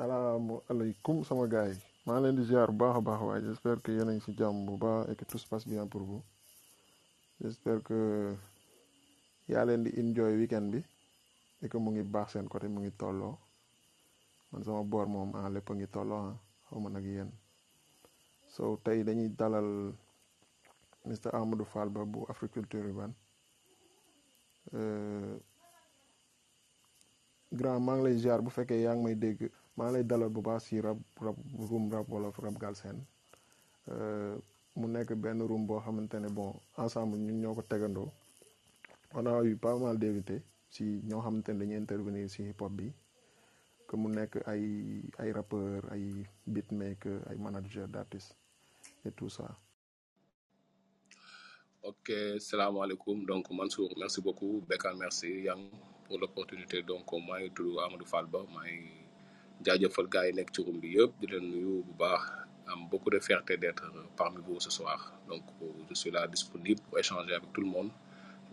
salaamaaleykum 0.00 1.16
sama 1.28 1.44
maa 2.06 2.16
ngi 2.16 2.22
leen 2.24 2.36
di 2.38 2.44
ziar 2.48 2.68
bu 2.72 2.78
baax 2.80 2.96
a 2.96 3.00
baax 3.08 3.20
j'espère 3.46 3.78
que 3.84 3.90
yéen 3.92 4.08
a 4.08 4.12
ngi 4.14 4.22
si 4.24 4.32
bu 4.66 4.74
baax 4.84 5.08
et 5.10 5.16
que 5.18 5.24
tout 5.30 5.36
se 5.42 5.46
passe 5.50 5.66
bien 5.68 5.86
pour 5.86 6.00
vous 6.08 6.22
j'espère 7.40 7.82
que 7.88 7.98
yaa 9.48 9.64
leen 9.68 9.82
di 9.84 9.90
enjoy 10.00 10.32
weekend 10.40 10.66
bi. 10.72 10.80
Et 11.62 11.68
que 11.68 11.76
mu 11.78 11.90
ngi 11.90 12.02
baax 12.02 12.32
seen 12.32 12.48
côté 12.48 12.66
mu 12.68 12.80
ngi 12.80 12.92
tolloo 13.00 13.36
man 14.50 14.64
sama 14.64 14.82
boor 14.90 15.06
moom 15.06 15.30
ah 15.36 15.50
lépp 15.54 15.68
a 15.70 15.74
ngi 15.74 15.86
tolloo 15.94 16.20
ah 16.28 16.34
xaw 16.68 16.80
ma 16.80 16.88
nag 16.90 17.06
so 18.54 18.62
tey 18.84 19.04
dañuy 19.04 19.28
dalal 19.40 19.68
Mr 21.08 21.30
Amadou 21.34 21.64
Fall 21.72 21.88
Ba 21.90 22.04
bu 22.12 22.24
Africulture 22.32 22.86
urbaine 22.90 23.14
Euh, 24.72 25.36
grand 27.52 27.80
maa 27.80 27.96
ngi 27.96 28.04
lay 28.04 28.16
ziar 28.22 28.40
bu. 28.42 28.50
Fekkee 28.50 28.80
yaa 28.84 28.94
ngi 28.94 29.04
may 29.04 29.14
dégg 29.24 29.40
maa 29.76 29.86
ngi 29.88 29.94
lay 29.94 30.04
dalal 30.04 30.28
bu 30.34 30.40
baax 30.42 30.62
si 30.66 30.80
rap 30.80 30.98
rap 31.24 31.36
room 31.70 31.84
rap 31.92 32.06
wolof 32.08 32.38
rap 32.38 32.56
galsen 32.58 32.98
Euh, 33.90 34.36
mu 34.76 34.86
nekk 34.86 35.14
benn 35.22 35.40
room 35.42 35.66
boo 35.66 35.80
xamante 35.80 36.14
ne 36.20 36.28
bon 36.28 36.52
ensemble 36.76 37.16
ñun 37.18 37.40
ñoo 37.42 37.54
ko 37.54 37.62
tegandoo 37.62 38.08
on 39.16 39.26
a 39.26 39.42
eu 39.42 39.56
pas 39.56 39.74
mal 39.78 39.98
d'invités 39.98 40.42
si 40.68 40.84
ñoo 41.08 41.20
xamante 41.24 41.48
ne 41.52 41.58
dañuy 41.58 41.76
intervenir 41.76 42.28
si 42.30 42.42
hip 42.48 42.60
hop 42.62 42.72
bi 42.78 42.92
que 43.88 43.94
mu 43.96 44.08
nekk 44.08 44.32
ay 44.46 44.64
ay 45.18 45.32
rappeurs 45.32 45.82
ay 45.90 46.04
beatmaker 46.46 47.18
ay 47.30 47.36
manager 47.36 47.88
d'artistes 47.88 48.36
et 49.06 49.10
tout 49.12 49.30
ça 49.30 49.46
Ok, 51.82 52.08
salam 52.38 52.76
alaikum. 52.76 53.24
Donc, 53.24 53.50
Mansour, 53.50 53.88
merci 53.96 54.20
beaucoup. 54.20 54.60
Bekal, 54.68 54.96
merci, 54.98 55.44
Yang, 55.48 55.62
pour 56.04 56.18
l'opportunité. 56.20 56.82
Donc, 56.82 57.10
maa 57.26 57.40
ngi 57.40 57.50
tudd 57.56 57.78
Amadou 57.84 58.04
Fall 58.06 58.26
Ba 58.26 58.40
maa 58.54 58.66
ngi 58.68 58.99
jaajëfal 59.64 60.06
gars 60.12 60.26
yi 60.28 60.32
nekk 60.38 60.50
ci 60.54 60.60
room 60.66 60.78
bi 60.82 60.88
yëpp 60.96 61.12
di 61.20 61.26
leen 61.32 61.46
nuyu 61.52 61.74
bu 61.86 61.92
baax 62.02 62.22
am 62.72 62.80
beaucoup 62.90 63.10
de 63.10 63.18
fierté 63.20 63.56
d'être 63.56 63.84
parmi 64.16 64.38
vous 64.46 64.60
ce 64.60 64.70
soir. 64.70 65.12
Donc, 65.28 65.42
je 65.88 65.94
suis 65.94 66.10
là 66.10 66.26
disponible 66.26 66.80
pour 66.86 66.98
échanger 66.98 67.34
avec 67.34 67.52
tout 67.52 67.60
le 67.60 67.72
monde. 67.76 67.90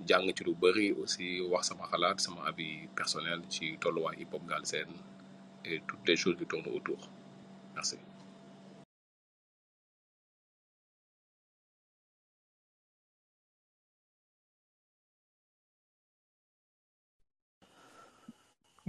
jàng 0.06 0.30
ci 0.38 0.44
lu 0.46 0.54
bëri 0.62 0.88
aussi 1.02 1.42
wax 1.52 1.64
sama 1.70 1.86
xalaat 1.92 2.18
sama 2.26 2.42
avis 2.50 2.86
personnel 3.00 3.40
ci 3.54 3.66
tolluwaay 3.82 4.16
hip 4.20 4.32
hop 4.34 4.44
Galsen 4.50 4.90
et 5.66 5.82
toutes 5.88 6.06
les 6.08 6.16
choses 6.22 6.38
qui 6.38 6.46
tournent 6.46 6.72
autour. 6.78 7.02
Merci. 7.76 7.98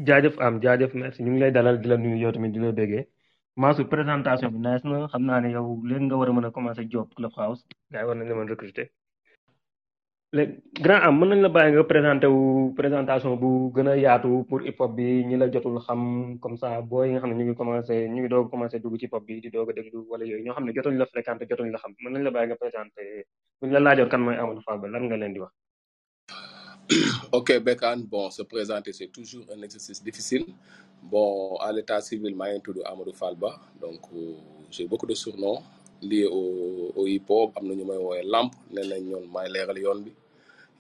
Jaajëf 0.06 0.36
am 0.46 0.54
jaajëf 0.62 0.92
merci. 0.94 1.22
Ñu 1.22 1.30
ngi 1.32 1.40
lay 1.40 1.50
dalal 1.56 1.76
di 1.80 1.88
la 1.88 1.96
nuyu 1.96 2.16
yow 2.22 2.32
tamit 2.32 2.52
di 2.54 2.58
la 2.60 2.72
béggee. 2.72 3.06
Mansour 3.56 3.88
présentation 3.88 4.50
bi 4.54 4.58
nice 4.66 4.84
na 4.84 5.08
xam 5.12 5.22
naa 5.28 5.40
ne 5.40 5.48
yow 5.56 5.66
léegi 5.88 6.04
nga 6.06 6.16
war 6.16 6.28
a 6.30 6.32
mën 6.32 6.44
a 6.46 6.50
commencer 6.50 6.84
job 6.92 7.08
Clubhouse. 7.16 7.60
Gars 7.90 8.02
yi 8.02 8.06
war 8.08 8.14
nañ 8.16 8.28
la 8.28 8.34
mën 8.38 8.48
recruter. 8.54 8.86
Léegi 10.36 10.54
grand 10.84 11.02
am 11.06 11.14
mën 11.18 11.28
nañ 11.30 11.40
la 11.44 11.48
bàyyi 11.56 11.72
nga 11.74 11.82
présenté 11.92 12.26
wu 12.34 12.72
présentation 12.80 13.32
bu 13.42 13.50
gën 13.74 13.88
a 13.88 13.96
yaatu 14.04 14.44
pour 14.48 14.60
hip 14.66 14.78
hop 14.80 14.92
bi 14.96 15.24
ñi 15.28 15.36
la 15.40 15.46
jotul 15.52 15.78
xam 15.86 16.38
comme 16.42 16.56
ça 16.62 16.68
booy 16.90 17.06
yi 17.08 17.12
nga 17.12 17.20
xam 17.22 17.30
ne 17.30 17.36
ñu 17.38 17.44
ngi 17.50 17.56
commencé 17.60 17.94
ñu 18.12 18.20
ngi 18.20 18.28
doog 18.32 18.46
a 18.46 18.50
commencé 18.52 18.76
dugg 18.82 18.94
ci 19.00 19.06
hip 19.06 19.14
hop 19.14 19.24
bi 19.26 19.40
di 19.44 19.48
doog 19.54 19.70
a 19.70 19.72
déglu 19.76 19.98
wala 20.10 20.24
yooyu 20.30 20.44
ñoo 20.44 20.54
xam 20.56 20.64
ne 20.66 20.72
jotuñ 20.76 20.96
la 21.00 21.06
fréquenté 21.12 21.42
jotuñ 21.50 21.68
la 21.74 21.78
xam. 21.82 21.92
Mën 22.02 22.10
nañ 22.12 22.22
la 22.26 22.30
bàyyi 22.30 22.46
nga 22.48 22.56
présenté 22.62 23.02
bu 23.60 23.66
ñu 23.66 23.72
la 23.72 23.80
laajoon 23.86 24.08
kan 24.12 24.20
mooy 24.24 24.36
Amadou 24.36 24.62
Fall 24.66 24.78
Ba 24.82 24.86
lan 24.94 25.04
nga 25.08 25.16
leen 25.16 25.32
di 25.34 25.40
wax 25.40 25.52
Ok, 27.32 27.52
Bekan, 27.60 27.98
bon, 28.08 28.30
se 28.30 28.42
présenter, 28.42 28.92
c'est 28.92 29.08
toujours 29.12 29.44
un 29.54 29.60
exercice 29.62 30.02
difficile. 30.02 30.44
Bon, 31.02 31.56
à 31.60 31.70
l'état 31.72 32.00
civil, 32.00 32.34
ngi 32.34 32.60
tudd 32.64 32.80
Amadou 32.84 33.12
Fall 33.12 33.36
Ba, 33.36 33.60
donc 33.80 34.00
euh, 34.16 34.32
j'ai 34.70 34.86
beaucoup 34.86 35.06
de 35.06 35.14
surnoms 35.14 35.62
liés 36.02 36.24
au, 36.26 37.06
hip-hop. 37.06 37.52
may 37.62 37.76
woowee 37.84 38.22
Lamp, 38.24 38.50
yoon 38.72 40.00
bi. 40.00 40.12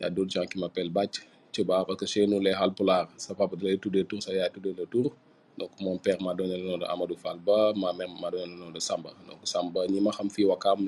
Il 0.00 0.02
y 0.02 0.06
a 0.06 0.10
d'autres 0.10 0.30
gens 0.30 0.46
qui 0.46 0.58
m'appellent 0.58 0.90
Bac, 0.90 1.10
Tchouba, 1.52 1.84
parce 1.84 1.98
que 1.98 2.06
chez 2.06 2.26
nous, 2.26 2.40
les 2.40 2.52
Halpulaar, 2.52 3.08
sa 3.16 3.34
papa 3.34 3.56
da 3.56 3.64
lay 3.66 3.78
tuddee 3.78 4.04
tour, 4.04 4.22
sa 4.22 4.32
yaay 4.32 4.50
tuddee 4.50 4.74
le 4.78 4.86
tour. 4.86 5.12
Donc, 5.58 5.70
mon 5.80 5.98
père 5.98 6.22
m'a 6.22 6.34
donné 6.34 6.56
le 6.56 6.68
nom 6.68 6.78
de 6.78 6.84
Amadou 6.84 7.16
Fall 7.16 7.38
Ba, 7.38 7.72
ma 7.76 7.92
mère 7.92 8.08
m'a 8.08 8.30
donné 8.30 8.46
le 8.46 8.54
nom 8.58 8.70
de 8.70 8.78
Samba. 8.80 9.10
Donc, 9.28 9.40
Samba, 9.44 9.86
ñi 9.86 10.00
ma 10.00 10.10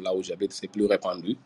là 0.03 0.15
où 0.15 0.23
j'habite, 0.23 0.53
c'est 0.53 0.69
plus 0.69 0.87
répandu. 0.87 1.37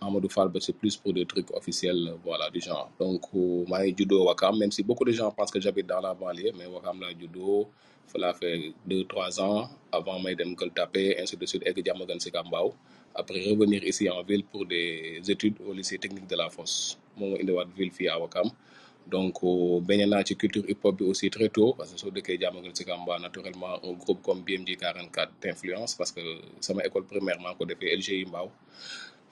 Amadou 0.00 0.28
Fall, 0.28 0.48
bah, 0.48 0.60
c'est 0.60 0.72
plus 0.76 0.96
pour 0.96 1.12
des 1.12 1.24
trucs 1.26 1.50
officiels, 1.54 2.08
euh, 2.08 2.16
voilà, 2.24 2.50
du 2.50 2.60
genre. 2.60 2.90
Donc, 2.98 3.22
euh, 3.34 3.64
moi, 3.66 3.80
judo 3.96 4.24
Wakam, 4.26 4.58
même 4.58 4.70
si 4.72 4.82
beaucoup 4.82 5.04
de 5.04 5.12
gens 5.12 5.30
pensent 5.30 5.50
que 5.50 5.60
j'habite 5.60 5.86
dans 5.86 6.00
la 6.00 6.14
banlieue, 6.14 6.52
mais 6.58 6.66
Wakam, 6.66 7.00
là, 7.00 7.08
judo, 7.18 7.68
cela 8.12 8.32
fait 8.34 8.72
deux, 8.86 9.04
trois 9.04 9.40
ans, 9.40 9.68
avant, 9.92 10.20
de 10.20 10.68
taper, 10.70 11.18
ainsi 11.20 11.36
de 11.36 11.46
suite, 11.46 11.62
et 11.66 11.72
que 11.72 11.80
Diamagan 11.80 12.18
Sekambao. 12.18 12.74
Après, 13.14 13.40
revenir 13.50 13.82
ici 13.84 14.08
en 14.10 14.22
ville 14.22 14.44
pour 14.44 14.66
des 14.66 15.20
études 15.28 15.56
au 15.66 15.72
lycée 15.72 15.98
technique 15.98 16.26
de 16.26 16.36
la 16.36 16.50
Fosse. 16.50 16.98
Je 17.18 17.24
suis 17.36 17.46
ville 17.76 17.92
fille 17.92 18.08
à 18.08 18.18
Wakam. 18.18 18.50
Donc, 19.06 19.36
euh, 19.44 19.80
baigné 19.84 20.06
naa 20.06 20.24
ci 20.24 20.34
culture 20.34 20.64
hip 20.68 20.80
hop 20.82 20.96
bi 20.98 21.04
aussi 21.04 21.28
très 21.28 21.48
tôt 21.50 21.74
parce 21.76 21.92
que 21.92 21.98
soo 22.00 22.10
dëkkee 22.10 22.38
Diamaguène 22.38 22.74
Sicap 22.74 22.98
Mbao 23.02 23.18
naturellement 23.20 23.76
un 23.84 23.92
groupe 23.92 24.22
comme 24.22 24.40
BMG 24.42 24.76
44 24.80 25.32
t'influence 25.40 25.94
parce 25.94 26.10
que 26.10 26.22
sama 26.60 26.82
école 26.88 27.04
primaire 27.04 27.36
ko 27.58 27.66
defee 27.66 27.92
LGI 27.98 28.24
Mbao 28.24 28.48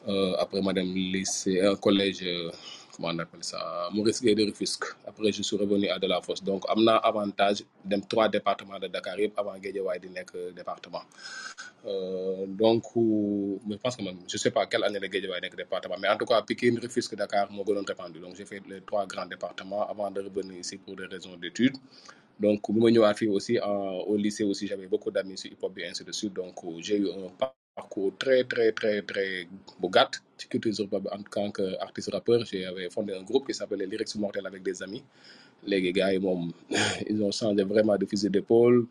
Euh, 0.09 0.35
après, 0.39 0.61
madame 0.63 0.93
lycée, 0.95 1.61
un 1.61 1.77
collège, 1.77 2.23
euh, 2.25 2.51
comment 2.97 3.09
on 3.09 3.19
appelle 3.21 3.45
ça, 3.45 3.89
Maurice 3.93 4.21
Gueye 4.21 4.35
de 4.35 4.45
Rufisque. 4.45 4.85
Après, 5.07 5.31
je 5.31 5.43
suis 5.43 5.57
revenu 5.57 5.89
à 5.89 5.99
De 5.99 6.09
La 6.09 6.21
Fosse. 6.21 6.43
Donc, 6.43 6.65
am 6.69 6.83
naa 6.85 6.97
avantage 6.97 7.63
dem 7.85 8.01
trois 8.03 8.29
départements 8.29 8.81
de 8.81 8.89
Dakar 8.89 9.17
avant 9.37 9.57
Guédiawaye 9.59 10.01
di 10.01 10.09
nekk 10.09 10.33
département. 10.57 11.03
Euh, 11.87 12.47
donc, 12.49 12.85
euh, 12.97 13.59
je 13.71 13.77
pense 13.77 13.97
que 13.97 14.03
même, 14.03 14.19
je 14.29 14.37
sais 14.37 14.51
pas 14.51 14.67
quelle 14.67 14.83
année 14.85 14.99
la 14.99 15.07
Guédiawaye 15.09 15.41
nekk 15.41 15.57
département, 15.57 15.97
mais 16.01 16.09
en 16.09 16.17
tout 16.19 16.27
cas, 16.27 16.43
Pikine, 16.43 16.79
Rufisque, 16.81 17.15
Dakar 17.15 17.51
moo 17.53 17.65
gënoon 17.65 17.84
répandu. 17.87 18.19
Donc, 18.19 18.34
j'ai 18.37 18.45
fait 18.45 18.63
les 18.69 18.81
trois 18.83 19.07
grands 19.07 19.27
départements 19.27 19.89
avant 19.89 20.11
de 20.11 20.21
revenir 20.21 20.59
ici 20.59 20.79
pour 20.79 20.97
des 20.97 21.07
raisons 21.07 21.37
d'études. 21.37 21.77
Donc, 22.41 22.61
bi 22.73 22.81
ma 22.81 22.91
ñëwaat 22.91 23.15
fii 23.15 23.29
aussi 23.29 23.59
au 23.61 24.17
lycée 24.17 24.43
aussi, 24.45 24.67
j'avais 24.67 24.89
beaucoup 24.89 25.13
d'amis 25.13 25.39
sur 25.39 25.51
hip-hop 25.53 25.79
et 25.79 25.87
ainsi 25.87 26.03
de 26.05 26.11
suite. 26.13 26.34
Donc, 26.34 26.57
euh, 26.65 26.81
j'ai 26.81 26.97
eu 26.99 27.09
un 27.09 27.31
parcours 27.75 28.12
très, 28.19 28.44
très, 28.44 28.72
très, 28.72 29.03
très 29.03 29.47
bi 29.47 29.88
en 31.16 31.22
tant 31.34 31.50
qu'artiste 31.50 32.10
rappeur. 32.12 32.44
J'avais 32.44 32.91
fondé 32.91 33.15
un 33.15 33.22
groupe 33.22 33.47
qui 33.47 33.55
s'appelait 33.55 33.87
les 33.87 33.87
Lyrics 33.87 34.15
Mortels 34.16 34.47
avec 34.47 34.62
des 34.62 34.83
amis. 34.83 35.03
léegi 35.65 35.93
gars 35.93 36.12
ils 37.10 37.22
ont 37.22 37.31
changé 37.31 37.62
vraiment 37.62 37.97
de 37.97 38.05
fusil 38.05 38.28
d'épaule 38.31 38.87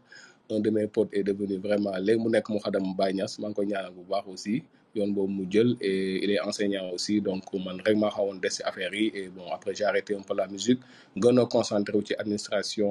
un 0.49 0.59
de 0.61 0.69
mes 0.69 0.87
potes 0.87 1.09
est 1.11 1.23
devenu 1.29 1.57
vraiment 1.65 1.91
léegi 2.05 2.19
mu 2.23 2.29
nekk 2.35 2.47
mu 2.53 2.59
xadam 2.63 2.85
Baye 2.99 3.13
Niass 3.17 3.33
maa 3.41 3.49
ngi 3.49 3.55
ko 3.57 3.63
ñaanal 3.71 3.91
bu 3.97 4.03
baax 4.11 4.25
aussi 4.33 4.55
yoon 4.95 5.09
boobu 5.15 5.33
mu 5.37 5.43
jël 5.53 5.69
et 5.81 6.23
il 6.23 6.31
est 6.35 6.39
enseignant 6.49 6.87
aussi 6.95 7.15
donc 7.27 7.43
man 7.65 7.77
rek 7.85 7.97
maa 8.03 8.09
xawoon 8.15 8.37
des 8.43 8.53
ci 8.55 8.61
affaire 8.69 8.93
yi 8.99 9.05
et 9.19 9.27
bon 9.35 9.47
après 9.57 9.73
j'ai 9.77 9.83
arrêté 9.91 10.11
un 10.19 10.23
peu 10.27 10.33
la 10.41 10.47
musique 10.47 10.79
gën 11.21 11.37
a 11.43 11.45
concentré 11.55 11.93
wu 11.97 12.03
ci 12.07 12.13
administration 12.23 12.89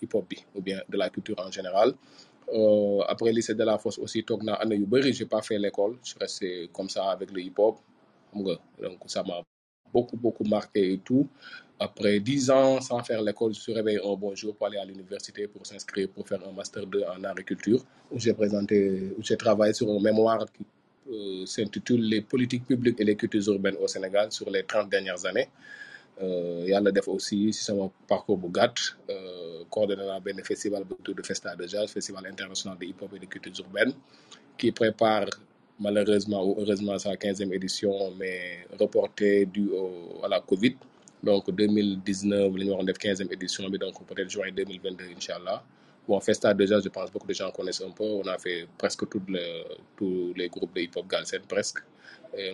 hip 0.00 0.14
hop 0.14 0.24
bi 0.30 0.38
ou 0.54 0.60
bien 0.66 0.80
de 0.88 0.96
la 1.02 1.08
culture 1.14 1.38
en 1.46 1.50
général 1.58 1.88
Euh, 2.52 3.00
après 3.08 3.32
lycée 3.32 3.54
de 3.54 3.64
la 3.64 3.78
Fosse 3.78 3.98
aussi 3.98 4.22
toog 4.22 4.42
naa 4.42 4.58
pas 5.30 5.42
fait 5.42 5.58
l'école. 5.58 5.96
Je 6.02 6.10
suis 6.10 6.18
resté 6.20 6.70
comme 6.72 6.88
ça 6.90 7.10
avec 7.10 7.30
le 7.32 7.40
hip 7.40 7.54
hop 7.58 7.76
xam 8.32 8.42
nga 8.44 8.54
donc 8.82 8.98
ça 9.06 9.22
m'a 9.22 9.40
beaucoup 9.92 10.16
beaucoup 10.16 10.44
marqué 10.44 10.92
et 10.92 10.98
tout. 10.98 11.26
Après 11.78 12.20
dix 12.20 12.50
ans 12.50 12.80
sans 12.80 13.02
faire 13.02 13.22
l'école 13.22 13.54
je 13.54 13.60
suis 13.60 13.72
réveillé 13.72 13.98
un 14.04 14.14
bon 14.14 14.34
jour 14.34 14.54
pour 14.54 14.66
aller 14.66 14.78
à 14.78 14.84
l'université 14.84 15.48
pour 15.48 15.64
s'inscrire 15.66 16.08
pour 16.10 16.28
faire 16.28 16.40
un 16.46 16.52
master 16.52 16.86
2 16.86 17.02
en 17.16 17.24
agriculture. 17.24 17.80
Où 18.12 18.18
j'ai 18.18 18.34
présenté 18.34 19.14
j'ai 19.20 19.36
travaillé 19.36 19.72
sur 19.72 19.88
un 19.90 20.00
mémoire 20.00 20.44
qui 20.52 20.64
euh, 21.12 21.46
s'intitule 21.46 22.02
les 22.02 22.20
politiques 22.20 22.66
publiques 22.66 23.00
et 23.00 23.04
les 23.04 23.16
cultures 23.16 23.48
urbaines 23.54 23.76
au 23.80 23.88
Sénégal 23.88 24.30
sur 24.32 24.48
les 24.50 24.64
30 24.64 24.88
dernières 24.90 25.24
années. 25.26 25.48
Euh, 26.22 26.62
yàlla 26.68 26.92
def 26.92 27.08
aussi 27.08 27.52
si 27.52 27.64
sama 27.64 27.90
parcours 28.06 28.38
bu 28.38 28.48
gàtt 28.52 28.76
coordonné 29.70 30.04
naa 30.06 30.20
benn 30.26 30.40
festival 30.50 30.82
bu 30.88 30.94
tudd 31.04 31.20
Festa 31.26 31.50
de 31.56 31.66
Jazz 31.72 31.88
festival 31.96 32.24
international 32.26 32.76
de 32.80 32.86
hip 32.86 33.00
hop 33.02 33.12
et 33.14 33.18
de 33.18 33.26
cultures 33.26 33.60
urbaines 33.64 33.94
qui 34.58 34.72
prépare 34.72 35.28
malheureusement 35.78 36.42
ou 36.46 36.54
heureusement 36.60 36.98
sa 36.98 37.16
quinzième 37.16 37.52
édition 37.52 37.92
mais 38.18 38.66
reportée 38.80 39.48
au, 39.72 40.24
à 40.24 40.28
la 40.28 40.40
Covid. 40.40 40.76
Donc 41.22 41.50
2019 41.50 42.56
la 42.56 42.64
ñu 42.64 42.70
waroon 42.70 42.84
def 42.84 42.98
quinzième 42.98 43.32
édition 43.32 43.68
bi 43.70 43.78
donc 43.78 43.94
peut-être 44.06 44.30
juin 44.30 44.50
2022 44.52 45.04
inchallah. 45.16 45.62
Bon 46.06 46.20
Festa 46.20 46.52
de 46.54 46.66
Jazz 46.66 46.82
je 46.84 46.90
pense 46.90 47.10
beaucoup 47.10 47.26
de 47.26 47.34
gens 47.34 47.50
connaissent 47.50 47.80
un 47.82 47.90
peu. 47.90 48.04
On 48.04 48.26
a 48.26 48.38
fait 48.38 48.66
presque 48.78 49.08
toutes 49.08 49.28
les 49.30 49.64
tous 49.96 50.32
les 50.36 50.48
groupes 50.48 50.74
de 50.74 50.80
hip 50.82 50.92
hop 50.96 51.06
galsen 51.08 51.42
presque. 51.48 51.78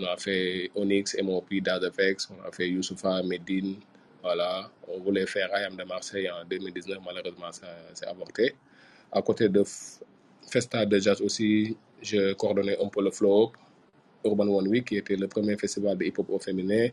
On 0.01 0.05
a 0.05 0.17
fait 0.17 0.71
Onyx, 0.75 1.17
MOP, 1.23 1.49
Dazafex, 1.63 2.29
on 2.31 2.47
a 2.47 2.53
fait 2.53 2.69
Youssoufa, 2.69 3.23
Medine, 3.23 3.77
voilà. 4.23 4.71
On 4.89 4.99
voulait 5.01 5.27
faire 5.27 5.49
IAM 5.59 5.77
de 5.77 5.85
Marseille 5.85 6.29
en 6.31 6.45
2019, 6.45 6.99
malheureusement 7.05 7.53
ça 7.53 7.67
s'est 7.95 8.07
avorté. 8.07 8.55
À 9.13 9.23
côté 9.23 9.49
de 9.49 9.63
Festa 10.51 10.85
de 10.87 10.99
Jazz 10.99 11.21
aussi, 11.21 11.77
je 12.03 12.33
coordonnais 12.35 12.77
un 12.83 12.89
peu 12.89 13.03
le 13.03 13.11
flow 13.11 13.53
Urban 14.25 14.49
One 14.49 14.69
Week, 14.69 14.85
qui 14.87 14.97
était 14.97 15.17
le 15.17 15.29
premier 15.29 15.57
festival 15.57 15.97
de 15.97 16.05
hip-hop 16.05 16.29
au 16.31 16.39
féminin. 16.39 16.89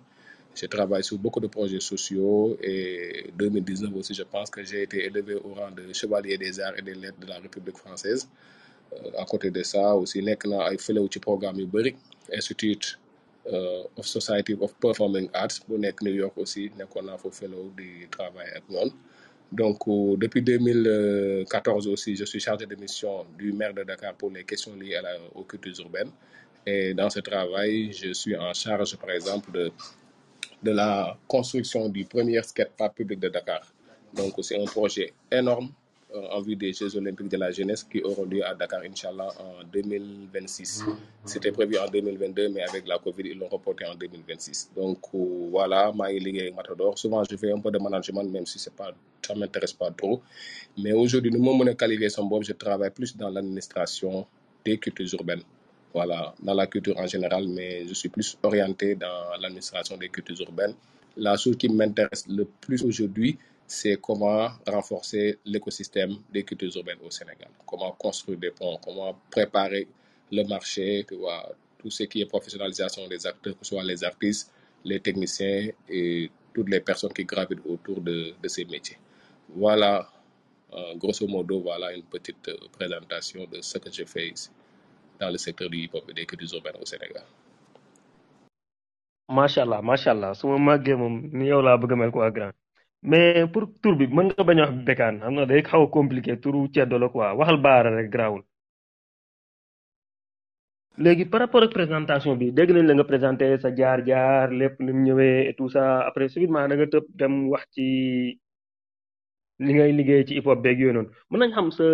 Je 0.56 0.66
travaille 0.66 1.04
sur 1.04 1.18
beaucoup 1.18 1.40
de 1.40 1.48
projets 1.48 1.80
sociaux 1.80 2.58
et 2.64 3.30
2019 3.38 3.94
aussi, 3.96 4.14
je 4.14 4.24
pense 4.24 4.50
que 4.50 4.64
j'ai 4.64 4.84
été 4.84 5.06
élevé 5.06 5.36
au 5.36 5.54
rang 5.54 5.70
de 5.72 5.94
chevalier 5.94 6.38
des 6.38 6.60
arts 6.60 6.78
et 6.78 6.82
des 6.82 6.96
lettres 6.96 7.20
de 7.20 7.28
la 7.28 7.40
République 7.40 7.78
française. 7.78 8.28
Euh, 8.94 9.12
à 9.20 9.26
côté 9.26 9.52
de 9.52 9.62
ça 9.64 9.96
aussi 9.96 10.22
nekk 10.24 10.46
naa 10.48 10.70
ay 10.72 10.78
fellow 10.80 11.08
ci 11.12 11.20
programme 11.20 11.60
yu 11.60 11.68
of 13.98 14.06
Society 14.08 14.54
of 14.60 14.74
Performing 14.80 15.30
Arts 15.34 15.60
bu 15.68 15.78
nekk 15.78 16.02
New 16.04 16.14
York 16.16 16.38
aussi 16.38 16.70
nekkoon 16.78 17.06
naa 17.06 17.18
fa 17.18 17.30
fellow 17.32 17.72
di 17.78 18.08
travail 18.12 18.50
ak 18.58 18.64
ñoom. 18.70 18.90
Donc 19.52 19.88
euh, 19.88 20.18
depuis 20.18 20.42
2014 20.42 21.88
aussi 21.88 22.16
je 22.16 22.26
suis 22.26 22.40
chargé 22.40 22.66
de 22.66 22.76
mission 22.76 23.26
du 23.38 23.54
maire 23.54 23.74
de 23.74 23.84
Dakar 23.84 24.14
pour 24.16 24.30
les 24.32 24.44
questions 24.44 24.76
liées 24.76 24.96
à 24.96 25.02
la, 25.02 25.14
aux 25.36 25.44
cultures 25.44 25.80
urbaines. 25.80 26.12
Et 26.66 26.94
dans 26.94 27.10
ce 27.10 27.20
travail 27.22 27.92
je 27.94 28.12
suis 28.14 28.36
en 28.36 28.54
charge 28.54 28.98
par 28.98 29.12
exemple 29.12 29.52
de 29.52 29.72
de 30.64 30.72
la 30.72 31.18
construction 31.28 31.88
du 31.90 32.04
premier 32.06 32.42
skatepark 32.42 32.96
public 32.96 33.20
de 33.20 33.30
Dakar. 33.30 33.62
Donc, 34.14 34.34
c'est 34.42 34.60
un 34.60 34.66
projet 34.66 35.14
énorme 35.32 35.70
en 36.14 36.42
vue 36.42 36.56
des 36.56 36.74
Jeux 36.74 36.96
Olympiques 36.96 37.30
de 37.30 37.38
la 37.38 37.52
jeunesse 37.52 37.84
qui 37.84 38.02
auront 38.02 38.26
lieu 38.26 38.46
à 38.46 38.56
Dakar, 38.56 38.82
Inch'Allah, 38.82 39.30
en 39.40 39.64
2026. 39.72 40.86
C'était 41.26 41.52
prévu 41.52 41.78
en 41.78 41.88
2022, 41.90 42.50
mais 42.50 42.62
avec 42.62 42.88
la 42.88 42.98
Covid, 42.98 43.24
ils 43.26 43.38
l'ont 43.38 43.50
reporté 43.50 43.86
en 43.86 43.96
2026. 43.96 44.72
Donc, 44.76 45.00
euh, 45.14 45.48
voilà, 45.52 45.92
Maï 45.92 46.20
Ligue 46.20 46.38
et 46.38 46.52
Matador. 46.52 46.98
Souvent, 46.98 47.24
je 47.24 47.36
fais 47.36 47.52
un 47.52 47.60
peu 47.60 47.72
de 47.72 47.78
management, 47.78 48.24
même 48.24 48.46
si 48.46 48.70
pas, 48.70 48.94
ça 49.22 49.36
m'intéresse 49.36 49.74
pas 49.74 49.92
trop. 49.92 50.22
Mais 50.78 50.94
aujourd'hui, 50.94 51.32
nous, 51.32 51.40
mon 51.42 51.66
qualifié 51.76 52.10
son 52.10 52.26
bob, 52.26 52.44
je 52.44 52.54
travaille 52.54 52.92
plus 52.92 53.16
dans 53.16 53.30
l'administration 53.30 54.26
des 54.64 54.78
cultures 54.78 55.14
urbaines 55.14 55.44
voilà, 55.94 56.34
dans 56.44 56.54
la 56.54 56.68
culture 56.68 56.98
en 56.98 57.08
général, 57.08 57.48
mais 57.48 57.88
je 57.88 57.94
suis 57.94 58.10
plus 58.10 58.38
orienté 58.44 58.96
dans 58.96 59.36
l'administration 59.42 59.98
des 59.98 60.10
cultures 60.10 60.42
urbaines. 60.42 60.76
La 61.16 61.38
chose 61.38 61.58
qui 61.58 61.70
m'intéresse 61.70 62.26
le 62.28 62.46
plus 62.46 62.84
aujourd'hui, 62.84 63.38
c'est 63.68 64.00
comment 64.02 64.48
renforcer 64.66 65.40
l'écosystème 65.46 66.16
des 66.32 66.44
cultures 66.44 66.76
urbaines 66.78 67.00
au 67.06 67.12
Sénégal. 67.12 67.50
Comment 67.66 67.92
construire 67.92 68.40
des 68.40 68.52
ponts, 68.52 68.80
comment 68.84 69.14
préparer 69.30 69.88
le 70.32 70.44
marché, 70.46 71.06
tu 71.08 71.16
vois, 71.16 71.52
tout 71.78 71.90
ce 71.92 72.04
qui 72.04 72.22
est 72.22 72.26
professionnalisation 72.26 73.08
des 73.10 73.28
acteurs, 73.28 73.54
que 73.60 73.66
ce 73.66 73.70
soit 73.76 73.84
les 73.84 74.04
artistes, 74.06 74.52
les 74.86 75.02
techniciens 75.02 75.70
et 75.90 76.32
toutes 76.54 76.70
les 76.70 76.80
personnes 76.80 77.12
qui 77.12 77.26
gravitent 77.26 77.66
autour 77.68 78.00
de, 78.02 78.34
ces 78.48 78.64
métiers. 78.66 78.98
Voilà, 79.50 80.08
euh, 80.74 80.96
grosso 80.96 81.28
modo, 81.28 81.60
voilà 81.62 81.94
une 81.94 82.04
petite 82.04 82.48
euh, 82.48 82.58
présentation 82.72 83.46
de 83.52 83.62
ce 83.62 83.78
que 83.78 83.92
je 83.92 84.04
fais 84.06 84.30
ici 84.30 84.50
dans 85.20 85.30
le 85.30 85.38
secteur 85.38 85.70
du 85.70 85.78
hip-hop 85.78 86.12
des 86.14 86.26
cultures 86.26 86.56
urbaines 86.56 86.82
au 86.82 86.86
Sénégal. 86.86 87.24
macha 89.30 89.62
allah 89.64 89.82
macha 89.82 90.12
allah 90.12 90.34
su 90.34 90.48
ma 90.48 90.78
ni 90.78 91.50
grand? 91.50 92.54
Mais 93.04 93.48
pour 93.54 93.64
tur 93.82 93.96
bi 93.98 94.08
mën 94.08 94.28
nga 94.34 94.44
bañ 94.48 94.60
a 94.62 94.66
wax 94.68 94.76
bekaan 94.88 95.16
xam 95.22 95.34
na 95.36 95.46
day 95.46 95.62
xaw 95.70 95.84
a 95.86 95.88
compliqué 95.98 96.34
turu 96.44 96.62
ceddo 96.74 96.98
la 97.00 97.08
quoi 97.14 97.34
waxal 97.40 97.58
baara 97.66 97.90
rek 97.98 98.10
grawul. 98.16 98.44
Léegi 101.04 101.26
par 101.32 101.42
rapport 101.42 101.62
ak 101.64 101.72
présentation 101.78 102.36
bi 102.42 102.52
dégg 102.58 102.72
nañ 102.72 102.86
la 102.88 102.94
nga 102.96 103.04
présenté 103.12 103.46
sa 103.64 103.70
jaar-jaar 103.78 104.48
lépp 104.60 104.76
ni 104.80 104.92
mu 104.94 105.02
ñëwee 105.08 105.48
et 105.50 105.54
tout 105.58 105.70
ça 105.76 105.84
après 106.10 106.28
subitement 106.34 106.68
da 106.68 106.76
nga 106.76 106.88
tëb 106.94 107.04
dem 107.20 107.34
wax 107.52 107.64
ci 107.74 107.86
li 109.66 109.72
ngay 109.74 109.92
liggéey 109.98 110.24
ci 110.28 110.34
hip 110.38 110.46
hop 110.50 110.60
beeg 110.66 110.78
yooyu 110.80 110.94
noonu. 110.94 111.10
Mën 111.30 111.40
nañ 111.40 111.52
xam 111.56 111.70
sa 111.78 111.86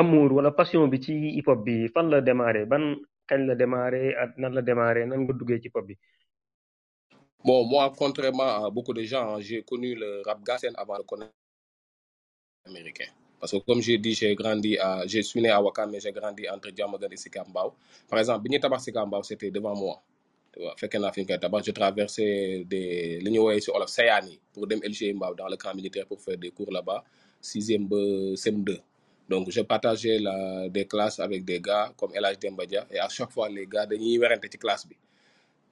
amour 0.00 0.30
wala 0.36 0.50
passion 0.58 0.88
bi 0.92 0.98
ci 1.04 1.12
hip 1.36 1.46
hop 1.48 1.60
bi 1.66 1.88
fan 1.94 2.06
la 2.12 2.20
démarré 2.28 2.62
ban 2.70 2.84
kañ 3.28 3.40
la 3.48 3.54
démarré 3.60 4.02
ak 4.22 4.30
nan 4.40 4.52
la 4.56 4.62
démarré 4.68 5.00
nan 5.06 5.18
nga 5.24 5.32
duggee 5.38 5.60
ci 5.62 5.68
hip 5.68 5.76
hop 5.76 5.86
bi? 5.88 5.94
Bon, 7.46 7.64
moi, 7.64 7.92
contrairement 7.96 8.66
à 8.66 8.70
beaucoup 8.70 8.92
de 8.92 9.04
gens, 9.04 9.36
hein, 9.36 9.40
j'ai 9.40 9.62
connu 9.62 9.94
le 9.94 10.20
rap 10.26 10.42
gassène 10.42 10.74
avant 10.76 10.98
de 10.98 11.04
connaître 11.04 11.30
l'américain. 12.66 13.06
Parce 13.38 13.52
que 13.52 13.58
comme 13.58 13.80
j'ai 13.80 13.98
dit, 13.98 14.14
j'ai 14.14 14.34
grandi 14.34 14.76
à, 14.78 15.06
je 15.06 15.20
suis 15.20 15.40
né 15.40 15.50
à 15.50 15.62
Wakam, 15.62 15.92
mais 15.92 16.00
j'ai 16.00 16.10
grandi 16.10 16.48
entre 16.48 16.70
Diamagan 16.72 17.08
et 17.12 17.16
Sikambao. 17.16 17.74
Par 18.08 18.18
exemple, 18.18 18.42
Bigné 18.42 18.58
Tabac 18.58 18.80
Sikambao, 18.80 19.22
c'était 19.22 19.52
devant 19.52 19.76
moi. 19.76 20.02
Fait 20.76 20.88
qu'un 20.88 21.08
je 21.12 21.70
traversais 21.70 22.64
des 22.66 23.20
ouais, 23.38 23.60
sur 23.60 23.76
Olaf 23.76 23.90
Sayani 23.90 24.40
pour 24.52 24.66
dans 24.66 24.76
le 25.48 25.56
camp 25.56 25.74
militaire 25.74 26.06
pour 26.06 26.20
faire 26.20 26.38
des 26.38 26.50
cours 26.50 26.72
là-bas, 26.72 27.04
6e, 27.40 28.34
CM2. 28.34 28.80
Donc, 29.28 29.50
je 29.50 29.60
partageais 29.60 30.18
des 30.70 30.86
classes 30.86 31.20
avec 31.20 31.44
des 31.44 31.60
gars 31.60 31.92
comme 31.96 32.12
Elage 32.12 32.40
Dembadia 32.40 32.88
et 32.90 32.98
à 32.98 33.08
chaque 33.08 33.30
fois, 33.30 33.48
les 33.48 33.66
gars, 33.68 33.86
wérante 33.88 34.46
ci 34.50 34.58
classe. 34.58 34.88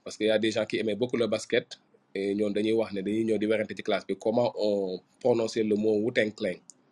Parce 0.05 0.17
qu'il 0.17 0.27
y 0.27 0.31
a 0.31 0.39
des 0.39 0.51
gens 0.51 0.67
qui 0.67 0.77
aimaient 0.79 0.95
beaucoup 0.95 1.17
le 1.17 1.27
basket 1.27 1.79
et 2.15 2.35
ñoom 2.35 2.53
dañuy 2.53 2.73
wax 2.73 2.93
ne 2.93 3.01
dañuy 3.03 3.25
ñëw 3.25 3.39
di 3.39 3.47
werante 3.47 3.75
ci 3.77 3.83
classe 3.83 4.07
bi 4.07 4.15
comment 4.17 4.53
on 4.59 5.01
prononcer 5.21 5.63
le 5.65 5.75
mot 5.75 5.97
Wu-Tang 6.05 6.33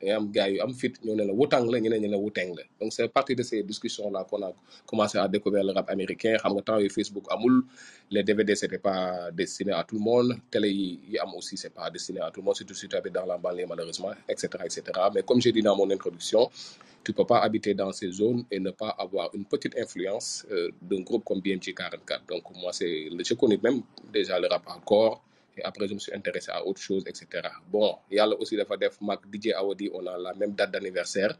et 0.04 0.10
am 0.10 0.30
gars 0.32 0.48
yu 0.50 0.58
am 0.60 0.74
fit 0.74 0.94
ñoo 1.04 1.14
ne 1.14 1.24
la 1.24 1.32
Wu-Tang 1.32 1.70
la 1.70 1.78
ñeneen 1.78 2.14
Wu-Tang 2.16 2.54
donc 2.80 2.92
c'est 2.92 3.04
à 3.04 3.08
partir 3.08 3.36
de 3.36 3.42
ces 3.44 3.62
discussions 3.62 4.10
là 4.10 4.24
qu'on 4.28 4.42
a 4.42 4.52
commencé 4.84 5.16
à 5.18 5.28
découvrir 5.28 5.62
le 5.62 5.72
rap 5.72 5.88
américain. 5.90 6.34
Xam 6.42 6.52
nga 6.54 6.62
temps 6.62 6.78
yooyu 6.78 6.90
Facebook 6.90 7.24
amul 7.30 7.62
les 8.10 8.24
DVD 8.24 8.56
c'était 8.56 8.78
pas 8.78 9.30
destiné 9.30 9.72
à 9.72 9.84
tout 9.84 9.94
le 9.94 10.00
monde. 10.00 10.34
Télé 10.50 10.70
yi 10.70 11.00
yi 11.10 11.18
am 11.18 11.32
aussi 11.36 11.56
c'est 11.56 11.70
pas 11.70 11.88
destiné 11.90 12.20
à 12.20 12.30
tout 12.32 12.40
le 12.40 12.46
monde 12.46 12.56
surtout 12.56 12.74
si 12.74 12.88
tu 12.88 12.96
habites 12.96 13.12
dans 13.14 13.26
la 13.26 13.38
banlieue 13.38 13.66
malheureusement 13.68 14.10
etc 14.28 14.48
etc 14.64 14.82
mais 15.14 15.22
comme 15.22 15.40
j'ai 15.40 15.52
dit 15.52 15.62
dans 15.62 15.76
mon 15.76 15.88
introduction 15.88 16.50
tu 17.04 17.12
peux 17.12 17.24
pas 17.24 17.40
habiter 17.40 17.74
dans 17.74 17.92
ces 17.92 18.10
zones 18.10 18.44
et 18.50 18.60
ne 18.60 18.70
pas 18.70 18.90
avoir 18.90 19.30
une 19.34 19.44
petite 19.44 19.76
influence 19.78 20.46
euh, 20.50 20.70
d'un 20.80 21.00
groupe 21.00 21.24
comme 21.24 21.40
BMG 21.40 21.74
44. 21.74 22.26
Donc 22.26 22.44
moi, 22.56 22.72
c'est, 22.72 23.08
je 23.10 23.34
connais 23.34 23.58
même 23.62 23.82
déjà 24.12 24.38
le 24.38 24.46
rap 24.48 24.62
hardcore 24.66 25.22
et 25.56 25.62
après 25.64 25.88
je 25.88 25.94
me 25.94 25.98
suis 25.98 26.14
intéressé 26.14 26.50
à 26.50 26.64
autre 26.64 26.80
chose, 26.80 27.04
etc. 27.06 27.26
Bon, 27.70 27.96
il 28.10 28.16
y 28.16 28.20
a 28.20 28.28
aussi 28.28 28.56
le 28.56 28.64
FADEF, 28.64 29.00
Mac 29.00 29.20
DJ 29.32 29.48
Awadi, 29.52 29.90
on 29.92 30.06
a 30.06 30.16
la 30.16 30.34
même 30.34 30.52
date 30.52 30.70
d'anniversaire. 30.70 31.36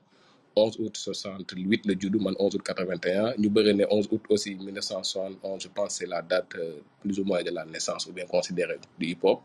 11 0.55 0.81
août 0.81 0.97
68, 0.99 1.87
le 1.87 1.95
judo, 1.99 2.19
man 2.19 2.35
11 2.39 2.57
août 2.57 2.63
81. 2.63 3.35
Nous 3.39 3.45
sommes 3.55 3.87
11 3.91 4.09
août 4.11 4.23
aussi 4.29 4.55
1971, 4.55 5.63
je 5.63 5.69
pense 5.69 5.95
c'est 5.95 6.07
la 6.07 6.21
date 6.21 6.55
euh, 6.57 6.81
plus 7.01 7.19
ou 7.21 7.25
moins 7.25 7.43
de 7.43 7.51
la 7.51 7.65
naissance 7.65 8.07
ou 8.07 8.13
bien 8.13 8.27
considérée 8.27 8.79
du 8.99 9.07
hip-hop. 9.07 9.41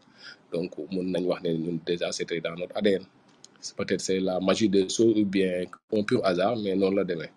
Donc, 0.52 0.74
mon 0.92 1.04
déjà, 1.86 2.12
c'était 2.12 2.42
dans 2.42 2.56
notre 2.56 2.76
ADN 2.76 3.06
peut-être 3.78 4.02
c'est 4.02 4.20
la 4.20 4.40
magie 4.40 4.70
des 4.70 4.88
choses 4.90 5.18
ou 5.18 5.26
bien 5.26 5.66
un 5.94 6.04
pur 6.04 6.26
hasard 6.26 6.56
mais 6.58 6.76
non 6.76 6.92
la 6.92 7.04
demain 7.04 7.28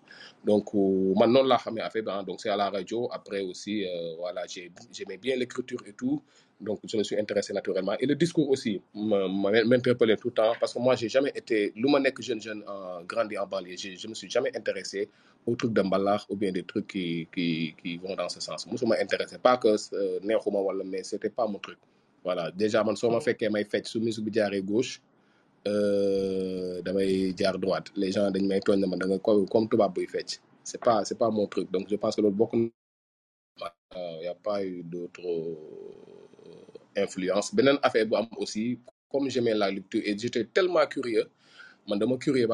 donc 0.43 0.73
euh, 0.73 1.13
man 1.19 1.29
noonu 1.31 1.47
laa 1.49 1.57
xamee 1.63 1.81
affaire 1.81 2.03
bi 2.03 2.11
ah, 2.11 2.23
donc 2.23 2.41
c'est 2.41 2.49
à 2.49 2.55
la 2.57 2.69
radio. 2.69 3.07
Après 3.11 3.41
aussi 3.41 3.85
euh, 3.85 4.15
voilà 4.17 4.41
j'ai 4.47 4.71
j'aimais 4.91 5.17
bien 5.17 5.35
l'écriture 5.35 5.79
et 5.85 5.93
tout. 5.93 6.21
Donc 6.59 6.79
je 6.83 6.97
me 6.97 7.03
suis 7.03 7.17
intéressé 7.19 7.53
naturellement. 7.53 7.95
Et 7.99 8.05
le 8.05 8.15
discours 8.15 8.49
aussi 8.49 8.81
m'interpellait 8.93 10.17
tout 10.17 10.29
le 10.29 10.33
temps 10.33 10.53
parce 10.59 10.73
que 10.73 10.79
moi 10.79 10.95
j'ai 10.95 11.09
jamais 11.09 11.31
été 11.35 11.71
lu 11.75 11.87
ma 11.89 11.99
nekk 11.99 12.21
jeune 12.21 12.41
jeune 12.41 12.63
euh, 12.67 13.01
grandi 13.11 13.37
en 13.37 13.47
banlieue 13.47 13.77
je, 13.77 13.95
je 13.95 14.07
me 14.07 14.13
suis 14.15 14.29
jamais 14.29 14.51
intéressé 14.55 15.09
aux 15.45 15.55
trucs 15.55 15.73
de 15.73 15.81
mbalax 15.81 16.25
ou 16.29 16.35
bien 16.35 16.51
des 16.51 16.63
trucs 16.63 16.87
qui 16.87 17.27
qui 17.33 17.75
qui 17.81 17.97
vont 17.97 18.15
dans 18.15 18.29
ce 18.29 18.39
sens. 18.41 18.65
Musuma 18.67 18.95
intéressé. 18.99 19.37
Pas 19.37 19.57
que 19.57 19.67
euh, 19.93 20.19
neexuma 20.23 20.59
wala 20.59 20.83
mais 20.83 21.03
c'était 21.03 21.29
pas 21.29 21.45
mon 21.47 21.59
truc. 21.59 21.77
Voilà. 22.23 22.49
Déjà 22.51 22.83
man 22.83 22.95
soo 22.95 23.11
ma 23.11 23.19
fekkee 23.21 23.49
may 23.49 23.63
fecc 23.65 23.85
su 23.87 23.99
musique 23.99 24.25
bi 24.25 24.33
jaaree 24.33 24.61
gauche 24.63 24.93
damay 25.65 27.33
jaar 27.37 27.57
droite. 27.59 27.91
Les 27.95 28.11
gens 28.11 28.31
dañ 28.31 28.45
may 28.47 28.59
tooñ 28.61 28.79
na 28.79 29.17
comme 29.19 29.67
tubaab 29.69 29.93
buy 29.95 30.07
fecc. 30.07 30.39
C'est 30.63 30.81
pas 30.83 31.03
c'est 31.05 31.17
pas 31.17 31.29
mon 31.29 31.47
truc. 31.47 31.71
Donc 31.71 31.87
je 31.89 31.95
pense 31.95 32.15
que 32.15 32.21
loolu 32.21 32.35
bokk 32.35 32.53
y 34.21 34.27
a 34.27 34.33
pas 34.35 34.63
eu 34.63 34.83
d'autre 34.83 35.21
euh, 35.25 37.01
influence. 37.03 37.53
Beneen 37.53 37.77
affaire 37.83 38.05
bu 38.05 38.15
am 38.15 38.27
aussi 38.37 38.79
comme 39.11 39.29
j'aimais 39.29 39.53
la 39.53 39.69
lecture 39.71 40.01
et 40.03 40.17
j'étais 40.17 40.45
tellement 40.45 40.85
curieux 40.87 41.25
man 41.87 41.99
dama 41.99 42.17
curieux 42.17 42.47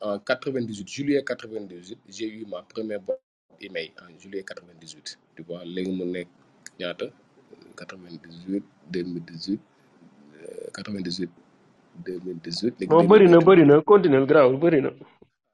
en 0.00 0.18
98 0.18 0.88
juillet 0.88 1.22
98 1.24 1.98
j'ai 2.08 2.28
eu 2.28 2.44
ma 2.46 2.62
première 2.62 3.00
boîte 3.00 3.20
email 3.60 3.92
en 4.02 4.18
juillet 4.18 4.42
98 4.42 5.18
tu 5.36 5.42
vois 5.42 5.64
léegi 5.64 5.92
mu 5.92 6.04
nekk 6.04 6.28
ñaata? 6.80 7.06
98 7.76 8.62
2018 8.90 9.60
euh, 10.34 10.70
98 10.74 11.30
2018 12.04 12.80
léegi 12.80 12.86
bon 12.92 13.04
bëri 13.10 13.26
na 13.28 13.38
2022 13.38 13.46
bëri 13.48 13.64
na 13.66 13.76
continuel 13.82 14.26
grawul 14.26 14.56
bëri 14.64 14.80
na. 14.82 14.90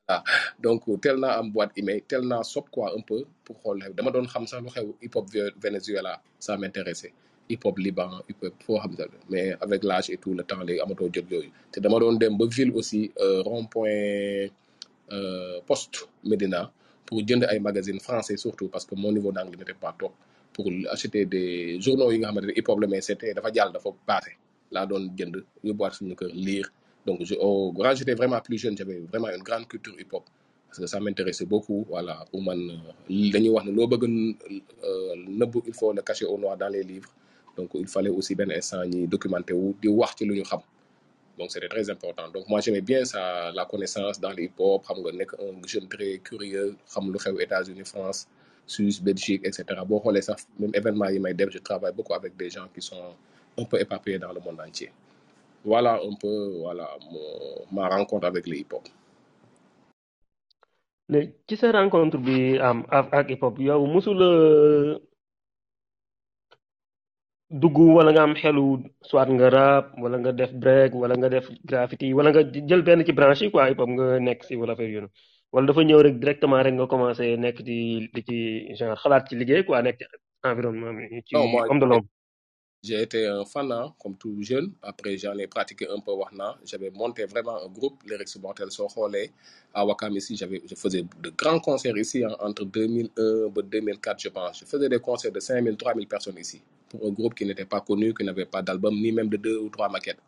Ah 0.08 0.22
donc 0.62 0.82
tel 1.02 1.16
naa 1.22 1.38
am 1.40 1.48
boîte 1.52 1.72
email 1.80 2.02
tel 2.10 2.22
naa 2.30 2.42
sob 2.42 2.64
quoi 2.70 2.92
un 2.96 3.00
peu 3.08 3.24
pour 3.44 3.56
xool 3.62 3.78
xew. 3.80 3.92
Dama 3.96 4.10
doon 4.10 4.26
xam 4.32 4.46
sax 4.46 4.60
lu 4.62 4.68
xew 4.74 4.88
hip 5.02 5.14
hop 5.16 5.26
Ve- 5.32 5.54
Venezuela 5.64 6.20
ça 6.38 6.56
m'intéressait. 6.58 7.12
Hip 7.48 7.64
hop 7.64 7.76
Liban 7.78 8.10
hip 8.28 8.42
hop 8.44 8.54
foo 8.66 8.78
xam 8.80 8.92
sax 8.96 9.10
mais 9.30 9.54
avec 9.60 9.82
l'âge 9.84 10.10
et 10.10 10.18
tout 10.18 10.34
le 10.34 10.42
temps 10.44 10.60
léegi 10.66 10.80
amatoo 10.80 11.08
jot 11.14 11.26
yooyu. 11.30 11.50
Te 11.72 11.80
dama 11.80 11.98
doon 12.00 12.18
dem 12.22 12.36
ba 12.36 12.44
ville 12.46 12.72
aussi 12.76 13.10
euh, 13.20 13.40
rond 13.42 13.64
point 13.64 14.48
euh, 15.12 15.60
poste 15.66 16.08
Médina 16.24 16.70
pour 17.06 17.18
jënd 17.26 17.44
ay 17.50 17.58
magazines 17.60 18.00
français 18.00 18.36
surtout 18.36 18.68
parce 18.68 18.84
que 18.86 18.94
mon 18.94 19.12
niveau 19.12 19.32
d'anglais 19.32 19.56
n'était 19.58 19.74
pas 19.74 19.94
top. 19.98 20.12
Pour 20.54 20.66
acheter 20.90 21.24
des 21.26 21.80
journaux 21.80 22.10
yi 22.12 22.18
nga 22.18 22.28
xamante 22.28 22.46
ne 22.46 22.52
hip 22.58 22.68
hop 22.68 22.78
la 22.80 22.86
mais 22.86 23.00
c'était 23.00 23.32
dafa 23.34 23.50
jàll 23.52 23.72
dafa 23.72 23.90
passé 24.06 24.32
laa 24.76 24.86
doon 24.90 25.04
jënd 25.18 25.34
yóbbuwaat 25.66 25.92
suñu 25.98 26.14
kër 26.20 26.30
lire. 26.46 26.68
Donc 27.06 27.20
au, 27.46 27.72
quand 27.76 27.94
j'étais 27.98 28.14
vraiment 28.20 28.40
plus 28.40 28.58
jeune 28.58 28.76
j'avais 28.78 29.00
vraiment 29.10 29.28
une 29.36 29.42
grande 29.48 29.66
culture 29.68 29.94
hip 30.00 30.12
hop 30.12 30.24
parce 30.66 30.78
que 30.80 30.86
ça 30.86 30.98
m'intéressait 31.00 31.44
beaucoup 31.54 31.80
voilà. 31.88 32.24
Man 32.46 32.58
euh, 32.58 32.74
ne 33.10 33.82
euh, 34.84 35.62
il 35.66 35.74
faut 35.74 35.92
le 35.92 36.02
cacher 36.02 36.24
au 36.26 36.38
noir 36.38 36.56
dans 36.56 36.68
les 36.76 36.82
livres. 36.82 37.10
Donc 37.56 37.70
il 37.74 37.86
fallait 37.86 38.10
aussi 38.18 38.34
benn 38.34 38.50
instant 38.52 38.84
ñi 38.92 39.06
documenter 39.06 39.54
wu 39.54 39.74
di 39.82 39.88
wax 39.88 40.12
ci 40.18 40.24
donc 41.38 41.50
c'était 41.50 41.68
très 41.68 41.88
important. 41.90 42.28
Donc 42.34 42.48
moi 42.48 42.60
j'aimais 42.60 42.80
bien 42.80 43.04
ça 43.04 43.50
la 43.52 43.64
connaissance 43.66 44.16
dans 44.24 44.30
le 44.36 44.42
hip-hop 44.46 44.82
xam 44.86 44.98
nga 45.02 45.26
très 45.94 46.18
curieux 46.28 46.70
xam 46.92 47.04
lu 47.12 47.18
xew 47.24 47.36
États-Unis 47.46 47.84
France 47.92 48.20
Suisse 48.66 49.00
Belgique 49.08 49.42
et 49.44 49.52
cetera. 49.52 49.84
Boo 49.84 50.00
même 50.60 50.70
événement 50.80 51.08
yi 51.14 51.18
may 51.18 51.34
je 51.54 51.58
travaille 51.58 51.92
beaucoup 51.92 52.14
avec 52.14 52.32
des 52.36 52.50
gens 52.50 52.68
qui 52.74 52.80
sont 52.80 53.14
un 53.58 53.64
peu 53.64 53.78
éparpillés 53.80 54.18
dans 54.18 54.32
le 54.32 54.40
monde 54.40 54.60
entier. 54.60 54.90
Voilà 55.64 55.94
un 56.08 56.14
peu 56.20 56.36
voilà 56.64 56.86
mon- 57.12 57.64
ma 57.72 57.88
rencontre 57.88 58.26
avec 58.26 58.46
le 58.46 58.56
hip-hop. 58.56 58.84
Ci 61.48 61.56
sa 61.56 61.72
rencontre 61.72 62.18
bi 62.18 62.58
am 62.58 62.78
ak 62.90 63.28
hip 63.30 63.42
hop 63.42 63.58
yow 63.58 63.84
mosula 63.86 64.98
dugg 67.50 67.76
wala 67.96 68.10
nga 68.12 68.22
am 68.24 68.34
xelu 68.34 68.66
soit 69.08 69.28
nga 69.36 69.48
rap 69.56 69.84
wala 70.02 70.16
nga 70.18 70.32
def 70.32 70.52
break 70.62 70.90
wala 70.96 71.14
nga 71.20 71.28
def 71.28 71.46
graffiti 71.68 72.12
wala 72.16 72.28
nga 72.32 72.42
jël 72.68 72.82
benn 72.82 73.04
ci 73.06 73.12
branche 73.12 73.42
yi 73.44 73.50
quoi 73.52 73.68
hip 73.70 73.78
hop 73.78 73.88
nga 73.96 74.06
nekk 74.26 74.40
si 74.48 74.56
wala 74.56 74.72
affaire 74.72 74.90
yooyu 74.96 75.08
wala 75.52 75.66
dafa 75.68 75.80
ñëw 75.84 76.02
rek 76.06 76.16
directement 76.22 76.62
rek 76.66 76.74
nga 76.74 76.86
commencé 76.92 77.36
nekk 77.36 77.58
ci 77.66 77.76
di 78.14 78.20
ci 78.28 78.36
genre 78.78 78.96
xalaat 79.02 79.28
ci 79.28 79.34
liggéey 79.36 79.62
quoi 79.66 79.82
nekk 79.84 79.98
ci 80.00 80.04
environnement 80.50 80.96
ci 81.26 81.32
homme 81.36 81.78
de 81.82 81.86
l'homme 81.86 82.08
J'ai 82.86 83.00
été 83.00 83.26
un 83.26 83.46
fan, 83.46 83.72
hein, 83.72 83.94
comme 83.98 84.14
tout 84.14 84.36
jeune. 84.42 84.70
Après, 84.82 85.16
j'en 85.16 85.38
ai 85.38 85.46
pratiqué 85.46 85.88
un 85.88 86.00
peu 86.00 86.12
Wahna. 86.12 86.58
J'avais 86.66 86.90
monté 86.90 87.24
vraiment 87.24 87.56
un 87.56 87.68
groupe, 87.68 88.02
les 88.06 88.16
Rex 88.16 88.36
Mortel. 88.36 88.68
À 89.72 89.86
Wakam 89.86 90.14
ici, 90.14 90.36
je 90.36 90.74
faisais 90.74 91.02
de 91.22 91.30
grands 91.30 91.60
concerts 91.60 91.96
ici 91.96 92.22
hein, 92.22 92.36
entre 92.40 92.66
2001 92.66 93.46
et 93.48 93.62
2004, 93.62 94.20
je 94.20 94.28
pense. 94.28 94.60
Je 94.60 94.66
faisais 94.66 94.90
des 94.90 94.98
concerts 94.98 95.32
de 95.32 95.40
5000, 95.40 95.78
3000 95.78 96.06
personnes 96.06 96.36
ici. 96.38 96.60
Pour 96.90 97.06
un 97.06 97.10
groupe 97.10 97.34
qui 97.34 97.46
n'était 97.46 97.64
pas 97.64 97.80
connu, 97.80 98.12
qui 98.12 98.22
n'avait 98.22 98.44
pas 98.44 98.60
d'album, 98.60 98.94
ni 98.94 99.12
même 99.12 99.30
de 99.30 99.38
deux 99.38 99.56
ou 99.56 99.70
trois 99.70 99.88
maquettes. 99.88 100.20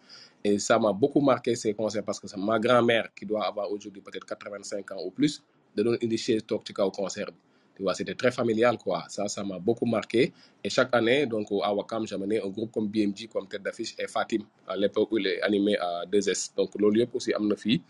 Et 0.43 0.59
ça 0.59 0.79
m'a 0.79 0.95
beaucoup 0.95 1.21
marqué 1.21 1.55
ces 1.57 1.75
concerts 1.75 2.05
parce 2.05 2.19
que 2.19 2.27
c'est 2.27 2.39
ma 2.39 2.59
grand-mère, 2.59 3.13
qui 3.15 3.27
doit 3.27 3.45
avoir 3.45 3.71
aujourd'hui 3.71 4.01
peut-être 4.01 4.25
85 4.25 4.93
ans 4.93 5.03
ou 5.05 5.11
plus, 5.11 5.43
de 5.77 5.83
donner 5.83 5.99
une 6.01 6.17
chaise 6.17 6.41
au 6.51 6.91
concert. 6.91 7.29
Tu 7.77 7.85
c'était 7.95 8.15
très 8.15 8.31
familial, 8.31 8.79
quoi. 8.79 9.05
Ça, 9.09 9.29
ça 9.29 9.45
m'a 9.45 9.59
beaucoup 9.59 9.85
marqué. 9.85 10.33
Et 10.65 10.71
chaque 10.71 10.95
année, 10.95 11.27
donc, 11.27 11.49
à 11.63 11.75
Wakam, 11.75 12.07
j'amenais 12.07 12.41
un 12.43 12.49
groupe 12.49 12.73
comme 12.73 12.89
BMG, 12.89 13.29
comme 13.31 13.47
tête 13.47 13.63
d'affiche, 13.63 13.95
et 13.99 14.07
Fatim, 14.09 14.41
à 14.67 14.77
l'époque 14.77 15.13
où 15.13 15.19
il 15.19 15.27
est 15.27 15.43
animé 15.43 15.77
à 15.77 16.05
2S. 16.11 16.53
Donc, 16.57 16.71
le 16.79 16.89
lieu 16.91 17.07
aussi 17.13 17.33
fille. 17.57 17.83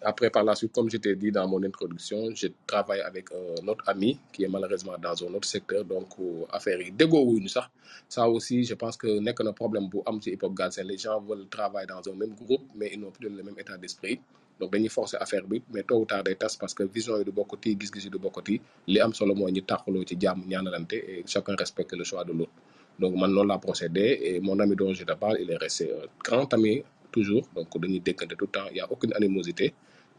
Après, 0.00 0.30
par 0.30 0.42
la 0.44 0.54
suite, 0.54 0.72
comme 0.72 0.90
je 0.90 0.96
t'ai 0.96 1.16
dit 1.16 1.30
dans 1.30 1.46
mon 1.48 1.62
introduction, 1.62 2.34
je 2.34 2.48
travaille 2.66 3.00
avec 3.00 3.26
un 3.32 3.66
autre 3.68 3.84
ami 3.88 4.18
qui 4.32 4.44
est 4.44 4.48
malheureusement 4.48 4.96
dans 5.02 5.22
un 5.24 5.34
autre 5.34 5.48
secteur. 5.48 5.84
Donc, 5.84 6.08
affaire 6.50 6.78
wuñu 7.00 7.48
sax. 7.48 7.68
Ça 8.08 8.28
aussi, 8.28 8.64
je 8.64 8.74
pense 8.74 8.96
que 8.96 9.18
nekk 9.20 9.40
na 9.42 9.52
problème 9.52 9.88
bu 9.88 9.98
am 10.06 10.20
ci 10.20 10.30
hip 10.30 10.42
hop. 10.42 10.52
Les 10.84 10.98
gens 10.98 11.20
veulent 11.20 11.48
travailler 11.48 11.86
dans 11.86 12.02
un 12.10 12.14
même 12.14 12.34
groupe, 12.34 12.62
mais 12.74 12.90
ils 12.92 13.00
n'ont 13.00 13.10
plus 13.10 13.28
le 13.28 13.42
même 13.42 13.58
état 13.58 13.76
d'esprit. 13.76 14.20
Donc, 14.58 14.72
dañuy 14.72 14.88
forcer 14.88 15.18
affaire 15.20 15.44
bi, 15.46 15.62
mais 15.72 15.82
tôt 15.82 15.98
ou 16.00 16.06
tard 16.06 16.22
day 16.24 16.34
tas 16.34 16.56
parce 16.58 16.72
que 16.74 16.82
vision 16.84 17.18
yi 17.18 17.24
du 17.24 17.30
bokkati, 17.32 17.76
gis-gis 17.78 18.04
yi 18.04 18.10
du 18.10 18.18
bokkati. 18.18 18.60
Li 18.86 19.00
am 19.00 19.12
solo 19.12 19.34
mooy 19.34 19.52
ñu 19.52 19.60
tàqaloo 19.62 20.04
ci 20.08 20.16
jàmm 20.22 20.40
ñaanalante 20.48 20.94
et 20.96 21.24
chacun 21.26 21.54
respecte 21.58 21.92
le 21.92 22.04
choix 22.04 22.24
de 22.24 22.32
l'autre. 22.32 22.52
Donc, 22.98 23.14
man 23.16 23.30
noonu 23.32 23.58
procédé 23.60 24.18
et 24.22 24.40
mon 24.40 24.58
ami 24.58 24.74
dont 24.74 24.92
je 24.94 25.04
te 25.04 25.12
parle, 25.12 25.36
il 25.40 25.50
est 25.50 25.56
resté 25.58 25.92
un 25.92 26.06
grand 26.24 26.52
ami 26.54 26.82
toujours. 27.12 27.46
Donc, 27.54 27.68
dañuy 27.78 28.00
tout 28.02 28.46
temps. 28.46 28.66
Il 28.70 28.74
n'y 28.74 28.80
a 28.80 28.90
aucune 28.90 29.12
animosité. 29.12 29.74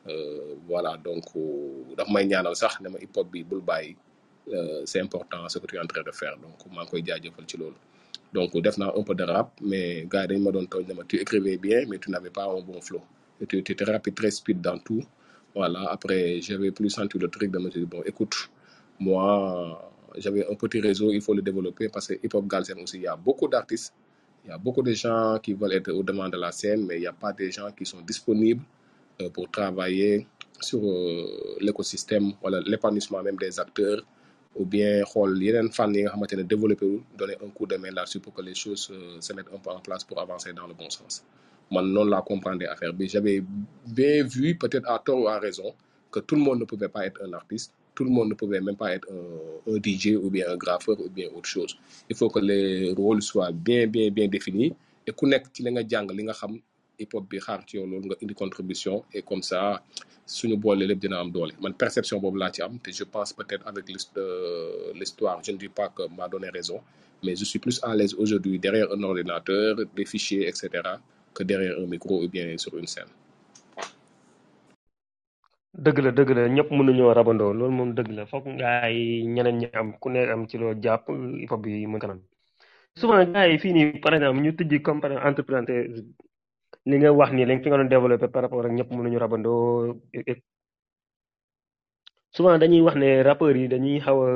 Euh, 0.07 0.55
voilà, 0.67 0.95
donc, 1.03 1.25
euh, 1.35 1.95
daf 1.97 2.07
may 2.09 2.25
ñaanal 2.25 2.55
sax 2.55 2.79
ne 2.81 2.89
ma 2.89 2.99
hip 2.99 3.17
hop 3.17 3.27
bi 3.31 3.43
bul 3.43 3.61
bàyyi. 3.61 3.95
Euh, 4.53 4.83
c'est 4.85 5.01
important 5.01 5.49
ce 5.49 5.57
que 5.59 5.67
tu 5.67 5.75
es 5.75 5.79
en 5.79 5.85
train 5.87 6.03
de 6.03 6.11
faire. 6.11 6.37
Donc, 6.37 6.57
maa 6.73 6.83
ngi 6.83 6.89
koy 6.91 7.01
jaajëfal 7.07 7.45
ci 7.49 7.57
loolu. 7.57 7.75
Donc, 8.33 8.55
def 8.61 8.77
naa 8.77 8.93
un 8.95 9.03
peu 9.03 9.15
de 9.15 9.23
rap, 9.23 9.49
mais 9.61 10.05
gars 10.11 10.23
yi 10.23 10.27
dañ 10.27 10.39
ma 10.95 11.03
tu 11.09 11.15
écrivais 11.19 11.57
bien, 11.57 11.85
mais 11.89 11.97
tu 11.97 12.11
n'avais 12.11 12.29
pas 12.29 12.45
un 12.45 12.61
bon 12.61 12.79
flow. 12.81 13.01
Tu, 13.47 13.57
étais 13.59 13.83
rapide, 13.83 14.15
très 14.15 14.31
speed 14.31 14.61
dans 14.61 14.77
tout. 14.79 15.03
Voilà, 15.53 15.89
après, 15.91 16.39
j'avais 16.41 16.71
plus 16.71 16.89
senti 16.89 17.17
le 17.17 17.27
truc 17.29 17.51
de 17.51 17.59
me 17.59 17.69
dire, 17.69 17.85
bon, 17.87 18.01
écoute, 18.05 18.49
moi, 18.99 19.91
j'avais 20.17 20.45
un 20.49 20.55
petit 20.55 20.79
réseau, 20.79 21.11
il 21.11 21.21
faut 21.21 21.33
le 21.33 21.41
développer 21.41 21.89
parce 21.89 22.07
que 22.07 22.13
Hip 22.23 22.29
Hop 22.33 22.47
Galsen 22.47 22.79
aussi, 22.81 22.97
il 22.97 23.03
y 23.03 23.07
a 23.07 23.15
beaucoup 23.15 23.47
d'artistes, 23.47 23.93
il 24.45 24.49
y 24.49 24.53
a 24.53 24.57
beaucoup 24.57 24.81
de 24.81 24.93
gens 24.93 25.39
qui 25.41 25.53
veulent 25.53 25.73
être 25.73 25.91
au-devant 25.91 26.29
de 26.29 26.37
la 26.37 26.51
scène, 26.51 26.85
mais 26.85 26.95
il 26.97 27.01
n'y 27.01 27.07
a 27.07 27.13
pas 27.13 27.33
des 27.33 27.51
gens 27.51 27.71
qui 27.71 27.85
sont 27.85 28.01
disponibles 28.01 28.61
euh, 29.21 29.29
pour 29.29 29.49
travailler 29.51 30.27
sur 30.59 30.79
euh, 30.83 31.57
l'écosystème, 31.59 32.33
voilà, 32.41 32.59
l'épanouissement 32.65 33.21
même 33.21 33.35
des 33.37 33.59
acteurs, 33.59 34.01
ou 34.55 34.65
bien 34.65 35.03
xool 35.05 35.37
yeneen 35.43 35.69
fànn 35.77 35.93
yi 35.95 36.01
nga 36.03 36.11
xamante 36.13 36.35
ne 36.37 36.43
développé 36.43 36.85
wu 36.85 36.97
donner 37.17 37.37
un 37.45 37.49
coup 37.49 37.67
de 37.67 37.77
main 37.77 37.91
là-dessus 37.91 38.19
pour 38.19 38.33
que 38.33 38.41
les 38.41 38.55
choses 38.55 38.89
euh, 38.91 39.21
se 39.21 39.33
mettent 39.33 39.53
un 39.53 39.59
peu 39.59 39.69
en 39.69 39.79
place 39.79 40.03
pour 40.03 40.19
avancer 40.19 40.51
dans 40.53 40.67
le 40.67 40.73
bon 40.73 40.89
sens. 40.89 41.23
Man 41.71 41.85
noonu 41.93 42.09
laa 42.09 42.21
comprendre 42.21 42.65
affaire 42.69 42.93
bi. 42.93 43.07
J'avais 43.07 43.43
bien 43.85 44.23
vu 44.23 44.55
peut-être 44.57 44.89
à 44.89 44.99
tort 44.99 45.21
ou 45.21 45.27
à 45.27 45.39
raison 45.39 45.73
que 46.11 46.19
tout 46.21 46.35
le 46.35 46.41
monde 46.41 46.59
ne 46.59 46.65
pouvait 46.65 46.87
pas 46.89 47.05
être 47.05 47.21
un 47.23 47.33
artiste, 47.33 47.73
tout 47.93 48.03
le 48.03 48.09
monde 48.09 48.29
ne 48.29 48.33
pouvait 48.35 48.61
même 48.61 48.75
pas 48.77 48.93
être 48.93 49.07
un, 49.11 49.75
DJ 49.83 50.15
ou 50.15 50.29
bien 50.29 50.45
un 50.49 50.55
graffeur 50.57 50.99
ou 50.99 51.09
bien 51.09 51.27
autre 51.35 51.49
chose. 51.49 51.77
Il 52.09 52.15
faut 52.15 52.29
que 52.29 52.39
les 52.39 52.91
rôles 52.93 53.21
soient 53.21 53.51
bien 53.51 53.87
bien 53.87 54.09
bien 54.11 54.27
définis. 54.27 54.73
Et 55.07 55.13
ku 55.15 55.23
nekk 55.31 55.45
ci 55.55 55.63
li 55.63 55.71
nga 55.71 55.83
jàng 55.87 56.09
contribution. 58.35 59.03
Et 59.13 59.21
comme 59.21 59.41
ça 59.43 59.81
suñu 60.25 60.57
boole 60.57 60.83
lépp 60.83 60.99
dina 60.99 61.19
am 61.19 61.31
doole. 61.31 61.53
Man 61.61 61.73
perception 61.73 62.21
je 62.21 63.03
pense 63.05 63.31
peut-être 63.33 63.65
avec 63.67 63.85
euh, 64.17 64.93
l'histoire 64.93 65.39
je 65.43 65.51
ne 65.53 65.57
dis 65.57 65.69
pas 65.69 65.89
que 65.89 66.03
m'a 66.15 66.27
donné 66.27 66.49
raison 66.49 66.81
mais 67.23 67.35
je 67.35 67.45
suis 67.45 67.59
plus 67.59 67.79
à 67.83 67.95
l'aise 67.95 68.13
aujourd'hui 68.15 68.59
derrière 68.59 68.91
un 68.91 69.01
ordinateur 69.03 69.77
des 69.95 70.05
fichiers 70.05 70.47
etc 70.47 70.67
que 71.37 71.43
derrière 71.49 71.75
un 71.83 71.87
micro 71.93 72.13
ou 72.23 72.27
bien 72.35 72.45
sur 72.63 72.73
une 72.81 72.87
scène. 72.93 73.11
Dëgg 75.85 75.97
la 76.05 76.11
dëgg 76.17 76.29
la 76.37 76.43
ñëpp 76.55 76.69
mënuñoo 76.77 77.13
rabandoo 77.17 77.53
loolu 77.57 77.73
moom 77.77 77.89
dëgg 77.97 78.09
la 78.17 78.23
foog 78.31 78.45
ngaa 78.55 78.89
yi 78.95 79.05
ñeneen 79.35 79.57
ñi 79.61 79.67
am 79.79 79.89
ku 80.01 80.07
nekk 80.13 80.29
am 80.33 80.41
ci 80.49 80.55
loo 80.61 80.73
jàpp 80.83 81.05
hip 81.41 81.51
hop 81.51 81.61
bi 81.63 81.85
mën 81.91 81.99
kanam. 82.03 82.19
Souvent 82.99 83.25
gars 83.33 83.47
yi 83.51 83.57
fii 83.63 83.73
nii 83.77 83.99
par 84.03 84.13
exemple 84.15 84.41
ñu 84.43 84.51
tijji 84.57 84.77
comme 84.85 85.01
par 85.01 85.11
exemple 85.11 85.29
entrepreneur 85.29 85.85
li 86.89 86.95
nga 86.99 87.09
wax 87.19 87.31
nii 87.33 87.45
lañ 87.49 87.59
fi 87.61 87.67
nga 87.69 87.77
doon 87.79 87.89
développé 87.93 88.27
par 88.33 88.41
rapport 88.43 88.65
ak 88.65 88.71
ñëpp 88.77 88.89
mënuñu 88.95 89.19
rabandoo 89.23 90.01
et- 90.17 90.27
et 90.31 90.39
souvent 92.35 92.57
dañuy 92.61 92.81
wax 92.87 92.95
ne 93.01 93.09
rappeurs 93.27 93.55
yi 93.61 93.67
dañuy 93.73 93.99
xaw 94.05 94.19
a 94.29 94.31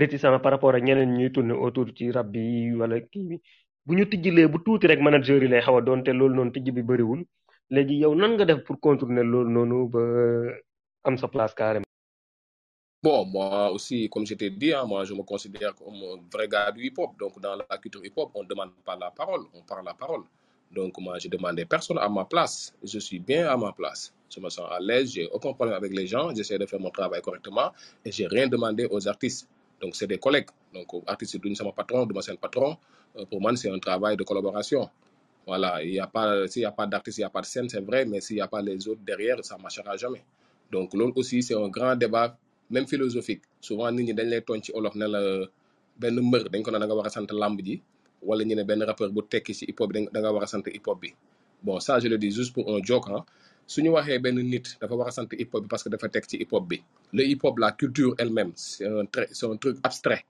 réticent 0.00 0.38
par 0.44 0.52
rapport 0.52 0.74
ak 0.74 0.82
ñeneen 0.88 1.12
ñuy 1.18 1.30
tourner 1.34 1.54
autour 1.64 1.88
ci 1.96 2.04
rap 2.16 2.26
bi 2.34 2.72
wala 2.80 2.96
kii 3.10 3.24
bi 3.28 3.36
bu 3.86 3.92
ñu 3.96 4.04
tijjilee 4.10 4.46
bu 4.52 4.58
tuuti 4.64 4.86
rek 4.86 5.00
manager 5.00 5.42
yi 5.42 5.48
lay 5.48 5.60
xaw 5.66 5.76
a 5.78 5.82
loolu 6.12 6.34
noonu 6.34 6.50
bi 6.76 6.82
léegi 7.74 7.94
yow 8.02 8.14
nan 8.14 8.32
nga 8.34 8.44
def 8.44 8.60
pour 8.66 8.76
contourner 8.80 9.24
loolu 9.32 9.50
noonu 9.50 9.88
ba 9.88 10.02
am 11.04 11.16
sa 11.18 11.28
place. 11.28 11.54
Bon, 13.02 13.24
moi 13.26 13.72
aussi, 13.72 14.08
comme 14.08 14.24
je 14.24 14.34
t'ai 14.34 14.50
dit, 14.50 14.72
hein, 14.72 14.84
moi 14.86 15.04
je 15.04 15.12
me 15.12 15.22
considère 15.24 15.74
comme 15.74 15.94
un 15.96 16.20
vrai 16.32 16.46
gars 16.46 16.70
du 16.70 16.84
hip-hop. 16.86 17.10
Donc 17.18 17.40
dans 17.40 17.56
la 17.56 17.76
culture 17.78 18.04
hip-hop, 18.04 18.30
on 18.34 18.44
ne 18.44 18.48
demande 18.48 18.70
pas 18.84 18.94
la 18.96 19.10
parole, 19.10 19.40
on 19.54 19.62
parle 19.62 19.84
la 19.84 19.94
parole. 19.94 20.22
Donc 20.70 20.96
moi 20.98 21.18
je 21.18 21.26
demandais 21.28 21.64
personne 21.64 21.98
à 21.98 22.08
ma 22.08 22.24
place. 22.24 22.72
Je 22.84 23.00
suis 23.00 23.18
bien 23.18 23.48
à 23.48 23.56
ma 23.56 23.72
place. 23.72 24.14
Je 24.30 24.38
me 24.38 24.48
sens 24.50 24.68
à 24.70 24.78
l'aise, 24.78 25.12
j'ai 25.14 25.26
aucun 25.32 25.52
problème 25.52 25.74
avec 25.76 25.92
les 25.92 26.06
gens, 26.06 26.32
j'essaie 26.32 26.58
de 26.58 26.66
faire 26.66 26.78
mon 26.78 26.90
travail 26.90 27.20
correctement 27.22 27.72
et 28.04 28.12
j'ai 28.12 28.28
rien 28.28 28.46
demandé 28.46 28.86
aux 28.88 29.08
artistes. 29.08 29.48
Donc 29.80 29.96
c'est 29.96 30.06
des 30.06 30.18
collègues. 30.18 30.50
Donc 30.72 30.86
artiste 31.08 31.36
c'est 31.42 31.64
mon 31.64 31.72
patron, 31.72 32.06
de 32.06 32.14
mon 32.14 32.20
patron. 32.40 32.76
Euh, 33.16 33.24
Pour 33.26 33.40
moi, 33.40 33.54
c'est 33.56 33.70
un 33.70 33.78
travail 33.78 34.16
de 34.16 34.24
collaboration. 34.24 34.88
Voilà, 35.46 35.82
il 35.82 35.90
n'y 35.90 35.98
a 36.00 36.06
pas, 36.06 36.46
s'il 36.46 36.60
n'y 36.62 36.66
a 36.66 36.72
pas 36.72 36.86
d'artiste, 36.86 37.18
il 37.18 37.22
n'y 37.22 37.24
a 37.24 37.30
pas 37.30 37.40
de 37.40 37.46
scène, 37.46 37.68
c'est 37.68 37.80
vrai, 37.80 38.04
mais 38.04 38.20
s'il 38.20 38.36
n'y 38.36 38.42
a 38.42 38.46
pas 38.48 38.62
les 38.62 38.86
autres 38.88 39.00
derrière, 39.04 39.44
ça 39.44 39.56
ne 39.56 39.62
marchera 39.62 39.96
jamais. 39.96 40.22
Donc, 40.70 40.94
l'autre 40.94 41.18
aussi, 41.18 41.42
c'est 41.42 41.54
un 41.56 41.68
grand 41.68 41.96
débat, 41.96 42.36
même 42.70 42.86
philosophique. 42.86 43.42
Souvent, 43.60 43.90
lay 43.90 44.40
tooñ 44.42 44.62
ci 44.62 44.70
olof 44.72 44.94
ne 44.94 45.06
la 45.06 45.46
benn 46.00 46.16
mbër 46.28 46.48
dañ 46.52 46.62
ko 46.64 46.70
da 46.72 46.78
nga 46.80 46.94
war 46.96 47.06
a 47.06 47.10
sant 47.10 47.30
lamb 47.32 47.58
ji 47.66 47.82
wala 48.22 48.42
ñu 48.44 48.54
ne 48.56 48.64
benn 48.64 48.82
rappeur 48.82 49.10
bu 49.12 49.20
tekki 49.32 49.52
ci 49.54 49.64
hip 49.68 49.78
hop 49.80 49.92
da 49.92 50.18
nga 50.20 50.32
war 50.32 50.44
a 50.44 50.46
hip 50.76 50.86
hop 50.86 51.00
bi. 51.00 51.10
Bon, 51.62 51.78
ça, 51.80 52.00
je 52.00 52.08
le 52.08 52.18
dis 52.18 52.30
juste 52.32 52.52
pour 52.54 52.64
un 52.74 52.82
joke, 52.82 53.08
hein. 53.10 53.24
su 53.66 53.82
ñu 53.82 53.90
waxee 53.90 54.18
benn 54.18 54.36
nit 54.52 54.76
dafa 54.80 54.94
war 54.94 55.08
a 55.08 55.10
sant 55.12 55.28
hip 55.38 55.50
hop 55.54 55.62
bi 55.62 55.68
parce 55.68 55.82
que 55.84 55.88
dafa 55.90 56.08
teg 56.08 56.24
ci 56.26 56.36
hip 56.38 56.52
hop 56.52 56.66
bi. 56.68 56.82
Le 57.12 57.22
hip 57.24 57.44
hop, 57.44 57.58
la 57.58 57.72
culture 57.72 58.14
elle-même, 58.18 58.52
c'est 58.56 58.86
un, 58.86 59.04
c'est 59.32 59.46
un 59.46 59.56
truc 59.56 59.76
abstrait. 59.82 60.24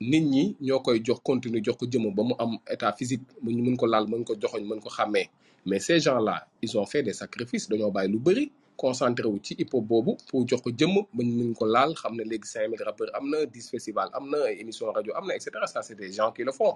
Nit 0.00 0.20
ñi 0.32 0.56
ñoo 0.66 0.80
koy 0.80 0.98
jox 1.06 1.20
continue 1.28 1.60
jox 1.64 1.76
ko 1.80 1.86
jëmm 1.92 2.14
ba 2.14 2.22
mu 2.22 2.34
am 2.38 2.52
état 2.74 2.92
physique 2.98 3.22
mu 3.42 3.50
mën 3.64 3.76
ko 3.76 3.86
laal 3.86 4.06
mën 4.06 4.24
ko 4.24 4.34
joxoñ 4.40 4.62
mën 4.68 4.80
ko 4.80 4.88
xàmmee. 4.90 5.28
Mais 5.66 5.80
ces 5.80 6.00
gens 6.00 6.18
là 6.20 6.46
ils 6.62 6.78
ont 6.78 6.86
fait 6.86 7.02
des 7.02 7.12
sacrifices 7.12 7.68
dañoo 7.68 7.90
bàyyi 7.90 8.10
lu 8.12 8.18
bëri 8.18 8.50
concentré 8.76 9.26
wu 9.28 9.38
ci 9.42 9.54
hip 9.58 9.70
pour 9.70 10.46
jox 10.48 10.60
ko 10.62 10.70
jëmm 10.78 10.94
ba 11.12 11.24
ñu 11.24 11.32
mën 11.44 11.54
ko 11.54 11.66
laal 11.66 11.94
xam 11.94 12.14
ne 12.16 12.22
léegi 12.24 12.46
5000 12.48 12.82
rappeurs 12.84 13.10
am 13.14 13.28
na 13.30 13.44
10 13.44 13.70
festivals 13.70 14.10
am 14.14 14.30
na 14.30 14.38
ay 14.46 14.60
émissions 14.60 14.92
rajo 14.92 15.12
am 15.16 15.26
na 15.26 15.34
et 15.36 15.40
ça 15.40 15.82
c'est 15.82 15.96
des 15.96 16.12
gens 16.12 16.30
qui 16.32 16.44
le 16.44 16.52
font. 16.52 16.74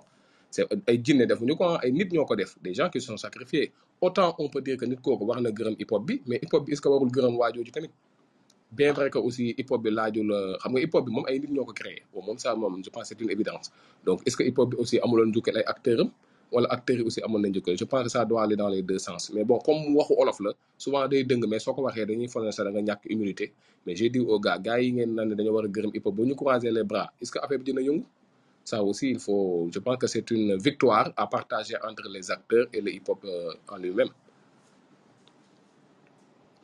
Jinne 1.05 1.27
ko 1.57 1.65
ah, 1.65 1.81
ay 1.83 1.93
def. 2.37 2.59
Des 2.63 2.75
gens 2.75 2.91
qui 2.91 3.01
sont 3.01 3.17
sacrifiés. 3.17 3.73
Autant 4.01 4.35
on 4.39 4.49
peut 4.49 4.61
dire 4.61 4.77
que 4.77 4.85
nit 4.85 4.97
kooku 4.97 5.25
war 5.25 5.41
na 5.41 5.51
gërëm 5.51 5.77
hip 5.79 5.93
hop 5.93 6.05
bi 6.07 6.21
mais 6.27 6.41
hip 6.43 6.53
hop 6.53 6.67
bi 6.67 6.73
est 6.73 6.77
ce 6.77 6.81
que 6.83 6.89
warul 6.89 7.09
gërëm 7.11 7.37
waajooju 7.37 7.71
tamit? 7.71 7.91
Bien 8.73 8.93
vrai 8.97 9.11
que 9.13 9.19
aussi 9.19 9.55
hip 9.59 9.69
hop 9.71 9.81
bi 9.85 9.91
laajul 9.99 10.29
euh, 10.33 10.57
xam 10.61 10.73
nga 10.73 10.81
hip 10.85 10.93
hop 10.95 11.05
bi 11.07 11.11
moom 11.13 11.25
ay 11.29 11.39
nit 11.39 11.51
ñoo 11.53 11.65
ko 11.69 11.73
créé. 11.81 12.03
Bon 12.13 12.23
moom 12.27 12.39
ça 12.39 12.55
moom 12.57 12.83
je 12.85 12.91
pense 12.91 13.07
c'est 13.09 13.21
une 13.21 13.31
évidence. 13.31 13.67
Donc 14.07 14.23
est 14.27 14.31
ce 14.31 14.37
que 14.37 14.45
hip 14.49 14.59
hop 14.59 14.69
bi 14.71 14.77
aussi 14.83 14.97
amuloon 15.05 15.29
njukkal 15.33 15.57
ay 15.61 15.65
acteurs 15.67 16.07
wala 16.53 16.69
acteurs 16.77 16.99
yi 17.01 17.05
aussi 17.05 17.21
amoon 17.23 17.41
nañ 17.43 17.51
njukkal? 17.53 17.77
Je 17.79 17.85
pense 17.85 18.03
que 18.05 18.09
ça 18.17 18.25
doit 18.25 18.43
aller 18.45 18.57
dans 18.57 18.69
les 18.69 18.83
deux 18.83 18.99
sens. 18.99 19.31
Mais 19.35 19.45
bon 19.45 19.59
comme 19.59 19.95
waxu 19.97 20.15
olof 20.19 20.39
la 20.41 20.51
souvent 20.79 21.07
day 21.09 21.23
dëng 21.25 21.45
mais 21.49 21.59
soo 21.65 21.75
ko 21.75 21.83
waxee 21.87 22.07
dañuy 22.07 22.29
foog 22.33 22.45
ne 22.45 22.51
sax 22.57 22.65
da 22.67 22.71
nga 22.73 22.81
ñàkk 22.89 23.05
mais 23.87 23.97
j'ai 23.97 24.09
dit 24.11 24.21
aux 24.21 24.39
gars 24.41 24.59
gars 24.59 24.79
yi 24.81 24.93
ngeen 24.93 25.11
naan 25.17 25.29
ne 25.31 25.35
dañoo 25.35 25.55
war 25.57 25.65
a 25.65 25.69
gërëm 25.69 25.91
hip 25.95 26.07
hop 26.07 26.17
ñu 26.19 26.35
croiser 26.35 26.71
les 26.71 26.85
bras 26.85 27.09
est 27.21 27.25
ce 27.27 27.33
que 27.33 27.39
affaire 27.45 27.59
bi 27.59 27.65
dina 27.65 27.81
yëngu? 27.83 28.05
Ça 28.65 28.83
aussi 28.83 29.11
il 29.11 29.19
faut 29.19 29.69
je 29.75 29.79
pense 29.81 29.97
que 29.99 30.07
c'est 30.07 30.31
une 30.31 30.57
victoire 30.57 31.13
à 31.17 31.27
partager 31.27 31.77
entre 31.89 32.09
les 32.09 32.31
acteurs 32.31 32.67
et 32.73 32.81
le 32.81 32.91
hip 32.97 33.07
hop 33.09 33.21
euh, 33.25 33.53
en 33.69 33.77
lui-même. 33.77 34.09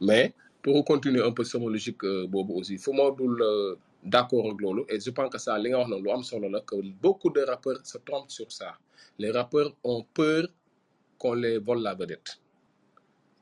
Mais 0.01 0.33
pour 0.73 0.85
continuer 0.85 1.23
un 1.23 1.33
peu 1.33 1.45
sama 1.45 1.67
logique 1.71 2.05
euh, 2.05 2.27
boobu 2.27 2.53
aussi. 2.61 2.77
Fu 2.77 2.91
ma 2.93 3.11
dul 3.19 3.41
euh, 3.41 3.75
d'accord 4.05 4.47
ak 4.53 4.61
loolu 4.61 4.83
et 4.91 5.01
je 5.01 5.11
pense 5.17 5.31
que 5.33 5.39
ça 5.39 5.59
li 5.59 5.71
nga 5.71 5.79
wax 5.79 6.33
noonu 6.33 6.61
que 6.67 6.77
beaucoup 7.05 7.31
de 7.31 7.41
rappeurs 7.51 7.81
se 7.93 7.97
trompent 8.07 8.31
sur 8.39 8.51
ça. 8.53 8.71
Les 9.19 9.31
rappeurs 9.31 9.71
ont 9.83 10.05
peur 10.19 10.43
qu'on 11.19 11.33
les 11.35 11.57
vole 11.59 11.81
la 11.83 11.95
vedette. 11.95 12.31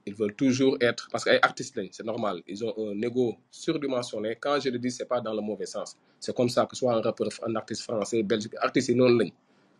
Ils 0.06 0.14
veulent 0.14 0.36
toujours 0.36 0.76
être 0.80 1.08
parce 1.10 1.24
que 1.24 1.30
ay 1.30 1.40
artistes 1.42 1.80
c'est 1.90 2.06
normal. 2.12 2.36
Ils 2.46 2.64
ont 2.64 2.74
un 2.90 3.02
ego 3.02 3.34
surdimensionné. 3.50 4.36
Quand 4.40 4.60
je 4.60 4.68
le 4.70 4.78
dis 4.78 4.92
c'est 4.92 5.06
pas 5.14 5.20
dans 5.20 5.34
le 5.34 5.42
mauvais 5.42 5.66
sens. 5.66 5.96
C'est 6.20 6.34
comme 6.38 6.48
ça 6.48 6.64
que 6.66 6.76
soit 6.76 6.92
un 6.94 7.00
rappeur 7.00 7.28
un 7.48 7.54
artiste 7.56 7.82
français 7.82 8.22
belge 8.22 8.48
artistes 8.68 8.90
yi 8.90 8.94
noonu 8.94 9.32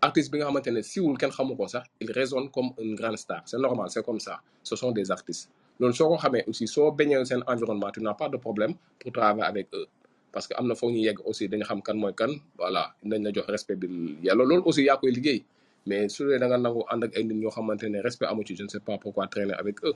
artiste 0.02 0.30
bi 0.32 0.38
nga 0.38 0.46
xamante 0.48 0.70
ne 0.76 0.82
siwul 0.82 1.16
kenn 1.20 1.30
xamu 1.30 1.54
il 2.00 2.10
résonne 2.10 2.50
comme 2.50 2.70
une 2.78 2.96
grande 2.96 3.18
star. 3.24 3.42
C'est 3.46 3.58
normal 3.66 3.88
c'est 3.88 4.04
comme 4.04 4.18
ça. 4.20 4.40
Ce 4.64 4.74
sont 4.74 4.90
des 4.90 5.10
artistes 5.12 5.48
loolu 5.78 5.95
soo 5.99 6.09
ko 6.11 6.16
xamee 6.23 6.45
aussi 6.49 6.66
soo 6.75 6.90
bañee 6.99 7.25
seen 7.28 7.42
environnement 7.52 7.90
tu 7.95 8.00
n'as 8.00 8.14
pas 8.14 8.28
de 8.28 8.37
problème 8.37 8.73
pour 8.99 9.12
travailler 9.12 9.45
avec 9.52 9.66
eux. 9.75 9.87
Parce 10.33 10.47
que 10.49 10.54
am 10.59 10.66
na 10.68 10.75
ñu 10.75 10.99
yegg 11.09 11.18
aussi 11.25 11.49
dañu 11.49 11.64
xam 11.64 11.80
kan 11.87 11.97
mooy 11.97 12.12
kan 12.21 12.30
voilà 12.59 12.83
dañ 13.11 13.21
la 13.25 13.30
jox 13.35 13.47
respect 13.54 13.76
bi 13.80 13.87
yàlla 14.26 14.45
loolu 14.45 14.62
aussi 14.68 14.83
yaa 14.88 14.97
koy 15.00 15.11
liggéey. 15.16 15.40
Mais 15.87 16.09
su 16.14 16.23
dee 16.28 16.38
da 16.42 16.47
nga 16.50 16.59
nangu 16.59 16.83
ànd 16.92 17.04
ak 17.06 17.12
ay 17.16 17.25
nit 17.25 17.38
ñoo 17.42 17.50
xamante 17.56 17.87
respect 18.06 18.28
amu 18.30 18.42
ci 18.47 18.52
je 18.59 18.64
ne 18.64 18.68
sais 18.68 18.80
pas 18.87 18.99
pourquoi 18.99 19.26
traîner 19.28 19.54
avec 19.62 19.76
eux. 19.85 19.95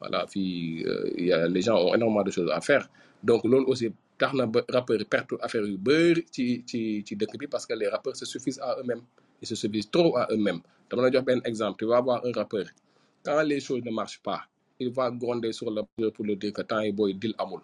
Voilà 0.00 0.26
fii 0.26 0.84
euh, 0.86 1.48
les 1.54 1.62
gens 1.62 1.76
ont 1.84 1.94
énormément 1.94 2.22
de 2.28 2.30
choses 2.30 2.50
à 2.50 2.60
faire. 2.60 2.84
Donc 3.22 3.44
loolu 3.44 3.66
aussi 3.72 3.86
tax 4.18 4.32
na 4.34 4.44
rappeurs 4.76 4.98
yi 5.00 5.04
perte 5.04 5.32
affaire 5.46 5.64
yu 5.72 5.76
bëri 5.86 6.22
ci 6.34 6.44
ci 6.68 6.78
ci 7.06 7.12
dëkk 7.20 7.32
bi 7.40 7.46
parce 7.46 7.66
que 7.68 7.74
les 7.74 7.88
rappeurs 7.94 8.16
se 8.16 8.24
suffisent 8.32 8.60
à 8.60 8.70
eux-mêmes. 8.80 9.02
Ils 9.42 9.48
se 9.48 9.54
suffisent 9.54 9.90
trop 9.90 10.16
à 10.16 10.26
eux-mêmes. 10.32 10.60
Dama 10.88 11.02
la 11.04 11.10
jox 11.12 11.24
benn 11.28 11.40
exemple 11.44 11.76
tu 11.80 11.84
vas 11.86 12.00
voir 12.00 12.18
un 12.24 12.32
rappeur 12.32 12.66
quand 13.24 13.42
les 13.42 13.60
choses 13.60 13.82
ne 13.84 13.90
marchent 13.90 14.22
pas 14.22 14.40
il 14.78 14.90
va 14.90 15.10
gronder 15.10 15.52
sur 15.52 15.70
le 15.70 15.82
pour 16.10 16.24
le 16.24 16.36
dire 16.36 16.52
que 16.52 16.62
temps 16.62 16.80
yi 16.80 16.92
booy 16.92 17.14
deal 17.14 17.34
amul. 17.38 17.60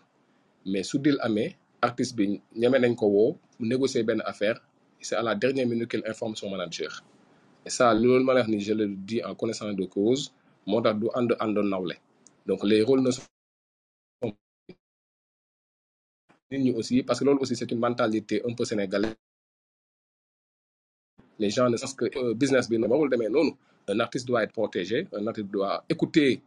Mais 0.67 0.83
su 0.83 0.99
deal 0.99 1.19
amee 1.21 1.57
artiste 1.81 2.15
bi 2.17 2.41
ñeme 2.57 2.79
nañ 2.79 2.95
ko 2.97 3.07
woo 3.07 3.39
négocier 3.61 4.03
benn 4.05 4.23
affaire 4.25 4.59
c'est 5.01 5.17
à 5.17 5.23
la 5.23 5.35
dernière 5.35 5.67
minute 5.67 5.91
qu'il 5.91 6.03
informe 6.07 6.37
son 6.37 6.49
manager. 6.51 7.03
Et 7.67 7.71
ça 7.71 7.93
loolu 7.95 8.25
ma 8.25 8.43
je 8.43 8.73
le 8.73 8.87
dis 8.89 9.23
en 9.25 9.35
connaissance 9.35 9.75
de 9.77 9.85
cause 9.85 10.33
moo 10.67 10.81
tax 10.81 10.99
du 11.01 11.07
ànd 11.15 11.33
àndoon 11.41 11.69
nawle. 11.69 11.95
Donc 12.47 12.65
les 12.65 12.83
rôles 12.83 13.03
ne 13.03 13.11
sont 13.11 13.23
nit 16.51 16.59
ñi 16.59 16.73
aussi 16.73 17.03
parce 17.03 17.21
que 17.21 17.25
aussi 17.25 17.57
c'est 17.57 17.71
une 17.71 17.79
mentalité 17.79 18.43
un 18.49 18.55
peu 18.55 18.65
sénégalaise. 18.65 19.15
Les 21.39 21.51
gens 21.51 21.69
ne 21.69 21.77
savent 21.77 21.97
que 21.97 22.07
euh, 22.19 22.35
business 22.35 22.69
bi 22.71 22.79
ne 22.79 22.87
warul 22.87 23.11
demee 23.11 23.29
noonu. 23.29 23.53
Un 23.89 23.99
artiste 24.01 24.27
doit 24.29 24.45
être 24.45 24.53
protégé 24.53 25.09
un 25.13 25.27
artiste 25.27 25.49
doit 25.49 25.85
écouter 25.89 26.41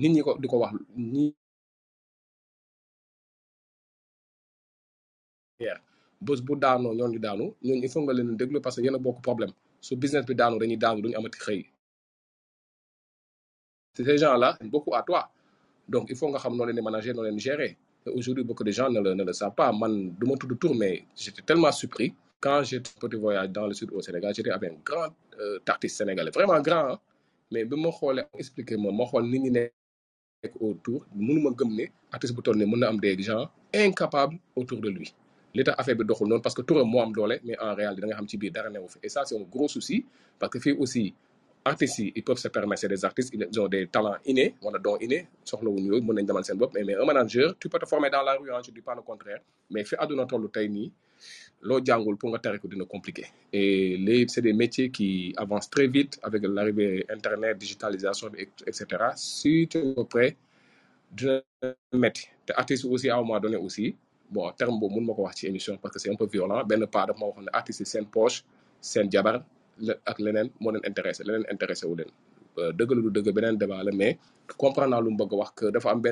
nit 0.00 0.10
ñi 0.14 0.22
ko 0.26 0.30
di 0.42 0.46
ko 0.48 0.56
wax 0.62 0.72
ñi 1.12 1.26
bés 6.26 6.40
bu 6.46 6.52
daanoo 6.64 6.92
ñoon 6.98 7.10
ñu 7.14 7.18
daanu 7.26 7.44
ñooñu 7.66 7.82
il 7.86 7.90
faut 7.92 8.02
nga 8.04 8.12
leen 8.16 8.36
déglu 8.40 8.58
parce 8.64 8.76
que 8.76 8.82
yéen 8.84 8.94
a 8.98 8.98
bokk 9.06 9.18
problème. 9.26 9.52
Su 9.86 9.92
business 10.02 10.24
bi 10.28 10.34
daanu 10.40 10.56
dañuy 10.60 10.78
daanu 10.84 10.98
duñu 11.02 11.16
amati 11.18 11.38
xëy. 11.46 11.60
Ces 13.96 14.18
gens 14.22 14.36
là 14.42 14.48
beaucoup 14.72 14.94
à 14.94 15.02
toi. 15.08 15.22
Donc 15.92 16.04
il 16.12 16.16
faut 16.18 16.28
nga 16.32 16.38
xam 16.42 16.54
noo 16.56 16.66
leen 16.66 16.76
di 16.78 16.82
manager 16.88 17.12
noo 17.14 17.24
leen 17.26 17.36
di 17.38 17.42
gérer. 17.48 17.72
Aujourd'hui 18.18 18.44
beaucoup 18.48 18.64
de 18.68 18.72
gens 18.78 18.90
ne 18.94 19.00
le 19.06 19.10
ne 19.18 19.24
le 19.28 19.32
savent 19.40 19.54
pas. 19.60 19.70
Man 19.80 19.92
du 20.18 20.24
ma 20.28 20.34
tudd 20.40 20.52
tour 20.62 20.74
mais 20.80 21.04
j'étais 21.22 21.42
tellement 21.48 21.72
surpris. 21.80 22.10
Quand 22.44 22.60
j'étais 22.68 22.90
petit 23.02 23.16
voyage 23.24 23.50
dans 23.50 23.66
le 23.70 23.74
sud 23.78 23.90
au 23.92 24.00
Sénégal 24.06 24.30
j'étais 24.34 24.50
avec 24.58 24.70
un 24.72 24.78
grand 24.88 25.10
euh, 25.40 25.58
artiste 25.74 25.96
sénégalais. 25.98 26.30
Vraiment 26.38 26.60
grand 26.68 26.84
hein. 26.92 26.98
mais 27.50 27.64
bi 27.64 27.76
ma 27.84 27.90
xoolee 27.98 28.24
expliquer 28.40 28.76
ma 28.82 28.90
ma 28.98 29.04
xool 29.10 29.24
nit 29.32 29.40
ñi 29.40 29.50
nekk 30.42 30.58
autour 30.58 31.06
mënuma 31.14 31.50
gëm 31.58 31.70
ne 31.78 31.84
artiste 32.10 32.34
bu 32.34 32.42
toll 32.42 32.58
ne 32.58 32.66
mën 32.66 32.78
na 32.82 32.88
am 32.90 32.98
des 32.98 33.16
gens 33.22 33.46
incapables 33.72 34.38
autour 34.56 34.80
de 34.80 34.88
lui. 34.90 35.14
Li 35.54 35.62
tax 35.64 35.78
affaire 35.78 35.94
bi 35.96 36.04
doxul 36.04 36.26
noonu 36.28 36.42
parce 36.42 36.54
que 36.54 36.62
turam 36.62 36.88
moo 36.88 37.00
am 37.00 37.12
doole 37.12 37.38
mais 37.44 37.56
en 37.60 37.74
réalité 37.74 38.00
da 38.02 38.06
nga 38.08 38.16
xam 38.16 38.28
ci 38.28 38.36
biir 38.36 38.52
dara 38.52 38.68
newu 38.70 38.88
fi. 38.88 38.98
Et 39.02 39.08
ça 39.08 39.24
c'est 39.24 39.36
un 39.36 39.42
gros 39.54 39.68
souci 39.68 40.04
parce 40.38 40.50
que 40.52 40.58
fii 40.58 40.72
aussi 40.72 41.14
artistes 41.64 41.98
yi 41.98 42.12
ils 42.16 42.24
peuvent 42.24 42.38
se 42.38 42.48
permettre 42.48 42.88
des 42.88 43.04
artistes 43.04 43.32
ils 43.34 43.60
ont 43.60 43.68
des 43.68 43.86
talents 43.86 44.16
innés 44.26 44.54
wala 44.62 44.78
dons 44.80 44.96
innés 45.00 45.26
soxlawuñu 45.44 45.86
yooyu 45.92 46.02
mën 46.02 46.14
nañ 46.14 46.26
demal 46.26 46.44
seen 46.44 46.58
bopp 46.58 46.74
mais 46.74 46.82
mais 46.82 46.96
un 46.96 47.04
manager 47.04 47.54
tu 47.60 47.68
peux 47.68 47.78
te 47.78 47.86
former 47.86 48.10
dans 48.10 48.22
la 48.22 48.34
rue 48.34 48.50
hein, 48.52 48.60
je 48.66 48.72
dis 48.72 48.80
pas 48.82 48.96
le 48.96 49.02
contraire 49.02 49.40
mais 49.70 49.84
fi 49.84 49.94
àdduna 49.96 50.26
toll 50.26 50.50
tey 50.50 50.68
nii 50.68 50.90
loo 51.62 51.80
jàngul 51.84 52.16
pour 52.18 52.30
nga 52.30 52.38
ko 52.58 52.68
dina 52.68 52.84
compliqué. 52.84 53.24
Et 53.52 53.96
les 53.96 54.26
c'est 54.28 54.42
des 54.42 54.52
métiers 54.52 54.90
qui 54.90 55.32
avancent 55.36 55.70
très 55.70 55.86
vite 55.86 56.18
avec 56.22 56.42
l'arrivée 56.44 57.04
internet 57.08 57.58
digitalisation 57.58 58.28
bi 58.30 58.48
et 58.66 58.72
cetera. 58.72 59.14
Si 59.16 59.68
tu 59.70 59.78
es 59.78 60.04
prêt 60.04 60.36
dina 61.16 62.84
aussi 62.84 63.08
à 63.10 63.16
un 63.18 63.40
donné 63.40 63.56
aussi 63.56 63.96
bon 64.30 64.50
terme 64.52 64.78
émission 65.46 65.76
parce 65.80 65.94
que 65.94 66.00
c'est 66.00 66.10
un 66.10 66.16
peu 66.16 66.26
violent. 66.26 66.64
Benn 66.64 66.86
part 66.86 67.06
daf 67.06 67.18
ma 67.18 67.26
waxoon 67.26 67.44
ne 67.44 67.50
artistes 67.52 67.94
yi 67.94 68.04
poche 68.06 68.42
seen 68.80 69.10
jabar 69.10 69.44
ak 70.06 70.18
leneen 70.18 70.50
intéressé 70.84 71.22
intéressé 71.50 71.86
Euh, 72.58 72.72
mais 73.94 74.18
comprendre 74.58 75.00
que 75.54 75.66
dafa 75.70 75.90
am 75.90 76.02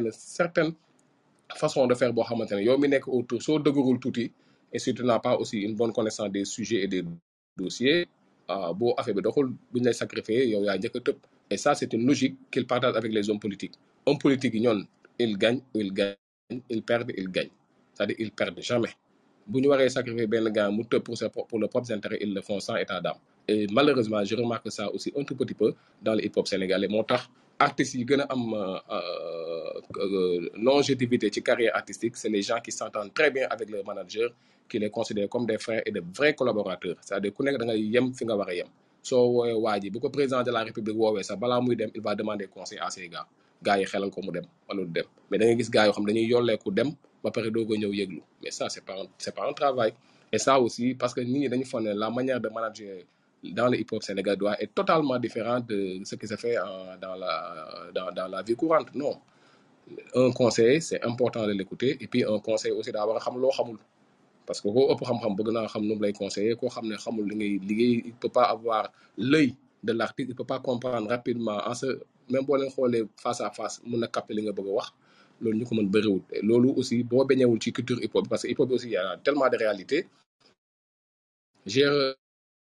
façon 1.54 1.86
de 1.86 1.94
faire 1.94 2.12
yow 2.14 2.78
mi 2.78 2.88
autour 3.06 3.60
et 4.72 4.78
si 4.78 4.94
tu 4.94 5.02
n'as 5.04 5.18
pas 5.18 5.36
aussi 5.36 5.60
une 5.60 5.74
bonne 5.74 5.92
connaissance 5.92 6.30
des 6.30 6.44
sujets 6.44 6.82
et 6.84 6.88
des 6.88 7.02
dossiers. 7.56 8.06
Ah 8.48 8.72
boo 8.74 8.94
affaire 8.98 9.14
bi 9.14 9.22
doxul 9.22 9.48
sacrifier 9.92 10.56
a 10.56 10.76
et 11.52 11.56
ça 11.56 11.74
c'est 11.74 11.92
une 11.92 12.04
logique 12.06 12.36
qu'il 12.50 12.66
partage 12.66 12.96
avec 12.96 13.12
les 13.12 13.30
hommes 13.30 13.38
politiques. 13.38 13.74
Hommes 14.06 14.18
politiques 14.18 14.54
ils 14.54 15.36
gagnent 15.38 15.60
ils 15.74 15.92
gagnent 15.92 16.16
ils 16.68 16.82
perdent 16.82 17.12
ils 17.16 17.28
gagnent. 17.30 17.50
C'est-à-dire 17.94 18.16
ils 18.18 18.32
perdent 18.32 18.60
jamais. 18.60 18.90
Bu 19.46 19.60
ñu 19.60 19.68
waree 19.68 19.88
sacrifier 19.90 20.26
benn 20.26 20.48
gars 20.50 20.68
pour 21.04 21.16
pour 21.48 21.58
leurs 21.60 21.70
propres 21.70 21.92
intérêts 21.92 22.18
ils 22.20 22.34
le 22.34 22.40
font 22.40 22.58
sans 22.60 22.76
état 22.76 23.00
d'âme. 23.00 23.18
Et 23.46 23.66
malheureusement 23.70 24.24
je 24.24 24.34
remarque 24.34 24.70
ça 24.72 24.90
aussi 24.92 25.12
un 25.16 25.22
tout 25.24 25.36
petit 25.36 25.54
peu 25.54 25.74
dans 26.02 26.14
le 26.14 26.24
hip-hop 26.24 26.46
sénégalais. 26.48 26.88
Moo 26.88 27.04
tax 27.04 27.28
am 27.60 28.54
euh, 28.54 28.78
euh, 29.96 30.48
longévité 30.56 31.30
ci 31.32 31.40
carrière 31.42 31.76
artistique 31.76 32.16
c'est 32.16 32.30
les 32.30 32.42
gens 32.42 32.60
qui 32.60 32.72
s'entendent 32.72 33.12
très 33.14 33.30
bien 33.30 33.46
avec 33.50 33.68
leur 33.70 33.84
manager 33.84 34.30
qui 34.70 34.78
les 34.78 34.90
considèrent 34.90 35.28
comme 35.28 35.46
des 35.46 35.58
frères 35.58 35.82
et 35.86 35.90
de 35.90 36.02
vrais 36.16 36.34
collaborateurs. 36.34 36.96
C'est-à-dire 37.04 37.32
ku 37.34 37.42
nekk 37.44 37.58
da 37.60 37.64
ngay 37.66 37.80
yem 37.94 38.06
fi 38.14 38.24
nga 38.24 38.54
yem. 38.54 38.68
Soo 39.02 39.26
woowee 39.36 39.90
président 40.16 40.42
de 40.42 40.50
la 40.50 40.62
république 40.64 40.96
woowee 40.96 41.22
il 41.94 42.00
va 42.00 42.14
demander 42.14 42.46
conseil 42.46 42.78
à 42.78 42.88
ses 42.90 43.08
gars. 43.08 43.26
Gars 43.62 43.78
yi 43.78 43.84
xelal 43.84 44.10
ko 44.10 44.20
mu 44.22 44.30
dem 44.32 44.44
wala 44.68 44.82
mais 45.30 45.38
da 45.38 45.46
gars 45.74 45.84
yoo 45.86 45.92
xam 45.92 46.04
dañuy 46.06 46.26
yolleeku 46.32 46.70
dem 46.78 46.90
ba 47.22 47.30
pare 47.30 47.50
doog 47.50 47.70
mais 48.42 48.50
ça 48.50 48.68
c'est 48.68 48.84
pas 48.84 48.94
un- 49.02 49.32
pas 49.36 49.48
un 49.48 49.52
travail. 49.52 49.92
Et 50.32 50.38
ça 50.38 50.60
aussi 50.60 50.94
parce 50.94 51.12
que 51.14 51.20
nit 51.20 51.40
ñi 51.40 51.48
dañu 51.48 51.64
foog 51.64 51.82
ne 51.82 51.92
la 51.92 52.08
manière 52.10 52.40
de 52.40 52.48
manager 52.48 53.02
dans 53.42 53.68
le 53.68 53.76
hip-hop 53.80 54.02
sénégalais 54.02 54.56
être 54.60 54.74
totalement 54.74 55.18
différente 55.18 55.66
de 55.66 56.00
ce 56.04 56.14
qui 56.14 56.26
se 56.26 56.36
fait 56.36 56.56
dans 57.02 57.16
la 57.16 57.32
dans, 57.94 58.28
la 58.28 58.42
vie 58.42 58.54
courante. 58.54 58.94
Non. 58.94 59.14
Un 60.14 60.30
conseil 60.30 60.80
c'est 60.80 61.02
important 61.02 61.46
de 61.46 61.52
l'écouter. 61.52 61.96
Et 62.00 62.06
puis 62.06 62.22
un 62.24 62.38
conseil 62.38 62.72
aussi 62.72 62.90
a 62.90 63.18
xam 63.24 63.34
loo 63.40 63.50
xamul 63.50 63.78
parce 64.50 64.60
que 64.62 64.68
koo 64.74 64.90
ëpp 64.92 65.02
xam-xam 65.08 65.32
bëgg 65.38 65.48
naa 65.54 65.68
xam 65.72 65.82
nu 65.86 65.94
mu 65.94 66.02
lay 66.04 66.12
conseiller 66.20 66.56
koo 66.60 66.68
xam 66.74 66.84
ne 66.90 66.96
xamul 67.04 67.24
li 67.30 67.34
ngay 67.38 67.52
liggéey 67.68 67.94
il 68.08 68.14
peut 68.22 68.32
pas 68.38 68.46
avoir 68.54 68.84
l'œil 69.30 69.50
de 69.86 69.92
l'artiste 69.98 70.28
il 70.30 70.34
peut 70.40 70.48
pas 70.52 70.58
comprendre 70.68 71.06
rapidement 71.14 71.58
en 71.70 71.74
ce 71.80 71.86
même 72.32 72.44
boo 72.46 72.56
leen 72.60 72.70
xoolee 72.74 73.04
face 73.24 73.40
à 73.46 73.48
face 73.58 73.76
mun 73.88 73.98
na 74.02 74.08
capter 74.14 74.34
li 74.36 74.42
nga 74.42 74.52
bëgg 74.58 74.68
a 74.70 74.72
wax. 74.78 74.88
Loolu 75.40 75.56
ñu 75.58 75.64
ko 75.68 75.74
mën 75.78 75.88
bëriwul. 75.94 76.22
Loolu 76.48 76.68
aussi 76.78 76.96
boo 77.10 77.24
bañewul 77.28 77.60
ci 77.62 77.70
culture 77.76 78.00
hip 78.02 78.12
hop 78.16 78.24
parce 78.28 78.42
que 78.42 78.48
hip 78.50 78.58
hop 78.60 78.70
aussi 78.72 78.86
il 78.88 78.92
y 78.92 78.96
a 78.96 79.16
tellement 79.24 79.48
de 79.52 79.56
réalités. 79.64 80.02
Gérer 81.74 82.14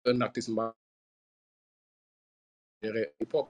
un 0.05 0.21
artiste 0.21 0.49
mbaa 0.53 0.71
gérer 2.83 3.05
hip 3.21 3.33
hop 3.33 3.47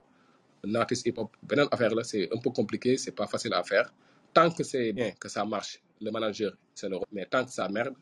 un 0.65 0.75
artiste 0.75 1.05
hip 1.07 1.17
hop 1.19 1.29
beneen 1.49 1.67
affaire 1.73 1.93
là 1.97 2.03
c'est 2.11 2.25
un 2.35 2.39
peu 2.43 2.49
compliqué 2.59 2.91
c'est 3.03 3.11
pas 3.19 3.27
facile 3.27 3.53
à 3.53 3.63
faire. 3.71 3.87
Tant 4.33 4.49
que 4.55 4.63
c'est 4.63 4.93
bien. 4.93 5.11
que 5.21 5.27
ça 5.35 5.43
marche 5.43 5.73
le 5.99 6.09
manager 6.11 6.51
c'est 6.77 6.87
le 6.89 6.95
mais 7.11 7.25
tant 7.25 7.43
que 7.45 7.51
ça 7.51 7.67
merde 7.67 7.95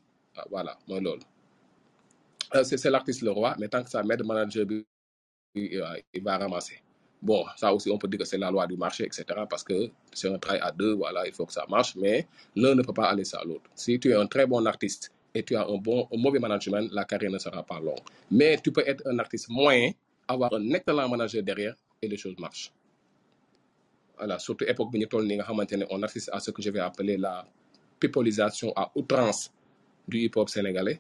voilà 0.50 0.78
mooy 0.88 1.02
loolu 1.02 1.24
Euh, 2.56 2.64
c'est 2.64 2.90
l'artiste 2.90 3.22
le 3.22 3.32
roi 3.32 3.56
mais 3.60 3.68
tant 3.70 3.84
que 3.84 3.90
ça 3.92 4.02
merde 4.02 4.24
manager 4.26 4.66
il 5.56 6.24
va 6.24 6.38
ramasser 6.38 6.82
Bon, 7.22 7.44
ça 7.58 7.74
aussi, 7.74 7.92
on 7.92 7.98
peut 7.98 8.08
dire 8.08 8.20
que 8.20 8.26
c'est 8.26 8.38
la 8.38 8.50
loi 8.50 8.66
du 8.66 8.78
marché, 8.78 9.04
etc. 9.06 9.26
Parce 9.50 9.64
que 9.64 9.90
c'est 10.14 10.30
un 10.34 10.38
travail 10.40 10.62
à 10.64 10.72
deux, 10.72 10.94
voilà, 10.94 11.28
il 11.28 11.34
faut 11.34 11.46
que 11.46 11.52
ça 11.52 11.66
marche. 11.68 11.96
Mais 11.98 12.26
l'un 12.56 12.76
ne 12.76 12.82
peut 12.82 12.94
pas 12.94 13.10
aller 13.10 13.26
sans 13.26 13.44
l'autre. 13.44 13.70
Si 13.76 14.00
tu 14.00 14.12
es 14.12 14.14
un 14.16 14.26
très 14.28 14.46
bon 14.48 14.66
artiste 14.66 15.12
et 15.36 15.44
tu 15.44 15.56
as 15.56 15.66
un, 15.68 15.78
bon, 15.78 16.08
un 16.14 16.18
mauvais 16.18 16.40
management, 16.40 16.90
la 16.94 17.04
carrière 17.04 17.32
ne 17.32 17.38
sera 17.38 17.62
pas 17.64 17.80
longue. 17.82 18.00
Mais 18.32 18.58
tu 18.64 18.72
peux 18.72 18.84
être 18.88 19.06
un 19.06 19.20
artiste 19.20 19.50
moyen, 19.50 19.92
avoir 20.28 20.54
un 20.54 20.70
excellent 20.72 21.10
manager 21.10 21.44
derrière 21.44 21.76
et 22.02 22.08
les 22.08 22.18
choses 22.18 22.36
marchent. 22.40 22.72
Voilà, 24.18 24.40
surtout 24.40 24.66
époque 24.66 24.92
bi 24.92 25.06
on 25.90 26.04
assiste 26.04 26.30
à 26.32 26.40
ce 26.40 26.52
que 26.52 26.62
je 26.62 26.70
vais 26.70 26.80
appeler 26.80 27.18
la 27.18 27.46
pipolisation 28.00 28.72
à 28.76 28.92
outrance 28.96 29.52
du 30.10 30.20
hip-hop 30.20 30.50
sénégalais 30.50 31.00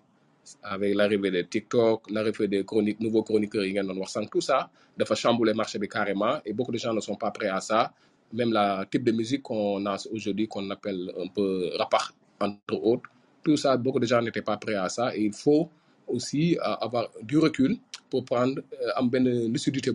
avec 0.63 0.95
l'arrivée 0.95 1.31
de 1.31 1.41
TikTok, 1.43 2.09
l'arrivée 2.09 2.47
des 2.47 2.63
chroniques, 2.63 2.99
nouveaux 2.99 3.23
chroniqueurs, 3.23 3.63
tout 4.31 4.41
ça 4.41 4.69
dafa 4.99 5.15
chambouler 5.15 5.53
marché 5.53 5.79
bi 5.79 5.87
carrément 5.87 6.41
et 6.45 6.51
beaucoup 6.53 6.71
de 6.73 6.77
gens 6.77 6.93
ne 6.93 6.99
sont 6.99 7.15
pas 7.15 7.31
prêts 7.31 7.47
à 7.47 7.61
ça. 7.61 7.91
Même 8.33 8.51
la 8.51 8.85
type 8.91 9.03
de 9.05 9.11
musique 9.13 9.41
qu'on 9.43 9.83
a 9.85 9.95
aujourd'hui, 10.11 10.47
qu'on 10.47 10.69
appelle 10.69 11.11
un 11.17 11.27
peu 11.27 11.71
rapach, 11.77 12.11
entre 12.39 12.75
autres, 12.83 13.09
tout 13.43 13.57
ça, 13.57 13.77
beaucoup 13.77 13.99
de 13.99 14.05
gens 14.05 14.21
n'étaient 14.21 14.41
pas 14.43 14.57
prêts 14.57 14.75
à 14.75 14.89
ça 14.89 15.15
et 15.15 15.21
il 15.23 15.33
faut 15.33 15.69
aussi 16.07 16.57
euh, 16.57 16.61
avoir 16.87 17.09
du 17.23 17.37
recul 17.37 17.77
pour 18.09 18.25
prendre 18.25 18.59
euh, 18.59 18.91
am 18.99 19.09
benn 19.09 19.25
lucidité 19.53 19.91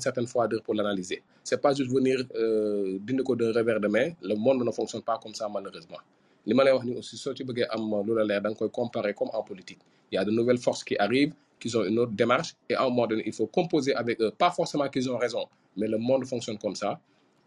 certaine 0.00 0.26
froideur 0.26 0.62
pour 0.62 0.74
l'analyser. 0.74 1.22
C'est 1.42 1.60
pas 1.60 1.72
juste 1.74 1.90
venir 1.90 2.18
euh, 2.34 2.98
dindi 3.00 3.22
ko 3.22 3.34
d'un 3.36 3.52
revers 3.52 3.80
de 3.80 3.88
main. 3.88 4.08
Le 4.22 4.34
monde 4.34 4.62
ne 4.64 4.70
fonctionne 4.72 5.02
pas 5.02 5.18
comme 5.22 5.34
ça 5.34 5.48
malheureusement. 5.48 5.98
Li 6.46 6.54
ma 6.54 6.62
lay 6.64 6.72
wax 6.72 6.84
ni 6.86 6.94
aussi 6.96 7.16
soo 7.16 7.34
ci 7.34 7.42
bëggee 7.44 7.66
am 7.74 7.82
lu 8.06 8.12
la 8.14 8.24
leer 8.24 8.40
da 8.40 8.48
nga 8.50 8.56
koy 8.58 8.70
comme 8.70 9.30
en 9.32 9.42
politique. 9.42 9.80
Il 10.10 10.14
y 10.14 10.18
a 10.18 10.24
de 10.24 10.30
nouvelles 10.30 10.58
forces 10.58 10.84
qui 10.84 10.96
arrivent 10.96 11.34
qui 11.58 11.74
ont 11.76 11.84
une 11.84 11.98
autre 11.98 12.12
démarche 12.12 12.54
et 12.68 12.74
à 12.74 12.82
un 12.84 12.88
moment 12.90 13.06
donné 13.06 13.22
il 13.26 13.32
faut 13.32 13.46
composer 13.46 13.94
avec 13.94 14.20
eux. 14.20 14.30
Pas 14.30 14.50
forcément 14.50 14.88
qu'ils 14.88 15.10
ont 15.10 15.18
raison 15.18 15.46
mais 15.76 15.88
le 15.88 15.98
monde 15.98 16.24
fonctionne 16.26 16.58
comme 16.58 16.76
ça. 16.76 17.00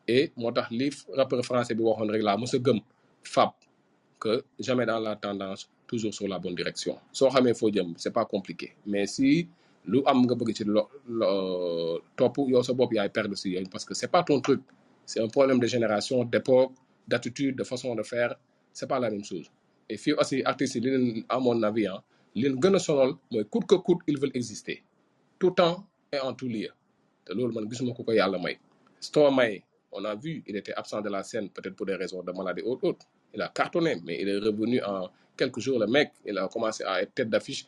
Et 0.08 0.32
moo 0.36 0.52
tax 0.52 0.70
li 0.72 0.90
rappeur 1.16 1.44
français 1.46 1.76
bi 1.76 1.84
waxoon 1.84 2.10
rek 2.16 2.24
laa 2.24 2.38
mos 2.38 2.54
a 2.56 2.60
gëm 2.60 2.80
fab 3.24 3.52
que 4.20 4.44
jamais 4.60 4.86
dans 4.86 5.00
la 5.00 5.16
tendance 5.16 5.70
toujours 5.88 6.14
sur 6.14 6.28
la 6.28 6.38
bonne 6.40 6.56
direction. 6.56 6.98
Soo 7.12 7.30
xamee 7.30 7.54
foo 7.54 7.72
jëm 7.72 7.94
c'est 7.98 8.12
pas 8.20 8.26
compliqué. 8.26 8.74
Mais 8.86 9.06
si 9.08 9.48
lu 9.86 10.02
am 10.06 10.24
nga 10.26 10.36
bëgg 10.36 10.52
ci 10.58 10.64
lo 10.66 10.90
topp 12.18 12.38
yow 12.48 12.64
sa 12.64 12.74
bopp 12.74 12.92
yaay 12.94 13.10
parce 13.72 13.86
que 13.86 13.94
c'est 13.94 14.08
pas 14.12 14.24
ton 14.24 14.42
truc. 14.42 14.62
C'est 15.06 15.22
un 15.22 15.28
problème 15.28 15.60
de 15.60 15.66
génération 15.68 16.24
d'époque 16.24 16.74
d'attitude 17.08 17.56
de 17.56 17.64
façon 17.64 17.96
de 17.96 18.04
faire 18.04 18.36
c'est 18.80 18.88
pas 18.88 19.00
la 19.00 19.10
même 19.10 19.24
chose. 19.26 19.48
Et 19.90 19.98
fii 19.98 20.14
aussi 20.14 20.42
artistes 20.46 20.80
à 21.28 21.38
mon 21.40 21.62
avis 21.64 21.88
ah 21.88 22.02
li 22.36 22.44
leen 22.44 22.56
gën 22.62 22.76
a 22.76 23.44
coûte 23.52 23.66
que 23.68 23.76
coûte 23.76 24.02
ils 24.08 24.18
veulent 24.22 24.32
exister. 24.42 24.84
Tout 25.40 25.52
temps 25.52 25.86
et 26.14 26.20
en 26.20 26.34
tout 26.34 26.48
lieu. 26.48 26.70
Te 27.26 27.34
loolu 27.34 27.54
man 27.56 27.66
gisuma 27.70 27.92
ko 27.94 28.04
ko 28.04 28.12
yàlla 28.14 28.38
may. 28.40 28.56
Stromae 29.02 29.62
on 29.92 30.06
a 30.06 30.16
vu 30.16 30.44
il 30.48 30.56
était 30.56 30.74
absent 30.82 31.02
de 31.02 31.10
la 31.10 31.24
scène 31.24 31.50
peut-être 31.50 31.76
pour 31.76 31.86
des 31.88 31.96
raisons 31.96 32.24
de 32.24 32.32
maladie 32.32 32.62
ou 32.62 32.80
autre. 32.82 33.06
Il 33.34 33.42
a 33.42 33.50
cartonné 33.50 33.98
mais 34.06 34.22
il 34.22 34.30
est 34.30 34.38
revenu 34.38 34.82
en 34.84 35.10
quelques 35.36 35.60
jours 35.60 35.80
le 35.80 35.88
mec. 35.88 36.12
Il 36.26 36.38
a 36.38 36.48
commencé 36.48 36.84
à 36.86 37.02
être 37.02 37.14
tête 37.14 37.30
d'affiche 37.30 37.66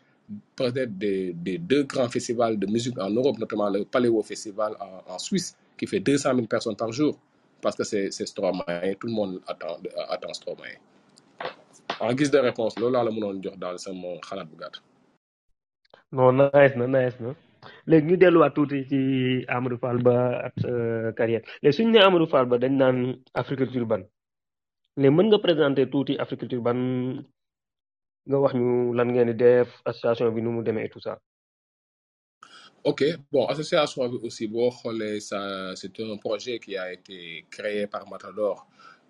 peut-être 0.56 0.98
des, 0.98 1.34
des 1.34 1.58
deux 1.58 1.84
grands 1.84 2.08
festivals 2.08 2.58
de 2.58 2.68
musique 2.68 2.98
en 3.00 3.10
Europe 3.10 3.38
notamment 3.38 3.70
le 3.70 3.84
Paléo 3.84 4.22
Festival 4.22 4.72
en, 5.08 5.20
Suisse 5.20 5.58
qui 5.78 5.86
fait 5.88 6.00
200 6.00 6.36
000 6.36 6.48
personnes 6.48 6.78
par 6.78 6.92
jour. 6.94 7.20
Parce 7.62 7.76
que 7.76 7.84
c'est 7.84 8.12
c'est 8.12 8.26
Stromae 8.28 8.96
tout 9.00 9.08
le 9.08 9.14
monde 9.14 9.42
attend 9.48 9.78
attend 10.16 10.34
Stromae 10.34 10.78
en 12.06 12.14
guise 12.18 12.32
de 12.36 12.40
réponse 12.50 12.74
loolu 12.80 12.94
laa 12.96 13.04
la 13.08 13.12
mënoon 13.16 13.38
jox 13.44 13.58
daal 13.64 13.78
sama 13.86 14.10
xalaat 14.28 14.48
bu 14.52 14.56
gàtt. 14.62 14.76
non 16.16 16.32
nice 16.40 16.76
na 16.80 16.86
nice 16.96 17.18
na 17.24 17.32
léegi 17.90 18.08
ñu 18.08 18.16
delluwaat 18.22 18.54
tuuti 18.56 18.78
ci 18.90 19.00
Amadou 19.56 19.78
Fall 19.84 20.00
ba 20.08 20.16
at 20.48 20.54
sa 20.64 20.72
carrière 21.20 21.44
léegi 21.62 21.76
suñu 21.78 21.92
nee 21.92 22.04
Amadou 22.08 22.28
Fall 22.34 22.46
ba 22.52 22.56
dañ 22.64 22.74
naan 22.82 22.98
Africulture 23.42 23.86
ban 23.92 24.04
léegi 25.02 25.16
mën 25.16 25.28
nga 25.30 25.40
présenter 25.46 25.86
tuuti 25.94 26.14
Africulture 26.24 26.62
ban 26.68 26.80
nga 28.30 28.38
wax 28.44 28.54
ñu 28.60 28.70
lan 28.98 29.08
ngeen 29.12 29.30
di 29.32 29.36
def 29.44 29.70
association 29.90 30.34
bi 30.36 30.42
nu 30.42 30.50
mu 30.56 30.62
demee 30.68 30.86
et 30.88 30.90
tout 30.94 31.00
ça. 31.08 31.14
Ok, 32.84 33.04
bon, 33.32 33.46
association 33.46 34.02
aussi, 34.28 34.50
c'est 35.76 36.00
un 36.02 36.18
projet 36.18 36.58
qui 36.58 36.76
a 36.76 36.92
été 36.92 37.46
créé 37.52 37.86
par 37.86 38.10
Matador 38.10 38.56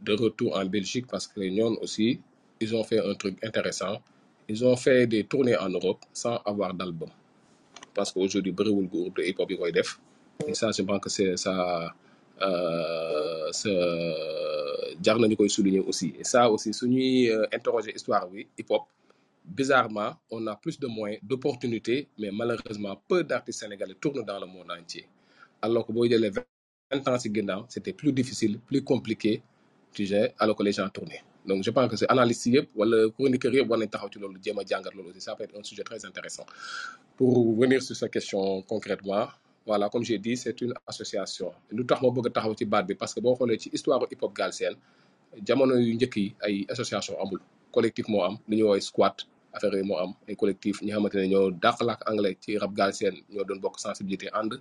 de 0.01 0.11
retour 0.23 0.57
en 0.57 0.65
Belgique 0.65 1.07
parce 1.07 1.25
que 1.25 1.39
ñoom 1.39 1.77
aussi, 1.81 2.19
ils 2.61 2.75
ont 2.75 2.83
fait 2.83 2.99
un 2.99 3.13
truc 3.15 3.43
intéressant. 3.43 4.01
Ils 4.47 4.63
ont 4.65 4.75
fait 4.75 5.07
des 5.07 5.23
tournées 5.25 5.57
en 5.57 5.69
Europe 5.69 6.01
sans 6.13 6.37
avoir 6.45 6.73
d'album. 6.73 7.09
Parce 7.93 8.11
qu'aujourd'hui, 8.11 8.51
bëriwul 8.51 8.87
groupe 8.87 9.17
de 9.17 9.23
hip-hop. 9.23 9.51
Et 10.47 10.53
ça, 10.53 10.71
je 10.71 10.81
pense 10.81 10.99
que 11.01 11.09
c'est 11.09 11.37
ça, 11.37 11.93
euh, 12.41 13.51
ça, 13.51 13.69
jar 15.03 15.19
nañu 15.19 15.35
koy 15.35 15.49
souligner 15.49 15.79
aussi. 15.79 16.13
Et 16.19 16.23
ça 16.23 16.49
aussi, 16.49 16.73
suñuy 16.73 17.29
euh, 17.29 17.45
interroger 17.53 17.93
histoire 17.95 18.27
bi 18.29 18.47
hip-hop, 18.57 18.83
bizarrement, 19.45 20.13
on 20.29 20.45
a 20.47 20.55
plus 20.55 20.79
de 20.79 20.87
moyens, 20.87 21.21
d'opportunités, 21.23 22.07
mais 22.17 22.31
malheureusement, 22.31 22.99
peu 23.07 23.23
d'artistes 23.23 23.59
sénégalais 23.59 23.95
tournent 23.99 24.23
dans 24.25 24.39
le 24.39 24.47
monde 24.47 24.71
entier. 24.71 25.05
Alors 25.61 25.85
que 25.85 25.91
les 25.93 26.29
20 26.29 27.07
ans 27.07 27.19
ci 27.19 27.31
ginnaaw, 27.33 27.65
c'était 27.69 27.93
plus 27.93 28.11
difficile, 28.13 28.59
plus 28.59 28.83
compliqué, 28.83 29.41
tu 29.93 30.07
sais, 30.07 30.33
alors 30.39 30.55
que 30.55 30.63
les 30.63 30.71
gens 30.71 30.89
tournaient. 30.89 31.23
Donc, 31.45 31.63
je 31.63 31.71
pense 31.71 31.89
que 31.89 31.95
c'est 31.97 32.09
analyste 32.09 32.45
yëpp 32.45 32.69
wala 32.75 32.97
chroniqueur 33.15 33.53
yëpp 33.53 33.69
war 33.69 33.79
nañ 33.79 33.89
taxaw 33.89 34.09
ci 34.13 34.19
loolu 34.19 34.39
jéem. 34.43 34.57
Ça 35.19 35.35
peut 35.35 35.43
être 35.43 35.57
un 35.59 35.63
sujet 35.63 35.83
très 35.83 36.05
intéressant. 36.05 36.45
Pour 37.17 37.55
venir 37.59 37.81
sur 37.81 37.95
cette 37.95 38.11
question 38.11 38.61
concrètement, 38.63 39.27
voilà, 39.65 39.89
comme 39.89 40.03
j'ai 40.03 40.17
dit, 40.17 40.37
c'est 40.37 40.59
une 40.61 40.73
association. 40.87 41.51
Lu 41.71 41.85
tax 41.85 42.01
ma 42.01 42.09
bëgg 42.09 42.27
a 42.27 42.29
taxaw 42.31 42.55
ci 42.57 42.65
baat 42.65 42.83
bi 42.83 42.95
parce 42.95 43.13
que 43.13 43.19
boo 43.21 43.35
xoolee 43.35 43.59
ci 43.59 43.69
histoire 43.73 44.01
hip-hop 44.11 44.33
Galsen, 44.35 44.73
jamono 45.47 45.75
yu 45.75 45.93
njëkk 45.95 46.15
yi 46.17 46.35
ay 46.45 46.65
association 46.73 47.15
amul 47.23 47.39
collectif 47.71 48.07
moo 48.09 48.21
am 48.27 48.35
li 48.49 48.57
ñuy 48.57 48.63
woowee 48.67 48.81
squat 48.81 49.17
affaire 49.53 49.73
yooyu 49.75 49.85
moo 49.89 49.97
am 50.03 50.11
ay 50.27 50.35
collectif 50.35 50.81
ñi 50.81 50.91
xamante 50.91 51.15
ne 51.21 51.27
ñoo 51.31 51.51
dàq 51.63 51.77
làkk 51.87 52.01
anglais 52.09 52.35
ci 52.43 52.57
rap 52.57 52.73
Galsen 52.73 53.15
ñoo 53.33 53.43
doon 53.47 53.59
bokk 53.63 53.79
sensibilité 53.79 54.27
ànd 54.33 54.53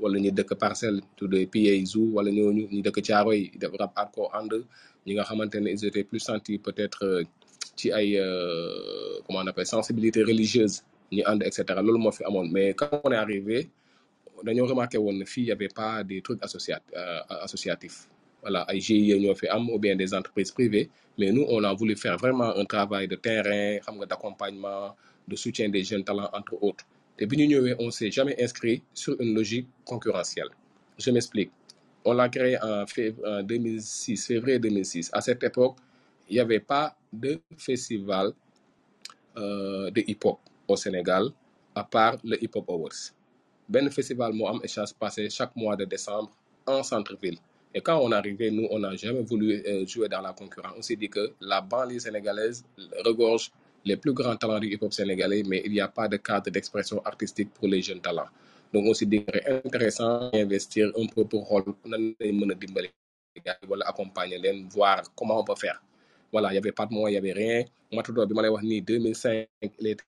wala 0.00 0.18
ñu 0.18 0.30
dëkk 0.38 0.54
parcelle 0.58 1.00
tuddee 1.16 1.46
PA 1.52 1.72
Zoo 1.92 2.06
wala 2.16 2.30
ñooñu 2.30 2.62
ñu 2.72 2.80
dëkk 2.86 2.98
caaro 3.06 3.32
yi 3.32 3.50
def 3.60 3.72
rap 3.78 3.92
hardcore 3.96 4.30
ànd 4.38 4.52
ñi 5.08 5.14
nga 5.14 5.24
ils 5.74 5.84
étaient 5.88 6.04
plus 6.10 6.20
sentis 6.30 6.58
peut-être 6.66 7.00
euh, 7.04 7.22
ci 7.78 7.88
ay 7.98 8.08
euh, 8.18 9.20
comment 9.24 9.40
on 9.44 9.46
appelle 9.46 9.66
sensibilité 9.76 10.20
religieuse 10.30 10.76
ñu 11.12 11.22
ànd 11.30 11.40
et 11.48 11.52
cetera. 11.56 11.80
Loolu 11.82 11.98
moo 12.04 12.12
fi 12.12 12.22
mais 12.54 12.74
quand 12.78 12.90
on 13.04 13.10
est 13.16 13.16
arrivé 13.26 13.58
dañoo 14.46 14.66
remarqué 14.66 14.98
woon 14.98 15.16
ne 15.18 15.24
fii 15.24 15.50
avait 15.52 15.68
pas 15.80 16.04
des 16.04 16.20
trucs 16.22 16.40
euh, 16.42 17.20
associatifs. 17.46 17.98
Voilà 18.42 18.60
ay 18.70 18.80
GIE 18.80 19.18
ñoo 19.24 19.34
fi 19.34 19.46
am 19.48 19.64
ou 19.70 19.78
bien 19.78 19.96
des 19.96 20.12
entreprises 20.14 20.52
privées. 20.52 20.88
Mais 21.18 21.32
nous 21.32 21.44
on 21.48 21.64
a 21.64 21.72
voulu 21.74 21.96
faire 21.96 22.16
vraiment 22.16 22.50
un 22.62 22.64
travail 22.74 23.06
de 23.08 23.16
terrain 23.16 23.78
xam 23.84 23.94
nga 23.98 24.06
d'accompagnement 24.06 24.94
de 25.30 25.36
soutien 25.36 25.68
des 25.68 25.82
jeunes 25.84 26.04
talents 26.04 26.30
entre 26.32 26.54
autres. 26.62 26.84
Te 27.16 27.24
bi 27.28 27.34
ñu 27.40 27.46
ñëwee 27.52 27.74
on 27.84 27.90
s'est 27.90 28.10
jamais 28.10 28.36
inscrit 28.44 28.82
sur 28.94 29.14
une 29.22 29.32
logique 29.34 29.66
concurrentielle. 29.84 30.50
Je 30.98 31.10
m'explique 31.10 31.50
on 32.04 32.12
l'a 32.12 32.28
créé 32.28 32.58
en, 32.62 32.86
fév 32.86 33.16
en 33.24 33.42
2006 33.42 34.26
février 34.26 34.58
2006 34.58 35.10
à 35.12 35.20
cette 35.20 35.42
époque 35.42 35.76
il 36.28 36.36
y 36.36 36.40
avait 36.40 36.60
pas 36.60 36.94
de 37.12 37.40
festival 37.56 38.32
euh, 39.36 39.90
de 39.90 40.02
hip-hop 40.06 40.38
au 40.66 40.76
Sénégal 40.76 41.28
à 41.74 41.84
part 41.84 42.16
le 42.24 42.42
Hip 42.42 42.50
Hop 42.54 42.68
Awards. 42.68 43.12
Benn 43.68 43.90
festival 43.90 44.32
moo 44.32 44.46
am 44.48 44.60
et 44.64 44.68
ça 44.68 44.84
se 44.86 44.94
passait 44.94 45.28
chaque 45.30 45.54
mois 45.56 45.76
de 45.76 45.84
décembre 45.84 46.30
en 46.66 46.82
centre-ville. 46.82 47.38
Et 47.74 47.80
quand 47.80 47.98
on 48.02 48.10
arrivé 48.12 48.50
nous 48.50 48.66
on 48.70 48.78
n'a 48.80 48.94
jamais 48.96 49.22
voulu 49.22 49.62
euh, 49.66 49.86
jouer 49.86 50.08
dans 50.08 50.20
la 50.22 50.32
concurrence. 50.32 50.74
On 50.76 50.82
s'est 50.82 50.96
dit 50.96 51.08
que 51.08 51.32
la 51.40 51.60
banlieue 51.60 51.98
sénégalaise 51.98 52.64
regorge 53.04 53.50
les 53.84 53.96
plus 53.96 54.12
grands 54.12 54.36
talents 54.36 54.58
du 54.58 54.68
hip-hop 54.72 54.92
sénégalais 54.92 55.42
mais 55.46 55.62
il 55.64 55.72
n'y 55.72 55.80
a 55.80 55.88
pas 55.88 56.08
de 56.08 56.16
cadre 56.16 56.50
d'expression 56.50 57.00
artistique 57.04 57.50
pour 57.54 57.68
les 57.68 57.80
jeunes 57.82 58.00
talents 58.00 58.28
donc 58.72 58.84
dit 59.12 59.24
que 59.24 59.32
c'est 59.34 59.66
intéressant 59.66 60.30
d'investir 60.30 60.84
un 61.00 61.06
peu 61.14 61.24
pour 61.30 61.42
xool 61.48 61.64
nan 61.90 62.02
lañ 62.20 62.32
mën 62.38 62.50
a 62.52 62.54
dimbali 62.62 62.88
accompagner 63.90 64.38
voir 64.76 65.02
comment 65.16 65.38
on 65.40 65.44
peut 65.44 65.60
faire 65.64 65.78
voilà 66.32 66.48
il 66.52 66.56
y 66.56 66.58
avait 66.58 66.72
pas 66.80 66.86
de 66.86 66.92
moyens 66.94 67.12
il 67.12 67.28
y 67.28 67.30
avait 67.30 67.38
rien 67.42 67.64
Matador 67.92 68.26
bi 68.28 68.34
ma 68.34 68.42
lay 68.42 68.48
wax 68.54 68.64
nii 68.64 68.82
2005 68.82 69.48
il 69.80 69.86
était 69.88 70.04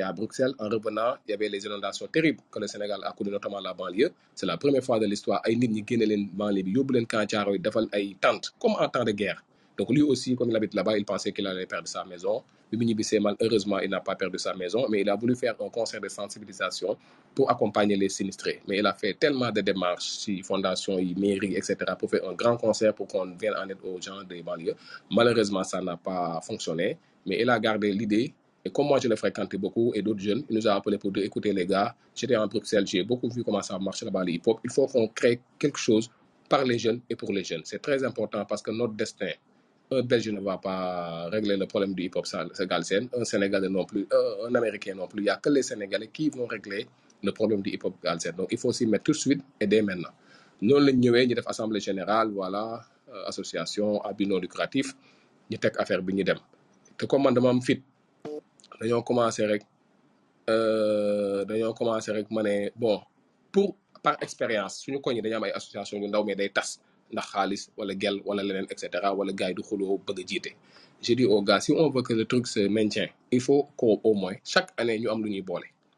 à 0.00 0.12
Bruxelles. 0.12 0.54
En 0.58 0.68
revenant, 0.70 1.16
il 1.26 1.32
y 1.32 1.34
avait 1.34 1.48
les 1.50 1.64
inondations 1.66 2.06
terribles 2.06 2.40
que 2.50 2.58
le 2.58 2.66
Sénégal 2.66 3.00
a 3.04 3.12
connues, 3.12 3.30
notamment 3.30 3.60
la 3.60 3.74
banlieue. 3.74 4.10
C'est 4.34 4.46
la 4.46 4.56
première 4.56 4.82
fois 4.82 4.98
de 4.98 5.06
l'histoire 5.06 5.42
ay 5.44 5.54
nit 5.56 5.68
ñi 5.68 5.84
génne 5.86 6.04
leen 6.10 6.28
banlieue 6.32 6.62
bi 6.62 6.72
yóbbu 6.72 6.94
leen 6.94 7.06
camp 7.06 7.26
Thiaroye 7.26 7.58
defal 7.58 7.86
ay 7.92 8.16
tentes 8.20 8.50
comme 8.58 8.72
en 8.80 8.88
temps 8.88 9.04
de 9.04 9.12
guerre. 9.12 9.44
Donc 9.82 9.90
lui 9.90 10.02
aussi, 10.02 10.36
comme 10.36 10.48
il 10.48 10.54
habite 10.54 10.74
là-bas, 10.74 10.96
il 10.96 11.04
pensait 11.04 11.32
qu'il 11.32 11.44
allait 11.44 11.66
perdre 11.66 11.88
sa 11.88 12.04
maison. 12.04 12.44
Ñibbisee 12.72 13.18
malheureusement, 13.18 13.80
il 13.80 13.90
n'a 13.90 13.98
pas 13.98 14.14
perdu 14.14 14.38
sa 14.38 14.54
maison, 14.54 14.86
mais 14.88 15.00
il 15.00 15.08
a 15.10 15.16
voulu 15.16 15.34
faire 15.34 15.56
un 15.60 15.68
concert 15.70 16.00
de 16.00 16.08
sensibilisation 16.08 16.96
pour 17.34 17.50
accompagner 17.50 17.96
les 17.96 18.08
sinistrés. 18.08 18.60
Mais 18.68 18.78
il 18.78 18.86
a 18.86 18.94
fait 18.94 19.14
tellement 19.14 19.50
de 19.50 19.60
démarches 19.60 20.04
si 20.04 20.40
fondation, 20.40 20.98
mairie, 21.16 21.56
etc. 21.56 21.74
pour 21.98 22.08
faire 22.08 22.28
un 22.28 22.34
grand 22.34 22.56
concert 22.56 22.94
pour 22.94 23.08
qu'on 23.08 23.26
vienne 23.34 23.54
en 23.60 23.68
aide 23.68 23.78
aux 23.82 24.00
gens 24.00 24.22
des 24.22 24.40
banlieues. 24.40 24.76
Malheureusement, 25.10 25.64
ça 25.64 25.82
n'a 25.82 25.96
pas 25.96 26.40
fonctionné, 26.42 26.96
mais 27.26 27.40
il 27.40 27.50
a 27.50 27.58
gardé 27.58 27.90
l'idée 27.90 28.32
Et 28.64 28.70
comme 28.70 28.86
moi, 28.86 29.00
je 29.02 29.08
l'ai 29.08 29.16
fréquenté 29.16 29.58
beaucoup 29.58 29.90
et 29.96 30.00
d'autres 30.00 30.20
jeunes, 30.20 30.44
il 30.48 30.54
nous 30.54 30.68
a 30.68 30.74
appelé 30.74 30.96
pour 30.96 31.10
dire 31.10 31.24
écoutez, 31.24 31.52
les 31.52 31.66
gars, 31.66 31.96
j'étais 32.14 32.36
en 32.36 32.46
Bruxelles, 32.46 32.86
j'ai 32.86 33.02
beaucoup 33.02 33.28
vu 33.28 33.42
comment 33.42 33.62
ça 33.62 33.76
marche 33.80 34.04
là-bas, 34.04 34.22
le 34.22 34.30
hip-hop. 34.34 34.60
Il 34.62 34.70
faut 34.70 34.86
qu'on 34.86 35.08
crée 35.08 35.40
quelque 35.58 35.78
chose 35.78 36.08
par 36.48 36.64
les 36.64 36.78
jeunes 36.78 37.00
et 37.10 37.16
pour 37.16 37.32
les 37.32 37.42
jeunes. 37.42 37.62
C'est 37.64 37.82
très 37.82 38.04
important 38.04 38.44
parce 38.44 38.62
que 38.62 38.70
notre 38.70 38.94
destin, 38.94 39.32
un 39.98 40.02
Belge 40.02 40.28
ne 40.30 40.40
va 40.40 40.58
pas 40.58 41.28
régler 41.30 41.56
le 41.56 41.66
problème 41.66 41.94
du 41.94 42.02
hip-hop 42.04 42.26
galsen, 42.68 43.08
un 43.16 43.24
Sénégalais 43.24 43.68
non 43.68 43.84
plus, 43.84 44.06
un, 44.10 44.48
un 44.48 44.54
Américain 44.54 44.94
non 44.94 45.06
plus. 45.06 45.20
Il 45.20 45.24
n'y 45.24 45.30
a 45.30 45.36
que 45.36 45.50
les 45.50 45.62
Sénégalais 45.62 46.08
qui 46.08 46.30
vont 46.30 46.46
régler 46.46 46.86
le 47.22 47.32
problème 47.32 47.62
du 47.62 47.70
hip-hop 47.70 47.94
galsen. 48.02 48.32
Donc 48.36 48.48
il 48.50 48.58
faut 48.58 48.72
s'y 48.72 48.86
mettre 48.86 49.04
tout 49.04 49.12
de 49.12 49.16
suite 49.16 49.42
et 49.60 49.66
dès 49.66 49.82
maintenant. 49.82 50.10
Nous, 50.62 50.78
ñëwee 50.78 51.26
ñu 51.26 51.34
def 51.34 51.46
assemblée 51.48 51.80
générale 51.80 52.28
voilà 52.30 52.84
euh, 53.12 53.24
association 53.26 54.00
à 54.02 54.12
non 54.20 54.38
lucratif 54.38 54.94
ñu 55.50 55.58
teg 55.58 55.72
affaire 55.76 56.00
bi 56.02 56.12
ñu 56.14 56.22
dem 56.22 56.38
te 56.96 57.04
comme 57.04 57.24
man 57.24 57.34
dama 57.34 57.48
am 57.50 57.60
fit 57.60 57.82
dañoo 58.80 59.02
commencé 59.02 59.44
rek 59.44 59.62
euh, 60.48 61.44
dañoo 61.44 61.74
commencé 61.74 62.12
rek 62.12 62.30
ma 62.30 62.44
ne 62.44 62.70
bon 62.76 63.00
pour 63.50 63.74
par 64.04 64.16
expérience 64.22 64.74
suñu 64.78 65.00
koñ 65.00 65.20
dañu 65.20 65.34
am 65.34 65.44
ay 65.44 65.50
association 65.50 65.98
yu 66.00 66.06
ndaw 66.06 66.22
mais 66.24 66.36
ndax 67.12 67.26
xaalis 67.32 67.62
wala 67.78 67.94
gel 68.02 68.16
wala 68.28 68.42
leneen 68.42 68.66
et 68.72 68.78
cetera 68.82 69.08
wala 69.18 69.32
gars 69.38 69.48
yi 69.50 69.54
du 69.54 69.62
xuloo 69.68 69.98
bëgg 70.06 70.20
jiite. 70.28 70.50
J'ai 71.02 71.14
dit 71.16 71.26
aux 71.26 71.42
gars 71.42 71.60
si 71.60 71.72
on 71.72 71.90
veut 71.90 72.02
que 72.02 72.12
le 72.14 72.24
truc 72.24 72.46
se 72.46 72.60
maintienne 72.68 73.10
il 73.30 73.40
faut 73.40 73.68
qu'au 73.76 74.00
au 74.04 74.14
moins 74.14 74.34
chaque 74.44 74.70
année 74.76 74.98
ñu 74.98 75.08
am 75.10 75.22
lu 75.24 75.30
ñuy 75.30 75.44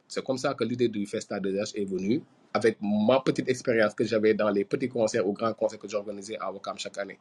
c'est 0.09 0.25
comme 0.25 0.39
ça 0.39 0.55
que 0.55 0.65
l'idée 0.65 0.89
du 0.89 1.07
Festa 1.07 1.39
2H 1.41 1.73
est 1.77 1.85
venue 1.85 2.23
avec 2.53 2.79
ma 2.81 3.21
petite 3.21 3.49
expérience 3.49 3.95
que 3.95 4.05
j'avais 4.05 4.33
dans 4.35 4.49
les 4.51 4.65
petits 4.65 4.89
concerts 4.89 5.27
ou 5.27 5.33
grands 5.33 5.53
concerts 5.55 5.79
que 5.79 5.89
j'organisais 5.89 6.39
à 6.39 6.53
Wakam 6.53 6.79
chaque 6.79 6.99
année. 6.99 7.19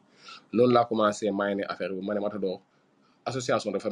Noonu 0.52 0.72
laa 0.72 0.84
commencé 0.84 1.30
maay 1.30 1.54
ne 1.56 1.64
affaire 1.68 1.92
bi 1.92 2.00
ma 2.06 2.14
ne 2.14 2.20
Matador 2.20 2.60
association 3.26 3.70
dafa 3.72 3.90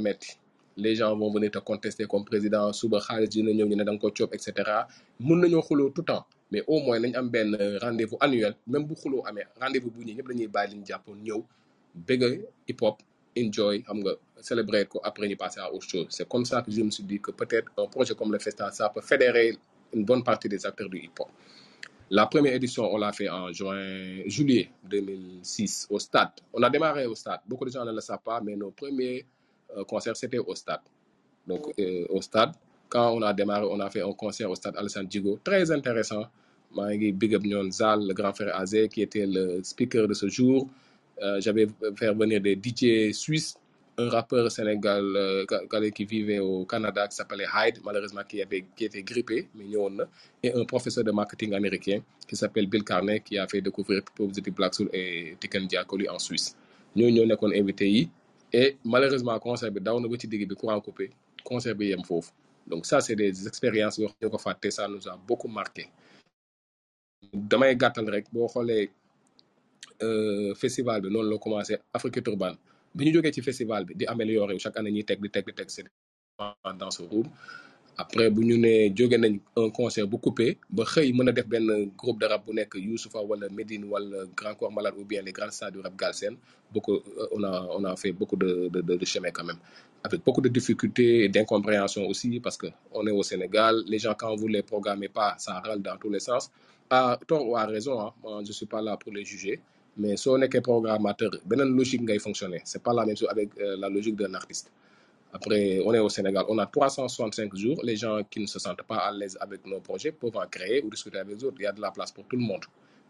les 0.77 0.95
gens 0.97 1.15
vont 1.17 1.31
venir 1.31 1.51
te 1.51 1.59
contester 1.59 2.07
comme 2.07 2.25
président 2.25 2.73
suba 2.73 2.99
xaalis 3.01 3.29
dina 3.29 3.51
ñëw 3.53 3.67
ñu 3.69 3.77
ne 3.77 3.85
da 3.85 3.93
nga 3.93 4.01
ko 4.01 4.11
coob 4.17 4.31
et 4.35 4.41
cetera. 4.41 4.87
Mun 5.21 5.41
nañoo 5.41 5.61
xuloo 5.63 5.91
tout 5.91 6.01
le 6.03 6.07
temps 6.07 6.25
mais 6.53 6.63
au 6.73 6.79
moins 6.85 6.99
nañ 7.05 7.13
am 7.21 7.29
benn 7.35 7.51
rendez-vous 7.85 8.19
annuel 8.25 8.55
même 8.73 8.85
bu 8.89 8.95
xuloo 9.03 9.23
amee 9.29 9.47
rendez-vous 9.63 9.91
bu 9.95 10.01
ñi 10.07 10.13
ñëpp 10.17 10.29
dañuy 10.31 10.49
bàyyi 10.55 10.69
li 10.73 10.77
ñu 10.81 10.85
jàppoon 10.91 11.19
hip 12.69 12.81
hop 12.83 12.97
enjoy 13.43 13.77
xam 13.87 13.99
nga 14.03 14.13
célébrer 14.49 14.85
ko 14.93 14.97
après 15.09 15.27
ñu 15.31 15.37
passer 15.37 15.61
à 15.61 15.69
autre 15.75 15.89
chose 15.93 16.07
c'est 16.17 16.29
comme 16.33 16.45
ça 16.51 16.57
que 16.63 16.71
je 16.71 16.83
me 16.83 16.91
suis 16.97 17.05
dit 17.11 17.21
que 17.25 17.31
peut-être 17.41 17.69
un 17.79 17.87
projet 17.95 18.15
comme 18.15 18.33
le 18.33 18.39
Festa 18.39 18.71
ça 18.71 18.89
peut 18.95 19.01
fédérer 19.13 19.47
une 19.97 20.05
bonne 20.05 20.23
partie 20.31 20.49
des 20.55 20.65
acteurs 20.67 20.91
du 20.95 20.99
hip 21.07 21.17
hop 21.21 21.29
la 22.15 22.27
première 22.27 22.53
édition, 22.53 22.93
on 22.93 22.99
l'a 22.99 23.11
fait 23.13 23.31
en 23.31 23.51
juin, 23.53 24.21
juillet 24.27 24.69
2006 24.85 25.87
au 25.89 25.99
stade. 25.99 26.29
On 26.53 26.63
a 26.63 26.69
démarré 26.69 27.07
au 27.07 27.15
stade. 27.15 27.41
Beaucoup 27.47 27.65
de 27.65 27.71
gens 27.71 27.87
ne 27.87 27.91
le 27.93 28.03
savent 28.03 28.21
pas, 28.23 28.39
mais 28.43 28.55
nos 28.55 28.71
premiers 28.71 29.25
euh, 29.75 29.83
concerts, 29.85 30.15
c'était 30.15 30.37
au 30.37 30.55
stade. 30.55 30.83
Donc, 31.47 31.73
euh, 31.79 32.05
au 32.11 32.21
stade, 32.21 32.53
quand 32.91 33.13
on 33.13 33.23
a 33.23 33.33
démarré, 33.33 33.65
on 33.65 33.81
a 33.81 33.89
fait 33.89 34.03
un 34.03 34.13
concert 34.13 34.51
au 34.51 34.55
stade 34.55 34.77
Alassane 34.77 35.11
Djigo. 35.11 35.41
Très 35.43 35.71
intéressant. 35.71 36.25
Mangi 36.75 37.13
Big 37.13 37.35
Up 37.35 37.43
le 37.45 38.13
grand 38.13 38.33
frère 38.33 38.57
Azé, 38.59 38.89
qui 38.89 39.03
était 39.03 39.27
le 39.27 39.61
speaker 39.63 40.09
de 40.09 40.15
ce 40.15 40.29
jour. 40.29 40.69
Euh, 41.23 41.41
J'avais 41.41 41.67
fait 41.97 42.13
venir 42.15 42.41
des 42.41 42.55
DJ 42.57 43.13
suisses, 43.15 43.55
un 43.99 44.09
rappeur 44.09 44.51
sénégal 44.51 45.05
euh, 45.17 45.91
qui 45.95 46.05
vivait 46.05 46.39
au 46.39 46.65
Canada 46.65 47.07
qui 47.09 47.17
s'appelait 47.17 47.47
Hyde, 47.55 47.79
malheureusement 47.85 48.23
qui, 48.29 48.41
avait, 48.43 48.65
qui 48.75 48.85
était 48.87 49.03
grippé, 49.03 49.49
et 50.43 50.53
un 50.53 50.65
professeur 50.65 51.05
de 51.05 51.11
marketing 51.13 51.53
américain 51.55 52.01
qui 52.27 52.35
s'appelle 52.37 52.67
Bill 52.67 52.83
Carney, 52.85 53.21
qui 53.21 53.39
a 53.39 53.47
fait 53.47 53.61
découvrir 53.61 54.03
Positive 54.15 54.55
Black 54.55 54.75
Soul 54.75 54.89
et 54.93 55.37
Tiken 55.39 55.67
Diakoli 55.67 56.09
en 56.09 56.19
Suisse. 56.19 56.57
ñoo 56.97 57.09
ñoo 57.11 57.25
nekkoon 57.25 57.53
invité 57.57 58.09
et 58.53 58.77
malheureusement 58.85 59.39
concert 59.41 59.71
bi 59.73 59.81
daw 59.81 59.97
na 60.01 60.09
ba 60.09 60.17
ci 60.21 60.27
digg 60.29 60.45
bi 60.49 60.55
courant 60.55 60.81
coupé 60.81 61.09
concert 61.43 61.75
bi 61.75 61.95
donc 62.67 62.87
ça 62.87 63.01
c'est 63.01 63.17
des 63.17 63.47
expériences 63.49 63.97
yoo 63.99 64.09
xam 64.09 64.17
ne 64.23 64.29
ko 64.29 64.39
fàtte 64.39 64.71
ça 64.71 64.87
nous 64.89 65.09
a 65.09 65.17
beaucoup 65.29 65.49
marqué 65.49 65.85
damay 67.51 67.73
gàttal 67.83 68.07
rek 68.15 68.27
boo 68.33 68.49
xoolee 68.53 68.85
euh, 70.07 70.51
festival 70.63 70.99
bi 71.03 71.09
noonu 71.11 71.31
la 71.31 71.39
commencé 71.39 71.75
Afrique 71.97 72.27
Urban 72.29 72.55
bi 72.95 73.05
ñu 73.05 73.13
jógee 73.15 73.33
ci 73.33 73.43
festival 73.43 73.85
bi 73.87 73.95
di 73.99 74.05
améliorer 74.07 74.59
chaque 74.59 74.79
année 74.79 74.93
ñuy 74.93 75.05
teg 75.05 75.19
di 75.23 75.29
teg 75.31 75.45
di 75.47 75.53
c'est 75.69 75.87
dans 76.81 76.91
ce 76.91 77.03
room 77.11 77.29
après 77.97 78.31
bu 78.31 78.41
ñu 78.45 78.57
nee 78.59 78.93
jóge 78.97 79.17
un 79.57 79.71
concert 79.71 80.07
bu 80.09 80.17
coupé 80.19 80.59
ba 80.71 80.85
xëy 80.85 81.13
mën 81.13 81.29
a 81.29 81.33
def 81.33 81.47
benn 81.47 81.69
groupe 82.01 82.19
de 82.21 82.27
rap 82.27 82.43
bu 82.47 82.53
nekk 82.55 82.75
Youssoufa 82.75 83.21
wala 83.21 83.47
Medine 83.51 83.85
wala 83.85 84.25
Grand 84.37 84.55
Corps 84.59 84.73
Malade 84.73 84.95
ou 84.99 85.05
bien 85.05 85.23
les 85.23 85.33
grands 85.33 85.51
stades 85.51 85.75
du 85.75 85.81
rap 85.81 85.95
galsen. 85.97 86.37
Beaucoup 86.73 86.95
euh, 86.95 87.27
on 87.37 87.43
a 87.45 87.53
on 87.77 87.85
a 87.85 87.97
fait 87.97 88.13
beaucoup 88.13 88.37
de 88.37 88.69
de 88.73 88.81
de, 88.81 88.95
de 88.97 89.05
chemin 89.05 89.31
quand 89.31 89.45
même. 89.45 89.59
Avec 90.05 90.25
beaucoup 90.25 90.41
de 90.41 90.49
difficultés 90.49 91.25
et 91.25 91.29
d'incompréhension 91.29 92.07
aussi 92.07 92.41
parce 92.41 92.57
que 92.57 92.69
on 92.93 93.07
est 93.07 93.11
au 93.11 93.23
Sénégal 93.23 93.75
les 93.87 93.99
gens 93.99 94.15
quand 94.19 94.35
vous 94.37 94.49
les 94.49 94.63
programmez 94.63 95.09
pas 95.09 95.35
ça 95.39 95.61
râle 95.61 95.83
dans 95.83 95.97
tous 95.99 96.11
les 96.11 96.21
sens 96.21 96.51
à 96.93 97.19
tort 97.29 97.45
ou 97.49 97.57
à 97.57 97.65
raison 97.75 97.95
hein 98.03 98.11
moi 98.23 98.43
je 98.47 98.53
suis 98.59 98.67
pas 98.75 98.83
là 98.87 98.93
pour 99.03 99.13
les 99.17 99.25
juger 99.33 99.57
mais 100.01 100.15
soo 100.23 100.35
nekkee 100.43 100.63
programmateur 100.71 101.33
beneen 101.51 101.71
logique 101.79 102.03
ngay 102.07 102.19
fonctionner 102.27 102.61
c'est 102.71 102.83
pas 102.87 102.95
la 102.99 103.05
même 103.07 103.17
chose 103.21 103.31
avec 103.37 103.49
euh, 103.59 103.77
la 103.83 103.89
logique 103.97 104.17
d'un 104.21 104.35
artiste 104.43 104.67
après, 105.35 105.81
on 105.85 105.95
est 105.95 105.99
au 105.99 106.11
Sénégal, 106.11 106.45
on 106.49 106.59
a 106.59 106.67
365 106.67 107.57
jours. 107.57 107.81
Les 107.83 107.97
gens 107.97 108.21
qui 108.31 108.41
ne 108.41 108.47
se 108.47 108.59
sentent 108.59 108.83
pas 108.83 108.97
à 108.99 109.13
l'aise 109.13 109.39
avec 109.41 109.65
nos 109.67 109.81
projets 109.81 110.13
peuvent 110.13 110.37
en 110.37 110.47
créer 110.47 110.83
ou 110.85 110.91
discuter 110.91 111.19
avec 111.19 111.41
les. 111.41 111.49
Il 111.59 111.63
y 111.63 111.67
a 111.67 111.73
de 111.73 111.81
la 111.81 111.91
place 111.91 112.13
pour 112.13 112.25
tout 112.25 112.37
le 112.37 112.43
monde. 112.43 112.65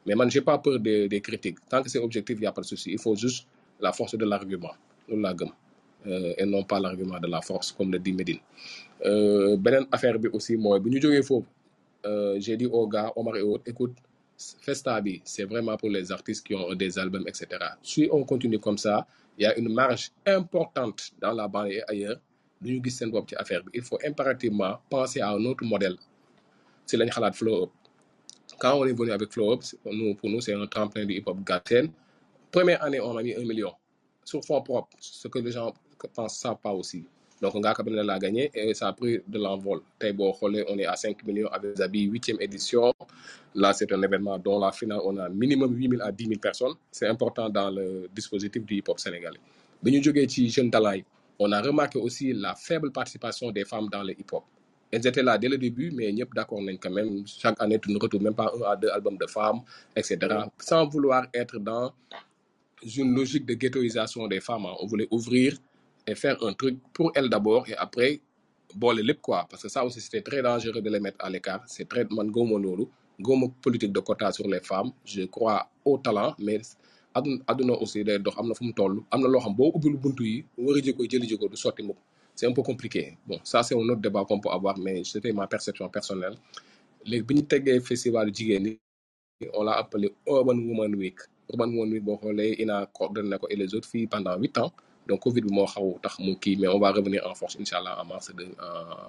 Mais 0.07 0.15
moi, 0.15 0.29
je 0.29 0.39
n'ai 0.39 0.45
pas 0.45 0.59
peur 0.59 0.79
des, 0.79 1.21
critiques. 1.21 1.59
Tant 1.69 1.83
que 1.83 1.89
c'est 1.91 1.99
objectif, 1.99 2.37
il 2.39 2.43
n'y 2.43 2.47
a 2.47 2.53
pas 2.53 2.61
de 2.61 2.67
souci. 2.67 2.93
Il 2.93 2.99
faut 3.01 3.17
juste 3.17 3.47
la 3.81 3.93
force 3.93 4.15
de 4.17 4.25
l'argument. 4.25 4.71
Loolu 5.09 5.23
laa 5.23 5.35
gëm. 5.35 5.51
Euh, 6.07 6.35
et 6.39 6.47
non 6.47 6.63
pas 6.65 6.79
l'argument 6.79 7.19
de 7.19 7.27
la 7.27 7.41
force, 7.41 7.73
comme 7.73 7.91
le 7.93 7.99
dit 7.99 8.13
Medine. 8.13 8.39
Euh, 9.05 9.57
affaire 9.91 10.17
aussi 10.33 10.57
mooy 10.57 10.79
bu 10.79 10.91
ñu 10.91 11.01
euh, 12.07 12.37
j'ai 12.41 12.57
dit 12.57 12.67
aux 12.67 12.87
gars 12.89 13.13
Omar 13.17 13.37
et 13.37 13.43
écoute 13.67 13.97
Festa 14.61 15.01
c'est 15.25 15.45
vraiment 15.45 15.77
pour 15.77 15.91
les 15.91 16.11
artistes 16.11 16.45
qui 16.47 16.55
ont 16.55 16.75
des 16.75 16.99
albums 16.99 17.25
etc 17.29 17.47
si 17.83 18.09
on 18.11 18.25
continue 18.25 18.59
comme 18.59 18.79
ça 18.79 19.07
il 19.39 19.45
y 19.45 19.47
a 19.47 19.57
une 19.59 19.73
marge 19.73 20.11
importante 20.27 21.11
dans 21.21 21.33
la 21.33 21.47
banlieue 21.49 21.83
ailleurs 21.89 22.19
bopp 23.11 23.29
ci 23.29 23.35
affaire 23.37 23.63
il 23.75 23.83
faut 23.83 23.99
impérativement 24.05 24.79
penser 24.89 25.21
à 25.21 25.31
un 25.31 25.45
autre 25.45 25.65
modèle. 25.65 25.97
Lañ 26.93 27.09
xalaat 27.09 27.33
Flow 27.33 27.63
Up. 27.65 27.71
Quand 28.59 28.75
on 28.79 28.85
est 28.85 28.93
venu 28.93 29.11
avec 29.13 29.33
Flow 29.33 29.59
c'est- 29.61 29.79
nous 29.87 30.15
pour 30.15 30.29
nous 30.29 30.41
c'est 30.41 30.55
un 30.55 30.67
tremplin 30.67 31.05
du 31.07 31.15
hip 31.15 31.25
hop 31.27 31.39
galsen 31.45 31.91
première 32.51 32.83
année 32.83 33.01
on 33.01 33.17
a 33.17 33.23
mis 33.23 33.35
un 33.35 33.45
million. 33.45 33.73
Sur 34.25 34.45
fonds 34.45 34.63
propres 34.63 34.97
ce 35.01 35.27
que 35.29 35.39
les 35.39 35.53
gens 35.53 35.73
pensent 36.15 36.39
savent 36.39 36.59
pas 36.63 36.73
aussi 36.73 37.05
donc 37.43 37.55
Ngaka 37.57 37.83
Blindé 37.83 38.05
l'a 38.05 38.19
gagné 38.21 38.51
et 38.55 38.73
ça 38.73 38.87
a 38.89 38.93
pris 38.93 39.19
de 39.27 39.39
l'envol. 39.39 39.81
On 40.01 40.79
est 40.79 40.87
à 40.87 40.95
5 40.95 41.25
millions 41.27 41.49
avec 41.49 41.77
Zabi 41.77 42.05
huitième 42.05 42.41
édition. 42.41 42.95
Là 43.57 43.73
c'est 43.73 43.91
un 43.93 44.01
événement 44.01 44.39
dont 44.39 44.61
la 44.61 44.71
finale 44.71 45.01
on 45.05 45.17
a 45.19 45.29
minimum 45.29 45.75
8 45.77 45.91
000 45.91 46.03
à 46.03 46.13
10 46.13 46.27
000 46.29 46.39
personnes. 46.41 46.75
C'est 46.93 47.09
important 47.09 47.51
dans 47.51 47.69
le 47.71 48.09
dispositif 48.15 48.65
du 48.65 48.77
hip 48.77 48.85
hop 48.87 49.01
sénégalais 49.01 49.41
yi 49.85 51.05
on 51.39 51.51
a 51.51 51.61
remarqué 51.61 51.99
aussi 51.99 52.33
la 52.33 52.55
faible 52.55 52.93
participation 52.93 53.51
des 53.51 53.65
femmes 53.65 53.89
dans 53.91 54.05
le 54.05 54.13
hip 54.13 54.27
hop 54.33 54.45
elles 54.93 55.05
étaient 55.05 55.23
là 55.25 55.37
dès 55.37 55.49
le 55.49 55.59
début 55.59 55.91
mais 55.91 56.13
d'accord 56.35 56.61
quand 56.81 56.91
même. 56.91 57.25
Chaque 57.27 57.61
année 57.61 57.81
tu 57.81 57.91
ne 57.91 57.99
retrouves 57.99 58.23
même 58.23 58.35
pas 58.35 58.53
un 58.57 58.71
à 58.71 58.77
deux 58.77 58.89
albums 58.89 59.17
de 59.17 59.27
femmes 59.27 59.63
etc 59.97 60.19
sans 60.59 60.87
vouloir 60.87 61.27
être 61.35 61.59
dans 61.59 61.93
une 62.97 63.15
logique 63.17 63.47
de 63.47 63.55
ghettoisation 63.55 64.29
des 64.29 64.41
femmes. 64.41 64.67
hein. 64.67 64.75
On 64.81 64.87
voulait 64.87 65.09
ouvrir 65.11 65.57
et 66.07 66.15
faire 66.15 66.37
un 66.43 66.53
truc 66.53 66.79
pour 66.93 67.13
elles 67.15 67.29
d'abord 67.29 67.69
et 67.69 67.77
après, 67.77 68.21
bon, 68.75 68.93
les 68.93 69.15
quoi. 69.15 69.47
Parce 69.49 69.63
que 69.63 69.69
ça 69.69 69.85
aussi, 69.85 70.01
c'était 70.01 70.23
très 70.23 70.43
dangereux 70.43 70.81
de 70.81 70.91
les 70.91 71.01
mettre 71.01 71.25
à 71.25 71.31
l'écart. 71.31 71.63
C'est 71.67 71.89
très, 71.89 72.05
man, 72.11 72.31
lolu. 72.33 72.85
Gomo 73.21 73.49
politique 73.61 73.93
de 73.93 74.01
quota 74.01 74.33
sur 74.33 74.49
les 74.49 74.61
femmes. 74.61 74.91
Je 75.05 75.23
crois 75.25 75.69
au 75.85 75.99
talent, 75.99 76.35
mais 76.39 76.61
aduna 77.15 77.75
aussi 77.77 78.05
day 78.05 78.19
dox 78.19 78.35
am 78.39 78.49
na 78.49 78.55
fu 78.55 78.65
mu 78.65 78.73
toll 78.73 78.95
xam 79.11 79.55
buntu 80.03 80.25
yi 80.25 80.45
war 80.57 80.77
a 80.77 80.81
jëkko 80.81 81.03
jëli 81.11 81.27
jëkko 81.31 81.47
du 81.53 81.57
sotti 81.57 81.83
mukk 81.83 81.99
c'est 82.35 82.47
un 82.47 82.53
peu 82.55 82.63
compliqué 82.63 83.19
bon 83.27 83.39
ça 83.45 83.63
c'est 83.63 83.75
un 83.75 83.79
autre 83.91 84.01
débat 84.01 84.25
qu'on 84.25 84.41
peut 84.41 84.49
avoir 84.49 84.79
mais 84.79 85.05
c'était 85.05 85.33
ma 85.33 85.47
perception 85.47 85.89
personnelle 85.91 86.37
léegi 87.05 87.23
bi 87.23 87.81
festival 87.81 88.33
jigéen 88.35 88.77
on 89.55 89.63
l'a 89.65 89.73
appelé 89.73 90.13
Urban 90.27 90.57
Woman 90.59 90.95
Week 90.95 91.19
Urban 91.51 91.69
Woman 91.69 91.93
Week 91.93 92.03
boo 92.05 92.17
xoolee 92.17 92.55
INA 92.63 92.87
coordonné 92.87 93.37
ko 93.39 93.47
et 93.51 93.57
les 93.57 93.75
autres 93.75 93.89
filles 93.89 94.07
pendant 94.07 94.37
huit 94.39 94.57
ans 94.59 94.73
donc 95.09 95.21
Covid 95.21 95.43
bi 95.43 95.53
moo 95.53 95.67
xaw 95.67 95.99
tax 96.03 96.19
mais 96.21 96.69
on 96.69 96.79
va 96.79 96.91
revenir 96.93 97.21
en 97.27 97.35
force 97.35 97.57
inchallah 97.61 98.01
en 98.01 98.05
mars 98.05 98.31
de 98.35 98.47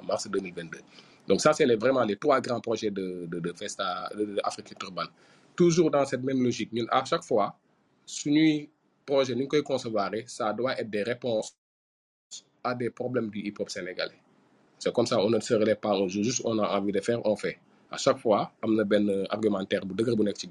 mars 0.08 0.28
2022 0.30 0.80
donc 1.28 1.40
ça 1.42 1.54
c'est 1.54 1.66
les, 1.66 1.76
vraiment 1.76 2.04
les 2.04 2.18
trois 2.18 2.40
grands 2.42 2.62
projets 2.62 2.92
de 2.92 3.26
de 3.32 3.40
de 3.40 3.54
Festa 3.54 4.10
de, 4.18 4.26
de 4.26 4.40
Afrique 4.44 4.74
toujours 5.56 5.92
dans 5.92 6.06
cette 6.06 6.24
même 6.24 6.42
logique 6.44 6.72
ñun 6.74 6.86
à 6.92 7.04
chaque 7.06 7.24
fois 7.24 7.56
suñuy 8.06 8.70
projet 9.06 9.36
ni 9.36 9.42
ñu 9.44 9.48
koy 9.48 9.64
concevoir 9.64 10.12
ça 10.28 10.54
doit 10.54 10.80
être 10.80 10.90
des 10.90 11.04
réponses 11.04 11.56
à 12.64 12.74
des 12.76 12.90
problèmes 12.90 13.30
du 13.30 13.40
hip 13.40 13.56
hop 13.60 13.70
sénégalais. 13.70 14.20
C'est 14.80 14.94
comme 14.94 15.06
ça 15.06 15.20
on 15.20 15.30
ne 15.30 15.40
se 15.40 15.54
relève 15.54 15.78
pas 15.80 15.96
juste 16.08 16.42
on 16.46 16.58
a 16.60 16.78
envie 16.78 16.92
de 16.92 17.00
faire 17.02 17.20
on 17.26 17.36
fait. 17.36 17.60
À 17.92 17.98
chaque 17.98 18.18
fois 18.18 18.52
am 18.62 18.76
na 18.76 18.84
argumentaire 19.30 19.86
bu 19.86 19.94
dëgër 20.00 20.16
bu 20.18 20.24
nekk 20.26 20.38
ci 20.42 20.48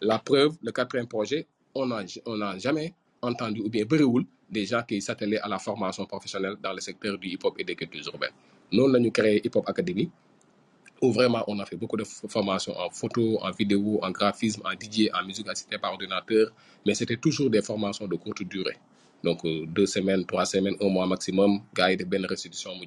la 0.00 0.18
preuve 0.18 0.52
le 0.62 0.70
quatrième 0.72 1.08
projet 1.08 1.46
on 1.74 1.90
a 1.90 2.02
on 2.26 2.40
a 2.42 2.58
jamais 2.58 2.92
entendu 3.22 3.60
ou 3.62 3.70
bien 3.70 3.84
bëriwul 3.86 4.24
des 4.54 4.64
gens 4.66 4.82
qui 4.88 5.02
s'attelaient 5.02 5.40
à 5.40 5.48
la 5.48 5.58
formation 5.58 6.06
professionnelle 6.06 6.56
dans 6.62 6.72
le 6.72 6.80
secteur 6.80 7.18
du 7.18 7.28
hip-hop 7.28 7.54
et 7.58 7.64
des 7.64 7.74
cultures 7.76 8.06
urbaines. 8.12 8.30
Nous, 8.72 8.88
nous 8.88 8.94
avons 8.94 9.10
créé 9.10 9.40
Hip 9.44 9.50
Hop 9.56 9.68
Academy, 9.68 10.10
où 11.02 11.12
vraiment 11.12 11.44
on 11.48 11.58
a 11.58 11.66
fait 11.66 11.76
beaucoup 11.76 11.96
de 11.96 12.04
formations 12.04 12.74
en 12.78 12.88
photo, 12.90 13.38
en 13.42 13.50
vidéo, 13.50 13.98
en 14.02 14.10
graphisme, 14.10 14.62
en 14.64 14.72
DJ, 14.72 15.10
en 15.12 15.24
musique 15.26 15.48
assistée 15.48 15.78
par 15.78 15.92
ordinateur, 15.92 16.46
mais 16.86 16.94
c'était 16.94 17.16
toujours 17.18 17.50
des 17.50 17.60
formations 17.62 18.06
de 18.06 18.16
courte 18.16 18.42
durée. 18.44 18.78
Donc 19.22 19.44
euh, 19.44 19.66
deux 19.66 19.86
semaines, 19.86 20.24
trois 20.24 20.46
semaines, 20.46 20.76
un 20.80 20.88
mois 20.88 21.06
maximum, 21.06 21.60
gars 21.74 21.94
def 21.96 22.06
benn 22.08 22.24
restitution 22.26 22.72
mu. 22.78 22.86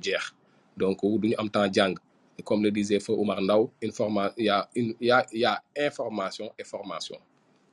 Donc 0.77 1.03
euh, 1.03 1.17
du 1.19 1.29
ñu 1.29 1.35
am 1.37 1.49
temps 1.49 1.71
jàng. 1.71 1.95
Et 2.39 2.43
Comme 2.43 2.63
le 2.63 2.69
disait 2.69 2.99
Feu 2.99 3.13
Omar 3.13 3.39
a, 3.39 4.69
il 4.75 4.95
y 5.01 5.45
a 5.45 5.63
information 5.75 6.51
et 6.59 6.63
formation. 6.63 7.17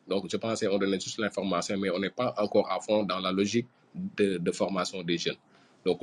Donc, 0.06 0.24
je 0.30 0.36
pensais 0.36 0.66
qu'on 0.66 0.78
donnait 0.78 1.00
juste 1.00 1.18
l'information, 1.18 1.76
mais 1.78 1.90
on 1.90 1.98
n'est 1.98 2.10
pas 2.10 2.34
encore 2.38 2.70
à 2.70 2.80
fond 2.80 3.02
dans 3.04 3.20
la 3.20 3.32
logique 3.32 3.66
de, 3.94 4.50
formation 4.52 5.02
des 5.02 5.18
jeunes. 5.18 5.36
Donc, 5.84 6.00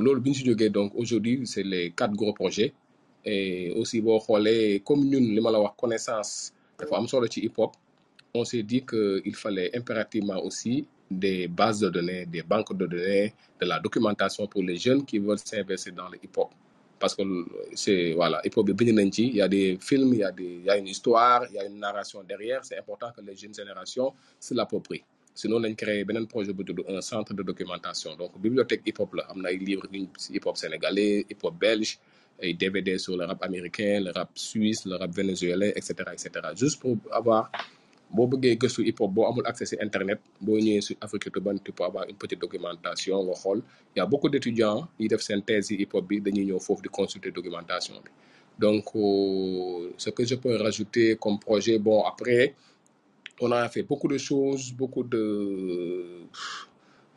donc 0.72 0.92
aujourd'hui 0.96 1.42
c'est 1.46 1.64
les 1.64 1.92
quatre 1.92 2.14
gros 2.14 2.34
projets. 2.34 2.74
Et 3.24 3.72
aussi 3.76 4.02
boo 4.02 4.18
xoolee 4.20 4.82
comme 4.84 5.04
ñun 5.06 5.20
li 5.36 5.40
ma 5.42 5.52
la 5.52 5.60
connaissance 5.78 6.54
dafa 6.80 6.96
am 6.98 7.08
solo 7.08 7.28
ci 7.28 7.40
hip 7.46 7.54
hop 7.60 7.74
on 8.34 8.44
s'est 8.44 8.64
dit 8.64 8.84
que 8.84 9.22
il 9.24 9.36
fallait 9.36 9.70
impérativement 9.78 10.40
aussi 10.44 10.88
des 11.12 11.48
bases 11.48 11.82
de 11.82 11.90
données 11.90 12.26
des 12.26 12.42
banques 12.42 12.76
de 12.76 12.88
données 12.88 13.32
de 13.60 13.66
la 13.68 13.80
documentation 13.80 14.48
pour 14.48 14.64
les 14.64 14.76
jeunes 14.78 15.06
qui 15.06 15.20
veulent 15.20 15.38
s'investir 15.38 15.94
dans 15.94 16.10
le 16.10 16.18
hip 16.24 16.36
hop 16.36 16.50
parce 17.00 17.14
que 17.16 17.22
c'est 17.76 18.14
voilà 18.14 18.42
hip 18.44 18.54
hop 18.58 18.66
bi 18.66 18.74
bind 18.74 18.96
nañ 18.98 19.12
ci 19.12 19.28
il 19.28 19.36
y 19.36 19.42
a 19.42 19.48
des 19.48 19.78
films 19.80 20.14
il 20.16 20.20
y 20.22 20.24
a 20.24 20.32
des 20.32 20.52
il 20.62 20.66
y 20.66 20.70
a 20.72 20.78
une 20.78 20.88
histoire 20.88 21.46
il 21.50 21.56
y 21.58 21.60
a 21.60 21.66
une 21.66 21.78
narration 21.78 22.24
derrière. 22.24 22.62
C'est 22.66 22.80
important 22.80 23.12
que 23.16 23.22
les 23.22 23.36
jeunes 23.36 23.54
générations 23.54 24.14
se 24.40 24.56
l'approprient 24.56 25.04
sinon 25.34 25.60
nañ 25.64 25.74
créé 25.76 26.04
beneen 26.08 26.28
projet 26.28 26.54
bu 26.54 26.64
tudd 26.64 26.80
un 26.88 27.02
centre 27.02 27.34
de 27.34 27.44
documentation. 27.44 28.16
Donc 28.16 28.32
bibliothèque 28.46 28.82
hip 28.86 29.00
hop 29.00 29.14
la 29.14 29.24
am 29.32 29.40
livres 29.68 29.88
hip 30.36 30.46
hop 30.46 30.58
sénégalais 30.58 31.26
hip 31.30 31.42
hop 31.44 31.56
belge 31.60 31.98
ay 32.42 32.54
DVD 32.54 32.98
sur 32.98 33.16
le 33.18 33.26
rap 33.26 33.42
américain 33.44 34.00
le 34.06 34.12
rap 34.12 34.30
suisse 34.36 34.86
le 34.86 34.96
rap 34.96 35.12
vénézuélien 35.12 35.72
et 35.76 35.82
cetera 35.82 36.14
et 36.14 36.18
cetera. 36.18 36.54
Juste 36.56 36.80
pour 36.82 36.98
avoir 37.12 37.52
boo 38.16 38.28
bëggee 38.28 38.58
gëstu 38.62 38.82
hip 38.88 39.00
hop 39.02 39.12
boo 39.16 39.26
amul 39.30 39.46
accès 39.52 39.66
ci 39.72 39.76
internet 39.88 40.20
boo 40.46 40.58
ñëwee 40.58 40.82
sur 40.82 40.96
Afrique 41.02 41.30
tu 41.66 41.72
peux 41.72 41.84
avoir 41.84 42.04
une 42.10 42.16
petite 42.24 42.40
documentation 42.46 43.24
nga 43.26 43.34
xool. 43.42 43.60
Il 43.96 44.00
y 44.00 44.02
a 44.02 44.06
beaucoup 44.06 44.30
d'étudiants 44.30 44.88
yi 45.00 45.08
def 45.08 45.22
seen 45.22 45.42
thèse 45.44 45.72
hip 45.72 45.94
hop 45.94 46.06
bi 46.10 46.20
dañuy 46.22 46.46
ñëw 46.46 46.60
foofu 46.60 46.82
di 46.82 46.90
consulter 46.90 47.32
documentation 47.32 47.96
donc 48.60 48.86
euh, 48.96 49.92
ce 49.98 50.10
que 50.12 50.24
je 50.26 50.36
peux 50.36 50.56
rajouter 50.56 51.16
comme 51.20 51.40
projet 51.40 51.80
bon 51.80 52.04
après 52.04 52.54
on 53.42 53.52
a 53.52 53.68
fait 53.70 53.84
beaucoup 53.84 54.08
de 54.08 54.18
choses 54.18 54.72
beaucoup 54.72 55.04
de 55.04 55.26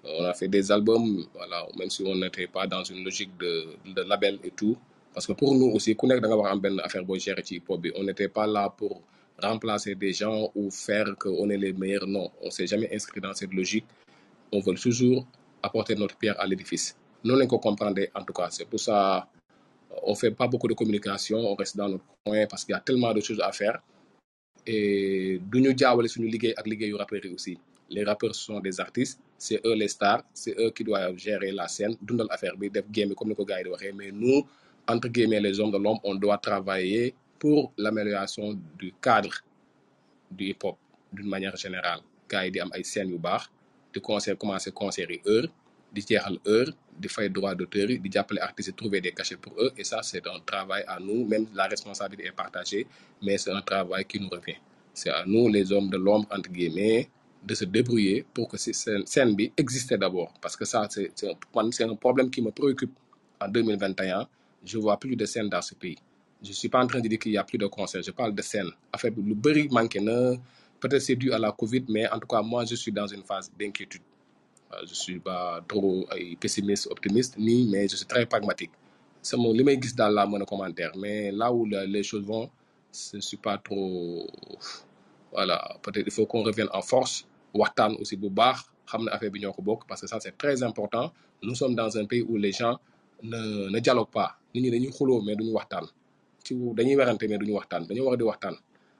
on 0.04 0.24
a 0.24 0.34
fait 0.34 0.48
des 0.48 0.70
albums 0.72 1.24
voilà 1.34 1.66
même 1.78 1.90
si 1.90 2.02
on 2.04 2.14
n'était 2.14 2.46
pas 2.46 2.66
dans 2.66 2.84
une 2.84 3.04
logique 3.04 3.30
de 3.38 4.02
label 4.08 4.38
et 4.44 4.50
tout. 4.50 4.76
Parce 5.14 5.26
que 5.28 5.32
pour 5.32 5.54
nous 5.54 5.70
aussi 5.76 5.94
ku 5.94 6.06
nekk 6.10 6.20
da 6.22 6.28
nga 6.28 6.36
war 6.36 6.48
a 6.50 6.52
am 6.54 6.60
benn 6.60 6.80
affaire 6.82 7.04
on 7.08 8.02
n'était 8.04 8.28
pas 8.28 8.46
là 8.46 8.68
pour 8.68 9.00
remplacer 9.40 9.94
des 9.94 10.12
gens 10.12 10.50
ou 10.56 10.70
faire 10.70 11.08
que 11.16 11.28
on 11.28 11.48
est 11.50 11.56
les 11.56 11.72
meilleurs 11.72 12.06
non. 12.08 12.26
On 12.42 12.50
s'est 12.50 12.66
jamais 12.66 12.90
inscrit 12.92 13.20
dans 13.20 13.32
cette 13.32 13.54
logique. 13.54 13.86
On 14.52 14.58
veut 14.60 14.74
toujours 14.74 15.24
apporter 15.62 15.94
notre 15.94 16.16
pierre 16.16 16.38
à 16.40 16.46
l'édifice. 16.46 16.96
Lañ 17.24 17.46
ko 17.46 17.58
comprendre 17.58 18.02
en 18.14 18.24
tout 18.24 18.32
cas. 18.32 18.48
C'est 18.50 18.66
pour 18.68 18.80
ça 18.80 19.28
on 20.02 20.14
fait 20.16 20.32
pas 20.32 20.48
beaucoup 20.48 20.66
de 20.66 20.74
communication 20.74 21.38
on 21.38 21.54
reste 21.54 21.76
dans 21.76 21.88
notre 21.88 22.04
coin 22.24 22.46
parce 22.50 22.64
qu'il 22.64 22.72
y 22.74 22.76
a 22.76 22.80
tellement 22.80 23.12
de 23.14 23.20
choses 23.20 23.40
à 23.40 23.52
faire 23.52 23.78
et 24.66 25.40
du 25.50 25.60
ñu 25.60 25.74
jaawale 25.76 26.08
suñu 26.08 26.28
liggéey 26.28 26.54
ak 26.56 26.66
liggéeyu 26.66 26.96
rappeurs 26.96 27.24
yi 27.24 27.34
aussi. 27.34 27.58
Les 27.90 28.02
rappeurs 28.04 28.34
sont 28.34 28.60
des 28.60 28.80
artistes 28.80 29.20
c'est 29.38 29.60
eux 29.66 29.74
les 29.74 29.88
stars 29.88 30.22
c'est 30.32 30.54
eux 30.58 30.70
qui 30.70 30.84
doivent 30.84 31.16
gérer 31.18 31.52
la 31.52 31.68
scène 31.68 31.96
dundal 32.00 32.26
affaire 32.30 32.56
bi 32.56 32.70
def 32.70 32.84
game 32.90 33.14
comme 33.14 33.28
ni 33.28 33.34
ko 33.34 33.44
gars 33.44 33.58
yi 33.58 33.64
di 33.64 33.70
waxee. 33.70 33.92
Mais 33.92 34.10
nous 34.10 34.46
entre 34.88 35.08
guillemets 35.08 35.40
les 35.40 35.60
hommes 35.60 35.70
de 35.70 35.78
l'ombre 35.78 36.00
on 36.04 36.14
doit 36.14 36.38
travailler 36.38 37.14
pour 37.38 37.72
l'amélioration 37.76 38.58
du 38.78 38.92
cadre 39.02 39.34
du 40.30 40.46
hip 40.50 40.62
hop 40.64 40.76
d'une 41.12 41.28
manière 41.28 41.56
générale. 41.56 42.00
Gars 42.28 42.44
yi 42.46 42.50
di 42.50 42.60
am 42.60 42.70
ay 42.74 42.84
scènes 42.84 43.10
yu 43.10 43.18
baax 43.18 43.50
di 43.92 44.00
concert 44.00 44.36
commencer 44.38 44.72
concert 44.72 45.10
yi 45.10 45.20
heure 45.26 45.48
di 45.92 46.00
jeexal 46.00 46.38
heure 46.46 46.72
di 46.98 47.08
fay 47.08 47.28
droit 47.28 47.54
d'auteur 47.54 47.88
di 47.88 48.08
jàppale 48.10 48.40
artistes 48.40 48.76
trouver 48.76 49.00
des 49.00 49.12
cachets 49.12 49.36
pour 49.36 49.52
eux 49.60 49.72
et 49.76 49.84
ça 49.84 50.02
c'est 50.02 50.24
un 50.26 50.40
travail 50.44 50.84
à 50.86 50.98
nous. 51.00 51.24
Même 51.26 51.46
la 51.54 51.66
responsabilité 51.66 52.28
est 52.28 52.32
partagée 52.32 52.86
mais 53.22 53.38
c'est 53.38 53.50
un 53.50 53.60
travail 53.62 54.04
qui 54.04 54.20
nous 54.20 54.28
revient. 54.28 54.56
C'est 54.92 55.10
à 55.10 55.24
nous 55.26 55.48
les 55.48 55.72
hommes 55.72 55.90
de 55.90 55.96
l'ombre 55.96 56.28
entre 56.30 56.50
guillemets 56.50 57.08
de 57.42 57.54
se 57.54 57.64
débrouiller 57.64 58.24
pour 58.32 58.48
que 58.48 58.56
cette 58.56 58.74
scène 58.74 59.06
scène 59.06 59.34
bi 59.34 59.52
existe 59.56 59.94
d'abord. 59.94 60.32
Parce 60.40 60.56
que 60.56 60.64
ça 60.64 60.86
c'est 60.90 61.10
un, 61.24 61.94
problème 61.96 62.30
qui 62.30 62.40
me 62.42 62.50
préoccupe. 62.50 62.92
En 63.40 63.48
2021 63.48 64.26
je 64.64 64.78
vois 64.78 64.98
plus 64.98 65.16
de 65.16 65.26
scènes 65.26 65.48
dans 65.48 65.60
ce 65.62 65.74
pays. 65.74 65.98
Je 66.42 66.52
suis 66.52 66.68
pas 66.68 66.82
en 66.82 66.86
train 66.86 67.00
de 67.00 67.08
dire 67.08 67.18
qu'il 67.18 67.32
y 67.32 67.38
a 67.38 67.44
plus 67.44 67.58
de 67.58 67.66
concerts. 67.66 68.02
Je 68.02 68.12
parle 68.12 68.34
de 68.34 68.42
scène 68.42 68.70
affaire 68.92 69.10
bi 69.10 69.22
lu 69.22 69.34
bëri 69.34 69.68
manqué 69.70 70.00
na. 70.00 70.34
Peut-être 70.80 71.02
c'est 71.02 71.16
dû 71.16 71.32
à 71.32 71.38
la 71.38 71.50
Covid 71.52 71.84
mais 71.88 72.08
en 72.10 72.18
tout 72.20 72.28
cas 72.28 72.42
moi 72.42 72.64
je 72.64 72.74
suis 72.76 72.92
dans 72.92 73.06
une 73.06 73.22
phase 73.24 73.50
d'inquiétude 73.58 74.02
je 74.88 74.94
suis 74.94 75.18
pas 75.28 75.60
trop 75.70 76.06
pessimiste 76.42 76.86
optimiste 76.94 77.32
nii 77.46 77.62
mais 77.72 77.84
je 77.90 77.96
suis 78.00 78.06
très 78.12 78.24
pragmatique. 78.32 78.72
Sama 79.28 79.48
li 79.58 79.62
may 79.64 79.76
gis 79.82 79.94
daal 79.98 80.12
laa 80.16 80.26
mën 80.30 80.42
a 80.42 80.46
commentaire 80.52 80.92
mais 81.02 81.30
là 81.40 81.46
où 81.52 81.60
les 81.94 82.02
choses 82.10 82.24
vont 82.32 82.46
je 83.14 83.18
suis 83.28 83.36
pas 83.46 83.56
trop 83.66 84.26
voilà 85.32 85.56
peut-être 85.82 86.06
il 86.06 86.12
faut 86.16 86.26
qu'on 86.30 86.42
revienne 86.48 86.68
en 86.78 86.82
force 86.92 87.14
waxtaan 87.60 87.92
aussi 88.00 88.16
bu 88.16 88.28
baax 88.30 88.58
xam 88.90 89.02
ne 89.04 89.10
parce 89.88 90.00
que 90.02 90.06
ça 90.06 90.18
c'est 90.20 90.36
très 90.36 90.62
important. 90.62 91.12
Nous 91.42 91.54
sommes 91.54 91.74
dans 91.74 91.96
un 91.98 92.04
pays 92.04 92.22
où 92.22 92.36
les 92.36 92.52
gens 92.52 92.78
ne 93.22 93.68
ne 93.74 93.78
dialoguent 93.80 94.10
pas. 94.20 94.30
Nit 94.54 94.60
ñi 94.62 94.70
dañuy 94.70 94.90
xuloo 94.96 95.20
mais 95.22 95.36
duñu 95.36 95.52
waxtaan. 95.58 95.86
Ci 96.44 96.54
dañuy 96.78 96.96
werante 96.96 97.24
mais 97.28 97.38
duñu 97.38 97.54
waxtaan. 97.58 97.82
Dañoo 97.88 98.06
war 98.08 98.16
di 98.16 98.24
waxtaan. 98.24 98.54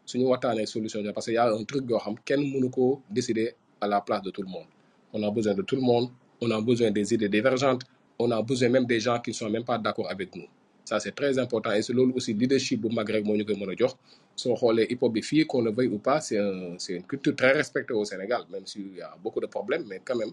Suñu 0.06 0.24
waxtaanee 0.32 0.66
solution 0.66 1.00
parce 1.14 1.26
que 1.26 1.32
y 1.32 1.36
a 1.36 1.44
un 1.52 1.64
truc 1.64 1.84
yoo 1.88 1.98
xam 1.98 2.14
kenn 2.26 2.40
mënu 2.52 2.68
décider 3.10 3.54
à 3.80 3.86
la 3.86 4.00
place 4.00 4.22
de 4.22 4.30
tout 4.30 4.42
le 4.42 4.48
monde 4.48 4.66
on 5.14 5.22
a 5.22 5.30
besoin 5.30 5.54
de 5.54 5.62
tout 5.62 5.76
le 5.76 5.82
monde 5.82 6.08
on 6.42 6.50
a 6.50 6.60
besoin 6.60 6.90
des 6.90 7.14
idées 7.14 7.28
divergentes 7.30 7.82
on 8.18 8.30
a 8.30 8.42
besoin 8.42 8.68
même 8.68 8.86
des 8.86 9.00
gens 9.00 9.18
qui 9.20 9.32
sont 9.34 9.50
même 9.50 9.64
pas 9.64 9.78
d'accord 9.78 10.10
avec 10.10 10.34
nous. 10.36 10.46
Ça 10.84 11.00
c'est 11.00 11.12
très 11.12 11.38
important. 11.38 11.72
Et 11.72 11.82
c'est 11.82 11.94
aussi 11.94 12.34
leadership 12.34 12.80
bu 12.82 12.94
mag 12.94 13.08
rek 13.10 13.24
moo 13.24 13.36
ñu 13.36 13.44
koy 13.44 13.56
mën 13.56 13.70
a 13.72 13.76
jox. 13.80 13.94
Soo 14.36 14.54
xoolee 14.54 14.86
hip 14.90 15.02
hop 15.02 15.12
bi 15.14 15.22
fii 15.22 15.46
qu'on 15.46 15.62
le 15.62 15.70
veuille 15.72 15.88
ou 15.88 15.98
pas 15.98 16.20
c'est 16.20 16.38
un 16.38 16.74
c'est 16.78 16.94
une 16.94 17.04
culture 17.04 17.34
très 17.34 17.52
respectée 17.52 17.94
au 17.94 18.04
Sénégal 18.04 18.42
même 18.52 18.66
s'il 18.66 18.94
y 18.96 19.00
a 19.00 19.16
beaucoup 19.22 19.40
de 19.40 19.46
problèmes 19.46 19.84
mais 19.88 20.00
quand 20.04 20.16
même 20.16 20.32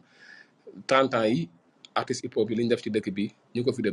30 0.88 1.14
ans 1.16 1.24
artistes 1.96 2.24
hip 2.26 2.36
hop 2.36 2.50
yi 2.50 2.56
li 2.58 2.64
ñu 2.66 2.70
def 2.70 2.82
ci 2.84 2.90
dëkk 2.92 3.10
bi 3.14 3.26
ñu 3.56 3.64
ko 3.64 3.72
fi 3.72 3.82
de 3.82 3.92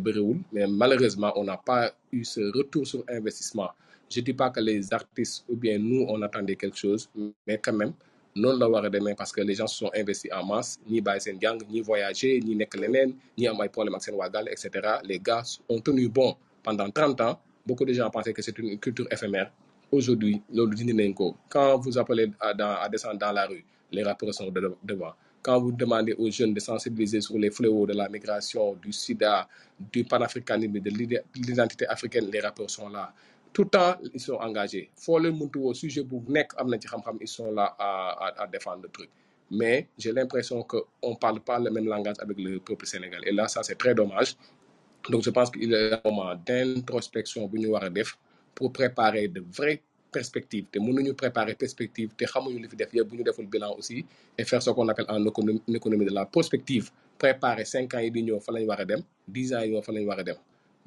mais 0.52 0.66
malheureusement 0.66 1.32
on 1.36 1.44
n'a 1.44 1.56
pas 1.56 1.92
eu 2.12 2.24
ce 2.24 2.40
retour 2.58 2.86
sur 2.86 3.04
investissement. 3.08 3.70
Je 4.10 4.20
dis 4.20 4.32
pas 4.32 4.50
que 4.50 4.60
les 4.60 4.92
artistes 4.92 5.44
ou 5.48 5.54
bien 5.56 5.78
nous 5.78 6.04
on 6.08 6.20
attendait 6.22 6.56
quelque 6.56 6.76
chose 6.78 7.08
mais 7.46 7.58
quand 7.58 7.74
même 7.74 7.92
noonu 8.40 8.58
la 8.58 8.66
war 8.72 8.84
a 8.84 8.90
demee 8.90 9.14
parce 9.14 9.32
que 9.32 9.40
les 9.48 9.54
gens 9.58 9.66
se 9.72 9.76
sont 9.82 9.90
investis 9.94 10.30
en 10.32 10.44
masse 10.50 10.78
ñii 10.90 11.00
bàyyi 11.06 11.20
seen 11.24 11.36
jàng 11.42 11.58
ñii 11.72 11.82
voyager 11.88 12.34
ñii 12.46 12.56
nekk 12.60 12.74
leneen 12.82 13.08
ñii 13.38 13.48
am 13.48 13.60
ay 13.60 13.68
problèmes 13.68 14.08
ak 14.08 15.04
les 15.04 15.18
gars 15.18 15.58
ont 15.68 15.80
tenu 15.80 16.08
bon 16.08 16.36
pendant 16.62 16.90
30 16.90 17.20
ans. 17.20 17.38
Beaucoup 17.66 17.84
de 17.84 17.92
gens 17.92 18.08
pensaient 18.10 18.32
que 18.32 18.42
c'est 18.42 18.58
une 18.58 18.78
culture 18.78 19.06
éphémère. 19.10 19.52
Aujourd'hui 19.92 20.40
loolu 20.52 20.74
dindi 20.76 20.94
nañ 20.94 21.14
ko. 21.14 21.36
Quand 21.48 21.78
vous 21.78 21.96
appelez 21.98 22.30
à, 22.40 22.88
descendre 22.88 23.18
dans 23.18 23.32
la 23.32 23.46
rue 23.46 23.64
les 23.90 24.02
rappeurs 24.02 24.34
sont 24.34 24.50
de- 24.50 24.74
devant. 24.84 25.12
Quand 25.42 25.58
vous 25.60 25.72
demandez 25.72 26.12
aux 26.14 26.30
jeunes 26.30 26.52
de 26.52 26.60
sensibiliser 26.60 27.20
sur 27.20 27.38
les 27.38 27.50
fléaux 27.50 27.86
de 27.86 27.94
la 27.94 28.08
migration 28.08 28.74
du 28.82 28.92
sida 28.92 29.48
du 29.92 30.04
panafricanisme 30.04 30.78
de 30.80 30.90
l'identité 30.90 31.86
africaine 31.86 32.28
les 32.30 32.40
rappeurs 32.40 32.70
sont 32.70 32.88
là 32.88 33.12
tout 33.52 33.64
le 33.64 33.68
temps 33.70 33.94
ils 34.14 34.20
sont 34.20 34.34
engagés. 34.48 34.90
Foo 34.96 35.18
leen 35.18 35.34
muntu 35.40 35.58
woo 35.64 35.74
sujet 35.74 36.04
bu 36.10 36.16
nekk 36.36 36.54
am 36.60 36.68
ci 36.80 36.88
xam-xam 36.88 37.16
ils 37.20 37.28
sont 37.36 37.50
là 37.52 37.66
à, 37.78 38.46
défendre 38.46 38.82
le 38.84 38.88
truc. 38.88 39.10
Mais 39.50 39.86
j'ai 39.96 40.12
l'impression 40.12 40.62
que 40.62 40.76
on 41.02 41.14
parle 41.16 41.40
pas 41.40 41.58
le 41.58 41.70
même 41.70 41.86
langage 41.86 42.16
avec 42.20 42.38
le 42.38 42.58
peuple 42.60 42.86
sénégalais. 42.86 43.28
Et 43.30 43.32
là 43.32 43.48
ça 43.48 43.62
c'est 43.62 43.76
très 43.76 43.94
dommage. 43.94 44.36
Donc 45.10 45.22
je 45.22 45.30
pense 45.30 45.50
qu'il 45.50 45.72
est 45.72 45.92
un 45.92 46.00
moment 46.04 46.34
d'introspection 46.46 47.46
bu 47.46 47.58
ñu 47.60 47.72
pour 48.54 48.72
préparer 48.72 49.28
de 49.28 49.42
vraies 49.58 49.82
perspectives. 50.12 50.66
Te 50.72 50.78
mënuñu 50.78 51.14
préparer 51.14 51.54
perspective 51.54 52.10
te 52.18 52.24
xamuñu 52.24 52.58
li 52.62 52.68
fi 52.68 52.76
def 52.76 52.92
yëpp 52.92 53.08
bu 53.08 53.46
bilan 53.46 53.74
aussi 53.78 54.04
et 54.36 54.44
faire 54.44 54.62
ce 54.62 54.70
qu'on 54.70 54.88
appelle 54.88 55.06
en 55.08 55.24
économie, 55.26 56.04
de 56.06 56.14
la 56.14 56.26
prospective. 56.26 56.90
Préparer 57.18 57.64
cinq 57.64 57.94
ans 57.94 57.98
yi 58.00 58.10
di 58.10 58.22
ñëw 58.22 58.40
fa 58.40 58.52
lañ 58.52 58.64
dem 58.86 59.02
dix 59.26 59.52
ans 59.54 59.62
yi 59.62 59.80
fa 59.82 59.92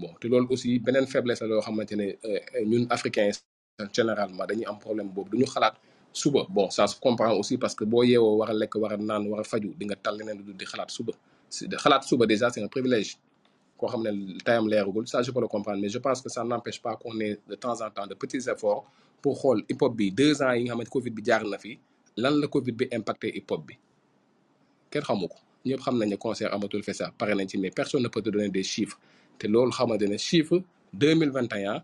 bon 0.02 0.12
te 0.20 0.28
loolu 0.32 0.48
aussi 0.54 0.80
beneen 0.86 1.06
faiblesse 1.14 1.42
la 1.42 1.48
loo 1.52 1.62
xamante 1.68 1.94
ne 2.02 2.08
euh, 2.28 2.40
ñun 2.72 2.84
africains 2.96 3.32
généralement 3.97 4.45
dañuy 4.49 4.66
am 4.72 4.78
problème 4.86 5.10
boobu 5.16 5.30
duñu 5.32 5.45
xalaat 5.54 5.76
suba. 6.14 6.41
Bon 6.49 6.70
ça 6.70 6.88
se 6.88 6.95
comprend 6.99 7.34
aussi 7.39 7.58
parce 7.58 7.76
que 7.76 7.84
boo 7.91 8.04
yeewoo 8.04 8.38
war 8.39 8.49
a 8.49 8.54
lekk 8.54 8.76
war 8.76 8.93
a 8.93 8.97
naan 8.97 9.24
war 9.32 9.39
a 9.39 9.43
faju 9.43 9.70
di 9.80 9.86
nga 9.86 9.95
tal 10.04 10.16
leneen 10.18 10.38
dul 10.45 10.56
di 10.62 10.66
xalaat 10.72 10.89
suba. 10.97 11.14
Xalaat 11.84 12.04
suba 12.10 12.26
déjà 12.26 12.49
c'est 12.49 12.64
un 12.64 12.68
privilège. 12.76 13.12
Koo 13.78 13.88
xam 13.91 14.02
ne 14.04 14.12
tayam 14.45 14.68
leerugul 14.72 15.08
ça 15.08 15.22
je 15.26 15.32
peux 15.32 15.41
le 15.41 15.47
comprendre 15.47 15.80
mais 15.82 15.89
je 15.89 15.99
pense 16.06 16.22
que 16.22 16.30
ça 16.30 16.43
n'empêche 16.43 16.82
pas 16.82 16.95
qu'on 16.95 17.20
ait 17.20 17.39
de 17.49 17.56
temps 17.56 17.80
en 17.86 17.89
temps 17.89 18.08
de 18.08 18.14
petits 18.22 18.43
efforts 18.54 18.84
pour 19.22 19.34
xool 19.39 19.64
hip 19.70 19.82
hop 19.82 19.95
bi. 19.95 20.12
Deux 20.12 20.41
ans 20.41 20.52
yi 20.54 20.64
nga 20.64 20.72
xamante 20.74 20.89
Covid 20.95 21.12
bi 21.18 21.24
jaar 21.26 21.43
na 21.45 21.58
fi 21.58 21.72
lan 22.18 22.34
la 22.41 22.47
Covid 22.47 22.74
bi 22.80 22.86
impacté 22.91 23.28
hip 23.38 23.49
hop 23.52 23.62
bi? 23.68 23.76
Kenn 24.91 25.04
xamu 25.08 25.28
ko. 25.34 25.38
Ñëpp 25.66 25.82
xam 25.86 25.95
nañ 25.99 26.10
ne 26.10 26.16
concert 26.18 26.52
amatul 26.54 26.84
festival 26.84 27.14
pare 27.18 27.34
nañ 27.36 27.47
ci 27.49 27.58
mais 27.58 27.72
personne 27.72 28.04
ne 28.04 28.08
peut 28.10 28.22
te 28.22 28.30
donner 28.30 28.49
des 28.49 28.64
chiffres 28.64 28.97
te 29.42 29.48
loolu 29.54 29.72
xamante 29.78 30.06
ne 30.14 30.18
chiffre 30.28 30.58
2021 30.94 31.82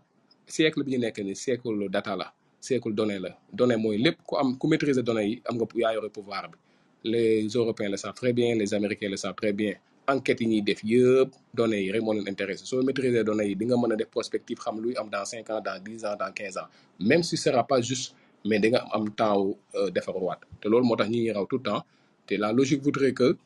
siècle 0.54 0.82
bi 0.84 0.90
ñu 0.92 0.98
nekk 1.04 1.18
ni 1.26 1.34
siècle 1.34 1.88
data 1.96 2.14
la 2.20 2.26
siècle 2.60 2.92
données 2.98 3.18
la. 3.24 3.30
Données 3.52 3.76
mooy 3.84 3.98
lépp 4.04 4.18
ku 4.26 4.36
am 4.36 4.48
ku 4.58 4.66
maîtriser 4.68 5.02
données 5.08 5.26
yi 5.30 5.42
am 5.48 5.54
nga 5.58 5.66
yaa 5.82 5.92
yore 5.94 6.08
pouvoir 6.16 6.44
bi. 6.50 6.56
Les 7.04 7.46
européens 7.60 7.88
le 7.90 7.96
savent 7.96 8.14
très 8.22 8.32
bien 8.32 8.54
les 8.60 8.74
américains 8.74 9.08
le 9.08 9.16
savent 9.16 9.34
très 9.42 9.52
bien. 9.52 9.74
Enquêtes 10.08 10.40
yi 10.40 10.46
ñuy 10.52 10.62
def 10.62 10.80
yëpp 10.84 11.30
données 11.54 11.82
yi 11.84 11.92
rek 11.92 12.02
moo 12.02 12.12
leen 12.14 12.28
intéressé. 12.28 12.64
Soo 12.64 12.82
maîtriser 12.82 13.22
données 13.24 13.48
yi 13.50 13.54
di 13.56 13.64
nga 13.66 13.76
mën 13.76 13.92
a 13.92 13.96
def 13.96 14.08
prospective 14.16 14.58
xam 14.58 14.80
luy 14.82 14.94
am 14.96 15.08
dans 15.10 15.24
cinq 15.24 15.48
ans 15.50 15.60
dans 15.60 15.78
dix 15.82 16.04
ans 16.04 16.16
dans 16.18 16.32
quinze 16.32 16.56
ans. 16.58 16.68
Même 17.00 17.22
si 17.22 17.36
ce 17.36 17.44
sera 17.44 17.62
pas 17.66 17.80
juste 17.80 18.14
mais 18.44 18.58
di 18.60 18.68
nga 18.70 18.80
am 18.92 19.04
temps 19.14 19.38
wu 19.42 19.54
defaruwaat 19.94 20.40
te 20.60 20.68
loolu 20.68 20.84
moo 20.86 20.96
tax 20.96 21.08
ñi 21.10 21.20
ñuy 21.24 21.32
raw 21.32 21.46
tout 21.46 21.58
le 21.58 21.62
temps. 21.70 21.82
Te 22.26 22.34
la 22.34 22.52
logique 22.52 22.82
voudrait 22.82 23.12
que 23.12 23.36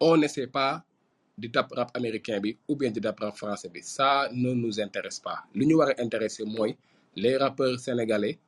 on 0.00 0.16
n'essaie 0.16 0.46
pas 0.46 0.84
di 1.36 1.52
dab 1.52 1.68
rap 1.76 1.92
américain 1.92 2.40
bi 2.40 2.56
ou 2.66 2.74
bien 2.80 2.88
di 2.90 2.96
dab 3.00 3.16
rap 3.20 3.36
français 3.36 3.68
bi. 3.68 3.80
Ça 3.84 4.28
ne 4.32 4.52
nous 4.56 4.80
intéresse 4.80 5.20
pas. 5.20 5.44
Li 5.54 5.66
ñu 5.68 5.74
war 5.76 5.88
a 5.92 5.94
intéressé 6.02 6.44
mooy 6.44 6.74
les 7.14 7.36
rappeurs 7.36 7.78
sénégalais 7.78 8.38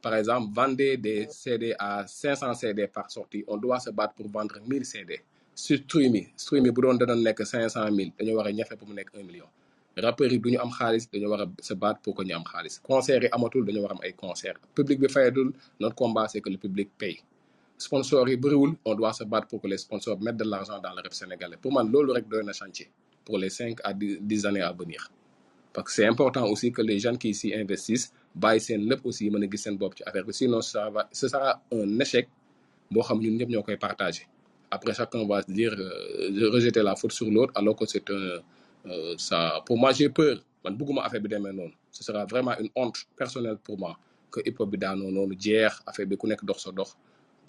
par 0.00 0.14
exemple 0.16 0.48
vendez 0.54 0.96
des 0.96 1.28
CD 1.28 1.74
à 1.78 2.06
500 2.06 2.54
CD 2.54 2.88
par 2.88 3.10
sortie. 3.10 3.44
On 3.46 3.58
doit 3.58 3.78
se 3.80 3.90
battre 3.90 4.14
pour 4.14 4.28
vendre 4.30 4.56
1000 4.66 4.84
CD 4.86 5.20
sur 5.54 5.76
stream 5.78 6.14
yi 6.16 6.28
stream 6.36 6.64
yi 6.64 6.72
bu 6.72 6.80
doon 6.80 6.96
dana 6.96 7.14
nekk 7.14 7.44
500000 7.44 8.12
dañoo 8.18 8.36
war 8.36 8.46
a 8.46 8.52
ñafe 8.52 8.74
pour 8.78 8.88
mu 8.88 8.94
nekk 8.94 9.10
1 9.14 9.22
million. 9.22 9.46
Rappeurs 9.96 10.32
yi 10.32 10.38
du 10.40 10.50
ñu 10.50 10.58
am 10.58 10.70
war 11.28 11.46
se 11.60 11.74
battre 11.74 12.00
pour 12.00 12.14
que 12.14 12.22
ñu 12.24 12.34
am 12.34 12.44
xaalis. 12.44 12.80
Concert 12.82 13.22
yi 13.22 13.28
amatul 13.32 13.66
dañoo 13.66 13.82
war 13.82 13.92
a 13.92 13.94
am 13.96 14.00
ay 14.02 14.12
concert. 14.14 14.56
Public 14.74 14.98
bi 14.98 15.08
fayatul 15.08 15.52
notre 15.78 15.94
combat 15.94 16.26
c'est 16.28 16.40
que 16.40 16.48
le 16.48 16.56
public 16.56 16.88
paye 16.96 17.20
sponsors 17.80 18.28
yi 18.28 18.38
on 18.84 18.94
doit 18.94 19.12
se 19.14 19.24
battre 19.24 19.48
pour 19.48 19.60
que 19.62 19.66
les 19.68 19.78
sponsors 19.78 20.20
mettent 20.20 20.36
de 20.36 20.44
l'argent 20.44 20.78
dans 20.80 20.90
le 20.90 21.00
rap 21.02 21.14
sénégalais. 21.14 21.56
Pour 21.60 21.72
man 21.72 21.90
loolu 21.90 22.12
rek 22.12 22.28
doy 22.28 22.44
na 22.44 22.52
chantier 22.52 22.88
pour 23.24 23.38
les 23.38 23.50
5 23.50 23.78
à 23.84 23.92
10 23.94 24.18
10 24.20 24.46
années 24.46 24.60
à 24.60 24.72
venir. 24.72 25.10
Parce 25.72 25.86
que 25.86 25.92
c'est 25.92 26.06
important 26.06 26.44
aussi 26.46 26.72
que 26.72 26.82
les 26.82 26.98
jeunes 26.98 27.16
qui 27.18 27.32
s'y 27.34 27.54
investissent 27.54 28.12
bàyyi 28.34 28.60
seen 28.60 28.82
lépp 28.88 29.00
aussi 29.04 29.30
mën 29.30 29.42
a 29.42 29.50
gis 29.50 29.58
seen 29.64 29.76
bopp 29.78 29.94
sinon 30.30 30.60
ce 30.62 31.28
sera 31.28 31.60
un 31.72 31.98
échec 32.00 32.28
boo 32.90 33.02
xam 33.02 33.18
ñun 33.20 33.34
ñëpp 33.38 33.48
ñoo 33.50 33.62
koy 33.62 33.76
après 34.72 34.94
chacun 34.94 35.26
va 35.26 35.42
se 35.42 35.50
dire 35.50 35.74
euh, 35.76 36.50
rejeter 36.52 36.82
la 36.82 36.94
faute 36.94 37.12
sur 37.12 37.28
l'autre 37.30 37.52
alors 37.56 37.74
que 37.74 37.86
c'est 37.86 38.08
un 38.10 38.38
euh, 38.86 39.14
ça 39.18 39.60
pour 39.66 39.76
moi 39.78 39.92
j'ai 39.92 40.08
peur. 40.08 40.36
Man 40.64 40.76
affaire 41.02 41.20
bi 41.22 41.28
demee 41.28 41.52
noonu. 41.52 41.72
Ce 41.90 42.04
sera 42.04 42.24
vraiment 42.26 42.56
une 42.58 42.68
honte 42.76 42.98
personnelle 43.16 43.56
pour 43.64 43.78
moi 43.78 43.98
que 44.30 44.40
hip 44.46 44.56
hop 44.60 44.70
bi 44.70 44.78
daanoo 44.78 45.10
noonu 45.10 45.34
jeex 45.38 45.72
affaire 45.86 46.06
bi 46.06 46.16
ku 46.16 46.26
nekk 46.28 46.44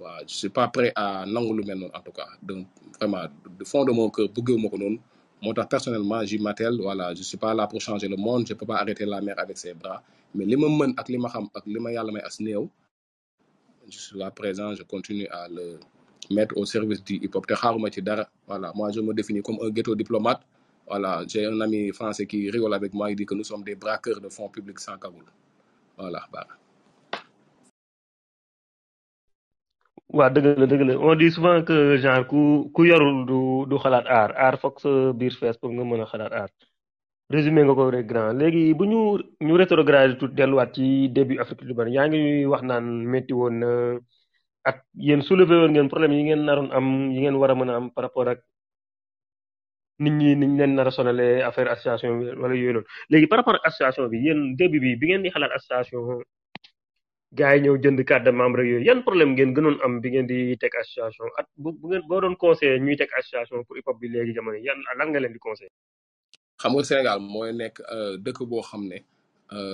waaw 0.01 0.21
je 0.27 0.35
suis 0.41 0.49
pas 0.49 0.67
prêt 0.67 0.91
à 0.95 1.25
nangu 1.25 1.53
lu 1.57 1.63
en 1.97 2.01
tout 2.05 2.11
cas. 2.11 2.29
Donc 2.41 2.67
vraiment 2.97 3.25
du 3.59 3.65
fond 3.65 3.85
de 3.85 3.91
mon 3.91 4.09
cœur 4.09 4.27
bëgguma 4.35 4.69
ko 4.69 4.77
noonu. 4.77 4.99
Moo 5.41 5.53
tax 5.53 5.67
personnellement 5.69 6.23
j'y 6.25 6.37
m'attelle 6.39 6.77
voilà 6.81 7.13
je 7.13 7.23
suis 7.23 7.37
pas 7.37 7.53
là 7.53 7.67
pour 7.67 7.81
changer 7.81 8.07
le 8.07 8.17
monde 8.17 8.45
je 8.47 8.53
peux 8.53 8.65
pas 8.65 8.77
arrêter 8.77 9.05
la 9.05 9.21
mer 9.21 9.35
avec 9.39 9.57
ses 9.57 9.73
bras. 9.73 10.01
Mais 10.35 10.45
li 10.45 10.55
ma 10.55 10.67
mën 10.69 10.93
ak 10.97 11.07
li 11.09 11.17
ma 11.17 11.29
xam 11.29 11.45
ak 11.53 11.63
je 13.93 13.97
suis 13.99 14.17
là 14.17 14.31
présent 14.31 14.73
je 14.75 14.83
continue 14.83 15.27
à 15.27 15.47
le 15.49 15.79
mettre 16.29 16.55
au 16.57 16.65
service 16.65 17.03
du 17.03 17.15
hip 17.15 17.35
hop 17.35 17.45
voilà. 18.47 18.71
Moi 18.75 18.91
je 18.91 19.01
me 19.01 19.13
définis 19.13 19.41
comme 19.41 19.59
un 19.61 19.69
ghetto 19.69 19.95
diplomate 19.95 20.41
voilà. 20.87 21.23
J'ai 21.27 21.45
un 21.45 21.59
ami 21.61 21.91
français 21.91 22.25
qui 22.25 22.49
rigole 22.49 22.73
avec 22.73 22.93
moi 22.93 23.09
il 23.11 23.15
dit 23.15 23.25
que 23.25 23.35
nous 23.35 23.43
sommes 23.43 23.63
des 23.63 23.75
braqueurs 23.75 24.21
de 24.21 24.29
fonds 24.29 24.49
publics 24.49 24.79
sans 24.79 24.97
cagoule 24.97 25.25
voilà 25.97 26.21
bah. 26.31 26.47
Waa 30.17 30.29
dëgg 30.33 30.45
la 30.61 30.65
dëgg 30.71 30.81
la. 30.87 30.93
On 30.99 31.15
dit 31.15 31.31
souvent 31.35 31.63
que 31.67 31.75
genre 32.03 32.25
ku 32.31 32.41
ku 32.75 32.81
yorul 32.89 33.17
du 33.29 33.39
du 33.69 33.75
xalaat 33.83 34.05
aar. 34.19 34.29
Aar 34.45 34.55
foog 34.61 34.75
sa 34.83 34.89
biir 35.19 35.33
fees 35.39 35.57
pour 35.59 35.71
nga 35.71 35.83
mën 35.89 36.01
a 36.03 36.05
xalaat 36.11 36.33
aar. 36.41 36.49
Résumé 37.35 37.61
nga 37.63 37.73
ko 37.77 37.83
rek 37.95 38.05
grand. 38.11 38.33
Léegi 38.39 38.63
bu 38.77 38.83
ñu 38.91 38.99
ñu 39.45 39.53
rétrograde 39.61 40.17
tout 40.19 40.27
delluwaat 40.37 40.71
ci 40.75 41.09
début 41.17 41.39
Afrique 41.43 41.63
du 41.67 41.73
Bari 41.73 41.91
yaa 41.97 42.07
ngi 42.09 42.45
wax 42.51 42.61
naan 42.69 42.85
métti 43.11 43.33
woon 43.39 43.55
na 43.61 43.69
ak 44.69 44.77
yéen 45.07 45.21
soulevé 45.27 45.55
woon 45.61 45.71
ngeen 45.73 45.89
problème 45.91 46.13
yi 46.17 46.23
ngeen 46.27 46.41
naroon 46.47 46.69
am 46.77 46.87
yi 47.13 47.19
ngeen 47.21 47.35
war 47.41 47.51
a 47.51 47.55
mën 47.55 47.69
a 47.71 47.75
am 47.79 47.85
par 47.95 48.03
rapport 48.05 48.27
ak 48.33 48.39
nit 50.03 50.11
ñi 50.19 50.29
niñ 50.41 50.51
leen 50.59 50.71
nar 50.75 50.87
a 50.89 50.91
sonalee 50.97 51.41
affaire 51.47 51.69
association 51.73 52.11
bi 52.19 52.25
wala 52.41 52.53
yooyu 52.55 52.73
noonu. 52.73 52.87
Léegi 53.11 53.27
par 53.27 53.37
rapport 53.39 53.57
bi 54.11 54.17
yéen 54.25 54.39
début 54.59 54.79
bi 54.83 54.95
bi 54.99 55.05
ngeen 55.07 55.23
di 55.23 55.29
xalaat 55.33 55.51
association 55.57 56.01
gars 57.33 57.55
yi 57.55 57.61
ñëw 57.63 57.77
jënd 57.83 58.03
carte 58.05 58.25
de 58.25 58.31
membre 58.31 58.63
yooyu. 58.65 58.83
Yan 58.85 59.03
problème 59.03 59.31
ngeen 59.33 59.53
gënoon 59.55 59.77
am 59.83 59.99
bi 60.01 60.09
ngeen 60.11 60.27
di 60.27 60.57
teg 60.57 60.71
association? 60.81 61.27
At 61.37 61.47
bu 61.57 61.71
bu 61.71 61.87
ngeen 61.89 62.03
boo 62.07 62.19
doon 62.21 62.35
conseillé 62.35 62.79
ñuy 62.79 62.95
teg 62.97 63.09
association 63.17 63.63
pour 63.63 63.77
hip 63.77 63.87
hop 63.87 63.99
bi 63.99 64.07
léegi 64.09 64.33
jamono 64.35 64.57
yan 64.57 64.77
lan 64.97 65.09
nga 65.11 65.19
leen 65.19 65.33
di 65.33 65.39
conseillé. 65.39 65.71
xam 66.61 66.73
nga 66.75 66.83
Sénégal 66.83 67.19
mooy 67.19 67.53
nekk 67.53 67.81
dëkk 68.25 68.39
boo 68.49 68.61
xam 68.61 68.83
ne 68.87 68.97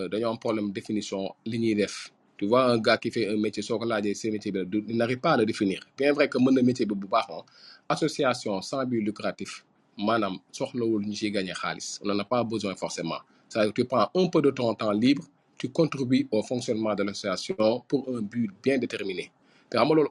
dañoo 0.09 0.29
am 0.31 0.37
problème 0.39 0.71
définition 0.71 1.29
li 1.45 1.57
ñuy 1.59 1.75
def. 1.75 2.11
Tu 2.37 2.45
vois 2.45 2.65
un 2.71 2.77
gars 2.77 2.99
qui 2.99 3.09
fait 3.09 3.27
un 3.27 3.37
métier 3.37 3.63
soo 3.63 3.79
ko 3.79 3.85
laajee 3.85 4.13
ce 4.13 4.27
métier 4.27 4.51
bi 4.51 4.63
du 4.65 4.93
n'arrive 4.93 5.19
pas 5.19 5.31
à 5.31 5.37
le 5.37 5.45
définir. 5.45 5.79
Bien 5.97 6.13
vrai 6.13 6.29
que 6.29 6.37
mën 6.37 6.51
na 6.53 6.61
métier 6.61 6.85
bi 6.85 6.93
bu 6.93 7.07
baax 7.07 7.27
moom 7.29 7.43
association 7.89 8.61
sans 8.61 8.85
but 8.85 9.01
lucratif 9.01 9.65
maanaam 9.97 10.37
soxlawul 10.51 11.01
ñu 11.03 11.13
ciy 11.15 11.31
gagner 11.31 11.53
xaalis. 11.55 11.99
On 12.03 12.07
n'en 12.07 12.19
a 12.19 12.23
pas 12.23 12.43
besoin 12.43 12.75
forcément. 12.75 13.17
C'est-à-dire 13.49 13.73
tu 13.73 13.85
prends 13.85 14.11
un 14.13 14.27
peu 14.27 14.41
de 14.43 14.51
ton 14.51 14.75
temps 14.75 14.91
libre 14.91 15.23
tu 15.57 15.69
contribues 15.69 16.27
au 16.31 16.43
fonctionnement 16.43 16.93
de 16.95 17.03
l'association 17.03 17.81
pour 17.87 18.07
un 18.15 18.21
but 18.21 18.49
bien 18.63 18.77
déterminé. 18.77 19.31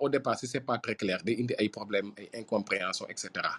Au 0.01 0.09
départ 0.09 0.38
si 0.38 0.47
c'est 0.47 0.61
pas 0.61 0.78
très 0.78 0.94
clair 0.94 1.18
day 1.24 1.36
indi 1.40 1.55
ay 1.59 1.68
problèmes 1.68 2.12
ay 2.18 2.28
incompréhension 2.40 3.07
et 3.09 3.14
cetera. 3.16 3.53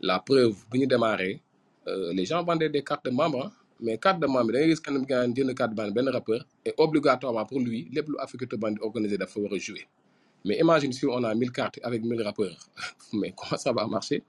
La 0.00 0.18
preuve 0.20 0.56
bu 0.70 0.78
ñu 0.78 0.86
démarré 0.86 1.40
euh, 1.86 2.12
les 2.14 2.24
gens 2.24 2.42
vendaient 2.42 2.70
des 2.70 2.82
cartes 2.82 3.04
de 3.04 3.10
membres 3.10 3.52
mais 3.80 3.98
carte 3.98 4.20
de 4.20 4.26
membre 4.26 4.52
da 4.52 4.58
ngay 4.60 4.70
gis 4.70 4.80
kenn 4.80 4.98
nga 5.04 5.18
jënd 5.36 5.54
carte 5.54 5.74
de 5.74 5.80
membre 5.82 5.94
benn 5.94 6.08
rappeur 6.08 6.40
et 6.64 6.72
obligatoirement 6.78 7.44
pour 7.44 7.60
lui 7.60 7.88
lépp 7.92 8.08
lu 8.08 8.16
Afrique 8.18 8.54
Band 8.56 8.76
organisé 8.80 9.18
dafa 9.18 9.38
war 9.40 9.58
jouer. 9.58 9.86
Mais 10.46 10.58
imagine 10.58 10.92
si 10.92 11.04
on 11.06 11.22
a 11.24 11.34
1000 11.34 11.52
cartes 11.52 11.78
avec 11.82 12.02
1000 12.02 12.22
rappeurs 12.22 12.56
mais 13.12 13.32
comment 13.36 13.58
ça 13.58 13.72
va 13.72 13.86
marcher? 13.86 14.22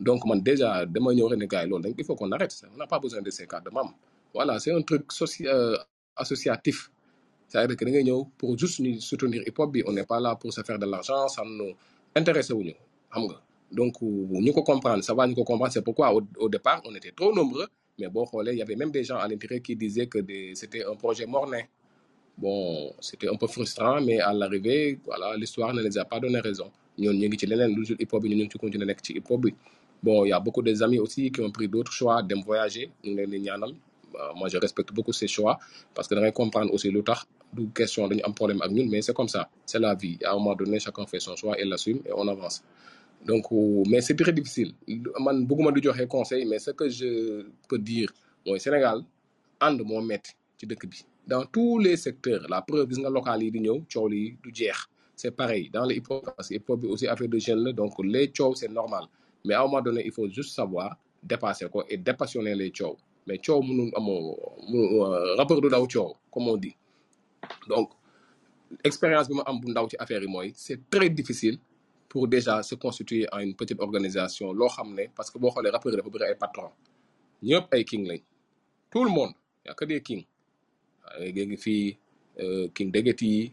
Donc 0.00 0.20
déjà 0.42 0.84
dama 0.84 1.14
ñëw 1.14 1.28
rek 1.28 1.48
gars 1.48 1.64
il 1.64 2.04
faut 2.04 2.16
qu'on 2.16 2.32
arrête 2.32 2.50
ça 2.52 2.66
on 2.74 2.76
n'a 2.76 2.86
pas 2.86 2.98
besoin 2.98 3.22
de 3.22 3.30
ces 3.30 3.46
cartes 3.46 3.64
de 3.66 3.70
membres 3.70 3.94
voilà 4.34 4.58
c'est 4.58 4.72
un 4.72 4.82
truc 4.82 5.10
soci 5.12 5.46
euh, 5.46 5.76
associatif. 6.16 6.90
C'est-à-dire 7.48 7.76
que 7.76 7.84
da 7.84 7.90
ngay 7.90 8.04
ñëw 8.04 8.20
pour 8.38 8.58
juste 8.58 8.80
soutenir 9.00 9.42
hip 9.46 9.58
hop 9.58 9.70
bi 9.72 9.82
on 9.86 9.92
n'est 9.92 10.04
pas 10.12 10.20
là 10.20 10.34
pour 10.34 10.52
se 10.52 10.62
faire 10.62 10.78
de 10.78 10.86
l'argent 10.86 11.28
ça 11.28 11.42
nous 11.44 11.72
nga. 12.16 13.40
Donc 13.72 13.94
ñu 14.02 14.52
ko 14.52 14.62
comprendre 14.62 15.02
ça 15.04 15.14
comprendre 15.14 15.70
c'est 15.72 15.82
pourquoi 15.82 16.12
au, 16.14 16.48
départ 16.48 16.80
on 16.84 16.94
était 16.94 17.12
trop 17.12 17.32
nombreux 17.34 17.68
mais 17.98 18.08
xoolee 18.08 18.52
il 18.52 18.58
y 18.58 18.62
avait 18.62 18.76
même 18.76 18.90
des 18.90 19.04
gens 19.04 19.16
à 19.18 19.28
l'intérieur 19.28 19.62
qui 19.62 19.76
disaient 19.76 20.06
que 20.08 20.18
c'était 20.54 20.84
un 20.84 20.96
projet 20.96 21.26
morne 21.26 21.56
bon 22.36 22.92
c'était 23.00 23.28
un 23.28 23.36
peu 23.36 23.46
frustrant 23.46 24.00
mais 24.00 24.18
à 24.20 24.32
l'arrivée 24.32 24.98
voilà 25.04 25.36
l'histoire 25.36 25.72
ne 25.72 25.82
les 25.82 25.96
a 25.98 26.04
pas 26.04 26.18
donné 26.20 26.40
raison. 26.40 26.70
Ñoon 26.98 27.14
ñu 27.20 27.28
ngi 27.28 27.38
ci 27.40 27.46
leneen 27.46 27.70
lu 27.76 27.84
dul 27.84 27.96
hip 28.00 28.12
hop 28.12 28.22
bi 28.22 28.28
ñu 28.30 28.36
ngi 28.42 28.48
ci 28.52 28.58
continuer 28.58 28.86
nekk 28.90 29.00
ci 29.04 29.12
hip 29.16 29.26
hop 29.30 29.40
bi. 29.42 29.54
Bon 30.02 30.24
il 30.24 30.28
y 30.30 30.32
a 30.32 30.40
beaucoup 30.40 30.62
des 30.62 30.82
amis 30.82 30.98
aussi 30.98 31.30
qui 31.30 31.40
ont 31.42 31.50
pris 31.50 31.68
d'autres 31.68 31.92
choix 31.92 32.22
dem 32.22 32.40
voyager 32.42 32.90
ñu 33.04 33.14
moi 34.34 34.48
je 34.48 34.58
respecte 34.58 34.92
beaucoup 34.92 35.12
ces 35.12 35.28
choix 35.28 35.58
parce 35.94 36.08
que 36.08 36.14
da 36.14 36.20
ngay 36.20 36.32
comprendre 36.32 36.72
aussi 36.72 36.90
lu 36.90 37.02
tax 37.02 37.26
du 37.52 37.68
question 37.70 38.08
dañu 38.08 38.22
problème 38.34 38.60
ak 38.62 38.70
ñun 38.70 38.88
mais 38.90 39.02
c'est 39.02 39.14
comme 39.14 39.28
ça. 39.28 39.48
C'est 39.64 39.78
la 39.78 39.94
vie. 39.94 40.18
À 40.24 40.30
un 40.32 40.34
moment 40.34 40.54
donné 40.54 40.78
chacun 40.80 41.06
fait 41.06 41.20
son 41.20 41.36
choix 41.36 41.58
et 41.60 41.64
l'assume 41.64 42.00
et 42.06 42.12
on 42.14 42.26
avance. 42.28 42.62
Donc 43.24 43.46
mais 43.88 44.00
c'est 44.00 44.16
très 44.16 44.32
difficile. 44.32 44.72
Man 45.20 45.46
bëgguma 45.46 45.72
di 45.72 45.82
joxe 45.82 46.06
conseil 46.08 46.44
mais 46.46 46.58
ce 46.58 46.70
que 46.72 46.88
je 46.88 47.46
peux 47.68 47.78
dire 47.78 48.10
mooy 48.46 48.60
Sénégal 48.60 48.98
ànd 49.60 49.80
moo 49.84 50.00
metti 50.00 50.32
ci 50.58 50.66
dëkk 50.66 50.86
bi. 50.90 51.04
Dans 51.26 51.44
tous 51.44 51.78
les 51.78 51.96
secteurs 51.96 52.44
la 52.48 52.62
preuve 52.62 52.88
gis 52.90 53.00
nga 53.00 53.10
local 53.10 53.42
yi 53.42 53.50
di 53.50 53.60
ñëw 53.60 53.82
c'est 55.18 55.30
pareil. 55.30 55.70
Dans 55.70 55.86
le 55.86 55.94
hip 55.96 56.04
hop 56.10 56.26
parce 56.36 56.52
aussi 56.84 57.06
affaire 57.08 57.28
de 57.28 57.38
jeunes 57.38 57.64
la 57.64 57.72
donc 57.72 57.94
les 58.04 58.30
coow 58.30 58.54
c'est 58.54 58.68
normal. 58.68 59.04
Mais 59.44 59.54
à 59.54 59.60
un 59.60 59.64
moment 59.66 59.80
donné 59.80 60.02
il 60.04 60.12
faut 60.12 60.28
juste 60.28 60.54
savoir 60.54 60.96
dépasser 61.22 61.68
ko 61.70 61.82
et 61.88 61.96
dépassionner 61.96 62.54
les 62.54 62.70
coow 62.70 62.96
mais 63.26 63.38
coow 63.38 63.60
mënul 63.62 63.90
amoo 63.96 64.36
mu 64.70 64.78
rappeur 65.38 65.60
du 65.60 65.68
daw 65.68 65.86
coow 65.86 66.16
comme 66.30 66.48
on 66.48 66.56
dit. 66.56 66.74
Donc 67.68 67.90
expérience 68.84 69.28
bi 69.28 69.34
ma 69.34 69.42
am 69.42 69.60
bu 69.60 69.70
ndaw 69.70 69.88
ci 69.88 69.96
affaire 69.98 70.22
yi 70.22 70.52
c'est 70.54 70.80
très 70.90 71.10
difficile 71.10 71.58
pour 72.08 72.28
déjà 72.28 72.62
se 72.62 72.74
constituer 72.76 73.26
en 73.32 73.38
une 73.40 73.54
petite 73.54 73.80
organisation 73.80 74.52
loo 74.52 74.68
xam 74.68 74.96
parce 75.14 75.30
que 75.30 75.38
boo 75.38 75.50
xoolee 75.50 75.70
rappeur 75.70 75.92
yi 75.92 75.96
dafa 75.98 76.10
bëri 76.10 76.24
ay 76.24 76.34
patron. 76.36 76.70
Ñëpp 77.42 77.66
ay 77.74 77.84
king 77.84 78.06
lañ. 78.06 78.20
Tout 78.90 79.04
le 79.04 79.10
monde 79.10 79.32
y 79.64 79.68
a 79.68 79.74
que 79.74 79.84
des 79.84 80.00
king 80.02 80.24
léegi 81.20 81.56
fii 81.56 81.98
king 82.74 82.90
Degeti 82.92 83.52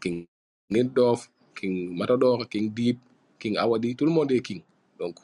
king 0.00 0.26
Nitdoff 0.70 1.28
king 1.54 1.96
Matador 1.98 2.48
king 2.48 2.70
Deep 2.72 2.98
king 3.38 3.56
Awadi 3.56 3.96
tout 3.96 4.06
le 4.06 4.12
monde 4.12 4.30
est 4.32 4.42
king. 4.42 4.62
Donc 4.98 5.16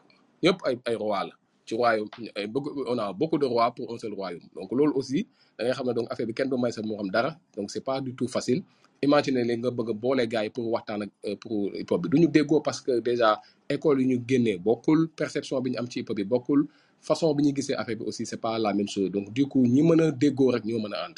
ñëpp 0.42 0.58
ay 0.64 0.78
ay 0.86 0.94
roi 0.96 1.24
ci 1.66 1.74
royaume 1.74 2.08
ay 2.38 2.46
bëgg 2.46 2.64
on 2.86 2.98
a 2.98 3.12
beaucoup 3.12 3.38
de 3.38 3.46
rois 3.46 3.70
pour 3.74 3.92
un 3.92 3.98
seul 3.98 4.12
royaume. 4.14 4.42
Donc 4.54 4.70
loolu 4.72 4.92
aussi 4.94 5.26
da 5.58 5.64
ngay 5.64 5.74
xam 5.74 5.92
donc 5.92 6.06
affaire 6.10 6.26
bi 6.26 6.34
kenn 6.34 6.48
du 6.50 6.56
may 6.56 6.72
sa 6.72 6.82
moo 6.82 6.96
xam 6.96 7.10
dara 7.10 7.30
donc 7.56 7.70
c'est 7.70 7.84
pas 7.84 8.00
du 8.00 8.14
tout 8.14 8.28
facile. 8.28 8.62
Imagine 9.02 9.36
léegi 9.44 9.60
nga 9.60 9.70
bëgg 9.70 9.90
a 9.90 9.92
boole 10.02 10.24
gars 10.32 10.48
pour 10.54 10.64
waxtaan 10.72 11.02
ak 11.02 11.10
euh, 11.26 11.36
pour 11.36 11.74
hip 11.74 11.90
hop 11.90 12.00
bi. 12.02 12.08
Du 12.08 12.16
ñu 12.20 12.28
parce 12.64 12.80
que 12.80 13.00
déjà 13.00 13.40
école 13.68 14.00
yi 14.00 14.06
ñu 14.06 14.22
génnee 14.28 14.56
bokkul 14.56 15.08
perception 15.08 15.60
bi 15.60 15.70
ñu 15.72 15.78
am 15.78 15.86
ci 15.90 16.00
hip 16.00 16.08
hop 16.10 16.16
bi 16.16 16.24
bokkul 16.24 16.66
façon 17.00 17.34
bi 17.34 17.42
ñu 17.44 17.52
gisee 17.56 17.74
affaire 17.74 17.96
bi 17.98 18.04
aussi 18.04 18.24
c'est 18.26 18.40
pas 18.40 18.58
la 18.58 18.72
même 18.72 18.88
chose. 18.88 19.10
Donc 19.10 19.32
du 19.32 19.46
coup 19.46 19.66
ñi 19.66 19.82
mën 19.82 20.00
a 20.00 20.10
déggoo 20.12 20.50
rek 20.52 20.64
ñoo 20.64 20.78
mën 20.80 20.94
a 20.94 21.08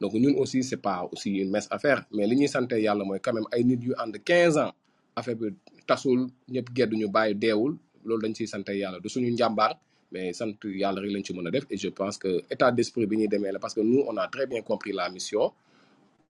donc 0.00 0.12
ñun 0.14 0.34
aussi 0.38 0.62
c'est 0.62 0.76
pas 0.76 1.08
aussi 1.10 1.30
une 1.42 1.50
mince 1.50 1.66
affaire 1.70 2.04
mais 2.12 2.26
li 2.26 2.36
ñuy 2.36 2.48
sante 2.48 2.72
yàlla 2.72 3.04
mooy 3.04 3.18
quand 3.20 3.32
même 3.32 3.46
ay 3.52 3.64
nit 3.64 3.80
yu 3.82 3.94
ànd 3.98 4.14
15 4.24 4.58
ans 4.58 4.72
affaire 5.16 5.36
bi 5.36 5.48
tasul 5.86 6.28
ñëpp 6.48 6.68
geddu 6.76 6.96
ñu 6.96 7.08
bàyyi 7.08 7.34
deewul 7.34 7.76
loolu 8.08 8.22
dañ 8.24 8.34
ciy 8.38 8.46
yàlla 8.82 8.98
du 9.02 9.08
suñu 9.14 9.30
njàmbaar 9.36 9.72
mais 10.12 10.32
sant 10.38 10.56
yàlla 10.82 11.00
rek 11.02 11.12
lañ 11.14 11.24
et 11.70 11.76
je 11.76 11.88
pense 11.88 12.16
que 12.22 12.30
état 12.50 12.70
d'esprit 12.72 13.06
bi 13.06 13.16
ñuy 13.16 13.28
demee 13.28 13.52
parce 13.60 13.74
que 13.74 13.80
nous 13.80 14.02
on 14.08 14.16
a 14.16 14.26
très 14.28 14.46
bien 14.46 14.62
compris 14.62 14.92
la 14.92 15.08
mission. 15.10 15.52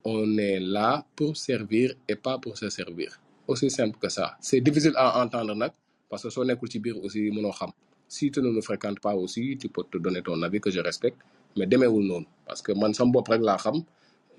On 0.05 0.39
est 0.39 0.61
là 0.61 1.05
pour 1.17 1.37
servir 1.37 1.95
et 2.09 2.17
pas 2.17 2.39
pour 2.39 2.57
se 2.57 2.69
servir. 2.71 3.11
Aussi 3.47 3.69
simple 3.71 3.99
que 3.99 4.09
ça. 4.09 4.37
C'est 4.41 4.61
difficile 4.61 4.93
à 4.97 5.23
entendre 5.25 5.55
nag 5.55 5.73
parce 6.11 6.23
que 6.23 6.31
soo 6.31 6.45
nekkul 6.45 6.69
ci 6.73 6.79
biir 6.85 6.97
aussi 7.05 7.21
mënoo 7.31 7.53
xam. 7.59 7.71
Si 8.09 8.31
tu 8.33 8.41
ne 8.41 8.49
nous 8.51 8.63
fréquentes 8.63 9.01
pas 9.01 9.15
aussi 9.15 9.57
tu 9.61 9.69
peux 9.69 9.85
te 9.93 9.99
donner 9.99 10.23
ton 10.23 10.41
avis 10.43 10.61
que 10.61 10.71
je 10.71 10.81
respecte 10.81 11.19
mais 11.57 11.67
demeewul 11.67 12.05
noonu 12.11 12.27
parce 12.47 12.63
que 12.63 12.73
man 12.73 12.93
sama 12.95 13.13
bopp 13.13 13.29
rek 13.29 13.43
laa 13.43 13.57
xam. 13.65 13.77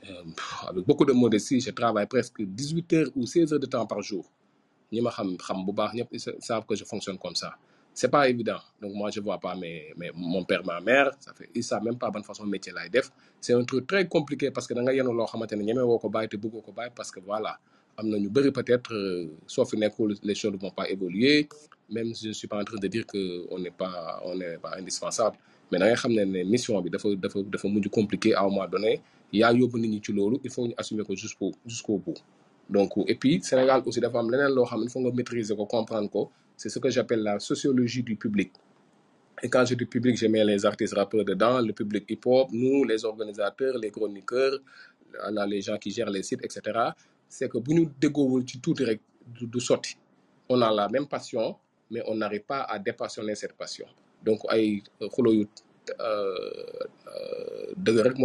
Euh, 0.09 0.23
avec 0.69 0.85
beaucoup 0.85 1.05
de 1.05 1.11
modestie 1.13 1.59
je 1.59 1.71
travaille 1.71 2.07
presque 2.07 2.41
18 2.41 2.93
heures 2.93 3.09
ou 3.15 3.25
16 3.25 3.53
heures 3.53 3.59
de 3.59 3.65
temps 3.65 3.85
par 3.85 4.01
jour 4.01 4.25
ñi 4.93 5.01
ma 5.01 5.11
xam 5.11 5.37
xam 5.45 5.57
bu 5.65 5.71
baax 5.73 5.91
ñëpp 5.97 6.09
savent 6.47 6.65
que 6.67 6.75
je 6.75 6.83
fonctionne 6.85 7.17
comme 7.17 7.35
ça. 7.35 7.55
C'est 7.93 8.07
pas 8.09 8.29
évident. 8.29 8.59
Donc 8.81 8.93
moi 8.93 9.09
je 9.11 9.19
vois 9.19 9.39
pas 9.39 9.55
mes, 9.55 9.93
mes 9.97 10.11
mon 10.15 10.43
père 10.45 10.63
ma 10.65 10.79
mère. 10.79 11.11
Ça 11.19 11.33
fait 11.33 11.49
ils 11.53 11.63
savent 11.63 11.83
même 11.83 11.97
pas 11.97 12.09
bonne 12.11 12.23
façon 12.23 12.45
métier 12.45 12.71
laay 12.71 12.89
def. 12.89 13.11
C'est 13.41 13.53
un 13.53 13.63
truc 13.63 13.87
très 13.87 14.07
compliqué 14.07 14.51
parce 14.51 14.67
que 14.67 14.73
da 14.73 14.81
nga 14.81 14.93
yenu 14.93 15.11
loo 15.17 15.25
xamante 15.25 15.53
ne 15.53 15.63
ñeme 15.63 15.81
woo 15.89 15.99
ko 15.99 16.07
bàyyi 16.09 16.29
te 16.29 16.37
bëggoo 16.37 16.61
ko 16.61 16.71
bàyyi 16.71 16.91
parce 16.95 17.11
que 17.11 17.19
voilà 17.19 17.59
am 17.97 18.07
na 18.09 18.17
ñu 18.17 18.29
bëri 18.29 18.51
peut-être 18.51 18.93
euh, 18.93 19.27
soo 19.47 19.65
fi 19.65 19.75
nekkul 19.77 20.15
les 20.23 20.35
choses 20.35 20.53
ne 20.53 20.57
vont 20.57 20.71
pas 20.71 20.89
évoluer. 20.89 21.47
Même 21.89 22.13
je 22.15 22.31
suis 22.31 22.47
pas 22.47 22.59
en 22.61 22.63
train 22.63 22.77
de 22.77 22.87
dire 22.87 23.05
que 23.05 23.21
on 23.53 23.59
n'est 23.59 23.71
pas 23.81 24.21
on 24.25 24.35
n'est 24.35 24.57
pas 24.57 24.73
indispensable. 24.77 25.37
Mais 25.71 25.77
da 25.79 25.85
ngay 25.87 25.95
xam 26.01 26.11
ne 26.13 26.23
ne 26.23 26.43
mission 26.43 26.81
bi 26.81 26.89
dafa 26.89 27.09
dafa 27.15 27.39
dafa 27.53 27.67
mujj 27.67 27.87
compliqué 27.89 28.33
à 28.33 28.41
un 28.41 28.49
moment 28.49 28.67
donné. 28.67 29.01
Yaa 29.33 29.51
yóbbu 29.53 29.77
nit 29.79 29.89
ñi 29.89 30.01
ci 30.03 30.11
loolu 30.13 30.37
il 30.43 30.49
faut 30.49 30.65
ñu 30.67 30.73
assumer 30.77 31.03
ko 31.03 31.15
jusqu'au 31.15 31.51
jusqu'au 31.65 31.97
bout 31.99 32.17
donc 32.69 32.91
et 33.07 33.15
puis 33.15 33.41
Sénégal 33.41 33.81
aussi 33.85 33.99
dafa 33.99 34.19
am 34.19 34.29
leneen 34.29 34.53
maîtriser 35.15 35.55
comprendre 35.55 36.29
c'est 36.55 36.69
ce 36.69 36.77
que 36.79 36.89
j'appelle 36.89 37.23
la 37.23 37.39
sociologie 37.39 38.03
du 38.03 38.15
public. 38.17 38.51
Et 39.41 39.49
quand 39.49 39.65
je 39.65 39.73
dis 39.73 39.85
public 39.85 40.17
je 40.17 40.27
mets 40.27 40.43
les 40.43 40.65
artistes 40.65 40.93
rappeurs 40.93 41.25
dedans 41.25 41.59
le 41.61 41.73
public 41.73 42.03
hip-hop 42.09 42.49
nous 42.51 42.83
les 42.83 43.03
organisateurs 43.05 43.77
les 43.77 43.89
chroniqueurs 43.89 44.59
là, 45.31 45.45
les 45.47 45.61
gens 45.61 45.77
qui 45.77 45.89
gèrent 45.91 46.09
les 46.11 46.23
sites 46.23 46.43
etc 46.43 46.59
c'est 47.27 47.49
que 47.49 47.57
bu 47.57 47.73
ñu 47.73 47.89
déggoowul 47.99 48.43
ci 48.47 48.59
tuuti 48.59 48.83
rek 48.83 49.01
du 49.51 49.59
sotti. 49.59 49.95
On 50.49 50.61
a 50.61 50.71
la 50.71 50.89
même 50.89 51.07
passion 51.07 51.55
mais 51.91 52.03
on 52.07 52.15
n'arrive 52.15 52.43
pas 52.43 52.61
à 52.63 52.77
dépassionner 52.77 53.33
cette 53.35 53.53
passion. 53.53 53.87
Donc 54.23 54.39
ay 54.51 54.83
xulo 55.13 55.31
yu 55.33 55.47
euh, 55.99 56.33
euh, 57.07 57.73
dëgg 57.77 57.97
rek 57.99 58.17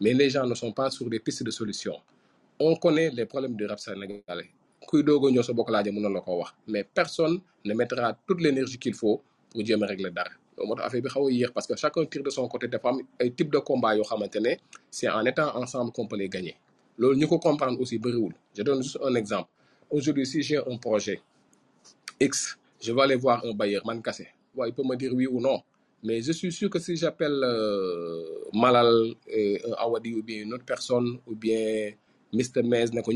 mais 0.00 0.12
les 0.12 0.30
gens 0.30 0.46
ne 0.46 0.54
sont 0.54 0.72
pas 0.72 0.90
sur 0.90 1.08
des 1.08 1.18
pistes 1.20 1.42
de 1.42 1.50
solution 1.50 1.96
on 2.58 2.76
connaît 2.76 3.10
les 3.10 3.26
problèmes 3.26 3.56
du 3.56 3.66
rap 3.66 3.78
sénégalais. 3.78 4.22
A 4.28 4.34
la 5.72 5.82
mais 6.68 6.84
personne 6.84 7.40
ne 7.64 7.74
mettra 7.74 8.16
toute 8.26 8.40
l'énergie 8.40 8.78
qu'il 8.78 8.94
faut 8.94 9.22
pour 9.50 9.64
jéem 9.64 9.82
a 9.82 9.86
régler 9.86 10.10
dara. 10.10 10.30
Loolu 10.56 11.02
moo 11.02 11.48
parce 11.52 11.66
que 11.66 11.74
chacun 11.76 12.04
tire 12.04 12.22
de 12.22 12.30
son 12.30 12.46
côté 12.48 12.68
dafa 12.68 12.90
am 12.90 12.98
ay 13.18 13.30
type 13.32 13.50
de 13.50 13.58
combat 13.58 13.96
yoo 13.96 14.04
xamante 14.04 14.36
ne 14.36 14.54
c'est 14.90 15.08
en 15.08 15.24
étant 15.24 15.56
ensemble 15.56 15.90
qu'on 15.90 16.06
peut 16.06 16.16
les 16.16 16.28
gagner. 16.28 16.54
Loolu 16.98 17.18
ñu 17.18 17.26
comprendre 17.26 17.80
aussi 17.80 17.98
bëriwul. 17.98 18.34
Je 18.56 18.62
donne 18.62 18.82
juste 18.82 18.98
un 19.02 19.14
exemple. 19.16 19.48
Aujourd'hui 19.90 20.26
si 20.26 20.42
j'ai 20.42 20.58
un 20.58 20.76
projet 20.76 21.20
X, 22.20 22.56
je 22.80 22.92
vais 22.92 23.02
aller 23.02 23.16
voir 23.16 23.44
un 23.44 23.52
bailleur, 23.52 23.84
man 23.86 24.00
il 24.66 24.72
peut 24.72 24.82
me 24.84 24.94
dire 24.96 25.12
oui 25.12 25.26
ou 25.26 25.40
non. 25.40 25.60
Mais 26.04 26.20
je 26.20 26.32
suis 26.32 26.52
sûr 26.52 26.68
que 26.70 26.78
si 26.78 26.96
j'appelle 26.96 27.40
euh, 27.42 28.22
Malal, 28.52 29.14
euh, 29.34 29.58
un 29.68 29.72
Awadi 29.78 30.14
ou 30.14 30.22
bien 30.22 30.42
une 30.42 30.52
autre 30.54 30.64
personne, 30.64 31.18
ou 31.26 31.34
bien 31.34 31.92
Mr. 32.34 32.62
Mez, 32.64 32.90
ne 32.92 33.00
ko 33.00 33.12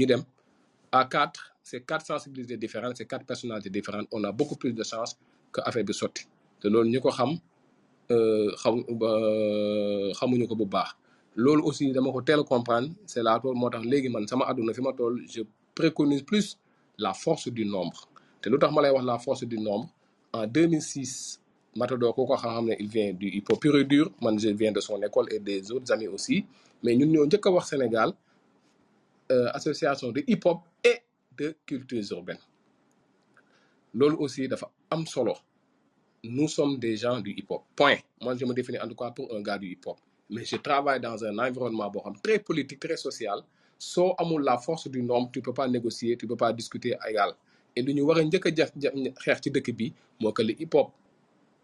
quatre, 1.10 1.54
c'est 1.62 1.82
quatre 1.84 2.06
sensibilités 2.06 2.56
différentes, 2.56 2.96
c'est 2.96 3.06
quatre 3.06 3.26
personnalités 3.26 3.70
différentes. 3.70 4.06
On 4.12 4.22
a 4.24 4.32
beaucoup 4.32 4.56
plus 4.56 4.72
de 4.72 4.82
chances 4.84 5.18
que 5.52 5.60
affaire 5.64 5.84
bi 5.84 5.92
sotti. 5.94 6.24
te 6.60 6.66
loolu 6.68 6.90
ñu 6.90 7.00
ko 7.00 7.10
xam 7.14 7.30
euh, 8.10 8.50
xam 8.62 8.74
xamuñu 10.18 10.46
ko 10.48 10.54
bu 10.56 10.66
baax. 10.66 10.90
aussi 11.68 11.92
dama 11.92 12.10
ko 12.12 12.20
teel 12.22 12.42
comprendre 12.42 12.90
c'est 13.06 13.22
là 13.22 13.38
tool 13.42 13.54
moo 13.54 13.70
tax 13.70 13.84
léegi 13.84 14.08
man 14.08 14.26
sama 14.26 14.44
àdduna 14.50 14.72
fi 14.74 14.80
ma 14.82 14.92
toll 14.92 15.22
je 15.34 15.42
préconise 15.74 16.22
plus 16.22 16.58
la 16.98 17.12
force 17.14 17.48
du 17.48 17.64
nombre 17.64 18.08
te 18.42 18.48
lu 18.48 18.58
tax 18.58 18.72
ma 18.74 18.82
lay 18.82 18.90
wax 18.90 19.04
la 19.04 19.18
force 19.18 19.44
du 19.44 19.58
nombre 19.58 19.88
en 20.32 20.46
2006 20.46 21.40
Matador 21.76 22.12
il 22.80 22.88
vient 22.88 23.12
du 23.12 23.28
hip 23.28 23.44
hop 23.50 23.60
pur 23.60 23.76
et 23.78 23.84
dur 23.84 24.10
je 24.38 24.48
viens 24.48 24.72
de 24.72 24.80
son 24.80 25.00
école 25.02 25.28
et 25.32 25.38
des 25.38 25.70
autres 25.70 25.92
amis 25.92 26.08
aussi 26.08 26.44
mais 26.82 26.96
ñun 26.96 27.06
ñoo 27.06 27.26
njëkk 27.26 27.46
a 27.46 27.50
wax 27.50 27.68
Sénégal 27.70 28.12
euh, 29.33 29.51
association 29.55 30.12
de 30.12 30.22
hip 30.26 30.41
hop 30.45 30.61
et 30.85 30.99
de 31.37 31.57
cultures 31.66 32.12
urbaines 32.12 32.39
loolu 33.95 34.16
aussi 34.18 34.49
am 34.91 35.07
solo 35.07 35.35
nous 36.24 36.49
sommes 36.49 36.79
des 36.79 36.97
gens 36.97 37.20
du 37.20 37.31
hip-hop. 37.33 37.62
Point. 37.76 37.97
Moi, 38.20 38.37
je 38.37 38.45
me 38.45 38.53
définis 38.53 38.81
en 38.81 38.89
tout 38.89 38.95
cas 38.95 39.11
pour 39.11 39.33
un 39.35 39.41
gars 39.41 39.59
du 39.59 39.68
hip-hop. 39.70 39.99
Mais 40.31 40.45
je 40.45 40.57
travaille 40.57 41.01
dans 41.01 41.24
un 41.24 41.39
environnement 41.39 41.91
très 42.22 42.39
politique, 42.41 42.81
très 42.81 42.97
social. 42.97 43.41
Soo 43.79 44.14
amul 44.18 44.43
la 44.43 44.59
force 44.59 44.89
du 44.89 45.03
nombre, 45.03 45.31
tu 45.33 45.41
peux 45.41 45.53
pas 45.55 45.68
négocier, 45.68 46.16
tu 46.16 46.26
peux 46.26 46.37
pas 46.37 46.53
discuter 46.53 46.97
à 47.01 47.11
égal. 47.11 47.33
Et 47.76 47.83
lu 47.83 47.95
ñu 47.95 48.03
war 48.03 48.18
a 48.18 48.24
que 50.33 50.43
le 50.43 50.61
hip-hop 50.61 50.91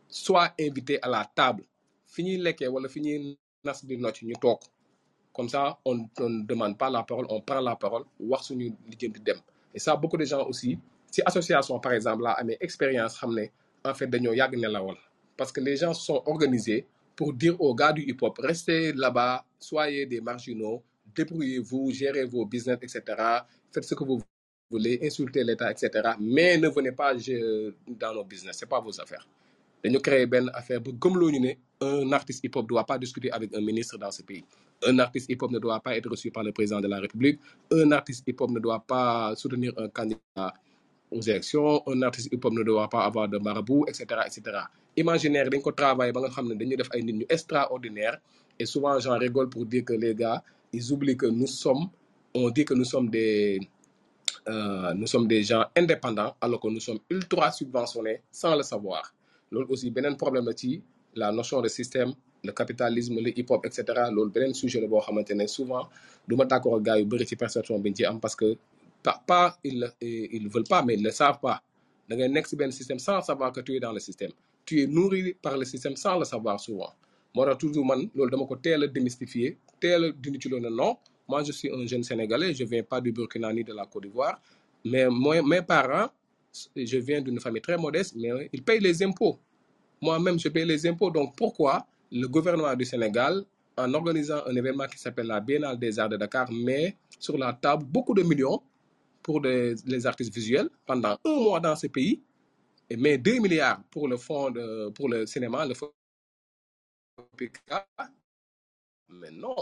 soit 0.08 0.54
invité 0.60 1.02
à 1.02 1.08
la 1.08 1.24
table 1.34 1.64
fi 2.06 2.22
ñuy 2.22 2.36
lekkee 2.38 2.68
wala 2.68 2.88
fi 2.88 3.00
ñuy 3.00 3.36
nas 3.64 3.84
di 3.84 3.96
comme 5.34 5.48
ça 5.48 5.78
on 5.84 5.94
ne 5.96 6.46
demande 6.46 6.78
pas 6.78 6.88
la 6.88 7.02
parole 7.02 7.26
on 7.28 7.40
prend 7.40 7.60
la 7.60 7.76
parole 7.76 8.04
wax 8.20 8.44
suñu 8.46 8.72
lijjanti 8.88 9.20
dem. 9.20 9.36
Et 9.74 9.78
ça 9.80 9.96
beaucoup 9.96 10.16
de 10.16 10.24
gens 10.24 10.46
aussi 10.46 10.78
si 11.10 11.20
association 11.26 11.78
par 11.80 11.92
exemple 11.92 12.22
laa 12.22 12.34
amee 12.40 12.56
expérience 12.60 13.14
xam 13.18 13.34
ne 13.34 13.44
en 13.84 13.94
fait 13.94 14.06
dañoo 14.06 14.32
yàgg 14.32 14.54
nelawal 14.56 14.96
parce 15.36 15.50
que 15.52 15.60
les 15.60 15.76
gens 15.76 15.92
sont 15.92 16.22
organisés 16.26 16.86
pour 17.16 17.32
dire 17.32 17.60
aux 17.60 17.74
gars 17.74 17.92
du 17.92 18.02
hip-hop 18.02 18.38
restez 18.38 18.92
là-bas 18.92 19.44
soyez 19.58 20.06
des 20.06 20.20
marginaux 20.20 20.82
débrouillez-vous 21.14 21.90
gérez 21.92 22.24
vos 22.24 22.46
business 22.46 22.78
etc 22.82 23.00
faites 23.72 23.84
ce 23.84 23.94
que 23.94 24.04
vous 24.04 24.20
voulez 24.70 24.98
insultez 25.02 25.42
l'État 25.42 25.70
etc 25.70 26.10
mais 26.20 26.56
ne 26.58 26.68
venez 26.68 26.92
pas 26.92 27.12
dans 27.88 28.14
nos 28.14 28.24
business 28.24 28.56
c'est 28.58 28.68
pas 28.68 28.80
vos 28.80 28.98
affaires. 29.00 29.26
Dañu 29.82 29.98
créer 30.00 30.26
benn 30.26 30.50
affaire 30.54 30.80
ne 30.80 31.52
un 31.80 32.12
artiste 32.12 32.42
hip-hop 32.44 32.66
doit 32.66 32.86
pas 32.86 32.98
discuter 32.98 33.30
avec 33.30 33.54
un 33.54 33.60
ministre 33.60 33.98
dans 33.98 34.10
ce 34.10 34.22
pays 34.22 34.44
un 34.86 34.98
artiste 34.98 35.30
hip-hop 35.30 35.50
ne 35.50 35.58
doit 35.58 35.80
pas 35.80 35.96
être 35.96 36.10
reçu 36.10 36.30
par 36.30 36.42
le 36.42 36.52
président 36.52 36.80
de 36.80 36.88
la 36.88 36.98
République. 37.00 37.40
Un 37.70 37.92
artiste 37.92 38.24
hip-hop 38.26 38.50
ne 38.50 38.60
doit 38.60 38.80
pas 38.86 39.34
soutenir 39.36 39.72
un 39.76 39.88
candidat 39.88 40.52
aux 41.10 41.20
élections. 41.20 41.82
Un 41.86 42.02
artiste 42.02 42.32
hip-hop 42.32 42.52
ne 42.52 42.62
doit 42.62 42.88
pas 42.88 43.04
avoir 43.04 43.28
de 43.28 43.38
marabout 43.38 43.86
etc 43.88 44.04
etc 44.26 44.40
imaginaire 44.96 45.50
dañ 45.50 45.60
ko 45.62 45.72
travailler 45.74 46.12
ba 46.14 46.20
nga 46.22 46.30
extraordinaire 47.28 48.18
et 48.58 48.66
souvent 48.66 48.98
j'en 49.00 49.18
rigole 49.18 49.48
pour 49.50 49.66
dire 49.66 49.84
que 49.84 49.92
les 49.94 50.14
gars 50.14 50.42
ils 50.72 50.92
oublient 50.92 51.16
que 51.16 51.26
nous 51.26 51.46
sommes 51.46 51.88
on 52.34 52.50
dit 52.50 52.64
que 52.64 52.74
nous 52.74 52.84
sommes 52.84 53.10
des 53.10 53.60
euh, 54.48 54.92
nous 54.94 55.06
sommes 55.06 55.26
des 55.26 55.42
gens 55.42 55.64
indépendants 55.76 56.34
alors 56.40 56.60
que 56.60 56.68
nous 56.68 56.80
sommes 56.80 57.00
ultra 57.10 57.50
subventionnés 57.50 58.20
sans 58.30 58.54
le 58.56 58.62
savoir. 58.62 59.14
Loolu 59.50 59.66
aussi 59.70 59.90
beneen 59.90 60.16
problème 60.16 60.48
la 61.14 61.32
notion 61.32 61.60
de 61.62 61.68
système 61.68 62.12
le 62.44 62.52
capitalisme 62.52 63.16
le 63.20 63.30
hip 63.38 63.46
hop 63.50 63.64
et 63.66 63.70
cetera 63.72 64.10
loolu 64.10 64.54
sujet 64.54 64.80
la 64.80 64.86
boo 64.86 65.00
xamante 65.00 65.30
ne 65.34 65.46
souvent 65.46 65.88
du 66.28 66.36
ma 66.36 66.44
d'accord 66.44 66.76
ak 66.76 66.82
gars 66.82 66.98
yu 66.98 67.04
bëri 67.04 67.24
perception 67.36 67.78
bi 67.78 67.90
ñu 67.90 68.18
parce 68.20 68.36
que 68.36 68.56
pas 69.02 69.22
pas 69.26 69.58
ils 69.64 69.90
ils 70.00 70.48
veulent 70.48 70.64
pas 70.68 70.82
mais 70.82 70.94
ils 70.94 71.02
le 71.02 71.10
savent 71.10 71.40
pas. 71.40 71.62
Da 72.08 72.16
ngay 72.16 72.28
nekk 72.28 72.46
ci 72.46 72.56
benn 72.56 72.70
système 72.72 72.98
sans 72.98 73.20
savoir 73.22 73.52
que 73.52 73.60
tu 73.60 73.74
es 73.76 73.80
dans 73.80 73.92
le 73.92 74.00
système. 74.00 74.32
Tu 74.66 74.82
es 74.82 74.86
nourri 74.86 75.34
par 75.34 75.56
le 75.56 75.64
système 75.64 75.96
sans 75.96 76.18
le 76.18 76.24
savoir 76.24 76.58
souvent. 76.60 76.92
Moo 77.34 77.44
démystifier 78.92 79.58
teel 79.80 80.14
ne 80.22 80.68
non 80.70 80.96
moi 81.28 81.42
je 81.42 81.52
suis 81.52 81.70
un 81.70 81.86
jeune 81.86 82.02
sénégalais 82.04 82.54
je 82.54 82.64
viens 82.64 82.82
pas 82.82 83.00
du 83.00 83.10
Burkina 83.12 83.52
ni 83.52 83.64
de 83.64 83.72
la 83.72 83.86
Côte 83.86 84.02
d'Ivoire 84.04 84.40
mais 84.84 85.06
mes 85.42 85.62
parents 85.62 86.08
je 86.76 86.98
viens 86.98 87.20
d'une 87.22 87.40
famille 87.40 87.62
très 87.62 87.76
modeste 87.76 88.14
mais 88.16 88.48
ils 88.52 88.62
payent 88.62 88.80
les 88.80 89.02
impôts. 89.02 89.38
Moi-même 90.00 90.38
je 90.38 90.48
paye 90.48 90.64
les 90.66 90.86
impôts 90.86 91.10
donc 91.10 91.34
pourquoi 91.36 91.86
le 92.14 92.28
gouvernement 92.28 92.74
du 92.76 92.84
Sénégal 92.84 93.44
en 93.76 93.92
organisant 93.92 94.46
un 94.46 94.54
événement 94.54 94.86
qui 94.86 94.98
s'appelle 94.98 95.26
la 95.26 95.40
Biennale 95.40 95.76
des 95.78 95.98
Arts 95.98 96.08
de 96.08 96.16
Dakar 96.16 96.48
met 96.52 96.96
sur 97.18 97.36
la 97.36 97.52
table 97.52 97.84
beaucoup 97.84 98.14
de 98.14 98.22
millions 98.22 98.62
pour 99.20 99.40
les 99.40 100.06
artistes 100.06 100.32
visuels 100.32 100.70
pendant 100.86 101.18
un 101.24 101.34
mois 101.34 101.58
dans 101.58 101.74
ce 101.74 101.88
pays 101.88 102.22
et 102.88 102.96
met 102.96 103.18
2 103.18 103.40
milliards 103.40 103.82
pour 103.90 104.06
le 104.06 104.16
fonds 104.16 104.52
pour 104.94 105.08
le 105.08 105.26
cinéma, 105.26 105.66
le 105.66 105.74
FOPICA. 105.74 105.92
Mais 109.08 109.32
non, 109.32 109.56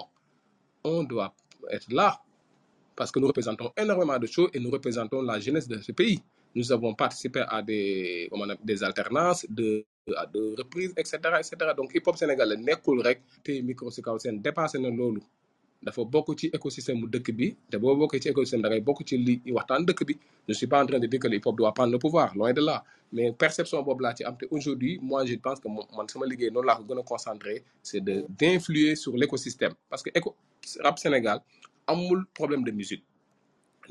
on 0.85 1.05
doit 1.05 1.35
être 1.71 1.91
là 1.91 2.21
parce 2.95 3.11
que 3.11 3.19
nous 3.19 3.29
représentons 3.29 3.73
énormément 3.79 4.19
de 4.19 4.27
choses 4.27 4.51
et 4.53 4.61
nous 4.61 4.71
représentons 4.71 5.23
la 5.23 5.41
jeunesse 5.41 5.69
de 5.69 5.81
ce 5.81 5.93
pays. 5.93 6.21
Nous 6.55 6.71
avons 6.73 6.95
participé 6.95 7.41
à 7.49 7.63
des, 7.63 8.29
appelle, 8.33 8.57
des 8.65 8.83
alternances, 8.85 9.47
de, 9.49 9.85
à 10.17 10.27
de 10.27 10.55
reprises, 10.59 10.93
etc., 10.97 11.19
etc. 11.39 11.53
Donc, 11.77 11.95
hip 11.95 12.07
hop 12.07 12.17
sénégalais 12.17 12.57
nekkul 12.69 13.01
rek 13.07 13.21
te 13.45 13.53
micro 13.63 13.91
si 13.91 14.03
kaw 14.03 14.19
seen 14.19 14.41
dépassé 14.43 14.79
na 14.79 14.91
loolu. 14.91 15.23
dafa 15.83 16.05
bokk 16.05 16.39
ci 16.39 16.47
écosystème 16.55 17.01
mu 17.03 17.07
dëkk 17.11 17.29
bi 17.35 17.49
te 17.71 17.77
boo 17.83 17.97
bokkee 17.99 18.21
ci 18.23 18.29
écosystème 18.31 18.63
da 18.63 18.69
ngay 18.71 18.81
bokk 18.87 19.03
ci 19.09 19.17
li 19.19 19.35
waxtaan 19.57 19.85
dëkk 19.85 20.05
bi 20.07 20.15
je 20.49 20.55
suis 20.55 20.67
pas 20.69 20.81
en 20.83 20.87
train 20.87 21.01
de 21.01 21.07
dire 21.07 21.19
que 21.21 21.27
le 21.29 21.37
hip 21.37 21.47
hop 21.47 21.57
doit 21.57 21.75
prendre 21.75 21.91
le 21.93 21.99
pouvoir 21.99 22.35
loin 22.37 22.53
de 22.53 22.61
là 22.61 22.85
mais 23.13 23.33
perception 23.33 23.83
boobu 23.83 24.03
laa 24.05 24.15
aujourd'hui 24.51 24.99
moi 25.03 25.27
je 25.27 25.35
pense 25.35 25.59
que 25.61 25.69
man 25.69 26.09
sama 26.09 26.27
liggéey 26.27 26.51
noonu 26.53 26.67
laa 26.69 26.77
ko 26.77 26.85
gën 26.89 26.99
a 26.99 27.03
concentré 27.03 27.65
sur 27.83 29.17
l'écosystème 29.17 29.73
parce 29.91 30.03
que 30.05 30.11
éco 30.15 30.37
rap 30.85 30.99
Sénégal 30.99 31.41
amul 31.87 32.25
problème 32.33 32.63
de 32.63 32.71
musique 32.71 33.05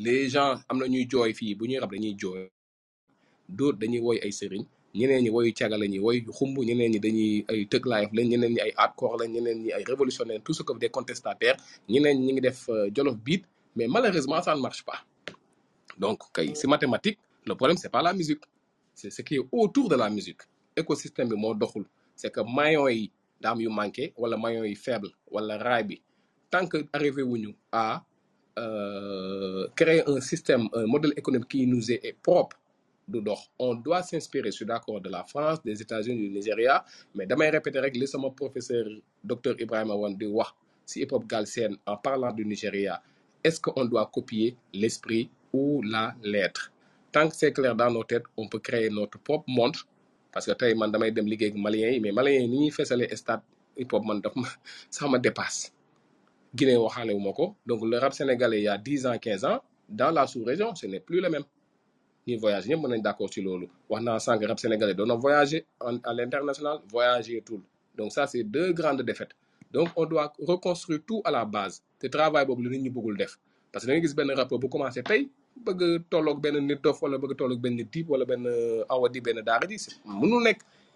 les 0.06 0.30
gens 0.34 0.54
am 0.70 0.78
na 0.80 0.86
ñuy 0.94 1.06
jooy 1.12 1.32
fii 1.40 1.56
bu 1.58 1.64
ñuy 1.70 1.80
rap 1.82 1.92
dañuy 1.94 2.16
jooy. 2.22 2.44
D'autres 3.58 3.80
dañuy 3.82 4.00
woy 4.06 4.18
ay 4.26 4.32
sëriñ 4.40 4.64
ñeneen 4.94 5.24
ñi 5.24 5.30
woyu 5.30 5.54
caga 5.54 5.78
la 5.78 5.86
ñuy 5.88 6.00
woy 6.06 6.18
xumb 6.38 6.56
ñeneen 6.68 6.92
ñi 6.92 7.00
live 7.00 8.12
lañ 8.18 8.28
ñeneen 8.32 8.54
ñi 8.56 8.60
ay 8.66 8.72
hardcore 8.78 9.16
lañ 9.22 9.30
ñeneen 9.36 9.58
ñi 9.64 9.70
ay 9.72 9.84
révolutionnaires 9.92 10.44
tout 10.46 10.54
ce 10.58 10.64
que 10.64 10.74
des 10.84 10.90
contestataires 10.90 11.58
ñeneen 11.90 12.18
ñi 12.26 12.32
ngi 12.34 12.42
def 12.42 12.70
euh, 12.70 12.90
beat 13.26 13.44
mais 13.76 13.88
malheureusement 13.88 14.42
ça 14.42 14.54
ne 14.56 14.62
marche 14.62 14.84
pas. 14.84 15.00
Donc 15.98 16.20
kay 16.34 16.52
c'est 16.56 16.68
mathématique 16.68 17.20
le 17.46 17.56
problème 17.56 17.78
c'est 17.78 17.90
pas 17.90 18.02
la 18.02 18.14
musique. 18.14 18.44
C'est 18.94 19.10
ce 19.10 19.22
qui 19.22 19.36
est 19.36 19.46
autour 19.52 19.88
de 19.90 19.96
la 19.96 20.10
musique. 20.10 20.42
Écosystème 20.76 21.30
bi 21.30 21.36
moo 21.36 21.54
doxul. 21.54 21.86
C'est 22.16 22.32
que 22.32 22.42
yi 22.92 23.12
daa 23.42 23.52
am 23.52 23.62
yu 23.62 23.70
manqué 23.70 24.14
wala 24.18 24.38
yi 24.68 24.76
faible 24.76 25.10
wala 25.32 25.58
raay 25.58 25.84
bi 25.84 26.02
tant 26.50 26.68
que 26.68 26.86
arrivé 26.94 27.24
à 27.72 28.04
euh, 28.58 29.68
créer 29.76 30.04
un 30.08 30.20
système 30.22 30.68
un 30.74 30.86
modèle 30.86 31.14
économique 31.18 31.50
qui 31.50 31.68
nous 31.68 31.92
est, 31.92 32.02
est 32.04 32.18
propre 32.22 32.58
du 33.08 33.20
on 33.60 33.76
doit 33.76 34.04
s'inspirer 34.04 34.52
je 34.52 34.58
suis 34.58 34.66
d'accord 34.66 35.02
de 35.02 35.10
la 35.10 35.24
France 35.24 35.62
des 35.64 35.82
États-Unis 35.82 36.18
du 36.18 36.30
Nigeria 36.30 36.84
mais 37.16 37.26
damay 37.26 37.50
répéter 37.50 37.80
rek 37.80 37.96
li 37.96 38.08
sama 38.08 38.30
professeur 38.32 38.86
docteur 39.24 39.56
Ibrahima 39.60 39.96
Wane 39.96 40.18
di 40.18 40.26
wax 40.26 40.54
si 40.86 41.02
hip 41.02 41.12
hop 41.14 41.26
Galsen 41.28 41.78
en 41.86 41.98
parlant 41.98 42.32
du 42.34 42.46
Nigeria. 42.46 43.02
Est-ce 43.44 43.60
qu'on 43.60 43.86
doit 43.86 44.10
copier 44.14 44.56
l'esprit 44.74 45.30
ou 45.54 45.82
la 45.82 46.14
lettre? 46.24 46.72
Tant 47.12 47.28
que 47.28 47.36
c'est 47.36 47.52
clair 47.54 47.76
dans 47.76 47.92
nos 47.92 48.04
têtes 48.04 48.24
on 48.38 48.48
peut 48.48 48.60
créer 48.60 48.90
notre 48.90 49.18
propre 49.20 49.46
monde 49.48 49.76
parce 50.32 50.46
que 50.46 50.52
tey 50.52 50.74
man 50.76 50.92
damay 50.92 51.12
dem 51.12 51.28
liggéey 51.28 51.52
ak 51.52 51.58
Maliens 51.58 51.92
yi 51.92 52.00
mais 52.00 52.12
Maliens 52.12 52.40
yi 52.40 52.48
ni 52.48 52.58
ñuy 52.66 52.72
feesalee 52.72 53.10
stade 53.16 53.42
hip 53.78 53.92
hop 53.94 54.06
man 54.06 54.22
daf 54.22 54.36
ma 55.10 55.20
dépasse 55.20 55.72
Donc 56.54 57.82
le 57.86 57.98
rap 57.98 58.14
sénégalais 58.14 58.60
il 58.60 58.64
y 58.64 58.68
a 58.68 58.78
dix 58.78 59.06
ans 59.06 59.18
quinze 59.18 59.46
ans 59.46 59.62
dans 59.88 60.12
la 60.12 60.28
sous-région 60.28 60.76
ce 60.76 60.86
n'est 60.88 61.00
plus 61.00 61.22
le 61.22 61.30
même. 61.30 61.44
Ñuy 62.28 62.38
voyage 62.38 62.68
ñëpp 62.68 62.80
mën 62.82 62.90
nañ 62.90 63.02
d'accord 63.02 63.32
ci 63.34 63.42
loolu. 63.42 63.68
Wax 63.90 64.04
naa 64.04 64.20
sànq 64.20 64.46
rap 64.46 64.60
sénégalais 64.60 64.94
doon 64.94 65.08
na 65.08 65.16
voyager 65.16 65.66
en 65.80 65.98
à 66.04 66.14
l'international 66.14 66.78
voyager 66.90 67.42
tout. 67.42 67.62
Donc 67.98 68.12
ça 68.12 68.28
c'est 68.28 68.44
deux 68.44 68.74
grandes 68.74 69.02
défaites. 69.02 69.32
Donc 69.72 69.90
on 69.96 70.06
doit 70.06 70.32
reconstruire 70.40 71.00
tout 71.08 71.22
à 71.24 71.32
la 71.32 71.46
base. 71.46 71.82
Te 72.00 72.08
travail 72.08 72.46
boobu 72.46 72.64
la 72.64 72.70
nit 72.78 72.90
ñi 72.90 72.92
parce 73.72 73.86
que 73.86 73.90
da 73.90 73.96
nga 73.98 74.06
gis 74.06 74.14
benn 74.14 74.32
rappeur 74.36 74.60
bu 74.60 74.68
commencé 74.70 75.02
tey 75.02 75.30
bëgg 75.66 76.04
tolloog 76.10 76.40
wala 77.02 77.18
bëgg 77.18 78.06
wala 78.10 78.26
benn 78.26 78.46
awadi 78.90 79.22
daara 79.46 79.66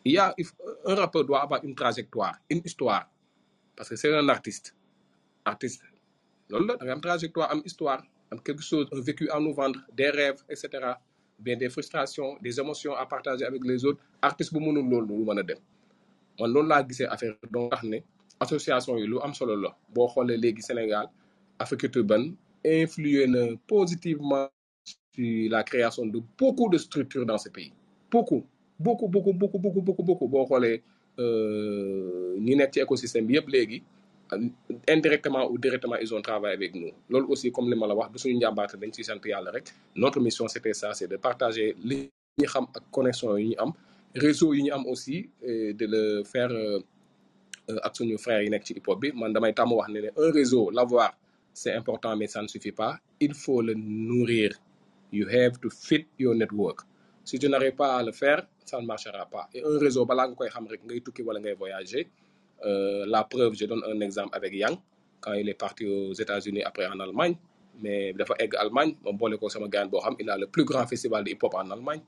il 0.07 0.11
y 0.11 0.17
a 0.19 0.35
un 0.85 0.95
rappeur 0.95 1.23
doit 1.25 1.41
avoir 1.41 1.63
une 1.63 1.73
trajectoire 1.73 2.35
une 2.49 2.61
histoire. 2.63 3.09
Parce 3.75 3.89
que 3.89 3.95
c'est 3.95 4.13
un 4.13 4.29
artiste 4.29 4.75
artiste. 5.45 5.83
Loolu 6.49 6.67
la 6.67 6.95
trajectoire 6.99 7.51
am 7.51 7.61
histoire 7.65 8.03
quelque 8.43 8.61
chose 8.63 8.87
vécu 8.91 9.29
à 9.29 9.39
nous 9.39 9.53
vendre 9.53 9.79
des 9.95 10.09
rêves 10.09 10.43
et 10.49 10.55
cetera. 10.55 10.99
Bien 11.39 11.57
des 11.57 11.69
frustrations 11.69 12.37
des 12.41 12.59
émotions 12.59 12.95
à 12.95 13.05
partager 13.05 13.45
avec 13.45 13.63
les 13.65 13.83
autres. 13.85 13.99
Artiste 14.21 14.53
bu 14.53 14.59
mënul 14.59 14.87
loolu 14.89 15.07
du 15.07 15.23
mën 15.23 15.37
a 15.39 15.43
dem. 15.43 15.57
Affaire 17.09 17.35
association 18.39 18.97
yi 18.97 19.07
lu 19.07 19.19
am 19.21 19.33
solo 19.33 19.55
la. 19.55 19.75
Sénégal 20.61 21.07
Afrique 21.59 21.87
positivement 23.67 24.49
sur 25.13 25.49
la 25.51 25.63
création 25.63 26.05
de 26.05 26.19
beaucoup 26.37 26.69
de 26.69 26.77
structures 26.77 27.25
dans 27.25 27.37
ce 27.37 27.49
pays. 27.49 27.71
Beaucoup 28.11 28.45
beaucoup 28.79 29.07
beaucoup 29.07 29.33
beaucoup 29.33 29.59
beaucoup 29.59 29.81
beaucoup 29.81 30.27
beaucoup. 30.27 30.59
Euh, 31.17 32.35
écosystème 32.75 33.27
indirectement 34.87 35.49
ou 35.51 35.57
directement 35.57 35.95
ils 35.97 36.13
ont 36.13 36.21
travaillé 36.21 36.55
avec 36.55 36.75
nous. 36.75 36.91
Loolu 37.09 37.27
aussi 37.29 37.51
comme 37.51 37.69
li 37.71 37.75
ma 37.77 37.87
la 37.87 37.95
notre 39.95 40.19
mission 40.19 40.47
c'était 40.47 40.73
ça 40.73 40.93
c'est 40.93 41.07
de 41.07 41.17
partager 41.17 41.75
li 41.83 42.09
ñu 42.39 42.45
xam 42.47 42.65
ak 42.75 42.83
réseau 44.15 44.53
aussi 44.87 45.29
de 45.41 45.85
le 45.93 46.23
faire 46.23 46.51
euh, 46.51 46.79
ak 47.83 47.95
suñu 47.95 48.17
frères 48.17 48.41
yi 48.41 48.49
nekk 48.49 48.63
un 50.17 50.31
réseau 50.31 50.69
l'avoir 50.71 51.11
c'est 51.53 51.73
important 51.73 52.15
mais 52.17 52.27
ça 52.27 52.41
ne 52.41 52.47
suffit 52.47 52.73
pas. 52.73 52.97
Il 53.21 53.33
faut 53.33 53.61
le 53.61 53.73
nourrir. 53.75 54.51
You 55.13 55.25
have 55.29 55.57
to 55.61 55.69
fit 55.69 56.05
your 56.19 56.35
network. 56.35 56.81
Si 57.23 57.39
tu 57.39 57.47
n'arrives 57.47 57.75
pas 57.75 57.95
à 57.95 58.03
le 58.03 58.11
faire 58.11 58.45
ça 58.65 58.81
ne 58.81 58.85
marchera 58.85 59.25
pas. 59.25 59.47
Et 59.53 59.63
un 59.63 59.77
réseau 59.79 60.05
balaa 60.05 60.27
nga 60.27 60.35
koy 60.35 60.49
xam 60.49 60.67
rek 60.67 60.81
Euh, 62.63 63.05
la 63.07 63.23
preuve 63.23 63.53
je 63.55 63.65
donne 63.65 63.83
un 63.85 63.99
exemple 64.01 64.35
avec 64.35 64.53
Yang. 64.53 64.77
Quand 65.19 65.33
il 65.33 65.49
est 65.49 65.53
parti 65.55 65.85
aux 65.85 66.13
États-Unis 66.13 66.63
après 66.63 66.85
en 66.87 66.99
Allemagne. 66.99 67.35
Mais 67.81 68.13
dafa 68.13 68.35
egg 68.39 68.55
Allemagne 68.55 68.95
il 70.19 70.29
a 70.29 70.37
le 70.37 70.47
plus 70.47 70.63
grand 70.63 70.87
festival 70.87 71.23
de 71.23 71.31
hip-hop 71.31 71.53
en 71.55 71.69
Allemagne. 71.71 72.01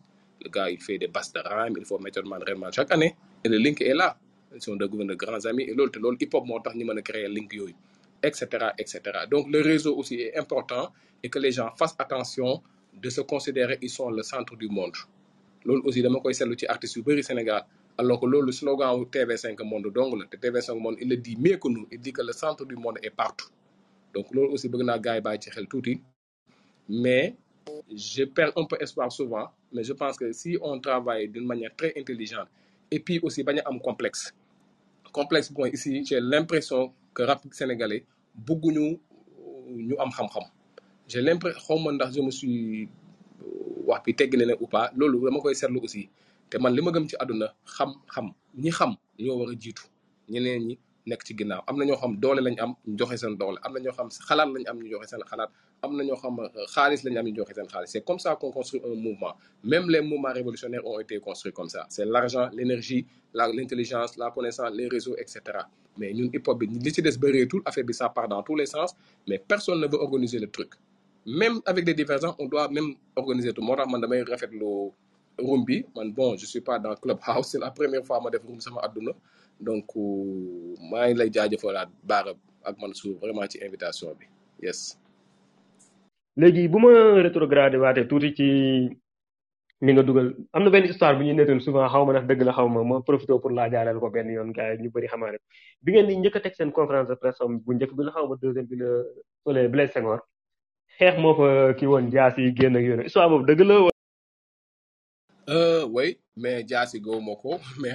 Le 0.43 0.49
gars 0.49 0.69
il 0.69 0.79
fait 0.79 0.97
des 0.97 1.07
basses 1.07 1.33
de 1.33 1.39
rhyme 1.43 1.73
il 1.77 1.85
faut 1.85 1.99
Method 1.99 2.25
Man 2.25 2.41
Redman 2.47 2.71
chaque 2.71 2.91
année. 2.91 3.15
Et 3.43 3.49
le 3.49 3.57
link 3.57 3.81
est 3.81 3.93
là. 3.93 4.17
Ils 4.55 4.61
sont 4.61 4.75
devenus 4.77 5.07
de 5.07 5.15
grands 5.15 5.43
amis. 5.45 5.63
Et 5.63 5.73
loolu 5.73 5.91
te 5.91 5.99
loolu 5.99 6.17
hip-hop 6.21 6.45
moo 6.45 6.59
tax 6.59 6.75
ñu 6.75 6.85
mën 6.85 6.97
a 6.99 7.27
link 7.27 7.53
yooyu 7.53 7.75
et 8.23 9.27
donc 9.29 9.47
le 9.49 9.61
réseau 9.61 9.95
aussi 9.95 10.15
est 10.21 10.37
important 10.37 10.91
et 11.21 11.29
que 11.29 11.39
les 11.39 11.51
gens 11.51 11.69
fassent 11.75 11.95
attention 11.99 12.61
de 12.93 13.09
se 13.09 13.21
considérer 13.21 13.77
ils 13.81 13.89
sont 13.89 14.09
le 14.09 14.23
centre 14.23 14.55
du 14.55 14.67
monde. 14.69 14.93
Loolu 15.65 15.81
aussi 15.85 16.01
dama 16.01 16.19
koy 16.19 16.33
seetlu 16.33 16.55
ci 16.57 16.65
artistes 16.67 16.95
yu 16.95 17.23
Sénégal 17.23 17.63
alors 17.97 18.19
que 18.21 18.25
loolu 18.27 18.51
slogan 18.53 18.95
wu 18.99 19.05
TV5 19.05 19.57
monde 19.63 19.89
dong 19.91 20.13
la 20.19 20.25
te 20.27 20.37
TV5 20.37 20.79
monde 20.79 20.97
il 21.01 21.09
le 21.09 21.17
dit 21.17 21.35
mieux 21.37 21.57
que 21.57 21.67
nous 21.67 21.87
il 21.91 21.99
dit 21.99 22.13
que 22.13 22.21
le 22.21 22.31
centre 22.31 22.65
du 22.65 22.75
monde 22.75 22.99
est 23.01 23.09
partout. 23.09 23.49
Donc 24.13 24.31
loolu 24.33 24.49
aussi 24.53 24.69
mais 26.89 27.35
je 27.93 28.23
perds 28.23 28.53
un 28.55 28.65
peu 28.65 28.77
espoir 28.79 29.11
souvent 29.11 29.49
mais 29.73 29.83
je 29.83 29.93
pense 29.93 30.15
que 30.17 30.31
si 30.31 30.57
on 30.61 30.79
travaille 30.79 31.27
d'une 31.27 31.45
manière 31.45 31.75
très 31.75 31.93
intelligente 31.97 32.47
et 32.91 32.99
puis 32.99 33.19
aussi 33.23 33.43
bañ 33.43 33.57
a 33.59 33.67
am 33.69 33.79
complexe. 33.81 34.33
Complexe 35.11 35.49
point 35.49 35.69
ici 35.69 36.05
j'ai 36.05 36.19
l'impression 36.21 36.93
que 37.13 37.23
rap 37.23 37.41
sénégalais 37.51 38.05
bëgguñu 38.35 38.99
ñu 39.87 39.95
am 39.99 40.09
xam-xam. 40.11 40.43
J'ai 41.07 41.21
l'impression 41.21 41.77
je 42.11 42.21
me 42.21 42.31
suis 42.31 42.87
wax 43.87 44.03
bi 44.05 44.13
tegg 44.13 44.35
ou 44.61 44.67
pas 44.67 44.91
loolu 44.95 45.25
dama 45.25 45.39
koy 45.39 45.53
aussi 45.81 46.09
te 46.49 46.57
man 46.63 46.73
li 46.75 46.81
ma 46.81 46.91
gëm 46.95 47.05
ci 47.09 47.15
àdduna 47.21 47.47
xam-xam 47.75 48.27
ñi 48.63 48.71
xam 48.77 48.91
ñoo 49.19 49.37
war 49.39 49.49
a 49.49 49.55
jiitu. 49.61 49.83
Ñeneen 50.31 50.61
ñi 50.67 50.75
nekk 51.09 51.23
ci 51.25 51.33
ginnaaw. 51.37 51.61
Am 51.67 51.75
na 51.77 51.85
ñoo 51.85 51.97
xam 52.01 52.13
doole 52.23 52.41
lañ 52.47 52.55
am 52.63 52.71
ñu 52.87 52.97
joxe 52.99 53.17
seen 53.21 53.35
doole. 53.39 53.57
Am 53.65 53.71
na 53.73 53.79
ñoo 53.79 53.93
xam 53.97 54.07
xalaat 54.27 54.49
lañ 54.55 54.63
am 54.69 54.77
ñu 54.81 54.87
joxe 54.91 55.07
seen 55.11 55.23
xalaat. 55.29 55.49
Am 55.83 55.91
na 55.97 56.03
ñoo 56.03 56.15
xam 56.23 56.35
xaalis 56.73 57.01
lañ 57.05 57.15
am 57.19 57.25
ñu 57.27 57.35
joxe 57.37 57.53
seen 57.57 57.67
xaalis. 57.73 57.89
C'est 57.93 58.03
comme 58.07 58.19
ça 58.19 58.35
qu'on 58.35 58.51
construit 58.51 58.81
un 58.85 58.95
mouvement. 58.95 59.33
Même 59.63 59.89
les 59.89 60.01
mouvements 60.01 60.33
révolutionnaires 60.39 60.85
ont 60.85 60.99
été 60.99 61.19
construits 61.19 61.53
comme 61.53 61.69
ça. 61.69 61.85
C'est 61.89 62.05
l'argent 62.05 62.49
l'énergie 62.53 63.05
l'intelligence 63.33 64.17
la 64.17 64.31
connaissance 64.31 64.71
les 64.73 64.87
réseaux 64.87 65.15
etc 65.17 65.35
mais 65.99 66.13
ñun 66.13 66.29
hip 66.33 66.47
hop 66.47 66.57
bi 66.59 66.65
li 66.67 66.91
ci 66.93 67.01
des 67.01 67.17
bëreetul 67.17 67.61
affaire 67.65 67.83
bi 67.83 67.93
ça 67.93 68.09
part 68.09 68.27
dans 68.27 68.43
tous 68.43 68.55
les 68.55 68.65
sens. 68.65 68.93
Mais 69.27 69.39
personne 69.39 69.79
ne 69.81 69.87
veut 69.87 69.97
organiser 70.07 70.39
le 70.39 70.49
truc. 70.49 70.71
Même 71.25 71.59
avec 71.65 71.83
des 71.85 71.93
divergences 71.93 72.35
on 72.39 72.45
doit 72.47 72.67
même 72.69 72.95
organiser 73.15 73.53
tout. 73.53 73.61
Moo 73.61 73.75
tax 73.75 73.89
man 73.91 74.01
damay 74.01 74.21
rafetlu 74.23 74.91
room 75.39 75.65
bi 75.65 75.83
man 75.95 76.11
bon 76.13 76.35
je 76.37 76.45
suis 76.45 76.61
pas 76.61 76.79
dans 76.79 76.95
Clubhouse 76.95 77.47
c'est 77.51 77.59
la 77.59 77.71
première 77.71 78.03
fois 78.05 78.19
ma 78.21 78.29
def 78.29 78.43
room 78.47 78.59
sama 78.59 78.81
àdduna 78.87 79.11
donc 79.67 79.85
maa 80.91 81.07
ngi 81.07 81.17
lay 81.19 81.29
jaajëfalaat 81.35 81.89
Baara 82.03 82.33
ak 82.69 82.75
Mansour 82.81 83.15
vraiment 83.21 83.47
ci 83.49 83.57
invitation 83.67 84.09
bi. 84.19 84.25
Yes. 84.65 84.97
léegi 86.41 86.67
bu 86.73 86.77
ma 86.83 86.91
rétrogradé 87.27 87.77
waatee 87.83 88.07
tuuti 88.09 88.29
ci 88.37 88.47
li 89.85 89.91
nga 89.93 90.03
dugal 90.07 90.27
am 90.53 90.61
na 90.63 90.69
benn 90.73 90.85
histoire 90.89 91.15
bu 91.17 91.23
ñuy 91.25 91.33
nettoon 91.37 91.59
souvent 91.65 91.87
xaw 91.93 92.03
ma 92.05 92.11
ndax 92.13 92.25
dëgg 92.29 92.41
la 92.47 92.53
xaw 92.57 92.67
ma 92.75 92.81
ma 92.89 92.95
profité 93.09 93.33
pour 93.41 93.51
laa 93.57 93.69
jaaleel 93.73 93.99
ko 94.03 94.09
benn 94.15 94.29
yoon 94.37 94.49
gars 94.57 94.77
ñu 94.81 94.89
bëri 94.95 95.07
xamaane 95.13 95.37
bi 95.83 95.91
ngeen 95.91 96.07
di 96.09 96.15
njëkk 96.17 96.35
a 96.37 96.39
teg 96.45 96.53
seen 96.57 96.71
conférence 96.77 97.09
de 97.11 97.15
presse 97.21 97.41
bu 97.65 97.71
njëkk 97.73 97.91
bi 97.97 98.03
la 98.05 98.11
xaw 98.15 98.25
ma 98.29 98.35
deuxième 98.43 98.67
bi 98.71 98.75
la 98.81 98.89
fële 99.43 99.61
Blaise 99.73 99.97
Euh, 105.49 105.85
oui 105.85 106.19
mais 106.35 106.65
jaasi 106.67 106.99
gëwuma 106.99 107.35
ko 107.41 107.59
mais 107.79 107.93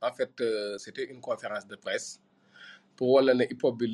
en 0.00 0.12
fait 0.12 0.30
euh, 0.40 0.78
c'était 0.78 1.04
une 1.04 1.20
conférence 1.20 1.66
de 1.66 1.74
presse 1.74 2.20
pour 2.96 3.10
wala 3.10 3.34
ne 3.34 3.44
hip 3.44 3.58
hop 3.62 3.76
bi 3.78 3.92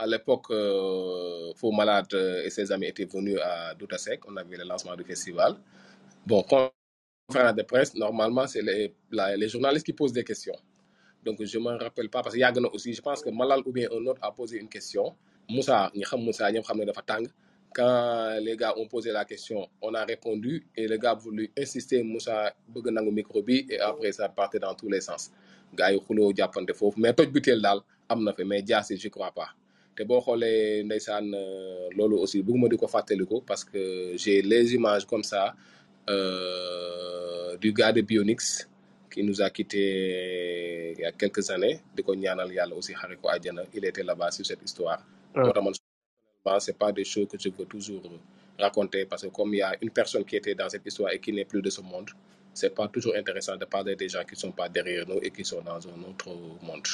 À 0.00 0.06
l'époque, 0.06 0.46
euh, 0.50 1.52
Faux 1.56 1.72
euh, 1.80 2.44
et 2.44 2.50
ses 2.50 2.70
amis 2.70 2.86
étaient 2.86 3.04
venus 3.04 3.38
à 3.42 3.74
Doutasek. 3.74 4.20
On 4.28 4.36
avait 4.36 4.56
le 4.56 4.64
lancement 4.64 4.94
du 4.94 5.02
festival. 5.02 5.56
Bon, 6.24 6.42
conférence 6.44 7.56
de 7.56 7.62
presse, 7.62 7.94
normalement, 7.96 8.46
c'est 8.46 8.62
les, 8.62 9.48
journalistes 9.48 9.84
qui 9.86 9.92
posent 9.92 10.12
des 10.12 10.22
questions. 10.22 10.54
Donc, 11.24 11.42
je 11.44 11.58
ne 11.58 11.64
me 11.64 11.70
rappelle 11.76 12.08
pas, 12.10 12.22
parce 12.22 12.34
qu'il 12.34 12.42
y 12.42 12.44
a 12.44 12.52
aussi, 12.72 12.92
je 12.94 13.02
pense 13.02 13.22
que 13.22 13.30
Malal 13.30 13.60
ou 13.66 13.72
bien 13.72 13.88
un 13.90 14.06
autre 14.06 14.20
a 14.22 14.30
posé 14.30 14.58
une 14.58 14.68
question. 14.68 15.16
Moussa, 15.50 15.90
Moussa. 16.16 16.48
Quand 17.74 18.38
les 18.40 18.56
gars 18.56 18.74
ont 18.76 18.88
posé 18.88 19.12
la 19.12 19.24
question, 19.24 19.68
on 19.82 19.94
a 19.94 20.04
répondu 20.04 20.66
et 20.76 20.88
le 20.88 20.96
gars 20.96 21.14
voulu 21.14 21.50
insister, 21.56 22.02
Moussa 22.02 22.52
bëgg 22.68 22.90
nangu 22.90 23.10
micro 23.12 23.42
bi 23.42 23.66
et 23.68 23.78
après 23.80 24.12
ça 24.12 24.28
partait 24.28 24.58
dans 24.58 24.74
tous 24.74 24.88
les 24.88 25.00
sens. 25.00 25.30
Gars 25.74 25.92
yi 25.92 26.00
xuloo 26.00 26.32
jàppante 26.34 26.72
foofu 26.74 27.00
mais 27.00 27.12
toj 27.12 27.28
butéel 27.28 27.60
daal 27.62 27.80
am 28.08 28.24
na 28.24 28.32
fi 28.32 28.44
mais 28.44 28.64
jaasi 28.66 28.96
je 28.96 29.08
crois 29.08 29.30
pas. 29.32 29.50
te 29.98 30.04
boo 30.06 30.20
xoolee 30.22 30.82
ndeysaan 30.86 31.26
euh, 31.34 31.88
loolu 31.96 32.16
aussi 32.22 32.38
bëgguma 32.46 32.68
di 32.70 32.76
ko 32.78 32.86
fàttaliku 32.86 33.40
parce 33.50 33.64
que 33.64 33.80
j'ai 34.16 34.42
les 34.42 34.74
images 34.78 35.04
comme 35.10 35.24
ça 35.24 35.42
euh, 36.08 37.56
du 37.58 37.72
gars 37.72 37.92
de 37.92 38.00
Bionix 38.02 38.68
qui 39.10 39.22
nous 39.24 39.42
a 39.42 39.50
quitté 39.50 40.92
il 40.96 41.00
y 41.00 41.04
a 41.04 41.12
quelques 41.12 41.50
années 41.50 41.80
di 41.96 42.02
ko 42.06 42.14
ñaanal 42.14 42.50
yàlla 42.58 42.74
aussi 42.78 42.92
xare 43.00 43.16
ko 43.20 43.26
àjjana 43.28 43.62
il 43.74 43.84
était 43.84 44.04
là-bas 44.10 44.30
sur 44.30 44.46
cette 44.46 44.62
histoire 44.68 45.00
moo 45.34 45.50
tax 45.52 45.64
man 45.64 45.74
personnellement, 46.48 46.60
c'est 46.60 46.78
pas 46.78 46.92
des 46.92 47.04
choses 47.04 47.28
que 47.28 47.38
je 47.38 47.48
veux 47.50 47.66
toujours 47.66 48.02
raconter 48.58 49.04
parce 49.06 49.22
que 49.22 49.28
comme 49.28 49.54
il 49.54 49.58
y 49.58 49.62
a 49.62 49.74
une 49.80 49.90
personne 49.90 50.24
qui 50.24 50.36
était 50.36 50.54
dans 50.54 50.68
cette 50.68 50.86
histoire 50.86 51.12
et 51.12 51.18
qui 51.20 51.32
n'est 51.32 51.44
plus 51.44 51.62
de 51.62 51.70
ce 51.70 51.80
monde 51.80 52.10
c'est 52.54 52.74
pas 52.74 52.88
toujours 52.88 53.14
intéressant 53.16 53.56
de 53.56 53.64
parler 53.64 53.94
des 53.96 54.08
gens 54.08 54.24
qui 54.28 54.34
sont 54.34 54.50
pas 54.52 54.68
derrière 54.68 55.06
nous 55.06 55.20
et 55.22 55.30
qui 55.30 55.44
sont 55.44 55.62
dans 55.62 55.78
un 55.88 56.00
autre 56.10 56.28
monde. 56.62 56.88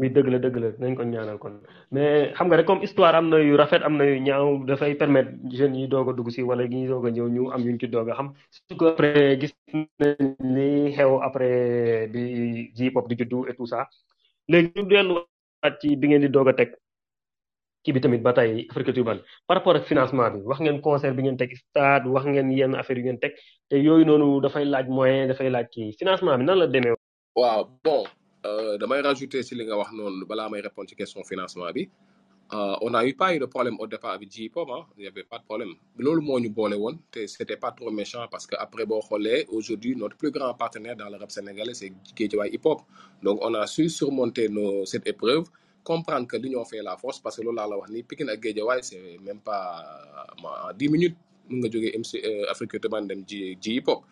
Oui 0.00 0.10
dëgg 0.10 0.26
la 0.30 0.70
nañ 0.82 0.94
ko 0.98 1.04
ñaanal 1.04 1.38
kon. 1.38 1.54
Mais 1.92 2.32
xam 2.36 2.48
nga 2.48 2.56
rek 2.58 2.66
comme 2.66 2.82
histoire 2.82 3.14
am 3.14 3.28
na 3.30 3.38
yu 3.38 3.54
rafet 3.60 3.82
am 3.86 3.96
na 3.98 4.04
yu 4.10 4.18
ñaaw 4.26 4.64
dafay 4.66 4.96
permettre 5.02 5.30
jeunes 5.58 5.76
yi 5.78 5.86
doog 5.92 6.08
a 6.10 6.12
dugg 6.18 6.30
si 6.34 6.42
wala 6.42 6.66
ñi 6.66 6.88
doog 6.90 7.06
a 7.06 7.10
ñëw 7.16 7.28
ñu 7.36 7.50
am 7.54 7.62
yuñ 7.66 7.78
ci 7.80 7.86
doog 7.94 8.10
a 8.10 8.14
xam. 8.18 8.28
Surtout 8.50 8.86
après 8.92 9.38
gis 9.40 9.54
nañ 10.00 10.34
li 10.56 10.90
xew 10.96 11.12
après 11.28 12.08
bi 12.12 12.22
J-pop 12.76 13.06
di 13.10 13.14
juddu 13.20 13.46
et 13.48 13.54
tout 13.58 13.66
ça. 13.72 13.86
Léegi 14.50 14.72
ñu 14.76 14.82
delluwaat 14.90 15.74
ci 15.80 15.96
bi 16.00 16.08
ngeen 16.08 16.22
di 16.24 16.28
doog 16.36 16.48
a 16.50 16.54
teg 16.58 16.70
kii 17.84 17.92
bi 17.94 18.00
tamit 18.00 18.22
ba 18.26 18.32
tey 18.32 18.66
Afrique 18.70 18.92
Cuban 18.96 19.18
par 19.46 19.56
rapport 19.58 19.76
ak 19.76 19.84
financement 19.90 20.30
bi 20.34 20.40
wax 20.50 20.58
ngeen 20.64 20.80
concert 20.86 21.14
bi 21.16 21.22
ngeen 21.22 21.36
teg 21.36 21.50
stade 21.62 22.06
wax 22.14 22.24
ngeen 22.32 22.48
yenn 22.58 22.74
affaire 22.80 22.98
yu 23.00 23.04
ngeen 23.06 23.20
teg 23.24 23.32
te 23.68 23.76
yooyu 23.86 24.04
noonu 24.08 24.40
dafay 24.44 24.64
laaj 24.74 24.86
moyen 24.96 25.28
dafay 25.30 25.48
laaj 25.54 25.66
kii 25.74 25.92
financement 26.00 26.38
bi 26.40 26.44
nan 26.48 26.58
la 26.58 26.66
demee? 26.74 26.96
Waaw 27.36 27.60
bon 27.84 28.02
euh, 28.48 28.74
damay 28.80 29.00
rajouter 29.08 29.42
si 29.46 29.54
li 29.54 29.64
nga 29.68 29.76
wax 29.80 29.90
noonu 29.98 30.24
balaa 30.30 30.48
may 30.48 30.60
répondre 30.66 30.88
ci 30.88 30.96
question 30.96 31.22
financement 31.24 31.70
bi. 31.76 31.84
Euh, 32.52 32.76
on 32.82 32.90
n'a 32.90 33.04
eu 33.06 33.14
pas 33.14 33.34
eu 33.34 33.38
de 33.38 33.46
problème 33.46 33.76
au 33.80 33.86
départ 33.86 34.12
avec 34.12 34.30
J-pop 34.30 34.68
hein. 34.70 34.84
il 34.98 35.04
y 35.04 35.08
avait 35.08 35.24
pas 35.24 35.38
de 35.38 35.44
problème. 35.44 35.72
Loolu 35.98 36.20
moo 36.20 36.38
ñu 36.38 36.50
boole 36.50 36.74
woon 36.74 36.98
te 37.10 37.26
c'était 37.26 37.56
pas 37.56 37.72
trop 37.72 37.90
méchant 37.90 38.26
parce 38.30 38.46
que 38.46 38.54
après 38.58 38.84
boo 38.84 39.00
xoolee 39.00 39.46
aujourd'hui 39.48 39.96
notre 39.96 40.16
plus 40.16 40.30
grand 40.30 40.52
partenaire 40.52 40.94
dans 40.94 41.08
le 41.08 41.16
rap 41.16 41.30
sénégalais 41.30 41.72
c'est 41.74 41.90
Guédiawaye 42.14 42.50
Hip 42.54 42.60
Hop. 42.66 42.80
Donc 43.22 43.38
on 43.42 43.54
a 43.54 43.66
su 43.66 43.88
surmonter 43.88 44.48
nos 44.50 44.84
cette 44.84 45.06
épreuve 45.08 45.44
comprendre 45.84 46.26
que 46.26 46.36
l'union 46.36 46.64
fait 46.64 46.82
la 46.82 46.96
force 46.96 47.18
parce 47.20 47.36
que 47.36 47.42
loolu 47.42 47.56
laa 47.56 47.68
la 47.68 47.76
wax 47.78 47.90
ni 47.90 48.02
Pikine 48.02 48.30
c'est 48.82 49.18
même 49.22 49.40
pas 49.40 49.62
en 50.42 50.72
dix 50.80 50.88
minutes 50.88 51.16
mun 51.48 51.58
nga 51.60 51.68
jógee 51.68 51.92
MC 51.98 52.12
euh, 52.24 52.50
Afrique 52.52 52.80
Cuban 52.80 53.04
dem 53.08 53.20
ji 53.28 53.56
ji 53.60 53.76
hip 53.76 53.88
hop 53.88 54.04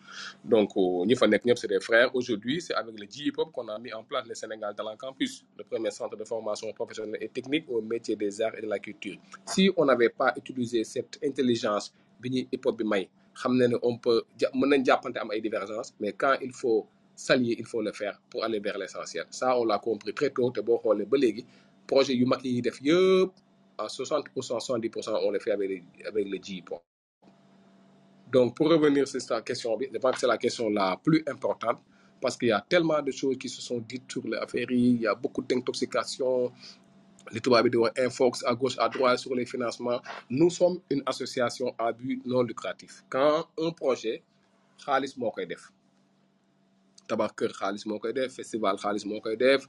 donc 0.45 0.69
euh, 0.77 1.05
ñi 1.05 1.15
fa 1.15 1.27
des 1.27 1.79
frères. 1.79 2.09
Aujourd'hui 2.15 2.61
c'est 2.61 2.73
avec 2.75 2.97
le 2.99 3.05
ji 3.09 3.27
hip 3.27 3.37
hop 3.37 3.51
qu'on 3.51 3.67
a 3.69 3.79
mis 3.79 3.91
en 3.93 4.03
place 4.03 4.25
le 4.27 4.35
Sénégal 4.35 4.75
Talent 4.75 4.95
Campus 4.97 5.45
le 5.57 5.63
premier 5.63 5.91
centre 5.91 6.15
de 6.15 6.23
formation 6.23 6.71
professionnelle 6.73 7.17
et 7.21 7.29
technique 7.29 7.65
au 7.69 7.81
métier 7.81 8.15
des 8.15 8.41
arts 8.41 8.55
et 8.57 8.61
de 8.61 8.67
la 8.67 8.79
culture. 8.79 9.17
Si 9.45 9.71
on 9.77 9.85
n'avait 9.85 10.09
pas 10.09 10.33
utilisé 10.37 10.83
cette 10.83 11.19
intelligence 11.23 11.93
on 13.81 13.97
peut 13.97 14.23
mën 14.53 14.67
nañ 14.69 14.85
jàppante 14.85 15.17
am 15.17 15.29
divergences 15.41 15.93
mais 15.99 16.13
quand 16.13 16.35
il 16.41 16.53
faut 16.53 16.87
s'allier 17.15 17.55
il 17.59 17.65
faut 17.65 17.81
le 17.81 17.91
faire 17.91 18.19
pour 18.29 18.43
aller 18.43 18.59
vers 18.59 18.77
l'essentiel 18.77 19.25
ça 19.29 19.57
on 19.57 19.65
l'a 19.65 19.79
compris 19.79 20.13
très 20.13 20.29
tôt 20.31 20.51
te 20.51 20.61
projet 21.87 22.15
yu 22.15 22.25
mag 22.25 22.41
à 23.77 23.89
60 23.89 24.29
pour 24.29 24.43
cent 24.43 24.59
70 24.59 24.89
pour 24.89 25.03
cent 25.03 25.17
on 25.23 25.31
les 25.31 25.39
fait 25.39 25.51
avec 25.51 25.83
avec 26.05 26.27
le 26.27 26.39
donc, 28.33 28.55
pour 28.55 28.67
revenir 28.67 29.07
sur 29.07 29.21
cette 29.21 29.43
question, 29.45 29.77
je 29.79 29.97
pense 29.99 30.13
que 30.13 30.19
c'est 30.21 30.27
la 30.27 30.39
question 30.39 30.67
la 30.67 30.97
plus 30.97 31.23
importante 31.27 31.77
parce 32.19 32.35
qu'il 32.35 32.47
y 32.47 32.51
a 32.51 32.65
tellement 32.67 32.99
de 32.99 33.11
choses 33.11 33.37
qui 33.37 33.47
se 33.47 33.61
sont 33.61 33.77
dites 33.87 34.11
sur 34.11 34.27
l'affaire. 34.27 34.65
Il 34.71 35.01
y 35.01 35.05
a 35.05 35.13
beaucoup 35.13 35.43
d'intoxication. 35.43 36.51
Les 37.31 37.39
tubaab 37.39 37.63
bi 37.65 37.69
di 37.69 37.77
wax 37.77 37.93
infox 38.05 38.43
à 38.45 38.53
gauche, 38.55 38.77
à 38.79 38.89
droite 38.89 39.19
sur 39.19 39.33
les 39.35 39.45
financements. 39.45 40.01
Nous 40.29 40.49
sommes 40.49 40.79
une 40.89 41.03
association 41.05 41.73
à 41.77 41.91
but 41.93 42.21
non 42.25 42.41
lucratif. 42.41 43.03
Quand 43.07 43.45
un 43.57 43.71
projet, 43.71 44.23
xaalis 44.83 45.13
moo 45.17 45.31
koy 45.31 45.45
def 45.47 45.69
tabax 47.07 47.31
kër 47.39 47.51
xaalis 47.59 47.85
moo 47.85 47.99
koy 47.99 48.13
def 48.13 48.33
festival 48.35 48.75
xaalis 48.77 49.05
moo 49.05 49.19
koy 49.21 49.35
def 49.37 49.67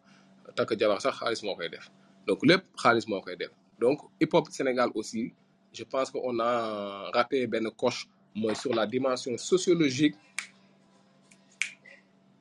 takk 0.56 0.70
jabar 0.80 1.00
sax 1.00 1.14
xaalis 1.20 1.42
moo 1.44 1.56
koy 1.56 1.68
def. 1.68 1.90
Donc 2.26 2.38
lépp 2.46 2.64
xaalis 2.82 3.06
moo 3.08 3.20
koy 3.20 3.36
def. 3.36 3.50
Donc 3.80 3.98
hip 4.20 4.32
hop 4.34 4.48
Sénégal 4.50 4.90
aussi 4.94 5.32
je 5.72 5.84
pense 5.84 6.10
que 6.10 6.18
on 6.22 6.38
a 6.40 7.10
raté 7.12 7.46
benn 7.46 7.68
coche 7.76 8.06
sur 8.54 8.72
la 8.74 8.86
dimension 8.86 9.36
sociologique 9.38 10.14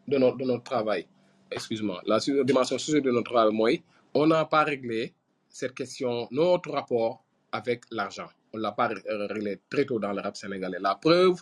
de 0.07 0.17
notre 0.17 0.37
de 0.37 0.43
notre 0.45 0.63
travail. 0.63 1.07
Excuse-moi 1.51 2.01
la 2.05 2.19
dimension 2.19 2.77
sociologique 2.77 3.05
de 3.05 3.11
notre 3.11 3.31
travail 3.31 3.53
mooy 3.53 3.83
on 4.13 4.27
n'a 4.27 4.45
pas 4.45 4.63
réglé 4.63 5.13
cette 5.49 5.73
question 5.73 6.27
notre 6.31 6.71
rapport 6.71 7.23
avec 7.51 7.83
l'argent. 7.91 8.27
On 8.53 8.57
l'a 8.57 8.71
pas 8.71 8.87
ré- 8.87 9.01
réglé 9.07 9.59
très 9.69 9.85
tôt 9.85 9.99
dans 9.99 10.11
le 10.13 10.21
rap 10.21 10.35
sénégalais. 10.35 10.77
La 10.79 10.95
preuve 10.95 11.41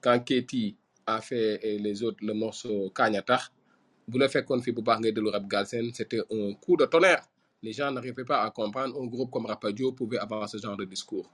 quand 0.00 0.18
Keyti 0.20 0.76
a 1.06 1.20
fait 1.20 1.60
les 1.78 2.02
autres 2.02 2.18
le 2.22 2.34
morceau 2.34 2.90
bu 4.08 4.18
la 4.18 4.28
fekkoon 4.28 4.60
fii 4.62 4.72
bu 4.76 4.82
baax 4.82 4.98
ngay 5.00 5.12
dellu 5.12 5.30
rap 5.30 5.46
Galsen 5.48 5.92
c'était 5.92 6.20
un 6.30 6.52
coup 6.54 6.76
de 6.76 6.84
tonnerre. 6.86 7.22
Les 7.62 7.72
gens 7.72 7.90
n'arrivaient 7.90 8.24
pas 8.24 8.42
à 8.42 8.50
comprendre 8.50 9.00
un 9.00 9.06
groupe 9.06 9.30
comme 9.30 9.46
Rapadio 9.46 9.92
pouvait 9.92 10.18
avoir 10.18 10.46
ce 10.48 10.58
genre 10.58 10.76
de 10.76 10.84
discours. 10.84 11.30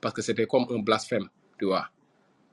Parce 0.00 0.14
que 0.14 0.22
c'était 0.22 0.46
comme 0.46 0.66
un 0.70 0.78
blasphème 0.78 1.28
tu 1.58 1.66
vois. 1.66 1.88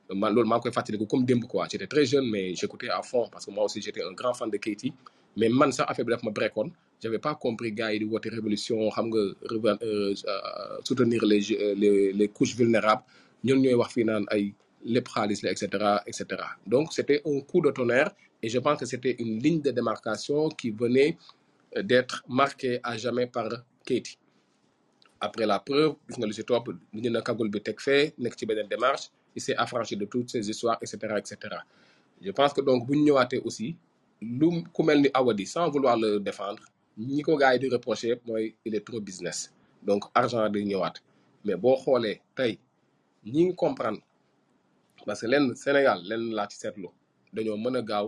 Comme 0.09 1.47
quoi. 1.47 1.67
J'étais 1.71 1.87
très 1.87 2.05
jeune 2.05 2.29
mais 2.29 2.53
j'écoutais 2.55 2.89
à 2.89 3.01
fond 3.01 3.29
parce 3.31 3.45
que 3.45 3.51
moi 3.51 3.63
aussi 3.63 3.81
j'étais 3.81 4.03
un 4.03 4.11
grand 4.11 4.33
fan 4.33 4.49
de 4.49 4.57
Keyti 4.57 4.93
mais 5.37 5.47
man 5.47 5.71
sax 5.71 5.89
affaire 5.89 6.05
bi 6.05 6.11
daf 6.11 6.23
ma 6.23 6.31
brekkoon 6.31 6.69
j'avais 7.01 7.19
pas 7.19 7.35
compris 7.35 7.71
gars 7.71 7.91
di 7.97 8.03
woote 8.03 8.25
révolution 8.29 8.89
euh, 8.91 9.33
euh, 9.81 10.13
soutenir 10.83 11.23
euh, 11.23 11.27
les 11.27 12.13
les 12.13 12.27
couches 12.27 12.55
vulnérables. 12.55 13.03
Fii 13.93 14.03
naan 14.05 14.25
ay 14.29 14.53
lépp 14.83 15.07
xaalis 15.07 15.41
la 15.43 15.51
et 15.51 15.55
cetera 15.57 16.03
et 16.05 16.13
cetera. 16.13 16.49
Donc 16.65 16.93
c'était 16.93 17.21
un 17.25 17.39
coup 17.41 17.61
de 17.61 17.71
tonnerre 17.71 18.11
et 18.41 18.49
je 18.49 18.59
pense 18.59 18.79
que 18.79 18.85
c'était 18.85 19.15
une 19.19 19.39
ligne 19.39 19.61
de 19.61 19.71
démarcation 19.71 20.49
qui 20.49 20.71
venait 20.71 21.17
euh, 21.77 21.83
d'être 21.83 22.23
marquée 22.27 22.79
à 22.83 22.97
jamais 22.97 23.27
par 23.27 23.49
Keyti 23.85 24.17
après 25.19 25.45
la 25.45 25.59
preuve 25.59 25.95
il 29.33 29.41
s'est 29.41 29.55
affranchi 29.55 29.95
de 29.95 30.05
toutes 30.05 30.29
ces 30.29 30.49
histoires 30.49 30.77
et 30.81 30.85
cetera 30.85 31.17
et 31.19 31.21
cetera. 31.25 31.63
Je 32.21 32.31
pense 32.31 32.51
que 32.53 32.61
donc 32.61 32.85
bu 32.87 32.97
ñu 32.97 33.13
aussi 33.45 33.75
sans 35.45 35.69
vouloir 35.69 35.95
le 35.97 36.19
défendre 36.19 36.63
ñi 36.97 37.21
ko 37.21 37.37
gars 37.37 37.53
yi 37.55 37.59
di 37.59 37.69
il 38.65 38.75
est 38.75 38.85
trop 38.85 38.99
business. 38.99 39.51
Donc 39.81 40.03
argent 40.13 40.49
day 40.49 40.63
ñëwaat. 40.63 40.93
Mais 41.45 41.55
boo 41.55 41.75
xoolee 41.75 42.19
tey 42.35 42.59
ñi 43.25 43.45
ngi 43.45 43.55
comprendre 43.55 43.99
parce 45.05 45.21
que 45.21 45.27
lenn 45.27 45.53
Sénégal 45.55 45.99
lenn 46.09 46.23
laa 46.37 46.47
ci 46.49 46.57
seetlu 46.57 46.87
dañoo 47.33 47.57
mën 47.57 47.75
a 47.77 48.03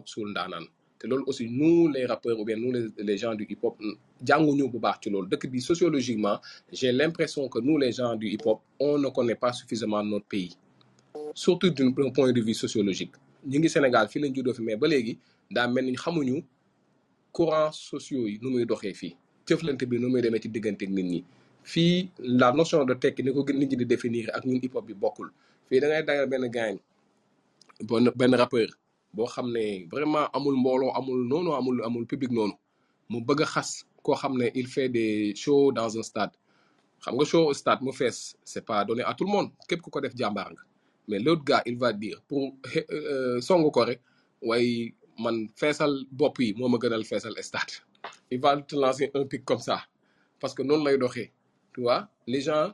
aussi 1.28 1.50
nous 1.50 1.90
les 1.90 2.06
rappeurs 2.06 2.40
ou 2.40 2.46
bien 2.46 2.56
nous 2.56 2.72
les, 2.72 2.88
les 2.98 3.18
gens 3.18 3.36
du 3.36 3.46
hip 3.50 3.58
hop 3.64 3.78
jànguñu 4.26 4.70
bu 4.70 4.80
baax 4.80 5.00
ci 5.04 5.10
loolu. 5.10 5.28
Dëkk 5.28 5.50
bi 5.52 5.60
sociologiquement 5.62 6.40
j'ai 6.72 6.92
l'impression 6.92 7.48
que 7.50 7.60
nous 7.60 7.78
les 7.78 7.92
gens 7.92 8.16
du 8.16 8.28
hip 8.30 8.42
hop 8.46 8.62
on 8.80 8.98
ne 8.98 9.10
connaît 9.10 9.36
pas 9.36 9.52
suffisamment 9.54 10.04
notre 10.04 10.26
pays. 10.26 10.56
Surtout 11.34 11.70
d'un 11.72 11.92
point 11.92 12.32
de 12.32 12.42
vue 12.42 12.54
sociologique. 12.54 13.14
Ñi 13.46 13.60
ngi 13.60 13.70
Sénégal 13.70 14.08
fii 14.08 14.22
lañ 14.22 14.34
juddoo 14.36 14.54
fi 14.54 14.62
mais 14.62 14.78
ba 14.78 14.88
léegi 14.88 15.18
daa 15.52 15.68
mel 15.68 15.86
ni 15.86 15.96
xamuñu 15.96 16.44
courants 17.34 17.74
sociaux 17.74 18.26
yi 18.28 18.40
nu 18.42 18.50
muy 18.52 18.66
doxee 18.66 18.94
fii. 18.94 19.16
Jëflante 19.48 19.84
bi 19.86 20.00
nu 20.00 20.08
muy 20.08 20.22
demee 20.22 20.40
ci 20.40 20.48
diggante 20.50 20.84
nit 20.88 21.04
ñi. 21.04 21.24
Fii 21.64 22.10
la 22.20 22.54
notion 22.54 22.86
de 22.86 22.94
tekki 22.94 23.24
ni 23.24 23.34
ko 23.34 23.44
nit 23.54 23.70
ñi 23.72 23.76
di 23.76 23.86
définir 23.86 24.30
ak 24.34 24.46
ñun 24.46 24.60
hip 24.64 24.74
hop 24.76 24.86
bi 24.88 24.94
bokkul 24.94 25.30
fii 25.70 25.80
da 25.82 25.88
ngay 25.88 26.04
dagal 26.08 26.28
benn 26.32 26.46
gaañ 26.56 26.76
bon 27.88 28.06
benn 28.16 28.34
rappeur 28.42 28.70
boo 29.14 29.28
xam 29.34 29.48
ne 29.56 29.86
vraiment 29.92 30.28
amul 30.34 30.56
mbooloo 30.62 30.92
amul 30.98 31.20
noonu 31.30 31.52
amul 31.60 31.78
amul 31.86 32.06
public 32.06 32.32
noonu. 32.32 32.54
Mu 33.10 33.18
bëgg 33.28 33.42
a 33.44 33.46
xas 33.54 33.70
koo 34.06 34.16
xam 34.22 34.34
ne 34.40 34.48
il 34.56 34.68
fait 34.68 34.90
des 34.90 35.36
shows 35.36 35.72
dans 35.72 35.92
un 36.00 36.04
stade. 36.04 36.34
Xam 37.04 37.14
nga 37.16 37.26
show 37.26 37.44
au 37.50 37.54
stade 37.54 37.82
mu 37.86 37.92
fees 37.94 38.36
c'est 38.44 38.66
pas 38.66 38.84
donné 38.86 39.04
à 39.04 39.14
tout 39.14 39.26
le 39.26 39.32
monde. 39.32 39.50
Képp 39.68 39.82
ku 39.82 39.90
ko 39.90 40.00
def 40.02 40.14
jàmbaar 40.16 40.50
nga. 40.54 40.62
Mais 41.08 41.20
l'autre 41.20 41.44
gars 41.44 41.62
il 41.66 41.78
va 41.78 41.94
dire 41.94 42.22
pour 42.28 42.56
euh, 42.92 43.42
songu 43.42 43.70
ko 43.72 43.82
rek 43.86 44.00
waaye 44.42 44.94
man 45.20 45.48
feesal 45.56 45.94
bopp 46.12 46.40
yi 46.40 46.54
moo 46.58 46.70
ma 46.70 46.78
gënal 46.82 47.04
feesal 47.06 47.34
stade. 47.44 47.74
Il 48.32 48.40
va 48.40 48.58
te 48.58 48.76
lancer 48.76 49.12
un 49.14 49.26
pic 49.26 49.46
comme 49.46 49.60
ça 49.60 49.78
parce 50.40 50.54
que 50.56 50.64
non 50.64 50.84
lay 50.84 50.98
doxee 50.98 51.32
tu 51.74 51.82
vois? 51.82 52.08
Les 52.28 52.42
gens 52.42 52.74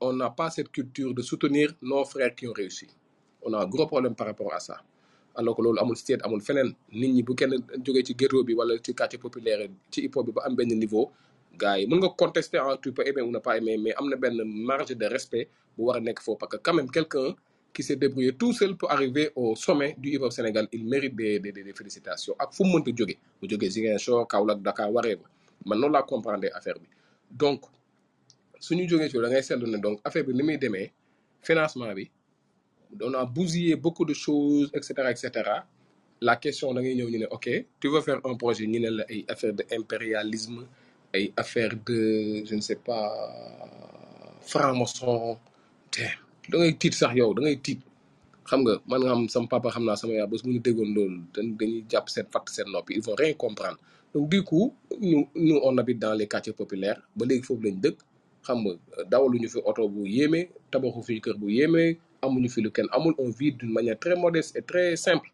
on 0.00 0.12
n'a 0.12 0.30
pas 0.30 0.50
cette 0.50 0.70
culture 0.70 1.14
de 1.14 1.22
soutenir 1.22 1.72
nos 1.82 2.04
frères 2.04 2.34
qui 2.34 2.46
ont 2.48 2.52
réussi. 2.52 2.86
On 3.42 3.52
a 3.52 3.62
un 3.62 3.66
gros 3.66 3.86
problème 3.86 4.14
par 4.14 4.26
rapport 4.26 4.52
à 4.52 4.60
ça. 4.60 4.76
Alors 5.36 5.56
que 5.56 5.62
loolu 5.62 5.78
amul 5.78 5.96
state 5.96 6.20
amul 6.24 6.40
feneen. 6.40 6.74
Nit 6.92 7.08
ñi 7.12 7.22
bu 7.22 7.34
kenn 7.34 7.54
jógee 7.84 8.02
ci 8.04 8.14
ghetto 8.14 8.42
bi 8.42 8.54
wala 8.54 8.74
ci 8.82 8.94
quartier 8.94 9.18
populaire 9.20 9.68
ci 9.90 10.02
hip 10.02 10.16
hop 10.16 10.26
bi 10.26 10.32
ba 10.32 10.42
am 10.46 10.54
niveau 10.56 11.10
gars 11.56 11.78
yi 11.78 11.86
mën 11.86 11.98
nga 11.98 12.08
contester 12.16 12.58
en 12.58 12.76
tu 12.76 12.92
peux 12.92 13.06
aimer 13.06 13.22
ou 13.22 13.30
ne 13.30 13.38
pas 13.38 13.56
aimer 13.56 13.76
mais 13.78 13.94
am 13.96 14.08
na 14.08 14.16
marge 14.44 14.94
de 14.96 15.06
respect 15.06 15.48
bu 15.76 15.84
war 15.84 15.96
a 15.96 16.00
parce 16.02 16.50
que 16.50 16.56
quand 16.56 16.74
même 16.74 16.90
quelqu'un 16.90 17.34
qui 17.72 17.82
s'est 17.84 17.96
débrouillé 17.96 18.32
tout 18.32 18.52
seul 18.52 18.76
pour 18.76 18.90
arriver 18.90 19.30
au 19.36 19.54
sommet 19.54 19.94
du 19.98 20.10
hip 20.10 20.22
hop 20.22 20.32
Sénégal 20.32 20.66
il 20.72 20.84
mérite 20.84 21.14
des 21.14 21.38
des 21.38 21.52
des 21.52 21.62
des 21.62 21.72
félicitations. 21.72 22.34
Ak 22.38 22.52
fu 22.52 22.64
mu 22.64 22.72
mënta 22.74 22.90
jóge 22.96 23.16
mu 23.40 23.48
jógee 23.48 23.70
Ziguinchor 23.70 24.26
Kaolack 24.26 24.60
Dakar 24.60 24.90
waree 24.92 25.16
man 25.66 25.78
noonu 25.78 25.92
laa 25.92 26.02
comprendre 26.02 26.48
affaire 26.52 26.78
bi. 26.80 26.88
Donc 27.30 27.62
suñu 28.60 28.88
jógee 28.88 29.08
ci 29.10 29.16
da 29.18 29.28
ngay 29.28 29.42
seetlu 29.42 29.66
ne 29.66 29.78
donc 29.78 30.00
affaire 30.04 30.24
bi 30.26 30.32
ni 30.34 30.42
muy 30.42 30.58
demee 30.58 30.90
financement 31.42 31.94
bi 31.94 32.10
on 33.02 33.14
a 33.14 33.24
bousillé 33.26 33.76
beaucoup 33.76 34.04
de 34.04 34.14
choses 34.14 34.70
et 34.72 34.82
cetera 34.82 35.10
et 35.10 35.16
cetera. 35.16 35.66
La 36.20 36.36
question 36.36 36.72
da 36.74 36.80
ngay 36.80 36.94
ñëw 36.96 37.08
ñu 37.10 37.18
ne 37.18 37.26
ok 37.30 37.46
tu 37.80 37.88
veux 37.88 38.00
faire 38.00 38.20
un 38.24 38.34
projet 38.36 38.66
ñu 38.66 38.80
ne 38.80 38.90
la 38.90 39.04
ay 39.08 39.24
affaire 39.28 39.52
de 39.54 39.64
impérialisme 39.78 40.66
ay 41.14 41.32
affaire 41.36 41.72
de 41.86 42.42
je 42.48 42.54
ne 42.54 42.60
sais 42.60 42.76
pas 42.88 43.06
franc-maçon 44.50 45.36
damn 45.92 46.18
da 46.50 46.58
ngay 46.58 46.72
tiit 46.80 46.94
sax 46.94 47.12
yow 47.14 47.34
da 47.34 47.42
ngay 47.42 47.56
tiit. 47.66 47.80
Xam 48.48 48.60
nga 48.64 48.74
man 48.88 49.00
nga 49.04 49.12
xam 49.12 49.28
sama 49.28 49.46
papa 49.52 49.68
xam 49.74 49.84
naa 49.84 49.96
sama 50.00 50.12
yaay 50.16 50.26
bés 50.32 50.42
bu 50.44 50.48
ñu 50.54 50.60
déggoon 50.66 50.90
loolu 50.96 51.20
dañ- 51.34 51.56
dañuy 51.58 51.84
jàpp 51.90 52.06
seen 52.08 52.26
fatt 52.32 52.48
seen 52.48 52.68
noppi 52.72 52.94
ils 52.96 53.04
vont 53.04 53.14
rien 53.14 53.34
comprendre. 53.34 53.78
Donc 54.14 54.28
du 54.30 54.42
coup 54.42 54.72
ñu 55.00 55.28
nous 55.34 55.60
on 55.62 55.76
habite 55.78 55.98
dans 55.98 56.14
les 56.14 56.26
quartiers 56.26 56.54
populaires 56.60 57.00
ba 57.16 57.26
léegi 57.26 57.42
foofu 57.44 57.62
lañ 57.66 57.76
dëkk 57.84 57.98
xam 58.48 58.58
nga 58.64 58.72
dawaluñu 59.12 59.48
fi 59.54 59.58
oto 59.70 59.82
bu 59.94 60.00
yéeme 60.16 60.40
tabaxu 60.72 61.00
fi 61.08 61.14
kër 61.24 61.36
bu 61.40 61.46
yéeme 61.58 61.82
amuñu 62.24 62.48
fi 62.54 62.60
lu 62.64 62.70
kenn 62.76 62.88
amul 62.96 63.14
on 63.22 63.28
vit 63.38 63.52
d'une 63.58 63.72
manière 63.78 63.98
très 64.04 64.16
modeste 64.16 64.56
et 64.58 64.62
très 64.70 64.96
simple. 64.96 65.28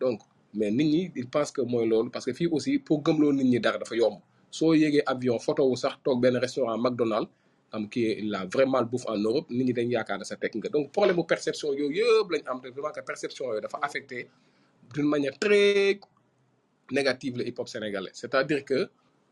Donc 0.00 0.20
mais 0.58 0.70
nit 0.70 0.84
ñi 0.92 1.02
ils 1.16 1.28
pensent 1.34 1.50
que 1.56 1.62
mooy 1.62 1.86
loolu 1.88 2.10
parce 2.10 2.26
que 2.26 2.32
fii 2.38 2.48
aussi 2.56 2.78
pour 2.78 3.02
gëmloo 3.04 3.32
nit 3.32 3.44
ñi 3.52 3.58
dara 3.60 3.78
dafa 3.78 3.96
yomb. 3.96 4.16
Soo 4.50 4.74
yéegee 4.74 5.02
avion 5.06 5.38
photo 5.46 5.62
wu 5.70 5.76
sax 5.76 5.94
toog 6.04 6.20
benn 6.22 6.36
restaurant 6.44 6.76
McDonald 6.84 7.28
am 7.72 7.88
qui 7.88 8.00
est 8.10 8.20
la 8.22 8.44
vraiment 8.54 8.82
bouffe 8.90 9.06
en 9.08 9.18
Europe 9.18 9.48
nit 9.50 9.64
ñi 9.64 9.72
dañ 9.72 9.88
yaakaar 9.90 10.24
sa 10.26 10.36
teg 10.36 10.52
nga. 10.56 10.68
Donc 10.68 10.92
problème 10.92 11.16
bu 11.16 11.24
perception 11.32 11.68
yooyu 11.72 11.96
yëpp 11.98 12.28
lañ 12.32 12.42
am 12.50 12.58
vraiment 12.60 12.92
que 12.96 13.00
perception 13.10 13.44
yooyu 13.48 13.60
dafa 13.66 13.78
affecté 13.82 14.28
d'une 14.94 15.08
manière 15.14 15.36
très 15.38 15.98
négative 16.92 17.38
le 17.38 17.48
hip 17.48 17.58
hop 17.58 17.68
sénégalais. 17.68 18.10
C'est-à-dire 18.12 18.64
que 18.64 18.88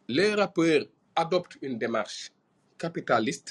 les 0.09 0.35
rappeurs 0.35 0.85
adoptent 1.15 1.59
une 1.63 1.77
démarche 1.79 2.31
capitaliste 2.85 3.49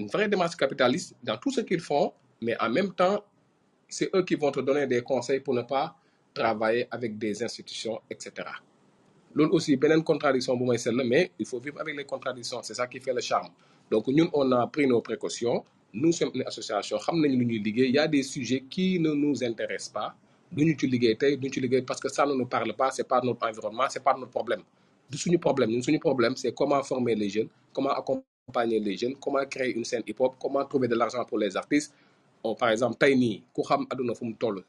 une 0.00 0.08
vraie 0.14 0.28
démarche 0.34 0.56
capitaliste 0.56 1.10
dans 1.28 1.36
tout 1.42 1.50
ce 1.56 1.60
qu'ils 1.68 1.80
font 1.90 2.06
mais 2.44 2.54
en 2.66 2.70
même 2.76 2.92
temps 3.00 3.18
c'est 3.96 4.08
eux 4.16 4.24
qui 4.28 4.34
vont 4.42 4.50
te 4.56 4.60
donner 4.68 4.86
des 4.86 5.02
conseils 5.02 5.40
pour 5.40 5.54
ne 5.54 5.62
pas 5.74 5.86
travailler 6.40 6.84
avec 6.96 7.10
des 7.24 7.34
institutions 7.48 7.96
etc 8.12 8.24
loolu 9.34 9.50
aussi 9.52 9.76
beneen 9.76 10.02
contradiction 10.04 10.56
bu 10.56 10.64
may 10.64 10.78
seetlu 10.78 11.04
mais 11.04 11.30
il 11.38 11.46
faut 11.46 11.60
vivre 11.60 11.80
avec 11.80 11.96
les 11.96 12.04
contradictions 12.04 12.60
c'est 12.62 12.74
ça 12.74 12.86
qui 12.86 13.00
fait 13.00 13.12
le 13.14 13.20
charme. 13.20 13.48
Donc 13.90 14.06
ñun 14.08 14.28
on 14.32 14.50
a 14.52 14.66
pris 14.66 14.86
nos 14.86 15.00
précautions 15.00 15.64
nous 15.94 16.12
sommes 16.12 16.30
une 16.34 16.42
association 16.46 16.98
il 17.24 17.90
y 17.90 17.98
a 17.98 18.08
des 18.08 18.22
sujets 18.22 18.64
qui 18.68 18.98
ne 18.98 19.12
nous 19.12 19.44
intéressent 19.44 19.92
pas. 19.92 20.14
Ci 20.56 20.86
liggéey 20.86 21.82
parce 21.86 22.00
que 22.00 22.08
ça 22.10 22.26
ne 22.26 22.34
nous 22.34 22.46
parle 22.46 22.74
pas 22.74 22.90
c'est 22.90 23.08
pas 23.08 23.20
notre 23.22 23.46
environnement 23.48 23.84
c'est 23.88 24.02
pas 24.04 24.14
notre 24.14 24.30
problème 24.30 24.62
du 25.12 25.18
suñu 25.18 25.38
problème. 25.38 25.70
Suñu 25.82 25.98
problème 26.00 26.34
c'est 26.36 26.52
comment 26.54 26.82
former 26.82 27.14
les 27.14 27.28
jeunes 27.28 27.48
comment 27.72 27.90
accompagner 28.00 28.80
les 28.80 28.96
jeunes 28.96 29.16
comment 29.24 29.44
créer 29.54 29.72
une 29.76 29.84
scène 29.84 30.02
hip-hop 30.06 30.32
comment 30.40 30.64
trouver 30.64 30.88
de 30.88 30.94
l'argent 30.96 31.24
pour 31.24 31.38
les 31.38 31.56
artistes. 31.56 31.92
On, 32.44 32.54
par 32.56 32.70
exemple 32.74 32.96
tey 32.98 33.14
nii 33.14 33.42
ku 33.54 33.62
xam 33.62 33.86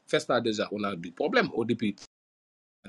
Festa 0.06 0.40
déjà 0.40 0.68
on 0.70 0.84
a 0.84 0.94
du 0.94 1.10
problème. 1.10 1.48
Au 1.54 1.64
début 1.64 1.94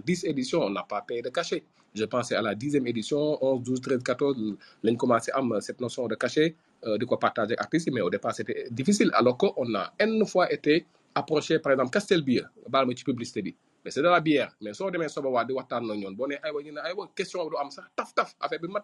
10 0.04 0.26
éditions, 0.26 0.62
on 0.64 0.70
n'a 0.70 0.84
pas 0.84 1.02
payé 1.02 1.22
de 1.22 1.30
cachet. 1.30 1.64
Je 1.94 2.04
pensais 2.06 2.36
à 2.36 2.42
la 2.42 2.54
10e 2.54 2.86
édition, 2.88 3.38
11, 3.42 3.64
12, 3.64 3.82
13, 3.82 4.04
14, 4.04 4.38
l'on 4.84 4.96
commencé 4.96 5.32
à 5.32 5.38
avoir 5.38 5.62
cette 5.64 5.80
notion 5.80 6.08
de 6.08 6.16
cachet, 6.16 6.56
euh, 6.86 6.98
de 6.98 7.06
quoi 7.06 7.18
partager 7.18 7.58
artistes, 7.58 7.90
mais 7.92 8.02
au 8.02 8.10
départ 8.10 8.36
c'était 8.36 8.68
difficile, 8.70 9.10
alors 9.14 9.38
qu'on 9.38 9.74
a 9.76 9.94
une 10.02 10.26
fois 10.26 10.52
été 10.52 10.86
approché, 11.16 11.60
par 11.60 11.72
exemple, 11.72 11.92
Castelbier, 11.92 12.44
baal 12.70 12.86
ma 12.86 12.96
ci 12.96 13.04
publicité 13.06 13.56
mais 13.86 13.92
c'est 13.92 14.02
de 14.02 14.08
la 14.10 14.20
bière, 14.20 14.52
mais 14.62 14.74
soo 14.74 14.90
demee 14.90 15.08
soba 15.10 15.30
waa 15.30 15.46
di 15.46 15.54
waxtaan 15.54 15.86
na 15.88 15.94
ñoon 15.96 16.16
boo 16.18 16.26
nee 16.28 16.40
aywa 16.44 16.60
ñu 16.64 16.72
ne 16.74 16.80
aywa 16.82 17.08
question 17.16 17.48
du 17.50 17.56
am 17.58 17.70
sax 17.70 17.86
taf 17.96 18.14
taf 18.16 18.36
affaire 18.42 18.60
bi 18.60 18.68
mat. 18.68 18.84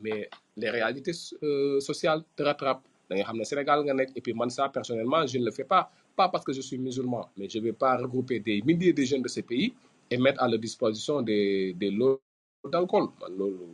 Mais 0.00 0.28
les 0.56 0.68
réalités 0.70 1.12
euh, 1.42 1.80
sociales 1.80 2.22
te 2.36 2.42
rattrapent. 2.42 2.84
Da 3.08 3.16
nga 3.16 3.24
xam 3.24 3.36
ne 3.38 3.44
Sénégal 3.44 3.78
nga 3.84 3.94
nekk 3.94 4.10
et 4.16 4.20
puis 4.20 4.34
man 4.34 4.50
ça 4.50 4.68
personnellement 4.68 5.26
je 5.26 5.38
ne 5.38 5.44
le 5.46 5.50
fais 5.52 5.64
pas. 5.64 5.90
Pas 6.16 6.28
parce 6.28 6.44
que 6.44 6.52
je 6.52 6.60
suis 6.60 6.76
musulman 6.78 7.30
mais 7.36 7.48
je 7.48 7.58
vais 7.60 7.72
pas 7.72 7.96
regrouper 7.96 8.40
des 8.40 8.60
milliers 8.62 8.92
de 8.92 9.02
jeunes 9.04 9.22
de 9.22 9.28
ces 9.28 9.42
pays 9.42 9.72
et 10.10 10.18
mettre 10.18 10.42
à 10.42 10.48
leur 10.48 10.58
disposition 10.58 11.22
des 11.22 11.72
des 11.74 11.90
lots 11.90 12.20
d'alcool. 12.72 13.06
Man 13.20 13.32
loolu 13.38 13.66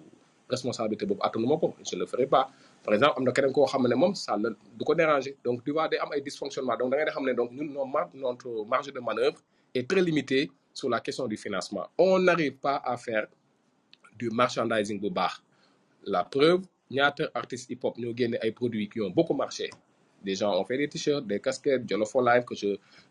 responsabilité 0.48 1.04
boobu 1.06 1.20
attanuma 1.26 1.56
ko 1.56 1.74
je 1.88 1.94
ne 1.96 2.00
le 2.00 2.06
ferai 2.06 2.26
pas. 2.26 2.44
Par 2.84 2.94
exemple 2.94 3.14
am 3.18 3.24
na 3.24 3.32
keneen 3.32 3.52
koo 3.52 3.64
xam 3.66 3.82
ne 3.88 3.94
moom 4.02 4.14
ça 4.14 4.36
la 4.36 4.50
du 4.78 4.84
ko 4.84 4.94
déranger. 4.94 5.36
Donc 5.44 5.64
tu 5.64 5.72
vois 5.72 5.88
day 5.88 5.98
am 5.98 6.10
ay 6.14 6.20
dysfonctionnement 6.20 6.76
donc 6.76 6.90
da 6.92 6.96
ngay 6.98 7.10
xam 7.10 7.24
ne 7.24 7.32
donc 7.32 7.50
ñun 7.52 7.68
nos 7.72 7.86
mar- 7.86 8.10
notre 8.14 8.48
marge 8.66 8.92
de 8.92 9.00
manœuvre 9.00 9.38
est 9.74 9.88
très 9.90 10.02
limitée 10.02 10.50
sur 10.78 10.88
la 10.88 11.00
question 11.00 11.26
du 11.26 11.36
financement. 11.36 11.86
On 11.98 12.18
n'arrive 12.20 12.56
pas 12.56 12.76
à 12.84 12.96
faire 12.96 13.26
du 14.18 14.30
merchandising 14.30 15.00
bu 15.00 15.10
baax. 15.10 15.42
La 16.14 16.22
preuve 16.24 16.62
ñaata 16.90 17.24
artistes 17.34 17.68
hip 17.70 17.80
hop 17.84 17.98
ñoo 17.98 18.14
génne 18.16 18.36
ay 18.42 18.52
produits 18.52 18.88
qui 18.88 19.00
ont 19.00 19.10
beaucoup 19.10 19.34
marché. 19.34 19.68
Des 20.24 20.34
gens 20.34 20.52
ont 20.60 20.64
fait 20.64 20.78
des 20.78 20.88
t-shirts 20.88 21.26
des 21.26 21.40
casquettes 21.40 21.88
Jollof 21.88 22.10
for 22.10 22.22
Life 22.22 22.44
que 22.44 22.54
je 22.54 22.68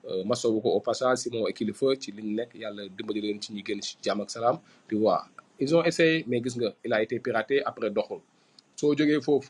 euh, 0.10 0.24
masawu 0.26 0.62
ko 0.62 0.70
au 0.78 0.80
passage 0.82 1.18
Simon 1.20 1.48
et 1.48 1.54
Kilifa 1.54 1.88
ci 2.02 2.12
li 2.12 2.24
ñu 2.28 2.34
nekk 2.40 2.52
yàlla 2.64 2.84
dimbali 2.98 3.22
leen 3.22 3.40
tu 4.90 4.96
vois 4.96 5.26
ils 5.60 5.76
ont 5.76 5.84
essayé 5.84 6.24
mais 6.28 6.42
il 6.86 6.94
a 6.94 7.02
été 7.02 7.20
piraté 7.20 7.64
après 7.64 7.90
doxul. 7.92 8.20
Soo 8.76 8.96
jógee 8.98 9.22
foofu 9.22 9.50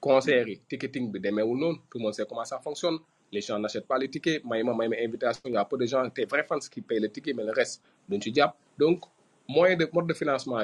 concert 0.00 0.48
yi 0.48 0.56
ticketing 0.68 1.10
bi 1.12 1.18
demeewul 1.20 1.58
noonu 1.58 1.78
tout 1.90 1.98
le 1.98 2.02
monde 2.04 2.14
sait 2.14 2.26
comment 2.28 2.44
ça 2.44 2.58
fonctionne 2.58 2.98
les 3.32 3.40
gens 3.40 3.58
n'achètent 3.58 3.86
pas 3.86 3.98
les 3.98 4.08
tickets. 4.08 4.44
Ma 4.44 4.56
invitation 4.56 5.42
il 5.46 5.52
y 5.52 5.56
a 5.56 5.64
peu 5.64 5.76
de 5.78 5.86
gens 5.86 6.06
des 6.14 6.24
vrais 6.24 6.44
fans 6.44 6.58
qui 6.70 6.80
payent 6.80 7.00
le 7.00 7.08
ticket 7.10 7.32
mais 7.34 7.44
le 7.44 7.52
reste 7.52 7.82
duñ 8.08 8.20
ci 8.20 8.34
jàpp. 8.34 8.54
Donc 8.78 9.04
moyen 9.48 9.76
de 9.76 9.88
mode 9.92 10.06
de 10.08 10.14
financement 10.14 10.58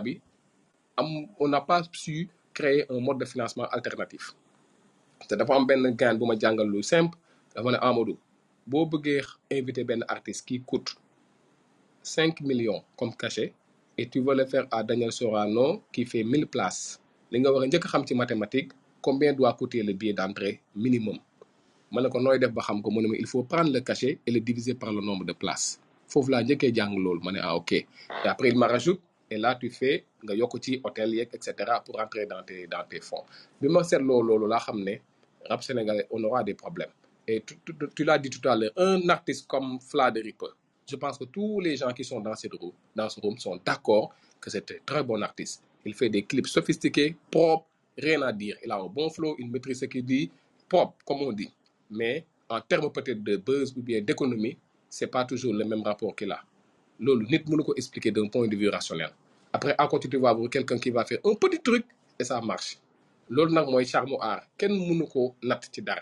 on 1.39 1.49
n'a 1.49 1.61
pas 1.61 1.83
su 1.93 2.29
créer 2.55 2.87
un 2.91 3.01
mode 3.01 3.19
de 3.19 3.25
financement 3.27 3.67
alternatif. 3.69 4.33
Te 5.29 5.35
dafa 5.35 5.55
am 5.55 5.67
benn 5.67 5.95
gain 5.97 6.15
bu 6.19 6.27
ma 6.27 6.35
jàngal 6.39 6.69
lu 6.69 6.83
simple 6.83 7.17
dafa 7.55 7.71
ne 7.73 7.79
Amadou 7.81 8.17
boo 8.67 8.85
bëggee 8.87 9.23
inviter 9.51 9.85
benn 9.85 10.05
artiste 10.09 10.45
qui 10.47 10.61
coûte 10.61 10.95
5 12.03 12.41
millions 12.43 12.83
comme 12.97 13.15
cachet 13.17 13.53
et 13.99 14.09
tu 14.09 14.21
veux 14.21 14.35
le 14.35 14.45
faire 14.47 14.67
à 14.71 14.83
Daniel 14.83 15.11
Sorano 15.13 15.83
qui 15.93 16.05
fait 16.05 16.23
1000 16.25 16.47
places 16.47 17.01
li 17.31 17.41
nga 17.41 17.51
war 17.53 17.63
a 17.65 18.15
mathématique 18.15 18.73
combien 19.03 19.33
doit 19.33 19.55
coûter 19.55 19.83
le 19.83 19.93
billet 19.93 20.13
d'entrée 20.13 20.61
minimum? 20.75 21.19
Ma 21.93 22.01
ne 22.03 22.09
ko 22.09 22.19
nooy 22.21 22.39
def 22.39 22.53
ba 22.53 22.63
xam 22.63 22.83
ko? 22.83 22.91
Mu 22.91 23.01
ma 23.07 23.17
il 23.17 23.27
faut 23.27 23.43
prendre 23.45 23.73
le 23.73 23.81
cachet 23.81 24.19
et 24.27 24.31
le 24.31 24.41
diviser 24.41 24.75
par 24.75 24.93
le 24.93 25.01
nombre 25.01 25.25
de 25.25 25.33
places. 25.33 25.81
Foofu 26.09 26.31
laa 26.31 26.43
njëkkee 26.43 26.73
jàng 26.75 26.95
loolu. 26.99 27.21
Ma 27.23 27.33
ne 27.33 27.41
ah 27.43 27.55
ok. 27.57 27.73
Et 27.73 27.87
après 28.25 28.49
il 28.49 28.59
me 28.59 28.67
rajoute 28.67 29.01
et 29.31 29.39
là 29.39 29.55
tu 29.57 29.71
fais 29.71 30.05
nga 30.25 30.35
yokk 30.35 30.55
ci 30.63 30.81
hôtel 30.85 31.11
pour 31.85 31.97
rentrer 31.97 32.27
dans 32.27 32.43
tes 32.43 32.67
dans 32.67 32.85
tes 32.89 33.01
fonds. 33.01 33.25
Bi 33.61 33.69
ma 33.69 33.83
seetloo 33.85 34.23
loolu 34.23 34.47
laa 34.49 34.61
xam 34.61 34.83
ne 34.83 34.95
rap 35.49 35.63
sénégalais 35.63 36.07
on 36.11 36.23
aura 36.25 36.43
des 36.45 36.55
problèmes. 36.55 36.91
Et 37.29 37.43
tu 37.95 38.05
l'as 38.05 38.19
dit 38.19 38.31
tout 38.31 38.49
à 38.49 38.55
l'heure 38.57 38.71
un 38.77 39.09
artiste 39.09 39.47
comme 39.49 39.81
Fla 39.81 40.11
de 40.13 40.21
Ripper 40.23 40.53
je 40.89 40.95
pense 40.97 41.19
que 41.19 41.25
tous 41.25 41.61
les 41.61 41.77
gens 41.77 41.93
qui 41.93 42.05
sont 42.05 42.21
dans 42.21 42.35
cette 42.37 42.55
room 42.55 42.73
dans 42.95 43.09
ce 43.09 43.21
room 43.21 43.37
sont 43.39 43.59
d'accord 43.65 44.15
que 44.41 44.51
c'est 44.51 44.71
un 44.71 44.75
très 44.85 45.03
bon 45.03 45.21
artiste. 45.23 45.63
Il 45.85 45.95
fait 45.95 46.09
des 46.09 46.23
clips 46.23 46.47
sophistiqués 46.47 47.17
propres 47.31 47.67
rien 47.99 48.23
à 48.23 48.33
dire. 48.33 48.57
Il 48.65 48.71
a 48.71 48.77
un 48.77 48.87
bon 48.87 49.11
flow 49.11 49.35
il 49.39 49.51
maîtrise 49.51 49.81
ce 49.81 49.87
qu'il 49.87 50.05
dit 50.05 50.31
propre 50.69 50.95
comme 51.05 51.23
on 51.23 51.33
dit 51.33 51.51
mais 51.91 52.25
en 52.49 52.61
termes 52.61 52.91
peut-être 52.93 53.23
de 53.23 53.37
buzz 53.37 53.75
ou 53.77 53.83
bien 53.83 54.01
d'économie 54.01 54.57
c'est 54.89 55.07
pas 55.09 55.25
toujours 55.25 55.53
le 55.55 55.65
même 55.65 55.83
rapport 55.83 56.15
qu'il 56.15 56.31
a. 56.33 56.43
Loolu 57.01 57.27
nit 57.27 57.43
ko 57.45 57.75
expliquer 57.77 58.11
d'un 58.11 58.29
point 58.29 58.49
de 58.49 58.57
vue 58.57 58.69
rationnel. 58.69 59.11
Après 59.53 59.75
à 59.77 59.87
côté 59.87 60.09
tu 60.09 60.17
vas 60.19 60.33
voir 60.33 60.49
quelqu'un 60.51 60.79
qui 60.79 60.91
va 60.91 61.05
faire 61.05 61.19
un 61.25 61.35
petit 61.35 61.61
truc 61.61 61.85
et 62.19 62.25
ça 62.25 62.41
marche. 62.41 62.79
Loolu 63.29 63.53
nag 63.53 63.67
mooy 63.69 63.85
charme 63.85 64.17
art 64.21 64.43
kenn 64.57 64.73
mënu 64.73 65.07
ko 65.09 65.35
natt 65.43 65.69
ci 65.73 65.83
dara. 65.83 66.01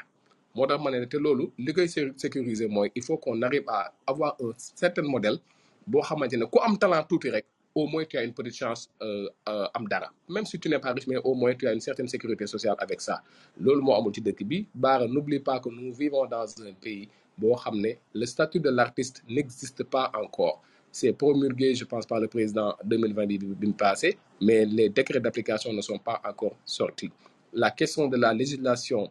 Moo 0.54 0.66
tax 0.66 0.80
ma 0.82 0.90
ne 0.90 1.04
te 1.06 1.16
loolu 1.16 1.50
li 1.58 1.72
koy 1.72 1.88
sé- 1.88 2.12
sécuriser 2.16 2.68
mooy 2.68 2.90
il 2.94 3.02
faut 3.02 3.16
qu'on 3.18 3.40
arrive 3.42 3.64
à 3.68 3.92
avoir 4.06 4.36
un 4.40 4.52
certain 4.56 5.02
modèle 5.02 5.38
boo 5.86 6.00
xamante 6.02 6.34
ne 6.36 6.44
ku 6.46 6.58
am 6.62 6.78
talent 6.78 7.04
tuuti 7.08 7.30
rek 7.30 7.46
au 7.74 7.86
moins 7.86 8.04
tu 8.04 8.16
as 8.16 8.22
une 8.24 8.32
petite 8.32 8.54
chance 8.54 8.88
euh, 9.02 9.28
euh, 9.48 9.66
am 9.74 9.86
dara. 9.88 10.10
Même 10.28 10.46
si 10.46 10.58
tu 10.58 10.68
n'es 10.68 10.78
pas 10.78 10.92
riche 10.92 11.06
mais 11.06 11.16
au 11.18 11.34
moins 11.34 11.54
tu 11.54 11.66
as 11.66 11.72
une 11.72 11.80
certaine 11.80 12.08
sécurité 12.08 12.46
sociale 12.46 12.76
avec 12.78 13.00
ça. 13.00 13.22
Loolu 13.60 13.82
moo 13.82 13.94
amul 13.94 14.12
ci 14.14 14.22
n'oublie 14.22 15.40
pas 15.40 15.60
que 15.60 15.68
nous 15.68 15.92
vivons 15.92 16.26
dans 16.26 16.46
un 16.62 16.72
pays 16.80 17.08
boo 17.36 17.54
xam 17.56 17.80
ne 17.80 17.92
le 18.14 18.26
statut 18.26 18.60
de 18.60 18.70
l'artiste 18.70 19.22
n'existe 19.28 19.82
pas 19.84 20.10
encore. 20.14 20.62
C'est 20.92 21.12
promulgué, 21.12 21.74
je 21.74 21.84
pense, 21.84 22.06
par 22.06 22.20
le 22.20 22.28
président 22.28 22.76
2020 22.84 23.26
bi 23.26 23.38
bi 23.38 23.66
mu 23.66 23.72
passé, 23.72 24.16
mais 24.40 24.64
les 24.64 24.88
décrets 24.90 25.18
d'application 25.18 25.72
ne 25.72 25.80
sont 25.80 25.98
pas 25.98 26.20
encore 26.24 26.54
sortis. 26.64 27.10
La 27.52 27.72
question 27.72 28.06
de 28.06 28.16
la 28.16 28.32
législation 28.32 29.10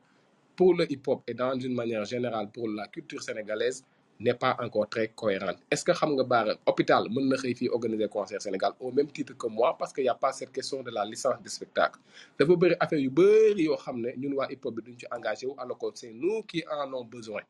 pour 0.56 0.76
le 0.76 0.90
hip-hop 0.90 1.24
et 1.28 1.34
dans 1.34 1.60
une 1.60 1.74
manière 1.74 2.06
générale 2.06 2.48
pour 2.54 2.70
la 2.70 2.88
culture 2.88 3.22
sénégalaise 3.22 3.84
n'est 4.24 4.34
pas 4.34 4.56
encore 4.60 4.88
très 4.90 5.10
cohérente. 5.10 5.58
Est-ce 5.70 5.84
que 5.84 5.92
xam 5.92 6.12
nga 6.16 6.46
hôpital 6.66 7.04
mën 7.14 7.26
na 7.30 7.36
xëy 7.42 7.54
fii 7.60 7.70
organiser 7.78 8.08
concert 8.10 8.42
Sénégal 8.42 8.72
au 8.80 8.92
même 8.92 9.08
titre 9.12 9.34
que 9.38 9.48
moi 9.48 9.76
parce 9.78 9.92
qu'il 9.94 10.06
y 10.06 10.10
a 10.10 10.16
pas 10.16 10.32
cette 10.32 10.52
question 10.52 10.82
de 10.82 10.92
la 10.92 11.04
licence 11.06 11.42
de 11.44 11.50
spectacle. 11.50 12.00
Dafa 12.40 12.56
bëri 12.56 12.76
affaire 12.80 13.00
yu 13.06 13.10
bëri 13.10 13.64
yoo 13.70 13.76
xam 13.78 13.98
engagé 15.16 15.46
wu 15.48 15.54
alors 15.58 15.78
que 15.78 15.88
c'est 15.96 16.14
nous 16.14 16.42
qui 16.44 16.64
en 16.72 16.82
avons 16.94 17.04
besoin. 17.06 17.42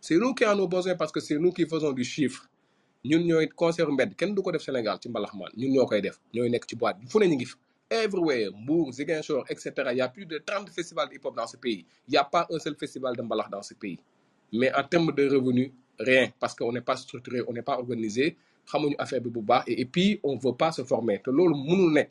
C'est 0.00 0.16
nous 0.16 0.34
qui 0.34 0.44
en 0.44 0.50
avons 0.50 0.66
besoin 0.66 0.94
parce 0.96 1.10
que 1.12 1.20
c'est 1.20 1.38
nous 1.38 1.52
qui 1.52 1.66
faisons 1.66 1.92
du 1.92 2.04
chiffre. 2.04 2.42
Ñun 3.04 3.22
ñooy 3.28 3.48
concert 3.48 3.90
mbedd 3.92 4.14
kenn 4.16 4.34
du 4.34 4.42
ko 4.42 4.50
def 4.52 4.62
Sénégal 4.62 4.98
ci 5.02 5.08
mbalax 5.08 5.34
man 5.34 5.50
ñun 5.56 5.72
ñoo 5.74 5.86
koy 5.86 6.00
def 6.00 6.16
ñooy 6.34 6.48
nekk 6.50 6.64
ci 6.68 6.76
boîte 6.76 6.98
fu 7.10 7.18
ne 7.18 7.26
ñu 7.26 7.46
everywhere 7.90 8.50
Mbour 8.62 8.92
Ziguinchor 8.92 9.44
et 9.50 9.58
cetera 9.58 9.92
il 9.92 9.98
y 9.98 10.00
a 10.00 10.08
plus 10.08 10.24
de 10.26 10.38
30 10.38 10.70
festivals 10.70 11.08
de 11.10 11.14
hip-hop 11.16 11.36
dans 11.36 11.46
ce 11.46 11.56
pays. 11.58 11.84
Il 12.08 12.14
y 12.14 12.16
a 12.16 12.24
pas 12.24 12.46
un 12.50 12.58
seul 12.58 12.74
festival 12.76 13.14
de 13.16 13.22
mbalax 13.22 13.50
dans 13.50 13.62
ce 13.62 13.74
pays 13.74 13.98
mais 14.54 14.72
en 14.74 14.84
termes 14.84 15.12
de 15.12 15.28
revenus 15.28 15.70
rien 15.98 16.30
parce 16.40 16.54
que 16.54 16.62
on 16.64 16.72
n'est 16.72 16.80
pas 16.90 16.96
structuré 16.96 17.40
on 17.48 17.52
n'est 17.52 17.62
pas 17.70 17.76
organisé 17.78 18.36
xamuñu 18.70 18.94
affaire 18.98 19.20
bi 19.20 19.30
bu 19.30 19.40
baax 19.42 19.64
et, 19.68 19.84
puis 19.84 20.20
on 20.22 20.36
veut 20.36 20.54
pas 20.54 20.72
se 20.72 20.82
former. 20.84 21.18
Te 21.22 21.30
loolu 21.30 21.54
mënul 21.68 21.92
nekk 21.92 22.10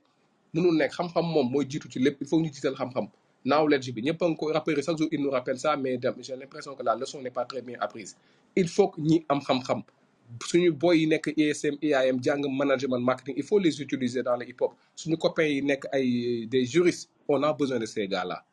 mënul 0.53 0.75
nekk. 0.77 0.91
Xam-xam 0.97 1.25
moom 1.33 1.49
mooy 1.51 1.65
jiitu 1.69 1.89
ci 1.91 1.99
lépp 1.99 2.17
il 2.21 2.27
faut 2.27 2.39
ñu 2.39 2.51
jiital 2.53 2.75
xam-xam. 2.75 3.07
Knowledge 3.45 3.91
bi 3.93 4.01
ñëpp 4.01 4.21
a 4.23 4.27
ngi 4.29 4.37
ko 4.37 4.51
rappelé 4.53 4.81
chaque 4.81 4.97
jour 4.97 5.07
il 5.11 5.21
nous 5.21 5.29
rappelle 5.31 5.57
ça 5.59 5.75
mais 5.75 5.99
j'ai 6.21 6.35
l'impression 6.35 6.75
que 6.75 6.83
la 6.83 6.95
leçon 6.95 7.21
n'est 7.21 7.31
pas 7.31 7.45
très 7.45 7.61
bien 7.61 7.77
apprise. 7.79 8.15
Il 8.55 8.67
faut 8.67 8.89
que 8.89 9.01
ñi 9.01 9.25
am 9.29 9.39
xam-xam. 9.39 9.81
Suñu 10.45 10.71
boy 10.71 10.99
yi 10.99 11.07
nekk 11.07 11.33
ISM 11.37 11.75
IAM 11.81 12.21
jàng 12.23 12.41
management 12.55 12.99
marketing 12.99 13.35
il 13.37 13.43
faut 13.43 13.59
les 13.59 13.81
utiliser 13.81 14.23
dans 14.23 14.35
le 14.37 14.47
hip 14.47 14.61
hop 14.61 14.73
suñu 14.95 15.17
copains 15.17 15.43
yi 15.47 15.61
nekk 15.61 15.85
ay 15.91 16.45
des 16.47 16.65
juristes 16.65 17.09
on 17.27 17.41
a 17.43 17.53
besoin 17.53 17.79
de 17.79 17.85
ces 17.85 18.07
gars 18.07 18.25
là 18.25 18.43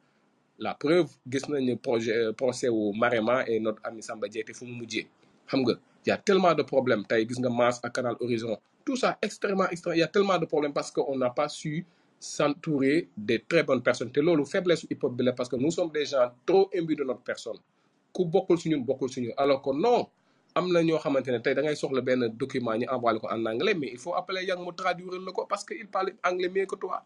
la 0.61 0.75
preuve 0.77 1.09
gis 1.27 1.49
nañu 1.49 1.75
projet 1.81 2.13
euh, 2.17 2.33
procès 2.37 2.69
wu 2.69 2.93
Marema 2.93 3.45
et 3.49 3.59
notre 3.59 3.81
ami 3.85 4.03
Samba 4.03 4.29
Diété 4.29 4.53
fu 4.53 4.65
mu 4.67 4.73
mujjee. 4.81 5.07
Xam 5.49 5.61
nga 5.65 5.75
y 6.07 6.11
a 6.11 6.17
tellement 6.19 6.55
de 6.55 6.63
problèmes. 6.63 7.05
Tey 7.09 7.27
gis 7.29 7.41
nga 7.41 7.49
Mass 7.51 7.81
ak 7.83 7.93
Canal 7.97 8.17
Horizon. 8.21 8.57
Tout 8.85 8.97
ça 8.97 9.17
extrêmement 9.23 9.69
extrêmement 9.71 9.99
y 9.99 10.03
a 10.03 10.07
tellement 10.09 10.39
de 10.39 10.45
problèmes 10.47 10.73
parce 10.73 10.91
que 10.91 11.01
on 11.01 11.17
n'a 11.17 11.31
pas 11.31 11.49
su 11.49 11.85
s'entourer 12.21 13.09
de 13.17 13.41
très 13.49 13.63
bonnes 13.63 13.83
personnes. 13.83 14.13
Te 14.13 14.21
loolu 14.21 14.45
faiblesse 14.45 14.87
hip 14.91 15.03
hop 15.03 15.17
bi 15.17 15.25
la 15.25 15.33
parce 15.33 15.49
que 15.49 15.57
nous 15.57 15.71
sommes 15.71 15.91
des 15.91 16.05
gens 16.05 16.31
trop 16.45 16.69
imbus 16.77 16.97
de 16.97 17.05
notre 17.05 17.23
personne. 17.23 17.59
Ku 18.13 18.25
bokkul 18.27 18.59
si 18.59 18.69
ñun 18.69 18.85
bokkul 18.85 19.09
si 19.09 19.23
ñun. 19.23 19.33
Alors 19.39 19.63
que 19.63 19.71
non 19.73 20.07
am 20.55 20.71
na 20.73 20.83
ñoo 20.83 20.99
xamante 20.99 21.29
ne 21.33 21.39
tey 21.41 21.55
da 21.55 21.63
ngay 21.63 21.77
soxla 21.77 22.03
benn 22.03 22.29
document 22.37 22.77
ñu 22.77 22.87
envoyé 22.91 23.19
ko 23.21 23.29
en 23.31 23.47
anglais 23.47 23.75
mais 23.75 23.89
il 23.93 23.99
faut 23.99 24.15
appeler 24.15 24.45
Yang 24.45 24.61
mu 24.61 24.73
traduire 24.77 25.21
la 25.25 25.33
ko 25.33 25.47
parce 25.49 25.65
que 25.65 25.73
il 25.75 25.87
parle 25.89 26.13
anglais 26.23 26.49
mieux 26.51 26.67
que 26.67 26.77
toi 26.77 27.03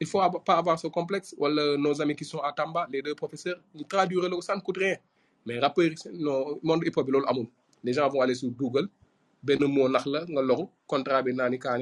il 0.00 0.06
faut 0.06 0.20
pas 0.44 0.56
avoir 0.58 0.78
ce 0.78 0.86
complexe 0.88 1.34
nos 1.38 2.00
amis 2.00 2.14
qui 2.16 2.24
sont 2.24 2.38
à 2.40 2.52
Tamba 2.52 2.86
les 2.90 3.02
deux 3.02 3.14
professeurs 3.14 3.58
ñu 3.74 3.84
traduire 3.84 4.22
la 4.22 4.28
ko 4.30 4.40
ça 4.40 4.54
ne 4.56 4.60
coûte 4.60 4.78
rien. 4.78 4.96
Mais 5.46 5.58
rappeurs 5.58 5.90
non 6.12 6.58
monde 6.62 6.84
les 7.84 7.92
gens 7.92 8.08
vont 8.08 8.20
aller 8.20 8.34
sur 8.34 8.50
Google 8.50 8.88
benn 9.42 9.64
mot 9.66 9.88
nax 9.88 10.06
la 10.06 10.24
nga 10.24 10.42
loru 10.42 10.66
contrat 10.86 11.22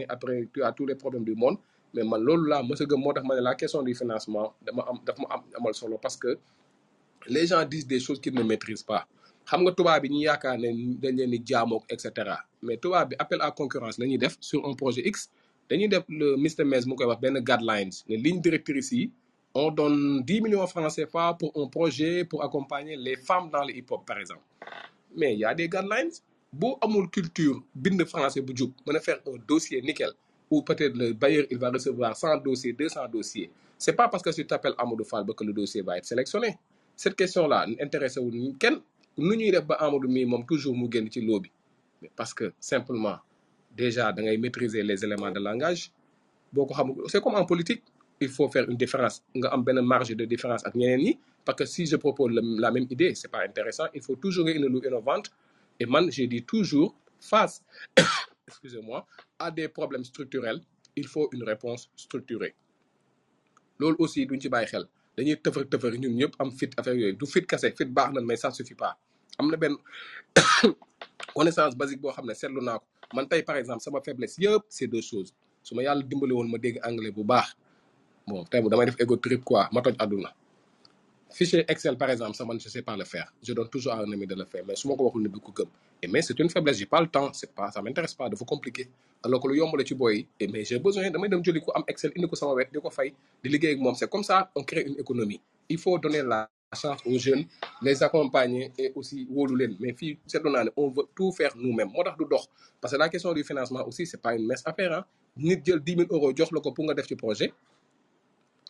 après 0.08 0.48
tu 0.52 0.62
as 0.62 0.72
tous 0.72 0.86
les 0.86 0.94
problèmes 0.94 1.24
du 1.24 1.34
monde. 1.34 1.58
Mais 1.94 2.02
moo 2.04 2.16
la 2.18 3.54
question 3.54 3.82
du 3.82 3.94
financement 3.94 4.54
parce 6.02 6.16
que 6.16 6.38
les 7.28 7.46
gens 7.46 7.64
disent 7.64 7.86
des 7.86 8.00
choses 8.00 8.20
qu'ils 8.20 8.34
ne 8.34 8.42
maîtrisent 8.42 8.82
pas. 8.82 9.06
Mais 12.62 12.78
à 13.40 13.50
concurrence 13.52 13.98
la 13.98 14.06
ñuy 14.06 14.18
sur 14.40 14.66
un 14.68 14.74
projet 14.74 15.02
X 15.08 15.30
dañuy 15.68 15.88
def 15.88 16.04
le 16.08 16.36
Mr 16.36 16.64
Mez 16.64 16.86
mu 16.86 16.94
koy 16.96 17.06
wax 17.06 17.20
guidelines 17.20 18.04
ne 18.08 18.16
ligne 18.16 18.40
directrice 18.40 18.92
yi 18.92 19.10
on 19.54 19.70
donne 19.70 20.22
10 20.22 20.40
millions 20.42 20.66
francs 20.66 20.92
CFA 20.96 21.34
pour 21.38 21.50
un 21.56 21.66
projet 21.68 22.24
pour 22.24 22.44
accompagner 22.44 22.94
les 22.96 23.16
femmes 23.16 23.48
dans 23.50 23.64
le 23.64 23.74
hip-hop 23.74 24.04
par 24.06 24.18
exemple. 24.18 24.42
Mais 25.16 25.32
il 25.32 25.40
y 25.40 25.44
a 25.46 25.54
des 25.54 25.68
guidelines. 25.68 26.12
Boo 26.52 26.76
amul 26.80 27.08
culture 27.10 27.60
bind 27.74 28.04
français 28.06 28.40
bu 28.40 28.52
jub 28.56 28.70
mën 28.86 28.96
a 28.96 29.00
faire 29.00 29.18
un 29.26 29.36
dossier 29.48 29.82
nickel 29.82 30.12
ou 30.50 30.62
peut-être 30.62 30.94
le 30.96 31.12
bailleur 31.12 31.44
il 31.50 31.58
va 31.58 31.70
recevoir 31.70 32.16
100 32.16 32.38
dossiers 32.38 32.72
200 32.72 33.08
dossiers. 33.12 33.50
C'est 33.76 33.92
pas 33.94 34.08
parce 34.08 34.22
que 34.22 34.30
tu 34.30 34.46
t'appelles 34.46 34.74
Amadou 34.78 35.04
Fall 35.04 35.24
que 35.36 35.44
le 35.44 35.52
dossier 35.52 35.82
va 35.82 35.98
être 35.98 36.04
sélectionné. 36.06 36.56
Cette 36.94 37.16
question 37.16 37.46
là 37.48 37.66
intéressé 37.80 38.20
wul 38.20 38.54
kenn. 38.58 38.78
Nu 39.18 39.36
ñuy 39.36 39.50
def 39.50 39.64
ba 39.66 39.74
Amadou 39.76 40.08
mii 40.08 40.24
moom 40.24 40.46
toujours 40.46 40.76
mu 40.76 40.88
génn 40.92 41.10
ci 41.10 41.20
loo 41.20 41.42
parce 42.14 42.32
que 42.34 42.52
simplement 42.60 43.16
déjà 43.76 44.12
da 44.12 44.22
ngay 44.22 44.38
maîtriser 44.38 44.82
les 44.82 45.04
éléments 45.04 45.30
de 45.30 45.40
langage. 45.40 45.90
C'est 47.08 47.20
comme 47.22 47.34
en 47.34 47.44
politique 47.44 47.82
il 48.20 48.28
faut 48.30 48.48
faire 48.48 48.68
une 48.70 48.76
différence 48.78 49.22
marge 49.82 50.16
de 50.16 50.24
différence 50.24 50.64
ak 50.64 50.74
ñeneen 50.74 51.00
ñi 51.06 51.18
parce 51.44 51.58
que 51.58 51.64
si 51.66 51.84
je 51.86 51.96
propose 51.96 52.32
la 52.32 52.70
même 52.70 52.86
idée 52.90 53.14
c'est 53.14 53.28
pas 53.30 53.42
intéressant 53.44 53.86
il 53.94 54.00
faut 54.02 54.16
toujours 54.16 54.46
indi 54.48 54.58
lu 54.58 54.80
innovante. 54.86 55.30
Et 55.78 55.84
man 55.86 56.10
j'ai 56.10 56.26
dit 56.26 56.42
toujours 56.42 56.96
face 57.20 57.62
excusez-moi 58.48 59.06
à 59.38 59.50
des 59.50 59.68
problèmes 59.68 60.04
structurels 60.04 60.60
il 60.96 61.06
faut 61.06 61.28
une 61.32 61.42
réponse 61.44 61.90
structurée. 61.94 62.54
Loolu 63.78 63.96
aussi 63.98 64.26
dañuy 64.26 65.36
ñun 66.08 66.30
mais 68.24 68.36
ça 68.36 68.50
suffit 68.50 68.74
pas. 68.74 68.96
Am 69.38 69.50
na 69.50 69.56
benn 69.58 69.76
connaissance 71.34 71.76
basique 71.76 72.00
man 73.14 73.28
tey 73.28 73.42
par 73.42 73.56
exemple 73.56 73.82
sama 73.82 74.00
faiblesse 74.00 74.38
yëpp 74.38 74.64
c'est 74.68 74.86
deux 74.86 75.02
choses. 75.02 75.32
Su 75.62 75.74
ma 75.74 75.82
yàlla 75.82 76.02
dimbali 76.02 76.32
woon 76.32 76.48
ma 76.50 76.58
dégg 76.58 76.80
anglais 76.84 77.10
bu 77.10 77.24
baax 77.24 77.54
bon 78.26 78.44
tey 78.44 78.60
bu 78.60 78.68
damay 78.68 78.86
def 78.86 78.96
ego 79.00 79.16
trip 79.16 79.44
quoi 79.44 79.68
ma 79.72 79.80
toj 79.82 79.94
àdduna. 79.98 80.32
Fichier 81.30 81.64
Excel 81.68 81.96
par 81.98 82.10
exemple 82.10 82.34
ça 82.36 82.44
man 82.44 82.58
je 82.58 82.68
sais 82.68 82.82
pas 82.82 82.96
le 82.96 83.04
faire. 83.04 83.32
Je 83.42 83.52
donne 83.52 83.68
toujours 83.68 83.92
à 83.92 83.98
un 84.00 84.12
ami 84.12 84.26
de 84.26 84.34
le 84.34 84.44
faire 84.44 84.64
mais 84.66 84.76
su 84.76 84.88
ma 84.88 84.94
ko 84.96 85.04
waxul 85.04 85.22
ne 85.22 85.28
du 85.28 85.40
ko 85.40 85.52
gëm. 85.52 85.66
Et 86.02 86.08
mais 86.08 86.22
c'est 86.22 86.38
une 86.38 86.48
faiblesse 86.50 86.78
j'ai 86.78 86.86
pas 86.86 87.00
le 87.00 87.08
temps 87.08 87.32
c'est 87.32 87.52
pas 87.52 87.70
ça 87.70 87.82
m'intéresse 87.82 88.14
pas 88.14 88.28
dafa 88.28 88.44
compliqué. 88.44 88.88
Alors 89.22 89.40
que 89.42 89.48
lu 89.48 89.58
yomb 89.58 89.74
la 89.76 89.84
ci 89.84 89.94
boy 89.94 90.16
yi 90.16 90.26
et 90.40 90.46
mais 90.48 90.64
j'ai 90.64 90.78
besoin 90.78 91.10
damay 91.10 91.28
dem 91.28 91.42
jëli 91.44 91.60
ko 91.60 91.72
am 91.74 91.82
Excel 91.88 92.12
indi 92.16 92.28
ko 92.28 92.36
sama 92.36 92.52
wet 92.54 92.70
di 92.72 92.78
ko 92.80 92.90
fay 92.90 93.12
di 93.42 93.48
liggéey 93.50 93.74
ak 93.74 93.80
moom. 93.80 93.94
C'est 93.94 94.08
comme 94.10 94.22
ça 94.24 94.50
on 94.54 94.62
crée 94.62 94.82
une 94.86 94.98
économie. 95.00 95.40
Il 95.68 95.78
faut 95.78 95.98
donner 95.98 96.22
la 96.22 96.48
chance 96.74 97.00
aux 97.06 97.18
jeunes 97.18 97.44
les 97.82 98.02
accompagner 98.02 98.72
et 98.78 98.92
aussi 98.94 99.26
wóolu 99.30 99.56
leen. 99.56 99.76
Mais 99.78 99.92
fii 99.92 100.18
on 100.76 100.88
veut 100.90 101.04
tout 101.14 101.30
faire 101.32 101.52
nous-mêmes. 101.56 101.88
Moo 101.88 102.02
parce 102.80 102.92
que 102.94 102.98
la 102.98 103.08
question 103.08 103.32
du 103.32 103.44
financement 103.44 103.86
aussi 103.86 104.06
c'est 104.06 104.20
pas 104.20 104.34
une 104.34 104.46
mince 104.46 104.62
affaire 104.64 104.92
ah 104.92 105.06
nit 105.36 105.58
jël 105.64 105.80
10 105.80 105.96
000 105.96 106.02
euros 106.10 106.32
pour 106.74 106.84
nga 106.84 106.94
projet. 107.16 107.52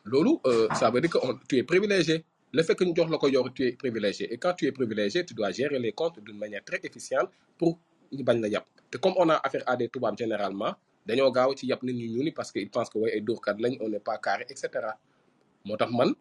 Loolu 0.05 0.36
euh, 0.47 0.68
ça 0.74 0.90
veut 0.90 1.01
dire 1.01 1.11
que 1.11 1.18
tu 1.49 1.57
es 1.59 1.62
privilégié. 1.62 2.24
Le 2.53 2.62
fait 2.62 2.74
que 2.74 2.84
ñu 2.84 2.92
jox 2.94 3.11
tu 3.55 3.66
es 3.66 3.72
privilégié. 3.72 4.32
Et 4.32 4.38
quand 4.38 4.53
tu 4.55 4.66
es 4.66 4.72
privilégié 4.72 5.24
tu 5.24 5.34
dois 5.34 5.51
gérer 5.51 5.78
les 5.78 5.92
comptes 5.92 6.20
d'une 6.20 6.38
manière 6.38 6.64
très 6.64 6.80
efficiente 6.82 7.30
pour 7.59 7.78
ñu 8.12 8.22
bañ 8.22 8.40
comme 9.01 9.14
on 9.16 9.28
a 9.28 9.34
affaire 9.36 9.62
à 9.66 9.76
des 9.76 9.88
tubaab 9.88 10.16
généralement 10.16 10.74
parce 12.34 12.51
que 12.53 12.59
ils 12.59 12.70
pensent 12.70 12.90
que 12.90 12.99
way 12.99 13.12
ay 13.14 13.20
dóorkat 13.20 13.55
lañ 13.59 13.76
on 13.80 13.88
n'est 13.88 14.01
pas 14.01 14.18
carré 14.18 14.44
et 14.49 14.57
cetera. 14.57 14.97
Moo 15.64 15.76
tax 15.76 15.90
man 15.92 16.14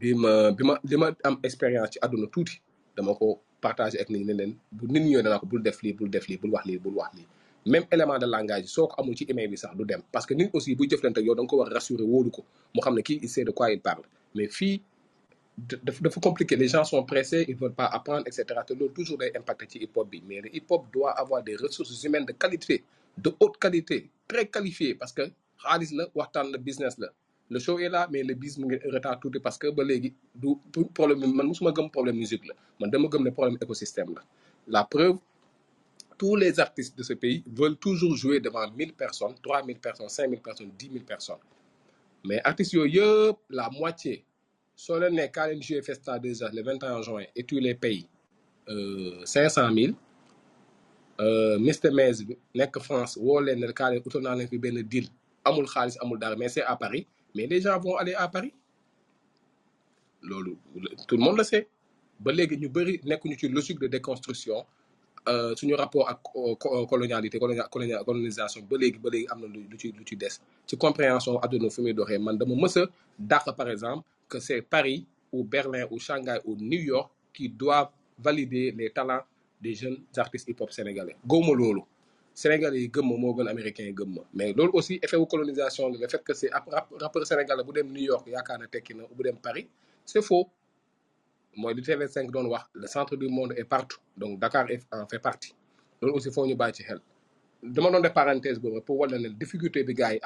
bi 0.00 0.14
ma 0.14 0.50
bi 0.52 0.62
ma 0.64 0.74
li 0.84 0.96
ma 0.96 1.08
am 1.24 1.38
expérience 1.42 1.90
ci 1.92 1.98
àdduna 2.02 2.26
tuuti 2.32 2.60
dama 2.96 3.14
ko 3.14 3.40
partager 3.60 4.00
ak 4.00 4.08
nit 4.10 4.20
ñi 4.20 4.24
ne 4.26 4.32
leen 4.34 4.52
bu 4.72 4.86
nit 4.86 5.02
ñëwee 5.02 5.22
danaa 5.22 5.38
ko 5.38 5.46
bul 5.46 5.62
def 5.62 5.82
lii 5.82 5.92
bul 5.92 6.10
def 6.10 6.26
lii 6.28 6.38
bul 6.38 6.50
wax 6.50 6.64
lii 6.66 6.78
bul 6.78 6.94
wax 6.94 7.14
lii. 7.16 7.26
Même 7.64 7.86
élément 7.92 8.18
de 8.18 8.26
langage 8.26 8.66
soo 8.66 8.86
ko 8.88 8.94
amul 9.00 9.14
ci 9.16 9.24
email 9.28 9.48
bi 9.48 9.56
sax 9.56 9.76
du 9.76 9.84
dem. 9.84 10.02
Parce 10.10 10.26
que 10.26 10.34
nit 10.34 10.50
aussi 10.52 10.74
buy 10.74 10.88
jëflante 10.90 11.18
ak 11.18 11.24
yow 11.24 11.34
da 11.34 11.42
nga 11.42 11.48
ko 11.48 11.56
war 11.58 11.68
rassurer 11.70 12.02
wóolu 12.04 12.30
ko. 12.30 12.44
Mu 12.74 12.80
xam 12.80 12.94
ne 12.96 13.02
kii 13.02 13.20
il 13.22 13.28
sait 13.28 13.44
de 13.44 13.50
quoi 13.52 13.70
il 13.70 13.80
parle. 13.80 14.02
Mais 14.34 14.48
fii 14.48 14.82
da- 15.56 15.78
dafa 16.00 16.20
compliqué. 16.20 16.56
Les 16.56 16.66
gens 16.68 16.82
sont 16.84 17.04
pressés 17.04 17.44
ils 17.46 17.54
veulent 17.54 17.74
pas 17.74 17.86
apprendre 17.86 18.26
et 18.26 18.32
cetera. 18.32 18.64
Te 18.64 18.72
loolu 18.74 18.92
toujours 18.92 19.16
day 19.18 19.30
impacter 19.36 19.66
ci 19.70 19.78
hip 19.78 19.96
hop 19.96 20.10
bi. 20.10 20.20
Mais 20.26 20.40
le 20.40 20.48
hip 20.56 20.64
hop 20.70 20.86
doit 20.92 21.12
avoir 21.12 21.42
des 21.44 21.54
ressources 21.54 22.02
humaines 22.02 22.26
de 22.26 22.32
qualité 22.32 22.82
de 23.16 23.30
haute 23.38 23.58
qualité 23.58 24.10
très 24.26 24.46
qualifiées. 24.48 24.96
Parce 24.96 25.12
que 25.12 25.22
xaalis 25.62 25.94
la 25.94 26.08
waxtaan 26.16 26.50
la 26.50 26.58
business 26.58 26.98
la 26.98 27.12
le 27.52 27.58
show 27.58 27.78
est 27.78 27.88
là 27.88 28.08
mais 28.10 28.22
le 28.28 28.34
biz 28.34 28.54
mu 28.58 28.64
ngi 28.66 28.78
retard 28.94 29.20
tuuti 29.20 29.38
parce 29.46 29.58
que 29.58 29.68
ba 29.76 29.82
léegi 29.84 30.10
du 30.34 30.84
problème 30.98 31.20
man 31.38 31.46
musuma 31.46 31.70
gëm 31.76 31.88
problème 31.90 32.16
musique 32.16 32.46
la. 32.48 32.54
Man 32.80 32.90
dama 32.90 33.08
gëm 33.12 33.22
ne 33.24 33.30
problème 33.30 33.58
écosystème 33.60 34.10
la. 34.16 34.22
La 34.76 34.84
preuve 34.84 35.18
tous 36.18 36.36
les 36.36 36.58
artistes 36.60 36.96
de 36.96 37.02
ce 37.02 37.12
pays 37.14 37.42
veulent 37.58 37.76
toujours 37.76 38.14
jouer 38.16 38.40
devant 38.40 38.70
1000 38.70 38.92
personnes 38.94 39.34
3000 39.42 39.78
personnes 39.78 40.08
5000 40.08 40.40
personnes 40.40 40.70
10 40.78 40.90
000 40.92 41.04
personnes. 41.04 41.42
Mais 42.24 42.40
artistes 42.44 42.72
yooyu 42.72 43.00
yëpp 43.00 43.38
la 43.50 43.68
moitié 43.70 44.24
soo 44.84 44.98
leen 45.02 45.14
ne 45.18 45.26
kaa 45.36 45.46
leen 45.50 45.62
jouer 45.62 45.82
Festa 45.82 46.18
2 46.18 46.32
le 46.54 46.62
21 46.62 47.02
juin 47.02 47.24
et 47.36 47.44
tu 47.44 47.60
les 47.60 47.74
payes 47.74 48.06
euh, 48.68 49.20
500 49.24 49.74
000 49.74 49.92
euh, 51.20 51.58
Mr 51.58 51.90
Mez 51.92 52.24
bi 52.28 52.38
nekk 52.54 52.78
France 52.88 53.16
woo 53.20 53.40
leen 53.40 53.60
ne 53.60 53.72
kaa 53.72 53.90
leen 53.90 54.88
deal. 54.94 55.08
Amul 55.44 55.66
xaalis 55.66 55.98
amul 56.00 56.18
dara 56.18 56.36
mais 56.36 56.48
c'est 56.48 56.62
à 56.62 56.76
Paris 56.76 57.06
mais 57.34 57.46
les 57.46 57.60
gens 57.60 57.78
vont 57.78 57.96
aller 57.96 58.14
à 58.14 58.28
Paris. 58.28 58.52
Tout 61.08 61.16
le 61.16 61.22
monde 61.24 61.38
le 61.38 61.44
sait. 61.44 61.68
Ba 62.20 62.30
léegi 62.32 62.56
ñu 62.56 62.68
bëri 62.68 63.00
nekkuñu 63.04 63.36
logique 63.50 63.80
de 63.80 63.88
déconstruction 63.88 64.64
euh, 65.28 65.56
suñu 65.56 65.74
rapport 65.74 66.08
ak 66.08 66.20
euh, 66.36 66.54
co- 66.54 66.86
colonialité 66.86 67.38
colonia- 67.40 67.66
colonia- 67.68 68.04
colonisation 68.04 68.62
ba 68.62 68.76
léegi 68.78 68.98
ba 68.98 69.10
léegi 69.10 69.26
am 69.28 69.40
des. 70.16 70.38
Ci 70.66 70.76
compréhension 70.76 71.38
adduna 71.40 71.68
fi 71.70 71.80
muy 71.82 71.92
doxee 71.94 72.18
man 72.18 72.38
dama 72.38 72.54
mës 72.54 72.76
a 72.78 72.86
dàq 73.18 73.56
par 73.56 73.68
exemple 73.68 74.04
que 74.28 74.38
c'est 74.38 74.62
Paris 74.62 75.04
ou 75.32 75.42
Berlin 75.42 75.86
ou 75.90 75.98
Shanghai 75.98 76.38
ou 76.44 76.54
New 76.54 76.80
York 76.80 77.10
qui 77.32 77.48
doivent 77.48 77.90
valider 78.18 78.70
les 78.70 78.90
talents 78.90 79.22
des 79.60 79.74
jeunes 79.74 79.98
artistes 80.16 80.48
hip-hop 80.48 80.70
sénégalais. 80.70 81.16
Gëwma 81.26 81.54
loolu 81.56 81.82
Sénégalais 82.34 82.80
yi 82.80 82.88
gëm 82.88 83.06
ma 83.08 83.16
moo 83.16 83.34
gën 83.34 83.48
américains 83.48 83.84
yi 83.84 83.92
gëm 83.92 84.14
ma 84.14 84.22
mais 84.34 84.52
loolu 84.52 84.70
aussi 84.74 84.98
effet 85.02 85.16
wu 85.16 85.26
colonisation 85.26 85.88
le 85.90 86.08
fait 86.08 86.22
que 86.24 86.34
c'est 86.34 86.50
rappeur 86.52 87.26
sénégalais 87.26 87.64
bu 87.64 87.72
dem 87.72 87.92
New 87.92 88.02
York 88.02 88.26
yaakaar 88.26 88.58
na 88.58 88.66
tekki 88.66 88.94
na 88.94 89.04
Paris 89.42 89.68
c'est 90.04 90.22
faux. 90.22 90.48
Mooy 91.56 91.74
li 91.74 91.82
TV5 91.82 92.30
doon 92.32 92.46
wax 92.48 92.64
le 92.74 92.86
centre 92.86 93.14
du 93.16 93.28
monde 93.28 93.52
est 93.56 93.64
partout. 93.64 94.00
Donc 94.16 94.40
Dakar 94.40 94.66
en 94.92 95.06
fait 95.06 95.18
partie. 95.18 95.54
Loolu 96.00 96.14
aussi 96.16 96.30
foo 96.32 96.46
ñu 96.46 96.54
bàyyi 96.56 96.74
ci 96.74 96.82
xel. 96.82 97.00
Dama 97.62 97.90
doon 97.90 98.00
def 98.00 98.14
parenthèse 98.14 98.58
pour 98.86 98.98
wala 98.98 99.18
ne 99.18 99.28
difficulté 99.28 99.84
bi 99.84 99.94
gars 99.94 100.14
yi 100.14 100.20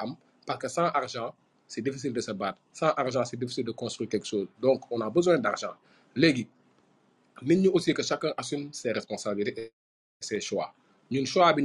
parce 0.45 0.59
que 0.59 0.67
sans 0.69 0.85
argent 0.87 1.35
c'est 1.67 1.81
difficile 1.81 2.13
de 2.13 2.21
se 2.21 2.31
battre. 2.31 2.59
Sans 2.71 2.91
argent 2.91 3.25
c'est 3.25 3.37
difficile 3.37 3.65
de 3.65 3.71
construire 3.71 4.09
quelque 4.09 4.25
chose. 4.25 4.47
Donc 4.61 4.83
on 4.89 5.01
a 5.01 5.09
besoin 5.09 5.37
d'argent. 5.37 5.73
Léegi 6.15 6.47
nit 7.41 7.57
ñi 7.57 7.67
aussi 7.67 7.93
que 7.93 8.01
chacun 8.03 8.33
assume 8.37 8.71
ses 8.71 8.91
responsabilités 8.93 9.65
et 9.65 9.71
ses 10.21 10.39
choix 10.39 10.73
ñun 11.11 11.25
choix 11.25 11.53
bi 11.53 11.63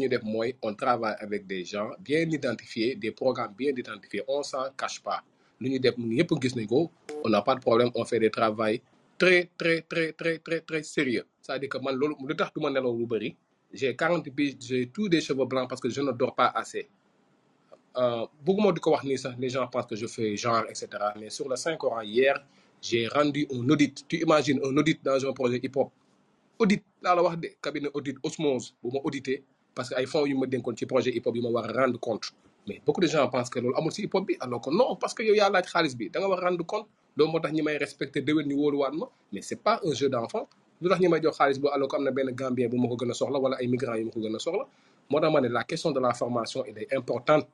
on 0.62 0.74
travaille 0.74 1.16
avec 1.18 1.46
des 1.46 1.64
gens 1.64 1.90
bien 2.00 2.20
identifiés 2.30 2.94
des 2.96 3.10
programmes 3.10 3.54
bien 3.58 3.72
identifiés. 3.76 4.22
On 4.28 4.42
s'en 4.42 4.70
cache 4.76 5.02
pas. 5.02 5.22
Lu 5.60 5.70
ñu 5.70 5.80
on 7.24 7.28
n'a 7.28 7.42
pas 7.42 7.54
de 7.54 7.60
problème 7.60 7.90
on 7.94 8.04
fait 8.04 8.18
des 8.20 8.30
travail 8.30 8.80
très 9.18 9.48
très 9.58 9.82
très 9.82 10.12
très 10.12 10.38
très 10.38 10.60
très 10.60 10.82
sérieux. 10.82 11.24
C'est-à-dire 11.40 11.68
que 11.68 11.78
man 11.78 11.94
loolu 11.94 12.14
lu 12.26 12.36
tax 12.36 12.50
du 12.54 12.60
ma 12.62 12.70
j'ai 13.74 13.96
40 13.96 14.30
piges 14.34 14.56
j'ai 14.60 14.86
tous 14.88 15.08
des 15.08 15.20
cheveux 15.20 15.46
blancs 15.46 15.68
parce 15.68 15.80
que 15.80 15.88
je 15.88 16.00
ne 16.02 16.12
dors 16.12 16.34
pas 16.34 16.48
assez. 16.54 16.88
Euh, 17.96 18.24
sax 19.16 19.36
les 19.38 19.48
gens 19.48 19.66
pensent 19.66 19.86
que 19.86 19.96
je 19.96 20.06
fais 20.06 20.36
genre 20.36 20.64
et 20.70 20.74
cetera. 20.74 21.14
Mais 21.18 21.30
sur 21.30 21.48
le 21.48 21.56
Saint 21.56 21.76
Coran 21.76 22.02
hier 22.02 22.44
j'ai 22.80 23.06
rendu 23.08 23.46
un 23.52 23.68
audit. 23.70 24.04
Tu 24.08 24.16
imagines 24.22 24.60
un 24.64 24.76
audit 24.76 25.00
dans 25.04 25.24
un 25.24 25.32
projet 25.32 25.60
hip-hop? 25.62 25.90
Audit 26.58 26.82
laa 27.02 27.14
la 27.14 27.22
wax 27.22 27.36
de 27.40 27.48
cabinet 27.62 27.90
audit 27.94 28.16
osmose 28.22 28.74
bu 28.82 28.90
ma 28.92 29.00
audité 29.04 29.42
parce 29.74 29.88
que 29.90 29.94
ay 30.00 30.06
fonds 30.06 30.26
yu 30.26 30.34
ma 30.36 30.46
dénkoon 30.46 30.76
ci 30.76 30.86
projet 30.86 31.10
hip 31.14 31.26
hop 31.26 31.36
yi 31.36 31.42
ma 31.42 31.48
war 31.48 31.66
rendre 31.74 31.98
compte. 31.98 32.32
Mais 32.68 32.80
beaucoup 32.86 33.00
de 33.00 33.06
gens 33.08 33.26
pensent 33.28 33.50
que 33.50 33.58
loolu 33.58 33.74
amul 33.76 33.92
si 33.92 34.02
hip 34.02 34.14
hop 34.14 34.26
bi 34.26 34.36
alors 34.40 34.60
que 34.60 34.70
non 34.70 34.96
parce 34.96 35.14
que 35.14 35.22
yow 35.22 35.34
yaa 35.34 35.50
laaj 35.50 35.66
xaalis 35.66 35.94
bi 35.96 36.08
da 36.10 36.20
nga 36.20 36.28
war 36.28 36.38
a 36.44 36.48
rendre 36.48 36.64
compte. 36.64 36.88
Loolu 37.16 37.32
moo 37.32 37.40
tax 37.40 37.52
ñi 37.54 37.62
may 37.62 37.76
respecté 37.78 38.20
déwén 38.20 38.46
ñu 38.48 38.54
wóoluwaat 38.56 38.92
ma 38.94 39.06
mais 39.32 39.42
c'est 39.42 39.56
pas 39.62 39.80
un 39.84 39.92
jeu 39.94 40.08
d'enfant. 40.08 40.48
Lu 40.80 40.88
tax 40.88 41.00
ñi 41.00 41.08
may 41.08 41.20
jox 41.22 41.36
xaalis 41.38 41.58
bi 41.58 41.68
alors 41.72 41.88
que 41.88 41.96
am 41.96 42.04
na 42.04 42.10
benn 42.10 42.30
gambien 42.34 42.68
bu 42.68 42.76
ma 42.78 42.88
ko 42.88 42.96
gën 42.96 43.10
a 43.10 43.14
soxla 43.14 43.38
wala 43.38 43.56
ay 43.60 43.66
migrants 43.66 43.98
yu 43.98 44.04
ma 44.04 44.10
ko 44.10 44.38
soxla 44.38 44.64
moo 45.10 45.20
tax 45.20 45.32
la 45.50 45.64
question 45.64 45.90
de 45.90 46.00
la 46.00 46.14
formation 46.14 46.64
elle 46.64 46.78
est 46.78 46.94
importante. 46.94 47.46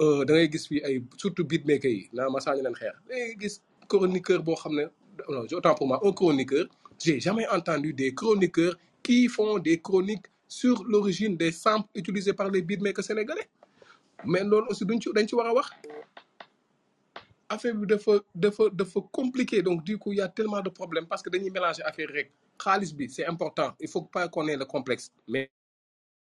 Euh, 0.00 0.24
da 0.24 0.32
ngay 0.32 0.48
gis 0.52 0.64
fii 0.68 0.80
ay 0.82 1.02
surtout 1.20 1.44
beatmaker 1.44 1.90
yi 1.92 2.08
naa 2.16 2.28
ma 2.32 2.40
saa 2.40 2.54
ñu 2.56 2.62
leen 2.62 2.74
xeex. 2.80 2.94
Da 3.08 3.14
ngay 3.14 3.36
gis 3.40 3.54
chroniqueur 3.88 4.40
boo 4.42 4.56
xam 4.56 4.72
ne 4.78 4.84
non 5.28 5.44
autant 5.52 5.74
pour 5.74 5.86
moi 5.86 6.00
un 6.02 6.12
chroniqueur 6.12 6.66
j'ai 7.02 7.18
jamais 7.20 7.48
entendu 7.48 7.92
des 7.92 8.14
chroniqueurs 8.14 8.76
qui 9.02 9.28
font 9.28 9.58
des 9.58 9.80
chroniques 9.80 10.26
sur 10.46 10.84
l'origine 10.84 11.36
des 11.36 11.52
samples 11.52 11.88
utilisés 11.94 12.32
par 12.34 12.50
les 12.50 12.60
beatmakers 12.62 13.04
sénégalais. 13.04 13.48
Mais 14.24 14.44
loolu 14.44 14.66
aussi 14.68 14.84
duñ 14.84 15.00
ci 15.00 15.08
dañ 15.14 15.26
ci 15.26 15.34
war 15.34 15.46
a 15.46 15.54
wax. 15.54 15.70
Affaire 17.48 17.74
bi 17.74 17.86
dafa 17.86 18.20
dafa 18.34 18.64
dafa 18.70 19.00
compliqué. 19.12 19.62
Donc 19.62 19.82
du 19.84 19.96
coup 19.96 20.12
il 20.12 20.18
y 20.18 20.20
a 20.20 20.28
tellement 20.28 20.60
de 20.60 20.68
problèmes 20.68 21.06
parce 21.06 21.22
que 21.22 21.30
dañuy 21.30 21.50
mélanger 21.50 21.82
affaire 21.84 22.08
rek. 22.08 22.30
Xaalis 22.58 22.92
bi 22.94 23.08
c'est 23.08 23.24
important. 23.26 23.72
Il 23.80 23.88
faut 23.88 24.02
pas 24.02 24.28
qu'on 24.28 24.46
ait 24.48 24.56
le 24.56 24.66
complexe. 24.66 25.10
Mais 25.26 25.50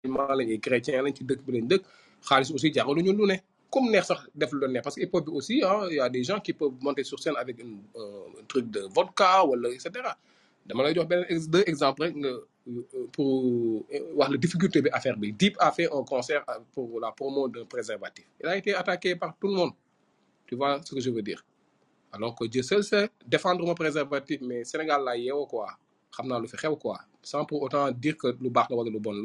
musulman 0.04 0.36
lañ 0.36 0.50
ay 0.52 0.60
chrétien 0.60 1.02
lañ 1.04 1.14
ci 1.14 1.24
dëkk 1.26 1.42
bi 1.46 1.52
lañ 1.60 1.68
dëkk. 1.68 1.84
Xaalis 2.28 2.52
aussi 2.54 2.72
jaraluñu 2.74 3.12
lu 3.14 3.26
ne. 3.28 3.36
Comme 3.70 3.90
neex 3.92 4.06
sax 4.08 4.28
def 4.36 4.52
parce 4.84 4.96
que 4.96 5.02
hip 5.02 5.10
hop 5.14 5.26
bi 5.26 5.32
aussi 5.32 5.62
ah 5.64 5.88
il 5.90 5.96
y 5.96 6.00
a 6.00 6.10
des 6.10 6.24
gens 6.24 6.40
qui 6.40 6.54
peuvent 6.54 6.74
monter 6.82 7.04
sur 7.04 7.20
scène 7.20 7.36
avec 7.38 7.60
une, 7.62 7.82
euh, 7.96 8.40
un 8.42 8.44
truc 8.46 8.70
de 8.70 8.82
vodka 8.96 9.44
wala 9.46 9.70
et 9.70 9.80
cetera 9.80 10.18
dama 10.66 10.84
lay 10.84 10.94
jox 10.94 11.08
benn 11.08 11.26
deux 11.50 11.64
exemples 11.68 12.10
nga 12.22 12.30
euh, 12.30 13.08
pour 13.12 13.84
euh, 13.94 14.14
wax 14.18 14.30
la 14.32 14.38
difficulté 14.38 14.82
bi 14.82 14.90
affaire 14.94 15.18
bi. 15.18 15.34
Deep 15.34 15.56
a 15.60 15.72
fait 15.72 15.88
un 15.92 16.04
concert 16.04 16.44
euh, 16.50 16.60
pour 16.74 17.00
la 17.00 17.12
promo 17.12 17.48
d'un 17.48 17.66
préservatif. 17.66 18.26
Il 18.40 18.48
a 18.48 18.56
été 18.58 18.74
attaqué 18.76 19.16
par 19.16 19.36
tout 19.40 19.48
le 19.48 19.56
monde. 19.56 19.72
Tu 20.46 20.56
vois 20.56 20.80
ce 20.84 20.94
que 20.94 21.02
je 21.02 21.10
veux 21.10 21.22
dire? 21.24 21.44
Alors 22.12 22.36
que 22.36 22.46
Dieu 22.46 22.62
seul 22.62 22.84
sait 22.84 23.10
défendre 23.26 23.66
mon 23.66 23.74
préservatif 23.74 24.40
mais 24.42 24.64
Sénégal 24.64 25.04
laa 25.04 25.18
yeewoo 25.18 25.46
quoi. 25.48 25.68
Xam 26.14 26.28
naa 26.28 26.40
lu 26.40 26.48
quoi. 26.80 27.00
Sans 27.24 27.46
pour 27.46 27.62
autant 27.64 27.90
dire 27.92 28.18
que 28.18 28.28
lu 28.40 28.50
baax 28.50 28.70
la 28.70 28.76
wala 28.76 28.90
lu 28.92 29.00
bon 29.00 29.22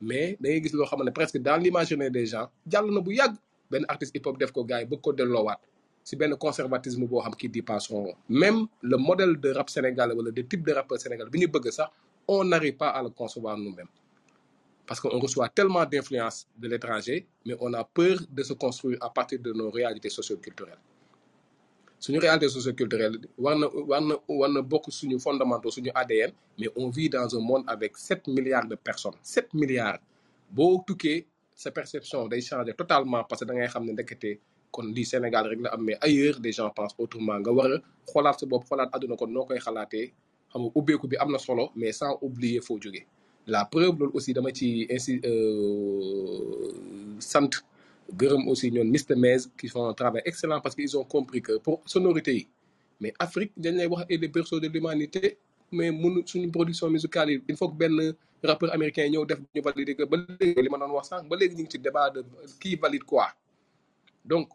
mais 0.00 0.36
da 0.40 0.48
ngay 0.48 1.10
presque 1.12 1.38
dans 1.38 1.56
l'imaginaire 1.56 2.10
des 2.10 2.26
gens 2.26 2.48
jàll 2.66 2.86
na 2.90 3.00
bu 3.00 3.14
yàgg. 3.14 3.34
Benn 3.70 3.84
artiste 3.88 4.16
hip 4.16 4.24
hop 4.26 4.38
def 4.38 4.50
ko 4.52 4.64
gars 4.64 4.80
yi 4.80 4.86
bëgg 4.86 5.00
ko 5.02 5.12
si 6.08 6.16
benn 6.16 6.32
conservatisme 6.44 7.04
boo 7.06 7.20
xam 7.20 7.34
son 7.80 8.02
nom 8.04 8.14
même 8.42 8.66
le 8.90 8.96
modèle 8.96 9.34
de 9.44 9.50
rap 9.58 9.68
sénégalais 9.68 10.14
wala 10.18 10.30
de 10.30 10.42
type 10.50 10.62
de 10.68 10.72
rappeur 10.78 10.98
sénégalais 11.04 11.30
bi 11.32 11.38
ñu 11.42 11.48
bëgg 11.54 11.66
sax 11.78 11.90
on 12.26 12.44
n'arrive 12.50 12.76
pas 12.82 12.90
à 12.98 13.02
le 13.02 13.10
concevoir 13.10 13.56
nous-mêmes. 13.58 13.88
Parce 14.86 15.00
qu'on 15.00 15.18
reçoit 15.18 15.48
tellement 15.50 15.84
d'influence 15.84 16.38
de 16.62 16.66
l'étranger 16.68 17.26
mais 17.44 17.54
on 17.60 17.70
a 17.74 17.84
peur 17.84 18.16
de 18.38 18.42
se 18.42 18.54
construire 18.54 18.98
à 19.02 19.10
partir 19.10 19.38
de 19.46 19.52
nos 19.52 19.70
réalités 19.70 20.08
socioculturelles. 20.18 20.82
Suñu 22.00 22.18
réalité 22.26 22.48
socioculturelle 22.48 23.16
war 23.44 23.54
na 23.60 23.66
war 23.90 24.00
na 24.08 24.14
war 24.40 24.48
na 24.56 24.62
bokk 24.62 24.84
suñu 24.98 25.18
fondamentaux 25.26 25.70
suñu 25.76 25.90
ADN 25.94 26.30
mais 26.58 26.68
on 26.76 26.88
vit 26.88 27.10
dans 27.10 27.28
un 27.36 27.40
monde 27.50 27.64
avec 27.66 27.92
7 27.98 28.28
milliards 28.28 28.66
de 28.66 28.76
personnes. 28.76 29.18
7 29.22 29.52
milliards. 29.52 29.98
Boo 30.50 30.82
tukkee 30.86 31.26
sa 31.54 31.70
perception 31.70 32.26
day 32.28 32.40
changer 32.40 32.72
totalement 32.72 33.24
parce 33.28 33.40
que 33.40 33.44
da 33.48 33.52
ngay 33.54 33.68
xam 33.68 33.84
ne 33.84 33.92
ndekete 33.92 34.30
kon 34.70 34.86
lii 34.96 35.04
Sénégal 35.04 35.44
rek 35.50 35.60
la 35.64 35.70
am 35.74 35.82
mais 35.84 35.96
ailleurs 36.00 36.38
des 36.40 36.52
gens 36.52 36.70
pensent 36.70 36.94
autrement. 36.98 37.38
Nga 37.40 37.52
war 37.52 37.72
a 37.72 37.78
xoolaat 38.10 38.36
sa 38.40 38.46
bopp 38.46 38.64
xoolaat 38.68 38.90
àdduna 38.94 39.16
kon 39.16 39.30
noo 39.32 39.44
koy 39.48 39.58
xalaatee? 39.58 40.12
Xam 40.50 40.60
nga 40.62 40.70
ubbeeku 40.78 41.06
bi 41.08 41.16
am 41.16 41.30
na 41.32 41.38
solo 41.38 41.70
mais 41.76 41.92
sans 41.92 42.18
oublier 42.22 42.60
foo 42.60 42.78
jógee. 42.80 43.04
La 43.46 43.64
preuve 43.64 43.98
loolu 43.98 44.12
aussi 44.14 44.32
dama 44.32 44.50
ci 44.52 44.86
insi 44.90 45.20
euh, 45.24 46.72
sant 47.18 47.50
gërëm 48.20 48.48
aussi 48.48 48.70
ñoom 48.72 48.88
Mr 48.90 49.16
Mez 49.16 49.48
qui 49.58 49.68
font 49.68 49.86
un 49.88 49.94
travail 49.94 50.22
excellent 50.24 50.60
parce 50.60 50.74
qu'ils 50.74 50.96
ont 50.96 51.04
compris 51.04 51.42
que 51.42 51.58
pour 51.58 51.80
sonorité 51.86 52.34
yi 52.34 52.48
mais 53.00 53.12
Afrique 53.18 53.52
dañ 53.56 53.76
lay 53.76 53.86
wax 53.86 54.04
est 54.08 54.16
le 54.16 54.28
berceau 54.28 54.58
de 54.60 54.68
l'humanité 54.68 55.36
mais 55.72 55.90
munu 55.92 56.22
suñu 56.26 56.50
production 56.50 56.88
musicale 56.90 57.30
yi 57.30 57.42
il 57.48 57.56
faut 57.56 57.68
que 57.68 57.76
benn 57.76 58.14
rappeur 58.42 58.72
américain 58.72 59.08
ñëw 59.08 59.24
def 59.26 59.38
ñu 59.54 59.60
valider 59.62 59.94
que 59.94 60.04
ba 60.04 60.16
léegi 60.40 60.62
li 60.62 60.68
ma 60.70 60.78
doon 60.78 60.92
wax 60.96 61.08
sànq 61.08 61.28
ba 61.28 61.36
léegi 61.36 61.56
ñu 61.56 61.66
ci 61.70 61.78
débat 61.78 62.10
de 62.10 62.24
qui 62.60 62.76
valide 62.76 63.04
quoi 63.04 63.28
donc 64.28 64.48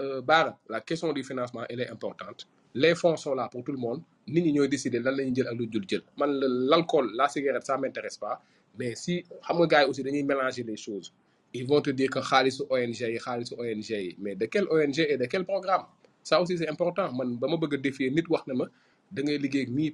euh, 0.00 0.20
la 0.68 0.80
question 0.80 1.12
du 1.12 1.22
financement 1.22 1.64
elle 1.68 1.80
est 1.80 1.90
importante. 1.90 2.46
Les 2.74 2.94
fonds 2.94 3.16
sont 3.16 3.34
là 3.34 3.48
pour 3.50 3.62
tout 3.62 3.72
le 3.72 3.78
monde. 3.78 4.02
Dul 4.26 5.84
jël. 5.88 6.02
Man 6.16 6.30
la 6.40 6.48
l'alcool 6.48 7.10
la 7.14 7.28
cigarette 7.28 7.64
ça 7.66 7.76
m'intéresse 7.78 8.16
pas. 8.16 8.40
Mais 8.78 8.94
si 8.94 9.24
nga 9.42 9.66
gars 9.66 9.86
aussi 9.88 10.02
les 10.02 10.76
choses. 10.76 11.12
Ils 11.54 11.66
vont 11.66 11.82
te 11.82 11.90
dire 11.90 12.08
que 12.10 12.18
xaalisu 12.30 12.62
ONG 12.70 13.00
xaalisu 13.24 13.54
ONG 13.58 13.90
mais 14.18 14.34
de 14.34 14.46
quel 14.46 14.64
ONG 14.70 14.98
et 15.12 15.16
de 15.18 15.26
quel 15.26 15.44
programme? 15.44 15.84
Ça 16.22 16.40
aussi 16.40 16.56
c'est 16.58 16.68
important. 16.68 17.12
Ma 17.12 17.56
bëgg 17.62 17.74
a 17.74 17.76
défier 17.76 18.10
na 18.10 18.54
ma 18.54 18.64
da 19.10 19.22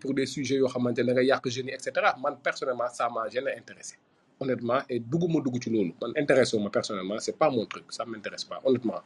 pour 0.01 0.15
des 0.15 0.27
sujets 0.27 0.61
ne 0.61 0.93
da 0.93 2.37
personnellement 2.45 2.89
ça 2.93 3.09
m'a 3.11 3.23
intéressé 3.63 3.97
honnêtement 4.41 4.81
et 4.89 5.01
bugguma 5.01 5.41
dugg 5.41 5.63
ci 5.63 5.71
loolu. 5.71 5.93
Man 6.01 6.13
intéressé 6.17 6.57
personnellement 6.73 7.19
c'est 7.19 7.37
pas 7.39 7.51
mon 7.51 7.67
truc 7.67 7.85
ça 7.93 8.05
m'intéresse 8.05 8.45
pas 8.45 8.61
honnêtement. 8.65 9.01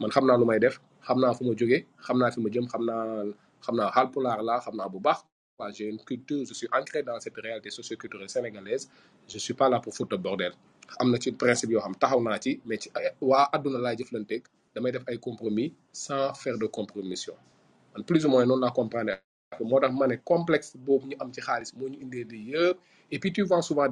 Man 0.00 0.10
xam 0.10 0.24
lu 0.40 0.44
may 0.44 0.58
def 0.60 0.80
jëm 5.72 5.98
je 6.48 6.54
suis 6.54 6.68
ancré 6.72 7.02
dans 7.02 7.18
cette 7.20 7.36
réalité 7.36 7.70
socioculturelle 7.70 8.28
sénégalaise. 8.28 8.90
Je 9.28 9.38
suis 9.38 9.54
pas 9.54 9.68
là 9.68 9.78
pour 9.80 9.94
foutre 9.94 10.18
bordel. 10.18 10.52
Am 10.98 11.16
ci 11.20 11.32
principe 11.32 11.70
yoo 11.70 11.80
xam 11.80 11.94
taxaw 11.96 12.20
naa 12.22 12.38
ci 12.40 12.60
mais 12.66 12.78
ci 12.78 12.90
compromis 15.20 15.72
sans 15.92 16.34
faire 16.34 16.58
de 16.58 16.66
plus 18.06 18.26
ou 18.26 18.28
moins 18.28 18.44
et 23.10 23.18
puis 23.18 23.32
tu 23.32 23.42
vois 23.42 23.62
souvent 23.62 23.88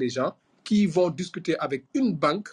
qui 0.65 0.87
vont 0.87 1.11
discuter 1.11 1.59
avec 1.59 1.85
une 1.95 2.15
banque 2.15 2.49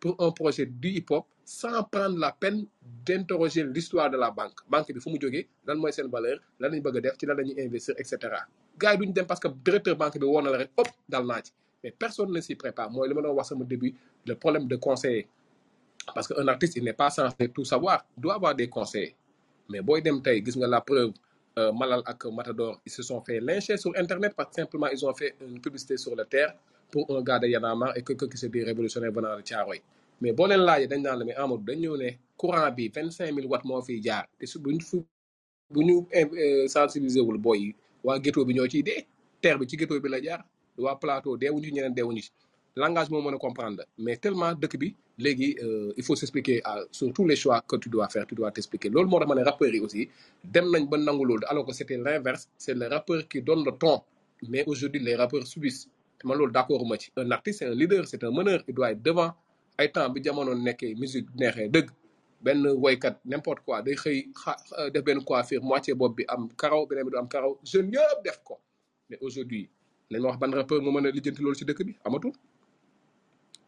pour 0.00 0.16
un 0.18 0.30
projet 0.32 0.66
du 0.66 0.88
hip-hop 0.88 1.26
sans 1.44 1.82
prendre 1.84 2.18
la 2.18 2.32
peine 2.32 2.66
d'interroger 3.04 3.64
l'histoire 3.64 4.10
de 4.10 4.16
la 4.16 4.30
banque. 4.30 4.60
Banque 4.70 4.92
bi 4.94 5.00
fu 5.00 5.10
mu 5.10 5.18
jógee 5.20 5.46
lan 5.66 5.76
mooy 5.82 5.92
seen 5.92 6.08
valeur 6.08 6.38
lan 6.60 6.70
lañ 6.72 6.80
bëgg 6.80 6.96
a 6.98 7.00
def 7.00 7.16
investir 7.58 7.94
et 7.98 8.04
cetera. 8.04 8.40
Gars 8.78 8.96
parce 9.28 9.40
que 9.40 9.48
directeur 9.64 9.96
banque 9.96 10.18
bi 10.18 10.26
rek 10.26 10.70
hop 10.76 10.88
dal 11.08 11.26
naa 11.26 11.42
ci. 11.42 11.52
Mais 11.82 11.90
personne 11.90 12.30
ne 12.32 12.40
s'y 12.40 12.54
prépare. 12.54 12.90
Mooy 12.90 13.08
li 13.08 13.14
ma 13.14 13.22
doon 13.22 13.34
wax 13.34 13.48
sama 13.48 13.64
début 13.64 13.94
le 14.26 14.34
problème 14.34 14.66
de 14.68 14.76
conseiller. 14.76 15.26
Parce 16.14 16.28
qu'un 16.28 16.46
artiste 16.48 16.76
il 16.76 16.84
n'est 16.84 16.92
pas 16.92 17.10
censé 17.10 17.48
tout 17.48 17.64
savoir. 17.64 18.04
Il 18.16 18.22
doit 18.22 18.34
avoir 18.34 18.54
des 18.54 18.68
conseillers. 18.68 19.16
Mais 19.68 19.80
booy 19.80 20.02
dem 20.02 20.20
tey 20.22 20.42
gis 20.44 20.56
nga 20.58 20.66
la 20.66 20.80
preuve 20.80 21.12
euh, 21.58 21.72
Malal 21.72 22.02
ak 22.06 22.24
Matador 22.26 22.80
ils 22.86 22.92
se 22.92 23.02
sont 23.02 23.20
fait 23.22 23.40
lyncher 23.40 23.76
sur 23.76 23.92
internet 23.96 24.34
parce 24.36 24.50
que 24.50 24.56
simplement 24.56 24.88
ils 24.88 25.04
ont 25.06 25.14
fait 25.14 25.34
une 25.40 25.60
publicité 25.60 25.96
sur 25.96 26.14
le 26.14 26.24
terre 26.24 26.54
pour 26.90 27.04
un 27.16 27.22
gars 27.22 27.38
de 27.38 27.48
marre 27.58 27.96
et 27.96 28.02
quelqu'un 28.02 28.28
qui 28.28 28.36
se 28.38 28.46
dit 28.46 28.62
révolutionnaire 28.64 29.12
venant 29.12 29.36
de 29.36 29.42
Thiaroye. 29.42 29.80
Mais 30.20 30.32
boo 30.36 30.46
leen 30.46 30.60
laajee 30.68 30.86
dañ 30.88 31.00
naan 31.02 31.18
la 31.18 31.24
mais 31.24 31.34
Amadou 31.42 31.64
dañ 31.68 31.78
ñëw 31.82 31.96
ne 31.96 32.08
courant 32.36 32.70
bi 32.76 32.88
vingt 32.94 33.10
cinq 33.10 33.32
mille 33.34 33.46
watts 33.52 33.64
moo 33.64 33.80
fiy 33.82 34.00
jaar. 34.06 34.24
Te 34.38 34.44
su 34.46 34.58
buñ 34.64 34.78
fu 34.88 34.98
bu 35.72 35.80
ñu 35.88 36.06
eh, 36.12 36.68
sensibiliser 36.68 37.22
wul 37.22 37.38
boy 37.38 37.58
yi 37.62 37.74
waa 38.04 38.18
ghetto 38.18 38.44
bi 38.44 38.52
ñoo 38.54 38.68
ciy 38.72 38.82
dee. 38.82 39.06
Terre 39.40 39.58
bi 39.58 39.66
ci 39.66 39.76
ghetto 39.76 39.98
bi 40.00 40.08
la 40.08 40.20
jaar. 40.20 40.40
Waa 40.78 40.96
plateau 41.02 41.36
deewuñu 41.40 41.64
ci 41.68 41.72
ñeneen 41.72 41.94
deewuñu 41.94 42.20
ci. 42.22 42.30
Langage 42.76 43.10
moo 43.10 43.22
mën 43.22 43.34
a 43.34 43.38
comprendre. 43.38 43.82
Mais 43.98 44.16
tellement 44.18 44.52
dëkk 44.62 44.76
bi 44.78 44.94
léegi 45.18 45.56
euh, 45.62 45.92
il 45.96 46.04
faut 46.04 46.16
s'expliquer 46.16 46.60
à 46.64 46.72
sur 46.90 47.10
tous 47.14 47.26
les 47.26 47.36
choix 47.36 47.62
que 47.66 47.76
tu 47.76 47.88
dois 47.88 48.08
faire 48.08 48.26
tu 48.26 48.34
dois 48.34 48.50
t'expliquer. 48.50 48.90
Loolu 48.90 49.08
moo 49.08 49.18
tax 49.20 49.28
ma 49.28 49.34
ne 49.36 49.72
yi 49.74 49.80
aussi 49.80 50.08
dem 50.44 50.66
nañ 50.70 50.84
ba 50.90 50.96
nangu 50.98 51.24
loolu 51.24 51.44
alors 51.48 51.64
que 51.64 51.72
c'était 51.72 51.96
l'inverse. 51.96 52.46
C'est 52.58 52.74
le 52.74 52.86
rappeur 52.88 53.26
qui 53.26 53.40
donne 53.40 53.64
le 53.64 53.72
ton. 53.72 54.02
Mais 54.48 54.64
aujourd'hui 54.66 55.00
les 55.00 55.14
rappeurs 55.16 55.46
subissent 55.46 55.88
te 56.20 56.26
man 56.28 56.36
loolu 56.38 56.52
d'accord 56.52 56.84
ma 56.86 56.96
ci. 56.98 57.10
Un 57.16 57.30
artiste 57.30 57.58
c'est 57.60 57.66
un 57.66 57.74
leader 57.74 58.06
c'est 58.06 58.22
un 58.22 58.30
meneur 58.30 58.62
il 58.68 58.74
doit 58.74 58.92
être 58.92 59.02
devant. 59.02 59.32
Ay 59.78 59.90
temps 59.90 60.08
bi 60.10 60.22
jamono 60.22 60.54
nekkee 60.54 60.94
musique 60.94 61.28
neexee 61.34 61.68
dëgg. 61.68 61.88
Benn 62.42 62.66
woykat 62.66 63.16
n'importe 63.24 63.60
quoi 63.64 63.82
day 63.82 63.94
xëy 63.94 64.28
xa 64.34 64.56
euh, 64.78 64.90
def 64.90 65.02
benn 65.04 65.24
coiffure 65.24 65.62
moitié 65.62 65.94
bopp 65.94 66.16
bi 66.16 66.24
am 66.28 66.48
karaw 66.56 66.86
beneen 66.86 67.04
bi 67.06 67.10
du 67.10 67.18
am 67.18 67.28
karaw 67.28 67.58
jeune 67.64 67.90
yëpp 67.92 68.24
def 68.24 68.38
ko. 68.44 68.58
Mais 69.08 69.18
aujourd'hui 69.20 69.68
nañ 70.10 70.20
ma 70.22 70.28
wax 70.28 70.38
ban 70.38 70.50
rappeur 70.52 70.82
moo 70.82 70.92
mën 70.92 71.06
a 71.06 71.10
lijjanti 71.10 71.42
loolu 71.42 71.56
ci 71.56 71.64
dëkk 71.64 71.84
bi? 71.84 71.96
Amatul. 72.04 72.32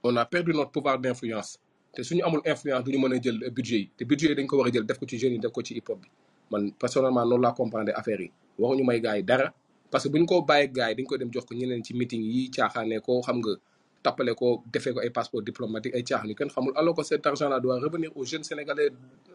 On 0.05 0.17
a 0.17 0.25
perdu 0.27 0.53
notre 0.53 0.71
pouvoir 0.73 0.99
d'influence. 0.99 1.59
Te 1.95 2.03
suñu 2.03 2.23
amul 2.25 2.41
influence 2.45 2.85
duñu 2.85 2.99
mën 2.99 3.13
a 3.17 3.21
jël 3.23 3.39
budget 3.51 3.79
yi. 3.99 4.05
Budget 4.05 4.29
yi 4.31 4.35
dañ 4.35 4.47
ko 4.47 4.57
war 4.59 4.67
a 4.69 4.71
jël 4.73 4.85
def 4.85 4.99
ko 4.99 5.07
ci 5.07 5.19
jeunes 5.19 5.35
yi 5.35 5.39
def 5.39 5.53
ko 5.53 5.63
ci 5.63 5.75
hip 5.75 5.89
hop 5.89 6.01
bi. 6.01 6.09
Man 6.51 6.73
personnellement 6.73 7.25
noonu 7.27 7.43
laa 7.43 7.53
comprendre 7.53 7.93
affaire 7.95 8.21
yi. 8.21 8.33
Waxuñu 8.59 8.85
may 8.85 9.01
gars 9.01 9.17
yi 9.17 9.23
dara 9.23 9.53
parce 9.93 10.05
que 10.05 10.09
buñ 10.13 10.25
ko 10.31 10.41
bàyyi 10.51 10.69
gars 10.77 10.95
dañ 10.97 11.05
ko 11.07 11.17
dem 11.21 11.31
meeting 12.01 12.23
yi 12.33 12.43
caaxaane 12.57 12.97
ko 13.07 13.21
xam 13.27 13.37
nga 13.43 13.53
passeport 15.17 15.43
diplomatique 15.45 15.95
alors 16.81 16.95
que 16.97 17.03
cet 17.05 17.27
argent 17.27 17.49
là 17.49 17.61
doit 17.61 17.79
revenir 17.79 18.11
aux 18.17 18.25
jeunes 18.25 18.43
sénégalais 18.51 18.91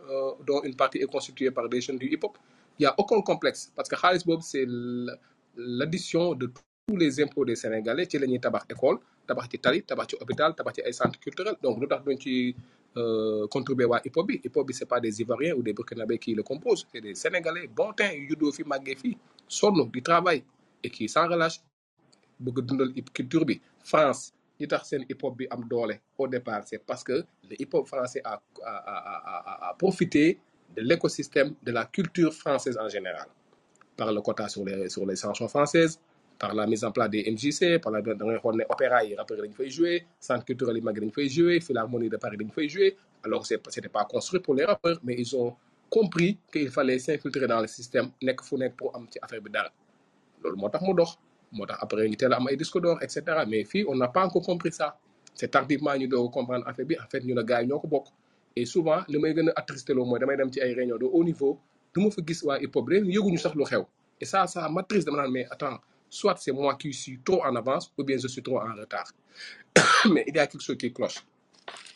euh, 0.09 0.31
dont 0.47 0.61
une 0.63 0.75
partie 0.75 0.97
est 0.97 1.11
constituée 1.15 1.51
par 1.51 1.69
des 1.69 1.79
jeunes 1.79 1.99
du 1.99 2.07
hip 2.13 2.23
hop 2.23 2.37
y 2.79 2.85
a 2.85 2.93
aucun 2.97 3.21
complexe 3.21 3.71
parce 3.75 3.87
que 3.89 3.95
xaalis 3.95 4.23
c'est 4.41 4.65
l'addition 5.55 6.33
de 6.41 6.47
tous 6.89 6.95
les 6.95 7.19
impôts 7.21 7.43
des 7.43 7.57
sénégalais 7.57 8.07
ci 8.09 8.17
la 8.17 8.25
ñuy 8.27 8.39
tabax 8.39 8.63
école 8.73 8.97
tabax 9.27 9.49
ci 9.51 9.59
tali 9.59 9.83
tabax 9.83 10.07
ci 10.11 10.15
hôpital 10.21 10.55
tabax 10.55 10.75
ci 10.75 10.81
ay 10.87 10.93
centres 10.93 11.19
culturels 11.19 11.57
donc 11.61 11.81
lu 11.81 11.87
tax 11.91 12.01
duñ 12.05 12.17
ci 12.17 12.55
euh, 12.95 13.45
contribuer 13.55 13.83
waa 13.91 13.99
hip 14.05 14.15
hop 14.15 14.25
bi 14.27 14.39
c'est 14.73 14.85
pas 14.85 15.01
des 15.01 15.19
ivoiriens 15.19 15.53
ou 15.57 15.61
des 15.61 15.73
burkinabés 15.73 16.17
qui 16.17 16.33
le 16.33 16.43
composent 16.43 16.87
c'est 16.89 17.01
des 17.01 17.13
sénégalais 17.13 17.67
bon 17.67 17.91
teint 17.91 18.13
yu 18.13 18.29
juddoo 18.29 18.53
fi 18.53 18.63
màggee 18.63 18.95
fii 18.95 19.17
et 20.83 20.89
qui 20.89 21.09
sans 21.09 21.27
relâche 21.27 21.59
bëgg 22.39 22.61
dundal 22.67 22.93
culture 23.17 23.43
bi. 23.43 23.59
France 23.83 24.31
ñi 24.57 24.65
tax 24.67 24.87
seen 24.89 25.03
hip 25.09 25.21
hop 25.23 25.35
bi 25.37 25.45
am 25.49 25.67
doole 25.67 25.99
au 26.17 26.25
départ 26.29 26.61
c'est 26.65 26.79
parce 26.89 27.03
que 27.03 27.17
le 27.49 27.55
hip 27.61 27.73
français 27.85 28.21
a 28.23 29.75
profité 29.77 30.39
de 30.73 30.81
l'écosystème 30.83 31.53
de 31.63 31.71
la 31.73 31.83
culture 31.83 32.33
française 32.33 32.77
en 32.77 32.87
général 32.87 33.27
par 33.97 34.13
le 34.13 34.21
quota 34.21 34.47
sur 34.47 34.63
les 34.63 34.87
sur 34.87 35.05
les 35.05 35.17
chansons 35.17 35.49
françaises 35.49 35.99
par 36.39 36.53
la 36.53 36.67
mise 36.67 36.83
en 36.83 36.91
place 36.91 37.09
des 37.09 37.23
MJC 37.31 37.79
par 37.81 37.91
la 37.91 38.01
da 38.01 38.13
ngay 38.13 38.37
xool 38.41 38.55
ne 38.57 38.63
opéra 38.69 39.03
yi 39.03 39.15
rappeurs 39.15 39.39
jouer 39.67 40.05
centre 40.19 40.45
culturel 40.45 40.75
yi 40.77 40.81
mag 40.81 40.95
dañu 40.99 41.11
fay 41.11 41.27
jouer 41.29 41.59
philharmonie 41.59 42.09
de 42.09 42.17
Paris 42.17 42.37
dañu 42.37 42.51
jouer. 42.69 42.95
Alors 43.23 43.41
que 43.41 43.55
c'était 43.69 43.89
pas 43.89 44.05
construit 44.05 44.39
pour 44.41 44.53
les 44.55 44.65
rappeurs 44.65 44.99
mais 45.03 45.15
ils 45.17 45.35
ont 45.35 45.55
compris 45.89 46.37
qu'il 46.51 46.69
fallait 46.69 46.99
s'infiltrer 46.99 47.47
dans 47.47 47.61
le 47.61 47.67
système 47.67 48.09
nekk 48.21 48.41
pour 48.77 48.95
am 48.95 49.07
ci 49.09 49.17
affaire 49.21 49.41
bi 49.41 49.49
dara. 49.49 49.71
Loolu 50.43 50.57
moo 50.57 50.69
tax 50.69 50.83
mu 50.83 50.93
dox 50.93 51.17
moo 51.51 51.65
tax 51.65 51.79
après 51.81 52.07
ñu 52.07 52.15
teel 52.15 52.33
a 52.33 52.37
am 52.37 52.47
ay 52.47 52.57
d'or 52.57 52.97
et 53.01 53.09
cetera. 53.09 53.45
Mais 53.45 53.65
on 53.87 53.95
n'a 53.95 54.07
pas 54.07 54.25
encore 54.25 54.43
compris 54.45 54.71
ça. 54.71 54.97
C'est 55.33 55.49
tardivement 55.49 55.95
ñu 55.97 56.07
doog 56.07 56.31
comprendre 56.31 56.67
affaire 56.67 56.85
bi. 56.85 56.95
En 56.99 57.09
fait 57.09 57.23
ñu 57.23 57.33
ne 57.33 57.41
gars 57.41 57.63
yi 57.63 57.71
et 58.55 58.65
souvent 58.65 59.01
li 59.07 59.17
may 59.19 59.33
attristé 59.55 59.93
loo 59.93 60.05
mooy 60.05 60.19
damay 60.19 60.37
dem 60.37 60.51
ci 60.51 60.59
ay 60.61 60.73
réunions 60.73 60.97
de 60.97 61.05
haut 61.05 61.23
niveau 61.23 61.59
du 61.93 62.03
ma 62.03 62.11
fa 62.11 62.21
gis 62.25 62.43
waa 62.43 62.59
hip 62.59 62.75
hop 62.75 62.89
yëguñu 62.91 63.37
sax 63.37 63.55
lu 63.55 63.63
xew. 63.63 63.83
Et 64.21 64.25
ça 64.25 64.47
ça 64.47 64.67
m'attriste 64.69 65.05
dama 65.07 65.21
naan 65.23 65.31
mais 65.31 65.45
attends 65.49 65.79
soit 66.09 66.37
c'est 66.37 66.51
moi 66.51 66.75
qui 66.75 66.93
suis 66.93 67.19
trop 67.23 67.43
en 67.43 67.55
avance 67.55 67.91
ou 67.97 68.03
bien 68.03 68.17
je 68.17 68.27
suis 68.27 68.43
trop 68.43 68.59
en 68.59 68.73
retard. 68.73 69.11
Mais 70.11 70.25
il 70.27 70.35
y 70.35 70.39
a 70.39 70.47
quelque 70.47 70.61
chose 70.61 70.77
qui 70.77 70.91
cloche. 70.93 71.23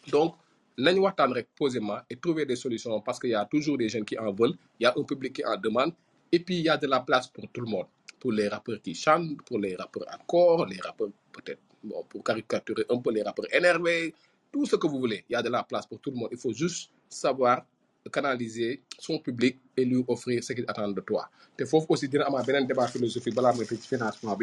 Donc 0.08 0.36
nañ 0.78 0.98
waxtaan 1.00 1.34
rek 1.34 1.48
posément 1.56 2.00
et 2.10 2.16
trouver 2.16 2.46
des 2.46 2.56
solutions 2.56 3.02
parce 3.02 3.20
qu'il 3.20 3.32
y 3.32 3.36
a 3.36 3.46
toujours 3.46 3.78
des 3.78 3.90
jeunes 3.90 4.06
qui 4.06 4.18
en 4.18 4.32
veulent 4.32 4.56
il 4.80 4.84
y 4.84 4.86
a 4.86 4.94
un 4.96 5.04
public 5.04 5.34
qui 5.34 5.46
en 5.46 5.58
demande 5.58 5.94
et 6.32 6.40
puis 6.40 6.58
il 6.60 6.66
y 6.66 6.70
a 6.70 6.78
de 6.78 6.88
la 6.88 7.02
place 7.02 7.28
pour 7.28 7.48
tout 7.50 7.62
le 7.62 7.68
monde. 7.68 7.88
Pour 8.20 8.32
les 8.32 8.48
rappeurs 8.48 8.82
qui 8.82 8.94
chantent 8.96 9.42
pour 9.44 9.60
les 9.60 9.76
rappeurs 9.76 10.08
à 10.10 10.18
corps 10.28 10.66
les 10.66 10.80
rappeurs 10.80 11.10
peut-être 11.34 11.62
bon 11.84 12.04
pour 12.10 12.24
caricaturer 12.24 12.86
un 12.90 12.98
peu 12.98 13.12
les 13.12 13.24
rappeurs 13.24 13.54
énervés 13.54 14.14
tout 14.52 14.66
ce 14.66 14.76
que 14.76 14.88
vous 14.88 15.00
voulez 15.00 15.24
il 15.30 15.34
y 15.34 15.36
a 15.36 15.42
de 15.42 15.50
la 15.50 15.64
place 15.64 15.86
pour 15.86 16.00
tout 16.00 16.12
le 16.12 16.18
monde. 16.18 16.30
Il 16.32 16.38
faut 16.38 16.54
juste 16.54 16.92
savoir 17.10 17.66
canaliser 18.10 18.82
son 19.00 19.20
public 19.20 19.60
et 19.78 19.86
lui 19.86 20.04
offrir 20.08 20.44
ce 20.44 20.54
qu'il 20.54 20.66
attend 20.68 20.88
de 20.90 21.02
toi. 21.02 21.30
Te 21.58 21.66
foofu 21.66 21.86
aussi 21.90 22.08
dina 22.08 22.26
amaat 22.26 22.44
beneen 22.46 22.66
débat 22.68 22.88
philosophique 22.88 23.36
balaa 23.36 23.54
tëj 23.54 23.68
ci 23.82 23.88
financement 23.88 24.38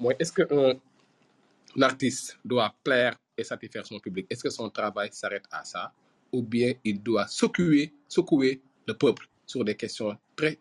mooy 0.00 0.14
est-ce 0.18 0.32
que 0.32 0.42
un 0.52 1.82
artiste 1.82 2.38
doit 2.44 2.74
plaire 2.84 3.16
et 3.36 3.44
satisfaire 3.44 3.86
son 3.86 3.98
public? 3.98 4.26
Est-ce 4.30 4.42
que 4.42 4.50
son 4.50 4.68
travail 4.70 5.08
s'arrête 5.12 5.44
à 5.50 5.64
ça? 5.64 5.92
Ou 6.32 6.42
bien 6.42 6.72
il 6.84 7.02
doit 7.02 7.26
secouer, 7.26 7.92
secouer 8.08 8.60
le 8.86 8.94
peuple 8.94 9.28
sur 9.46 9.64
des 9.64 9.74
questions 9.76 10.16
très 10.36 10.58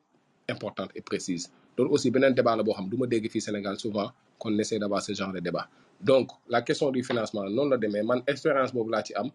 importantes 0.49 0.91
et 0.95 1.01
précises? 1.01 1.51
Donc 1.77 1.91
aussi, 1.91 2.11
beneen 2.11 2.33
débat 2.33 2.55
la 2.55 2.63
boo 2.63 2.73
xam 2.73 2.89
du 2.89 2.97
ma 2.97 3.07
Sénégal 3.39 3.79
souvent 3.79 4.11
qu'on 4.37 4.57
essaie 4.59 4.79
d'avoir 4.79 5.01
ce 5.01 5.13
genre 5.13 5.31
de 5.31 5.39
débat. 5.39 5.69
Donc 6.01 6.31
la 6.49 6.61
question 6.61 6.91
du 6.91 7.03
financement 7.03 7.43
noonu 7.49 7.69
la 7.71 7.77
demee. 7.77 8.03
Man 8.03 8.21
expérience 8.27 8.73
boobu 8.73 8.91
laa 8.91 9.03
ci 9.03 9.13
am 9.13 9.31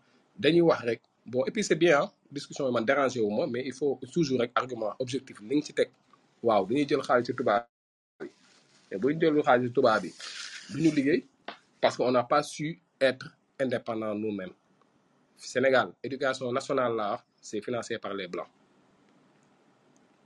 bon 1.26 1.44
et 1.46 1.50
puis 1.50 1.64
c'est 1.64 1.74
bien 1.74 2.02
hein, 2.02 2.10
discussion 2.30 2.66
yi 2.66 2.72
man 2.72 2.84
dérangé 2.84 3.20
wu 3.20 3.30
ma 3.36 3.46
mais 3.46 3.62
il 3.66 3.72
faut 3.72 3.98
toujours 4.12 4.40
rek 4.40 4.50
argument 4.54 4.94
objectif 4.98 5.40
li 5.40 5.56
nga 5.56 5.66
ci 5.66 5.72
waaw 6.42 6.66
jël 6.68 6.86
bi 10.94 11.24
parce 11.80 11.96
qu'on 11.96 12.10
n'a 12.10 12.24
pas 12.24 12.42
su 12.42 12.80
être 13.00 13.28
indépendants 13.60 14.14
nous-mêmes. 14.14 14.52
Sénégal, 15.36 15.92
éducation 16.02 16.50
nationale 16.50 16.94
là, 16.96 17.22
c'est 17.40 17.60
financé 17.60 17.98
par 17.98 18.14
les 18.14 18.26
Blancs. 18.26 18.48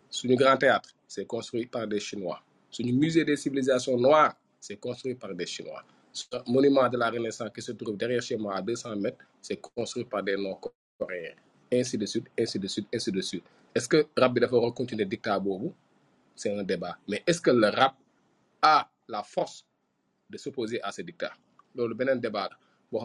Suñu 0.09 0.36
grand 0.36 0.56
théâtre, 0.56 0.90
c'est 1.06 1.27
construit 1.27 1.66
par 1.66 1.86
des 1.86 2.01
Chinois. 2.01 2.40
Suñu 2.70 2.93
musée 2.93 3.24
des 3.24 3.36
civilisations 3.36 3.97
noires, 3.97 4.35
c'est 4.60 4.77
construit 4.77 5.14
par 5.14 5.35
des 5.35 5.47
Chinois. 5.47 5.82
Ce 6.12 6.24
monument 6.47 6.89
de 6.89 6.97
la 6.97 7.10
Renaissance 7.10 7.51
qui 7.55 7.62
se 7.62 7.72
trouve 7.72 7.97
derrière 7.97 8.22
chez 8.22 8.36
moi 8.36 8.56
à 8.56 8.62
200 8.62 8.97
mètres, 8.97 9.24
c'est 9.40 9.60
construit 9.60 10.05
par 10.05 10.22
des 10.22 10.36
Nord-Coréens. 11.01 11.35
Ainsi 11.72 11.97
de 11.97 12.06
suite, 12.06 12.27
ainsi 12.39 12.59
de 12.59 12.66
suite, 12.68 12.86
ainsi 12.93 13.12
de 13.12 13.20
suite. 13.20 13.44
Est-ce 13.74 13.89
que 13.89 14.06
rap 14.16 14.32
bi 14.35 14.40
dafa 14.40 14.56
war 14.56 14.72
continuer 14.74 15.05
dictat? 15.06 15.40
C'est 16.35 16.52
un 16.56 16.62
débat. 16.62 16.97
Mais 17.09 17.22
est-ce 17.27 17.40
que 17.40 17.51
le 17.51 17.68
rap 17.68 17.94
a 18.62 18.89
la 19.09 19.22
force 19.22 19.64
de 20.28 20.36
s'opposer 20.39 20.81
à 20.82 20.90
ce 20.93 21.02
dictat? 21.02 21.32
Loolu 21.74 21.94
beneen 21.94 22.20
débat 22.20 22.51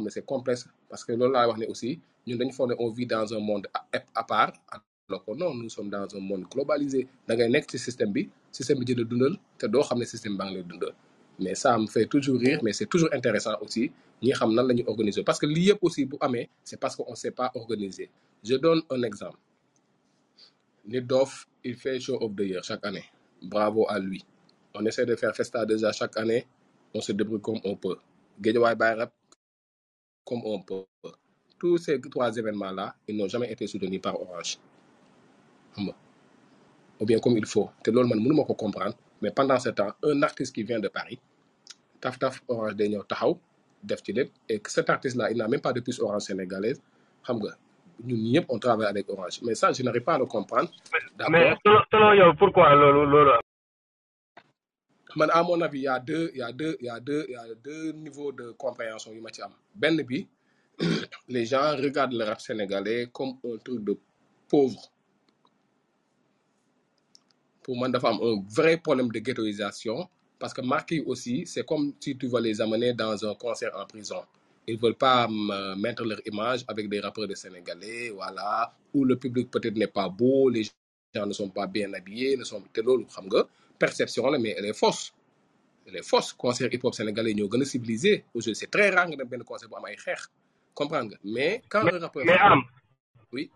c'est 0.10 0.26
complexe 0.26 0.68
parce 0.90 1.06
que 1.06 1.12
loolu 1.14 1.34
laay 1.34 1.46
wax 1.48 1.60
ne 1.60 1.66
aussi 1.68 2.00
ñun 2.26 2.40
on 2.80 2.90
vit 2.90 3.06
dans 3.06 3.32
un 3.34 3.40
monde 3.40 3.68
à, 4.16 4.24
part 4.24 4.54
alors 5.08 5.24
que 5.24 5.32
non 5.36 5.54
nous 5.54 5.70
sommes 5.70 5.90
dans 5.92 6.08
un 6.16 6.20
monde 6.20 6.46
globalisé 6.52 7.08
da 7.28 7.36
ngay 7.36 7.50
nekk 7.54 7.70
ci 7.70 7.78
système 7.78 8.12
bi 8.12 8.28
système 8.52 8.80
bi 8.80 8.86
di 8.86 8.96
la 8.96 9.04
dundal 9.04 9.38
te 9.60 9.68
doo 9.68 9.84
xam 9.84 10.04
système 10.04 10.36
baa 10.38 10.50
ngi 10.50 10.64
mais 11.40 11.56
ça 11.56 11.78
me 11.78 11.88
fait 11.88 12.06
toujours 12.06 12.40
rire 12.40 12.60
mais 12.64 12.74
c'est 12.74 12.86
toujours 12.86 13.10
intéressant 13.14 13.56
aussi 13.62 13.92
ñi 14.24 14.32
xam 14.32 14.54
nan 14.56 14.68
la 14.68 14.74
ñuy 14.74 14.84
organiser. 14.88 15.24
Parce 15.24 15.40
que 15.40 15.46
lii 15.46 15.68
yëpp 15.70 15.80
aussi 15.84 16.06
bu 16.06 16.18
amee 16.22 16.50
c'est 16.64 16.80
parce 16.80 16.96
que 16.96 17.04
on 17.08 17.16
s'est 17.16 17.32
pas 17.32 17.52
organisé 17.56 18.10
je 18.44 18.56
donne 18.56 18.82
un 18.90 19.02
exemple. 19.04 19.40
Nit 20.86 21.02
Doff 21.02 21.48
il 21.64 21.76
fait 21.76 22.00
show 22.00 22.18
of 22.22 22.36
the 22.36 22.42
year 22.42 22.64
chaque 22.64 22.86
année. 22.86 23.04
Bravo 23.42 23.86
à 23.90 24.00
lui. 24.00 24.24
On 24.74 24.86
essaie 24.86 25.06
de 25.06 25.16
faire 25.16 25.36
Festa 25.36 25.66
déjà 25.66 25.92
chaque 25.92 26.18
année 26.18 26.46
on 26.94 27.02
se 27.02 27.12
débrouille 27.12 27.42
comme 27.42 27.60
on 27.64 27.76
peut. 27.76 27.98
Guédiawaye 28.40 28.76
Baye 28.76 28.96
Rap 28.96 29.14
comme 30.26 30.42
on 30.46 30.62
peut. 30.62 30.86
Tous 31.60 31.78
ces 31.78 32.00
trois 32.02 32.36
événements 32.36 32.72
là 32.72 32.96
ils 33.08 33.16
n'ont 33.18 33.28
jamais 33.28 33.52
été 33.52 33.68
soutenus 33.68 34.02
par 34.02 34.20
Orange. 34.22 34.58
Ou 37.00 37.06
bien 37.06 37.20
comme 37.20 37.38
il 37.38 37.46
faut. 37.46 37.70
Te 37.84 37.92
loolu 37.92 38.08
man 38.08 38.20
mënuma 38.24 38.44
ko 38.46 38.54
comprendre 38.54 38.96
mais 39.26 39.32
pendant 39.40 39.58
ce 39.66 39.70
temps 39.70 39.92
un 40.04 40.22
artiste 40.22 40.54
qui 40.56 40.62
vient 40.70 40.80
de 40.80 40.88
Paris 40.98 41.20
taf 42.02 42.16
taf 42.22 42.36
Orange 42.54 42.76
day 42.80 42.88
ñëw 42.94 43.04
taxaw 43.12 43.34
def 43.90 44.00
ci 44.06 44.12
lépp 44.14 44.30
et 44.50 44.60
que 44.60 44.70
cet 44.76 44.88
artiste 44.96 45.18
là 45.18 45.32
il 45.32 45.38
n'a 45.38 45.48
même 45.48 45.62
pas 45.68 45.74
de 45.74 45.80
puce 45.86 46.00
Orange 46.00 46.24
sénégalaise. 46.30 46.80
Xam 47.26 47.38
nga 47.42 47.54
ñun 48.08 48.22
ñëpp 48.34 48.46
on 48.54 48.60
travaille 48.60 48.88
avec 48.94 49.10
Orange. 49.10 49.38
Mais 49.46 49.56
ça 49.56 49.72
je 49.74 49.82
n'arrive 49.84 50.04
pas 50.10 50.16
à 50.16 50.20
le 50.20 50.26
comprendre. 50.36 50.70
Mais 50.94 51.00
d'accord 51.18 51.58
selon 51.66 51.82
selon 51.92 52.12
yow 52.22 52.32
pourquoi 52.42 52.76
loolu 52.76 53.04
loolu? 53.12 53.32
Am 53.32 55.18
man 55.20 55.30
à 55.34 55.42
mon 55.44 55.60
avis 55.62 55.80
il 55.80 55.84
y 55.84 55.88
a 55.88 56.00
deux 56.00 56.26
il 56.34 56.40
y 56.40 56.44
a 56.44 56.52
deux 56.52 56.74
il 56.82 56.86
y 56.86 56.90
a 56.90 57.00
deux 57.00 57.24
il 57.30 57.34
y 57.34 57.38
a 57.38 57.46
deux 57.68 57.92
niveaux 57.94 58.32
de 58.40 58.52
compréhension 58.64 59.12
yu 59.16 59.22
ma 59.22 59.32
ci 59.36 59.42
am. 59.42 59.54
Benn 59.74 59.98
bi 60.10 60.28
les 61.36 61.46
gens 61.52 61.68
regardent 61.86 62.14
le 62.20 62.26
rap 62.26 62.40
sénégalais 62.42 63.08
comme 63.12 63.34
un 63.50 63.58
truc 63.66 63.84
de 63.90 63.94
pauvre 64.50 64.82
pour 67.66 67.90
dafa 67.90 68.10
am 68.10 68.20
un 68.22 68.44
vrai 68.58 68.78
problème 68.78 69.10
de 69.12 69.20
ghettoisation 69.20 70.08
parce 70.38 70.54
que 70.54 70.62
Marquis 70.62 71.02
aussi, 71.06 71.48
c'est 71.48 71.66
comme 71.66 71.94
si 72.00 72.16
tu 72.16 72.28
veux 72.28 72.40
les 72.42 72.62
amener 72.62 72.94
dans 72.94 73.16
un 73.26 73.34
concert 73.34 73.72
en 73.76 73.86
prison. 73.88 74.22
Ils 74.68 74.76
ne 74.76 74.80
veulent 74.82 74.94
pas 75.08 75.28
euh, 75.28 75.76
mettre 75.76 76.04
leur 76.04 76.20
image 76.28 76.64
avec 76.68 76.90
des 76.90 77.00
rappeurs 77.00 77.28
de 77.28 77.34
Sénégalais, 77.34 78.10
voilà, 78.14 78.72
où 78.94 79.04
le 79.06 79.16
public 79.16 79.50
peut-être 79.50 79.76
n'est 79.76 79.88
pas 79.88 80.10
beau, 80.10 80.50
les 80.50 80.64
gens 81.16 81.26
ne 81.26 81.34
sont 81.34 81.50
pas 81.50 81.66
bien 81.66 81.92
habillés, 81.94 82.38
ne 82.38 82.44
sont 82.44 82.62
nga 82.62 83.44
perception 83.80 84.30
mais 84.40 84.54
elle 84.58 84.66
est 84.66 84.74
fausse. 84.74 85.14
Elle 85.88 85.96
est 85.98 86.04
fausse. 86.08 86.34
Concert 86.34 86.70
hip-hop 86.72 86.94
sénégalais 86.94 87.34
ñoo 87.34 87.50
gën 87.50 87.62
a 87.62 87.66
civilisé. 87.66 88.26
Aujourd'hui, 88.34 88.56
c'est 88.56 88.70
très 88.72 88.90
rare 88.92 89.08
benn 89.32 89.44
concert 89.44 89.70
bu 89.70 89.76
am 89.78 89.86
ay 89.88 89.96
xeex. 89.96 90.30
Comprendre 90.74 91.10
nga? 91.12 91.18
Mais 91.24 91.62
quand 91.70 91.86
un 91.88 92.00
rappeur 92.00 92.24
mais 92.26 92.38
am 92.38 92.62
oui 93.34 93.50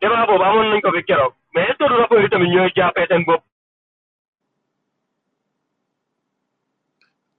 débat 0.00 0.26
boobu 0.28 0.44
amoon 0.44 0.68
nañ 0.70 0.80
ko 0.84 0.90
fi 0.96 1.02
keroog 1.08 1.32
mais 1.54 1.62
est-ce 1.68 1.78
que 1.78 1.88
du 1.88 1.94
rapport 2.00 2.20
yi 2.20 2.28
tamit 2.30 2.48
ñooy 2.50 2.70
jàppee 2.76 3.06
seen 3.08 3.24
bopp? 3.24 3.42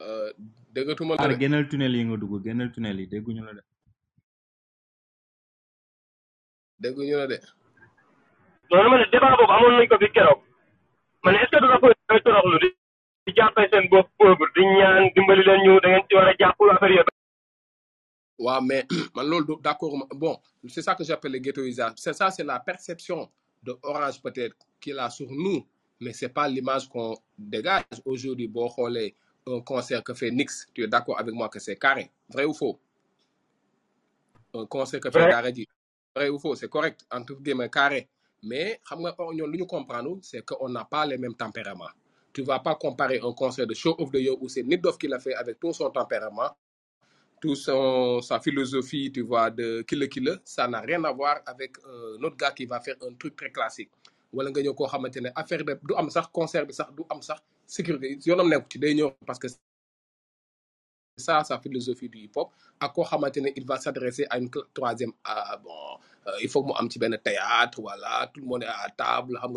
Euh, 0.01 0.31
déggatuma 0.73 1.15
Aar 1.17 1.27
ko 1.29 1.33
de 1.33 1.39
génnal 1.41 1.67
tunnel 1.69 1.95
yi 1.95 2.03
nga 2.05 2.17
dugg 2.17 2.43
génnal 2.43 2.71
tunnel 2.71 2.99
yi 2.99 3.07
dégguñu 3.07 3.43
la 3.45 3.53
de. 3.53 3.61
Dégguñu 6.79 7.15
la 7.17 7.27
de. 7.27 7.37
Loolu 8.71 8.89
ma 8.89 8.97
ne 8.99 9.05
débat 9.11 9.35
boobu 9.37 9.51
amoon 9.55 9.77
nañ 9.77 9.87
ko 9.87 9.97
fi 10.01 10.11
keroog. 10.15 10.41
Ma 11.23 11.31
ne 11.31 11.37
est-ce 11.37 11.51
que 11.51 11.59
du 11.63 11.67
rapport 11.71 11.89
yi 11.89 11.95
ñooy 12.09 12.21
toroxlu 12.23 12.59
di 12.63 12.69
di 13.25 13.31
jàppee 13.37 13.69
seen 13.71 13.89
bopp 13.89 14.07
pauvre 14.17 14.47
di 14.55 14.61
ñaan 14.77 15.03
dimbali 15.15 15.43
leen 15.47 15.61
ñu 15.65 15.79
da 15.81 15.87
ngeen 15.89 16.05
ci 16.09 16.15
war 16.15 16.27
a 16.27 16.33
jàpp 16.39 16.61
affaire 16.71 16.95
yooyu. 16.97 17.13
Ouais, 18.37 18.59
mais 18.61 18.85
man 19.15 19.25
loolu 19.29 19.45
du- 19.47 19.61
d'accord 19.61 19.97
ma- 19.97 20.07
bon 20.11 20.37
c'est 20.67 20.81
ça 20.81 20.93
que 20.95 21.03
j'appelle 21.05 21.31
les 21.31 21.39
ghettoisation 21.41 21.95
c'est 21.95 22.13
ça 22.13 22.29
c'est 22.31 22.43
la 22.43 22.59
perception. 22.59 23.29
De 23.65 23.75
Orange 23.83 24.21
peut-être 24.21 24.55
qu'il 24.79 24.97
a 24.99 25.09
sur 25.09 25.27
nous 25.31 25.65
mais 25.99 26.13
c'est 26.13 26.29
pas 26.29 26.47
l'image 26.47 26.89
qu'on 26.89 27.15
dégage. 27.37 27.83
Aujourd'hui 28.05 28.47
xoolee 28.47 29.15
un 29.47 29.61
concert 29.61 30.03
que 30.03 30.13
fait 30.13 30.31
Nix 30.31 30.67
tu 30.73 30.83
es 30.83 30.87
d'accord 30.87 31.19
avec 31.19 31.33
moi 31.33 31.49
que 31.49 31.59
c'est 31.59 31.77
carré 31.77 32.11
vrai 32.29 32.45
ou 32.45 32.53
faux? 32.53 32.79
Un 34.53 34.65
concert 34.65 34.99
que 34.99 35.09
fait 35.09 35.53
J 35.55 35.67
vrai 36.15 36.29
ou 36.29 36.39
faux 36.39 36.55
c'est 36.55 36.69
correct 36.69 37.05
entre 37.11 37.35
guillemets 37.35 37.69
carré. 37.69 38.07
Mais 38.43 38.79
ñu 39.33 39.65
comprendre 39.65 40.19
c'est 40.21 40.45
que 40.45 40.53
on 40.59 40.69
n'a 40.69 40.85
pas 40.85 41.05
les 41.05 41.17
mêmes 41.17 41.35
tempéraments. 41.35 41.89
Tu 42.31 42.43
vas 42.43 42.59
pas 42.59 42.75
comparer 42.75 43.19
un 43.23 43.33
concert 43.33 43.65
de 43.65 43.73
Show 43.73 43.95
of 43.97 44.11
the 44.11 44.15
Year 44.15 44.35
où 44.39 44.47
c'est 44.49 44.63
Nit 44.63 44.77
Doff 44.77 44.97
qui 44.97 45.07
l'a 45.07 45.19
fait 45.19 45.33
avec 45.33 45.59
tout 45.59 45.73
son 45.73 45.89
tempérament 45.89 46.51
tout 47.41 47.55
son, 47.55 48.21
sa 48.21 48.39
philosophie, 48.39 49.11
tu 49.11 49.21
vois, 49.21 49.49
de 49.51 49.81
killer 49.83 50.09
killer, 50.09 50.35
ça 50.43 50.67
n'a 50.67 50.79
rien 50.81 51.03
à 51.03 51.11
voir 51.11 51.41
avec 51.45 51.77
euh, 51.85 52.17
notre 52.19 52.37
gars 52.37 52.51
qui 52.51 52.65
va 52.65 52.79
faire 52.79 52.95
un 53.01 53.13
truc 53.15 53.35
très 53.35 53.51
classique. 53.51 53.91
wala 54.35 54.49
nga 54.51 54.61
ñëw 54.61 54.75
koo 54.75 54.87
xamante 54.91 55.19
ne 55.23 55.29
affaire 55.41 55.63
de 55.63 55.73
du 55.87 55.93
am 55.95 56.09
sax 56.11 56.27
concert 56.37 56.65
bi 56.67 56.73
sax 56.73 56.89
du 56.97 57.03
am 57.13 57.21
sax 57.23 57.39
sécurité 57.75 58.19
yoonam 58.29 58.49
nekk 58.51 58.65
ci 58.71 58.77
day 58.83 58.93
ñëw 58.97 59.09
parce 59.25 59.39
que 59.39 59.47
ça 61.17 61.43
sa 61.43 61.55
philosophie 61.63 62.09
du 62.09 62.19
hip 62.25 62.35
hop 62.35 62.49
ak 62.83 62.91
koo 62.93 63.05
xamante 63.07 63.39
il 63.59 63.65
va 63.65 63.77
s'adresser 63.79 64.25
à 64.29 64.37
une 64.37 64.49
troisième 64.73 65.13
ah, 65.23 65.55
bon 65.63 65.71
euh, 66.27 66.37
il 66.43 66.49
faut 66.49 66.63
mu 66.67 66.73
am 66.75 66.89
ci 66.91 66.99
benn 66.99 67.17
théâtre 67.23 67.79
voilà 67.81 68.29
tout 68.33 68.41
le 68.41 68.47
monde 68.47 68.63
est 68.63 68.67
à 68.67 68.89
table 68.97 69.39
xam 69.39 69.53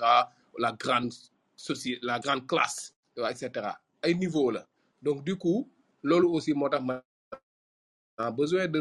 nga 0.00 0.32
la 0.64 0.72
grande 0.72 1.12
société 1.54 2.00
la 2.02 2.18
grande 2.18 2.46
classe 2.46 2.94
et 3.30 3.34
cetera 3.34 3.78
ay 4.02 4.14
niveau 4.14 4.50
la 4.50 4.66
donc 5.02 5.24
du 5.24 5.36
coup 5.36 5.68
loolu 6.08 6.26
aussi 6.36 6.52
moo 6.54 6.68
ma 6.88 7.02
a 8.18 8.30
besoin 8.30 8.66
de 8.68 8.80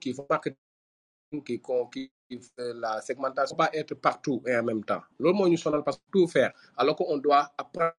qui 0.00 0.12
font 0.12 0.26
marketing 0.28 1.42
qui 1.46 1.60
qui 1.92 2.10
la 2.58 3.00
segmentation 3.00 3.56
pas 3.56 3.70
être 3.72 3.94
partout 3.94 4.42
et 4.46 4.56
en 4.56 4.62
même 4.64 4.84
temps. 4.84 5.02
Loolu 5.18 5.36
moo 5.38 5.48
ñu 5.48 5.56
sonal 5.56 5.82
parce 5.84 6.00
tout 6.12 6.26
faire 6.28 6.52
alors 6.76 6.96
qu'on 6.96 7.16
doit 7.18 7.52
apprendre 7.56 7.94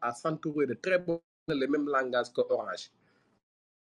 à 0.00 0.12
s'entourer 0.14 0.66
de 0.66 0.74
très 0.74 0.98
bons 0.98 1.20
les 1.48 1.66
mêmes 1.66 1.88
langages 1.88 2.32
que 2.32 2.40
Orange. 2.40 2.90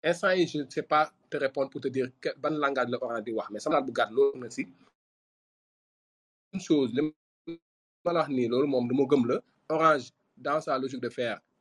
Instant 0.03 0.35
je 0.35 0.59
ne 0.63 0.69
sais 0.69 0.83
pas 0.83 1.11
te 1.29 1.37
répondre 1.37 1.69
pour 1.69 1.81
te 1.81 1.87
dire 1.89 2.09
que 2.21 2.29
ban 2.37 2.51
langage 2.51 2.89
la 2.89 2.97
Orange 3.03 3.23
di 3.23 3.33
mais 3.51 3.59
sama 3.59 3.75
laaj 3.75 3.85
bu 3.87 3.91
gàtt 3.93 4.11
loolu 4.11 4.47
une 6.53 6.61
chose 6.61 6.91
li 6.95 7.01
ma 8.05 8.11
la 8.13 8.19
wax 8.21 8.29
nii 8.29 8.47
gëm 9.11 9.23
la 9.29 9.35
Orange 9.69 10.11
dans 10.37 10.61
sa 10.61 10.77
logique 10.77 11.01
de 11.01 11.09
faire 11.09 11.39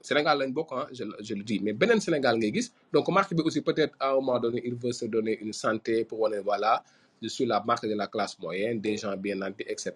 Sénégal 0.00 0.38
lañ 0.38 0.52
bokk 0.52 0.70
ah 0.72 0.86
je, 0.92 1.04
je 1.20 1.34
le 1.34 1.42
dis. 1.42 1.60
Mais 1.60 1.72
beneen 1.72 2.00
Sénégal 2.00 2.36
ngay 2.38 2.52
gis 2.54 2.72
donc 2.92 3.08
marque 3.08 3.34
bi 3.34 3.42
aussi 3.42 3.60
peut-être 3.60 3.94
à 4.00 4.10
un 4.12 4.14
moment 4.14 4.38
donné 4.40 4.60
il 4.64 4.74
veut 4.74 4.92
se 4.92 5.06
donner 5.06 5.38
une 5.40 5.52
santé 5.52 6.04
pour 6.04 6.20
wane 6.20 6.40
voilà 6.40 6.82
je 7.22 7.28
suis 7.28 7.44
la 7.46 7.60
marque 7.62 7.86
de 7.86 7.94
la 7.94 8.06
classe 8.06 8.38
moyenne 8.38 8.80
des 8.80 8.96
gens 8.96 9.16
bien 9.16 9.36
nantis 9.36 9.64
etc 9.68 9.90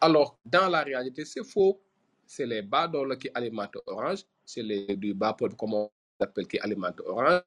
alors 0.00 0.36
dans 0.44 0.68
la 0.68 0.82
réalité 0.82 1.24
c'est 1.24 1.44
faux. 1.44 1.80
C'est 2.26 2.46
les 2.46 2.62
bas 2.62 2.90
qui 3.20 3.28
alimentent 3.34 3.76
Orange 3.86 4.20
c'est 4.44 4.62
les 4.62 4.96
du 4.96 5.12
bas 5.14 5.34
peuple 5.34 5.56
comme 5.56 5.74
on 5.74 5.90
appelle 6.20 6.46
qui 6.46 6.58
alimentent 6.58 7.00
Orange 7.06 7.42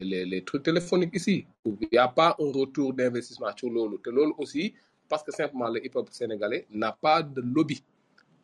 les, 0.00 0.42
trucs 0.44 0.62
téléphoniques 0.64 1.14
ici. 1.14 1.46
Il 1.64 1.88
n'y 1.92 1.98
a 1.98 2.08
pas 2.08 2.36
un 2.38 2.52
retour 2.52 2.92
d'investissement 2.92 3.54
sur 3.56 3.70
loolu. 3.70 3.98
Te 4.02 4.10
loolu 4.10 4.32
aussi 4.38 4.74
parce 5.08 5.22
que 5.22 5.32
simplement 5.32 5.68
le 5.68 5.84
hip-hop 5.84 6.08
sénégalais 6.10 6.66
n'a 6.70 6.92
pas 6.92 7.22
de 7.22 7.40
lobby. 7.40 7.82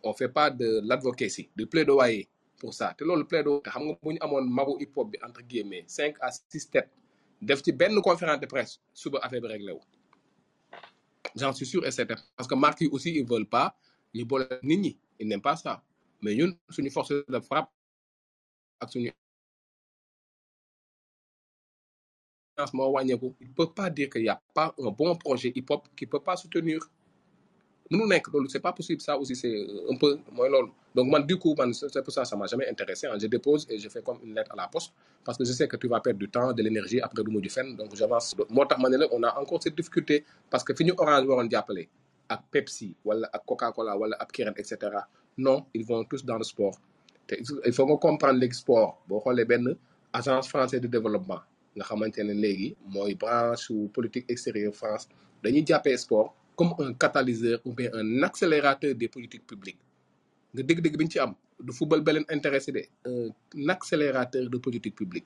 On 0.03 0.13
fait 0.13 0.29
pas 0.29 0.51
de 0.51 0.81
l'advocacy 0.85 1.49
du 1.57 1.67
plaidoyer 1.67 2.29
pour 2.61 2.75
ça. 2.75 2.95
Te 2.97 3.03
loolu 3.09 3.25
plaidoyer 3.31 3.63
te 3.65 3.71
xam 3.75 3.83
nga 3.89 3.95
bu 4.03 4.13
ñu 4.15 4.77
hip 4.83 4.93
hop 4.97 5.09
entre 5.27 5.43
guillemets 5.49 5.85
cinq 5.89 6.15
à 6.21 6.29
six 6.31 6.65
têtes 6.71 6.91
def 7.41 7.63
ci 7.65 7.73
benn 7.73 8.01
conférence 8.09 8.41
de 8.41 8.47
presse 8.47 8.79
suba 8.93 9.19
affaire 9.23 9.41
bi 9.41 9.49
réglé 9.49 9.73
j'en 11.37 11.53
suis 11.53 11.67
sûr 11.67 11.85
et 11.87 11.91
certain. 11.91 12.17
Parce 12.37 12.49
que 12.49 12.55
marques 12.55 12.83
yi 12.83 12.89
aussi 12.93 13.11
ils 13.15 13.27
veulent 13.27 13.49
pas 13.57 13.75
ñu 14.15 14.25
boole 14.25 14.47
nit 14.63 14.77
ñi 14.79 14.99
ils 15.19 15.27
n'aiment 15.29 15.43
pas 15.43 15.57
ça. 15.57 15.83
Mais 16.23 16.35
ñun 16.37 16.53
suñu 16.69 16.91
force 16.91 17.15
de 17.35 17.41
frappe 17.41 17.71
ak 18.81 18.95
il 18.95 19.13
peut 23.57 23.73
pas 23.73 23.89
dire 23.89 24.11
qu'il 24.11 24.25
y 24.25 24.29
a 24.29 24.41
pas 24.55 24.75
un 24.79 24.91
bon 24.91 25.17
projet 25.17 25.51
hip 25.55 25.65
hop 25.71 25.89
qui 25.97 26.07
peut 26.07 26.21
pas 26.21 26.37
soutenir 26.37 26.81
mënu 27.91 28.07
nekk 28.07 28.27
c'est 28.49 28.61
pas 28.63 28.73
possible 28.73 29.01
ça 29.03 29.19
aussi 29.19 29.35
c'est 29.35 29.67
un 29.91 29.97
peu 29.97 30.19
mooy 30.33 30.49
loolu. 30.49 30.71
Donc 30.95 31.27
du 31.27 31.37
coup 31.37 31.55
c'est 31.73 32.03
pour 32.05 32.13
ça 32.13 32.25
ça 32.25 32.37
m'a 32.37 32.47
jamais 32.47 32.69
intéressé 32.69 33.07
hein. 33.09 33.17
je 33.21 33.27
dépose 33.27 33.67
et 33.69 33.79
je 33.79 33.89
fais 33.89 34.01
comme 34.03 34.19
une 34.23 34.35
lettre 34.35 34.53
à 34.53 34.57
la 34.57 34.69
poste 34.69 34.93
parce 35.25 35.37
que 35.37 35.45
je 35.45 35.53
sais 35.53 35.67
que 35.67 35.77
tu 35.77 35.89
vas 35.89 36.01
perdre 36.01 36.19
du 36.21 36.29
temps 36.29 36.53
de 36.53 36.63
l'énergie 36.63 37.01
après 37.01 37.25
du 37.25 37.31
mujj 37.31 37.53
donc 37.77 37.95
j'avance. 37.97 38.35
Moo 38.49 38.65
tax 38.65 38.81
on 39.11 39.23
a 39.25 39.39
encore 39.41 39.61
cette 39.63 39.75
difficulté 39.75 40.25
parce 40.49 40.63
que 40.63 40.73
fi 40.75 40.85
ñu 40.85 40.93
Orange 40.99 41.27
waroon 41.27 41.51
jàppale 41.51 41.89
ak 42.29 42.41
Pepsi 42.53 42.95
wala 43.05 43.29
ak 43.33 43.43
Coca-Cola 43.45 43.97
wala 43.99 44.17
ak 44.21 44.31
Kirin 44.33 44.55
et 44.57 44.65
cetera 44.65 45.09
non 45.37 45.67
ils 45.75 45.85
vont 45.85 46.05
tous 46.05 46.25
dans 46.25 46.39
le 46.39 46.45
sport. 46.45 46.77
Il 47.67 47.73
faut 47.73 47.87
comprendre 47.99 48.39
léegi 48.39 48.55
sport 48.57 49.03
boo 49.09 49.19
xoolee 49.21 49.47
agence 50.13 50.49
française 50.49 50.81
de 50.81 50.87
développement 50.89 51.41
nga 51.77 51.85
xamante 51.85 52.19
ne 52.19 53.15
branche 53.15 53.71
ou 53.71 53.89
politique 53.89 54.27
extérieure 54.29 54.75
France 54.75 55.09
dañuy 55.43 55.65
jàppee 55.67 55.97
sport 55.99 56.35
comme 56.61 56.75
un 56.85 56.93
catalyseur 56.93 57.59
ou 57.65 57.73
bien 57.73 57.89
un 57.95 58.23
accélérateur 58.23 58.93
des 58.95 59.09
politiques 59.09 59.47
publiques. 59.49 59.81
Nga 60.53 60.63
dégg-dégg 60.69 60.97
bi 61.01 61.07
ci 61.09 61.19
am 61.25 61.33
du 61.67 61.73
football 61.73 62.03
ba 62.05 62.13
intéressé 62.37 62.71
de 62.77 62.83
un 63.09 63.69
accélérateur 63.75 64.45
de 64.55 64.59
politique 64.59 64.95
publique. 65.01 65.25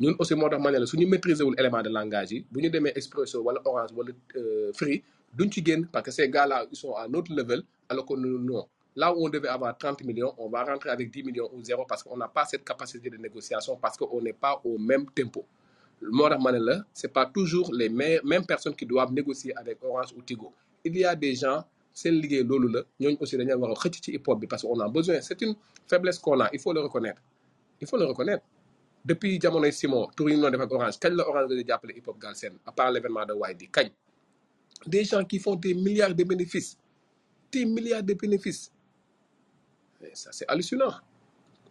Ñun 0.00 0.14
aussi 0.18 0.34
moo 0.34 0.50
tax 0.50 0.60
ma 0.62 0.70
ne 0.70 0.78
la 0.82 0.86
suñu 0.86 1.06
maîtriser 1.06 1.44
wul 1.44 1.54
élément 1.58 1.80
de 1.82 1.88
langage 1.88 2.32
yi 2.32 2.44
bu 2.52 2.60
ñu 2.60 2.68
demee 2.68 2.92
Expresso 2.94 3.40
wala 3.46 3.60
Orange 3.64 3.92
wala 3.96 4.12
euh, 4.36 4.70
Free 4.74 5.02
duñ 5.38 5.48
ci 5.50 5.64
génn 5.64 5.86
parce 5.86 6.04
que 6.04 6.10
ces 6.10 6.28
gars 6.28 6.46
là 6.46 6.66
ils 6.70 6.76
sont 6.76 6.94
à 6.94 7.08
notre 7.08 7.32
level 7.34 7.62
alors 7.88 8.04
que 8.04 8.12
nous 8.14 8.38
non. 8.38 8.66
Là 8.96 9.14
où 9.14 9.24
on 9.26 9.30
devait 9.30 9.48
avoir 9.48 9.78
30 9.78 10.04
millions 10.04 10.34
on 10.36 10.50
va 10.50 10.62
rentrer 10.64 10.90
avec 10.90 11.10
10 11.10 11.22
millions 11.22 11.48
ou 11.54 11.62
zéro 11.64 11.86
parce 11.88 12.02
qu'on 12.02 12.18
n'a 12.18 12.28
pas 12.28 12.44
cette 12.44 12.64
capacité 12.64 13.08
de 13.08 13.16
négociation 13.16 13.76
parce 13.80 13.96
qu'on 13.96 14.20
n'est 14.20 14.34
pas 14.44 14.60
au 14.62 14.76
même 14.76 15.06
tempo. 15.14 15.42
Moo 16.02 16.28
tax 16.28 16.42
c'est 16.92 17.12
pas 17.18 17.24
toujours 17.24 17.72
les 17.72 17.88
mêmes 17.88 18.44
personnes 18.46 18.74
qui 18.76 18.84
doivent 18.84 19.12
négocier 19.14 19.56
avec 19.56 19.78
Orange 19.82 20.12
ou 20.14 20.20
Tigo 20.20 20.52
il 20.86 20.98
y 20.98 21.04
a 21.04 21.14
des 21.16 21.34
gens 21.34 21.64
seen 21.92 22.14
liggéey 22.20 22.42
loolu 22.42 22.68
la 22.72 23.10
aussi 23.20 23.36
hip 24.12 24.22
hop 24.26 24.46
parce 24.48 24.62
que 24.62 24.68
on 24.68 24.80
a 24.80 24.88
besoin 24.88 25.20
c'est 25.20 25.40
une 25.42 25.54
faiblesse 25.86 26.18
qu'on 26.18 26.40
a 26.40 26.48
il 26.52 26.60
faut 26.60 26.72
le 26.72 26.80
reconnaître 26.80 27.22
il 27.80 27.86
faut 27.86 27.96
le 27.96 28.04
reconnaître 28.04 28.44
depuis 29.04 29.40
jamonoy 29.40 29.72
Simon 29.72 30.08
tour 30.16 30.28
yi 30.30 30.36
ñu 30.36 30.42
doon 30.42 30.50
def 30.50 30.60
ak 30.60 30.72
Orange 30.72 30.98
kañ 30.98 31.14
la 31.14 31.28
Orange 31.28 31.52
nga 31.54 31.64
jàppale 31.68 31.92
hip 31.96 32.06
hop 32.08 32.18
Galsen 32.18 32.54
à 32.66 32.72
part 32.72 32.90
l'événement 32.92 33.24
de 33.26 33.32
Waydi 33.32 33.68
kañ? 33.68 33.90
Des 34.86 35.04
gens 35.04 35.24
qui 35.24 35.38
font 35.38 35.54
des 35.56 35.74
milliards 35.74 36.14
de 36.14 36.24
bénéfices 36.24 36.76
des 37.52 37.64
milliards 37.64 38.02
de 38.02 38.14
bénéfices 38.14 38.70
ça, 40.14 40.30
c'est 40.32 40.46
hallucinant. 40.48 40.92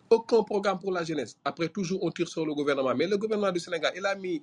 Aucun 0.09 0.43
programme 0.43 0.79
pour 0.79 0.91
la 0.91 1.03
jeunesse. 1.03 1.37
Après, 1.43 1.69
toujours, 1.69 2.03
on 2.03 2.11
tire 2.11 2.27
sur 2.27 2.45
le 2.45 2.53
gouvernement. 2.53 2.93
Mais 2.95 3.07
le 3.07 3.17
gouvernement 3.17 3.51
du 3.51 3.59
Sénégal, 3.59 3.93
il 3.95 4.05
a 4.05 4.15
mis 4.15 4.41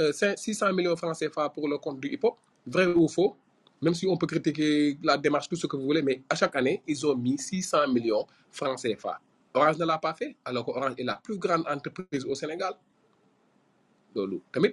euh, 0.00 0.12
5 0.12 0.38
600 0.38 0.72
millions 0.72 0.92
de 0.92 0.96
francs 0.98 1.16
CFA 1.18 1.48
pour 1.50 1.68
le 1.68 1.78
compte 1.78 2.00
du 2.00 2.08
hip-hop. 2.08 2.36
Vrai 2.66 2.86
ou 2.86 3.08
faux? 3.08 3.36
Même 3.84 3.92
si 3.92 4.06
on 4.06 4.16
peut 4.16 4.26
critiquer 4.26 4.96
la 5.02 5.18
démarche, 5.18 5.46
tout 5.46 5.56
ce 5.56 5.66
que 5.66 5.76
vous 5.76 5.84
voulez, 5.84 6.00
mais 6.00 6.22
à 6.30 6.34
chaque 6.34 6.56
année, 6.56 6.82
ils 6.86 7.06
ont 7.06 7.14
mis 7.14 7.36
600 7.38 7.88
millions 7.92 8.26
francs 8.50 8.80
CFA. 8.80 9.20
Orange 9.52 9.76
ne 9.76 9.84
l'a 9.84 9.98
pas 9.98 10.14
fait, 10.14 10.34
alors 10.42 10.64
qu'Orange 10.64 10.94
est 10.96 11.04
la 11.04 11.16
plus 11.22 11.36
grande 11.36 11.64
entreprise 11.68 12.24
au 12.24 12.34
Sénégal. 12.34 12.72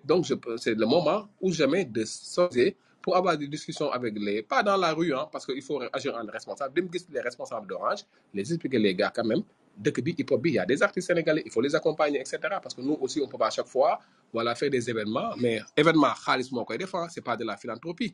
donc 0.05 0.25
c'est 0.57 0.75
le 0.75 0.85
moment 0.85 1.27
ou 1.41 1.51
jamais 1.51 1.83
de 1.83 2.05
s'oser 2.05 2.77
pour 3.01 3.17
avoir 3.17 3.37
des 3.37 3.47
discussions 3.49 3.91
avec 3.91 4.13
les 4.17 4.43
pas 4.43 4.61
dans 4.63 4.77
la 4.77 4.93
rue 4.93 5.13
hein, 5.13 5.27
parce 5.31 5.45
que 5.47 5.51
il 5.59 5.63
faut 5.63 5.81
agir 5.91 6.15
en 6.15 6.23
responsable 6.37 6.73
les 7.15 7.21
responsables 7.21 7.67
d'Orange 7.67 8.01
les 8.35 8.45
expliquer 8.53 8.77
les 8.77 8.93
gars 8.93 9.11
quand 9.15 9.25
même 9.25 9.41
il 9.83 10.53
y 10.53 10.59
a 10.59 10.65
des 10.67 10.83
artistes 10.83 11.07
sénégalais 11.07 11.41
il 11.43 11.51
faut 11.51 11.61
les 11.67 11.73
accompagner 11.73 12.19
et 12.21 12.25
cetera 12.25 12.59
parce 12.61 12.75
que 12.75 12.81
nous 12.81 12.97
aussi 13.01 13.19
on 13.19 13.27
peut 13.27 13.39
pas 13.39 13.47
à 13.47 13.49
chaque 13.57 13.67
fois 13.75 13.99
voilà 14.31 14.53
faire 14.53 14.69
des 14.69 14.87
événements 14.87 15.31
mais 15.43 15.59
événement 15.75 16.13
xaalis 16.23 16.49
moo 16.51 16.63
koy 16.63 16.77
def 16.77 16.93
hein, 16.93 17.07
c'est 17.09 17.25
pas 17.29 17.35
de 17.35 17.43
la 17.43 17.57
philanthropie 17.57 18.13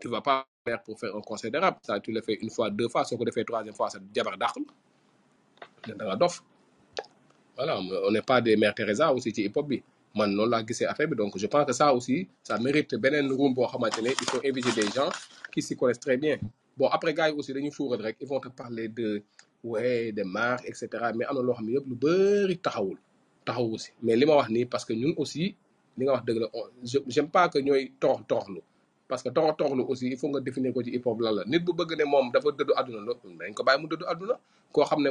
tu 0.00 0.08
vas 0.08 0.20
pas 0.20 0.46
faire 0.66 0.82
pour 0.82 0.98
faire 0.98 1.14
un 1.16 1.50
de 1.50 1.58
rap 1.58 1.78
ça 1.82 1.98
tu 2.00 2.12
le 2.12 2.20
fais 2.22 2.34
une 2.34 2.50
fois 2.50 2.70
deux 2.70 2.88
fois. 2.88 3.04
Soo 3.04 3.16
ko 3.16 3.24
defee 3.24 3.44
troisième 3.44 3.74
fois 3.74 3.90
sa 3.90 3.98
jabar 4.14 4.36
dàq 4.38 4.54
la. 5.86 5.94
Da 5.94 6.16
voilà 7.56 7.78
on 8.06 8.10
n'est 8.10 8.22
pas 8.22 8.40
des 8.40 8.56
mères 8.56 8.74
Teresa 8.74 9.12
aussi 9.12 9.30
hip 9.36 9.52
hop 9.56 9.70
donc 11.16 11.38
je 11.38 11.46
pense 11.46 11.66
que 11.66 11.72
ça 11.72 11.92
aussi 11.94 12.28
ça 12.42 12.58
mérite 12.58 12.94
beneen 12.96 13.30
room 13.32 13.54
boo 13.54 13.66
xamante 13.66 14.00
ne 14.02 14.10
il 14.10 14.26
faut 14.30 14.40
inviter 14.44 14.72
des 14.80 14.88
gens 14.90 15.10
qui 15.52 15.62
s'y 15.62 15.76
connaissent 15.76 16.00
très 16.00 16.16
bien. 16.16 16.38
Bon 16.76 16.88
après 16.88 17.14
gars 17.14 17.32
aussi 17.32 17.52
dañuy 17.52 17.70
fuural 17.70 18.00
rek. 18.02 18.16
Ils 18.20 18.26
vont 18.26 18.40
te 18.40 18.48
parler 18.48 18.88
de 18.88 19.22
ouais 19.64 20.12
des 20.12 20.24
marques 20.24 20.68
et 20.68 20.74
cetera. 20.74 21.12
Mais 21.12 21.24
am 21.24 21.36
na 21.36 21.42
loo 21.42 21.54
xam 21.54 21.66
ne 21.66 21.72
yëpp 21.72 21.86
lu 21.86 21.96
bëri 21.96 22.60
mais 24.02 24.16
li 24.16 24.26
ma 24.26 24.46
parce 24.70 24.84
que 24.84 24.92
ñun 24.92 25.14
aussi 25.16 25.54
li 25.96 26.04
nga 26.04 26.22
j'aime 27.06 27.30
pas 27.30 27.48
que 27.48 27.58
ñooy 27.58 27.92
torox 28.00 28.22
toroxlu 28.28 28.60
parce 29.08 29.22
que 29.22 29.30
torox 29.30 29.56
toroxlu 29.56 29.82
aussi 29.88 30.06
il 30.08 30.16
faut 30.18 30.28
nga 30.28 30.40
définir 30.40 30.72
ko 30.72 30.82
ci 30.82 30.90
hip 30.94 31.06
hop 31.06 31.20
lan 31.20 31.32
la. 31.32 31.44
Nit 31.46 31.60
bu 31.60 31.72
bëgg 31.72 31.96
ne 31.98 32.04
moom 32.04 32.30
dafa 32.32 32.48
dëddu 32.52 32.72
àdduna 32.76 33.00
lo 33.00 33.14
dañ 33.40 33.54
ko 33.54 33.62
bàyyi 33.64 33.80
mu 33.82 33.88
dëddu 33.88 34.04
àdduna. 34.06 34.34
Koo 34.72 34.84
xam 34.84 35.00
ne 35.02 35.10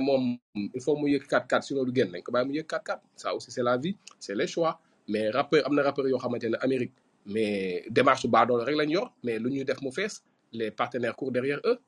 il 0.74 0.82
faut 0.82 0.96
mu 0.96 1.08
yëg 1.10 1.24
4-4 1.28 1.62
sinon 1.64 1.84
du 1.84 1.92
génn 1.96 2.12
dañ 2.12 2.22
ko 2.22 2.32
bàyyi 2.32 2.48
mu 2.48 2.54
yëg 2.56 2.66
4-4 2.68 3.00
ça 3.16 3.34
aussi 3.36 3.52
c'est 3.52 3.64
la 3.64 3.76
vie 3.78 3.96
c'est 4.20 4.36
les 4.36 4.48
choix. 4.48 4.80
Mais 5.08 5.30
rappeur 5.30 5.66
am 5.66 5.74
na 5.76 5.82
rappeur 5.84 6.08
yoo 6.08 6.18
xamante 6.20 6.44
ne 6.44 6.58
Amérique 6.62 6.94
mais 7.26 7.84
démarche 7.90 8.28
baadoolo 8.28 8.64
rek 8.64 8.76
lañ 8.78 8.90
yor 8.92 9.12
mais 9.24 9.40
lu 9.40 9.50
ñuy 9.50 9.66
def 9.66 9.82
mu 9.82 9.92
fees 9.92 10.22
les 10.54 10.70
partenaires 10.72 11.16
courent 11.16 11.32
derrière 11.32 11.60
eux. 11.66 11.80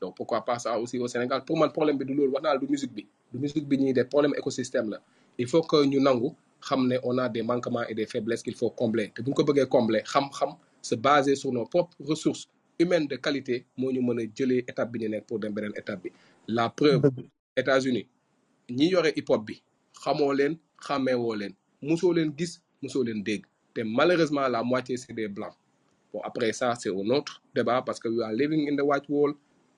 Donc 0.00 0.16
pourquoi 0.16 0.44
pas 0.44 0.58
ça 0.58 0.78
aussi 0.78 0.98
au 0.98 1.08
Sénégal? 1.08 1.42
Pour 1.46 1.56
man 1.58 1.70
problème 1.72 1.96
bi 1.96 2.04
du 2.04 2.12
loolu 2.14 2.30
wax 2.32 2.42
naa 2.42 2.52
la 2.54 2.58
du 2.58 2.66
musique 2.68 2.92
bi. 2.92 3.06
Du 3.32 3.38
musique 3.38 3.66
bi 3.66 3.78
ñuy 3.78 3.92
def 3.94 4.08
problème 4.08 4.34
écosystème 4.36 4.90
la. 4.90 5.00
Il 5.38 5.46
faut 5.48 5.62
que 5.62 5.82
ñu 5.84 5.98
nangu 6.00 6.30
xam 6.60 6.92
on 7.04 7.16
a 7.18 7.28
des 7.28 7.42
manquements 7.42 7.84
et 7.88 7.94
des 7.94 8.06
faiblesses 8.06 8.42
qu'il 8.42 8.54
faut 8.54 8.70
combler. 8.70 9.10
Te 9.14 9.22
bu 9.22 9.30
ñu 9.30 9.34
ko 9.34 9.44
bëggee 9.44 9.66
combler 9.66 10.02
xam-xam 10.02 10.50
se 10.84 10.94
baser 10.96 11.34
sur 11.36 11.52
nos 11.52 11.66
propres 11.66 11.96
ressources 12.10 12.46
humaines 12.78 13.06
de 13.08 13.16
qualité 13.16 13.64
moo 13.76 13.90
ñu 13.92 14.00
mën 14.02 14.18
a 14.20 14.24
jëlee 14.36 14.64
étape 14.70 14.90
bi 14.92 14.98
ñu 15.02 15.08
nekk 15.08 15.26
pour 15.26 15.38
dem 15.38 15.52
beneen 15.54 15.72
étape 15.76 16.02
bi. 16.04 16.10
La 16.48 16.68
preuve 16.68 17.10
États-Unis 17.56 18.06
ñi 18.70 18.88
yore 18.90 19.10
hip 19.16 19.28
hop 19.30 19.42
bi 19.46 19.62
xamoo 20.02 20.32
leen 20.32 20.58
xàmmeewoo 20.86 21.34
leen 21.40 21.54
musoo 21.82 22.12
leen 22.12 22.32
gis 22.38 22.60
musoo 22.82 23.02
leen 23.04 23.22
dégg. 23.22 23.44
Te 23.74 23.80
malheureusement 23.82 24.46
la 24.48 24.62
moitié 24.62 24.96
c'est 24.96 25.12
des 25.12 25.28
blancs. 25.28 25.54
Bon 26.12 26.20
après 26.22 26.52
ça 26.52 26.74
c'est 26.78 26.90
un 26.90 27.10
autre 27.10 27.42
débat 27.54 27.82
parce 27.82 27.98
que 27.98 28.08
we 28.08 28.22
are 28.22 28.32
living 28.32 28.68
in 28.70 28.76
the 28.76 28.82
white 28.84 29.08
wall 29.08 29.32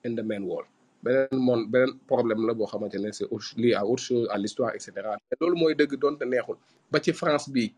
and 0.05 0.15
the 0.15 0.23
man 0.23 0.43
wall. 0.43 0.65
Beneen 1.03 1.39
monde 1.39 1.69
beneen 1.71 1.93
problème 2.07 2.45
la 2.47 2.53
boo 2.53 2.65
xamante 2.65 2.95
ne 2.95 3.11
c'est 3.11 3.27
lié 3.57 3.73
à 3.73 3.85
autre 3.85 4.03
chose 4.03 4.27
à 4.31 4.37
l'histoire 4.37 4.75
et 4.75 4.79
cetera. 4.79 5.17
Te 5.29 5.35
loolu 5.39 5.57
mooy 5.59 5.75
dëgg 5.75 5.95
doonte 5.99 6.23
neexul. 6.25 6.57
Ba 6.91 6.99
ci 7.01 7.13
France 7.13 7.49
bi 7.49 7.71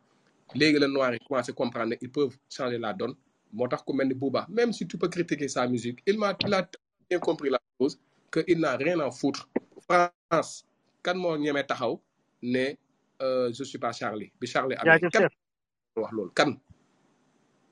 léegi 0.56 0.80
la 0.80 0.88
noir 0.88 1.14
yi 1.14 1.20
commencé 1.20 1.54
comprendre 1.54 1.92
ne 1.92 1.96
ils 2.02 2.12
peuvent 2.12 2.38
changer 2.50 2.78
la 2.78 2.94
donne. 2.94 3.16
Moo 3.54 3.68
tax 3.68 3.82
ku 3.84 3.94
mel 3.94 4.08
ni 4.08 4.14
Booba 4.14 4.46
même 4.50 4.72
si 4.74 4.88
tu 4.88 4.98
peux 4.98 5.10
critiquer 5.10 5.48
sa 5.48 5.68
musique 5.68 6.00
il 6.06 6.18
m'a 6.20 6.36
il 6.46 6.54
a 6.54 6.68
bien 7.10 7.20
compris 7.20 7.50
la 7.50 7.60
chose 7.80 8.00
que 8.32 8.44
il 8.48 8.60
n'a 8.60 8.76
rien 8.78 9.00
à 9.00 9.10
foutre. 9.12 9.50
France 9.90 10.66
kan 11.04 11.16
moo 11.16 11.38
ñemee 11.38 11.66
taxaw 11.66 12.00
ne 12.44 12.74
euh, 13.22 13.52
je 13.52 13.64
suis 13.64 13.78
pas 13.80 13.92
Charlie. 13.92 14.32
Bi 14.40 14.48
Charlie 14.48 14.76
amee 14.76 15.10
kan 15.12 15.28
wax 15.96 16.12
loolu? 16.14 16.32
Kan? 16.34 16.56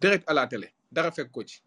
Direct 0.02 0.24
à 0.30 0.34
la 0.34 0.48
télé 0.48 0.74
dara 0.92 1.12
fekk 1.12 1.32
ko 1.32 1.44
ci. 1.46 1.62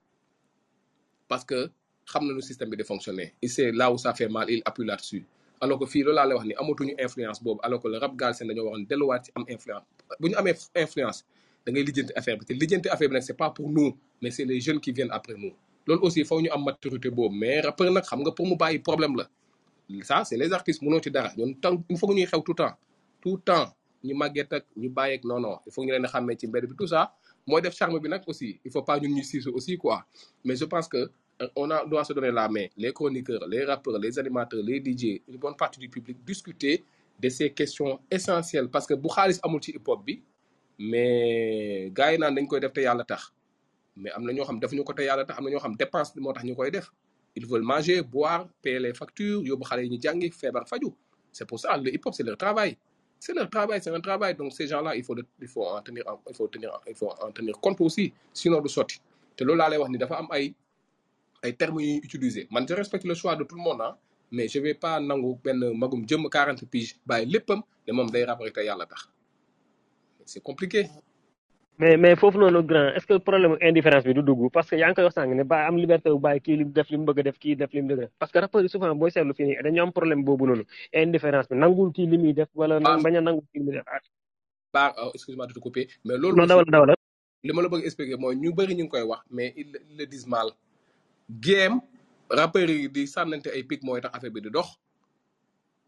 Parce 1.28 1.44
que 1.44 1.70
xam 2.06 2.26
na 2.26 2.34
nu 2.34 2.42
système 2.42 2.70
bi 2.70 2.76
de 2.76 2.82
fonctionner. 2.84 3.34
Et 3.40 3.48
c'est 3.48 3.70
là 3.72 3.92
où 3.92 3.96
ça 3.98 4.12
fait 4.14 4.28
mal 4.28 4.50
il 4.50 4.62
appuie 4.64 4.84
là-dessus. 4.86 5.24
Alors 5.60 5.78
que 5.78 5.86
fii 5.86 6.02
loolu 6.02 6.16
laa 6.16 6.26
lay 6.26 6.34
wax 6.34 6.46
ni 6.46 6.54
amatuñu 6.54 6.94
influence 6.98 7.40
boobu. 7.42 7.60
Alors 7.62 7.80
que 7.80 7.88
le 7.88 7.98
rap 7.98 8.16
galsen 8.16 8.48
dañoo 8.48 8.64
waxoon 8.70 8.86
delluwaat 8.88 9.22
ci 9.24 9.30
am 9.36 9.44
influence 9.48 9.84
bu 10.18 10.28
ñu 10.28 10.36
influence 10.74 11.24
da 11.64 11.72
ngay 11.72 11.84
lijjanti 11.84 12.12
affaire 12.16 12.38
bi. 12.38 12.44
Te 12.46 12.54
lijjanti 12.54 12.88
affaire 12.88 13.10
bi 13.10 13.22
c'est 13.22 13.36
pas 13.36 13.50
pour 13.50 13.68
nous 13.70 13.96
mais 14.22 14.30
c'est 14.30 14.44
les 14.44 14.60
jeunes 14.60 14.80
qui 14.80 14.92
viennent 14.92 15.10
après 15.12 15.34
nous. 15.36 15.52
Loolu 15.86 16.02
aussi 16.06 16.24
faw 16.24 16.40
ñu 16.40 16.48
am 16.50 16.64
maturité 16.64 17.10
boobu. 17.10 17.34
Mais 17.36 17.60
rappeur 17.60 17.90
nag 17.92 18.04
xam 18.04 18.20
nga 18.20 18.30
pour 18.32 18.46
mu 18.46 18.56
bàyyi 18.56 18.78
problème 18.78 19.16
ça 20.02 20.24
c'est 20.24 20.36
les 20.36 20.52
artistes 20.52 20.82
mënoo 20.82 21.00
ci 21.02 21.10
dara. 21.10 21.30
Ñun 21.36 21.54
tant 21.60 21.82
il 21.88 21.98
faut 21.98 22.06
que 22.08 22.14
ñuy 22.14 22.26
xew 22.26 22.40
tout 22.42 22.54
temps. 22.54 22.74
Tout 23.20 23.36
le 23.36 23.42
temps 23.42 23.66
ñu 24.04 24.14
màgget 24.14 24.52
ak 24.52 24.64
ñu 24.76 24.90
non 25.24 25.40
non. 25.40 25.58
Il 25.66 25.72
faut 25.72 25.84
ñu 25.84 25.92
leen 25.92 26.04
a 26.04 26.08
xàmmee 26.08 26.36
tout 26.36 26.86
ça. 26.86 27.12
Mooy 27.46 27.62
def 27.62 27.74
charme 27.74 27.98
aussi. 28.26 28.60
Il 28.64 28.70
faut 28.70 28.82
pas 28.82 28.98
ñun 29.00 29.08
ñu 29.16 29.22
siisu 29.22 29.50
aussi 29.50 29.76
quoi. 29.76 30.04
Mais 30.44 30.56
je 30.56 30.64
pense 30.64 30.88
que 30.88 31.10
euh, 31.42 31.48
on 31.56 31.70
a 31.70 31.84
doit 31.86 32.04
se 32.04 32.12
donner 32.12 32.30
la 32.30 32.48
main. 32.48 32.66
Les 32.76 32.92
chroniqueurs 32.92 33.46
les 33.48 33.64
rappeurs 33.64 33.98
les 33.98 34.18
animateurs 34.18 34.62
les 34.62 34.78
DJ 34.84 35.22
une 35.28 35.36
bonne 35.38 35.56
partie 35.56 35.80
du 35.80 35.88
public 35.88 36.18
discuter 36.24 36.84
de 37.22 37.28
ces 37.28 37.50
questions 37.52 38.00
essentielles 38.10 38.68
parce 38.68 38.86
que 38.86 38.94
bu 38.94 39.08
xaalis 39.08 39.38
amul 39.42 39.60
ci 39.62 39.70
hip 39.72 39.86
hop 39.88 40.04
bi 40.04 40.22
mais 40.78 41.90
gars 41.96 42.12
yi 42.12 42.18
naan 42.18 42.34
dañ 42.34 42.46
koy 42.48 42.60
def 42.60 42.72
te 42.72 42.80
yàlla 42.80 43.04
tax. 43.04 43.32
Mais 43.96 44.10
am 44.16 44.24
na 44.24 44.32
ñoo 44.32 44.44
xam 44.44 44.58
defuñu 44.60 44.84
ko 44.84 44.92
te 44.92 45.02
yàlla 45.04 45.24
tax 45.26 45.38
am 45.38 45.44
na 45.44 45.50
ñoo 45.50 45.60
xam 45.60 45.74
dépense 45.76 46.14
bi 46.14 46.20
moo 46.20 46.32
tax 46.32 46.44
ñu 46.44 46.54
koy 46.56 46.70
def. 46.70 46.90
Ils 47.36 47.46
veulent 47.46 47.62
manger 47.72 48.02
boire 48.02 48.48
payer 48.62 48.78
les 48.80 48.94
factures 48.94 49.42
yóbbu 49.44 49.64
xale 49.68 49.82
yi 49.84 49.90
ñu 49.90 49.98
jàngi 50.02 50.30
feebar 50.30 50.66
faju. 50.68 50.90
C'est 51.32 51.46
pour 51.46 51.58
ça 51.60 51.76
le 51.76 51.92
hip 51.94 52.00
hop 52.06 52.14
c'est 52.14 52.22
leur 52.24 52.36
travail. 52.36 52.76
C'est 53.18 53.34
leur 53.34 53.48
travail 53.50 53.80
c'est 53.82 53.90
un 53.94 54.00
travail. 54.00 54.34
Donc 54.34 54.52
ces 54.52 54.66
gens 54.66 54.80
là 54.80 54.96
il 54.96 55.04
faut 55.04 55.14
il 55.40 55.48
faut 55.48 55.66
en 55.66 55.82
tenir 55.82 56.04
en- 56.08 56.20
il 56.28 56.34
faut 56.34 56.48
tenir 56.48 56.70
il 56.86 56.94
faut 56.94 57.10
en 57.20 57.30
tenir 57.30 57.54
compte 57.60 57.80
aussi 57.80 58.12
sinon 58.32 58.60
du 58.60 58.68
sotti. 58.68 58.98
Te 59.36 59.44
loolu 59.44 59.58
laa 59.58 59.68
lay 59.70 59.76
wax 59.78 59.90
ni 59.90 59.98
dafa 59.98 60.16
am 60.16 60.28
ay 60.30 60.54
ay 61.42 61.52
termes 61.56 61.80
yu 61.82 61.86
ñuy 61.94 62.00
utiliser. 62.04 62.46
Man 62.50 62.66
je 62.68 62.74
respecte 62.74 63.04
le 63.04 63.14
choix 63.14 63.36
de 63.36 63.44
tout 63.44 63.56
le 63.56 63.62
monde 63.62 63.80
ah 63.82 63.96
mais 64.32 64.48
je 64.48 64.58
vais 64.60 64.74
pas 64.74 65.00
nangu 65.00 65.36
benn 65.44 65.60
magum 65.76 66.04
jëm 66.08 66.28
40 66.28 66.64
piges 66.70 66.96
bàyyi 67.06 67.26
léppam 67.32 67.62
ne 67.86 67.92
moom 67.92 68.10
day 68.10 68.24
rap 68.24 68.40
rek 68.40 68.54
te 68.54 68.60
yàlla 68.64 68.86
tax. 68.86 69.08
C'est 70.26 70.42
compliqué. 70.42 70.86
Mais 71.78 71.96
mais 71.96 72.14
foofu 72.20 72.38
noonu 72.38 72.62
grand 72.62 72.88
est-ce 72.96 73.06
que 73.06 73.16
problème 73.18 73.56
indifférence 73.62 74.04
bi 74.04 74.12
du 74.14 74.22
dugg? 74.22 74.50
Parce 74.52 74.68
que 74.70 74.76
yaa 74.76 74.88
ngi 74.90 74.94
koy 74.96 75.04
wax 75.04 75.14
sànq 75.14 75.34
ne 75.34 75.44
ba 75.44 75.66
am 75.68 75.76
liberté 75.84 76.10
bu 76.10 76.18
bàyyi 76.26 76.40
kii 76.44 76.56
li 76.60 76.64
def 76.76 76.88
li 76.90 76.96
mu 76.98 77.04
bëgg 77.08 77.20
a 77.20 77.22
def 77.28 77.38
kii 77.42 77.56
def 77.56 77.72
li 77.72 77.80
mu 77.82 77.88
bëgg 77.88 77.98
a 77.98 78.02
def. 78.04 78.10
Parce 78.18 78.30
que 78.32 78.38
rappeurs 78.38 78.62
yi 78.62 78.68
souvent 78.68 78.94
booy 78.94 79.10
seetlu 79.10 79.34
fii 79.38 79.46
nii 79.46 79.62
dañu 79.64 79.80
am 79.82 79.92
problème 79.92 80.22
boobu 80.24 80.46
noonu. 80.46 80.64
Indifférence 80.92 81.48
bi 81.50 81.56
nangul 81.56 81.90
kii 81.96 82.06
li 82.12 82.18
muy 82.18 82.32
def 82.34 82.48
wala 82.54 82.76
ah 82.84 82.98
bañ 83.04 83.16
a 83.16 83.20
nangul 83.20 83.44
kii 83.52 83.58
li 83.60 83.64
muy 83.64 83.74
def. 83.76 83.84
Ah. 83.86 84.00
Baa 84.74 84.94
euh, 84.98 85.10
excuse-moi 85.14 85.46
de 85.46 85.54
te 85.54 85.58
couper 85.60 85.86
mais 86.04 86.18
loolu 86.18 86.36
non 86.36 86.46
dawal 86.46 86.64
dawal. 86.74 86.94
li 87.46 87.52
ma 87.54 87.62
la 87.62 87.68
bëgg 87.68 87.84
expliquer 87.88 88.18
mooy 88.22 88.36
ñu 88.36 88.52
bëri 88.52 88.74
ñu 88.74 88.84
ngi 88.84 88.88
koy 88.92 89.02
wax 89.10 89.22
mais 89.30 89.54
ils 89.56 89.72
ils 89.90 89.96
le 89.98 90.04
disent 90.06 90.26
mal. 90.28 90.48
Game 91.30 91.80
rappeurs 92.30 92.70
yi 92.70 92.88
di 92.88 93.06
sànnante 93.06 93.50
ay 93.50 93.62
pic 93.66 93.82
mooy 93.82 94.00
tax 94.00 94.14
affaire 94.16 94.32
bi 94.32 94.40
di 94.40 94.50
dox. 94.50 94.78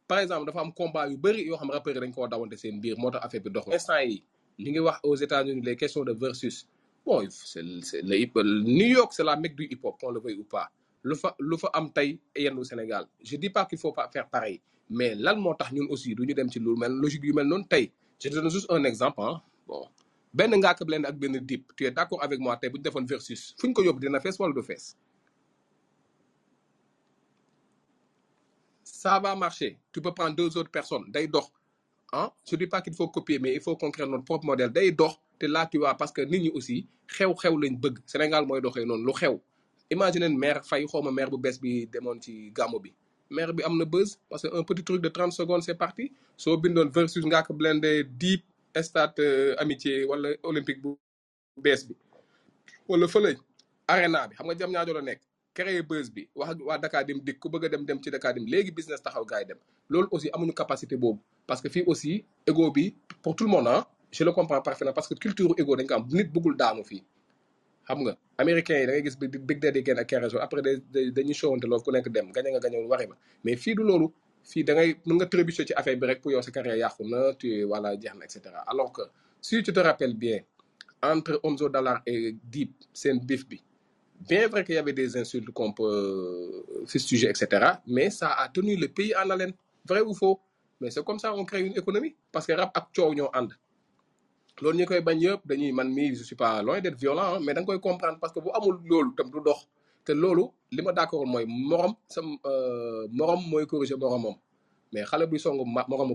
Par 0.08 0.18
exemple 0.18 0.46
dafa 0.50 0.60
am 0.60 0.72
combat 0.72 1.08
yu 1.08 1.16
bëri 1.16 1.46
yoo 1.46 1.56
xam 1.56 1.70
rappeurs 1.70 1.94
yi 1.96 2.00
dañ 2.02 2.12
koo 2.14 2.26
dawante 2.28 2.56
seen 2.58 2.80
biir 2.80 2.96
moo 2.98 3.10
tax 3.10 3.24
affaire 3.24 3.42
bi 3.44 3.50
dox 3.50 3.66
instant 3.70 4.02
yi 4.04 4.22
ñu 4.58 4.70
ngi 4.70 4.80
wax 4.80 4.98
aux 5.02 5.16
États-Unis 5.16 5.62
les 5.62 5.76
questions 5.76 6.04
de 6.04 6.12
versus. 6.12 6.66
Bon 7.06 7.22
c'est 7.30 7.62
le 7.62 8.62
New 8.62 8.86
York 8.86 9.12
c'est 9.12 9.24
la 9.24 9.36
mecque 9.36 9.56
du 9.56 9.64
hip 9.70 9.80
hop 9.82 9.96
qu'on 10.00 10.10
le 10.10 10.20
veuille 10.20 10.38
ou 10.38 10.44
pas. 10.44 10.70
Lu 11.04 11.16
fa 11.16 11.34
lu 11.40 11.56
fa 11.58 11.68
am 11.72 11.90
tey 11.92 12.18
yenn 12.36 12.58
au 12.58 12.64
Sénégal. 12.64 13.06
Je 13.24 13.36
dis 13.36 13.50
pas 13.50 13.64
qu'il 13.66 13.78
faut 13.78 13.92
pas 13.92 14.08
faire 14.12 14.28
pareil 14.28 14.60
mais 14.90 15.14
lan 15.14 15.36
moo 15.40 15.54
tax 15.54 15.72
ñun 15.72 15.86
aussi 15.90 16.14
du 16.14 16.26
ñu 16.26 16.34
dem 16.34 16.50
ci 16.50 16.58
lu 16.60 16.76
mel 16.76 16.92
logique 16.92 17.24
yu 17.24 17.32
mel 17.32 17.46
noonu 17.46 17.64
tey? 17.68 17.90
Je 18.20 18.28
donne 18.28 18.50
juste 18.50 18.66
un 18.70 18.84
exemple 18.84 19.18
ah 19.20 19.42
bon 19.66 19.86
benn 20.34 20.50
Ngaaka 20.54 20.84
Blindé 20.84 21.08
ak 21.08 21.16
benn 21.16 21.38
Dip 21.40 21.72
tu 21.76 21.84
es 21.86 21.90
d'accord 21.90 22.22
avec 22.22 22.38
moi 22.40 22.56
tey 22.56 22.68
bu 22.68 22.78
ñu 22.78 22.82
defoon 22.82 23.04
versus 23.06 23.54
fu 23.58 23.66
ñu 23.68 23.72
ko 23.74 23.82
yóbbu 23.82 24.00
dina 24.00 24.20
fees 24.20 24.38
wala 24.38 24.52
du 24.54 24.62
fees? 24.62 24.94
Ça 29.02 29.18
va 29.18 29.34
marcher. 29.34 29.76
Tu 29.92 30.00
peux 30.00 30.14
prendre 30.14 30.36
deux 30.36 30.56
autres 30.56 30.70
personnes. 30.70 31.04
Dox. 31.28 31.48
Ah 32.12 32.32
je 32.48 32.54
dis 32.56 32.66
pas 32.68 32.80
qu'il 32.82 32.94
faut 32.94 33.08
copier 33.08 33.38
mais 33.40 33.54
il 33.54 33.60
faut 33.60 33.74
qu'on 33.76 33.90
crée 33.90 34.06
notre 34.06 34.24
propre 34.24 34.44
modèle. 34.46 34.72
Te 34.72 35.46
là 35.46 35.66
tu 35.70 35.78
vois 35.78 35.96
parce 35.96 36.12
que 36.12 36.22
ñi 36.22 36.50
aussi 36.54 36.86
xew-xew 37.08 37.54
lañ 37.62 37.74
bëgg. 37.82 37.96
Sénégal 38.06 38.46
mooy 38.46 38.60
doxee 38.60 38.84
noonu 38.86 39.04
lu 39.06 39.12
xew. 39.12 39.40
Imagine 39.90 40.28
maire 40.42 40.60
fay 40.64 40.86
xawma 40.86 41.10
maire 41.10 41.30
bu 41.30 41.38
bees 41.38 41.58
bi 41.60 41.86
demoon 41.92 42.20
ci 42.22 42.52
gàmmu 42.56 42.78
bi. 42.84 42.90
Maire 43.30 43.52
bi 43.52 43.62
am 43.64 43.76
na 43.76 43.84
buzz 43.84 44.18
parce 44.30 44.42
que 44.42 44.54
un 44.56 44.62
petit 44.62 44.84
truc 44.84 45.00
de 45.02 45.08
30 45.08 45.32
secondes 45.32 45.62
c'est 45.64 45.74
parti. 45.74 46.12
Soo 46.36 46.56
bindoon 46.56 46.90
versus 46.90 47.24
Ngaaka 47.24 47.52
Blindé 47.54 48.04
Dip 48.04 48.44
stade 48.82 49.18
euh, 49.18 49.56
amitié 49.58 50.04
wala 50.04 50.28
olympique 50.44 50.80
bu 50.80 50.90
bees 51.56 51.80
bi. 51.88 51.96
Wala 52.88 53.08
fële 53.08 53.36
arena 53.88 54.28
bi. 54.28 54.36
Xam 54.36 54.46
nga 54.46 54.54
jam 54.58 54.70
ñaajo 54.70 54.92
la 54.94 55.02
créer 55.54 55.82
buzz 55.82 56.08
bi 56.10 56.28
wax 56.34 56.50
ak 56.50 56.58
waa 56.66 56.78
Dakar 56.78 57.04
dem 57.04 57.20
dikk 57.20 57.38
ku 57.40 57.48
bëgg 57.48 57.64
a 57.64 57.68
dem 57.68 57.84
dem 57.84 57.98
ci 58.02 58.10
Dakar 58.10 58.34
dem 58.34 58.46
léegi 58.46 58.70
business 58.72 59.00
taxaw 59.02 59.24
gars 59.24 59.44
dem. 59.44 59.58
Loolu 59.88 60.08
aussi 60.10 60.28
amuñu 60.32 60.52
capacité 60.52 60.96
boobu. 60.96 61.20
Parce 61.46 61.60
que 61.60 61.68
fii 61.68 61.84
aussi 61.86 62.24
ego 62.46 62.70
bi 62.70 62.94
pour 63.22 63.36
tout 63.36 63.44
le 63.44 63.50
monde 63.50 63.68
ah 63.68 63.86
je 64.10 64.24
le 64.24 64.32
comprends 64.32 64.60
parfaitement 64.62 64.92
parce 64.92 65.08
que 65.08 65.14
culture 65.14 65.54
ego 65.58 65.76
dañ 65.76 65.86
ko 65.86 65.94
am 65.94 66.06
nit 66.10 66.28
bëggul 66.32 66.56
daanu 66.56 66.84
fii. 66.84 67.02
Xam 67.86 67.98
nga 68.04 68.16
américains 68.38 68.78
yi 68.80 68.86
da 68.86 68.92
ngay 68.92 69.02
gis 69.04 69.16
big 69.18 69.58
daddy 69.60 69.82
kenn 69.82 69.98
ak 69.98 70.06
kereso 70.06 70.38
après 70.40 70.62
day- 70.62 71.10
dañuy 71.12 71.34
showante 71.34 71.66
loolu 71.66 71.82
ku 71.84 71.90
nekk 71.92 72.08
dem 72.08 72.32
gañe 72.32 72.50
nga 72.50 72.60
gañewul 72.60 72.88
waxi 72.88 73.06
ma 73.08 73.16
mais 73.44 73.56
fii 73.56 73.74
du 73.74 73.82
loolu. 73.82 74.12
Fii 74.44 74.64
da 74.64 74.74
ngay 74.74 74.96
mën 75.06 75.14
nga 75.16 75.26
trébucher 75.26 75.66
ci 75.66 75.72
affaire 75.74 75.96
bi 75.96 76.06
rek 76.06 76.20
pour 76.20 76.32
yow 76.32 76.42
sa 76.42 76.50
carrière 76.50 76.76
yàqu 76.76 77.04
na 77.04 77.32
tu 77.34 77.62
voilà 77.64 77.94
jeex 78.00 78.14
na 78.18 78.24
et 78.24 78.30
cetera. 78.30 78.58
Alors 78.66 78.90
que 78.92 79.02
si 79.40 79.62
tu 79.62 79.72
te 79.72 79.80
rappelles 79.80 80.14
bien 80.14 80.40
entre 81.02 81.38
Omzo 81.42 81.68
Dollar 81.68 82.02
et 82.06 82.34
Deep 82.44 82.72
seen 82.92 83.18
bif 83.20 83.46
bi 83.48 83.60
bien 84.28 84.48
vrai 84.48 84.64
qu'il 84.64 84.74
y 84.74 84.78
avait 84.78 84.92
des 84.92 85.16
insultes 85.16 85.50
qu'on 85.52 85.72
euh, 85.80 86.64
fustiger 86.86 87.28
etc 87.28 87.42
mais 87.86 88.10
ça 88.10 88.30
a 88.32 88.48
tenu 88.48 88.76
le 88.76 88.88
pays 88.88 89.14
en 89.16 89.28
haleine. 89.30 89.52
Vrai 89.84 90.00
ou 90.00 90.14
faux? 90.14 90.40
Mais 90.80 90.90
c'est 90.90 91.04
comme 91.04 91.18
ça 91.18 91.34
on 91.34 91.44
crée 91.44 91.60
une 91.62 91.76
économie 91.76 92.14
parce 92.30 92.46
que 92.46 92.52
rap 92.52 92.76
ak 92.76 92.86
je 96.14 96.22
suis 96.24 96.36
pas 96.36 96.62
loin 96.62 96.80
d'être 96.80 96.98
violent 96.98 97.34
hein, 97.36 97.40
mais 97.42 97.54
da 97.54 97.62
comprendre 97.62 98.18
parce 98.20 98.32
que 98.32 98.40
bu 98.40 98.48
amul 98.54 98.78
loolu 98.84 99.10
tam 99.16 99.30
du 99.30 99.38
te 100.04 100.12
d'accord 100.92 101.26
morom 101.26 101.94
sam 102.08 102.36
euh, 102.46 103.06
morom 103.10 103.40
mais 104.92 105.04
morom 105.88 106.14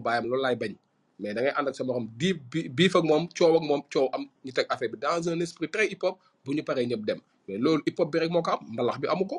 dans 5.02 5.30
un 5.30 5.40
esprit 5.40 5.70
très 5.70 5.88
hip 5.92 6.00
hop 6.04 6.20
bu 6.48 6.54
ñu 6.56 6.64
paree 6.64 6.86
ñëpp 6.88 7.04
dem. 7.06 7.20
Mais 7.48 7.58
loolu 7.58 7.82
hip 7.86 8.00
hop 8.00 8.12
bi 8.12 8.20
rek 8.20 8.32
moo 8.32 8.42
ko 8.42 8.52
am 8.52 8.60
mbalax 8.74 8.98
bi 9.02 9.08
amu 9.08 9.26
ko 9.28 9.38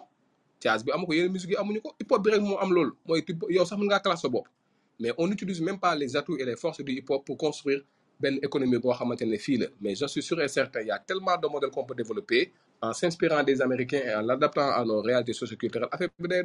jazz 0.62 0.84
bi 0.84 0.92
amu 0.92 1.06
ko 1.06 1.12
yeneen 1.14 1.32
musique 1.32 1.50
yi 1.52 1.56
amuñu 1.56 1.80
ko. 1.80 1.94
Hip 2.00 2.08
classe 4.04 4.22
sa 4.22 4.28
mais 5.00 5.12
on 5.16 5.28
n'utilise 5.28 5.60
même 5.60 5.78
pas 5.78 5.94
les 5.94 6.16
atouts 6.16 6.36
et 6.36 6.44
les 6.44 6.56
forces 6.56 6.80
du 6.82 6.92
hip 6.92 7.04
hop 7.08 7.24
pour 7.24 7.36
construire 7.36 7.82
benn 8.20 8.38
économie 8.42 8.78
boo 8.78 8.92
xamante 8.92 9.22
ne 9.22 9.36
fii 9.38 9.64
mais 9.80 9.94
je 9.94 10.06
suis 10.06 10.22
sûr 10.22 10.40
et 10.40 10.48
certain 10.48 10.80
il 10.80 10.88
y 10.88 10.90
a 10.90 10.98
tellement 10.98 11.36
de 11.40 11.46
modèles 11.46 11.70
qu'on 11.70 11.84
peut 11.84 11.94
développer 11.94 12.50
en 12.82 12.92
s'inspirant 12.92 13.42
des 13.44 13.60
Américains 13.62 14.00
et 14.04 14.14
en 14.14 14.22
l'adaptant 14.22 14.70
à 14.70 14.84
nos 14.84 15.00
réalités 15.00 15.32
socioculturelles. 15.32 15.88
Affaire 15.92 16.08
bi 16.18 16.28
day 16.28 16.42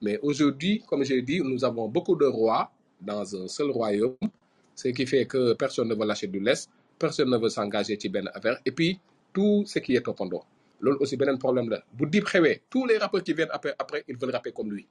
mais 0.00 0.18
aujourd'hui 0.22 0.82
comme 0.88 1.04
j'ai 1.04 1.20
dit 1.22 1.40
nous 1.40 1.62
avons 1.64 1.86
beaucoup 1.88 2.16
de 2.16 2.24
rois 2.24 2.70
dans 3.00 3.36
un 3.36 3.46
seul 3.48 3.70
royaume 3.70 4.16
ce 4.74 4.88
qui 4.88 5.06
fait 5.06 5.26
que 5.26 5.52
personne 5.52 5.88
ne 5.88 5.94
veut 5.94 6.06
lâcher 6.06 6.28
du 6.28 6.40
lest 6.40 6.70
personne 6.98 7.28
ne 7.30 7.36
veut 7.36 7.50
s'engager 7.50 7.98
ci 8.00 8.08
benn 8.08 8.30
et 8.64 8.72
puis 8.72 8.98
tout 9.32 9.64
ce 9.66 9.78
qui 9.78 9.96
est 9.96 10.02
toppandoo 10.02 10.42
loolu 10.82 10.98
aussi 11.00 11.16
beneen 11.16 11.38
problème 11.38 11.70
la. 11.70 11.82
Bu 11.94 12.06
Dip 12.06 12.24
xewee 12.24 12.60
tous 12.68 12.86
les 12.86 12.98
rappeurs 12.98 13.22
qui 13.22 13.32
viennent 13.32 13.48
après 13.52 13.74
après 13.78 14.04
ils 14.08 14.16
veulent 14.16 14.32
rapper 14.32 14.52
comme 14.52 14.70
lui. 14.72 14.86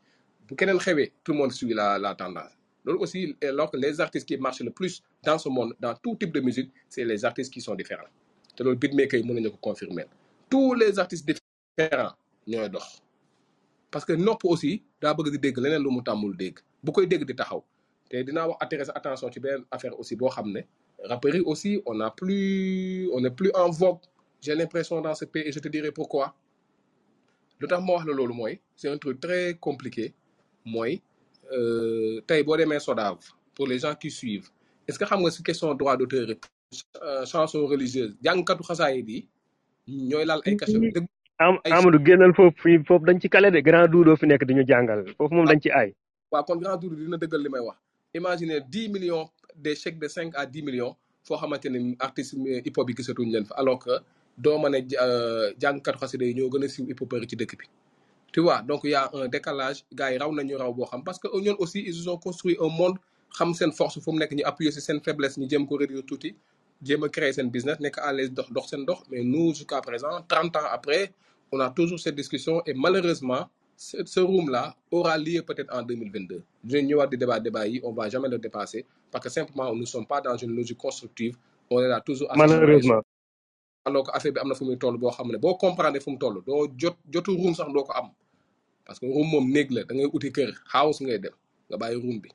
Bu 0.48 0.56
keneen 0.56 0.78
xewee 0.80 1.12
tout 1.24 1.34
le 1.34 1.38
monde 1.40 1.52
suit 1.52 1.74
la 1.74 2.00
la 2.00 2.16
tendance. 2.16 2.54
Loolu 2.86 3.00
aussi 3.00 3.36
alors 3.44 3.70
que 3.70 3.78
les 3.78 4.00
artistes 4.00 4.28
qui 4.28 4.38
marchent 4.38 4.62
le 4.62 4.72
plus 4.72 5.04
dans 5.24 5.38
ce 5.38 5.50
monde 5.50 5.74
dans 5.80 5.94
tout 5.96 6.16
type 6.16 6.34
de 6.34 6.40
musique 6.40 6.72
c'est 6.90 7.04
les 7.06 7.24
artistes 7.26 7.54
qui 7.54 7.62
sont 7.62 7.76
différents. 7.76 8.10
Te 8.56 8.64
loolu 8.64 8.78
beatmaker 8.78 9.20
yi 9.20 9.26
mën 9.28 9.34
nañu 9.36 9.52
ko 9.52 9.58
confirmer. 9.70 10.06
Tous 10.50 10.74
les 10.74 10.98
artistes 10.98 11.28
différents 11.28 12.14
ñooy 12.48 12.70
dox. 12.70 13.02
Parce 13.92 14.06
que 14.06 14.14
nopp 14.14 14.46
aussi 14.46 14.82
daa 15.02 15.14
bëgg 15.14 15.32
di 15.32 15.40
dégg 15.40 15.58
leneen 15.58 15.84
lu 15.84 15.92
mu 15.92 16.02
tàmmul 16.04 16.36
dégg. 16.38 16.60
Bu 16.84 16.92
koy 16.92 17.06
dégg 17.08 17.26
di 17.26 17.36
taxaw. 17.36 17.64
Te 18.10 18.24
dinaa 18.24 18.48
wax 18.48 18.58
attirer 18.64 18.86
sa 18.86 18.94
attention 18.96 19.30
ci 19.32 19.40
affaire 19.72 20.00
aussi 20.00 20.16
boo 20.16 20.30
xam 20.30 20.52
ne 20.52 20.62
aussi 21.46 21.82
on 21.86 22.00
a 22.00 22.12
plus 22.12 23.10
on 23.14 23.24
est 23.26 23.32
plus 23.32 23.52
en 23.56 23.70
vogue 23.70 24.00
j'ai 24.42 24.56
l'impression 24.56 25.02
dans 25.02 25.14
ce 25.16 25.26
pays 25.26 25.44
et 25.48 25.52
je 25.52 25.60
te 25.60 25.68
dirai 25.68 25.92
pourquoi. 25.92 26.34
Lu 27.60 27.68
tax 27.68 27.82
ma 27.86 27.94
wax 27.94 28.06
la 28.08 28.14
loolu 28.14 28.34
mooy 28.34 28.60
c'est 28.76 28.90
un 28.90 28.98
truc 28.98 29.20
très 29.20 29.56
compliqué. 29.60 30.14
Mooy 30.66 31.02
euh, 31.54 32.22
tey 32.28 32.44
boo 32.44 32.58
demee 32.58 32.80
Sodav 32.80 33.18
pour 33.56 33.68
les 33.68 33.80
gens 33.80 33.96
qui 33.96 34.10
suivent 34.10 34.50
est-ce 34.88 34.98
que 35.00 35.06
xam 35.06 35.22
nga 35.22 35.32
si 35.32 35.44
question 35.44 35.74
droit 35.76 35.96
d'auteur 35.98 36.28
euh, 36.30 37.26
chanson 37.26 37.66
religieuse 37.68 38.16
jàngkatu 38.24 38.64
xasaayid 38.70 39.10
yi 39.10 39.20
ñooy 40.10 40.26
laal 40.26 40.42
ay 40.46 40.56
cachet 40.58 40.80
dëgg 40.80 41.06
am 41.42 41.58
Amadou 41.66 42.00
génnal 42.06 42.34
foofu 42.38 42.78
foofu 42.88 43.06
dañ 43.08 43.20
ci 43.22 43.30
kale 43.30 43.50
de 43.56 43.60
grand 43.68 43.88
duudoo 43.94 44.16
fi 44.22 44.26
nekk 44.28 44.44
di 44.48 44.54
ñu 44.54 44.64
jàngal. 44.70 45.02
Foofu 45.18 45.34
moom 45.36 45.46
dañ 45.52 45.60
ci 45.64 45.70
aay. 45.70 45.90
Waaw 46.32 46.44
kon 46.48 46.58
grand 46.64 46.78
tour 46.82 46.92
dina 46.96 47.18
dëggal 47.18 47.42
li 47.44 47.50
may 47.50 47.62
wax. 47.68 47.78
Imaginez 48.14 48.62
dix 48.76 48.88
millions 48.90 49.26
des 49.56 49.76
chèques 49.76 50.00
de 50.00 50.08
cinq 50.08 50.30
à 50.36 50.46
dix 50.46 50.62
millions 50.62 50.96
foo 51.24 51.38
xamante 51.42 51.66
ne 51.66 51.80
artistes 52.00 52.36
hip 52.66 52.78
hop 52.78 52.90
yi 52.90 52.96
gisatuñ 52.98 53.32
leen 53.34 53.46
fa 53.46 53.56
alors 53.62 53.80
que 53.80 53.94
doo 54.44 54.58
ma 54.62 54.70
ne 54.74 54.80
euh, 55.06 55.54
jàngkatu 55.62 55.98
xasida 56.02 56.26
yi 56.26 56.34
ñoo 56.38 56.50
gën 56.54 56.64
a 56.66 56.68
siiw 56.74 56.86
hip 56.90 57.00
hopeur 57.02 57.22
yi 57.24 57.28
ci 57.32 57.36
dëkk 57.42 57.54
bi. 57.60 57.66
Tu 58.34 58.40
vois 58.42 58.62
donc 58.62 58.82
y 58.84 58.94
a 58.96 59.10
un 59.14 59.28
décalage 59.28 59.84
gars 59.94 60.12
yi 60.12 60.18
raw 60.18 60.32
nañu 60.34 60.56
raw 60.58 60.74
boo 60.74 60.86
xam 60.92 61.04
parce 61.04 61.20
que 61.20 61.28
ñoon 61.46 61.56
aussi 61.60 61.80
ils 61.86 62.10
ont 62.10 62.18
construit 62.18 62.58
un 62.60 62.70
monde 62.80 62.98
xam 63.38 63.54
seen 63.54 63.72
force 63.72 64.00
fu 64.04 64.12
mu 64.12 64.20
nekk 64.20 64.32
ñu 64.38 64.44
appuyer 64.46 64.72
si 64.72 64.82
seen 64.82 65.00
faiblesse 65.06 65.38
ñu 65.40 65.48
jéem 65.50 65.68
ko 65.68 65.76
réduire 65.78 66.04
tuuti 66.10 66.36
jéem 66.82 67.04
a 67.04 67.10
créer 67.10 67.34
seen 67.34 67.50
business 67.56 67.78
nekk 67.80 67.98
à 68.00 68.12
l'aise 68.14 68.32
dox 68.32 68.50
dox 68.52 68.66
seen 68.70 68.86
dox. 68.86 69.00
Mais 69.12 69.24
nous 69.24 69.54
jusqu'à 69.54 69.82
présent 69.82 70.16
30 70.28 70.56
ans 70.56 70.68
après 70.72 71.12
on 71.52 71.60
a 71.60 71.70
toujours 71.70 72.00
cette 72.00 72.16
discussion 72.16 72.64
et 72.66 72.74
malheureusement 72.74 73.44
ce, 73.76 74.20
room 74.20 74.50
là 74.50 74.76
aura 74.92 75.18
lieu 75.18 75.42
peut-être 75.42 75.74
en 75.76 75.82
2022 75.84 76.44
dinañ 76.64 76.86
ñëwaat 76.88 77.08
di 77.08 77.18
débat 77.18 77.40
débat 77.40 77.68
yi 77.68 77.80
on 77.84 77.92
va 77.92 78.08
jamais 78.10 78.30
le 78.30 78.38
dépasser 78.38 78.86
parce 79.12 79.24
que 79.26 79.30
simplement 79.30 79.74
nous 79.74 79.82
ne 79.82 79.86
sommes 79.86 80.06
pas 80.08 80.22
dans 80.22 80.38
une 80.38 80.56
logique 80.56 80.78
constructive 80.78 81.36
on 81.70 81.80
est 81.84 81.88
là 81.88 82.00
toujours 82.00 82.30
malheureusement 82.36 83.02
alors 83.86 84.04
que 84.06 84.12
affaire 84.16 84.34
bi 84.34 84.40
am 84.40 84.48
na 84.50 84.56
fu 84.56 84.66
muy 84.66 84.78
toll 84.78 84.98
boo 84.98 85.12
xam 85.12 85.28
ne 85.32 85.38
boo 85.38 85.56
comprendre 85.58 86.00
fu 86.00 86.12
mu 86.12 86.18
toll 86.18 86.42
doo 86.46 86.68
jot 86.78 86.96
jotu 87.14 87.32
room 87.38 87.54
sax 87.56 87.70
doo 87.74 87.84
ko 87.84 87.94
am. 87.94 88.10
Parce 88.86 89.00
que 89.00 89.06
room 89.06 89.28
moom 89.32 89.46
néeg 89.52 89.72
la 89.72 89.84
da 89.84 89.94
ngay 89.96 90.10
uti 90.14 90.30
kër 90.32 90.52
house 90.74 91.02
ngay 91.02 91.20
dem 91.20 91.34
nga 91.70 91.78
bàyyi 91.78 91.98
room 92.04 92.18
bi. 92.22 92.30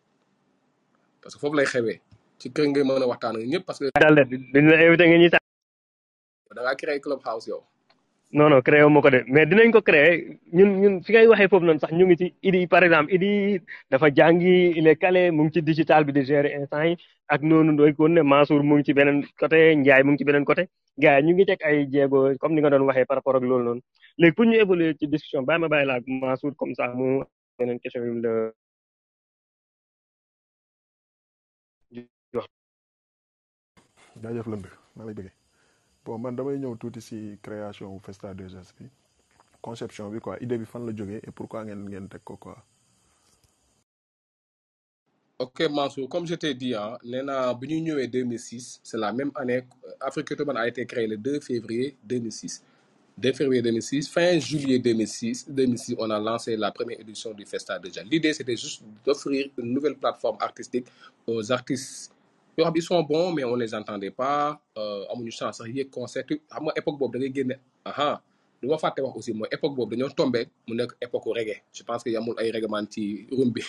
Parce 1.23 1.35
que 1.35 1.40
foofu 1.40 1.56
lay 1.56 1.66
xewee 1.66 2.01
ci 2.39 2.51
kër 2.51 2.66
ngay 2.70 2.85
mën 2.85 3.02
a 3.02 3.06
waxtaan 3.06 3.36
ak 3.36 3.44
ñëpp 3.52 3.64
parce 3.66 3.78
que 3.78 3.90
daal 4.01 4.14
de 4.16 4.36
dañ 4.52 4.64
la 4.70 4.77
invité 4.86 5.05
nga 5.09 5.18
ñuy 5.18 5.31
da 5.31 6.62
ngaa 6.62 6.74
créer 6.81 7.01
club 7.01 7.20
house 7.24 7.47
yow. 7.48 7.62
Non 8.32 8.48
non 8.51 8.61
créé 8.62 8.82
wu 8.85 8.90
ma 8.90 9.01
ko 9.01 9.11
de 9.11 9.20
mais 9.28 9.47
dinañ 9.47 9.70
ko 9.73 9.81
créé 9.82 10.39
ñun 10.53 10.70
ñun 10.82 10.94
fi 11.05 11.12
ngay 11.12 11.27
waxee 11.31 11.48
foofu 11.51 11.65
noonu 11.66 11.81
sax 11.81 11.93
ñu 11.98 12.05
ngi 12.07 12.16
ci 12.20 12.27
Idi 12.48 12.66
par 12.66 12.82
exemple 12.85 13.12
Idi 13.16 13.61
dafa 13.90 14.07
jàngi 14.16 14.73
il 14.78 14.86
est 14.89 14.97
calé 14.97 15.31
mu 15.31 15.43
ngi 15.44 15.53
ci 15.55 15.62
digital 15.62 16.05
bi 16.05 16.12
di 16.12 16.23
gérer 16.24 16.53
instant 16.59 16.85
yi 16.89 16.97
ak 17.28 17.40
noonu 17.43 17.77
doy 17.78 17.93
ko 17.94 18.09
ne 18.09 18.23
Mansour 18.23 18.62
mu 18.69 18.74
ngi 18.77 18.85
ci 18.86 18.93
beneen 18.98 19.19
côté 19.40 19.74
Ndiaye 19.77 20.03
mu 20.05 20.11
ngi 20.12 20.19
ci 20.19 20.24
beneen 20.24 20.44
côté 20.44 20.65
gars 20.98 21.20
ñu 21.23 21.32
ngi 21.35 21.44
teg 21.47 21.61
ay 21.69 21.86
jéego 21.93 22.19
comme 22.40 22.55
ni 22.55 22.61
nga 22.61 22.70
doon 22.70 22.85
waxee 22.89 23.07
par 23.09 23.16
rapport 23.19 23.36
ak 23.36 23.43
loolu 23.43 23.65
noonu 23.65 23.81
léegi 24.19 24.35
pour 24.36 24.44
ñu 24.47 24.57
évoluer 24.65 24.94
ci 24.98 25.07
discussion 25.09 25.43
bàyyi 25.43 25.61
ma 25.61 25.69
bàyyi 25.69 25.86
la 25.86 25.94
ak 25.98 26.05
Mansour 26.07 26.53
comme 26.59 26.74
ça 26.74 26.89
mu 26.98 27.23
beneen 27.59 27.78
question 27.81 28.03
yu 28.07 28.12
mu 28.16 28.20
la 28.27 28.32
jox 32.35 32.47
jaajëf 34.23 34.47
lënd 34.53 34.66
maa 34.97 35.07
lay 35.07 35.15
bëggee 35.19 35.35
bon 36.06 36.18
man 36.22 36.36
damay 36.36 36.58
ñëw 36.62 36.76
tuuti 36.80 37.00
si 37.08 37.18
création 37.42 37.98
Festa 38.06 38.32
2S 38.34 38.70
bi. 38.78 38.86
Conception 39.60 40.10
bi 40.12 40.20
quoi. 40.20 40.36
Idée 40.40 40.58
bi 40.58 40.64
fan 40.64 40.86
la 40.86 40.94
jógee 40.94 41.20
et 41.26 41.32
pourquoi 41.34 41.64
ngeen 41.64 41.82
ngeen 41.90 42.08
teg 42.08 42.22
ko 42.24 42.36
quoi. 42.36 42.56
ok 45.38 45.68
Mansour 45.70 46.08
comme 46.08 46.26
je 46.26 46.34
t'ai 46.34 46.54
dit 46.54 46.74
ah 46.74 46.98
ñu 47.04 47.80
ñëwee 47.80 48.08
2006 48.08 48.80
c'est 48.82 48.96
la 48.96 49.12
même 49.12 49.30
année 49.34 49.62
Afrique 50.00 50.34
Cuban 50.34 50.56
a 50.56 50.66
été 50.66 50.86
créé 50.86 51.06
le 51.06 51.16
2 51.18 51.40
février 51.40 51.94
2006 52.04 52.62
2 53.18 53.32
février 53.34 53.60
2006 53.60 54.08
fin 54.08 54.38
juillet 54.38 54.78
2006 54.78 55.46
2006 55.50 55.96
on 55.98 56.08
a 56.10 56.18
lancé 56.18 56.56
la 56.56 56.70
première 56.72 57.00
édition 57.00 57.34
du 57.34 57.44
Festa 57.44 57.78
déjà 57.78 58.02
l'idée 58.02 58.32
c'était 58.32 58.56
juste 58.56 58.82
d'offrir 59.04 59.50
une 59.58 59.74
nouvelle 59.74 59.96
plateforme 59.96 60.38
artistique 60.40 60.86
aux 61.26 61.52
artistes 61.52 62.12
yoo 62.56 62.64
xam 62.64 62.80
sont 62.80 63.02
bons 63.02 63.32
mais 63.32 63.44
on 63.44 63.54
les 63.56 63.74
entendait 63.74 64.10
pas. 64.10 64.58
Euh, 64.78 65.04
amuñu 65.12 65.30
chance 65.30 65.58
sax 65.58 65.68
yéeg 65.68 65.90
concert 65.90 66.24
xam 66.26 66.62
nga 66.64 66.72
époque 66.76 66.98
boobu 66.98 67.12
da 67.12 67.18
ngay 67.20 67.32
génne 67.36 67.56
aha 67.84 68.20
lu 68.62 68.68
ma 68.68 68.78
fàtte 68.78 69.00
wax 69.04 69.14
aussi 69.16 69.32
mooy 69.38 69.48
époque 69.52 69.74
boobu 69.76 69.90
dañoo 69.96 70.08
tombé 70.16 70.40
mu 70.66 70.74
nekk 70.76 70.92
époque 71.00 71.26
reggae. 71.36 71.56
Je 71.72 71.82
pense 71.82 72.02
que 72.02 72.10
yamul 72.10 72.34
ay 72.38 72.50
man 72.68 72.86
ci 72.90 73.26
room 73.30 73.50
bi 73.52 73.62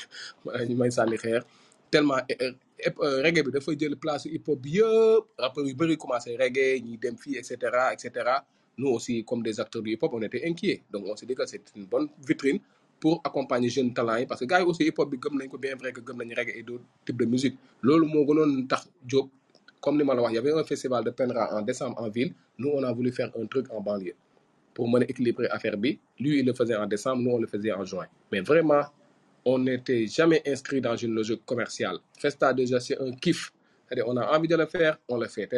ñu 0.70 0.76
may 0.80 0.92
sànni 0.92 1.18
xeer. 1.18 1.42
Tellement 1.92 2.22
reggae 3.26 3.42
bi 3.46 3.52
dafa 3.52 3.72
jël 3.80 3.96
place 3.98 4.26
hip 4.26 4.48
hop 4.48 4.60
bi 4.62 4.70
yëpp. 4.80 5.24
Rappeurs 5.38 5.68
yu 5.68 5.74
bëri 5.76 5.98
commencé 5.98 6.38
reggae 6.38 6.80
ñi 6.82 6.98
dem 6.98 7.18
fii 7.18 7.38
et 7.38 7.44
cetera 7.44 8.46
nous 8.80 8.90
aussi 8.90 9.24
comme 9.26 9.42
des 9.44 9.60
acteurs 9.60 9.82
du 9.82 9.92
hip 9.92 10.04
hop 10.04 10.14
on 10.14 10.22
était 10.22 10.46
inquiets. 10.48 10.82
Donc 10.92 11.04
on 11.08 11.16
s'est 11.16 11.26
dit 11.26 11.36
que 11.36 11.46
c'est 11.46 11.64
une 11.76 11.86
bonne 11.86 12.08
vitrine 12.28 12.60
pour 13.00 13.22
accompagner 13.24 13.70
jeunes 13.70 13.94
talents 13.94 14.26
parce 14.28 14.40
que 14.42 14.46
gars 14.46 14.64
aussi 14.66 14.84
hip 14.88 14.94
hop 14.98 15.10
bi 15.12 15.18
gëm 15.18 15.38
bien 15.60 15.76
vrai 15.76 15.92
que 15.94 16.02
gëm 16.02 16.20
reggae 16.20 16.54
et 16.58 16.64
d'autres 16.64 16.84
types 17.06 17.18
de 17.18 17.26
musique. 17.26 17.58
Loolu 17.82 18.06
moo 18.08 18.26
gënoon 18.26 18.68
tax 18.68 18.90
jóg 19.08 19.30
comme 19.82 19.98
ni 19.98 20.04
ma 20.04 20.16
la 20.16 20.22
wax 20.22 20.34
y 20.34 20.38
avait 20.38 20.54
un 20.54 20.64
festival 20.64 21.04
de 21.04 21.12
Penra 21.12 21.54
en 21.56 21.62
décembre 21.62 22.02
en 22.02 22.10
ville. 22.10 22.34
Nous 22.58 22.70
on 22.74 22.84
a 22.84 22.92
voulu 22.92 23.12
faire 23.12 23.32
un 23.40 23.46
truc 23.46 23.68
en 23.72 23.82
banlieue 23.82 24.16
pour 24.74 24.90
mën 24.90 25.02
a 25.02 25.06
équilibrer 25.06 25.48
affaire 25.50 25.78
bi. 25.78 26.00
Lui 26.20 26.40
il 26.40 26.46
le 26.46 26.54
faisait 26.54 26.76
en 26.76 26.88
décembre 26.88 27.22
nous 27.22 27.32
on 27.32 27.38
le 27.40 27.48
faisait 27.48 27.72
en 27.72 27.86
juin. 27.86 28.08
Mais 28.32 28.42
vraiment 28.42 28.84
on 29.46 29.60
n'était 29.60 30.08
jamais 30.08 30.42
inscrit 30.46 30.82
dans 30.82 30.96
une 30.96 31.14
logique 31.14 31.46
commerciale. 31.46 31.98
Festa 32.20 32.54
déjà 32.54 32.80
c'est 32.80 33.00
un 33.00 33.12
kiff. 33.12 33.52
C'est-à-dire 33.88 34.06
on 34.08 34.18
a 34.18 34.36
envie 34.36 34.48
de 34.48 34.56
le 34.56 34.66
faire 34.66 34.98
on 35.08 35.18
le 35.18 35.28
fait. 35.28 35.48
Te 35.48 35.56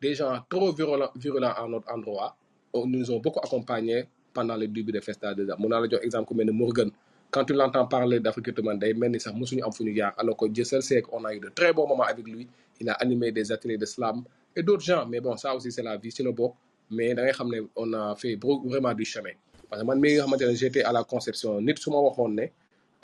des 0.00 0.14
gens 0.14 0.38
trop 0.48 0.72
virulents 0.72 1.10
virulents 1.16 1.52
à 1.52 1.66
notre 1.68 1.92
endroit 1.92 2.36
nous 2.74 3.10
ont 3.10 3.20
beaucoup 3.20 3.38
accompagnés 3.40 4.04
pendant 4.34 4.56
le 4.56 4.66
début 4.68 4.92
des 4.92 5.00
Festa 5.00 5.32
déjà 5.34 5.56
mun 5.58 5.68
naa 5.68 5.80
la 5.86 5.98
exemple 6.04 6.28
ku 6.28 6.34
mel 6.34 6.50
Morgan. 6.52 6.90
Quand 7.30 7.44
tu 7.44 7.52
l'entends 7.54 7.86
parler 7.86 8.20
d'Afrique 8.20 8.50
day 8.82 8.92
mel 8.94 9.10
ni 9.12 9.20
sax 9.20 9.34
mosuñu 9.34 9.62
am 9.64 9.72
fu 9.72 9.82
ñu 9.84 9.94
jaar 9.96 10.12
alors 10.18 10.36
que 10.36 10.46
Dieu 10.46 10.64
seul 10.64 10.82
sait 10.82 11.00
qu'on 11.02 11.24
a 11.24 11.34
eu 11.34 11.40
de 11.40 11.48
très 11.48 11.72
bons 11.72 11.86
moments 11.86 12.04
avec 12.04 12.26
lui. 12.26 12.46
Il 12.80 12.88
a 12.88 12.94
animé 12.94 13.32
des 13.32 13.50
ateliers 13.52 13.78
de 13.78 13.86
slam 13.86 14.22
et 14.54 14.62
d'autres 14.62 14.84
gens 14.84 15.06
mais 15.06 15.20
bon 15.20 15.36
ça 15.36 15.54
aussi 15.54 15.70
c'est 15.72 15.82
la 15.82 15.96
vie 15.96 16.10
ci 16.10 16.22
la 16.22 16.32
bokk. 16.32 16.54
Mais 16.90 17.14
da 17.14 17.22
ngay 17.24 17.60
on 17.76 17.92
a 17.94 18.14
fait 18.16 18.36
vraiment 18.42 18.92
du 18.94 19.04
chemin. 19.04 19.30
Parce 19.70 19.80
que 19.82 19.86
man 19.86 19.98
mii 20.00 20.14
nga 20.16 20.24
xamante 20.24 20.42
ne 20.42 20.54
j'étais 20.54 20.82
à 20.82 20.92
la 20.92 21.02
conception 21.04 21.60
nit 21.60 21.74
su 21.78 21.90
ma 21.90 21.98
waxoon 21.98 22.28
ne 22.28 22.46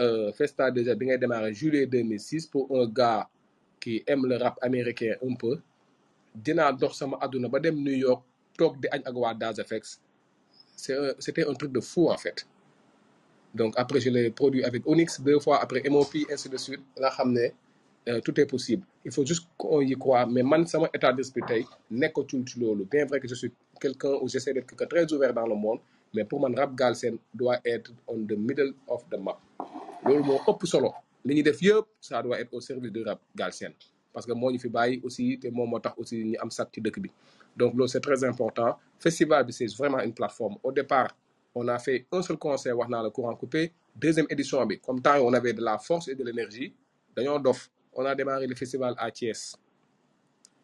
euh, 0.00 0.32
Festa 0.32 0.70
déjà 0.70 0.94
bi 0.94 1.06
ngay 1.06 1.18
démarré 1.18 1.52
juillet 1.54 1.86
2006 1.86 2.46
pour 2.46 2.68
un 2.78 2.86
gars 2.86 3.28
qui 3.80 4.02
aime 4.06 4.26
le 4.26 4.36
rap 4.36 4.58
américain 4.62 5.14
un 5.28 5.34
peu 5.34 5.58
dinaa 6.34 6.72
dox 6.72 6.92
sama 6.98 7.16
àdduna 7.20 7.48
New 7.72 7.96
York 8.06 8.22
toog 8.56 8.76
di 8.80 8.86
añ 8.92 9.00
ak 9.04 9.14
waa 9.16 9.34
Daz 9.34 9.58
c'était 11.18 11.46
un 11.46 11.54
truc 11.54 11.72
de 11.72 11.80
fou 11.80 12.08
en 12.10 12.16
fait. 12.16 12.46
Donc 13.54 13.74
après 13.76 14.00
je 14.00 14.10
l'ai 14.10 14.30
produit 14.30 14.62
avec 14.64 14.86
Onyx 14.86 15.20
deux 15.20 15.38
fois 15.40 15.60
après 15.62 15.82
MOP 15.88 16.14
ainsi 16.32 16.48
de 16.48 16.56
suite. 16.56 16.80
Ne 17.26 17.48
euh, 18.08 18.18
tout 18.20 18.38
est 18.40 18.46
possible. 18.46 18.82
Il 19.04 19.12
faut 19.12 19.26
juste 19.26 19.46
qu'on 19.58 19.80
y 19.82 19.92
croit 19.94 20.24
mais 20.26 20.42
man 20.42 20.66
sama 20.66 20.88
état 20.94 21.12
d'esprit 21.12 21.42
bien 21.90 23.04
vrai 23.06 23.20
que 23.20 23.28
je 23.28 23.34
suis 23.34 23.52
quelqu'un 23.80 24.14
ou 24.22 24.28
j'essaie 24.28 24.54
d'être 24.54 24.66
quelqu'un 24.66 24.86
très 24.86 25.12
ouvert 25.12 25.34
dans 25.34 25.46
le 25.46 25.54
monde 25.54 25.80
mais 26.14 26.24
pour 26.24 26.40
man 26.40 26.54
rap 26.58 26.74
Galsen 26.74 27.18
doit 27.34 27.58
être 27.64 27.92
on 28.08 28.18
the 28.26 28.36
middle 28.36 28.72
of 28.88 29.04
the 29.10 29.18
map. 29.18 29.38
Loolu 30.04 30.22
moo 30.24 30.40
ëpp 30.48 30.66
solo. 30.66 30.94
Li 31.24 31.34
ñuy 31.34 31.42
def 31.42 31.60
yëpp 31.62 31.86
ça 32.00 32.22
doit 32.22 32.40
être 32.40 32.52
au 32.54 32.60
service 32.60 32.90
du 32.92 33.02
rap 33.02 33.20
Galsen 33.36 33.72
parce 34.12 34.26
que 34.26 34.32
moo 34.32 34.50
ñu 34.50 34.58
fi 34.58 34.68
bàyyi 34.68 35.00
aussi 35.04 35.38
te 35.40 35.48
moom 35.48 35.70
moo 35.70 35.80
aussi 35.96 36.24
ñu 36.24 36.36
am 36.40 36.48
bi. 37.04 37.10
Donc 37.56 37.74
c'est 37.88 38.00
très 38.00 38.22
important. 38.24 38.78
Festival 38.98 39.46
c'est 39.52 39.66
vraiment 39.76 40.00
une 40.00 40.12
plateforme. 40.14 40.56
Au 40.62 40.72
départ 40.72 41.10
on 41.54 41.66
a 41.68 41.78
fait 41.78 42.06
un 42.12 42.22
seul 42.22 42.36
concert 42.36 42.76
wax 42.76 42.88
naa 42.90 43.02
la 43.02 43.10
courant 43.10 43.34
coupé. 43.36 43.72
Deuxième 43.96 44.26
édition 44.30 44.66
comme 44.84 45.00
temps 45.02 45.18
on 45.22 45.32
avait 45.32 45.52
de 45.52 45.62
la 45.62 45.78
force 45.78 46.08
et 46.08 46.14
de 46.14 46.24
l'énergie 46.24 46.72
dañoo 47.16 47.38
dof. 47.38 47.70
On 47.92 48.04
a 48.04 48.14
démarré 48.14 48.46
le 48.46 48.54
festival 48.54 48.94
à 48.98 49.10
Thiès 49.10 49.56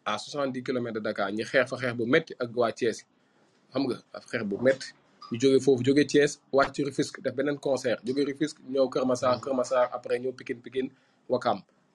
à 0.05 0.17
70 0.17 0.63
kilomètres 0.63 0.95
de 0.95 0.99
Dakar. 1.01 1.31
Ñi 1.31 1.43
xeex 1.43 1.69
fa 1.69 1.77
xeex 1.77 1.93
bu 1.97 2.05
métti 2.05 2.33
ak 2.39 2.49
waa 2.55 2.71
Thiès. 2.71 3.03
Xam 3.71 3.85
bu 4.49 4.55
ñu 5.31 5.83
jógee 5.83 6.05
Thiès 6.07 6.39
concert. 7.61 7.99
Jógee 8.05 9.05
Massar 9.05 9.41
Kër 9.41 9.53
Massar 9.55 9.89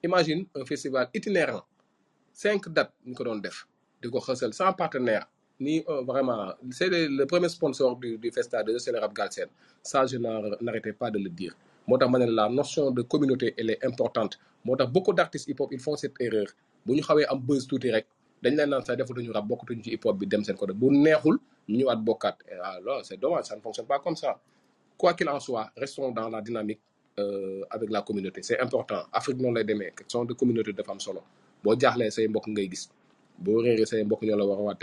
imagine 0.03 0.45
un 0.55 0.65
festival 0.65 1.09
itinérant. 1.13 1.63
Cinq 2.33 2.67
dates 2.69 2.93
ñu 3.05 3.13
ko 3.15 3.23
doon 3.23 3.39
def 3.41 3.65
di 4.01 4.09
ko 4.09 4.19
xësal 4.19 4.53
sans 4.53 4.73
partenaire 4.73 5.25
ni 5.59 5.83
euh, 5.87 6.01
vraiment 6.01 6.53
c'est 6.71 6.89
le, 6.89 7.25
premier 7.25 7.47
sponsor 7.49 7.95
du, 7.97 8.17
du 8.17 8.31
Festa 8.31 8.63
2 8.63 8.79
c'est 8.79 8.91
le 8.91 8.99
Rap 8.99 9.13
Galsen. 9.13 9.47
Ça 9.81 10.05
je 10.05 10.17
n'ar- 10.17 10.57
n'arrêtais 10.61 10.93
pas 10.93 11.09
de 11.11 11.19
le 11.19 11.29
dire. 11.29 11.53
Moo 11.87 11.97
tax 11.97 12.11
ma 12.11 12.19
ne 12.19 12.25
la 12.25 12.49
notion 12.49 12.91
de 12.91 13.01
communauté 13.03 13.53
elle 13.57 13.69
est 13.71 13.85
importante. 13.85 14.39
Moo 14.65 14.75
tax 14.75 14.91
beaucoup 14.91 15.13
d'artistes 15.13 15.47
hip 15.47 15.59
hop 15.59 15.69
ils 15.71 15.79
font 15.79 15.95
cette 15.95 16.19
erreur. 16.19 16.47
Bu 16.85 16.93
ñu 16.95 17.01
xawee 17.01 17.25
am 17.29 17.39
buzz 17.39 17.67
tuuti 17.67 17.91
rek 17.91 18.07
dañ 18.41 18.55
leen 18.57 18.69
naan 18.69 18.83
sax 18.83 18.97
defatuñu 18.97 19.31
rap 19.31 19.45
bokkatuñu 19.45 19.83
ci 19.83 19.91
hip 19.91 20.05
hop 20.05 20.17
bi 20.17 20.25
dem 20.27 20.43
seen 20.43 20.57
côté. 20.57 20.73
Bu 20.73 20.89
neexul 20.91 21.37
ñu 21.69 21.77
ñëwaat 21.77 21.97
bokkaat. 22.03 22.37
Alors 22.63 23.05
c'est 23.05 23.17
dommage 23.17 23.45
ça 23.45 23.55
ne 23.55 23.61
fonctionne 23.61 23.85
pas 23.87 23.99
comme 23.99 24.15
ça. 24.15 24.39
Quoi 24.97 25.13
qu'il 25.13 25.29
en 25.29 25.39
soit 25.39 25.71
restons 25.77 26.11
dans 26.11 26.29
la 26.29 26.41
dynamique 26.41 26.79
euh, 27.19 27.61
avec 27.69 27.89
la 27.89 28.01
communauté. 28.01 28.41
C'est 28.43 28.59
important. 28.59 29.03
Afrique 29.11 29.37
noonu 29.37 29.55
lay 29.57 29.63
demee 29.63 29.91
question 29.95 30.25
de 30.25 30.33
communauté 30.33 30.73
dafa 30.73 30.91
am 30.91 30.99
solo. 30.99 31.21
Boo 31.63 31.75
jaaxlee 31.79 32.11
say 32.11 32.27
mbokk 32.27 32.47
ngay 32.47 32.67
gis. 32.69 32.89
Boo 33.37 33.61
réeree 33.61 33.85
say 33.85 34.03
mbokk 34.03 34.21
ñoo 34.23 34.37
la 34.37 34.45
war 34.45 34.59
a 34.59 34.61
waat 34.61 34.79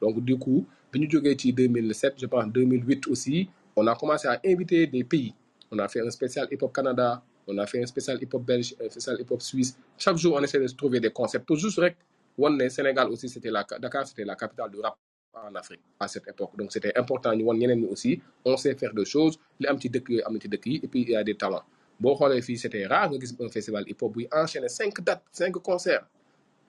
donc 0.00 0.20
du 0.24 0.36
coup 0.38 0.66
bi 0.92 1.00
ñu 1.00 1.08
jógee 1.10 1.36
ci 1.38 1.52
2007 1.52 2.14
je 2.20 2.26
pense 2.26 2.46
2008 2.52 3.06
aussi 3.08 3.48
on 3.76 3.86
a 3.86 3.94
commencé 3.94 4.28
à 4.28 4.40
inviter 4.44 4.86
des 4.86 5.04
pays. 5.04 5.34
On 5.70 5.78
a 5.78 5.88
fait 5.88 6.00
un 6.00 6.10
spécial 6.10 6.46
hip 6.50 6.58
hop 6.62 6.72
Canada 6.72 7.22
on 7.46 7.56
a 7.58 7.66
fait 7.66 7.82
un 7.82 7.86
spécial 7.86 8.18
hip 8.22 8.28
hop 8.34 8.44
belge 8.44 8.74
un 8.84 8.88
spécial 8.88 9.16
hip 9.20 9.30
hop 9.30 9.40
suisse. 9.40 9.76
Chaque 9.96 10.16
jour 10.18 10.34
on 10.38 10.42
essaie 10.42 10.60
de 10.60 10.66
trouver 10.68 11.00
des 11.00 11.10
concepts. 11.10 11.46
Pour 11.46 11.56
juste 11.56 11.78
rek 11.78 11.96
wan 12.36 12.56
ne 12.56 12.68
Sénégal 12.68 13.08
aussi 13.08 13.28
c'était 13.28 13.50
la 13.50 13.64
Dakar 13.80 14.06
c'était 14.06 14.24
la 14.24 14.34
capitale 14.36 14.70
du 14.70 14.80
rap 14.80 14.96
en 15.34 15.54
Afrique 15.54 15.80
à 15.98 16.06
cette 16.08 16.26
époque 16.28 16.56
donc 16.56 16.72
c'était 16.72 16.96
important 16.98 17.32
ñu 17.34 17.44
ñi 17.54 17.86
aussi 17.86 18.20
on 18.44 18.56
sait 18.56 18.74
faire 18.74 18.92
des 18.94 19.04
choses 19.04 19.38
li 19.60 19.66
am 19.66 19.78
ci 19.80 19.88
dëkk 19.88 20.08
yooyu 20.08 20.22
am 20.26 20.40
ci 20.40 20.48
dëkk 20.48 20.66
et 20.84 20.88
puis 20.88 21.02
il 21.02 21.10
y 21.10 21.16
a 21.16 21.24
des 21.24 21.36
talents 21.36 21.64
boo 22.00 22.14
xoolee 22.16 22.42
fii 22.42 22.56
c'était 22.58 22.86
rare 22.86 23.10
nga 23.10 23.18
un 23.44 23.48
festival 23.48 23.84
hip 23.88 24.00
hop 24.02 24.12
buy 24.14 24.26
enchaîner 24.32 24.68
cinq 24.68 25.00
dates 25.04 25.24
cinq 25.32 25.52
concerts 25.52 26.04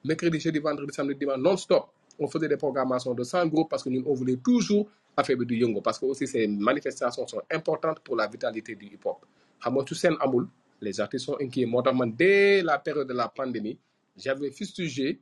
mercredi, 0.03 0.39
jeudi, 0.39 0.59
vendredi, 0.59 0.93
samedi, 0.93 1.15
dimanche, 1.19 1.39
non-stop. 1.39 1.89
On 2.19 2.27
faisait 2.27 2.47
des 2.47 2.57
programmations 2.57 3.13
de 3.13 3.23
100 3.23 3.47
groupes 3.47 3.69
parce 3.69 3.83
que 3.83 3.89
nous, 3.89 4.03
on 4.05 4.13
voulait 4.13 4.37
toujours 4.37 4.87
affaiblir 5.15 5.47
du 5.47 5.55
yongo. 5.57 5.81
Parce 5.81 5.99
que 5.99 6.05
aussi, 6.05 6.27
ces 6.27 6.47
manifestations 6.47 7.25
sont 7.27 7.41
importantes 7.51 7.99
pour 8.01 8.15
la 8.15 8.27
vitalité 8.27 8.75
du 8.75 8.85
hip-hop. 8.85 9.25
Xam 9.63 9.75
nga, 9.75 10.47
les 10.83 10.99
artistes 10.99 11.25
sont 11.25 11.37
inquiets. 11.39 11.65
Moo 11.65 11.81
tax 11.83 11.95
man, 11.95 12.11
dès 12.15 12.63
la 12.63 12.79
période 12.79 13.07
de 13.07 13.13
la 13.13 13.27
pandémie, 13.27 13.77
j'avais 14.17 14.49
fustigé 14.51 15.19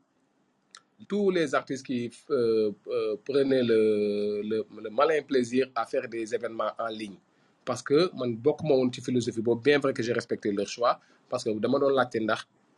tous 1.08 1.30
les 1.32 1.56
artistes 1.56 1.86
qui 1.86 2.12
euh, 2.30 2.72
euh, 2.88 3.16
prenaient 3.24 3.64
le, 3.64 4.64
malin 4.92 5.22
plaisir 5.22 5.68
à 5.76 5.86
faire 5.86 6.08
des 6.08 6.34
événements 6.34 6.72
en 6.78 6.88
ligne. 6.88 7.18
Parce 7.64 7.82
que 7.84 8.10
man 8.16 8.36
bokkuma 8.36 8.74
woon 8.76 8.92
philosophie 8.92 9.42
boobu 9.42 9.62
bien 9.64 9.80
vrai 9.80 9.94
que 9.94 10.02
j'ai 10.02 10.14
respecté 10.14 10.52
leur 10.52 10.68
choix 10.68 11.00
parce 11.30 11.44
que 11.44 11.52
dama 11.60 11.78
doon 11.80 11.90
laajte 11.90 12.18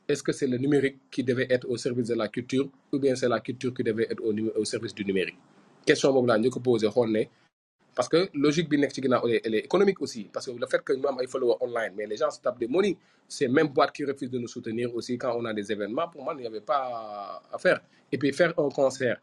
est-ce 0.08 0.22
que 0.24 0.32
c'est 0.34 0.48
le 0.48 0.58
numérique 0.58 0.98
qui 1.10 1.24
devait 1.24 1.48
être 1.50 1.70
au 1.70 1.78
service 1.78 2.08
de 2.10 2.16
la 2.16 2.28
culture 2.28 2.68
ou 2.92 3.00
bien 3.00 3.16
c'est 3.16 3.30
la 3.30 3.40
culture 3.40 3.74
qui 3.74 3.84
devait 3.84 4.08
être 4.10 4.22
au, 4.22 4.66
service 4.66 4.94
du 4.94 5.06
numérique? 5.06 5.38
Question 5.86 6.12
boobu 6.12 6.28
laa 6.28 6.38
ñu 6.38 6.50
parce 7.96 8.08
que 8.10 8.30
logique 8.34 8.70
bi 8.70 8.78
elle 8.82 9.56
est 9.56 9.60
économique 9.66 10.02
aussi 10.02 10.24
parce 10.32 10.46
que 10.46 10.52
le 10.52 10.66
fait 10.68 10.82
que 10.84 10.94
ñu 10.94 11.06
am 11.08 11.18
ay 11.22 11.28
followers 11.28 11.58
online 11.62 11.94
mais 11.96 12.06
les 12.08 12.18
gens 12.18 12.32
se 12.32 12.40
tapent 12.40 12.60
des 12.60 12.68
money 12.68 12.98
c'est 13.28 13.48
même 13.48 13.68
boîte 13.68 13.92
qui 13.94 14.06
refuse 14.06 14.30
de 14.30 14.40
nous 14.40 14.48
soutenir 14.48 14.94
aussi 14.96 15.18
quand 15.18 15.34
on 15.38 15.46
a 15.46 15.54
des 15.54 15.72
événements 15.72 16.08
pour 16.10 16.24
moi 16.24 16.34
il 16.38 16.42
n'y 16.42 16.48
avait 16.48 16.62
pas 16.62 17.42
à 17.52 17.58
faire 17.58 17.82
et 18.12 18.18
puis 18.18 18.32
faire 18.34 18.54
un 18.58 18.70
concert 18.70 19.18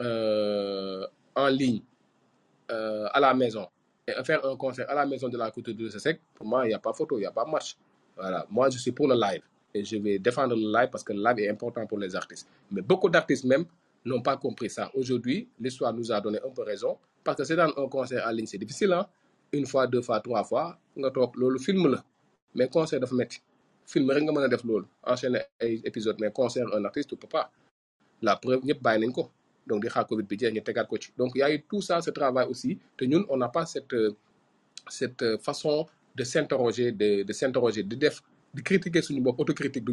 euh, 0.00 1.06
en 1.34 1.48
ligne 1.48 1.82
euh, 2.70 3.06
à 3.12 3.20
la 3.20 3.34
maison 3.34 3.66
et 4.18 4.24
faire 4.24 4.44
un 4.44 4.56
concert 4.56 4.88
à 4.90 4.94
la 4.94 5.06
maison 5.06 5.28
de 5.28 5.36
la 5.36 5.50
culture 5.50 5.74
de 5.74 5.88
Sec, 5.88 6.20
pour 6.34 6.46
moi, 6.46 6.64
il 6.64 6.68
n'y 6.68 6.74
a 6.74 6.78
pas 6.78 6.92
photo, 6.92 7.16
il 7.18 7.20
n'y 7.20 7.26
a 7.26 7.30
pas 7.30 7.44
match. 7.44 7.76
Voilà. 8.16 8.46
Moi, 8.50 8.70
je 8.70 8.78
suis 8.78 8.92
pour 8.92 9.08
le 9.08 9.14
live. 9.14 9.42
Et 9.72 9.84
je 9.84 9.96
vais 9.96 10.18
défendre 10.18 10.56
le 10.56 10.62
live 10.72 10.88
parce 10.90 11.04
que 11.04 11.12
le 11.12 11.22
live 11.22 11.38
est 11.38 11.48
important 11.48 11.86
pour 11.86 11.98
les 11.98 12.14
artistes. 12.16 12.48
Mais 12.70 12.82
beaucoup 12.82 13.08
d'artistes 13.08 13.44
même 13.44 13.64
n'ont 14.04 14.22
pas 14.22 14.36
compris 14.36 14.68
ça. 14.70 14.90
Aujourd'hui, 14.94 15.48
l'histoire 15.60 15.92
nous 15.92 16.10
a 16.10 16.20
donné 16.20 16.38
un 16.44 16.50
peu 16.50 16.62
raison. 16.62 16.98
Parce 17.24 17.36
que 17.38 17.44
c'est 17.44 17.56
dans 17.56 17.72
un 17.76 17.88
concert 17.88 18.26
en 18.26 18.30
ligne, 18.30 18.46
c'est 18.46 18.58
difficile. 18.58 18.92
Hein? 18.92 19.06
Une 19.52 19.66
fois, 19.66 19.86
deux 19.86 20.02
fois, 20.02 20.20
trois 20.20 20.44
fois, 20.44 20.78
nga 20.96 21.10
toog 21.10 21.36
loolu 21.36 21.58
film 21.58 21.86
la. 21.92 22.02
Mais 22.54 22.68
concert 22.68 23.00
dafa 23.00 23.14
metti. 23.14 23.38
Film 23.86 24.10
rek 24.10 24.22
nga 24.24 24.32
mën 24.32 24.44
a 24.44 24.48
def. 24.48 24.62
Enchaîner 25.02 25.42
ay 25.60 25.80
épisodes. 25.84 26.18
Mais 26.20 26.30
concert, 26.32 26.66
un 26.74 26.84
artiste, 26.84 27.08
tu 27.10 27.16
peux 27.16 27.28
pas. 27.28 27.50
La 28.22 28.36
preuve, 28.36 28.64
ñëpp 28.64 28.80
bàyyi 28.82 29.00
nañ 29.06 29.12
ko. 29.12 29.30
Donc, 29.66 29.82
di 29.82 29.88
xaar 29.88 30.06
Covid 30.06 30.26
y 31.34 31.42
a 31.42 31.50
eu 31.54 31.62
tout 31.62 31.80
ça, 31.82 32.00
ce 32.00 32.10
travail 32.10 32.46
aussi. 32.48 32.78
te 32.96 33.04
ñun, 33.04 33.24
on 33.28 33.36
n'a 33.36 33.48
pas 33.48 33.66
cette, 33.66 33.92
euh, 33.92 34.10
cette 34.88 35.22
euh, 35.22 35.38
façon 35.38 35.86
de 36.16 36.24
s'interroger, 36.24 36.90
de, 36.92 37.22
de 37.22 37.32
s'interroger, 37.32 37.82
de, 37.82 37.94
def, 37.94 38.20
de 38.54 38.62
critiquer 38.62 39.02
suñu 39.02 39.22
autocritique 39.38 39.84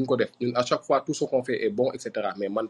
à 0.56 0.64
chaque 0.66 0.82
fois, 0.84 1.02
tout 1.02 1.14
ce 1.14 1.26
qu'on 1.26 1.44
fait 1.44 1.64
est 1.66 1.70
bon, 1.70 1.92
etc. 1.92 2.12
Mais 2.38 2.50
man 2.50 2.68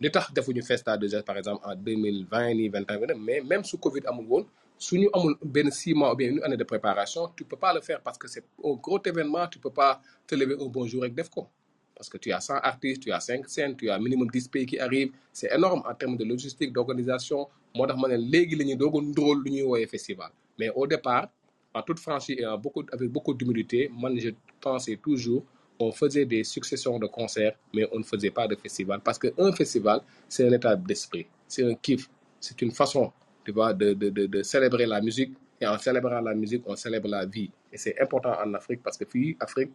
li 0.00 0.10
tax 0.10 0.32
defuñu 0.32 0.62
Festa 0.62 0.96
déjà 0.96 1.22
par 1.22 1.36
exemple 1.38 1.62
en 1.64 1.74
2020 1.74 2.54
ni 2.54 2.68
21 2.68 3.14
mais 3.16 3.40
même 3.40 3.64
su 3.64 3.78
Covid 3.78 4.02
amul 4.06 4.26
woon 4.28 4.44
suñu 4.78 5.08
amul 5.12 5.36
benn 5.42 5.70
mois 5.94 6.12
ou 6.12 6.16
bien 6.16 6.30
une 6.32 6.42
année 6.44 6.56
de 6.56 6.64
préparation 6.64 7.28
tu 7.36 7.44
peux 7.44 7.56
pas 7.56 7.72
le 7.72 7.80
faire 7.80 8.00
parce 8.02 8.18
que 8.18 8.28
c'est 8.28 8.44
un 8.64 8.74
gros 8.74 9.00
événement 9.04 9.46
tu 9.48 9.58
peux 9.58 9.70
pas 9.70 10.00
te 10.26 10.34
lever 10.34 10.56
un 10.60 10.66
bon 10.66 10.86
jour 10.86 11.02
rek 11.02 11.14
def 11.14 11.30
ko. 11.30 11.46
Parce 11.94 12.10
que 12.10 12.18
tu 12.18 12.30
as 12.30 12.40
100 12.40 12.56
artistes 12.56 13.02
tu 13.02 13.10
as 13.10 13.20
5 13.20 13.48
scènes 13.48 13.74
tu 13.76 13.88
as 13.88 13.98
minimum 13.98 14.28
10 14.30 14.48
pays 14.48 14.66
qui 14.66 14.78
arrivent 14.78 15.12
c'est 15.32 15.50
énorme 15.54 15.82
en 15.88 15.94
termes 15.94 16.16
de 16.16 16.24
logistique 16.24 16.72
d'organisation. 16.72 17.48
Ñuy 17.74 19.62
wooyee 19.62 19.86
festival. 19.86 20.30
Mais 20.58 20.70
au 20.74 20.86
départ 20.86 21.28
en 21.74 21.82
toute 21.82 21.98
franchise 22.00 22.36
et 22.38 22.44
avec 22.44 23.10
beaucoup 23.10 23.34
d'humilité 23.34 23.90
man 23.98 24.18
je 24.18 24.30
pensais 24.60 24.96
toujours 24.96 25.42
on 25.78 25.92
faisait 25.92 26.24
des 26.24 26.44
successions 26.44 26.98
de 26.98 27.06
concerts, 27.06 27.56
mais 27.74 27.86
on 27.92 27.98
ne 27.98 28.04
faisait 28.04 28.30
pas 28.30 28.46
de 28.48 28.54
festival. 28.54 29.00
Parce 29.04 29.18
qu'un 29.18 29.52
festival, 29.52 30.00
c'est 30.28 30.46
un 30.48 30.52
état 30.52 30.74
d'esprit, 30.76 31.26
c'est 31.46 31.64
un 31.64 31.74
kiff, 31.74 32.08
c'est 32.40 32.60
une 32.62 32.72
façon, 32.72 33.12
de, 33.46 34.42
célébrer 34.42 34.86
la 34.86 35.00
musique. 35.00 35.34
Et 35.58 35.66
en 35.66 35.78
célébrant 35.78 36.20
la 36.20 36.34
musique, 36.34 36.62
on 36.66 36.76
célèbre 36.76 37.08
la 37.08 37.24
vie. 37.24 37.50
Et 37.72 37.78
c'est 37.78 37.98
important 38.00 38.34
en 38.44 38.52
Afrique 38.52 38.82
parce 38.82 38.98
que 38.98 39.06
fii 39.06 39.36
Afrique, 39.40 39.70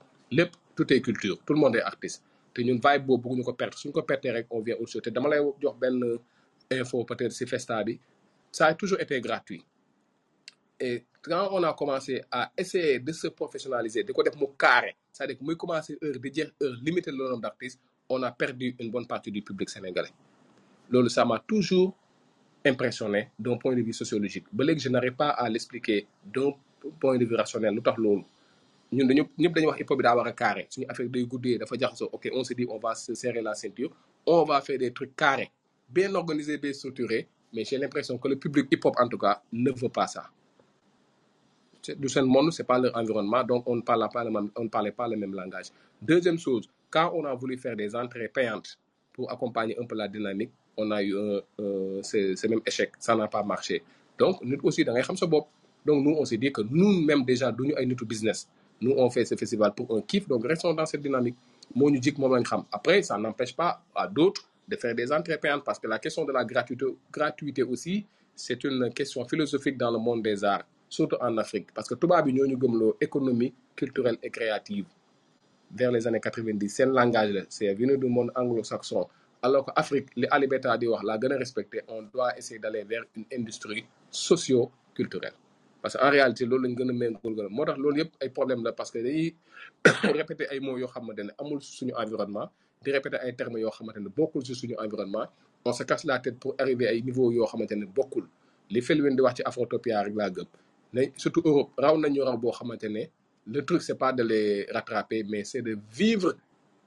tout 0.76 0.94
est 0.94 1.02
culture. 1.02 1.40
Tout 1.44 1.54
le 1.54 1.60
monde 1.60 1.76
est 1.76 1.82
artiste. 1.82 2.24
te 2.54 2.62
ñun 2.62 2.80
vibe 2.84 3.06
boobu 3.08 3.30
bëgguñu 3.30 3.44
ko 3.48 3.54
perdre 3.56 3.78
suñ 3.80 3.92
ko 3.96 4.02
perdre 4.04 4.32
rek 4.36 4.48
on 4.52 4.60
vient 4.62 4.76
au 4.80 4.86
show 4.86 5.00
te 5.02 5.10
dama 5.10 5.30
info 6.72 7.04
peut-être 7.06 7.32
si 7.32 7.46
festa 7.46 7.84
bi 7.84 8.00
ça 8.52 8.68
a 8.68 8.74
toujours 8.76 9.00
été 9.00 9.20
gratuit 9.22 9.64
et 10.80 11.06
quand 11.22 11.50
on 11.52 11.64
a 11.64 11.74
commencé 11.74 12.22
à 12.32 12.52
essayer 12.58 13.00
de 13.00 13.12
se 13.14 13.28
professionnaliser 13.28 14.04
de 14.04 14.12
ko 14.12 14.24
def 14.24 14.36
carré 14.58 14.96
c'est-à-dire 15.12 15.38
que 15.38 15.44
muy 15.44 15.56
commencer 15.58 15.98
heure 16.04 16.20
di 16.20 16.30
jeex 16.34 16.52
heure 16.62 16.78
le 16.84 17.30
nombre 17.30 17.42
d'artistes 17.42 17.80
on 18.10 18.22
a 18.24 18.32
perdu 18.32 18.76
une 18.80 18.92
bonne 18.92 19.08
partie 19.08 19.32
du 19.32 19.42
public 19.42 19.70
sénégalais. 19.70 20.14
Loolu 20.90 21.10
ça 21.10 21.24
m'a 21.26 21.40
toujours 21.40 21.96
impressionné 22.66 23.30
d'un 23.40 23.58
point 23.58 23.76
de 23.76 23.82
vue 23.82 23.94
sociologique. 23.94 24.46
Je 24.54 24.90
n'arrive 24.90 25.14
pas 25.16 25.30
à 25.30 25.50
l'expliquer 25.50 26.08
d'un 26.26 26.52
point 27.00 27.18
de 27.18 27.26
vue 27.26 27.36
rationnel 27.36 27.74
lu 27.74 27.82
tax 27.82 27.98
loolu. 27.98 28.24
Ñun 28.92 29.08
dañu 29.08 29.24
ñëpp 29.40 29.54
dañuy 29.56 29.68
wax 29.68 29.80
hip 29.80 29.90
hop 29.92 29.98
bi 30.00 30.34
carré. 30.36 30.68
Suñu 30.70 30.86
affaire 30.90 31.10
day 31.10 31.24
guddee 31.26 31.58
dafa 31.58 31.76
jaxasoo. 31.80 32.10
Ok 32.12 32.30
on 32.34 32.44
se 32.44 32.54
dit 32.54 32.66
on 32.70 32.78
va 32.78 32.94
se 32.96 33.14
serrer 33.16 33.42
la 33.42 33.54
ceinture. 33.56 33.92
On 34.26 34.44
va 34.44 34.60
faire 34.62 34.78
des 34.78 34.92
trucs 34.92 35.16
carrés 35.16 35.50
bien 35.90 36.14
organisés 36.16 36.58
bien 36.58 36.74
structurés. 36.74 37.28
Mais 37.54 37.64
j'ai 37.66 37.78
l'impression 37.78 38.18
que 38.18 38.28
le 38.28 38.36
public 38.38 38.68
hip 38.72 38.80
hop 38.84 38.96
en 39.00 39.08
tout 39.08 39.18
cas 39.18 39.42
ne 39.54 39.72
veut 39.72 39.90
pas 39.90 40.08
ça 40.08 40.30
du 41.98 42.10
seen 42.10 42.26
monde 42.26 42.52
c'est 42.52 42.64
pas 42.64 42.80
leur 42.80 42.96
environnement 42.96 43.44
donc 43.44 43.64
on 43.68 43.76
ne 43.76 43.82
parle 43.82 44.08
pas 44.14 44.24
le 44.24 44.32
même 44.32 44.50
on 44.56 44.64
ne 44.66 44.70
parlait 44.70 44.92
pas 44.92 45.08
le 45.08 45.18
même 45.18 45.34
langage. 45.34 45.68
Deuxième 46.02 46.38
chose 46.40 46.68
quand 46.90 47.12
on 47.16 47.26
a 47.26 47.34
voulu 47.34 47.58
faire 47.58 47.76
des 47.76 47.96
entrées 47.96 48.28
payantes 48.28 48.78
pour 49.14 49.32
accompagner 49.32 49.78
un 49.80 49.86
peu 49.86 49.96
la 49.96 50.08
dynamique 50.08 50.52
on 50.78 50.90
a 50.92 51.04
eu 51.04 51.16
un 51.18 51.42
ce 52.04 52.36
ce 52.36 52.48
même 52.48 52.62
échec. 52.66 52.92
Ça 53.00 53.16
n'a 53.16 53.28
pas 53.28 53.44
marché. 53.44 53.84
Donc 54.18 54.44
nit 54.44 54.58
aussi 54.64 54.84
da 54.86 54.92
ngay 54.94 55.02
xam 55.02 55.18
sa 55.18 55.26
bopp. 55.26 55.48
Donc 55.86 56.04
nous 56.04 56.16
on 56.18 56.26
s'est 56.26 56.38
dit 56.38 56.52
que 56.52 56.62
nous 56.62 57.02
même 57.02 57.24
déjà 57.26 57.52
duñu 57.52 57.74
ay 57.78 57.86
nitu 57.86 58.06
business. 58.06 58.48
Nous 58.82 58.94
on 58.98 59.10
fait 59.10 59.26
ce 59.26 59.36
festival 59.36 59.74
pour 59.74 59.96
un 59.96 60.02
kiff 60.02 60.28
donc 60.28 60.46
restons 60.46 60.74
dans 60.74 60.86
cette 60.86 61.02
dynamique. 61.02 61.36
Après 62.72 63.02
ça 63.02 63.18
n'empêche 63.18 63.56
pas 63.56 63.82
à 63.96 64.08
d'autres 64.08 64.44
de 64.68 64.76
faire 64.76 64.94
des 64.94 65.12
entrées 65.12 65.38
payantes 65.38 65.64
parce 65.64 65.80
que 65.80 65.88
la 65.88 66.00
question 66.00 66.26
de 66.26 66.32
la 66.34 66.44
gratuité 66.46 67.64
aussi 67.64 68.06
c'est 68.36 68.64
une 68.64 68.92
question 68.94 69.24
philosophique 69.26 69.78
dans 69.78 69.92
le 69.92 69.98
monde 69.98 70.22
des 70.22 70.44
arts 70.44 70.64
surtout 70.92 71.16
en 71.22 71.38
Afrique. 71.40 71.72
Parce 71.74 71.88
que 71.88 71.96
tubaab 71.96 72.26
bi 72.28 72.34
ñoo 72.36 72.46
ñu 72.46 72.58
gëmloo 72.62 72.98
économie 73.00 73.54
culturelle 73.76 74.18
et 74.22 74.30
créative. 74.30 74.86
Vers 75.74 75.92
les 75.92 76.06
années 76.06 76.20
90 76.20 76.68
seen 76.70 76.90
langage 76.92 77.32
la 77.32 77.42
c'est 77.50 77.74
venu 77.74 77.98
du 77.98 78.08
monde 78.08 78.32
anglo-saxon. 78.36 79.08
Alors 79.42 79.66
que 79.66 79.72
Afrique 79.76 80.10
li 80.18 80.28
Ali 80.30 80.48
Beta 80.48 80.78
di 80.78 80.88
wax 80.88 81.04
on 81.88 82.02
doit 82.14 82.38
essayer 82.38 82.60
d'aller 82.60 82.84
vers 82.84 83.04
une 83.16 83.24
industrie 83.34 83.86
socio-culturelle. 84.12 85.34
Parce 85.82 85.96
que 85.96 86.04
en 86.06 86.10
réalité 86.12 86.46
loolu 86.46 86.68
lañ 86.68 86.76
gën 86.78 86.90
a 86.90 86.94
méngool 86.94 87.36
gën 87.38 87.46
a. 87.46 87.50
Moo 87.50 87.66
tax 87.66 88.30
problème 88.34 88.62
la 88.64 88.74
parce 88.74 88.92
que 88.92 89.00
dañuy 89.00 89.34
répéter 90.20 90.48
ay 90.52 90.60
mots 90.60 90.78
yoo 90.78 90.88
xamante 90.94 91.20
ne 91.24 91.32
amul 91.40 91.62
suñu 91.62 91.94
environnement 91.96 92.50
di 92.84 92.92
répéter 92.92 93.18
ay 93.24 93.34
termes 93.34 93.58
yoo 93.64 93.72
xamante 93.72 93.98
ne 94.00 94.10
bokkul 94.10 94.46
si 94.46 94.54
suñu 94.54 94.76
environnement 94.78 95.26
on 95.64 95.72
se 95.72 95.84
casse 95.84 96.04
la 96.04 96.20
tête 96.20 96.38
pour 96.38 96.54
arriver 96.60 96.88
ay 96.90 97.02
niveau 97.02 97.32
yoo 97.32 97.46
xamante 97.46 97.72
ne 97.72 97.86
bokkul. 97.86 98.28
Li 98.70 98.82
Felwine 98.82 99.16
di 99.16 99.22
wax 99.22 99.36
ci 99.38 99.44
Afrotopia 99.46 100.04
rek 100.04 100.14
surtout 101.18 101.42
Europe 101.46 101.72
raw 101.78 101.98
nañu 101.98 102.22
raw 102.24 102.38
boo 102.38 102.52
xamante 102.52 102.84
ne 102.90 103.04
le 103.48 103.62
truc 103.66 103.82
c'est 103.82 103.96
pas 103.98 104.14
de 104.14 104.24
les 104.24 104.66
rattraper 104.72 105.24
mais 105.24 105.44
c'est 105.44 105.62
de 105.62 105.78
vivre 105.92 106.36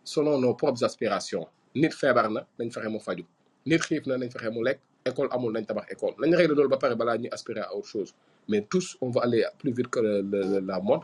selon 0.04 0.38
nos 0.38 0.54
propres 0.54 0.84
aspirations. 0.84 1.46
Nit 1.74 1.90
feebar 1.92 2.30
na 2.30 2.46
nañ 2.58 2.70
fexe 2.70 2.88
mu 2.88 3.00
faju. 3.00 3.24
Nit 3.66 3.78
xiif 3.80 4.06
na 4.06 4.16
nañ 4.18 4.30
fexe 4.30 4.50
mu 4.52 4.62
lekk. 4.62 4.78
École 5.04 5.28
amul 5.32 5.52
nañ 5.52 5.64
tabax 5.66 5.90
école. 5.92 6.14
Nañ 6.18 6.34
régler 6.36 6.54
loolu 6.54 6.68
ba 6.68 6.76
pare 6.76 6.94
balaa 6.94 7.16
ñuy 7.18 7.28
aspirer 7.32 7.60
à 7.60 7.74
autre 7.74 7.88
chose. 7.88 8.14
Mais 8.48 8.62
tous 8.62 8.96
on 9.00 9.10
va 9.10 9.22
aller 9.22 9.44
plus 9.58 9.72
vite 9.72 9.88
que 9.88 10.00
le, 10.00 10.22
le- 10.22 10.60
la 10.60 10.78
mode 10.80 11.00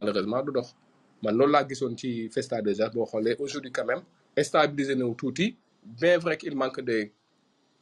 malheureusement 0.00 0.42
du 0.42 0.50
dox. 0.52 0.74
Man 1.22 1.36
loolu 1.36 1.52
laa 1.52 1.68
gisoon 1.68 1.96
ci 1.96 2.28
Festa 2.30 2.60
déjà 2.62 2.88
boo 2.88 3.04
xoolee 3.04 3.36
aujourd'hui 3.38 3.70
quand 3.70 3.84
même 3.86 4.02
stabilisé 4.42 4.94
na 4.96 5.04
wu 5.06 5.14
tuuti. 5.14 5.56
Bien 5.84 6.18
vrai 6.18 6.36
qu'il 6.36 6.56
manque 6.56 6.80
de 6.80 7.08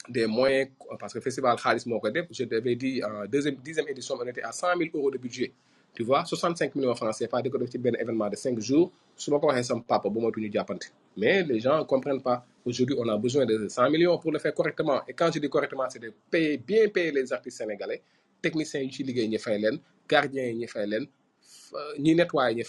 des 0.09 0.27
moyens 0.27 0.69
parce 0.99 1.12
que 1.15 1.20
festival 1.20 1.57
xaalis 1.57 1.85
moo 1.87 2.01
ko 2.01 2.11
def 2.11 2.27
je 2.31 2.45
t'avais 2.45 2.77
dit 2.77 3.03
en 3.05 3.27
deuxième 3.27 3.57
dixième 3.57 3.89
édition 3.89 4.15
on 4.20 4.27
était 4.27 4.43
à 4.43 4.53
cent 4.53 4.74
mille 4.77 4.91
euros 4.95 5.11
de 5.11 5.19
budget. 5.19 5.53
Tu 5.95 6.03
vois 6.03 6.24
soixante 6.24 6.57
cinq 6.59 6.74
millions 6.74 6.95
francs 6.95 7.15
CFA 7.19 7.43
def 7.43 7.70
ci 7.70 7.78
benn 7.78 7.97
événement 7.99 8.28
de 8.28 8.37
cinq 8.37 8.59
jours. 8.61 8.91
Su 9.16 9.31
ma 9.31 9.39
ko 9.39 9.47
waxee 9.49 9.65
sam 9.65 9.83
papa 9.83 10.09
ba 10.09 10.20
matuñu 10.20 10.51
jàppante. 10.53 10.87
Mais 11.16 11.43
les 11.43 11.61
gens 11.61 11.85
comprennent 11.85 12.23
pas. 12.23 12.45
Aujourd'hui 12.65 12.97
on 12.99 13.09
a 13.09 13.16
besoin 13.16 13.47
de 13.47 13.69
cent 13.69 13.89
millions 13.91 14.19
pour 14.19 14.33
le 14.33 14.39
faire 14.39 14.55
correctement. 14.55 15.01
Et 15.09 15.12
quand 15.15 15.31
je 15.33 15.39
dis 15.39 15.49
correctement 15.49 15.85
c'est 15.89 15.99
de 16.01 16.12
payer 16.31 16.57
bien 16.59 16.89
payer 16.89 17.12
les 17.12 17.33
artistes 17.33 17.59
sénégalais. 17.59 18.03
Techniciens 18.43 18.87
gardiens 20.09 20.53
ñi 21.99 22.15
nettoyer 22.15 22.65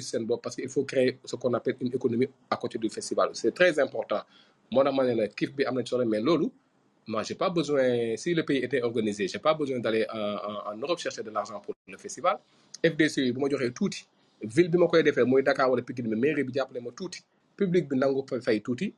seen 0.00 0.24
bopp 0.26 0.42
parce 0.42 0.56
que 0.56 0.62
il 0.62 0.68
faut 0.68 0.84
créer 0.84 1.18
ce 1.24 1.36
qu'on 1.36 1.52
appelle 1.54 1.76
une 1.80 1.88
économie 1.94 2.28
à 2.50 2.56
côté 2.56 2.78
du 2.78 2.88
festival. 2.88 3.30
C'est 3.34 3.52
très 3.54 3.78
important. 3.78 4.20
Moo 4.70 4.82
tax 4.84 4.94
ma 4.96 5.04
ne 5.04 5.14
la 5.14 5.84
solo 5.84 6.04
mais 6.04 6.20
loolu 6.20 6.50
moi 7.08 7.22
j'ai 7.22 7.34
pas 7.34 7.48
besoin 7.50 8.16
si 8.16 8.34
le 8.34 8.42
pays 8.44 8.58
était 8.66 8.82
organisé 8.82 9.26
j'ai 9.28 9.38
pas 9.38 9.54
besoin 9.54 9.78
d'aller 9.80 10.06
en, 10.12 10.76
Europe 10.76 10.98
chercher 10.98 11.22
de 11.22 11.30
l'argent 11.30 11.58
pour 11.60 11.74
le 11.88 11.96
festival. 11.96 12.36
FDC 12.84 13.32
bu 13.34 13.40
ma 13.40 13.48
joxee 13.48 13.72
tuuti. 13.72 14.00
Ville 14.54 14.68
bi 14.72 14.78
ma 14.78 14.86
koy 14.86 15.02
defee 15.02 15.24
muy 15.24 15.42
Dakar 15.42 15.70
wala 15.70 15.82
mairie 16.24 16.44
public 17.58 17.88
bi 17.90 17.96
nangu 17.96 18.22
fa 18.28 18.40
fay 18.40 18.60
tuuti. 18.60 18.92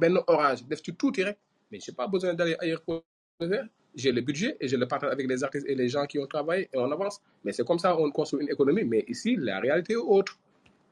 Benn 0.00 0.16
orange 0.26 0.62
def 0.70 0.80
ci 0.82 0.92
tuuti 0.94 1.24
rek. 1.24 1.36
Mais 1.70 1.80
j'ai 1.80 1.92
pas 1.92 2.06
besoin 2.06 2.32
d'aller 2.34 2.56
ailleurs 2.60 2.80
pour 2.82 3.02
le 3.40 3.48
faire. 3.48 3.66
J'ai 3.94 4.12
le 4.12 4.20
budget 4.22 4.56
et 4.60 4.68
je 4.68 4.76
le 4.76 4.86
partage 4.86 5.10
avec 5.12 5.26
les 5.28 5.42
artistes 5.44 5.66
et 5.68 5.74
les 5.74 5.88
gens 5.88 6.06
qui 6.06 6.18
ont 6.18 6.26
travaillé 6.26 6.68
et 6.72 6.78
on 6.78 6.90
avance. 6.92 7.20
Mais 7.44 7.52
c'est 7.52 7.66
comme 7.66 7.78
ça 7.78 7.98
on 7.98 8.10
construit 8.10 8.42
une 8.44 8.50
économie 8.50 8.84
mais 8.84 9.04
ici 9.08 9.36
la 9.36 9.58
réalité 9.60 9.92
est 9.94 9.96
autre. 10.16 10.38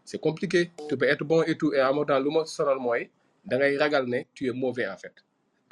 C'est 0.05 0.20
compliqué. 0.20 0.70
Tu 0.88 0.97
peux 0.97 1.06
être 1.09 1.24
bon 1.24 1.43
et 1.43 1.56
tout 1.56 1.72
et 1.72 1.80
en 1.82 1.94
même 1.94 2.06
temps 2.06 2.18
lu 2.20 2.30
ma 2.36 2.44
sonal 2.44 2.78
mooy 2.78 3.09
da 3.44 3.56
ngay 3.59 3.76
ragal 3.78 4.05
ne 4.12 4.20
tu 4.34 4.48
es 4.48 4.52
mauvais 4.52 4.88
en 4.88 4.97
fait 4.97 5.14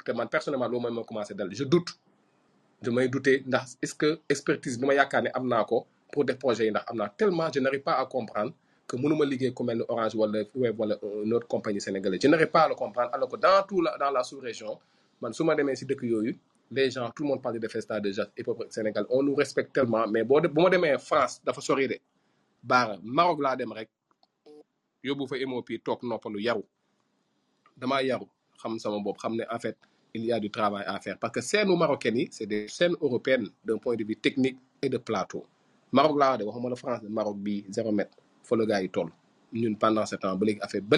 te 0.05 0.11
man 0.13 0.27
personnellement 0.29 0.67
loolu 0.69 0.81
mooy 0.83 0.93
ma 0.93 1.03
commencé 1.03 1.33
dal. 1.33 1.49
Je 1.53 1.63
doute. 1.63 1.91
Damay 2.81 3.07
douter 3.09 3.43
ndax 3.47 3.77
est-ce 3.81 3.95
que 3.95 4.19
expertise 4.29 4.77
bi 4.79 4.85
ma 4.85 4.93
yaakaar 4.93 5.23
ne 5.23 5.29
am 5.33 5.47
naa 5.47 5.63
ko 5.63 5.85
pour 6.11 6.23
des 6.25 6.35
projets 6.35 6.65
yi 6.65 6.71
ndax 6.71 6.85
am 6.91 6.97
naa 6.97 7.09
tellement 7.09 7.49
je 7.53 7.59
n'arrive 7.59 7.81
pas 7.81 7.97
à 7.97 8.05
comprendre 8.05 8.53
que 8.87 8.95
mënuma 8.97 9.25
liggéey 9.25 9.53
ku 9.53 9.63
mel 9.63 9.77
ni 9.77 9.83
Orange 9.87 10.15
wala 10.15 10.43
Wave 10.55 10.75
wala 10.77 10.95
une 11.23 11.33
autre 11.33 11.47
compagnie 11.47 11.81
sénégalaise. 11.81 12.21
Je 12.21 12.27
n'arrive 12.27 12.51
pas 12.51 12.63
à 12.63 12.69
le 12.69 12.75
comprendre 12.75 13.09
alors 13.13 13.29
que 13.29 13.37
dans 13.37 13.63
tout 13.67 13.81
la 13.81 13.97
dans 13.97 14.11
la 14.11 14.23
sous-région 14.23 14.77
man 15.21 15.33
su 15.33 15.43
ma 15.43 15.55
demee 15.55 15.75
si 15.75 15.85
dëkk 15.85 16.03
yooyu 16.03 16.37
les 16.71 16.91
gens 16.91 17.09
tout 17.15 17.23
le 17.23 17.29
monde 17.29 17.41
parle 17.41 17.59
de 17.59 17.67
Festa 17.67 17.99
de 17.99 18.11
jazz 18.11 18.29
hip 18.37 18.47
hop 18.47 18.65
Sénégal. 18.69 19.05
On 19.09 19.23
nous 19.23 19.35
respecte 19.35 19.73
tellement 19.73 20.05
mais 20.07 20.23
boo 20.23 20.39
bu 20.41 20.61
ma 20.61 20.69
demee 20.69 20.97
France 20.99 21.41
dafa 21.43 21.61
sori 21.61 21.87
de. 21.87 21.97
Baara 22.61 22.97
Maroc 23.03 23.39
laa 23.41 23.55
dem 23.55 23.71
rek 23.71 23.89
yóbbu 25.03 25.27
fa 25.27 25.35
MOP 25.47 25.69
toog 25.83 26.03
noppalu 26.03 26.39
yaru. 26.41 26.63
Damaa 27.77 28.01
yaru 28.03 28.27
xam 28.61 28.77
sama 28.79 28.99
bopp 28.99 29.17
xam 29.17 29.35
ne 29.35 29.43
en 29.49 29.59
fait 29.59 29.77
il 30.15 30.25
y 30.25 30.31
a 30.31 30.39
du 30.39 30.49
travail 30.49 30.83
à 30.87 30.97
faire. 30.99 31.17
Parce 31.19 31.33
que 31.33 31.41
scène 31.41 31.67
marocaine 31.77 32.25
c'est 32.31 32.45
des 32.45 32.67
scènes 32.69 32.95
européennes 33.01 33.47
d'un 33.65 33.77
point 33.77 33.95
de 33.95 34.03
vue 34.03 34.15
technique 34.15 34.57
et 34.81 34.87
de 34.89 34.97
plateau. 34.97 35.45
Maroc 35.91 36.15
de 36.39 36.43
waxuma 36.45 36.69
la 36.69 36.75
France 36.75 37.01
Maroc 37.09 37.37
bi 37.37 37.65
zéro 37.69 37.91
mètre 37.91 38.17
fa 38.43 38.55
la 38.55 38.65
gars 38.65 38.81
yi 38.81 38.89
toll. 38.89 39.09
Ñun 39.53 39.75
pendant 39.75 40.05
ce 40.05 40.15
temps 40.15 40.35
ba 40.37 40.45
léegi 40.45 40.59
affaire 40.61 40.81
ba 40.81 40.97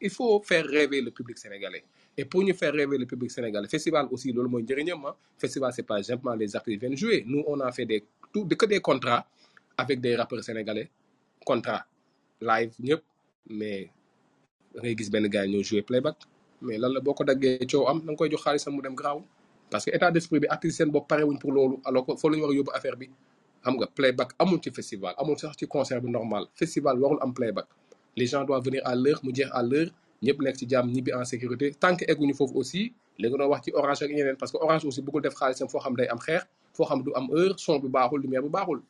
il 0.00 0.10
faut 0.10 0.42
faire 0.44 0.64
rêver 0.66 1.00
le 1.00 1.10
public 1.12 1.38
sénégalais. 1.38 1.84
Et 2.16 2.24
pour 2.24 2.42
ñu 2.42 2.52
faire 2.54 2.72
rêver 2.72 2.98
le 2.98 3.06
public 3.06 3.30
sénégalais 3.30 3.68
festival 3.68 4.06
aussi 4.10 4.32
loolu 4.32 4.48
mooy 4.48 4.62
njëriñam 4.64 5.04
ah. 5.06 5.16
Festival 5.38 5.72
c'est 5.72 5.84
pas 5.84 6.02
simplement 6.02 6.34
les 6.34 6.54
artistes 6.56 6.80
viennent 6.80 6.96
jouer. 6.96 7.22
Nous 7.26 7.44
on 7.46 7.60
a 7.60 7.70
fait 7.70 7.86
des 7.86 8.04
tout 8.32 8.46
que 8.46 8.66
des 8.66 8.80
contrats 8.80 9.24
avec 9.76 10.00
des 10.00 10.16
rappeurs 10.16 10.42
sénégalais. 10.42 10.90
Contrat 11.44 11.86
live 12.40 12.72
mais 13.48 13.90
ngay 14.74 14.96
gis 14.98 15.10
benn 15.10 15.28
gars 15.28 15.44
playback 15.86 16.16
mais 16.62 16.78
lan 16.78 16.92
la 16.92 17.00
boo 17.00 17.14
ko 17.14 17.24
daggee 17.24 17.66
coow 17.70 17.88
am 17.88 17.98
da 18.00 18.12
nga 18.12 18.16
koy 18.18 18.28
jox 18.30 18.42
xaalisam 18.44 18.74
mu 18.74 18.82
dem 18.82 18.94
garaawul. 18.94 19.24
Parce 19.70 19.84
que 19.86 19.90
état 19.96 20.10
d'esprit 20.10 20.40
bi 20.40 20.46
artiste 20.48 20.76
seen 20.78 20.90
bopp 20.90 21.08
pare 21.08 21.22
wuñ 21.24 21.38
pour 21.38 21.52
loolu 21.52 21.76
alors 21.84 22.04
que 22.06 22.16
foo 22.16 22.28
la 22.30 22.36
ñu 22.36 22.42
war 22.42 22.50
a 22.52 22.54
yóbbu 22.54 22.70
affaire 22.74 22.96
bi 22.96 23.08
xam 23.64 23.74
nga 23.76 23.86
playback 23.86 24.30
amul 24.38 24.60
ci 24.62 24.70
festival 24.70 25.14
amul 25.18 25.36
sax 25.38 25.56
ci 25.56 25.66
concert 25.66 26.00
bi 26.02 26.10
normal. 26.10 26.46
Festival 26.54 26.98
warul 27.00 27.18
am 27.22 27.32
playback. 27.34 27.66
Les 28.16 28.26
gens 28.26 28.44
doivent 28.44 28.64
venir 28.64 28.82
à 28.84 28.94
l'heure 28.94 29.20
mu 29.24 29.34
jeex 29.34 29.48
à 29.52 29.62
l'heure 29.62 29.90
ñëpp 30.22 30.38
nekk 30.42 30.56
ci 30.56 30.68
jàmm 30.68 30.90
ñibbi 30.92 31.12
en 31.12 31.24
sécurité. 31.24 31.72
Tant 31.80 31.96
que 31.96 32.04
egguñu 32.10 32.34
foofu 32.34 32.54
aussi 32.56 32.92
léegi 33.18 33.36
doon 33.38 33.48
wax 33.48 33.64
ci 33.64 33.70
orange 33.74 34.02
ak 34.02 34.10
ñeneen 34.10 34.36
parce 34.36 34.52
que 34.52 34.58
orange 34.58 34.84
aussi 34.84 35.00
bëggul 35.02 35.22
def 35.22 35.34
xaalisam 35.34 35.68
foo 35.68 35.80
xam 35.80 35.94
day 35.96 36.06
am 36.08 36.18
xeex 36.18 36.42
foo 36.74 36.84
xam 36.86 37.02
du 37.02 37.10
am 37.14 37.28
heure 37.32 37.54
son 37.58 37.78
bi 37.80 37.88
baaxul 37.88 38.20
lumière 38.22 38.42
bi 38.42 38.48
baaxul. 38.48 38.80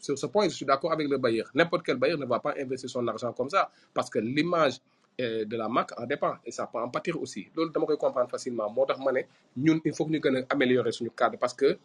Sur 0.00 0.18
ce 0.18 0.26
point 0.26 0.44
je 0.48 0.54
suis 0.54 0.66
d'accord 0.66 0.90
avec 0.92 1.08
le 1.08 1.16
bailleur. 1.16 1.48
N'importe 1.54 1.84
quel 1.86 1.96
bailleur 1.96 2.18
ne 2.18 2.26
va 2.26 2.40
pas 2.40 2.54
investir 2.58 2.90
son 2.90 3.06
argent 3.06 3.32
comme 3.32 3.48
ça 3.50 3.70
parce 3.94 4.10
que 4.10 4.18
l'image 4.18 4.78
de 5.18 5.56
la 5.56 5.68
marque 5.68 5.92
en 6.00 6.06
dépend 6.06 6.34
et 6.44 6.50
ça 6.50 6.66
peut 6.66 6.78
en 6.78 6.88
pâtir 6.88 7.20
aussi. 7.20 7.48
Loolu 7.54 7.70
dama 7.72 7.86
koy 7.86 7.96
comprendre 7.98 8.30
facilement. 8.30 8.70
Moo 8.70 8.84
tax 8.86 8.98
ma 9.00 9.12
ne 9.12 9.20
il 9.56 9.94
faut 9.94 10.06
que 10.06 10.10
ñu 10.10 10.20
gën 10.20 10.46
améliorer 10.48 10.92
suñu 10.92 11.10
cadre 11.10 11.38
parce 11.38 11.54
que 11.54 11.78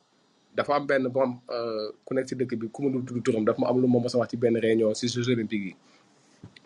dafa 0.55 0.75
am 0.75 0.85
benn 0.85 1.07
borom 1.07 1.39
euh, 1.49 1.91
ku 2.05 2.13
nekk 2.15 2.27
ci 2.29 2.35
dëkk 2.35 2.55
bi 2.57 2.67
ku 2.71 2.83
ma 2.83 2.89
dul 2.89 3.03
tudd 3.05 3.23
turam 3.23 3.43
dafa 3.45 3.59
ma 3.61 3.67
am 3.69 3.81
lu 3.81 3.87
ma 3.87 3.99
mos 3.99 4.15
a 4.15 4.17
wax 4.19 4.29
ci 4.31 4.37
benn 4.37 4.57
réunion 4.57 4.93
ci 4.93 5.07
Jeux 5.07 5.29
olympiques 5.29 5.65
yi. 5.65 5.75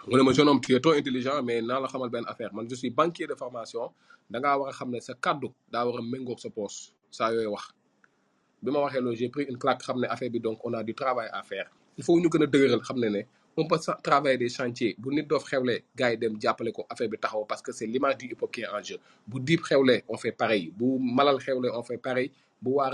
Mu 0.07 0.17
ne 0.17 0.23
ma 0.23 0.33
jeune 0.33 0.49
homme 0.49 0.61
tu 0.61 0.75
es 0.75 0.79
trop 0.79 0.93
intelligent 0.93 1.41
mais 1.43 1.61
naa 1.61 1.79
la 1.79 1.87
xamal 1.87 2.09
benn 2.09 2.23
affaire. 2.27 2.53
Man 2.53 2.67
je 2.69 2.75
suis 2.75 2.89
banquier 2.89 3.27
de 3.27 3.35
formation. 3.35 3.91
Da 4.29 4.39
ngaa 4.39 4.57
war 4.59 4.69
a 4.69 4.71
xam 4.71 4.89
ne 4.91 4.99
sa 4.99 5.13
kaddu 5.15 5.49
daa 5.71 5.85
war 5.85 5.97
a 5.97 6.01
méngoog 6.01 6.39
sa 6.39 6.49
poche 6.49 6.93
saa 7.09 7.31
yooyu 7.33 7.51
ma 8.63 8.89
j'ai 9.15 9.29
pris 9.29 9.45
une 9.49 9.57
claque 9.57 9.81
xam 9.81 9.99
ne 9.99 10.07
affaire 10.07 10.29
bi 10.29 10.39
donc 10.39 10.59
on 10.63 10.73
a 10.73 10.83
du 10.83 10.93
travail 10.93 11.29
à 11.33 11.41
faire. 11.43 11.69
Il 11.97 12.03
faut 12.03 12.17
ñu 12.19 12.29
gën 12.31 12.43
a 12.43 12.45
dëgëral 12.47 12.81
xam 12.81 12.99
ne 12.99 13.23
on 13.57 13.67
peut 13.67 13.77
travailler 14.03 14.37
des 14.37 14.49
chantiers. 14.49 14.95
Bu 14.97 15.09
nit 15.13 15.23
doof 15.23 15.43
xewlee 15.45 15.83
gars 15.95 16.15
parce 17.47 17.61
que 17.61 17.71
c'est 17.71 17.85
l'image 17.85 18.17
du 18.17 18.25
hip 18.27 18.41
en 18.71 18.81
jeu. 18.83 18.97
On 20.07 20.17
fait 20.17 20.31
pareil. 20.31 20.71
Bu 20.75 20.97
malal 20.99 21.37
xewlee 21.37 21.69
on 21.73 21.83
fait 21.83 21.97
pareil. 21.97 22.31
Bu 22.61 22.71
waa 22.71 22.89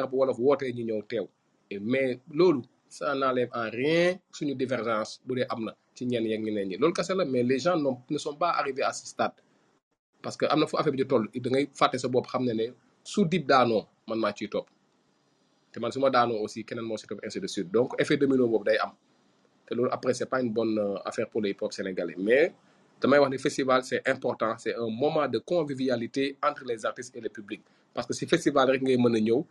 mais 1.81 2.19
loolu 2.31 2.61
ça 2.89 3.13
n'enlève 3.13 3.49
en 3.53 3.69
rien 3.69 4.15
suñu 4.31 4.55
divergence 4.55 5.19
bu 5.25 5.35
dee 5.35 5.45
am 5.49 5.65
na 5.65 5.75
ci 5.93 6.05
ñenn 6.05 6.25
yeeg 6.25 6.41
ñeneen 6.41 6.67
ñi. 6.69 6.77
Loolu 6.77 6.93
mais 7.29 7.43
les 7.43 7.59
gens 7.59 7.75
ne 8.09 8.17
sont 8.17 8.35
pas 8.35 8.51
arrivés 8.51 8.83
à 8.83 8.93
ce 8.93 9.05
stade. 9.05 9.33
Parce 10.21 10.37
que 10.37 10.45
am 10.45 10.59
na 10.61 10.67
fu 10.67 10.77
affaire 10.77 10.93
bi 10.93 11.03
di 11.03 11.07
toll 11.07 11.27
da 13.45 13.65
man 14.07 14.23
aussi 16.41 16.65
ainsi 17.23 17.39
de 17.41 17.47
suite. 17.47 17.71
Donc 17.71 17.93
effet 17.99 18.15
domino 18.17 18.47
te 19.67 19.73
loolu 19.75 19.89
après 19.91 20.13
c'est 20.13 20.25
pas 20.25 20.41
une 20.41 20.51
bonne 20.51 20.77
euh, 20.79 20.95
affaire 21.05 21.27
pour 21.29 21.41
le 21.41 21.49
hip 21.49 21.57
hop 21.61 21.73
sénégalais. 21.73 22.15
Mais 22.17 22.53
damay 23.01 23.19
wax 23.19 23.31
ni 23.31 23.37
festival 23.37 23.83
c'est 23.83 24.01
important. 24.07 24.55
C'est 24.57 24.75
un 24.75 24.89
moment 24.89 25.27
de 25.27 25.39
convivialité 25.39 26.37
entre 26.41 26.63
les 26.65 26.85
artistes 26.85 27.15
et 27.15 27.21
le 27.21 27.29
public. 27.29 27.61
Parce 27.93 28.07
que 28.07 28.13
si 28.13 28.25
festival 28.25 28.69
rek 28.71 28.81
ngay 28.81 28.97
ñëw 28.97 29.45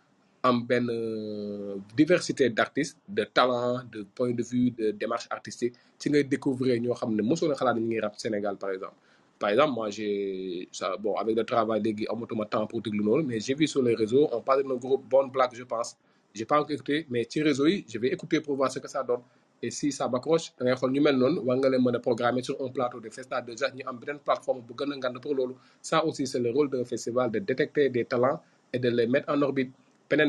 euh, 0.47 1.77
diversité 1.97 2.49
d'artistes 2.51 2.99
de 3.09 3.25
talent 3.25 3.81
de 3.91 4.03
point 4.15 4.31
de 4.31 4.43
vue 4.43 4.71
de 4.71 4.91
démarche 4.93 5.27
artistique 5.31 5.75
ci 5.99 6.09
ngay 6.11 6.25
découvrir 6.25 6.81
ñoo 6.81 6.95
xam 6.95 7.11
ne 7.15 7.23
mosoon 7.23 7.51
a 7.51 7.55
xalaat 7.55 7.75
ne 7.75 8.01
rap 8.01 8.15
Sénégal 8.17 8.57
par 8.57 8.71
exemple. 8.71 8.95
Par 9.39 9.51
exemple 9.51 9.73
moi 9.75 9.91
j'ai 9.91 10.69
bon 11.01 11.15
avec 11.17 11.37
le 11.37 11.45
travail 11.45 11.83
léegi 11.83 12.07
amatuma 12.09 12.45
temps 12.47 12.67
pour 12.67 12.81
déglu 12.81 13.03
noonu 13.05 13.25
mais 13.29 13.41
j'ai 13.41 13.55
vu 13.55 13.67
sur 13.67 13.83
les 13.83 13.95
réseaux 13.95 14.29
on 14.33 14.41
parle 14.41 14.63
d'un 14.63 14.77
groupe 14.77 15.05
Bonne 15.09 15.31
Blague 15.31 15.55
je 15.55 15.65
pense. 15.65 15.97
J'ai 16.35 16.45
pas 16.45 16.59
encore 16.61 16.71
écouté 16.71 17.07
mais 17.11 17.27
ci 17.29 17.43
réseau 17.43 17.67
yi 17.67 17.85
je 17.89 17.99
vais 17.99 18.09
écouter 18.17 18.41
pour 18.41 18.55
voir 18.57 18.71
ce 18.71 18.79
que 18.79 18.89
ça 18.89 19.03
donne 19.03 19.23
et 19.67 19.71
si 19.79 19.91
ça 19.99 20.05
m'accroche 20.13 20.47
da 20.59 20.63
ngay 20.65 20.77
xool 20.81 20.91
ñu 20.95 21.01
mel 21.07 22.01
programmer 22.09 22.43
sur 22.43 22.57
un 22.65 22.71
plateau 22.77 23.01
de 23.01 23.11
festa 23.17 23.37
déjà 23.43 23.67
ñu 23.77 23.83
am 23.91 23.99
plateforme 24.27 24.61
bu 24.67 24.75
pour 25.23 25.35
ça 25.83 26.05
aussi 26.07 26.27
c'est 26.27 26.39
le 26.47 26.51
rôle 26.57 26.69
d'un 26.71 26.85
festival 26.85 27.31
de 27.35 27.39
détecter 27.41 27.89
des 27.89 28.05
talents 28.05 28.41
et 28.73 28.79
de 28.79 28.89
les 28.89 29.07
mettre 29.07 29.29
en 29.33 29.41
orbite. 29.43 29.73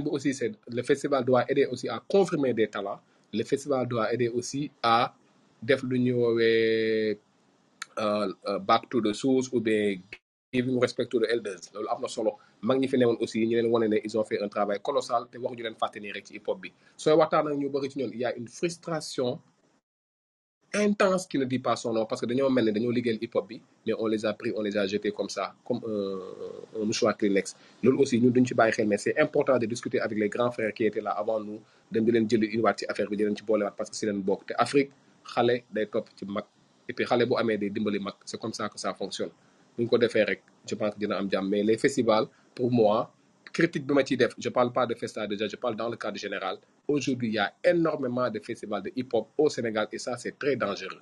Aussi 0.09 0.33
c'est 0.33 0.51
le 0.77 0.81
festival 0.81 1.23
doit 1.23 1.43
aider 1.51 1.65
aussi 1.67 1.87
à 1.87 2.01
confirmer 2.07 2.51
des 2.53 2.67
talents. 2.67 2.99
Le 3.31 3.43
festival 3.43 3.87
doit 3.87 4.11
aider 4.13 4.29
aussi 4.29 4.71
à 4.81 5.13
def 5.61 5.83
lu 5.83 5.99
ñu 5.99 6.13
euh, 6.15 7.13
euh, 7.99 8.59
back 8.59 8.89
to 8.89 9.01
the 9.01 9.13
source 9.13 9.49
ou 9.53 9.59
bien 9.59 9.97
giving 10.53 10.79
respect 10.79 11.11
to 11.11 11.19
the 11.19 11.27
elders 11.31 11.67
loolu 11.73 11.87
am 11.91 12.07
solo. 12.07 12.39
Mag 12.61 12.79
aussi 13.19 13.41
ils 13.43 14.17
ont 14.17 14.23
fait 14.23 14.41
un 14.41 14.47
travail 14.47 14.79
colossal 14.81 15.27
te 15.31 15.37
waxuñu 15.37 15.63
leen 15.63 15.75
fàtte 15.81 15.99
nii 15.99 16.11
rek 16.15 16.25
ci 16.27 16.33
hip 16.35 16.47
hop 16.47 16.59
bi. 16.61 16.69
Sooy 16.97 17.13
waxtaan 17.19 17.47
ak 17.47 17.57
ñu 17.59 17.69
bëri 17.69 17.89
ci 17.91 17.99
ñoom 17.99 18.11
il 18.13 18.19
y 18.19 18.25
a 18.25 18.33
une 18.35 18.47
frustration 18.47 19.39
intense 20.73 21.27
qui 21.27 21.37
ne 21.37 21.45
dit 21.45 21.59
pas 21.59 21.75
son 21.75 21.93
nom 21.93 22.05
parce 22.05 22.21
que 22.21 22.25
dañoo 22.25 22.49
mel 22.49 22.65
ne 22.65 22.71
dañoo 22.71 22.91
liggéeyal 22.91 23.19
hip 23.21 23.35
hop 23.35 23.47
bi 23.47 23.61
mais 23.85 23.93
on 23.99 24.07
les 24.07 24.25
a 24.25 24.33
pris 24.33 24.51
on 24.55 24.61
les 24.61 24.75
a 24.77 24.87
jetés 24.87 25.11
comme 25.11 25.29
ça 25.29 25.53
comme 25.65 25.81
un, 25.85 26.85
mouchoir 26.85 27.17
Kleenex. 27.17 27.55
Loolu 27.83 27.97
aussi 28.03 28.19
ñun 28.21 28.31
duñ 28.31 28.45
ci 28.45 28.53
bàyyi 28.53 28.85
mais 28.85 28.97
c'est 28.97 29.17
important 29.19 29.57
de 29.59 29.65
discuter 29.65 29.99
avec 29.99 30.17
les 30.17 30.29
grands 30.29 30.51
frères 30.51 30.73
qui 30.73 30.85
étaient 30.85 31.01
là 31.01 31.11
avant 31.11 31.39
nous 31.41 31.59
dem 31.91 32.03
di 32.05 32.11
leen 32.11 32.25
jëli 32.29 32.47
indiwaat 32.53 32.77
ci 32.79 32.85
affaire 32.87 33.09
bi 33.09 33.17
di 33.17 33.23
leen 33.23 33.35
ci 33.35 33.43
boolewaat 33.43 33.73
parce 33.77 33.89
que 33.89 33.95
si 33.97 34.05
leen 34.05 34.21
bokk. 34.21 34.53
Afrique 34.57 34.91
xale 35.33 35.63
day 35.73 35.85
topp 35.87 36.07
ci 36.17 36.25
et 36.89 36.93
puis 36.93 37.05
xale 37.05 37.25
bu 37.25 37.35
amee 37.37 37.57
day 37.57 37.69
dimbali 37.69 37.99
c'est 38.25 38.39
comme 38.39 38.53
ça 38.53 38.69
que 38.69 38.79
ça 38.79 38.93
fonctionne 38.93 39.31
ko 39.85 39.97
je 40.69 40.75
pense 40.75 40.95
que 40.95 41.41
mais 41.41 41.63
les 41.63 41.77
festivals 41.77 42.27
pour 42.55 42.71
moi 42.71 43.11
critique 43.53 43.85
bi 43.87 43.93
ma 43.93 44.03
ciy 44.05 44.17
def 44.17 44.33
parle 44.53 44.71
pas 44.71 44.85
de 44.85 44.95
festa 44.95 45.25
déjà 45.27 45.47
je 45.47 45.55
parle 45.55 45.75
dans 45.75 45.89
le 45.89 45.97
cadre 45.97 46.17
général. 46.17 46.57
Aujourd'hui 46.87 47.27
il 47.29 47.33
y 47.35 47.39
a 47.39 47.53
énormément 47.63 48.29
de 48.29 48.39
festivals 48.39 48.83
de 48.83 48.91
hip-hop 48.95 49.27
au 49.37 49.49
Sénégal 49.49 49.87
et 49.91 49.97
ça 49.97 50.17
c'est 50.17 50.37
très 50.37 50.55
dangereux. 50.55 51.01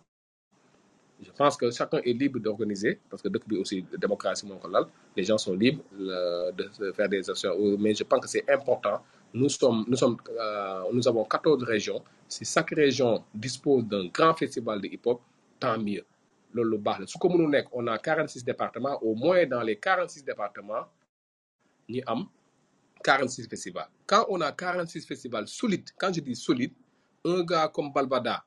Je 1.22 1.32
pense 1.32 1.56
que 1.56 1.72
chacun 1.72 2.00
est 2.00 2.14
libre 2.14 2.40
d'organiser 2.40 3.00
parce 3.10 3.22
que 3.22 3.30
bi 3.30 3.58
aussi 3.58 3.86
démocratie 3.98 4.46
ko 4.62 4.68
lal. 4.68 4.86
Les 5.16 5.24
gens 5.24 5.38
sont 5.38 5.54
libres 5.54 5.82
euh, 6.00 6.52
de 6.52 6.92
faire 6.92 7.08
des 7.10 7.30
actions. 7.30 7.56
Mais 7.80 7.94
je 7.94 8.04
pense 8.04 8.20
que 8.24 8.28
c'est 8.28 8.46
important. 8.58 8.98
Nous 9.34 9.50
sommes 9.50 9.86
nous 9.88 9.96
sommes 10.04 10.18
euh, 10.38 10.84
nous 10.94 11.08
avons 11.08 11.24
14 11.24 11.64
régions. 11.64 12.02
Si 12.28 12.44
chaque 12.46 12.72
région 12.72 13.24
dispose 13.34 13.86
d'un 13.86 14.08
grand 14.08 14.34
festival 14.34 14.82
de 14.82 14.88
hip-hop 14.88 15.22
tant 15.60 15.78
mieux 15.80 16.04
loolu 16.56 16.72
lu 16.72 16.78
baax 16.78 17.00
la. 17.00 17.08
Su 17.08 17.18
on 17.72 17.88
a 17.88 17.98
46 17.98 18.44
départements 18.44 18.98
au 19.02 19.14
moins 19.16 19.46
dans 19.46 19.62
les 19.62 19.78
46 19.78 20.24
départements 20.24 20.86
ñi 21.90 22.02
am 22.08 22.26
46 23.04 23.48
festivals. 23.48 23.90
Quand 24.08 24.26
on 24.30 24.42
a 24.42 24.52
46 24.52 25.06
festivals 25.06 25.48
solides 25.48 25.90
quand 25.98 26.14
je 26.14 26.22
dis 26.22 26.36
solide 26.36 26.74
un 27.26 27.44
gars 27.44 27.68
comme 27.68 27.92
Balbada 27.94 28.44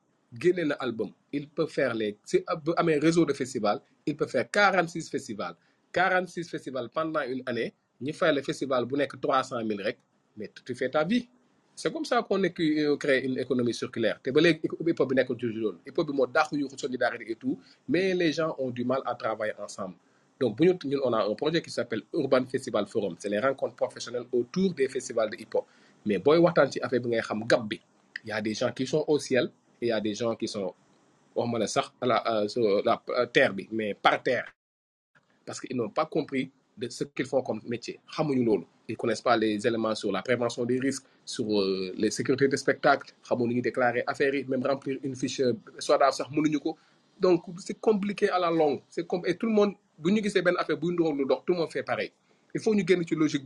album 0.79 1.11
il 1.31 1.49
peut 1.49 1.67
faire 1.67 1.93
les 1.93 2.17
si 2.25 2.39
de 2.39 3.33
festivals 3.33 3.81
il 4.05 4.15
peut 4.17 4.27
faire 4.27 4.49
46 4.49 5.09
festivals. 5.09 5.55
46 5.91 6.49
festivals 6.49 6.89
pendant 6.89 7.21
une 7.21 7.43
année 7.45 7.73
ñi 8.01 8.13
fay 8.13 8.33
le 8.33 8.41
festival 8.41 8.85
bu 8.85 8.95
nekk 8.97 9.19
300 9.21 9.65
000 9.67 9.79
rek 9.83 9.97
mais 10.37 10.51
tu 10.65 10.75
fais 10.75 10.89
ta 10.89 11.03
vie 11.03 11.29
c'est 11.79 11.93
comme 11.93 12.03
ça 12.03 12.21
qu'on 12.23 12.41
crée 12.97 13.21
une 13.21 13.39
économie 13.39 13.73
circulaire. 13.73 14.19
Et 14.25 14.33
tout 17.39 17.59
mais 17.87 18.13
les 18.13 18.33
gens 18.33 18.53
ont 18.59 18.69
du 18.69 18.83
mal 18.83 19.01
à 19.05 19.15
travailler 19.15 19.53
ensemble. 19.57 19.95
Donc 20.41 20.57
on 21.03 21.13
a 21.13 21.23
un 21.23 21.35
projet 21.35 21.61
qui 21.61 21.69
s'appelle 21.69 22.01
Urban 22.13 22.45
Festival 22.47 22.85
Forum. 22.85 23.15
C'est 23.17 23.29
les 23.29 23.39
rencontres 23.39 23.75
professionnelles 23.75 24.25
autour 24.33 24.73
des 24.73 24.89
festivals 24.89 25.29
de 25.29 25.37
hip 25.37 25.47
hop 25.53 25.65
mais 26.05 26.21
ci 26.71 26.79
affaire 26.81 26.99
bi 26.99 27.81
y 28.25 28.31
a 28.31 28.41
des 28.41 28.53
gens 28.53 28.71
qui 28.73 28.85
sont 28.85 29.05
au 29.07 29.17
ciel 29.17 29.49
et 29.81 29.87
y 29.87 29.91
a 29.93 30.01
des 30.01 30.13
gens 30.13 30.35
qui 30.35 30.49
sont 30.49 30.73
wax 31.33 31.49
ma 31.49 31.59
ne 31.59 31.65
sax 31.65 31.91
à 32.01 32.05
la 32.05 32.47
sur 32.49 32.83
la 32.83 33.01
terre 33.27 33.53
mais 33.71 33.93
par 33.93 34.21
terre. 34.21 34.53
Parce 35.45 35.61
que 35.61 35.67
ils 35.69 35.77
n'ont 35.77 35.89
pas 35.89 36.05
compris 36.05 36.51
de 36.77 36.89
ce 36.89 37.05
qu'ils 37.05 37.25
font 37.25 37.41
comme 37.41 37.61
métier. 37.65 37.99
Xamuñu 38.13 38.43
loolu. 38.43 38.65
Ils 38.87 38.97
connaissent 38.97 39.21
pas 39.21 39.37
les 39.37 39.65
éléments 39.67 39.93
sur 39.95 40.11
la 40.11 40.21
prévention 40.21 40.65
des 40.65 40.79
risques 40.79 41.05
sur 41.29 41.45
euh, 41.61 41.93
les 41.95 42.09
sécurités 42.17 42.47
de 42.47 42.57
spectacle 42.63 43.07
xamuñu 43.27 43.53
ñu 43.55 43.61
déclarer 43.61 44.01
affaire 44.11 44.33
même 44.51 44.65
remplir 44.71 44.95
une 45.07 45.15
fiche 45.21 45.41
SODAV 45.87 46.11
sax 46.17 46.27
mënuñu 46.35 46.59
ko. 46.65 46.71
Donc 47.19 47.43
c'est 47.65 47.79
compliqué 47.79 48.29
à 48.29 48.39
la 48.39 48.49
longue. 48.49 48.81
C'est 48.89 49.05
comme 49.05 49.23
et 49.29 49.35
tout 49.37 49.45
le 49.45 49.53
monde 49.59 49.73
bu 50.01 50.11
ñu 50.11 50.23
gisee 50.23 50.41
benn 50.41 50.55
affaire 50.57 50.77
lu 50.81 50.95
dox 51.29 51.41
tout 51.45 51.53
le 51.53 51.59
monde 51.59 51.71
fait 51.71 51.83
pareil. 51.83 52.11
Il 52.55 52.59
faut 52.61 52.73
ñu 52.73 52.83
génn 52.87 53.03
ci 53.07 53.13
logique 53.15 53.45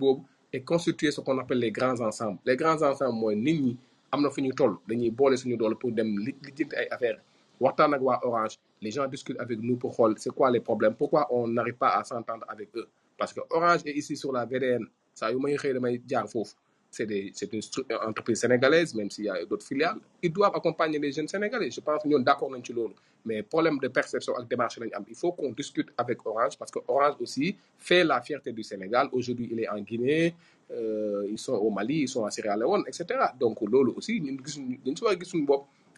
et 0.53 0.61
constituer 0.61 1.11
ce 1.11 1.19
qu'on 1.19 1.37
appelle 1.39 1.59
les 1.59 1.71
grands 1.71 1.99
ensembles. 1.99 2.39
Les 2.45 2.55
grands 2.55 2.81
ensembles 2.89 3.19
mooy 3.19 3.35
nit 3.35 3.59
ñi 3.65 3.77
am 4.11 4.21
na 4.21 4.29
fu 4.29 4.41
ñu 4.41 4.53
toll 4.53 4.77
dañuy 4.87 5.11
boole 5.11 5.35
suñu 5.37 5.57
doole 5.57 5.75
pour 5.77 5.91
dem 5.91 6.09
li 6.25 6.33
lijjanti 6.41 6.75
affaires 6.89 7.19
Orange. 7.59 8.57
Les 8.81 8.91
gens 8.91 9.07
discutent 9.07 9.39
avec 9.39 9.59
nous 9.59 9.75
pour 9.75 9.91
xool 9.95 10.13
c'est 10.17 10.33
quoi 10.33 10.49
les 10.51 10.59
problèmes 10.61 10.95
pourquoi 10.95 11.27
on 11.33 11.47
n'arrive 11.49 11.75
pas 11.75 11.91
à 11.99 12.03
s'entendre 12.05 12.45
avec 12.47 12.69
eux. 12.75 12.87
Parce 13.17 13.33
que 13.33 13.41
Orange 13.49 13.81
est 13.85 13.93
ici 14.01 14.15
sur 14.15 14.31
la 14.31 14.45
VDN 14.45 14.85
saa 15.13 15.31
yu 15.31 15.37
may 15.39 15.55
xëy 15.57 15.73
damay 15.73 16.01
jaar 16.09 16.27
foofu 16.29 16.55
c'est 16.93 17.51
une 17.51 17.61
entreprise 18.07 18.39
sénégalaise 18.39 18.93
même 18.93 19.09
s'il 19.09 19.25
y 19.25 19.29
a 19.29 19.43
d'autres 19.45 19.65
filiales. 19.65 19.97
Ils 20.21 20.31
doivent 20.31 20.55
accompagner 20.55 20.99
les 20.99 21.11
jeunes 21.11 21.27
sénégalais. 21.27 21.71
Je 21.71 21.81
pense 21.81 22.03
que 22.03 22.07
ñoom 22.07 22.23
d'accord 22.23 22.51
nañ 22.51 22.63
ci 22.63 22.71
loolu. 22.73 22.93
Mais 23.25 23.41
problème 23.41 23.79
de 23.79 23.87
perception 23.87 24.33
ak 24.37 24.47
démarche 24.47 24.79
il 25.09 25.15
faut 25.15 25.31
qu'on 25.31 25.51
discute 25.51 25.89
avec 25.97 26.23
Orange 26.25 26.55
parce 26.57 26.69
que 26.71 26.79
Orange 26.87 27.15
aussi 27.19 27.55
fait 27.79 28.03
la 28.03 28.21
fierté 28.21 28.51
du 28.51 28.61
Sénégal. 28.63 29.09
Aujourd'hui 29.11 29.49
il 29.51 29.59
est 29.61 29.69
en 29.69 29.79
Guinée 29.81 30.35
euh, 30.71 31.25
ils 31.29 31.39
sont 31.39 31.53
au 31.55 31.69
Mali 31.71 32.01
ils 32.01 32.07
sont 32.07 32.25
à 32.25 32.31
Sierra 32.31 32.55
Leone 32.55 32.83
etc 32.87 33.03
donc 33.39 33.59
loolu 33.61 33.91
aussi 33.95 34.21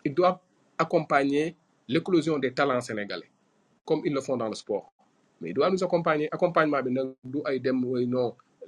ils 0.06 0.14
doivent 0.14 0.38
accompagner 0.78 1.56
l'éclosion 1.88 2.38
des 2.40 2.54
talents 2.54 2.82
sénégalais 2.82 3.30
comme 3.86 4.02
ils 4.06 4.14
le 4.14 4.22
font 4.22 4.38
dans 4.38 4.48
le 4.48 4.56
sport. 4.56 4.92
Mais 5.42 5.50
ils 5.50 5.54
doivent 5.54 5.72
nous 5.74 5.84
accompagner. 5.84 6.28
Accompagnement 6.32 6.80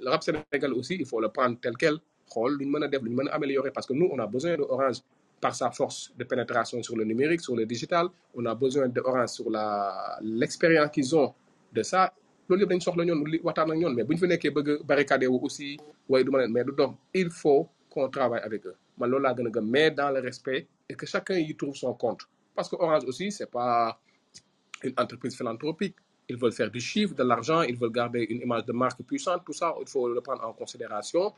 le 0.00 0.10
rap 0.10 0.22
sénégalais 0.22 0.74
aussi 0.74 0.94
il 1.00 1.06
faut 1.06 1.20
le 1.20 1.28
prendre 1.28 1.56
tel 1.60 1.74
quel 1.76 1.98
xool 2.32 2.56
lu 2.58 2.66
ñu 2.66 3.28
améliorer 3.30 3.70
parce 3.70 3.86
que 3.86 3.92
nous 3.94 4.08
on 4.12 4.18
a 4.18 4.26
besoin 4.26 4.56
de 4.56 4.62
Orange 4.62 4.98
par 5.40 5.54
sa 5.54 5.70
force 5.70 6.12
de 6.18 6.24
pénétration 6.24 6.82
sur 6.82 6.96
le 6.96 7.04
numérique 7.04 7.40
sur 7.40 7.54
le 7.56 7.64
digital. 7.66 8.08
On 8.34 8.44
a 8.46 8.54
besoin 8.54 8.88
de 8.88 9.00
Orange 9.00 9.28
sur 9.30 9.46
l'expérience 10.20 10.90
qu'ils 10.90 11.14
ont 11.16 11.32
de 11.72 11.82
ça. 11.82 12.12
Loolu 12.48 12.62
yëpp 12.62 12.70
dañ 12.70 12.80
soxla 12.80 13.04
mais 13.94 14.04
bu 14.04 14.14
ñu 14.14 14.18
fi 14.20 14.26
nekkee 14.26 14.50
bëgg 14.50 15.28
aussi 15.46 15.76
mais 16.08 16.24
il 17.14 17.30
faut 17.30 17.68
qu'on 17.90 18.08
travaille 18.08 18.40
avec 18.40 18.64
eux. 18.66 18.74
Man 18.96 19.10
mais 19.64 19.90
dans 19.90 20.10
le 20.10 20.20
respect 20.20 20.66
et 20.88 20.94
que 20.94 21.04
chacun 21.04 21.34
y 21.36 21.54
trouve 21.54 21.74
son 21.76 21.92
compte. 21.92 22.22
Parce 22.54 22.70
que 22.70 22.76
Orange 22.76 23.04
aussi 23.04 23.30
c'est 23.30 23.50
pas 23.50 24.00
une 24.82 24.94
entreprise 24.96 25.36
philanthropique. 25.36 25.96
Ils 26.30 26.36
veulent 26.38 26.52
faire 26.52 26.70
du 26.70 26.80
chiffre 26.80 27.14
de 27.14 27.22
l'argent 27.22 27.60
ils 27.62 27.76
veulent 27.76 27.92
garder 27.92 28.22
une 28.30 28.40
image 28.40 28.64
de 28.64 28.72
marque 28.72 29.02
puissante 29.02 29.42
tout 29.44 29.52
ça 29.52 29.74
il 29.82 29.86
faut 29.86 30.08
le 30.08 30.20
prendre 30.22 30.44
en 30.46 30.52
considération 30.54 31.34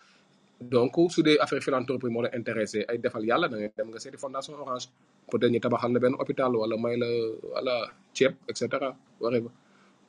donc 0.60 0.92
su 1.10 1.22
dee 1.22 1.38
affaire 1.40 1.62
philanthropie 1.62 2.08
moo 2.10 2.22
la 2.22 2.30
intéressé 2.36 2.84
ay 2.88 2.98
defal 2.98 3.24
yàlla 3.24 3.48
da 3.48 3.56
ngay 3.56 3.72
dem 3.76 3.88
nga 3.90 3.98
seeti 3.98 4.16
fondation 4.18 4.54
Orange. 4.54 4.88
Peut-être 5.30 5.50
ñu 5.52 5.60
tabaxal 5.60 5.92
la 5.92 6.00
benn 6.00 6.14
hôpital 6.18 6.54
wala 6.56 6.76
may 6.76 6.96
la 6.98 7.06
wala 7.54 7.74
ceeb 8.12 8.34
et 8.48 8.56
cetera 8.56 8.94
ba 9.20 9.28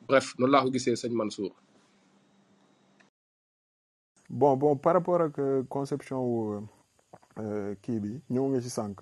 bref 0.07 0.35
noonu 0.37 0.51
laa 0.51 0.63
ko 0.63 0.71
gisee 0.71 0.95
sëñ 0.95 1.13
Mansour. 1.13 1.51
bon 4.29 4.55
bon 4.57 4.75
par 4.77 4.93
rapport 4.93 5.21
ak 5.21 5.35
conception 5.69 6.19
wu 6.19 6.67
kii 7.81 7.99
bi 7.99 8.11
ñëw 8.29 8.45
nga 8.49 8.61
ci 8.61 8.69
sànq 8.69 9.01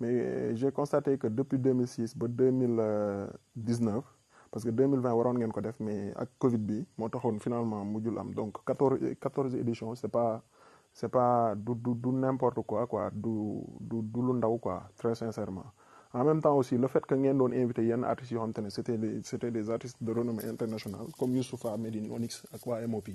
mais 0.00 0.54
j'ai 0.56 0.72
constaté 0.72 1.18
que 1.18 1.26
depuis 1.28 1.58
2006 1.58 2.16
ba 2.16 2.26
2019 2.28 4.04
parce 4.50 4.64
que 4.64 4.70
2020 4.70 5.12
waroon 5.14 5.34
ngeen 5.38 5.52
ko 5.52 5.60
def 5.60 5.76
mais 5.80 6.12
ak 6.16 6.28
Covid 6.38 6.58
bi 6.70 6.86
moo 6.98 7.08
taxoon 7.08 7.38
finalement 7.38 7.84
mujjul 7.84 8.18
am. 8.18 8.32
Donc 8.34 8.64
14 8.64 9.14
14 9.20 9.54
éditions 9.56 9.94
c'est 9.94 10.08
pas 10.08 10.42
c'est 10.92 11.08
pas 11.08 11.54
du 11.56 11.72
n'importe 12.12 12.60
quoi 12.66 12.86
quoi. 12.86 13.10
Du 13.12 13.60
du 13.80 14.02
du 14.02 14.58
quoi. 14.60 14.82
Très 14.96 15.14
sincèrement. 15.14 15.66
En 16.12 16.24
même 16.24 16.42
temps 16.42 16.56
aussi 16.56 16.76
le 16.76 16.88
fait 16.88 17.04
que 17.06 17.14
ngeen 17.14 17.38
doon 17.38 17.52
invité 17.52 17.84
yenn 17.86 18.04
artistes 18.04 18.34
c'était 18.70 18.98
c'était 19.22 19.50
des 19.52 19.70
artistes 19.70 19.98
de 20.02 20.12
renommée 20.12 20.44
internationale 20.44 21.06
comme 21.18 21.36
Youssoupha 21.36 21.76
Medine 21.76 22.10
Onyx 22.10 22.44
ak 22.52 22.66
waa 22.66 22.84
MOP 22.86 23.10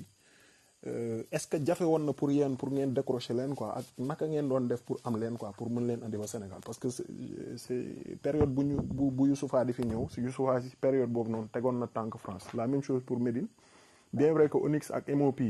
euh, 0.88 1.24
est-ce 1.32 1.48
que 1.48 1.58
jafe 1.66 1.82
woon 1.82 2.06
na 2.06 2.14
pour 2.14 2.32
yéen 2.32 2.56
pour 2.56 2.70
décrocher 2.70 3.34
leen 3.34 3.56
quoi? 3.56 3.74
Ak 3.76 3.86
naka 3.98 4.28
ngeen 4.28 4.48
pour 4.86 4.98
am 5.04 5.18
leen 5.18 5.36
quoi? 5.38 5.52
Pour 5.58 5.68
Sénégal? 6.28 6.60
Parce 6.64 6.78
que 6.78 6.90
c'est 6.90 8.18
période 8.22 8.54
bu 8.54 8.64
ñu 8.66 8.76
bu 8.82 9.10
bu 9.10 9.30
Youssoupha 9.30 9.66
di 9.66 9.74
si 9.74 10.22
Youssoupha 10.22 10.62
si 10.62 10.76
période 10.76 11.10
boobu 11.10 11.32
noonu 11.32 11.48
tegoon 11.52 11.74
na 11.80 11.88
tànk 11.88 12.18
France. 12.18 12.54
La 12.54 12.68
même 12.68 12.84
chose 12.84 13.02
pour 13.04 13.20
Médine. 13.20 13.48
Bien 14.14 14.32
vrai 14.32 14.48
que 14.48 14.58
Onyx 14.58 14.92
ak 14.92 15.10
MOP 15.10 15.42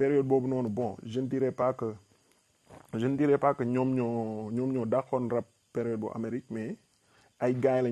période 0.00 0.26
bon 0.26 0.96
je 1.04 1.20
ne 1.20 1.26
dirais 1.26 1.52
pas 1.52 1.72
que 1.74 1.88
je 2.94 3.06
ne 3.06 3.16
dirais 3.16 3.38
pas 3.44 3.52
que 3.54 3.64
rap 5.34 5.46
période 5.72 6.00
bu 6.00 6.06
Amérique 6.14 6.46
mais 6.50 6.76
ay 7.40 7.54
gars 7.54 7.82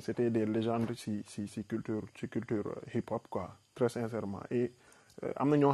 c'était 0.00 0.30
des 0.30 0.46
légendes 0.46 0.92
si 0.94 1.22
si 1.26 1.64
culture 1.64 2.02
culture 2.14 2.66
euh, 2.66 2.94
hip 2.98 3.10
hop 3.10 3.24
quoi 3.30 3.46
très 3.74 3.88
sincèrement. 3.88 4.40
Et 4.50 4.72
euh, 5.24 5.32
am 5.36 5.50
na 5.50 5.56
ñoo 5.56 5.72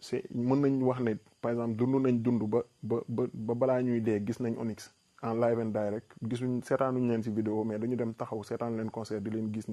c'est 0.00 0.24
mën 0.34 0.56
nañ 0.56 1.16
par 1.40 1.52
exemple 1.52 1.74
dund 1.76 1.94
nañ 2.04 2.16
dund 2.22 2.42
ba 2.52 2.62
ba 2.82 2.98
ba 3.34 3.82
gis 4.26 4.40
Onyx 4.58 4.92
en 5.22 5.34
live 5.34 5.58
and 5.60 5.72
direct. 5.72 6.08
Gisuñ 6.28 6.60
leen 7.08 7.22
si 7.22 7.30
vidéo 7.30 7.64
mais 7.64 7.78
dañu 7.78 7.96
dem 7.96 8.12
taxaw 8.14 8.42
leen 8.76 8.90
concert 8.90 9.20
di 9.22 9.30
gis 9.54 9.68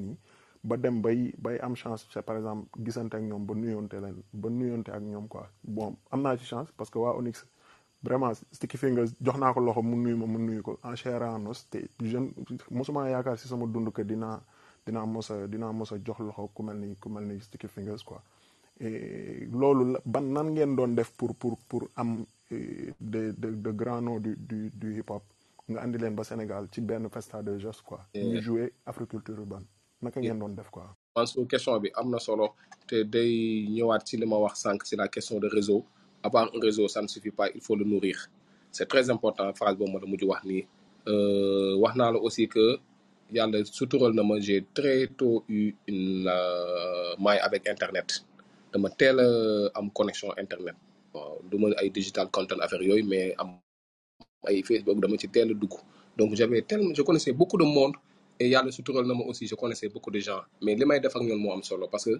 ba 0.65 0.75
dem 0.77 1.01
bay 1.01 1.33
bay 1.37 1.57
am 1.61 1.75
chance 1.75 2.07
c'est 2.11 2.25
par 2.25 2.37
exemple 2.37 2.67
gisante 2.85 3.13
ak 3.15 3.21
ñoom 3.21 3.45
ba 3.45 3.53
nuyoonte 3.53 3.93
leen 4.03 4.17
ba 4.33 4.49
nuyoonte 4.49 4.89
ak 4.89 5.01
ñoom 5.01 5.27
quoi. 5.27 5.47
Bon 5.63 5.95
am 6.11 6.21
naa 6.21 6.37
ci 6.37 6.45
chance 6.45 6.69
parce 6.77 6.89
que 6.89 6.97
waa 6.97 7.13
Onyx 7.15 7.45
vraiment 8.03 8.33
Sticky 8.51 8.77
Fingers 8.77 9.09
jox 9.21 9.37
naa 9.39 9.53
ko 9.53 9.59
loxo 9.59 9.81
mu 9.81 9.95
nuyu 9.95 10.17
ma 10.17 10.25
mu 10.25 10.37
nuyu 10.39 10.61
ko. 10.61 10.79
En 10.83 10.95
chair 10.95 11.21
et 11.21 11.25
en 11.25 11.45
os 11.45 11.69
te 11.69 11.77
jeune 12.01 12.31
mosuma 12.71 13.09
yaakaar 13.09 13.37
si 13.37 13.47
sama 13.47 13.65
dund 13.67 13.91
que 13.93 14.01
dinaa 14.01 14.41
dinaa 14.85 15.05
mos 15.05 15.29
a 15.31 15.47
dinaa 15.47 15.71
mos 15.71 15.91
a 15.91 15.97
jox 16.03 16.19
loxo 16.19 16.49
ku 16.53 16.63
mel 16.63 16.77
ni 16.77 16.95
ku 16.95 17.09
mel 17.09 17.23
ni 17.25 17.39
Sticky 17.41 17.67
Fingers 17.67 18.03
quoi. 18.03 18.21
Et 18.79 19.47
loolu 19.51 19.93
la 19.93 19.99
ban 20.05 20.21
nan 20.21 20.51
ngeen 20.53 20.75
doon 20.75 20.89
def 20.95 21.11
pour 21.17 21.35
pour 21.35 21.57
pour 21.69 21.87
am 21.95 22.25
euh, 22.51 22.91
de 22.99 23.31
de 23.37 23.49
de 23.55 23.71
grands 23.71 24.01
noms 24.01 24.19
du 24.19 24.35
du 24.37 24.69
du 24.73 24.97
hip 24.99 25.09
hop 25.09 25.23
nga 25.69 25.81
andi 25.83 25.97
leen 25.97 26.13
ba 26.15 26.23
Sénégal 26.23 26.67
ci 26.71 26.81
benn 26.81 27.07
festa 27.09 27.41
de 27.41 27.57
gestes 27.57 27.81
quoi. 27.83 28.01
Ñu 28.15 28.41
jouer 28.41 28.73
Africulture 28.85 29.39
urbaine 29.39 29.65
naka 30.01 30.19
ngeen 30.19 30.39
doon 30.39 30.55
def 30.55 30.69
quoi. 30.69 30.87
man 31.15 31.27
su 31.27 31.45
question 31.47 31.79
bi 31.79 31.89
am 31.99 32.07
na 32.11 32.19
solo 32.19 32.45
te 32.87 32.97
day 33.03 33.33
ñëwaat 33.75 34.01
ci 34.07 34.15
li 34.17 34.25
ma 34.25 34.37
wax 34.43 34.55
sànq 34.63 34.79
ci 34.87 34.95
la 34.95 35.07
question 35.07 35.39
de 35.39 35.47
réseau. 35.47 35.83
Avoir 36.23 36.49
un 36.55 36.59
réseau 36.59 36.87
ça 36.87 37.01
ne 37.01 37.07
suffit 37.07 37.31
pas 37.31 37.47
il 37.57 37.61
faut 37.61 37.75
le 37.75 37.85
nourrir. 37.85 38.17
C'est 38.71 38.87
très 38.93 39.09
important 39.09 39.47
phrase 39.53 39.75
boobu 39.77 39.91
ma 39.93 39.99
la 39.99 40.07
mujj 40.11 40.23
wax 40.31 40.41
nii. 40.49 40.63
Euh, 41.07 41.75
wax 41.81 41.93
naa 41.95 42.11
la 42.11 42.19
aussi 42.19 42.47
que 42.53 42.65
yàlla 43.31 43.57
sutural 43.77 44.11
na 44.17 44.23
ma 44.23 44.35
j'ai 44.39 44.65
très 44.77 45.07
tôt 45.19 45.43
eu 45.49 45.75
une 45.87 46.27
euh, 46.27 47.15
maille 47.19 47.39
avec 47.47 47.63
internet. 47.73 48.09
Dama 48.73 48.89
teel 48.99 49.19
a 49.19 49.29
am 49.79 49.87
connexion 49.91 50.29
internet. 50.43 50.75
Waaw 51.13 51.39
du 51.49 51.57
ma 51.61 51.67
ay 51.81 51.89
digital 51.89 52.27
content 52.35 52.59
affaire 52.65 52.81
yooyu 52.89 53.03
mais 53.11 53.33
am 53.41 53.49
ay 54.49 54.61
Facebook 54.63 54.97
dama 54.99 55.15
ci 55.17 55.27
teel 55.29 55.51
a 55.51 55.53
dugg. 55.61 55.73
Donc 56.17 56.29
j'avais 56.35 56.61
tellement 56.61 56.93
je 56.97 57.01
connaissais 57.01 57.31
beaucoup 57.39 57.57
de 57.57 57.63
monde 57.77 57.95
et 58.39 58.47
yàlla 58.49 58.71
sutural 58.71 59.05
na 59.07 59.13
ma 59.13 59.23
aussi 59.23 59.47
je 59.47 59.55
connaissais 59.55 59.89
beaucoup 59.89 60.11
de 60.11 60.19
gens. 60.19 60.41
Mais 60.61 60.75
li 60.75 60.85
may 60.85 60.99
def 60.99 61.15
ak 61.15 61.21
parce 61.91 62.05
que 62.05 62.19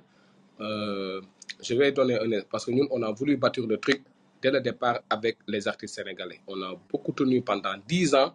euh, 0.62 1.22
je 1.62 1.74
vais 1.76 1.92
donner 1.92 2.16
un 2.16 2.24
exemple 2.32 2.48
parce 2.52 2.66
que 2.66 2.72
ñun 2.72 2.88
on 2.92 3.02
a 3.04 3.12
voulu 3.12 3.38
bâtir 3.38 3.66
le 3.68 3.78
truc 3.78 4.02
dès 4.42 4.52
le 4.52 4.62
départ 4.62 5.00
avec 5.10 5.38
les 5.48 5.68
artistes 5.68 5.96
sénégalais. 5.96 6.40
On 6.48 6.62
a 6.62 6.76
beaucoup 6.92 7.12
tenu 7.12 7.42
pendant 7.42 7.76
dix 7.88 8.14
ans 8.16 8.34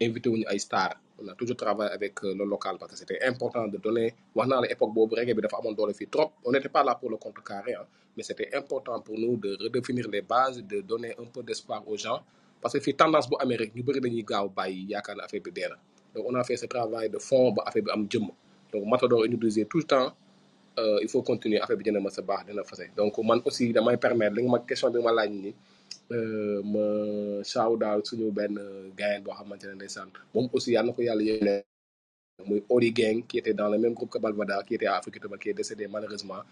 invité 0.00 0.28
wuñu 0.28 0.44
ay 0.48 0.58
stars. 0.58 0.96
On 1.18 1.26
a 1.28 1.34
toujours 1.34 1.56
travaillé 1.56 1.90
avec 1.92 2.22
euh, 2.24 2.34
le 2.34 2.44
local 2.44 2.76
parce 2.78 2.92
que 2.92 2.98
c'était 2.98 3.22
important 3.22 3.66
de 3.66 3.78
donner 3.78 4.14
wax 4.34 4.48
naa 4.48 4.60
la 4.60 4.68
on 6.44 6.52
n'était 6.52 6.68
pas 6.68 6.84
là 6.84 6.94
pour 6.94 7.10
le 7.10 7.16
contrecarrer 7.16 7.74
hein, 7.74 7.86
mais 8.16 8.22
c'était 8.22 8.54
important 8.54 9.00
pour 9.00 9.18
nous 9.18 9.36
de 9.36 9.56
redéfinir 9.62 10.08
les 10.08 10.22
bases 10.22 10.62
de 10.62 10.80
donner 10.82 11.14
un 11.18 11.24
peu 11.24 11.42
d'espoir 11.42 11.82
aux 11.88 11.96
gens. 11.96 12.20
Parce 12.60 12.74
que 12.74 12.80
fii 12.80 12.94
tendance 12.94 13.28
bu 13.28 13.36
Amérique 13.40 13.74
ñu 13.74 13.82
bëri 13.82 14.00
dañuy 14.00 14.22
gaaw 14.22 14.48
bàyyi 14.48 14.90
yaakaar 14.92 15.16
na 15.16 15.24
affaire 15.24 15.42
donc 16.16 16.24
on 16.28 16.34
a 16.34 16.42
fait 16.44 16.56
ce 16.56 16.66
travail 16.66 17.10
de 17.10 17.18
fond 17.18 17.54
donc 18.72 18.84
Matador 18.86 19.24
il 19.26 19.30
nous 19.32 19.36
disait 19.38 19.66
tout 19.66 19.78
le 19.78 19.84
temps 19.84 20.12
euh, 20.78 20.98
il 21.02 21.08
faut 21.08 21.22
continuer 21.22 21.60
affaire 21.60 21.76
bi 21.76 21.84
dina 21.84 22.00
ma 22.00 22.10
sa 22.10 22.22
baax 22.22 22.46
dina 22.46 22.62
fase. 22.64 22.88
Donc 22.96 23.16
man 23.24 23.40
aussi 23.44 23.72
damay 23.72 23.96
permettre 23.96 24.34
li 24.36 24.42
nga 24.42 24.50
ma 24.52 24.58
question 24.60 24.90
bi 24.90 25.00
ma 25.00 25.26
ni 25.26 25.54
euh, 26.12 26.62
ma 26.62 27.94
out 27.94 28.06
suñu 28.06 28.30
benn 28.30 28.58
gayen 28.96 29.20
boo 29.22 29.32
xamante 29.32 29.64
ne 29.66 29.74
ndeysaan 29.74 30.08
moom 30.34 30.48
aussi 30.52 30.72
yàlla 30.72 30.88
na 30.88 30.92
ko 30.96 31.02
yàlla 31.02 31.22
yéene 31.22 31.54
muy 32.44 32.62
Ori 32.68 32.90
Gang 32.92 33.22
qui 33.26 33.38
était 33.38 33.54
dans 33.54 33.68
le 33.70 33.78
même 33.78 33.94
groupe 33.94 34.10
que 34.10 34.18
Balvada 34.18 34.62
qui 34.66 34.74
était 34.74 34.86
à 34.86 34.96
Afrique 34.96 35.18
qui 35.40 35.48
est 35.48 35.54
décédé 35.54 35.86
malheureusement. 35.88 36.42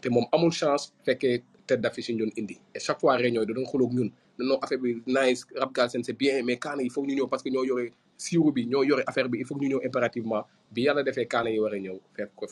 Te 0.00 0.08
moom 0.08 0.26
amul 0.32 0.52
chance 0.52 0.92
fekkee 1.04 1.42
tête 1.66 1.80
d'affiche 1.80 2.08
yi 2.10 2.14
ñu 2.14 2.26
doon 2.26 2.32
indi. 2.38 2.56
Et 2.74 2.78
chaque 2.78 3.00
fois 3.00 3.16
réunion 3.16 3.40
yi 3.42 3.46
da 3.48 3.54
doon 3.54 3.66
xuloog 3.66 3.92
ñun 3.92 4.10
non 4.38 4.58
nice 5.06 5.44
rap 5.56 5.70
c'est 5.88 6.12
bien 6.12 6.42
mais 6.44 6.58
il 6.80 6.90
faut 6.92 7.02
que 7.02 7.08
ñu 7.08 7.14
ñëw 7.16 7.26
parce 7.26 7.42
que 7.42 7.48
ñoo 7.50 7.64
yore 7.64 7.88
siiru 8.16 8.52
bi 8.52 8.66
ñoo 8.66 8.84
yore 8.84 9.02
affaire 9.06 9.28
il 9.32 9.44
faut 9.44 9.54
que 9.54 9.60
ñu 9.64 9.68
ñëw 9.76 9.80
impérativement 9.86 10.44
bi 10.72 10.82
yàlla 10.82 11.02
defee 11.02 11.26
kaana 11.26 11.50
yi 11.50 11.58
war 11.60 11.72
a 11.74 11.78
ñëw 11.78 11.96
fekk 12.16 12.30
ko 12.36 12.46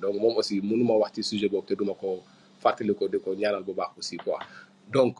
donc 0.00 0.14
moom 0.20 0.36
aussi 0.36 0.60
mënuma 0.60 0.94
wax 0.94 1.12
ci 1.14 1.22
sujet 1.22 1.48
boobu 1.48 1.66
te 1.66 1.74
duma 1.74 1.94
ko 1.94 2.22
fàttali 2.62 2.94
ko 2.94 3.08
di 3.08 3.18
ko 3.18 3.34
ñaanal 3.34 3.62
bu 3.64 3.72
baax 3.74 3.90
aussi 3.98 4.16
quoi. 4.16 4.38
Donc 4.90 5.16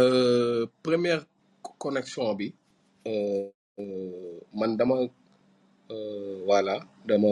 euh, 0.00 0.66
première 0.82 1.24
connexion 1.78 2.34
bi 2.34 2.54
euh, 3.06 3.48
euh, 3.78 4.40
voilà 6.44 6.80
dama 7.06 7.28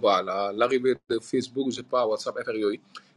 voilà 0.00 0.52
l'arrivée 0.54 0.94
de 1.08 1.18
Facebook 1.20 1.66
je 1.70 1.76
sais 1.76 1.82
pas 1.82 2.06
WhatsApp 2.06 2.36
affaire 2.38 2.54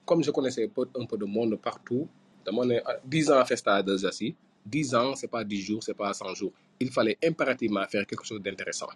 comme 0.06 0.23
je 0.23 0.31
connaissais 0.31 0.65
un 0.65 1.06
peu 1.06 1.18
de 1.18 1.26
monde 1.26 1.56
partout 1.61 2.07
dama 2.45 2.65
ne 2.65 2.80
10 3.06 3.31
ans 3.31 3.45
Festa 3.45 3.81
de 3.84 3.95
Zassi 3.98 4.35
10 4.65 4.95
ans 4.95 5.15
c'est 5.15 5.27
pas 5.27 5.44
10 5.44 5.61
jours 5.61 5.84
c'est 5.84 5.94
pas 5.94 6.14
100 6.14 6.34
jours. 6.35 6.52
Il 6.80 6.90
fallait 6.91 7.18
impérativement 7.23 7.85
faire 7.88 8.06
quelque 8.06 8.26
chose 8.26 8.41
d'intéressant. 8.41 8.88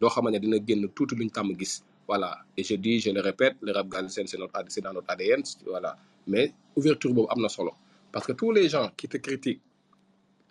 Loo 0.00 0.08
xamante 0.08 0.40
ne 0.42 1.64
voilà. 2.06 2.38
Et 2.56 2.64
je 2.64 2.74
dis 2.74 2.98
je 3.00 3.10
le 3.10 3.20
répète 3.20 3.56
le 3.60 3.72
rap 3.72 3.88
galsen 3.88 4.26
c'est 4.26 4.80
dans 4.80 4.92
notre 4.92 5.10
ADN 5.10 5.42
voilà. 5.66 5.96
Mais 6.26 6.52
ouverture 6.76 7.12
boobu 7.14 7.28
am 7.30 7.48
solo. 7.48 7.72
Parce 8.12 8.26
que 8.26 8.32
tous 8.32 8.50
les 8.52 8.68
gens 8.68 8.90
qui 8.96 9.06
te 9.08 9.16
critiquent 9.18 9.60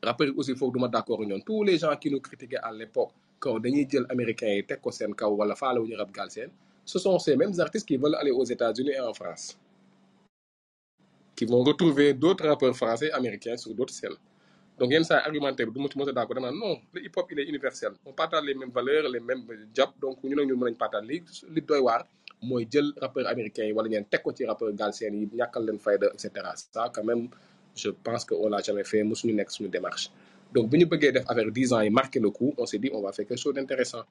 rappeurs 0.02 0.32
aussi 0.38 0.56
foofu 0.56 0.72
duma 0.74 0.88
d'accord 0.88 1.22
ak 1.22 1.28
ñoom 1.28 1.42
tous 1.44 1.64
les 1.64 1.78
gens 1.78 1.96
qui 1.98 2.10
nous 2.10 2.22
critiquaient 2.22 2.64
à 2.64 2.72
l'époque 2.72 3.12
quand 3.40 3.60
dañuy 3.60 3.86
jël 3.90 4.06
américains 4.10 4.48
yi 4.58 4.64
teg 4.66 4.80
ko 4.82 4.92
seen 4.92 5.14
kaw 5.14 5.32
wala 5.40 5.56
faale 5.56 5.80
rap 5.98 6.12
galsen 6.12 6.50
ce 6.86 6.98
sont 7.00 7.20
ces 7.20 7.36
mêmes 7.36 7.60
artistes 7.60 7.88
qui 7.88 7.98
veulent 7.98 8.16
aller 8.16 8.32
aux 8.32 8.46
États-Unis 8.46 8.92
et 8.92 9.00
en 9.02 9.14
France 9.14 9.58
qui 11.36 11.46
vont 11.46 11.64
retrouver 11.64 12.14
d'autres 12.14 12.48
rappeurs 12.48 12.76
français 12.76 13.12
américains 13.12 13.58
sur 13.58 13.74
d'autres 13.74 13.94
scènes 13.94 14.18
donc 14.80 14.92
yenn 14.94 15.04
saa 15.04 15.20
argumentaire 15.28 15.68
bi 15.68 15.74
du 15.76 15.80
ma 15.84 15.90
ci 15.92 15.98
mos 15.98 16.06
d'accord 16.12 16.40
non 16.40 16.80
le 16.94 17.00
hip 17.06 17.16
hop 17.18 17.28
il 17.32 17.40
est 17.40 17.48
universel. 17.54 17.92
On 18.06 18.14
partage 18.14 18.44
les 18.46 18.54
mêmes 18.56 18.72
valeurs 18.72 19.10
les 19.10 19.20
mêmes 19.20 19.44
jàpp 19.76 19.92
donc 20.02 20.24
ñu 20.24 20.36
ne 20.36 20.44
ñun 20.44 20.56
mën 20.58 20.66
nañ 20.72 20.76
partage 20.84 21.06
li 21.10 21.18
li 21.56 21.62
doy 21.62 21.80
waar 21.88 22.02
mooy 22.42 22.66
jël 22.72 22.88
rappeurs 23.02 23.28
américains 23.28 23.66
yi 23.66 23.74
wala 23.74 23.90
ñeen 23.90 24.06
teg 24.12 24.22
ko 24.24 24.32
ci 24.32 24.46
rappeurs 24.46 24.74
galsen 24.74 25.14
yi 25.20 25.26
ñàkkal 25.40 25.64
leen 25.68 25.80
fayda 25.80 26.08
et 26.16 26.20
cetera. 26.20 26.52
Ça 26.56 26.90
quand 26.94 27.04
même 27.04 27.28
je 27.76 27.90
pense 27.90 28.24
que 28.26 28.34
on 28.36 28.48
l'a 28.50 28.62
jamais 28.62 28.84
fait 28.92 29.04
mosuñu 29.04 29.34
nekk 29.34 29.52
suñu 29.52 29.70
démarche. 29.70 30.10
Donc 30.54 30.70
bi 30.70 30.78
ñu 30.80 30.86
bëggee 30.86 31.12
def 31.12 31.26
affaire 31.28 31.52
10 31.52 31.74
ans 31.74 31.82
yi 31.82 31.90
marqué 31.90 32.20
le 32.20 32.30
coup 32.30 32.54
on 32.58 32.66
s'est 32.66 32.80
dit 32.80 32.90
on 32.94 33.02
va 33.02 33.12
faire 33.12 33.28
quelque 33.28 33.40
chose 33.42 33.54
d'intéressant. 33.56 34.04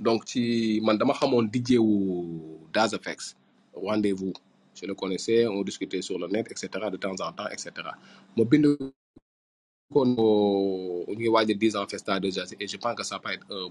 Donc 0.00 0.22
ci 0.28 0.80
man 0.82 0.98
dama 0.98 1.12
xamoon 1.14 1.48
DJ 1.52 1.78
wu 1.78 2.66
Daz 2.72 2.92
Effects 2.94 3.36
rendez-vous. 3.74 4.32
Je 4.74 4.86
le 4.86 4.94
connaissais 4.94 5.46
on 5.46 5.62
discutait 5.62 6.02
sur 6.02 6.18
le 6.18 6.26
net 6.28 6.46
et 6.50 6.56
cetera 6.56 6.90
de 6.90 6.96
temps 6.96 7.14
en 7.20 7.30
temps 7.32 7.48
et 7.54 7.58
cetera 7.58 7.94
ko 9.94 10.00
ñu 10.06 10.16
ngi 11.16 11.28
waaj 11.34 11.48
a 11.50 11.54
10 11.54 11.76
ans 11.78 11.86
Festa 11.92 12.12
Jazz 12.22 12.50
et 12.60 12.66
je 12.72 12.76
pense 12.82 12.94
que 12.98 13.04
ça 13.10 13.18
peut 13.22 13.32
être 13.36 13.46
un 13.50 13.68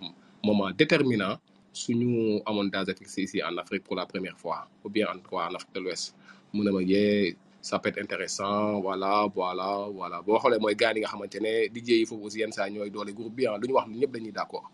moment 0.48 0.70
déterminant 0.72 1.36
suñu 1.74 2.42
amoon 2.46 2.66
Daz 2.74 2.88
Effects 2.90 3.18
ici 3.18 3.38
en 3.44 3.58
Afrique 3.58 3.84
pour 3.84 3.96
la 3.96 4.06
première 4.06 4.38
fois 4.38 4.68
ou 4.84 4.90
bien 4.90 5.08
en 5.14 5.20
quoi 5.20 5.48
en 5.50 5.56
Afrique 5.56 5.74
de 5.76 5.80
l'Ouest. 5.82 6.16
Mu 6.54 6.62
ne 6.66 6.72
ma 6.72 6.82
yee 6.82 7.36
ça 7.62 7.80
peut 7.80 7.90
être 7.90 8.02
intéressant 8.02 8.80
voilà 8.82 9.28
voilà 9.34 9.88
voilà. 10.00 10.22
Boo 10.22 10.38
xoolee 10.42 10.60
mooy 10.64 10.76
gars 10.76 10.94
yi 10.94 11.00
nga 11.02 11.10
xamante 11.14 11.38
ne 11.46 11.54
DJ 11.74 11.90
yi 12.02 12.06
foofu 12.06 12.26
aussi 12.26 12.40
yenn 12.42 12.52
saa 12.52 12.70
ñooy 12.70 12.90
doole 12.90 13.14
groupe 13.18 13.36
bi 13.38 13.46
ah 13.48 13.58
lu 13.62 13.68
ñu 13.68 13.74
wax 13.78 13.88
ñëpp 13.90 14.12
dañuy 14.16 14.32
d'accord. 14.32 14.68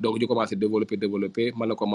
Donc 0.00 0.18
ñu 0.20 0.26
commencé 0.26 0.54
développer 0.56 0.96
développer. 0.96 1.52
Man 1.56 1.68
na 1.70 1.74
ko 1.74 1.86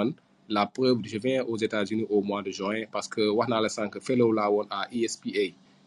la 0.50 0.66
preuve 0.66 1.00
je 1.06 1.18
viens 1.18 1.44
aux 1.46 1.58
États-Unis 1.58 2.06
au 2.10 2.22
mois 2.22 2.42
de 2.42 2.52
juin 2.52 2.84
parce 2.92 3.08
que 3.08 3.22
wax 3.38 3.48
naa 3.50 3.62
la 3.62 3.70
sànq 3.70 4.00
fellow 4.02 4.32
laa 4.32 4.50
woon 4.50 4.68
à 4.70 4.88
ESPA 4.94 5.46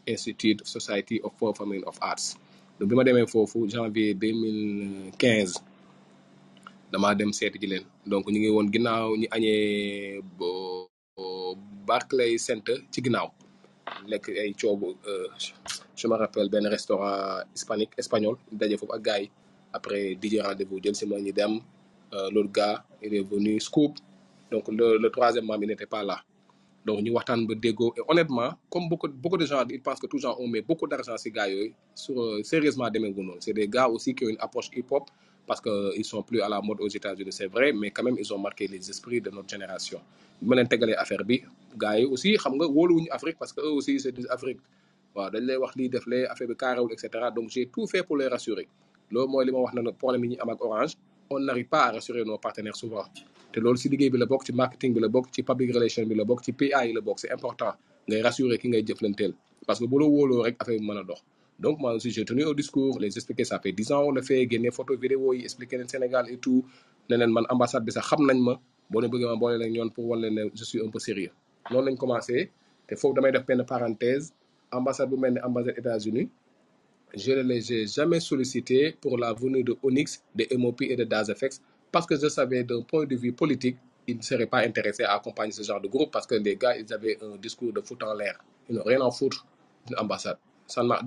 Institute 0.08 0.60
Society 0.66 1.20
of 1.22 1.32
Performing 1.40 1.82
of 1.86 1.96
Arts 2.00 2.36
donc 2.78 2.88
bi 2.88 2.94
ma 2.96 3.04
demee 3.04 3.26
foofu 3.26 3.58
janvier 3.72 4.14
2015 4.14 5.62
damaa 6.92 7.14
dem 7.18 7.32
seeti 7.32 7.58
ji 7.62 7.66
leen. 7.72 7.84
Donc 8.06 8.24
ñu 8.32 8.38
ngi 8.40 8.50
woon 8.54 8.68
ginnaaw 8.72 9.08
ñu 9.18 9.26
Barclay 11.88 12.38
Center 12.38 12.76
ci 12.90 13.00
ginnaaw. 13.04 13.28
Euh, 14.10 15.28
je 15.96 16.06
me 16.08 16.14
rappelle 16.16 16.48
benn 16.48 16.66
restaurant 16.66 17.42
hispanique 17.54 17.92
espagnol 17.98 18.36
après 19.72 20.16
DJ 20.20 20.40
rendez-vous 20.40 20.80
jël 20.82 20.94
si 20.94 21.06
ma 21.06 21.16
euh, 21.16 22.30
l'autre 22.30 22.52
gars 22.52 22.84
il 23.02 23.14
est 23.14 23.22
venu 23.22 23.60
Scoop. 23.60 23.92
Donc 24.50 24.68
le, 24.68 25.08
troisième 25.10 25.46
membre 25.46 25.66
n'était 25.66 25.86
pas 25.86 26.02
là 26.02 26.20
donc 26.84 27.00
ñu 27.04 27.10
waxtaan 27.16 27.46
ba 27.48 27.54
déggoo. 27.54 27.92
Et 27.96 28.02
honnêtement 28.08 28.50
comme 28.70 28.88
beaucoup 28.88 29.08
beaucoup 29.08 29.36
de 29.38 29.46
gens 29.46 29.64
ils 29.68 29.80
pensent 29.82 30.00
que 30.00 30.06
tous 30.06 30.18
gens 30.18 30.36
ont 30.38 30.46
mis 30.48 30.60
beaucoup 30.60 30.86
d'argent 30.86 31.16
ces 31.16 31.30
gars 31.30 31.48
yooyu 31.48 31.72
sur 31.94 32.20
euh, 32.20 32.42
sérieusement 32.42 32.88
c'est 33.40 33.52
des 33.54 33.68
gars 33.68 33.88
aussi 33.88 34.14
qui 34.14 34.24
ont 34.24 34.28
une 34.28 34.40
approche 34.40 34.68
hip 34.76 34.86
hop 34.90 35.04
parce 35.46 35.60
que 35.60 35.68
euh, 35.70 35.92
ils 35.96 36.04
sont 36.04 36.22
plus 36.22 36.40
à 36.40 36.48
la 36.48 36.60
mode 36.60 36.80
aux 36.80 36.88
États-Unis 36.88 37.32
c'est 37.32 37.46
vrai 37.46 37.72
mais 37.72 37.90
quand 37.90 38.02
même 38.04 38.16
ils 38.18 38.32
ont 38.34 38.38
marqué 38.38 38.66
les 38.66 38.82
esprits 38.90 39.20
de 39.20 39.30
notre 39.30 39.48
génération. 39.48 40.00
Ma 40.42 40.56
leen 40.56 40.68
tegalee 40.68 40.94
affaire 40.94 41.24
bi 41.24 41.42
gars 41.82 41.96
aussi 42.14 42.36
xam 42.36 42.54
nga 42.58 42.66
Afrique 43.16 43.38
parce 43.38 43.52
que 43.52 43.60
eux 43.62 43.72
aussi 43.78 43.98
c'est 43.98 44.12
des 44.12 44.26
Afrique 44.26 44.60
waaw 45.14 45.30
dañ 45.30 45.40
lay 45.48 45.56
wax 45.56 45.72
lii 45.76 45.88
def 45.88 46.04
donc 47.36 47.48
j'ai 47.50 47.66
tout 47.66 47.86
fait 47.86 48.02
pour 48.02 48.16
les 48.18 48.26
rassurer. 48.28 48.68
Loolu 49.10 49.28
mooy 49.32 49.44
li 49.46 49.52
ma 49.52 49.58
wax 49.64 49.72
na 49.74 49.92
problème 49.92 50.24
yi 50.24 50.36
ñu 50.36 50.54
Orange 50.60 50.94
on 51.34 51.40
n'arrive 51.40 51.68
pas 51.68 51.84
à 51.86 51.92
rassurer 51.92 52.24
nos 52.24 52.38
partenaires 52.38 52.76
souvent. 52.76 53.04
Te 53.52 53.60
loolu 53.60 53.78
si 53.78 53.88
liggéey 53.88 54.10
bi 54.10 54.18
la 54.18 54.26
bokk 54.26 54.42
ci 54.46 54.52
marketing 54.52 54.94
bi 54.94 55.00
la 55.00 55.08
bokk 55.08 55.26
ci 55.34 55.42
public 55.42 55.70
relation 55.74 56.04
bi 56.06 56.14
la 56.14 56.24
bokk 56.24 56.40
ci 56.44 56.52
PA 56.52 56.84
la 56.86 57.00
bokk 57.00 57.18
c'est 57.20 57.30
important 57.32 57.72
ngay 58.08 58.20
rassurer 58.22 58.58
ki 58.58 58.68
ngay 58.68 58.82
jëflanteel. 58.86 59.32
Parce 59.66 59.78
que 59.80 59.86
bu 59.86 59.98
la 60.00 60.06
wóoloo 60.06 60.42
rek 60.42 60.56
affaire 60.60 60.78
bi 60.80 60.86
mën 60.86 61.04
dox. 61.06 61.22
Donc 61.58 61.78
moi 61.78 61.94
aussi 61.94 62.10
j'ai 62.10 62.24
tenu 62.24 62.44
au 62.44 62.54
discours 62.54 62.98
les 62.98 63.14
expliquer 63.16 63.44
ça 63.44 63.58
fait 63.60 63.72
dix 63.72 63.90
ans 63.92 64.02
on 64.08 64.10
le 64.10 64.22
fait 64.22 64.46
génne 64.50 64.70
photo 64.72 64.96
vidéo 64.96 65.32
yi 65.32 65.42
expliquer 65.44 65.76
leen 65.78 65.88
Sénégal 65.88 66.26
et 66.30 66.38
tout. 66.38 66.64
Ne 67.08 67.16
leen 67.16 67.30
man 67.30 67.44
ambassade 67.48 67.84
bi 67.84 67.92
sax 67.92 68.04
xam 68.08 68.26
nañ 68.26 68.38
ma. 68.42 68.54
Boo 68.90 69.00
ne 69.00 69.08
bëggee 69.08 69.26
ma 69.26 69.36
boole 69.36 69.56
leen 69.58 69.72
ñoon 69.72 69.90
pour 69.90 70.04
wan 70.08 70.20
leen 70.20 70.50
je 70.54 70.64
suis 70.64 70.80
un 70.84 70.88
peu 70.90 70.98
sérieux. 70.98 71.30
Noonu 71.70 71.86
lañ 71.90 71.96
commencé. 71.96 72.50
Te 72.88 72.94
foofu 72.96 73.14
damay 73.14 73.32
def 73.32 73.46
benn 73.46 73.64
parenthèse. 73.64 74.32
Ambassade 74.72 75.10
bu 75.10 75.16
mel 75.16 75.40
ambassade 75.44 75.78
États-Unis 75.78 76.28
je 77.16 77.32
ne 77.32 77.42
les 77.42 77.72
ai 77.72 77.86
jamais 77.86 78.20
sollicités 78.20 78.96
pour 79.00 79.18
la 79.18 79.32
venue 79.32 79.62
de 79.62 79.76
Onyx, 79.82 80.22
de 80.34 80.46
MOP 80.56 80.82
et 80.82 80.96
de 80.96 81.04
DazFX 81.04 81.60
parce 81.92 82.06
que 82.06 82.16
je 82.18 82.28
savais 82.28 82.64
d'un 82.64 82.82
point 82.82 83.04
de 83.06 83.14
vue 83.16 83.32
politique, 83.32 83.76
ils 84.06 84.16
ne 84.16 84.22
seraient 84.22 84.46
pas 84.46 84.58
intéressés 84.58 85.04
à 85.04 85.14
accompagner 85.14 85.52
ce 85.52 85.62
genre 85.62 85.80
de 85.80 85.88
groupe 85.88 86.10
parce 86.10 86.26
que 86.26 86.34
les 86.34 86.56
gars, 86.56 86.76
ils 86.76 86.92
avaient 86.92 87.18
un 87.22 87.36
discours 87.36 87.72
de 87.72 87.80
foot 87.80 88.02
en 88.02 88.14
l'air. 88.14 88.38
Ils 88.68 88.74
n'ont 88.74 88.82
rien 88.82 89.00
à 89.06 89.10
foutre 89.10 89.46
d'une 89.86 89.96
ambassade. 89.98 90.38
Ça 90.66 90.82
n'a- 90.82 91.00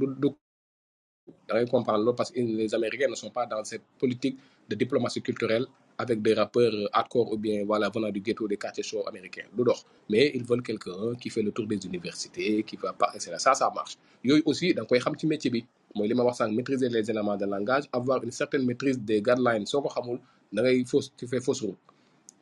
comprendre 1.69 2.13
parce 2.15 2.31
que 2.31 2.39
les 2.39 2.73
Américains 2.73 3.09
ne 3.09 3.15
sont 3.15 3.29
pas 3.31 3.45
dans 3.45 3.63
cette 3.65 3.81
politique 3.99 4.37
de 4.69 4.75
diplomatie 4.75 5.21
culturelle 5.21 5.65
avec 5.97 6.21
des 6.21 6.33
rappeurs 6.33 6.73
hardcore 6.93 7.33
ou 7.33 7.37
bien 7.37 7.65
voilà 7.65 7.89
venant 7.89 8.09
du 8.11 8.21
ghetto 8.21 8.47
des 8.47 8.57
quartiers 8.57 8.83
chauds 8.83 9.05
américains. 9.07 9.45
Mais 10.09 10.31
ils 10.35 10.43
veulent 10.43 10.61
quelqu'un 10.63 11.15
qui 11.19 11.29
fait 11.29 11.41
le 11.41 11.51
tour 11.51 11.67
des 11.67 11.85
universités 11.85 12.63
qui 12.63 12.75
va 12.77 12.93
pas 12.93 13.11
ça 13.17 13.53
ça 13.55 13.71
marche. 13.75 13.97
Yooyu 14.23 14.43
aussi 14.45 14.73
da 14.73 14.81
nga 14.81 14.87
koy 14.87 14.99
xam 14.99 15.15
ci 15.19 15.27
métier 15.27 15.51
mooy 15.97 16.07
li 16.09 16.13
ma 16.19 16.23
wax 16.27 16.35
sànq 16.39 16.51
maîtriser 16.57 16.89
les 16.89 17.05
éléments 17.11 17.37
de 17.41 17.45
langage 17.45 17.85
avoir 17.99 18.23
une 18.23 18.31
certaine 18.31 18.63
maîtrise 18.69 18.99
des 19.09 19.19
guidelines. 19.27 19.65
Soo 19.71 19.81
ko 19.81 19.89
xamul 19.95 20.19
da 20.53 20.61
ngay 20.61 20.85
fausse 20.85 21.09
tu 21.17 21.25
fais 21.27 21.41
fausse 21.41 21.61
route. 21.65 21.79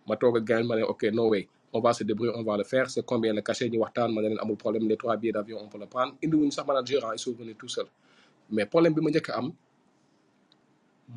Ma 0.07 0.15
toog 0.18 0.38
ak 0.38 0.44
gars 0.49 0.64
ma 0.64 0.76
ne 0.76 0.84
ok 0.84 1.03
no 1.18 1.30
way 1.30 1.48
on 1.73 1.80
va 1.82 1.91
se 1.94 2.03
débrouiller 2.03 2.34
on 2.36 2.44
va 2.44 2.56
le 2.57 2.64
faire. 2.64 2.90
C'est 2.90 3.06
combien 3.06 3.34
le 3.34 3.41
cachet 3.41 3.69
ñu 3.69 3.77
waxtaan 3.80 4.10
ma 4.14 4.22
ne 4.22 4.27
leen 4.30 4.40
amul 4.44 4.57
problème 4.57 4.88
les 4.88 4.98
trois 4.98 5.15
billets 5.18 5.32
d'avion 5.38 5.57
on 5.64 5.68
peut 5.68 5.80
le 5.80 5.88
prendre. 5.88 6.14
Indi 6.23 6.36
wuñu 6.38 6.52
sax 6.52 6.65
manager 6.68 7.02
ils 7.14 7.19
sont 7.19 7.34
venus 7.34 7.56
tout 7.57 7.68
seul 7.76 7.86
mais 8.52 8.65
problème 8.65 8.94
bi 8.94 9.02
ma 9.02 9.10
njëkk 9.10 9.30
am 9.40 9.48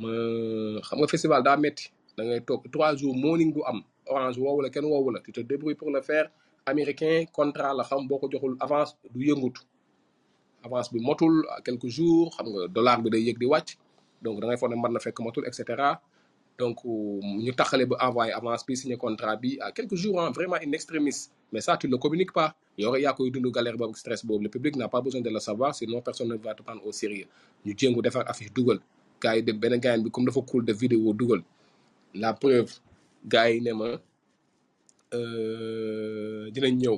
ma 0.00 0.12
xam 0.86 0.96
nga 1.00 1.08
festival 1.14 1.42
daa 1.42 1.56
metti. 1.56 1.84
Da 2.16 2.24
ngay 2.24 2.40
toog 2.48 2.62
trois 2.74 2.92
jours 2.96 3.14
morning 3.24 3.52
du 3.54 3.60
am. 3.70 3.78
Orange 4.06 4.38
woowu 4.38 4.62
la 4.62 4.70
kenn 4.70 4.84
woowu 4.84 5.10
la. 5.14 5.20
Tu 5.20 5.32
te 5.32 5.40
débrouilles 5.40 5.74
pour 5.80 5.90
le 5.90 6.00
faire. 6.00 6.26
Américain 6.66 7.24
contrat 7.32 7.72
la 7.74 7.84
xam 7.84 8.06
boo 8.08 8.18
ko 8.18 8.28
joxul 8.32 8.56
avance 8.60 8.96
du 9.14 9.26
yëngutu 9.28 9.62
avance 10.68 10.88
bi 10.92 11.00
motul 11.08 11.34
quelques 11.66 11.88
jours 11.96 12.28
xam 12.36 12.46
nga 12.52 12.62
dollar 12.76 12.96
bi 13.02 13.08
day 13.10 13.24
donc 14.22 14.40
da 14.40 14.46
ngay 14.46 14.58
foog 14.60 14.70
ne 14.70 14.76
mën 14.76 14.92
na 14.92 15.00
fekk 15.00 15.18
motul 15.22 15.44
et 15.48 15.54
cetera. 15.54 16.00
Donc 16.58 16.82
ñu 17.44 17.52
taxale 17.54 17.86
ba 17.86 17.96
envoyé 18.06 18.32
avance 18.32 18.66
bi 18.66 18.74
signé 18.76 18.96
contrat 18.96 19.36
bi 19.36 19.58
à 19.60 19.70
quelques 19.72 19.94
jours 19.94 20.20
hein, 20.20 20.30
vraiment 20.32 20.56
in 20.56 20.72
extremis. 20.72 21.30
Mais 21.52 21.60
ça 21.60 21.76
tu 21.76 21.86
le 21.86 21.96
communiques 21.98 22.32
pas. 22.32 22.54
Yow 22.76 22.90
rek 22.90 23.02
yaa 23.02 23.12
koy 23.14 23.30
dund 23.30 23.46
galère 23.54 23.76
boobu 23.76 23.94
stress 23.96 24.24
boobu. 24.26 24.42
Le 24.44 24.50
public 24.50 24.74
n'a 24.76 24.88
pas 24.88 25.00
besoin 25.00 25.20
de 25.20 25.30
le 25.30 25.38
savoir 25.38 25.74
sinon 25.74 26.00
personne 26.02 26.28
ne 26.28 26.36
va 26.36 26.54
te 26.54 26.62
prendre 26.62 26.84
au 26.84 26.92
sérieux. 26.92 27.26
Ñu 27.64 27.74
jéngu 27.78 28.02
defar 28.02 28.24
affiche 28.28 28.52
dugal. 28.52 28.80
Gars 29.22 29.36
yi 29.36 29.42
de 29.42 29.52
benn 29.52 29.78
gars 29.78 29.96
bi 29.98 30.10
comme 30.10 30.26
dafa 30.26 30.40
cool 30.42 30.64
de 30.64 30.72
vidéo 30.72 31.12
dugal. 31.14 31.42
La 32.14 32.32
preuve 32.34 32.72
gars 33.24 33.50
yi 33.50 33.60
ne 33.60 33.72
ma 33.72 33.88
euh, 35.14 36.50
dinañ 36.50 36.74
ñëw 36.82 36.96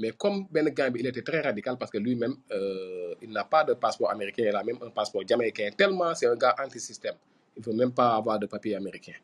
mais 0.00 0.12
comme 0.16 0.46
benn 0.50 0.68
gars 0.70 0.88
bi 0.90 1.00
il 1.00 1.06
était 1.06 1.22
très 1.22 1.40
radical 1.40 1.76
parce 1.78 1.90
que 1.90 1.98
lui-même 1.98 2.34
euh, 2.50 3.14
il 3.22 3.30
n'a 3.30 3.44
pas 3.44 3.62
de 3.64 3.74
passeport 3.74 4.10
américain 4.10 4.44
il 4.48 4.56
a 4.56 4.64
même 4.64 4.78
un 4.82 4.90
passeport 4.90 5.22
jamaïcain 5.28 5.70
tellement 5.76 6.14
c'est 6.14 6.26
un 6.26 6.36
gars 6.36 6.56
anti-système. 6.64 7.14
Il 7.56 7.62
veut 7.62 7.74
même 7.74 7.92
pas 7.92 8.14
avoir 8.16 8.38
de 8.38 8.46
papier 8.46 8.74
américain. 8.76 9.18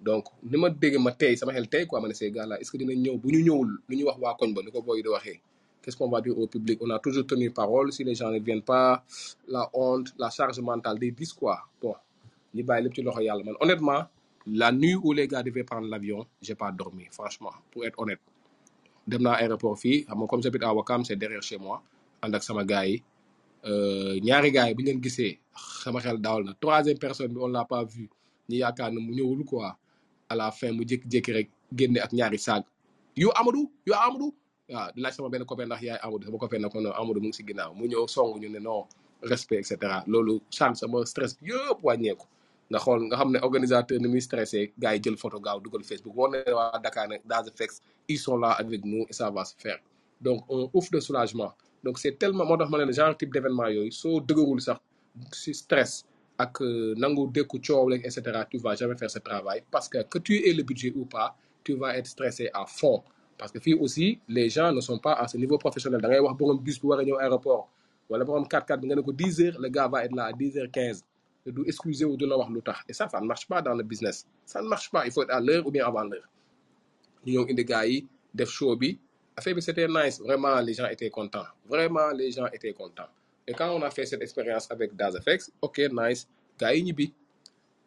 Donc 0.00 0.26
ni 0.42 0.56
ma 0.60 0.68
dégg 0.70 0.98
ma 0.98 1.12
tey 1.12 1.36
sama 1.36 1.52
xel 1.52 1.66
tey 1.68 1.86
quoi 1.86 2.00
ne 2.06 2.12
ces 2.12 2.30
gars 2.30 2.46
là 2.46 2.60
est-ce 2.60 2.70
que 2.70 2.76
dinañ 2.76 2.98
ñëw 3.04 3.16
bu 3.22 3.28
ñu 3.32 3.40
ñëwul 3.46 3.70
lu 3.88 3.94
ñu 3.96 4.04
wax 4.08 4.18
waa 4.22 4.34
koñ 4.38 4.52
ba 4.54 4.60
ko 4.70 4.82
qu'est-ce 5.82 5.96
qu'on 5.96 6.08
va 6.10 6.20
dire 6.20 6.38
au 6.38 6.46
public? 6.46 6.78
On 6.82 6.90
a 6.90 6.98
toujours 6.98 7.26
tenu 7.26 7.50
parole 7.50 7.90
si 7.92 8.04
les 8.04 8.14
gens 8.14 8.30
ne 8.30 8.38
viennent 8.38 8.62
pas 8.62 9.02
la 9.48 9.68
honte 9.72 10.08
la 10.18 10.28
charge 10.30 10.60
mentale 10.60 10.98
des 10.98 11.10
dix 11.10 11.32
quoi. 11.32 11.56
Bon 11.82 11.94
ñu 12.54 12.62
bàyyi 12.62 12.84
lépp 12.84 12.96
loxo 13.04 13.20
honnêtement 13.60 14.02
la 14.46 14.70
nuit 14.72 14.94
où 14.94 15.12
les 15.12 15.26
gars 15.26 15.42
devaient 15.42 15.64
prendre 15.64 15.88
l'avion 15.88 16.26
j'ai 16.42 16.54
pas 16.54 16.70
dormi 16.70 17.06
franchement 17.10 17.54
pour 17.70 17.84
être 17.86 17.98
honnête 17.98 18.20
dem 19.10 19.22
naa 19.22 19.36
aéroport 19.42 19.76
fii 19.82 20.04
xam 20.06 20.18
nga 20.20 20.26
comme 20.30 20.42
j'habite 20.42 20.62
à 20.64 20.72
Wakam 20.74 21.04
c'est 21.04 21.16
derrière 21.16 21.42
chez 21.42 21.58
moi 21.58 21.82
ànd 22.22 22.34
ak 22.34 22.42
sama 22.42 22.64
gars 22.64 22.86
yi. 22.86 23.02
Euh, 23.66 24.14
ñaari 24.22 24.50
gars 24.52 24.68
yi 24.68 24.74
bi 24.74 24.82
leen 24.84 25.00
gisee 25.02 25.38
sama 25.82 25.98
xel 26.00 26.18
daawal 26.20 26.44
na. 26.44 26.52
Troisième 26.60 26.98
personne 26.98 27.32
bi 27.32 27.38
on 27.40 27.48
l'a 27.48 27.64
pas 27.64 27.84
vu. 27.84 28.08
Ñu 28.48 28.56
yaakaar 28.62 28.90
ne 28.92 28.98
mu 29.00 29.12
ñëwul 29.14 29.44
quoi. 29.44 29.76
À 30.28 30.34
la 30.36 30.50
fin 30.50 30.72
mu 30.72 30.84
jékki-jékki 30.86 31.32
rek 31.32 31.48
génne 31.74 31.98
ak 31.98 32.12
ñaari 32.12 32.38
saag. 32.38 32.62
Yu 33.16 33.28
Amadou 33.34 33.70
yu 33.86 33.92
Amadou? 33.94 34.34
Waaw 34.68 34.92
di 34.94 35.00
laaj 35.02 35.14
sama 35.14 35.28
benn 35.28 35.44
copain 35.44 35.66
ndax 35.66 35.82
yaay 35.82 35.98
Amadou. 36.02 36.24
Sama 36.26 36.38
copain 36.38 36.58
na 36.60 36.68
ko 36.68 36.80
non 36.80 36.92
Amadou 36.92 37.20
mu 37.20 37.28
ngi 37.28 37.36
si 37.36 37.42
ginnaaw. 37.46 37.74
Mu 37.74 37.86
ñëw 37.88 38.06
song 38.08 38.38
ñu 38.40 38.48
ne 38.48 38.58
non 38.58 38.84
respect 39.22 39.58
et 39.58 39.64
cetera. 39.64 40.04
Loolu 40.06 40.40
change 40.50 40.76
sama 40.76 41.04
stress 41.06 41.34
bi 41.40 41.50
yëpp 41.50 41.82
wàññeeku 41.82 42.26
nga 42.70 42.78
xool 42.84 43.00
nga 43.08 43.16
xam 43.20 43.30
ne 43.34 43.38
organisateur 43.48 43.98
ni 44.00 44.08
muy 44.12 44.20
stressé 44.20 44.72
gars 44.78 45.00
Facebook 45.90 46.14
woon 46.16 46.30
ne 46.32 46.52
waa 46.58 46.78
Dakar 46.84 47.08
ne 47.08 47.16
DazFX 47.30 47.70
ils 48.08 48.18
sont 48.18 48.36
là 48.36 48.50
avec 48.62 48.84
nous 48.84 49.04
et 49.08 49.12
ça 49.12 49.30
va 49.30 49.44
se 49.44 49.54
faire. 49.58 49.78
Donc 50.20 50.44
un 50.50 50.68
ouf 50.72 50.90
de 50.90 51.00
soulagement. 51.00 51.52
Donc 51.84 51.98
c'est 51.98 52.18
tellement 52.18 52.44
moo 52.44 52.56
tax 52.56 52.70
ma 52.70 52.78
ne 52.78 52.84
la 52.84 52.92
genre 52.92 53.16
type 53.16 53.32
d'événement 53.32 53.68
yooyu 53.68 53.92
soo 53.92 54.20
dëgërul 54.28 54.60
sax 54.60 54.78
si 55.42 55.52
stress 55.54 55.92
ak 56.38 56.60
euh, 56.62 56.94
nangu 56.96 57.22
dékku 57.36 57.58
coow 57.66 57.90
et 57.92 58.00
tu 58.50 58.58
vas 58.58 58.74
jamais 58.74 58.96
faire 58.96 59.10
ce 59.10 59.18
travail 59.18 59.62
parce 59.70 59.88
que 59.88 59.98
que 60.12 60.18
tu 60.18 60.32
aies 60.46 60.54
le 60.54 60.62
budget 60.62 60.92
ou 60.96 61.04
pas 61.04 61.36
tu 61.64 61.74
vas 61.74 61.96
être 61.98 62.06
stressé 62.06 62.50
à 62.54 62.64
fond. 62.66 63.02
Parce 63.38 63.52
que 63.52 63.60
fii 63.60 63.74
aussi 63.74 64.18
les 64.28 64.48
gens 64.50 64.72
ne 64.72 64.80
sont 64.80 64.98
pas 64.98 65.14
à 65.14 65.28
ce 65.28 65.36
niveau 65.36 65.58
professionnel. 65.58 66.00
Da 66.00 66.08
ngay 66.08 66.18
wax 66.26 66.36
borom 66.38 66.58
bus 66.58 66.78
bu 66.80 66.86
war 66.88 66.98
a 67.00 67.04
ñëw 67.04 67.18
aéroport 67.20 67.68
wala 68.10 68.24
borom 68.24 68.44
4x4 68.44 68.80
bi 68.80 68.86
nga 68.88 68.96
ne 68.96 69.02
ko 69.02 69.12
10 69.12 69.40
heures 69.42 69.58
le 69.60 69.68
gars 69.68 69.88
va 69.88 70.04
être 70.04 70.14
là 70.14 70.24
à 70.26 70.32
10 70.32 70.58
heures 70.58 70.70
15 70.72 71.02
te 71.02 71.17
du 71.46 71.62
excusé 71.66 72.04
wu 72.04 72.16
du 72.16 72.26
la 72.26 72.36
wax 72.36 72.50
et 72.88 72.92
ça 72.92 73.08
ça 73.08 73.20
ne 73.20 73.26
marche 73.26 73.46
pas 73.46 73.62
dans 73.62 73.74
le 73.74 73.82
business. 73.82 74.26
Ça 74.44 74.60
ne 74.62 74.68
marche 74.68 74.90
pas. 74.90 75.06
Il 75.06 75.12
faut 75.12 75.22
être 75.22 75.30
à 75.32 75.40
l'heure 75.40 75.66
ou 75.66 75.70
bien 75.70 75.86
avant 75.86 76.04
l'heure. 76.04 76.28
Ñu 77.26 77.32
ñëw 77.32 77.46
indi 77.50 77.64
gars 77.64 77.86
yi 77.86 78.06
def 78.34 78.50
show 78.50 78.76
bi. 78.76 78.98
Affaire 79.36 79.54
bi 79.54 79.62
c'était 79.62 79.88
nice. 79.88 80.20
Vraiment 80.20 80.60
les 80.60 80.74
gens 80.74 80.86
étaient 80.88 81.10
contents. 81.10 81.46
Vraiment 81.66 82.10
les 82.10 82.30
gens 82.32 82.46
étaient 82.52 82.72
contents. 82.72 83.10
Et 83.46 83.52
quand 83.54 83.70
on 83.74 83.82
a 83.82 83.90
fait 83.90 84.06
cette 84.06 84.22
expérience 84.22 84.70
avec 84.70 84.94
DazFX 84.94 85.50
ok 85.60 85.78
nice. 85.92 86.28
Gars 86.58 86.74
yi 86.74 86.82
ñibbi. 86.82 87.12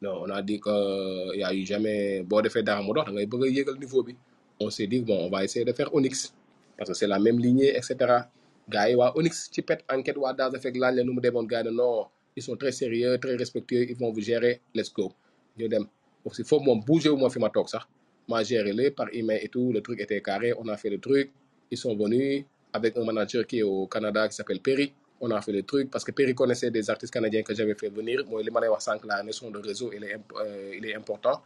Non 0.01 0.23
on 0.23 0.29
a 0.29 0.41
dit 0.41 0.59
que 0.59 0.69
euh, 0.69 1.35
y 1.35 1.43
a 1.43 1.53
eu 1.53 1.65
jamais 1.65 2.23
boo 2.23 2.41
defee 2.41 2.63
dara 2.63 2.81
mu 2.81 2.93
dox 2.93 3.05
da 3.05 3.11
ngay 3.11 3.25
bëgg 3.25 3.43
a 3.43 3.47
yéegal 3.47 3.77
niveau 3.79 4.03
bi. 4.03 4.15
On 4.59 4.69
s'est 4.69 4.87
dit 4.87 5.01
bon 5.01 5.25
on 5.25 5.29
va 5.29 5.43
essayer 5.43 5.65
de 5.65 5.73
faire 5.73 5.93
Onyx. 5.93 6.33
Parce 6.77 6.89
que 6.89 6.95
c'est 6.95 7.07
la 7.07 7.19
même 7.19 7.39
lignée 7.39 7.75
et 7.77 7.81
cetera. 7.81 8.27
Gars 8.69 8.89
yi 8.89 8.95
waa 8.95 9.11
Onyx 9.15 9.49
ci 9.51 9.61
pet 9.61 9.83
enquête 9.89 10.17
waa 10.17 10.33
DazFX 10.33 10.73
laaj 10.77 10.95
leen 10.95 11.07
nu 11.07 11.47
gars 11.47 11.63
non 11.63 12.07
ils 12.35 12.43
sont 12.43 12.55
très 12.55 12.71
sérieux 12.71 13.17
très 13.17 13.35
respectueux 13.35 13.83
ils 13.89 13.95
vont 13.97 14.11
vous 14.11 14.21
gérer 14.21 14.61
let's 14.73 14.91
go. 14.93 15.11
Ñu 15.57 15.67
dem. 15.67 15.85
Aussi 16.25 16.43
foofu 16.43 16.63
moom 16.65 16.79
bougé 16.85 17.09
wu 17.09 17.17
ma 17.19 17.29
fi 17.29 17.39
ma 17.39 17.49
toog 17.49 17.67
sax. 17.67 17.85
Ma 18.27 18.43
géré 18.43 18.73
les 18.73 18.91
par 18.91 19.07
email 19.13 19.39
et 19.43 19.49
tout 19.49 19.71
le 19.73 19.81
truc 19.81 19.99
était 19.99 20.21
carré 20.21 20.53
on 20.57 20.67
a 20.67 20.77
fait 20.77 20.89
le 20.89 20.99
truc. 20.99 21.31
Ils 21.69 21.77
sont 21.77 21.95
venus 21.95 22.45
avec 22.73 22.95
un 22.97 23.03
manager 23.03 23.45
qui 23.45 23.59
est 23.59 23.63
au 23.63 23.87
Canada 23.87 24.27
qui 24.27 24.35
s'appelle 24.35 24.59
Perry. 24.61 24.93
On 25.19 25.29
a 25.31 25.41
fait 25.41 25.51
le 25.51 25.63
truc 25.63 25.89
parce 25.91 26.03
que 26.03 26.11
Perry 26.11 26.33
connaissait 26.33 26.71
des 26.71 26.89
artistes 26.89 27.13
canadiens 27.13 27.43
que 27.43 27.53
j'avais 27.53 27.75
fait 27.75 27.89
venir. 27.89 28.23
Mooy 28.27 28.43
li 28.43 28.51
ma 28.51 28.59
lay 28.61 28.67
wax 28.69 28.83
sànq 28.85 29.05
la 29.05 29.23
notion 29.23 29.49
de 29.51 29.59
réseau 29.59 29.91
il 29.93 30.03
est 30.03 30.15
euh, 30.15 30.73
il 30.77 30.85
est 30.85 30.95
important. 30.95 31.41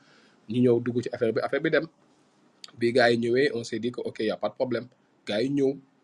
Ñu 0.49 0.59
ñëw 0.61 0.79
dugg 0.81 1.01
ci 1.03 1.09
affaire 1.11 1.33
bi 1.33 1.39
affaire 1.41 1.61
gars 2.91 3.09
on 3.53 3.63
s'est 3.63 3.79
dit 3.79 3.91
que 3.91 4.01
ok 4.01 4.19
y 4.19 4.29
a 4.29 4.37
pas 4.37 4.49
de 4.49 4.53
problème. 4.53 4.87
Gars 5.25 5.41
yi 5.41 5.49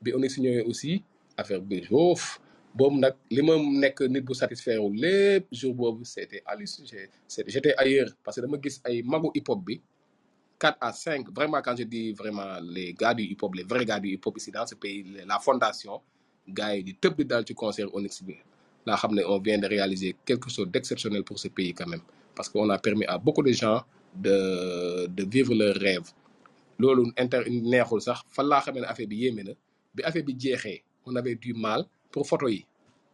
bi 0.01 0.13
Onyx 0.13 0.37
ñëwee 0.39 0.61
aussi 0.65 1.03
affaire 1.37 1.61
bi 1.61 1.85
boobu 2.73 2.97
nag 2.99 3.15
li 3.29 3.41
ma 3.41 3.53
nekk 3.57 4.01
nit 4.09 4.23
bu 4.23 4.33
satisfaire 4.33 4.79
wu 4.83 4.93
lépp 4.93 5.47
jour 5.51 5.73
boobu 5.73 6.05
c'était 6.05 6.41
hallucinant 6.45 6.87
c'est- 7.27 7.47
j'étais 7.47 7.73
ailleurs 7.77 8.11
parce 8.23 8.35
que 8.37 8.41
dama 8.41 8.57
gis 8.63 8.79
ay 8.85 9.01
magu 9.03 9.29
hip 9.35 9.47
hop 9.49 9.63
bi 9.65 9.81
4 10.59 10.77
à 10.81 10.91
5 10.93 11.29
vraiment 11.31 11.61
quand 11.61 11.75
je 11.75 11.83
dis 11.83 12.13
vraiment 12.13 12.59
les 12.61 12.93
gars 12.93 13.13
du 13.13 13.23
hip 13.23 13.41
hop 13.41 13.55
les 13.55 13.63
vrais 13.63 13.85
gars 13.85 13.99
du 13.99 14.09
hip 14.09 14.21
hop 14.25 14.37
ici 14.37 14.51
dans 14.51 14.65
ce 14.65 14.75
pays 14.75 15.03
la 15.25 15.39
fondation 15.39 16.01
gars 16.47 16.75
yi 16.75 16.83
di 16.83 16.93
tëb 16.95 17.15
di 17.21 17.35
ci 17.47 17.53
concert 17.53 17.89
Onyx 17.93 18.23
bi 18.23 18.35
on 19.27 19.39
vient 19.39 19.57
de 19.59 19.67
réaliser 19.67 20.15
quelque 20.25 20.49
chose 20.49 20.67
d'exceptionnel 20.69 21.23
pour 21.23 21.37
ce 21.39 21.47
pays 21.49 21.73
quand 21.73 21.87
même. 21.87 22.01
Parce 22.35 22.49
que 22.49 22.57
on 22.57 22.69
a 22.69 22.79
permis 22.79 23.05
à 23.05 23.17
beaucoup 23.17 23.43
de 23.43 23.51
gens 23.51 23.83
de 24.15 25.05
de 25.07 25.23
vivre 25.23 25.53
leur 25.53 25.75
rêve. 25.75 26.07
Loolu 26.79 27.11
inter 27.17 27.43
neexul 27.49 28.01
sax. 28.01 28.21
Fan 28.35 28.47
laa 28.47 28.61
xamee 28.61 28.83
affaire 28.83 29.07
bi 29.07 29.17
yéeme 29.17 29.43
na. 29.43 29.51
Bi 29.93 30.03
affaire 30.03 30.23
bi 30.23 30.35
jeexee 30.39 30.83
on 31.05 31.15
avait 31.15 31.35
du 31.35 31.53
mal 31.53 31.85
pour 32.11 32.27
photo 32.27 32.47
yi. 32.47 32.65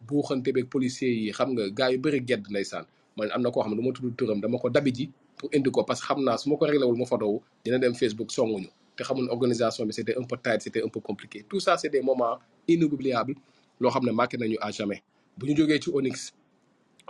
Buuxante 0.06 0.52
beeg 0.52 0.66
policiers 0.68 1.14
yi 1.14 1.30
xam 1.32 1.52
nga 1.54 1.70
gars 1.70 1.90
yu 1.92 1.98
bëri 1.98 2.20
gedd 2.26 2.46
ndeysaan. 2.50 2.84
Man 3.16 3.30
am 3.34 3.42
na 3.42 3.50
koo 3.50 3.62
xam 3.62 3.70
ne 3.74 3.76
du 3.76 3.82
ma 3.82 3.92
tudd 3.92 4.16
turam 4.16 4.40
dama 4.40 4.58
ko 4.58 4.68
dabi 4.70 4.92
ji 4.94 5.10
pour 5.38 5.50
indi 5.54 5.70
ko 5.70 5.82
parce 5.84 6.00
que 6.00 6.06
xam 6.06 6.22
naa 6.24 6.36
su 6.38 6.48
ma 6.50 6.56
ko 6.56 6.64
réglé 6.66 6.84
wul 6.86 6.96
ma 6.98 7.04
photo 7.06 7.26
wu 7.28 7.40
dina 7.64 7.78
dem 7.78 7.94
Facebook 7.94 8.30
songuñu. 8.30 8.68
Te 8.96 9.02
xamul 9.04 9.28
organisation 9.30 9.86
bi 9.86 9.92
c'était 9.92 10.16
un 10.18 10.22
peu 10.24 10.36
tight 10.36 10.60
c'était 10.62 10.82
un 10.84 10.88
peu 10.88 11.00
compliqué. 11.00 11.44
Tout 11.48 11.60
ça 11.60 11.76
c'est 11.78 11.88
des 11.90 12.02
moments 12.02 12.38
inoubliables 12.68 13.34
loo 13.80 13.90
xam 13.90 14.04
ne 14.06 14.12
marqué 14.12 14.36
nañu 14.36 14.56
à 14.60 14.70
jamais. 14.70 15.02
Bu 15.36 15.46
ñu 15.46 15.56
jógee 15.56 15.80
ci 15.82 15.90
Onyx 15.92 16.32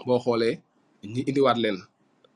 boo 0.07 0.19
xoolee 0.19 0.61
ñi 1.05 1.25
indiwaat 1.29 1.55
leen. 1.59 1.79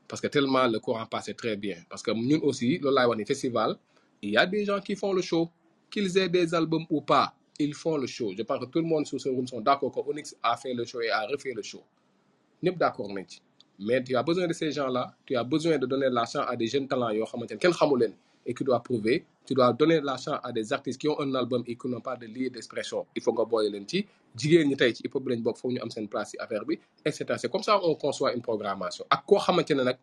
Parce 0.07 0.21
que 0.21 0.27
tellement 0.27 0.67
le 0.67 0.79
courant 0.79 1.05
passait 1.07 1.33
très 1.33 1.55
bien. 1.57 1.77
Parce 1.89 2.03
que 2.03 2.11
ñun 2.11 2.39
aussi 2.43 2.77
loolu 2.77 2.95
laay 2.95 3.07
wax 3.07 3.17
ni 3.17 3.25
festival 3.25 3.75
il 4.21 4.29
y 4.31 4.37
a 4.37 4.45
des 4.45 4.63
gens 4.65 4.79
qui 4.79 4.95
font 4.95 5.13
le 5.13 5.21
show 5.21 5.49
qu'ils 5.89 6.17
aient 6.17 6.29
des 6.29 6.53
albums 6.53 6.85
ou 6.89 7.01
pas 7.01 7.33
ils 7.59 7.73
font 7.73 7.97
le 7.97 8.07
show. 8.07 8.33
Je 8.37 8.41
pense 8.43 8.59
que 8.59 8.65
tout 8.65 8.79
le 8.79 8.85
monde 8.85 9.05
sur 9.05 9.19
ce 9.19 9.29
room 9.29 9.47
sont 9.47 9.61
d'accord 9.61 9.91
que 9.91 9.99
Onyx 9.99 10.35
a 10.41 10.57
fait 10.57 10.73
le 10.73 10.85
show 10.85 11.01
et 11.01 11.09
a 11.09 11.25
refait 11.27 11.53
le 11.53 11.61
show. 11.61 11.83
Ñëpp 12.63 12.77
d'accord 12.77 13.09
mais 13.79 14.03
tu 14.03 14.15
as 14.15 14.23
besoin 14.23 14.47
de 14.47 14.53
ces 14.53 14.71
gens-là 14.71 15.15
tu 15.25 15.35
as 15.35 15.43
besoin 15.43 15.77
de 15.77 15.85
donner 15.85 16.07
la 16.09 16.25
chance 16.25 16.45
à 16.47 16.55
des 16.55 16.67
jeunes 16.67 16.87
talents 16.87 17.09
et 18.45 18.53
qui 18.53 18.63
doivent 18.63 18.81
prouver 18.83 19.25
tu 19.45 19.53
dois 19.53 19.73
donner 19.73 19.99
la 20.01 20.15
chance 20.17 20.39
à 20.43 20.51
des 20.51 20.71
artistes 20.71 20.99
qui 21.01 21.07
ont 21.09 21.19
un 21.19 21.33
album 21.35 21.63
et 21.67 21.75
qui 21.75 21.87
n'ont 21.87 21.99
pas 22.01 22.15
de 22.15 22.25
lieu 22.27 22.49
d'expression. 22.49 23.05
Il 23.15 23.21
faut 23.21 23.33
nga 23.33 23.43
boole 23.45 23.69
leen 23.71 23.85
ci. 23.87 24.05
Jigéen 24.35 24.67
ñi 24.67 24.75
tey 24.77 24.93
ci 24.95 25.03
hip 25.05 25.13
hop 25.15 25.27
lañ 25.27 25.43
foog 25.55 25.71
ñu 25.73 25.79
am 25.81 25.89
seen 25.91 26.07
place 26.07 26.31
ci 26.31 26.37
affaire 26.39 26.65
bi 26.65 26.79
et 27.05 27.11
cetera. 27.11 27.37
C'est 27.37 27.51
comme 27.51 27.63
ça 27.63 27.79
on 27.83 27.95
conçoit 27.95 28.33
une 28.33 28.41
programmation. 28.41 29.05
Ak 29.09 29.25
koo 29.25 29.37
xamante 29.37 29.71
ne 29.71 29.83
nag 29.83 29.97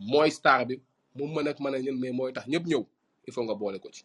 mooy 0.00 0.30
star 0.30 0.64
bi 0.66 0.80
mu 1.16 1.26
mën 1.26 1.48
ak 1.48 1.58
a 1.60 1.78
ñën 1.78 1.96
mais 1.98 2.12
mooy 2.12 2.32
tax 2.32 2.46
ñëpp 2.48 2.66
ñëw 2.66 2.84
il 3.26 3.32
faut 3.32 3.42
nga 3.44 3.54
boole 3.54 3.78
ko 3.78 3.88
ci. 3.92 4.04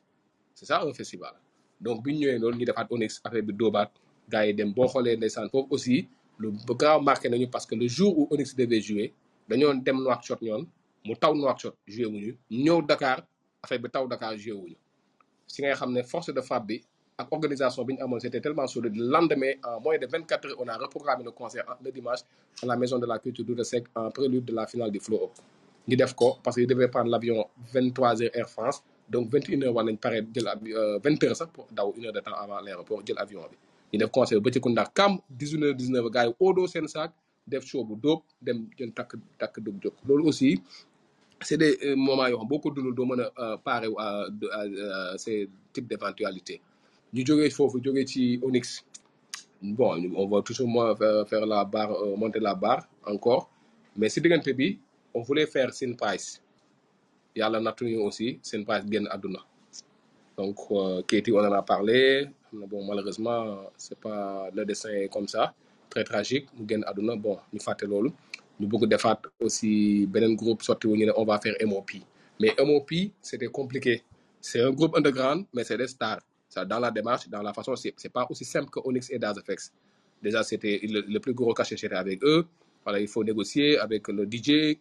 C'est 0.53 0.65
ça 0.65 0.81
un 0.83 0.93
festival 0.93 1.33
donc 1.79 2.03
bi 2.03 2.13
ñu 2.13 2.19
ñëwee 2.19 2.39
loolu 2.39 2.57
ñu 2.57 2.65
defaat 2.65 2.87
Onyx 2.89 3.21
affaire 3.23 3.43
bi 3.43 3.53
dóobaat 3.53 3.91
gars 4.29 4.45
yi 4.45 4.53
dem. 4.53 4.73
Boo 4.73 4.87
xoolee 4.87 5.15
ndeysaan 5.17 5.49
foofu 5.49 5.67
aussi 5.73 6.07
lu 6.39 6.51
grave 6.77 7.03
marqué 7.03 7.29
nañu 7.29 7.47
parce 7.49 7.65
que 7.65 7.75
le 7.75 7.87
jour 7.87 8.17
où 8.17 8.27
Onyx 8.31 8.55
devait 8.55 8.81
jouer 8.81 9.13
dañoo 9.47 9.73
dem 9.73 9.97
Nouakchott 9.97 10.41
ñoon 10.41 10.67
mu 11.05 11.15
taw 11.15 11.33
Nouakchott 11.35 11.75
joué 11.87 12.05
wuñu. 12.05 12.37
Ñëw 12.51 12.81
Dakar 12.85 13.25
affaire 13.63 13.79
bi 13.81 13.89
taw 13.89 14.07
Dakar 14.07 14.37
joué 14.37 14.53
wuñu. 14.53 14.75
Si 15.47 15.61
ngay 15.61 15.73
xam 15.73 15.91
ne 15.93 16.03
force 16.03 16.31
de 16.33 16.41
frappe 16.41 16.67
bi 16.67 16.83
ak 17.17 17.27
organisation 17.31 17.83
bi 17.85 17.93
ñu 17.93 18.01
amoon 18.03 18.19
c'était 18.19 18.41
tellement 18.41 18.67
solide. 18.67 18.95
Le 18.95 19.09
lendemain 19.09 19.53
en 19.63 19.79
moins 19.81 19.97
de 19.97 20.05
24 20.07 20.45
heures 20.47 20.55
on 20.59 20.67
a 20.67 20.77
reprogrammé 20.77 21.23
le 21.23 21.31
concert 21.31 21.63
le 21.83 21.91
dimanche 21.91 22.19
à 22.61 22.65
la 22.65 22.75
maison 22.75 22.99
de 22.99 23.05
la 23.05 23.19
culture 23.19 23.45
d'Ouda 23.45 23.63
Seck 23.63 23.85
en 23.95 24.11
prélude 24.11 24.45
de 24.45 24.53
la 24.53 24.67
finale 24.67 24.91
du 24.91 24.99
Flow 24.99 25.23
Up. 25.25 25.31
Ñu 25.87 25.95
def 25.95 26.13
ko 26.13 26.37
parce 26.43 26.57
que 26.57 26.61
il 26.61 26.67
devait 26.67 26.89
prendre 26.89 27.09
l'avion 27.09 27.45
23 27.73 28.21
heures 28.23 28.29
Air 28.33 28.49
France 28.49 28.83
donc 29.09 29.29
21 29.31 29.61
heures 29.63 29.73
war 29.75 29.85
nañ 29.85 29.97
pare 29.97 30.21
jël 30.33 30.47
avi 30.47 30.71
20 31.03 31.23
heures 31.23 31.37
sax 31.37 31.49
pour 31.53 31.67
daw 31.71 31.93
une 31.97 32.05
heure 32.05 32.13
de 32.13 32.19
temps 32.19 32.35
avant 32.35 32.59
l'aéroport 32.61 33.01
jël 33.05 33.17
avion 33.19 33.41
bi. 33.51 33.57
Ñu 33.93 33.97
def 33.99 34.11
concert 34.11 34.39
ba 34.41 34.51
ci 34.51 34.59
Kounda 34.59 34.85
kam 34.93 35.19
19 35.29 35.63
heures 35.63 35.75
19 35.75 35.95
heures 36.03 36.11
gars 36.11 36.25
yi 36.27 36.33
oodoo 36.39 36.67
seen 36.67 36.87
saak 36.87 37.11
def 37.47 37.63
show 37.65 37.83
bu 37.83 37.95
dóob 37.95 38.21
dem 38.41 38.67
jël 38.77 38.91
takk 38.93 39.15
takk 39.39 39.59
dug 39.59 39.75
jóg. 39.83 39.93
Loolu 40.07 40.23
aussi 40.27 40.61
c'est 41.41 41.57
des 41.57 41.77
euh, 41.83 41.95
moments 41.95 42.27
yoo 42.27 42.37
xam 42.39 42.47
boo 42.47 42.59
ko 42.59 42.69
dundul 42.71 42.95
doo 42.95 43.05
mën 43.05 43.21
a 43.21 43.59
à 43.65 43.81
à 45.13 45.17
ces 45.17 45.49
types 45.73 45.87
d'éventualités. 45.87 46.59
Ñu 47.13 47.25
jógee 47.25 47.49
foofu 47.49 47.77
jógee 47.83 48.05
ci 48.07 48.39
Onyx. 48.43 48.83
Bon 49.61 49.95
on 50.15 50.27
va 50.27 50.41
toujours 50.41 50.67
moins 50.67 50.95
faire, 51.29 51.45
la 51.45 51.63
barre 51.63 51.91
euh, 51.93 52.15
monter 52.17 52.39
la 52.39 52.53
barre 52.55 52.83
encore. 53.05 53.49
Mais 53.95 54.09
si 54.09 54.19
diggante 54.21 54.49
bi 54.53 54.77
on 55.13 55.21
voulait 55.21 55.47
faire 55.47 55.73
Sin 55.73 55.93
Price 55.93 56.41
yàlla 57.39 57.59
nattuñu 57.61 57.97
aussi 58.07 58.39
Sin 58.41 58.61
Price 58.65 58.85
génn 58.91 59.07
àdduna. 59.15 59.39
Donc 60.37 60.57
euh, 60.71 61.01
Keyti 61.07 61.31
on 61.31 61.39
en 61.39 61.51
a 61.51 61.61
parlé. 61.61 62.27
Bon 62.53 62.83
malheureusement 62.85 63.41
c'est 63.77 63.99
pas 63.99 64.49
le 64.53 64.65
dessin 64.65 64.89
est 64.89 65.09
comme 65.09 65.27
ça. 65.27 65.53
Très 65.89 66.03
tragique. 66.03 66.47
Mu 66.57 66.65
génn 66.69 66.83
àdduna. 66.89 67.15
Bon 67.15 67.37
ñu 67.53 67.59
fàtte 67.59 67.83
loolu. 67.91 68.09
Ñu 68.59 68.65
bëgg 68.67 68.87
defaat 68.93 69.21
aussi 69.39 70.05
beneen 70.07 70.35
groupe. 70.35 70.61
Sorti 70.63 70.87
wu 70.87 70.95
ñu 70.97 71.11
on 71.15 71.25
va 71.25 71.39
faire 71.39 71.55
MOP 71.65 71.91
mais 72.39 72.53
MOP 72.69 72.91
c'était 73.21 73.47
compliqué. 73.47 74.03
C'est 74.41 74.61
un 74.61 74.71
groupe 74.71 74.95
underground 74.97 75.45
mais 75.53 75.63
c'est 75.63 75.77
des 75.77 75.87
stars. 75.87 76.21
Dans 76.65 76.79
la 76.79 76.89
démarche 76.91 77.27
dans 77.29 77.41
la 77.43 77.53
façon 77.53 77.75
c'est 77.75 77.93
c'est 77.97 78.11
pas 78.17 78.25
aussi 78.29 78.45
simple 78.45 78.69
que 78.69 78.79
Onyx 78.83 79.11
et 79.11 79.19
Daz 79.19 79.37
FX 79.45 79.71
déjà 80.23 80.41
c'était 80.43 80.79
le, 80.83 81.19
plus 81.19 81.33
gros 81.33 81.53
cachet 81.53 81.91
avec 81.93 82.23
eux. 82.23 82.45
Voilà 82.83 82.99
il 82.99 83.07
faut 83.07 83.23
négocier 83.23 83.77
avec 83.77 84.07
le 84.07 84.23
DJ 84.25 84.77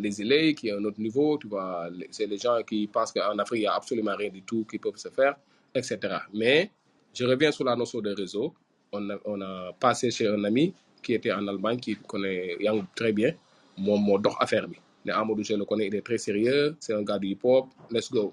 les 0.00 0.20
élèves 0.22 0.54
qui 0.54 0.68
est 0.68 0.72
un 0.72 0.84
autre 0.84 1.00
niveau 1.00 1.38
tu 1.38 1.48
vois 1.48 1.88
les- 1.90 2.08
c'est 2.10 2.26
les 2.26 2.38
gens 2.38 2.58
qui 2.68 2.86
pensent 2.86 3.12
qu'en 3.12 3.38
Afrique 3.38 3.60
il 3.60 3.64
y 3.64 3.66
a 3.66 3.74
absolument 3.74 4.16
rien 4.16 4.30
du 4.30 4.42
tout 4.42 4.64
qui 4.70 4.78
peuvent 4.78 4.96
se 4.96 5.08
faire 5.08 5.36
etc 5.74 6.18
mais 6.32 6.70
je 7.16 7.24
reviens 7.24 7.50
sur 7.50 7.64
la 7.64 7.74
notion 7.74 8.00
de 8.00 8.10
réseau. 8.14 8.52
On 8.92 9.40
a, 9.40 9.72
passé 9.80 10.10
chez 10.10 10.26
un 10.28 10.44
ami 10.44 10.74
qui 11.02 11.14
était 11.14 11.32
en 11.32 11.46
Allemagne 11.48 11.78
qui 11.80 11.96
connaît 11.96 12.56
Yang 12.60 12.84
très 12.94 13.12
bien. 13.12 13.32
Moom 13.78 14.02
moo 14.02 14.18
dox 14.18 14.36
affaire 14.38 14.66
ne 14.68 15.12
Amadou 15.12 15.42
je 15.42 15.54
le 15.54 15.64
connais 15.64 15.86
il 15.86 15.94
est 15.94 16.00
très 16.02 16.18
sérieux 16.18 16.74
c'est 16.80 16.94
un 16.94 17.02
gars 17.02 17.18
du 17.18 17.28
hip 17.28 17.40
hop 17.44 17.66
let's 17.90 18.10
go. 18.10 18.32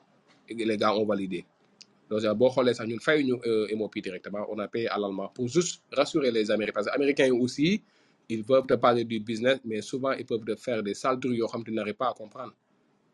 Les 0.50 0.78
gars 0.78 0.94
ont 0.96 1.06
validé. 1.06 1.46
Donc 2.10 2.22
fayuñu 3.02 3.36
euh, 3.46 3.68
on 4.50 4.60
a 4.60 4.68
payé 4.68 4.88
à 4.90 4.98
l'allemand 4.98 5.30
pour 5.34 5.48
juste 5.48 5.82
rassurer 5.92 6.32
les 6.32 6.50
Américains. 6.52 6.82
Que 6.84 6.90
Américains 6.90 7.32
aussi 7.34 7.82
ils 8.30 8.44
peuvent 8.44 8.66
te 8.68 8.74
parler 8.76 9.04
du 9.04 9.20
business 9.20 9.60
mais 9.66 9.82
souvent 9.82 10.12
ils 10.14 10.26
peuvent 10.26 10.46
te 10.46 10.56
faire 10.56 10.82
des 10.84 10.94
sales 10.94 11.20
trucs 11.20 11.38
xam 11.40 11.64
tu 11.64 11.72
n'arrives 11.72 11.96
pas 11.96 12.10
à 12.10 12.14
comprendre 12.14 12.54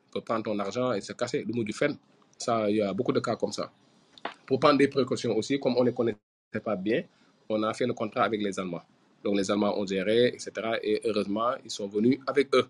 ils 0.08 0.12
peuvent 0.12 0.24
prendre 0.24 0.44
ton 0.44 0.58
argent 0.60 0.92
et 0.94 1.02
se 1.02 1.14
casser 1.14 1.44
du 1.46 1.54
mujj 1.54 1.74
fenn 1.74 1.98
ça 2.38 2.70
il 2.70 2.78
y 2.78 2.82
a 2.82 2.94
beaucoup 2.94 3.12
de 3.14 3.20
cas 3.20 3.36
comme 3.36 3.52
ça 3.52 3.72
pour 4.50 4.60
prendre 4.60 4.80
des 4.80 4.88
précautions 4.88 5.38
aussi, 5.38 5.60
comme 5.60 5.78
on 5.78 5.82
ne 5.84 5.90
les 5.90 5.94
connaissait 5.96 6.18
pas 6.64 6.76
bien, 6.76 7.04
on 7.50 7.62
a 7.62 7.72
fait 7.72 7.86
le 7.86 7.94
contrat 7.94 8.24
avec 8.24 8.42
les 8.42 8.60
Allemands. 8.60 8.82
Donc 9.24 9.38
les 9.38 9.52
Allemands 9.52 9.78
ont 9.80 9.86
géré, 9.86 10.30
etc. 10.30 10.52
Et 10.82 11.00
heureusement, 11.06 11.52
ils 11.64 11.70
sont 11.70 11.88
venus 11.88 12.18
avec 12.26 12.48
eux. 12.56 12.68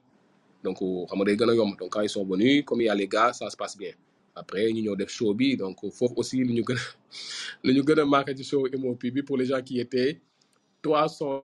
Donc, 0.61 0.81
yomb. 0.81 1.75
donc 1.79 1.89
quand 1.89 2.01
ils 2.01 2.09
sont 2.09 2.25
venus, 2.25 2.65
comme 2.65 2.81
il 2.81 2.85
y 2.85 2.89
a 2.89 2.95
les 2.95 3.07
gars, 3.07 3.31
ça 3.31 3.49
se 3.49 3.55
passe 3.55 3.77
bien. 3.77 3.91
Après, 4.35 4.71
ñu 4.73 4.81
ñëw 4.81 4.95
def 4.97 5.09
show 5.09 5.33
bi, 5.33 5.55
donc 5.55 5.77
foofu 5.89 6.13
aussi 6.17 6.37
lu 6.37 6.53
ñu 6.53 6.63
gën 6.67 6.75
a 6.75 6.79
lu 7.63 7.73
ñu 7.73 7.83
gën 7.87 7.99
a 7.99 8.05
marqué 8.05 8.35
ci 8.35 8.43
show 8.43 8.67
MOP 8.77 8.99
bi 9.07 9.21
pour 9.23 9.37
les 9.37 9.45
gens 9.45 9.61
qui 9.61 9.79
étaient 9.79 10.19
trois 10.81 11.07
sons 11.07 11.43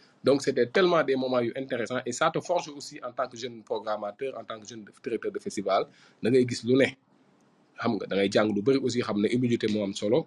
donc 0.23 0.41
c'était 0.41 0.67
tellement 0.67 1.03
des 1.03 1.15
moments 1.15 1.41
intéressants. 1.55 1.99
Et 2.05 2.11
ça 2.11 2.29
te 2.31 2.39
forge 2.39 2.69
aussi 2.69 2.99
en 3.03 3.11
tant 3.11 3.27
que 3.27 3.37
jeune 3.37 3.63
programmateur 3.63 4.37
en 4.39 4.43
tant 4.43 4.59
que 4.59 4.67
jeune 4.67 4.85
directeur 5.03 5.31
de 5.31 5.39
festival. 5.39 5.85
Il 6.23 6.33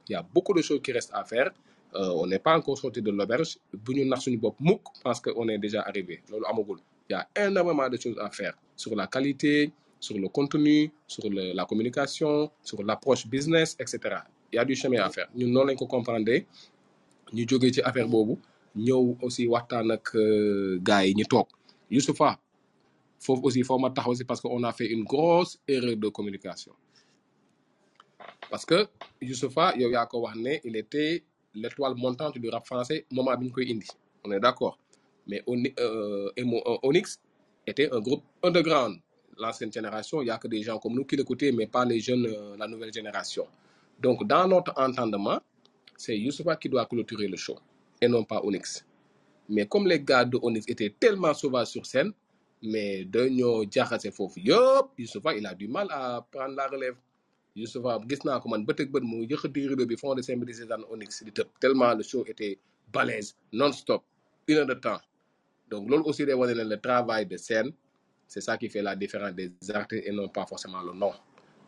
y 0.09 0.15
a 0.15 0.23
beaucoup 0.23 0.55
de 0.55 0.63
choses 0.63 0.81
qui 0.83 0.93
restent 0.93 1.13
à 1.15 1.25
faire. 1.25 1.51
Euh, 1.95 2.09
on 2.17 2.27
n'est 2.27 2.41
pas 2.41 2.57
encore 2.57 2.77
sorti 2.77 3.01
de 3.01 3.11
l'auberge. 3.13 3.57
Bu 3.73 3.95
ñu 3.95 4.05
nax 4.05 4.23
suñu 4.25 4.37
bopp 4.39 4.57
mukk 4.59 4.83
parce 5.05 5.21
que 5.21 5.31
on 5.37 5.49
est 5.49 5.59
déjà 5.59 5.83
arrivé. 5.83 6.21
Il 6.29 6.41
y 7.11 7.15
a 7.15 7.29
énormément 7.37 7.89
de 7.89 7.97
choses 7.97 8.19
à 8.19 8.31
faire 8.31 8.55
sur 8.75 8.97
la 8.97 9.07
qualité 9.07 9.71
sur 10.01 10.19
le 10.19 10.29
contenu 10.29 10.91
sur 11.07 11.23
la 11.31 11.65
communication 11.65 12.51
sur 12.63 12.83
l'approche 12.83 13.27
business 13.27 13.77
etc 13.79 14.17
il 14.53 14.57
y 14.57 14.59
a 14.59 14.65
du 14.65 14.75
chemin 14.77 15.01
à 15.03 15.11
faire. 15.11 15.29
Noonu 15.35 15.67
lañ 15.67 15.77
ko 15.77 15.87
comprendre. 15.87 16.45
Jógee 17.33 17.73
ci 17.73 17.81
affaire 17.83 18.07
boobu 18.09 18.39
ñëw 18.77 19.17
aussi 19.23 19.47
waxtaan 19.47 19.91
ak 19.95 20.07
euh, 20.19 20.79
gars 20.83 21.05
yi 21.07 21.15
ñu 21.15 21.25
toog. 21.31 21.47
Youssoufa 21.91 22.39
foofu 23.25 23.43
aussi 23.47 23.63
foo 23.63 23.79
ma 23.79 23.91
taxaw 23.91 24.15
parce 24.27 24.41
que 24.43 24.49
on 24.49 24.63
a 24.65 24.73
fait 24.73 24.87
une 24.91 25.05
grosse 25.05 25.59
erreur 25.69 25.97
de 25.97 26.09
communication. 26.09 26.73
Parce 28.51 28.65
que 28.67 28.87
Youssoufa 29.23 29.75
yow 29.77 29.91
yaa 29.91 30.07
ko 30.07 30.19
wax 30.21 30.37
il 30.65 30.77
était 30.77 31.23
l'étoile 31.55 31.95
montante 31.97 32.39
du 32.39 32.49
rap 32.51 32.67
français 32.67 33.07
moment 33.13 33.37
bi 33.37 33.47
ñu 33.47 33.63
indi. 33.73 33.87
On 34.25 34.33
est 34.33 34.41
d'accord. 34.41 34.79
Mais 35.27 35.43
euh, 35.49 36.31
euh, 36.39 36.79
Onyx 36.83 37.21
était 37.67 37.91
un 37.93 38.01
groupe 38.01 38.23
underground. 38.43 38.99
L'ancienne 39.39 39.73
génération 39.73 40.21
il 40.21 40.27
y 40.27 40.31
a 40.31 40.39
que 40.39 40.49
des 40.49 40.63
gens 40.63 40.79
comme 40.79 40.95
nous 40.95 41.05
qui 41.05 41.17
l'écoutaient 41.17 41.53
mais 41.53 41.67
pas 41.67 41.85
les 41.85 42.01
jeunes 42.01 42.27
la 42.59 42.67
nouvelle 42.67 42.93
génération. 42.93 43.47
Donc 44.01 44.27
dans 44.27 44.49
notre 44.49 44.73
entendement 44.77 45.39
c'est 45.97 46.19
Youssoufa 46.19 46.57
qui 46.57 46.69
doit 46.69 46.87
clôturer 46.87 47.29
le 47.29 47.37
show 47.37 47.57
et 48.01 48.09
non 48.09 48.25
pas 48.25 48.41
Onyx. 48.43 48.85
Mais 49.49 49.67
comme 49.67 49.87
les 49.87 50.01
gars 50.01 50.25
de 50.25 50.39
Onyx 50.43 50.65
étaient 50.69 50.95
tellement 50.99 51.35
sauvages 51.35 51.69
sur 51.69 51.87
scène 51.87 52.13
mais 52.63 53.05
dañoo 53.05 53.65
jaxase 53.71 54.11
foofu 54.11 54.41
yëpp 54.41 54.87
Youssoufa 54.99 55.35
il 55.37 55.47
a 55.47 55.55
du 55.55 55.69
mal 55.69 55.87
à 55.91 56.27
prendre 56.31 56.55
la 56.57 56.67
relève. 56.67 56.97
Youssoupha 57.55 58.01
gis 58.09 58.23
naa 58.27 58.41
ko 58.43 58.49
man 58.51 58.65
bët 58.67 58.81
ak 58.83 58.89
fond 60.01 60.15
de 60.17 60.23
Onyx 60.93 61.25
tellement 61.61 61.95
le 61.95 62.03
show 62.03 62.25
était 62.27 62.59
balèze 62.93 63.37
non-stop 63.53 64.03
une 64.49 64.57
heure 64.59 64.67
de 64.67 64.75
temps. 64.75 65.01
Donc 65.71 65.89
loolu 65.89 66.03
aussi 66.05 66.27
day 66.27 66.35
le 66.35 66.77
travail 66.81 67.27
de 67.27 67.37
scène 67.37 67.73
c'est 68.27 68.41
ça 68.41 68.59
qui 68.59 68.69
fait 68.69 68.83
la 68.83 68.97
différence 68.97 69.35
des 69.35 69.53
artistes 69.73 70.05
et 70.07 70.11
non 70.13 70.29
pas 70.29 70.47
forcément 70.47 70.83
le 70.83 70.93
nom. 70.93 71.13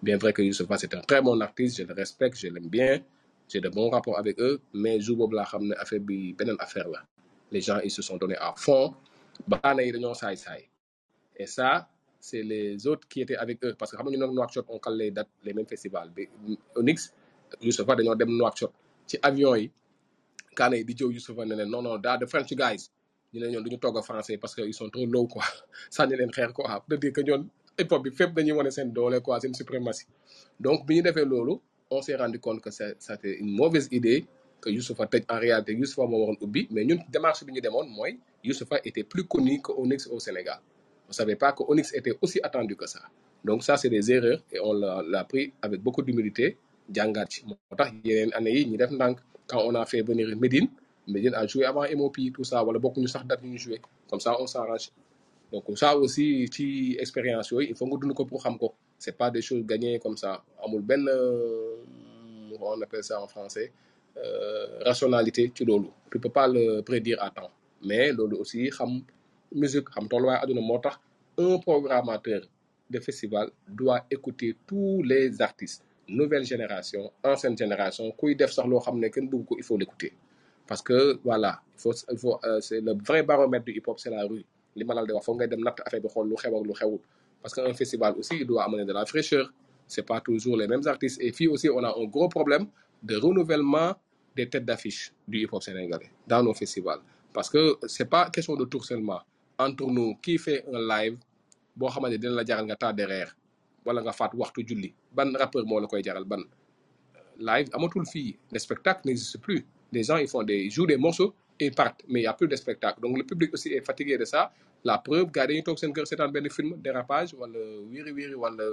Bien 0.02 0.16
vrai 0.16 0.32
que 0.32 0.42
Youssoupha 0.42 0.76
c'est 0.76 0.92
un 0.94 1.00
très 1.02 1.22
bon 1.22 1.40
artiste 1.40 1.78
je 1.78 1.84
le 1.84 1.94
respecte 1.94 2.36
je 2.36 2.48
l'aime 2.48 2.68
bien 2.68 3.00
j'ai 3.48 3.60
de 3.60 3.68
bons 3.68 3.90
rapports 3.90 4.18
avec 4.18 4.38
eux 4.40 4.60
mais 4.74 5.00
jour 5.00 5.16
boobu 5.16 5.36
laa 5.36 5.44
xam 5.44 5.62
ne 5.68 5.74
affaire 5.74 6.00
affaire 6.58 6.88
la. 6.88 7.00
Les 7.52 7.60
gens 7.60 7.78
ils 7.84 7.90
se 7.90 8.02
sont 8.02 8.16
donnés 8.16 8.36
à 8.36 8.52
fond. 8.56 8.94
Et 11.36 11.46
ça 11.46 11.88
c'est 12.18 12.42
les 12.42 12.86
autres 12.86 13.06
qui 13.08 13.20
étaient 13.20 13.36
avec 13.36 13.62
eux. 13.64 13.74
Parce 13.78 13.90
que 13.92 13.96
xam 13.96 14.06
nga 14.08 14.16
ñu 14.16 14.18
nag 14.18 14.32
Nouakchott 14.32 14.66
les 14.96 15.10
dates 15.10 15.28
les 15.44 15.52
mêmes 15.54 15.66
festivals. 15.66 16.10
Bi 16.10 16.28
Onyx 16.74 17.12
Youssoupha 17.60 17.94
dañoo 17.96 18.14
dem 18.16 18.30
Nouakchott. 18.36 18.72
Ci 19.06 19.16
avion 19.22 19.54
yi 19.54 19.70
kaana 20.56 20.76
yi 20.76 20.84
di 20.84 20.94
jëw 20.94 21.10
Youssoupha 21.12 21.44
non 21.44 21.82
non 21.82 21.98
daa 21.98 22.18
the 22.18 22.26
French 22.26 22.52
guys. 22.54 22.90
Ñu 23.32 23.40
ne 23.40 23.46
ñoon 23.52 23.62
duñu 23.62 23.78
français 24.02 24.38
parce 24.38 24.54
que 24.54 24.62
ils 24.62 24.74
sont 24.74 24.88
trop 24.90 25.06
low 25.06 25.26
quoi. 25.26 25.44
Sànni 25.90 26.16
leen 26.16 26.30
xeer 26.30 26.52
quoi. 26.52 26.84
De 26.88 26.96
dire 26.96 27.12
que 27.12 27.20
ñoon 27.20 27.48
hip 27.78 27.92
hop 27.92 28.02
bi 28.02 28.10
fépp 28.10 28.34
dañuy 28.34 28.52
wane 28.52 28.70
seen 28.70 28.92
quoi 29.22 29.38
suprématie 29.40 30.06
donc 30.58 30.86
bi 30.86 30.96
ñu 30.96 31.02
defee 31.02 31.24
loolu 31.24 31.60
on 31.90 32.02
s'est 32.02 32.16
rendu 32.16 32.38
compte 32.40 32.60
que 32.60 32.70
c'était 32.70 33.38
une 33.38 33.50
mauvaise 33.54 33.88
idée 33.92 34.26
que 34.60 34.70
Youssoupha 34.70 35.06
tëj 35.06 35.24
en 35.28 35.38
réalité. 35.38 35.72
Youssoupha 35.72 36.06
moo 36.08 36.18
waroon 36.20 36.36
ubbi 36.40 36.66
mais 36.70 36.84
ñun 36.84 36.98
démarche 37.08 37.44
bi 37.44 37.52
ñu 37.52 37.60
demoon 37.60 37.86
mooy 37.88 38.18
Youssoupha 38.42 38.80
était 38.84 39.04
plus 39.04 39.24
connu 39.24 39.60
que 39.62 39.72
Onyx 39.72 40.06
au 40.08 40.18
Sénégal. 40.18 40.58
On 41.08 41.12
savait 41.12 41.36
pas 41.36 41.52
que 41.52 41.62
Onyx 41.68 41.94
était 41.94 42.16
aussi 42.20 42.40
attendu 42.42 42.74
que 42.76 42.86
ça. 42.86 43.00
Donc 43.44 43.62
ça 43.62 43.76
c'est 43.76 43.88
des 43.88 44.10
erreurs 44.10 44.42
et 44.52 44.58
on 44.60 44.72
l'a 44.72 45.24
pris 45.24 45.52
avec 45.62 45.80
beaucoup 45.80 46.02
d'humilité 46.02 46.56
quand 49.48 49.58
on 49.64 49.74
a 49.74 49.86
fait 49.86 50.02
venir 50.02 50.36
Médine 50.36 50.68
Médine 51.06 51.34
a 51.34 51.46
joué 51.46 51.64
avant 51.64 51.84
MOP 51.96 52.16
tout 52.34 52.42
ça 52.44 52.64
wala 52.64 52.80
yu 52.80 53.48
ñu 53.48 53.58
comme 54.10 54.20
ça 54.20 54.36
on 54.40 54.46
s'arrange. 54.48 54.90
Donc 55.52 55.64
ça 55.76 55.96
aussi 55.96 56.48
ci 56.52 56.96
expérience 56.98 57.52
il 57.60 57.74
faut 57.76 57.86
pour 57.86 58.42
xam 58.42 58.58
ko 58.58 58.74
c'est 58.98 59.16
pas 59.16 59.30
des 59.30 59.42
choses 59.42 59.64
gagnées 59.64 59.98
comme 59.98 60.16
ça. 60.16 60.42
Amul 60.64 60.84
euh, 60.90 61.76
on 62.60 62.80
appelle 62.82 63.04
ça 63.04 63.20
en 63.20 63.26
français 63.26 63.72
euh, 64.16 64.78
rationalité 64.84 65.52
ci 65.54 65.64
loolu. 65.64 65.88
Tu 66.10 66.18
peux 66.18 66.30
pas 66.30 66.48
le 66.48 66.80
prédire 66.80 67.22
à 67.22 67.30
temps. 67.30 67.50
Mais 67.84 68.10
aussi 68.12 68.70
xam 68.70 69.02
musique 69.52 69.88
xam 69.90 70.08
un 71.38 71.58
programmateur 71.58 72.40
de 72.88 72.98
festival 73.00 73.50
doit 73.68 74.04
écouter 74.10 74.56
tous 74.66 75.02
les 75.02 75.40
artistes. 75.42 75.84
Nouvelle 76.08 76.44
génération 76.44 77.12
ancienne 77.22 77.58
génération 77.58 78.10
kuy 78.12 78.34
def 78.36 78.50
xam 78.54 78.72
il 79.04 79.62
faut 79.62 79.76
l'écouter. 79.76 80.12
Parce 80.66 80.82
que 80.82 81.18
voilà 81.22 81.60
euh, 81.84 82.60
c'est 82.60 82.80
le 82.80 82.94
vrai 83.06 83.22
baromètre 83.22 83.66
du 83.66 83.72
hip 83.72 83.82
hop 83.86 83.98
c'est 84.00 84.10
la 84.10 84.24
rue. 84.24 84.44
Li 84.74 84.84
ma 84.84 84.94
la 84.94 85.04
di 85.06 85.12
wax 85.12 85.24
foog 85.24 85.36
ngay 85.38 85.48
dem 85.48 85.60
natt 85.64 85.80
affaire 85.86 86.00
parce 87.42 87.54
que 87.54 87.60
un 87.60 87.74
festival 87.74 88.14
aussi 88.18 88.36
il 88.40 88.46
doit 88.46 88.64
amener 88.64 88.84
de 88.84 88.92
la 88.92 89.04
fraîcheur. 89.06 89.52
C'est 89.86 90.02
pas 90.02 90.20
toujours 90.20 90.56
les 90.56 90.66
mêmes 90.66 90.86
artistes. 90.86 91.20
Et 91.22 91.30
puis 91.32 91.46
aussi 91.46 91.68
on 91.70 91.82
a 91.84 91.88
un 91.96 92.04
gros 92.06 92.28
problème 92.28 92.66
de 93.02 93.16
renouvellement 93.16 93.94
des 94.34 94.48
têtes 94.48 94.64
d'affiche 94.64 95.12
du 95.26 95.38
hip 95.42 95.48
hop 95.52 95.62
sénégalais 95.62 96.10
dans 96.26 96.42
nos 96.42 96.54
festivals. 96.54 97.00
Parce 97.32 97.48
que 97.48 97.76
c'est 97.86 98.08
pas 98.08 98.30
question 98.30 98.56
de 98.56 98.64
tour 98.64 98.84
seulement. 98.84 99.20
Entre 99.58 99.86
nous 99.86 100.16
qui 100.16 100.38
fait 100.38 100.64
un 100.72 100.80
live 100.80 101.18
boo 101.76 101.88
xamante 101.88 102.16
dina 102.18 102.32
la 102.32 102.44
jaral 102.44 102.64
nga 102.66 102.76
tardé 102.76 103.04
reer 103.04 103.28
wala 103.84 104.00
nga 104.02 104.12
faat 104.12 104.32
waxtu 104.34 104.64
julli. 104.66 104.94
Ban 105.12 105.32
rappeur 105.38 105.64
moo 105.66 105.80
la 105.80 105.86
koy 105.86 106.02
live 107.38 107.68
les 108.52 108.58
spectacles 108.58 109.02
n'existent 109.06 109.40
plus. 109.40 109.64
Les 109.92 110.02
gens 110.02 110.16
ils 110.16 110.28
font 110.28 110.42
des 110.42 110.70
jouent 110.70 110.86
des 110.86 110.96
morceaux 110.96 111.34
et 111.60 111.70
partent. 111.70 112.02
Mais 112.08 112.20
il 112.20 112.24
y 112.24 112.26
a 112.26 112.32
plus 112.32 112.48
de 112.48 112.56
spectacle 112.56 113.00
donc 113.00 113.16
le 113.16 113.24
public 113.24 113.52
aussi 113.52 113.72
est 113.72 113.80
fatigué 113.84 114.18
de 114.18 114.24
ça 114.24 114.52
la 114.88 114.96
preuve 115.06 115.28
gars 115.34 115.46
dañuy 115.48 115.62
toog 115.66 115.78
seen 115.80 115.92
kër 115.96 116.06
seetaan 116.10 116.30
benn 116.34 116.48
film 116.56 116.70
dérapage 116.84 117.32
wala 117.40 117.58
wiri 117.92 118.12
wiri 118.18 118.34
wala 118.42 118.64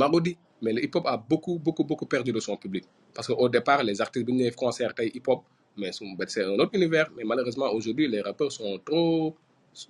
marodi. 0.00 0.34
Mais 0.62 0.72
le 0.74 0.80
hip 0.84 0.94
hop 0.94 1.06
a 1.06 1.16
beaucoup 1.16 1.58
beaucoup 1.58 1.84
beaucoup 1.84 2.06
perdu 2.06 2.32
de 2.32 2.40
son 2.40 2.56
public. 2.56 2.84
Parce 3.14 3.26
que 3.28 3.32
au 3.32 3.48
départ 3.48 3.82
les 3.82 4.00
artistes 4.00 4.26
bi 4.26 4.32
ñu 4.32 4.38
ñëwee 4.44 4.54
concert 4.64 4.92
hip 5.18 5.26
hop 5.28 5.40
mais 5.76 5.90
c'est 6.28 6.44
un 6.44 6.58
autre 6.62 6.74
univers. 6.74 7.08
Mais 7.16 7.24
malheureusement 7.24 7.68
aujourd'hui 7.72 8.06
les 8.08 8.20
rappeurs 8.20 8.52
sont 8.52 8.78
trop 8.84 9.34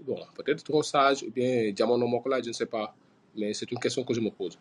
bon 0.07 0.19
peut-être 0.37 0.63
trop 0.71 0.83
sages 0.83 1.23
ou 1.27 1.31
bien 1.31 1.73
jamono 1.77 2.07
moo 2.07 2.21
ko 2.21 2.31
je 2.43 2.49
ne 2.49 2.53
sais 2.53 2.67
pas. 2.77 2.95
Mais 3.37 3.53
c'est 3.53 3.71
une 3.71 3.79
question 3.79 4.03
que 4.05 4.15
je 4.15 4.21
me 4.21 4.31
pose. 4.31 4.59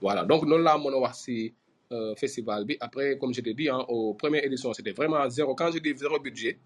Voilà. 0.00 0.24
Donc 0.24 0.40
noonu 0.48 0.62
laa 0.64 0.78
mën 0.78 1.52
euh, 1.92 2.14
festival 2.16 2.64
bi. 2.64 2.76
Après 2.80 3.18
comme 3.18 3.32
je 3.34 3.40
t'ai 3.42 3.52
dit 3.54 3.68
hein, 3.68 3.84
aux 3.88 4.14
premières 4.14 4.44
éditions 4.44 4.72
c'était 4.72 4.92
vraiment 4.92 5.28
zéro. 5.28 5.54
Quand 5.54 5.70
je 5.70 5.78
dis 5.78 5.94
zéro 5.96 6.18
budget 6.18 6.58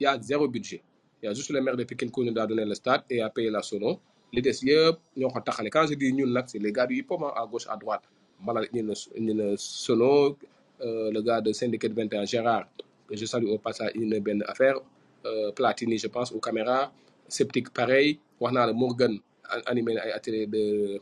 il 0.00 0.04
y 0.04 0.06
a 0.06 0.18
zéro 0.20 0.48
budget 0.48 0.82
y 1.24 1.28
a 1.28 1.32
juste 1.34 1.50
le 1.50 1.60
maire 1.60 1.76
de 1.76 1.84
Pikine 1.84 2.10
qui 2.10 2.20
nous 2.20 2.38
a 2.40 2.46
donné 2.46 2.64
le 2.64 2.74
stade 2.74 3.02
et 3.08 3.20
a 3.22 3.30
payé 3.30 3.50
la 3.50 3.62
sono. 3.62 4.00
Li 4.32 4.42
des 4.42 4.58
ñoo 5.16 5.28
ko 5.30 5.40
taxale. 5.40 5.70
Quand 5.70 5.86
je 5.86 5.94
dis 5.94 6.12
nag 6.12 6.44
c'est 6.46 6.58
les 6.58 6.72
gars 6.72 6.86
du 6.86 6.96
hip 6.98 7.06
hop 7.10 7.22
à 7.34 7.46
gauche 7.50 7.66
à 7.68 7.76
droite. 7.76 8.02
Ne 8.44 9.56
sono 9.56 10.36
euh, 10.82 11.10
le 11.10 11.20
gars 11.22 11.40
de 11.40 11.52
Syndicate 11.52 11.92
21 11.92 12.24
Gérard 12.26 12.66
que 13.08 13.16
je 13.16 13.24
salue 13.26 13.46
au 13.46 13.58
passage 13.58 13.94
ñu 13.94 14.06
ne 14.06 14.18
benn 14.18 14.42
affaire 14.46 14.76
euh, 15.24 15.50
Platini 15.52 15.96
je 15.98 16.08
pense 16.08 16.32
aux 16.32 16.40
caméras 16.40 16.92
Sceptique 17.28 17.70
pareil. 17.72 18.18
La 18.40 18.72
Morgan 18.74 19.18
animé 19.66 19.96
ay 19.96 20.10
atelier 20.12 20.46
de 20.46 21.00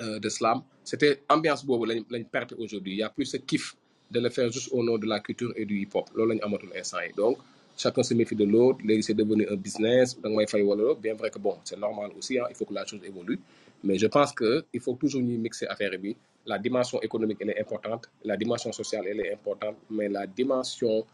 euh, 0.00 0.18
de 0.18 0.28
slam. 0.28 0.62
C'était 0.84 1.22
ambiance 1.28 1.64
lañ 1.66 2.02
lañ 2.10 2.24
perte 2.30 2.52
aujourd'hui. 2.58 2.92
Il 2.92 2.98
y 2.98 3.02
a 3.02 3.08
plus 3.08 3.24
ce 3.26 3.36
kiff 3.38 3.74
de 4.10 4.20
le 4.20 4.28
faire 4.28 4.50
juste 4.52 4.68
au 4.72 4.82
nom 4.82 4.98
de 4.98 5.06
la 5.06 5.20
culture 5.20 5.52
et 5.56 5.64
du 5.64 5.80
hip 5.80 5.90
hop 5.94 6.10
loolu 6.14 6.30
lañu 6.34 6.42
amatul 6.42 6.70
instant 6.76 7.00
yi. 7.00 7.12
Donc 7.16 7.38
chacun 7.76 8.02
se 8.02 8.14
méfie 8.14 8.36
de 8.36 8.44
l'autre. 8.44 8.80
C'est 9.00 9.14
devenu 9.14 9.46
un 9.48 9.56
business. 9.56 10.16
May 10.22 10.46
fay 10.46 10.62
wala. 10.62 10.94
Bien 10.94 11.14
vrai 11.14 11.30
que 11.30 11.38
bon 11.38 11.56
c'est 11.64 11.78
normal 11.78 12.10
aussi 12.18 12.38
hein, 12.38 12.44
il 12.50 12.54
faut 12.56 12.64
que 12.64 12.74
la 12.74 12.84
chose 12.86 13.00
évolue. 13.04 13.40
Mais 13.84 13.98
je 13.98 14.06
pense 14.06 14.32
que 14.32 14.64
il 14.72 14.80
faut 14.80 14.94
toujours 14.94 15.22
mixer 15.22 15.66
affaire 15.66 15.90
bi. 15.98 16.16
La 16.46 16.58
dimension 16.58 17.00
économique 17.00 17.38
elle 17.40 17.50
est 17.50 17.60
importante. 17.60 18.08
La 18.24 18.36
dimension 18.36 18.72
sociale 18.72 19.04
elle 19.08 19.20
est 19.20 19.32
importante. 19.32 19.76
Mais 19.90 20.08
la 20.08 20.26
dimension 20.26 21.04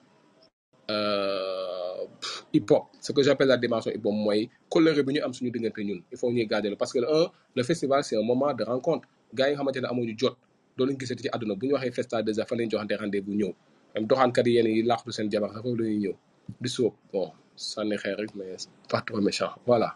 euh, 0.90 2.05
hip 2.52 2.64
hop 2.70 2.85
ce 3.01 3.12
que 3.12 3.22
j'appelle 3.22 3.48
la 3.48 3.59
dimension 3.59 3.90
hip 3.90 4.01
hop 4.05 4.14
mooy 4.14 4.48
colère 4.70 5.02
bi 5.05 5.14
ñu 5.14 5.20
am 5.22 5.32
suñu 5.35 5.52
il 5.55 6.16
faut 6.18 6.30
ñuy 6.32 6.47
garder 6.47 6.74
parce 6.76 6.93
que 6.94 6.98
un 7.01 7.30
le 7.55 7.62
festival 7.62 8.02
c'est 8.05 8.16
un 8.16 8.22
moment 8.22 8.52
de 8.55 8.64
rencontre. 8.64 9.06
Gars 9.35 9.48
yi 9.48 9.52
nga 9.55 9.59
xamante 9.60 9.76
ne 9.82 9.86
amuñu 9.86 10.14
jot 10.18 10.36
doo 10.76 10.86
leen 10.86 10.98
gisati 10.98 11.22
ci 11.24 11.28
àdduna. 11.32 11.55
Bu 11.55 11.66
ñu 11.66 11.72
waxee 11.74 11.93
festa 11.93 12.22
déjà 12.22 12.47
fa 12.47 12.55
lañ 12.56 12.70
joxante 12.70 12.94
rendez-vous 12.98 13.35
ñëw. 13.35 13.52
Même 13.94 14.06
doxaankat 14.06 14.47
yi 14.47 14.52
yenn 14.56 14.66
yi 14.76 14.82
laaxatu 14.82 15.12
seen 15.12 15.30
jabar 15.30 15.51
foofu 15.52 15.76
la 15.76 15.85
ñuy 15.85 15.98
ñëw 16.05 16.14
di 16.60 16.68
sóob 16.68 16.94
bon 17.12 17.28
sànni 17.56 17.96
xeer 18.02 18.16
rek 18.20 18.32
mais 18.34 18.68
pas 18.90 19.00
trop 19.06 19.20
méchant. 19.20 19.52
Voilà. 19.66 19.90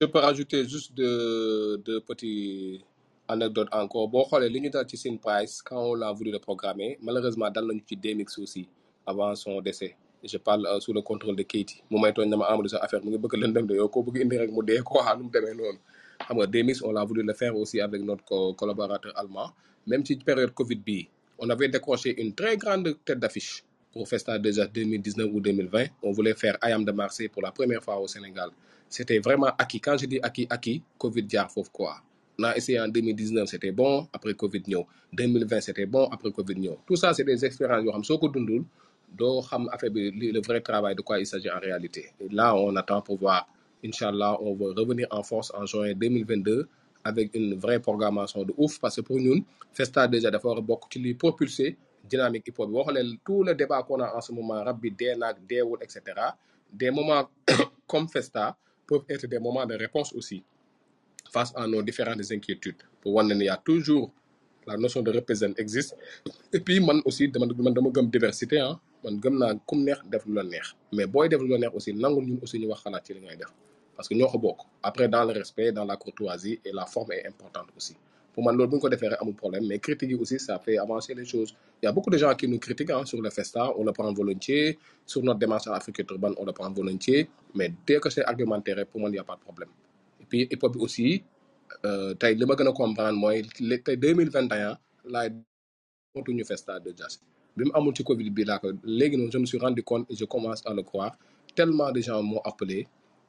Je 0.00 0.06
peux 0.06 0.18
rajouter 0.18 0.68
juste 0.68 0.94
deux 0.94 1.78
deux 1.78 2.00
petits 2.00 2.84
anecdotes 3.28 3.68
encore. 3.72 4.08
Boo 4.08 4.24
dal 4.30 4.86
ci 4.88 5.18
quand 5.64 5.82
on 5.90 5.94
l'a 5.94 6.12
voulu 6.12 6.30
le 6.30 6.38
programmer 6.38 6.98
malheureusement 7.02 7.50
dal 7.50 7.64
nañu 7.66 7.82
ci 7.88 7.96
DMX 7.96 8.38
aussi 8.38 8.68
avant 9.06 9.34
son 9.34 9.60
décès. 9.60 9.96
Je 10.24 10.38
parle 10.38 10.66
euh, 10.66 10.80
sous 10.80 10.92
le 10.92 11.02
contrôle 11.02 11.36
de 11.36 11.42
Keyti 11.42 11.82
mu 11.90 12.00
may 12.00 12.12
tooñ 12.12 12.28
dama 12.30 12.44
Amadou 12.46 12.68
sa 12.68 12.78
affaire 12.78 13.00
de 13.00 13.10
yow 13.10 13.18
bëgg 13.18 14.22
indi 14.22 14.36
rek 14.38 14.50
mu 14.50 14.62
xam 16.18 16.38
nga 16.38 16.72
on 16.84 16.92
l'a 16.92 17.04
voulu 17.04 17.22
le 17.22 17.34
faire 17.34 17.54
aussi 17.56 17.80
avec 17.80 18.02
notre 18.02 18.24
co- 18.24 18.54
collaborateur 18.54 19.12
allemand. 19.16 19.50
Même 19.86 20.04
ci 20.04 20.16
période 20.16 20.52
Covid 20.52 20.76
bii 20.76 21.08
on 21.38 21.48
avait 21.50 21.68
décroché 21.68 22.20
une 22.20 22.34
très 22.34 22.56
grande 22.56 22.96
tête 23.04 23.18
d'affiche 23.20 23.62
pour 23.96 24.06
Festa 24.06 24.38
déjà 24.38 24.66
2019 24.66 25.30
ou 25.32 25.40
2020 25.40 25.86
on 26.02 26.12
voulait 26.12 26.34
faire 26.34 26.58
Ayam 26.60 26.84
de 26.84 26.92
Marseille 26.92 27.28
pour 27.28 27.40
la 27.40 27.50
première 27.50 27.82
fois 27.82 27.96
au 27.98 28.06
Sénégal. 28.06 28.50
C'était 28.90 29.18
vraiment 29.20 29.48
acquis. 29.56 29.80
Quand 29.80 29.96
je 29.96 30.04
dis 30.04 30.20
acquis 30.22 30.46
acquis 30.50 30.82
Covid 30.98 31.24
jaar 31.26 31.50
foofu 31.50 31.70
quoi. 31.72 31.96
On 32.38 32.44
a 32.44 32.54
essayé 32.54 32.78
en 32.78 32.88
2019 32.88 33.48
c'était 33.48 33.72
bon. 33.72 34.06
Après 34.12 34.34
Covid 34.34 34.62
ñëw. 34.68 34.84
2020 35.14 35.60
c'était 35.62 35.86
bon. 35.86 36.04
Après 36.12 36.30
Covid 36.30 36.56
ñëw. 36.56 36.76
Tout 36.86 36.96
ça 36.96 37.14
c'est 37.14 37.24
des 37.24 37.42
expériences 37.42 38.10
le 39.18 40.40
vrai 40.46 40.60
travail 40.60 40.94
de 40.94 41.00
quoi 41.00 41.18
il 41.18 41.26
s'agit 41.26 41.50
en 41.50 41.58
réalité. 41.58 42.10
Et 42.20 42.28
là 42.28 42.54
on 42.54 42.76
attend 42.76 43.00
pour 43.00 43.16
voir. 43.16 43.48
Inch'Allah 43.82 44.36
on 44.42 44.52
va 44.56 44.66
revenir 44.76 45.06
en 45.10 45.22
force 45.22 45.50
en 45.54 45.64
juin 45.64 45.94
2022 45.94 46.68
avec 47.02 47.34
une 47.34 47.54
vraie 47.54 47.80
programmation 47.80 48.44
de 48.44 48.52
ouf. 48.58 48.78
Parce 48.78 48.96
que 48.96 49.00
pour 49.00 49.16
ñun 49.18 49.40
Festa 49.72 50.06
déjà 50.06 50.30
bokk 50.30 50.92
ci 50.92 50.98
li 50.98 51.14
propulser 51.14 51.78
dynamique 52.08 52.48
hip 52.48 52.58
hop 52.58 52.70
bi. 52.70 52.76
Xoolee 52.84 53.18
tout 53.24 53.42
le 53.44 53.54
qu'on 53.86 54.00
a 54.00 54.14
en 54.16 54.20
ce 54.20 54.32
moment 54.32 54.62
rap 54.64 54.78
bi 54.80 54.90
dee 54.90 55.14
naag 55.16 55.36
deewul 55.48 55.78
et 55.82 55.88
cetera 55.90 56.36
des 56.72 56.90
moments 56.90 57.28
comme 57.86 58.08
Festa 58.08 58.56
peuvent 58.86 59.04
être 59.08 59.26
des 59.26 59.38
moments 59.38 59.66
de 59.66 59.74
réponse 59.74 60.12
aussi 60.12 60.42
face 61.30 61.52
à 61.56 61.66
nos 61.66 61.82
différentes 61.82 62.30
inquiétudes 62.30 62.82
pour 63.00 63.14
wane 63.14 63.28
ne 63.28 63.44
y 63.44 63.48
a 63.48 63.56
toujours 63.56 64.10
la 64.66 64.76
notion 64.76 65.00
de 65.02 65.12
représent 65.12 65.52
existe. 65.56 65.96
Et 66.52 66.60
puis 66.60 66.80
man 66.80 67.00
aussi 67.04 67.28
dama 67.28 67.46
man 67.56 67.72
dama 67.74 67.90
gëm 67.90 68.10
diversité 68.10 68.58
ah. 68.58 68.78
Man 69.04 69.20
gëm 69.20 69.38
naa 69.38 69.54
kum 69.66 69.84
mais 70.92 71.06
booy 71.06 71.28
def 71.28 71.40
lu 71.42 71.56
la 71.58 71.72
aussi 71.74 71.92
nangul 71.94 72.38
aussi 72.42 72.58
parce 73.96 74.08
que 74.08 74.14
ñoo 74.14 74.28
ko 74.28 74.38
bokk. 74.38 74.58
Après 74.82 75.08
dans 75.08 75.24
le 75.24 75.32
respect 75.32 75.72
dans 75.72 75.84
la 75.84 75.96
courtoisie 75.96 76.60
et 76.64 76.72
la 76.72 76.84
forme 76.86 77.12
est 77.12 77.26
importante 77.26 77.68
aussi 77.76 77.96
pour 78.36 78.44
man 78.44 78.54
loolu 78.54 78.68
bu 78.70 78.76
ñu 78.76 78.80
ko 78.84 78.88
defee 78.92 79.08
problème 79.42 79.64
mais 79.66 79.78
critique 79.78 80.10
yi 80.10 80.14
aussi 80.22 80.38
ça 80.38 80.58
fait 80.58 80.76
avancer 80.76 81.14
les 81.14 81.24
choses. 81.24 81.56
Il 81.82 81.86
y 81.86 81.88
a 81.88 81.92
beaucoup 81.92 82.10
de 82.10 82.18
gens 82.18 82.34
qui 82.34 82.46
nous 82.46 82.58
critiquent 82.58 82.90
hein, 82.90 83.06
sur 83.06 83.22
le 83.22 83.30
festa 83.30 83.72
on 83.78 83.82
le 83.82 83.92
prend 83.92 84.12
volontiers. 84.12 84.78
Sur 85.06 85.22
notre 85.22 85.38
démarche 85.38 85.66
à 85.68 85.74
Afrique 85.74 86.00
urbaine 86.10 86.34
on 86.36 86.44
le 86.44 86.52
prend 86.52 86.70
volontiers. 86.70 87.30
Mais 87.54 87.72
dès 87.86 87.98
que 87.98 88.10
c'est 88.10 88.26
argumentaire 88.26 88.84
pour 88.88 89.00
moi 89.00 89.08
il 89.08 89.12
n'y 89.12 89.18
a 89.18 89.24
pas 89.24 89.36
de 89.36 89.40
problème. 89.40 89.70
Et 90.20 90.26
puis 90.28 90.42
hip 90.52 90.58
hop 90.62 90.76
aussi 90.76 91.24
euh, 91.86 92.12
tey 92.20 92.34
li 92.34 92.44
ma 92.44 92.54
gën 92.56 92.68
a 92.68 92.72
comprendre 92.72 93.16
mooy 93.22 93.40
tey 93.86 93.96
2021 93.96 94.76
laay 95.14 95.30
ñu 96.28 96.44
festa 96.44 96.78
de 96.78 96.92
jazz. 96.98 97.14
Bi 97.56 97.64
mu 97.64 97.70
amul 97.72 97.94
ci 97.96 98.04
Covid 98.04 98.28
bi 98.36 98.44
je 98.44 99.38
me 99.38 99.46
suis 99.46 99.58
rendu 99.58 99.82
compte 99.82 100.04
et 100.10 100.14
je 100.14 100.26
commence 100.26 100.60
à 100.66 100.74
le 100.74 100.82
croire. 100.82 101.16
Tellement 101.54 101.90
de 101.90 102.02
gens 102.02 102.22
m'ont 102.22 102.42
appelé 102.44 102.86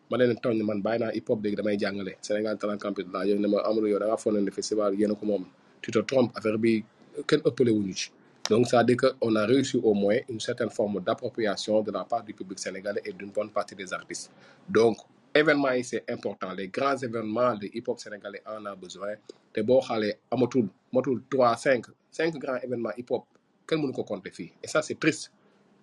ma 0.09 0.17
leen 0.17 0.35
tooñ 0.43 0.57
man 0.63 0.81
bàyyi 0.81 1.11
hip 1.15 1.29
hop 1.29 1.39
léegi 1.43 1.55
damay 1.55 1.77
jàngale. 1.79 2.13
Sénégal 2.21 2.57
Talent 2.57 2.77
Campus 2.81 3.05
laa 3.13 3.25
yow 3.25 3.39
ne 3.39 3.47
ma 3.47 3.57
Amadou 3.67 3.87
yow 3.87 3.99
da 3.99 4.05
ngaa 4.07 4.17
foog 4.17 4.35
ne 4.35 4.51
festival 4.51 4.93
yéen 4.99 5.11
a 5.11 5.15
ko 5.15 5.25
moom. 5.25 5.45
Tu 5.81 5.91
te 5.91 5.99
trompes 5.99 6.31
affaire 6.37 6.57
bi 6.57 6.83
kenn 7.27 7.41
ëppale 7.45 7.71
wuñu 7.71 7.93
ci. 7.93 8.11
Donc 8.49 8.67
ça 8.67 8.77
veut 8.79 8.85
dire 8.85 8.97
que 8.97 9.07
on 9.21 9.35
a 9.35 9.45
réussi 9.45 9.77
au 9.83 9.93
moins 9.93 10.17
une 10.29 10.39
certaine 10.39 10.69
forme 10.69 11.01
d'appropriation 11.01 11.81
de 11.81 11.91
la 11.91 12.05
part 12.05 12.23
du 12.23 12.33
public 12.33 12.59
sénégalais 12.59 13.01
et 13.05 13.11
d'une 13.11 13.31
bonne 13.31 13.49
partie 13.49 13.75
des 13.75 13.91
artistes. 13.93 14.31
Donc 14.69 14.97
événements 15.35 15.71
yi 15.73 15.83
c'est 15.83 16.03
important. 16.09 16.51
Les 16.53 16.67
grands 16.69 16.95
événements 16.97 17.53
le 17.61 17.67
hip 17.75 17.83
hop 17.87 17.99
sénégalais 17.99 18.41
en 18.45 18.65
a 18.65 18.75
besoin. 18.75 19.15
Te 19.53 19.61
boo 19.61 19.81
xaalee 19.81 20.15
amatul 20.31 20.67
matul 20.93 21.21
trois 21.29 21.57
cinq 21.57 21.85
cinq 22.11 22.33
grands 22.37 22.57
événements 22.63 22.95
hip 22.97 23.11
hop 23.11 23.25
kenn 23.67 23.81
mënu 23.81 23.91
ko 23.93 24.03
compter 24.03 24.31
fii. 24.31 24.51
Et 24.63 24.67
ça 24.67 24.81
c'est 24.81 24.99
triste. 24.99 25.31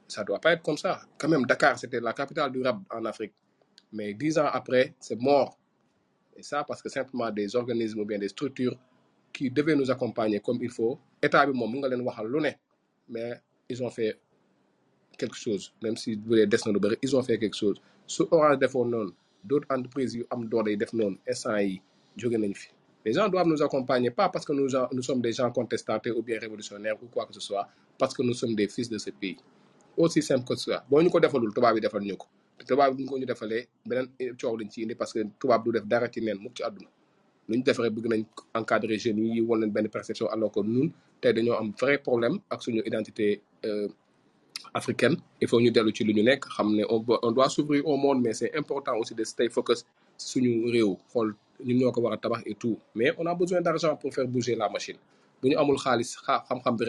Ça 0.09 0.23
doit 0.25 0.39
pas 0.39 0.53
être 0.53 0.63
comme 0.63 0.77
ça. 0.79 1.01
Quand 1.19 1.29
même 1.29 1.45
Dakar 1.47 1.79
c'était 1.79 2.01
la 2.01 2.13
capitale 2.15 2.51
du 2.53 2.63
rap 2.63 2.77
en 2.91 3.05
Afrique 3.05 3.33
mais 3.95 4.13
dix 4.13 4.37
ans 4.39 4.51
après 4.53 4.93
c'est 5.01 5.19
mort. 5.21 5.57
Et 6.37 6.43
ça 6.43 6.65
parce 6.65 6.83
que 6.83 6.89
simplement 6.89 7.31
des 7.31 7.55
organismes 7.55 8.01
ou 8.01 8.05
bien 8.05 8.19
des 8.19 8.29
structures 8.29 8.77
qui 9.33 9.51
devaient 9.51 9.77
nous 9.77 9.91
accompagner 9.91 10.41
comme 10.41 10.59
il 10.61 10.71
faut 10.71 10.99
état 11.23 11.47
mais 13.09 13.35
ils 13.69 13.83
ont 13.83 13.91
fait 13.91 14.19
quelque 15.17 15.37
chose 15.37 15.73
même 15.83 15.97
si 15.97 16.17
des 16.17 16.47
na 16.47 16.73
lu 16.73 16.81
bëri 16.81 16.97
ils 17.03 17.15
ont 17.17 17.23
fait 17.23 17.39
quelque 17.39 17.57
chose. 17.57 17.81
Su 18.07 18.23
Orange 18.31 18.59
noonu 18.75 19.13
d'autres 19.45 19.69
entreprises 19.71 20.19
am 20.31 20.49
doole 20.49 20.71
yi 20.71 20.77
def 20.77 20.93
nañ 20.93 21.17
fi. 22.55 22.69
Les 23.05 23.13
gens 23.13 23.29
doivent 23.29 23.47
nous 23.47 23.63
accompagner 23.63 24.11
pas 24.11 24.31
parce 24.31 24.47
que 24.47 24.53
nous, 24.55 24.67
nous 24.93 25.03
sommes 25.03 25.21
des 25.21 25.33
gens 25.33 25.51
contestataires 25.53 26.17
ou 26.17 26.23
bien 26.23 26.39
révolutionnaires 26.41 26.97
ou 27.03 27.07
quoi 27.07 27.27
que 27.27 27.35
ce 27.35 27.41
soit 27.41 27.69
parce 27.99 28.15
que 28.15 28.23
nous 28.23 28.33
sommes 28.35 28.55
des 28.55 28.67
fils 28.67 28.89
de 28.89 28.97
ce 28.99 29.11
pays. 29.11 29.37
Aussi 29.97 30.23
simple 30.23 30.45
que 30.49 30.57
ça 30.57 30.85
boo 30.91 31.01
ñu 31.03 31.11
ko 31.11 31.21
defalul 31.21 31.53
tubaab 32.69 32.95
bi 32.97 33.03
ñu 33.03 33.09
ko 33.11 33.17
ñu 33.19 33.27
defalee 33.27 33.63
beneen 33.87 34.07
coow 34.41 34.57
lañ 34.57 34.69
parce 34.99 35.13
que 35.15 35.21
tubaab 35.41 35.65
du 35.65 35.73
def 35.73 35.85
dara 35.87 36.07
ci 36.13 36.21
neen 36.21 36.39
mukk 36.39 36.57
ci 36.57 36.63
àdduna. 36.63 36.89
Lu 37.49 37.57
ñu 37.57 37.63
bëgg 39.45 39.89
perception 39.91 40.27
alors 40.29 40.51
que 40.53 40.61
ñun 40.61 40.89
tey 41.21 41.33
dañoo 41.33 41.57
vrai 41.81 41.99
problème 41.99 42.39
ak 42.51 42.63
suñu 42.63 42.81
identité 42.87 43.43
euh, 43.65 43.89
africaine. 44.73 45.17
Il 45.41 45.49
faut 45.49 45.61
ñu 45.61 45.71
dellu 45.71 45.93
ci 45.95 46.05
lu 46.05 46.13
ñu 46.15 46.23
nekk 46.23 46.45
on 47.23 47.33
doit 47.33 47.49
s'ouvrir 47.49 47.87
au 47.87 47.97
monde 47.97 48.23
mais 48.23 48.35
c'est 48.35 48.55
important 48.57 48.97
aussi 48.97 49.15
de 49.15 49.25
stay 49.25 49.49
focus 49.49 49.85
suñu 50.17 50.71
réew 50.71 50.97
xool 51.13 51.35
ñun 51.67 51.77
ñoo 51.81 51.93
ko 51.93 52.01
war 52.01 52.15
a 52.15 52.41
et 52.47 52.55
tout. 52.55 52.79
Mais 52.95 53.13
on 53.19 53.27
a 53.27 53.35
besoin 53.35 53.61
d'argent 53.61 53.97
pour 53.97 54.13
faire 54.15 54.27
bouger 54.29 54.55
la 54.57 54.69
machine. 54.69 54.97
Bu 55.43 55.49
ñu 55.51 55.57
amul 55.59 55.77
xaalis 55.85 56.11
xa 56.25 56.35
xam-xam 56.49 56.75
bi 56.77 56.85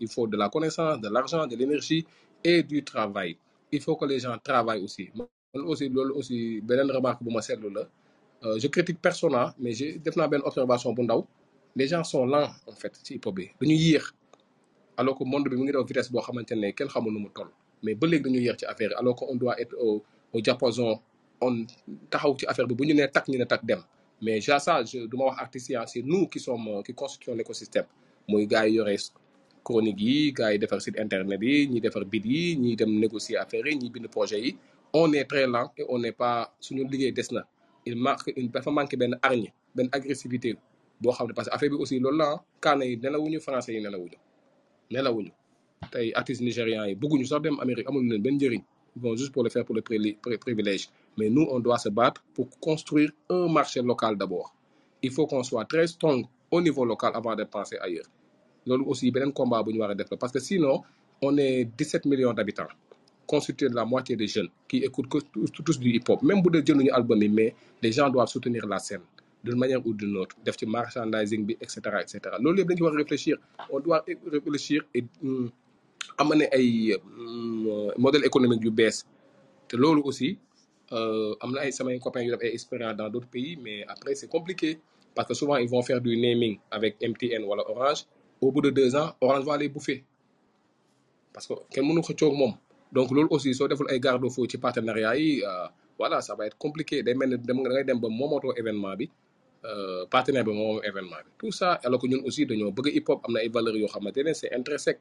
il 0.00 0.08
faut 0.08 0.26
de 0.28 0.36
la 0.36 0.48
connaissance 0.48 1.00
de 1.00 1.08
l'argent 1.08 1.46
de 1.46 1.56
l'énergie 1.56 2.06
et 2.44 2.62
du 2.62 2.82
travail 2.84 3.36
il 3.76 3.82
faut 3.82 3.96
que 3.96 4.06
les 4.06 4.18
gens 4.24 4.36
travaillent 4.42 4.82
aussi. 4.82 5.10
Man 5.14 5.28
aussi 5.70 5.88
loolu 5.88 6.12
aussi 6.20 6.60
beneen 6.68 6.90
remarque 6.96 7.22
bu 7.24 7.30
ma 7.32 7.40
seetlu 7.42 7.70
la. 7.76 7.82
Euh, 8.44 8.58
je 8.62 8.66
critique 8.68 9.00
personne 9.00 9.34
ah, 9.34 9.54
mais 9.58 9.72
j'ai 9.78 9.90
def 10.04 10.14
naa 10.16 10.28
benn 10.32 10.42
observation 10.48 10.92
bu 10.96 11.02
ndaw. 11.02 11.20
Les 11.78 11.86
gens 11.92 12.04
sont 12.04 12.24
lents 12.26 12.50
en 12.66 12.72
fait 12.80 12.92
ci 13.04 13.14
hip 13.14 13.26
hop 13.26 13.34
bi. 13.36 13.46
Dañu 13.60 13.74
yéex 13.74 14.04
alors 14.96 15.16
que 15.18 15.24
monde 15.24 15.48
bi 15.50 15.56
mu 15.56 15.64
ngi 15.64 15.72
daw 15.72 15.84
vitesse 15.84 16.10
boo 16.12 16.20
xamante 16.26 16.52
ne 16.62 16.70
kenn 16.72 16.88
xamul 16.88 17.12
nu 17.12 17.20
mu 17.24 17.28
mais 17.82 17.94
ba 17.94 18.06
léegi 18.06 18.24
dañu 18.24 18.40
yéex 18.46 18.56
ci 18.60 18.64
affaire 18.66 18.92
alors 18.98 19.14
que 19.18 19.24
on 19.28 19.36
doit 19.36 19.60
être 19.60 19.74
au 19.80 20.02
au 20.32 20.40
diapason. 20.40 21.00
On 21.40 21.66
taxaw 22.10 22.36
ci 22.38 22.46
affaire 22.46 22.66
bi 22.66 22.74
bu 22.74 22.84
ñu 22.86 22.94
nee 22.94 23.08
tak 23.08 23.28
ñu 23.28 23.38
ne 23.38 23.44
tak 23.44 23.62
mais 24.22 24.34
déjà 24.40 24.58
ça 24.58 24.82
je 24.84 25.06
du 25.06 25.16
ma 25.16 25.24
ah, 25.38 25.48
c'est 25.86 26.02
nous 26.02 26.26
qui 26.28 26.40
sommes 26.40 26.68
euh, 26.68 26.82
qui 26.82 26.94
constituons 26.94 27.34
l'écosystème. 27.34 27.84
Muy 28.28 28.46
gars 28.46 28.66
yi 28.66 28.74
yore 28.76 28.96
chronique 29.66 29.98
yi 29.98 30.30
gars 30.30 30.54
yi 30.54 30.58
defar 30.62 30.78
site 30.78 30.98
internet 31.02 31.42
yi 31.42 31.66
ñi 31.72 31.78
defar 31.82 32.04
bid 32.06 32.22
yi 32.24 32.54
ñi 32.62 32.76
dem 32.78 32.90
négocier 33.02 33.38
affaire 33.42 33.66
yi 33.70 33.74
ñi 33.82 33.88
bind 33.90 34.06
projet 34.14 34.38
yi. 34.44 34.50
On 34.94 35.12
est 35.12 35.24
très 35.24 35.46
lent 35.46 35.68
et 35.76 35.84
on 35.88 35.98
n'est 35.98 36.12
pas 36.22 36.54
suñu 36.60 36.84
liggéey 36.88 37.10
des 37.12 37.26
na. 37.32 37.42
Il 37.84 37.96
manque 37.96 38.32
une 38.36 38.48
dafa 38.48 38.70
manqué 38.70 38.96
benn 38.96 39.18
hargne 39.22 39.50
benn 39.74 39.88
agressivité 39.92 40.54
boo 41.00 41.10
xam 41.12 41.26
ne 41.28 41.32
parce 41.32 41.48
que 41.48 41.54
affaire 41.54 41.70
bi 41.70 41.76
aussi 41.76 41.98
loolu 41.98 42.18
la 42.18 42.28
ah. 42.30 42.44
Kaana 42.60 42.84
yi 42.84 42.96
nelawuñu 42.96 43.40
français 43.40 43.72
yi 43.74 43.80
nelawuñu 43.82 44.16
nelawuñu. 44.92 45.32
Tey 45.92 46.12
artistes 46.14 46.44
nigérians 46.44 46.86
yi 46.86 46.94
bëgguñu 46.94 47.24
sax 47.26 47.42
dem 47.42 47.56
Amérique 47.60 47.88
amul 47.88 48.04
leen 48.08 48.22
benn 48.22 48.36
njëriñ. 48.36 48.62
Ils 48.96 49.02
vont 49.02 49.16
juste 49.16 49.32
pour 49.32 49.42
le 49.42 49.50
faire 49.50 49.64
pour 49.66 49.74
le 49.74 50.38
privilège. 50.38 50.88
Mais 51.18 51.28
nous 51.28 51.46
on 51.50 51.58
doit 51.60 51.78
se 51.78 51.88
battre 51.90 52.22
pour 52.34 52.48
construire 52.60 53.10
un 53.28 53.48
marché 53.48 53.82
local 53.82 54.16
d'abord. 54.16 54.54
Il 55.02 55.10
faut 55.10 55.26
qu'on 55.26 55.42
soit 55.42 55.64
très 55.64 55.86
strong 55.88 56.24
au 56.52 56.60
niveau 56.60 56.84
local 56.84 57.10
avant 57.14 57.34
de 57.34 57.44
penser 57.44 57.76
ailleurs 57.78 58.06
loolu 58.66 58.84
aussi 58.86 59.10
beneen 59.10 59.32
combat 59.32 59.62
bu 59.62 59.72
ñu 59.72 59.80
war 59.80 59.90
a 59.90 60.16
parce 60.16 60.32
que 60.32 60.40
sinon 60.40 60.82
on 61.22 61.36
est 61.38 61.64
17 61.64 62.04
millions 62.06 62.32
d'habitants 62.34 62.68
constitués 63.26 63.68
de 63.68 63.74
la 63.74 63.84
moitié 63.84 64.16
des 64.16 64.26
jeunes 64.28 64.48
qui 64.68 64.78
écoutent 64.78 65.08
que 65.08 65.18
tous, 65.64 65.78
du 65.78 65.90
hip-hop. 65.90 66.22
Même 66.22 66.40
bu 66.42 66.50
dee 66.54 66.62
jënduñu 66.66 66.90
album 66.92 67.22
yi 67.22 67.28
mais 67.28 67.54
les 67.82 67.92
gens 67.92 68.08
doivent 68.08 68.28
soutenir 68.28 68.66
la 68.66 68.78
scène 68.78 69.02
d'une 69.44 69.58
manière 69.58 69.84
ou 69.86 69.92
d'une 69.92 70.16
autre 70.16 70.36
def 70.44 70.56
ci 70.58 70.66
merchandising 70.66 71.44
bi 71.46 71.56
et 71.60 71.68
cetera 71.68 72.02
et 72.02 72.06
cetera. 72.08 72.36
Réfléchir. 73.02 73.36
On 73.70 73.80
doit 73.80 74.04
réfléchir 74.32 74.82
et 74.94 75.04
hum, 75.22 75.50
amener 76.18 76.48
ay 76.52 76.94
hum, 76.94 77.92
modèle 77.98 78.24
économique 78.24 78.62
yu 78.62 78.70
bees. 78.70 79.04
Te 79.68 79.76
loolu 79.76 80.02
aussi 80.04 80.38
euh, 80.92 81.34
am 81.40 81.50
na 81.52 81.62
ay 81.66 81.72
samay 81.72 81.98
copains 81.98 82.22
yu 82.22 82.30
def 82.30 82.42
ay 82.42 82.94
dans 82.94 83.08
d'autres 83.10 83.28
pays 83.28 83.56
mais 83.62 83.84
après 83.88 84.14
c'est 84.14 84.28
compliqué 84.28 84.78
parce 85.14 85.26
que 85.28 85.34
souvent 85.34 85.56
ils 85.56 85.68
vont 85.68 85.82
faire 85.82 86.00
du 86.00 86.16
naming 86.16 86.58
avec 86.70 86.96
MTN 87.02 87.42
wala 87.44 87.68
Orange 87.68 88.04
au 88.40 88.52
bout 88.52 88.60
de 88.62 88.70
deux 88.70 88.94
ans 88.96 89.14
Orange 89.20 89.44
va 89.44 89.56
les 89.56 89.68
bouffer. 89.68 90.04
Parce 91.32 91.46
que 91.46 91.54
kenn 91.72 91.84
mënu 91.86 92.00
xëccoo 92.02 92.30
ak 92.32 92.36
moom. 92.40 92.52
Donc 92.92 93.10
loolu 93.10 93.28
aussi 93.30 93.54
soo 93.54 93.68
deful 93.68 93.86
ay 93.90 93.98
garde-fou 94.00 94.46
ci 94.50 94.58
partenariat 94.58 95.16
yi 95.16 95.42
euh, 95.44 95.66
voilà 95.98 96.20
ça 96.20 96.34
va 96.34 96.46
être 96.46 96.56
compliqué. 96.58 97.02
Day 97.02 97.14
mel 97.14 97.30
ni 97.30 97.36
dem 97.38 97.62
da 97.62 97.70
ngay 97.70 97.84
dem 97.84 97.98
ba 98.00 98.08
événement 98.56 98.96
bi 98.96 99.10
euh, 99.64 100.06
partenaire 100.06 100.44
bi 100.44 100.52
moom 100.52 100.80
événement 100.84 101.20
bi. 101.24 101.30
Tout 101.38 101.52
ça 101.52 101.72
alors 101.84 102.00
que 102.00 102.06
ñun 102.06 102.22
aussi 102.24 102.46
dañoo 102.46 102.70
bëgg 102.72 102.94
hip 102.96 103.08
hop 103.08 103.20
am 103.26 103.32
na 103.34 103.40
ay 103.40 103.48
valeurs 103.48 103.76
yoo 103.76 103.88
xamante 103.88 104.18
ne 104.24 104.32
c'est 104.32 104.52
intrinsèque. 104.54 105.00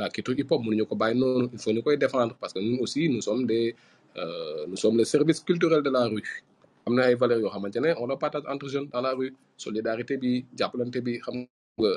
La 0.00 0.08
culture 0.10 0.34
hip 0.38 0.50
hop 0.50 0.62
mënuñu 0.64 0.86
ko 0.86 0.94
bàyyi 0.96 1.18
noonu 1.18 1.48
il 1.52 1.58
faut 1.58 1.72
ñu 1.72 1.82
koy 1.82 1.96
défendre. 1.98 2.34
Parce 2.40 2.52
que 2.52 2.60
ñun 2.60 2.78
aussi 2.80 3.08
nous 3.08 3.20
sommes 3.20 3.46
des 3.46 3.74
euh, 4.16 4.64
nous 4.68 4.76
sommes 4.76 4.96
le 4.96 5.04
service 5.04 5.40
culturel 5.40 5.82
de 5.82 5.90
la 5.90 6.06
rue. 6.06 6.22
Am 6.86 6.94
na 6.94 7.02
ay 7.08 7.14
valeurs 7.14 7.40
yoo 7.40 7.50
xamante 7.50 7.76
ne 7.76 7.92
on 7.98 8.06
le 8.06 8.16
partage 8.16 8.44
entre 8.48 8.68
jeunes 8.68 8.88
dans 8.92 9.00
la 9.00 9.12
rue. 9.14 9.34
Solidarité 9.56 10.16
bi 10.16 10.44
jàppalante 10.58 10.98
bi 11.06 11.18
xam 11.24 11.34
nga 11.78 11.90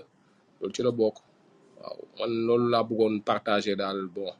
loolu 0.59 0.73
ci 0.75 0.81
la 0.83 0.91
bokk. 0.91 1.17
Waaw 1.81 1.99
man 2.19 2.31
loolu 2.47 2.67
laa 2.73 2.83
bëggoon 2.89 3.15
partager 3.29 3.75
daal 3.81 3.99
bon. 4.15 4.31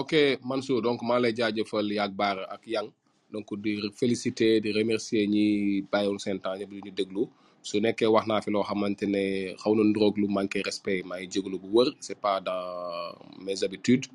Ok 0.00 0.12
Mansour 0.48 0.82
donc 0.82 1.00
maa 1.02 1.18
lay 1.22 1.32
jaajëfal 1.38 1.86
yaag 1.98 2.12
Baara 2.20 2.44
ak 2.54 2.62
Yang. 2.66 2.90
Donc 3.32 3.48
di 3.62 3.72
féliciter 4.00 4.60
di 4.60 4.70
remercier 4.72 5.26
ñi 5.26 5.82
bàyyiwoon 5.90 6.18
seen 6.24 6.38
temps 6.40 6.56
ñëpp 6.58 6.70
di 6.70 6.80
ñu 6.86 6.92
déglu. 6.98 7.22
Su 7.62 7.80
nekkee 7.80 8.06
wax 8.14 8.26
naa 8.26 8.40
fi 8.44 8.50
loo 8.50 8.62
xamante 8.68 9.06
ne 9.14 9.54
xaw 9.60 9.72
na 9.74 9.82
ndroog 9.84 10.14
lu 10.20 10.26
manqué 10.36 10.58
respect 10.68 11.04
maa 11.08 11.18
ngi 11.18 11.28
jégalu 11.32 11.58
bu 11.62 11.68
wër 11.76 11.88
c'est 12.00 12.20
pas 12.24 12.40
dans 12.40 13.14
mes 13.44 13.58
habitudes. 13.64 14.06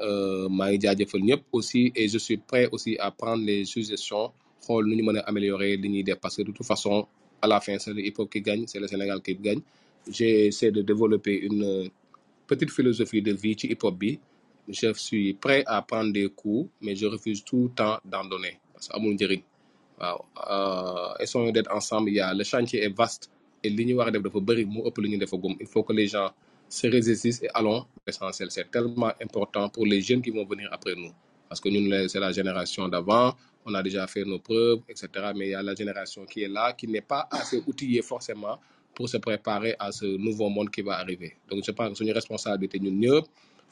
Euh, 0.00 0.48
maa 0.48 0.68
ngi 0.70 0.78
jaajëfal 0.84 1.22
ñëpp 1.28 1.42
aussi 1.52 1.92
et 1.94 2.06
je 2.08 2.18
suis 2.18 2.36
prêt 2.36 2.68
aussi 2.72 2.92
à 2.98 3.10
prendre 3.10 3.42
les 3.44 3.64
suggestions 3.64 4.30
xool 4.64 4.84
nu 4.88 4.94
ñu 4.96 5.02
mën 5.08 5.18
améliorer 5.30 5.76
li 5.82 5.88
ñuy 5.88 6.04
def 6.04 6.18
parce 6.22 6.36
que 6.36 6.42
de 6.42 6.52
toute 6.52 6.66
façon 6.66 7.06
à 7.42 7.46
la 7.46 7.58
fin 7.60 7.78
c'est 7.78 7.92
le 7.92 8.00
hip 8.06 8.14
hop 8.18 8.28
qui 8.30 8.40
gagne 8.40 8.64
c'est 8.66 8.80
le 8.80 8.86
Sénégal 8.88 9.20
qui 9.22 9.34
gagne 9.34 9.60
j'essaie 10.10 10.70
de 10.70 10.82
développer 10.82 11.38
une 11.40 11.90
petite 12.46 12.70
philosophie 12.70 13.22
de 13.22 13.32
vie 13.32 13.56
ci 13.58 13.66
hip 13.68 13.78
hop 13.82 13.96
bi. 13.98 14.18
Je 14.68 14.92
suis 14.94 15.34
prêt 15.34 15.62
à 15.66 15.80
prendre 15.82 16.12
des 16.12 16.28
coups 16.28 16.70
mais 16.82 16.94
je 16.96 17.06
refuse 17.06 17.42
tout 17.44 17.64
le 17.64 17.70
temps 17.70 17.98
d'en 18.04 18.24
donner 18.24 18.58
parce 18.72 18.88
que 18.88 18.96
euh, 20.00 21.08
essayons 21.20 21.50
d'être 21.50 21.72
ensemble. 21.74 22.10
Il 22.10 22.16
y 22.16 22.20
a 22.20 22.32
le 22.34 22.44
chantier 22.44 22.82
est 22.84 22.88
vaste 22.96 23.30
et 23.64 23.68
il 23.70 23.96
faut 25.66 25.82
que 25.82 25.92
les 25.92 26.06
gens 26.06 26.30
se 26.68 26.86
résistissent 26.86 27.42
et 27.42 27.48
allons 27.54 27.84
l'essentiel. 28.06 28.50
C'est 28.50 28.70
tellement 28.70 29.12
important 29.20 29.68
pour 29.68 29.86
les 29.86 30.00
jeunes 30.00 30.22
qui 30.22 30.30
vont 30.30 30.44
venir 30.44 30.68
après 30.72 30.94
nous 30.94 31.10
parce 31.48 31.60
que 31.60 31.68
la- 31.70 32.08
c'est 32.08 32.20
la 32.20 32.30
génération 32.30 32.88
d'avant 32.88 33.34
on 33.64 33.74
a 33.74 33.82
déjà 33.82 34.06
fait 34.06 34.24
nos 34.24 34.38
preuves 34.38 34.80
etc 34.88 35.32
mais 35.34 35.46
il 35.48 35.50
y 35.50 35.54
a 35.54 35.62
la 35.62 35.74
génération 35.74 36.24
qui 36.26 36.42
est 36.42 36.48
là 36.48 36.72
qui 36.74 36.86
n'est 36.86 37.00
pas 37.00 37.26
assez 37.30 37.62
outillée 37.66 38.02
forcément 38.02 38.58
pour 38.94 39.08
se 39.08 39.16
préparer 39.18 39.74
à 39.78 39.92
ce 39.92 40.06
nouveau 40.06 40.48
monde 40.48 40.70
qui 40.70 40.82
va 40.82 40.94
arriver 40.98 41.36
donc 41.50 41.64
je 41.64 41.70
pense 41.72 41.88
que 41.90 41.94
suñu 41.96 42.12
responsabilité 42.12 42.78
ñun 42.80 42.96
ñëpp 43.04 43.24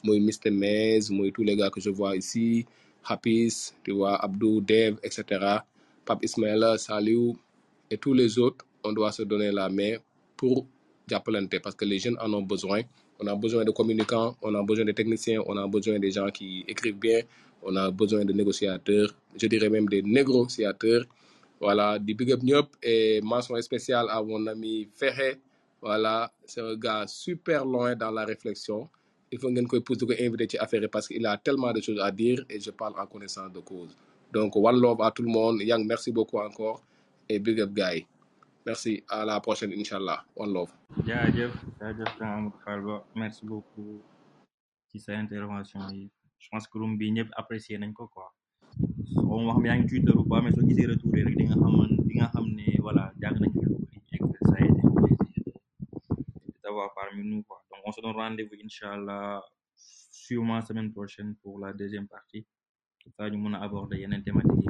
muy 0.03 0.19
Mr 0.19 0.51
Mez 0.51 1.09
muy 1.09 1.31
tous 1.31 1.43
les 1.43 1.55
gars 1.55 1.69
que 1.69 1.81
je 1.81 1.89
vois 1.89 2.15
ici 2.15 2.65
Hafiz 3.05 3.73
tu 3.83 3.91
vois 3.91 4.15
Abdou 4.23 4.61
Dev 4.61 4.95
etc 5.03 5.61
Pape 6.07 6.23
Ismaïla, 6.23 6.77
Saliou 6.77 7.35
et 7.91 7.97
tous 7.97 8.13
les 8.13 8.39
autres, 8.39 8.65
on 8.83 8.93
doit 8.93 9.11
se 9.11 9.23
donner 9.23 9.51
la 9.51 9.67
main 9.67 9.97
pour 10.37 10.65
Diapolente 11.05 11.59
parce 11.61 11.75
que 11.75 11.83
les 11.83 11.99
jeunes 11.99 12.17
en 12.21 12.33
ont 12.33 12.41
besoin. 12.41 12.81
On 13.19 13.27
a 13.27 13.35
besoin 13.35 13.65
de 13.65 13.71
communicants, 13.71 14.37
on 14.41 14.55
a 14.55 14.63
besoin 14.63 14.85
de 14.85 14.93
techniciens, 14.93 15.41
on 15.45 15.57
a 15.57 15.67
besoin 15.67 15.99
des 15.99 16.11
gens 16.11 16.29
qui 16.29 16.63
écrivent 16.67 16.97
bien, 16.99 17.21
on 17.61 17.75
a 17.75 17.91
besoin 17.91 18.23
de 18.23 18.31
négociateurs, 18.31 19.09
je 19.35 19.47
dirais 19.47 19.69
même 19.69 19.87
des 19.89 20.01
négociateurs. 20.01 21.03
Voilà, 21.59 21.97
du 21.97 22.13
big 22.13 22.31
up 22.31 22.41
ñëpp 22.43 22.67
et 22.83 23.19
mention 23.21 23.59
spéciale 23.61 24.07
à 24.09 24.21
mon 24.21 24.45
ami 24.47 24.87
Ferré. 24.93 25.39
Voilà, 25.81 26.31
c'est 26.45 26.61
un 26.61 26.75
gars 26.75 27.05
super 27.07 27.65
loin 27.65 27.95
dans 27.95 28.11
la 28.11 28.25
réflexion. 28.25 28.89
Il 29.31 29.39
faut 29.39 29.49
pousse 29.81 29.97
di 29.97 30.05
ko 30.05 30.13
inviter 30.19 30.57
affaire 30.59 30.81
yi 30.83 30.87
parce 30.87 31.07
qu'il 31.07 31.25
a 31.25 31.37
tellement 31.37 31.71
de 31.73 31.81
choses 31.81 31.99
à 31.99 32.11
dire 32.11 32.45
et 32.49 32.59
je 32.59 32.71
parle 32.71 32.93
en 32.99 33.05
connaissance 33.07 33.51
de 33.51 33.59
cause. 33.59 33.95
Donc, 34.31 34.55
one 34.55 34.79
love 34.79 35.01
à 35.01 35.11
tout 35.11 35.23
le 35.23 35.29
monde. 35.29 35.61
Yang, 35.61 35.85
merci 35.85 36.11
beaucoup 36.11 36.37
encore 36.39 36.81
et 37.27 37.39
big 37.39 37.59
up 37.59 37.71
yi. 37.75 38.05
Merci, 38.65 39.03
à 39.09 39.25
la 39.25 39.39
prochaine, 39.39 39.73
Inch'Allah. 39.73 40.23
One 40.35 40.53
love. 40.53 40.71
merci 43.15 43.45
beaucoup 43.45 44.01
ci 44.89 44.99
sa 44.99 45.13
intervention 45.17 45.81
je 46.39 46.47
pense 46.51 46.67
que 46.67 46.77
apprécier 47.35 47.77
nañ 47.77 47.93
ko 47.93 48.07
quoi 48.07 48.31
xaw 49.27 49.39
ma 49.45 49.51
xam 49.55 49.65
yaa 49.67 49.77
ngi 49.77 49.87
Twitter 49.89 50.13
mais 50.43 50.53
soo 50.55 50.67
gisee 50.69 50.87
retour 50.91 51.11
rek 51.27 51.37
ça 51.49 51.55
a 51.55 51.69
un 51.69 52.47
plaisir 52.47 53.41
de 56.63 56.69
parmi 56.97 57.21
nous 57.29 57.43
on 57.87 57.91
se 57.91 58.01
donne 58.01 58.15
rendez-vous 58.15 58.55
Inch'Allah 58.65 59.41
sûrement 60.27 60.61
semaine 60.61 60.91
prochaine 60.91 61.35
pour 61.41 61.57
la 61.59 61.71
deuxième 61.71 62.07
partie. 62.07 62.45
Ça 63.17 63.23
aborder 63.61 64.05
thématiques 64.23 64.67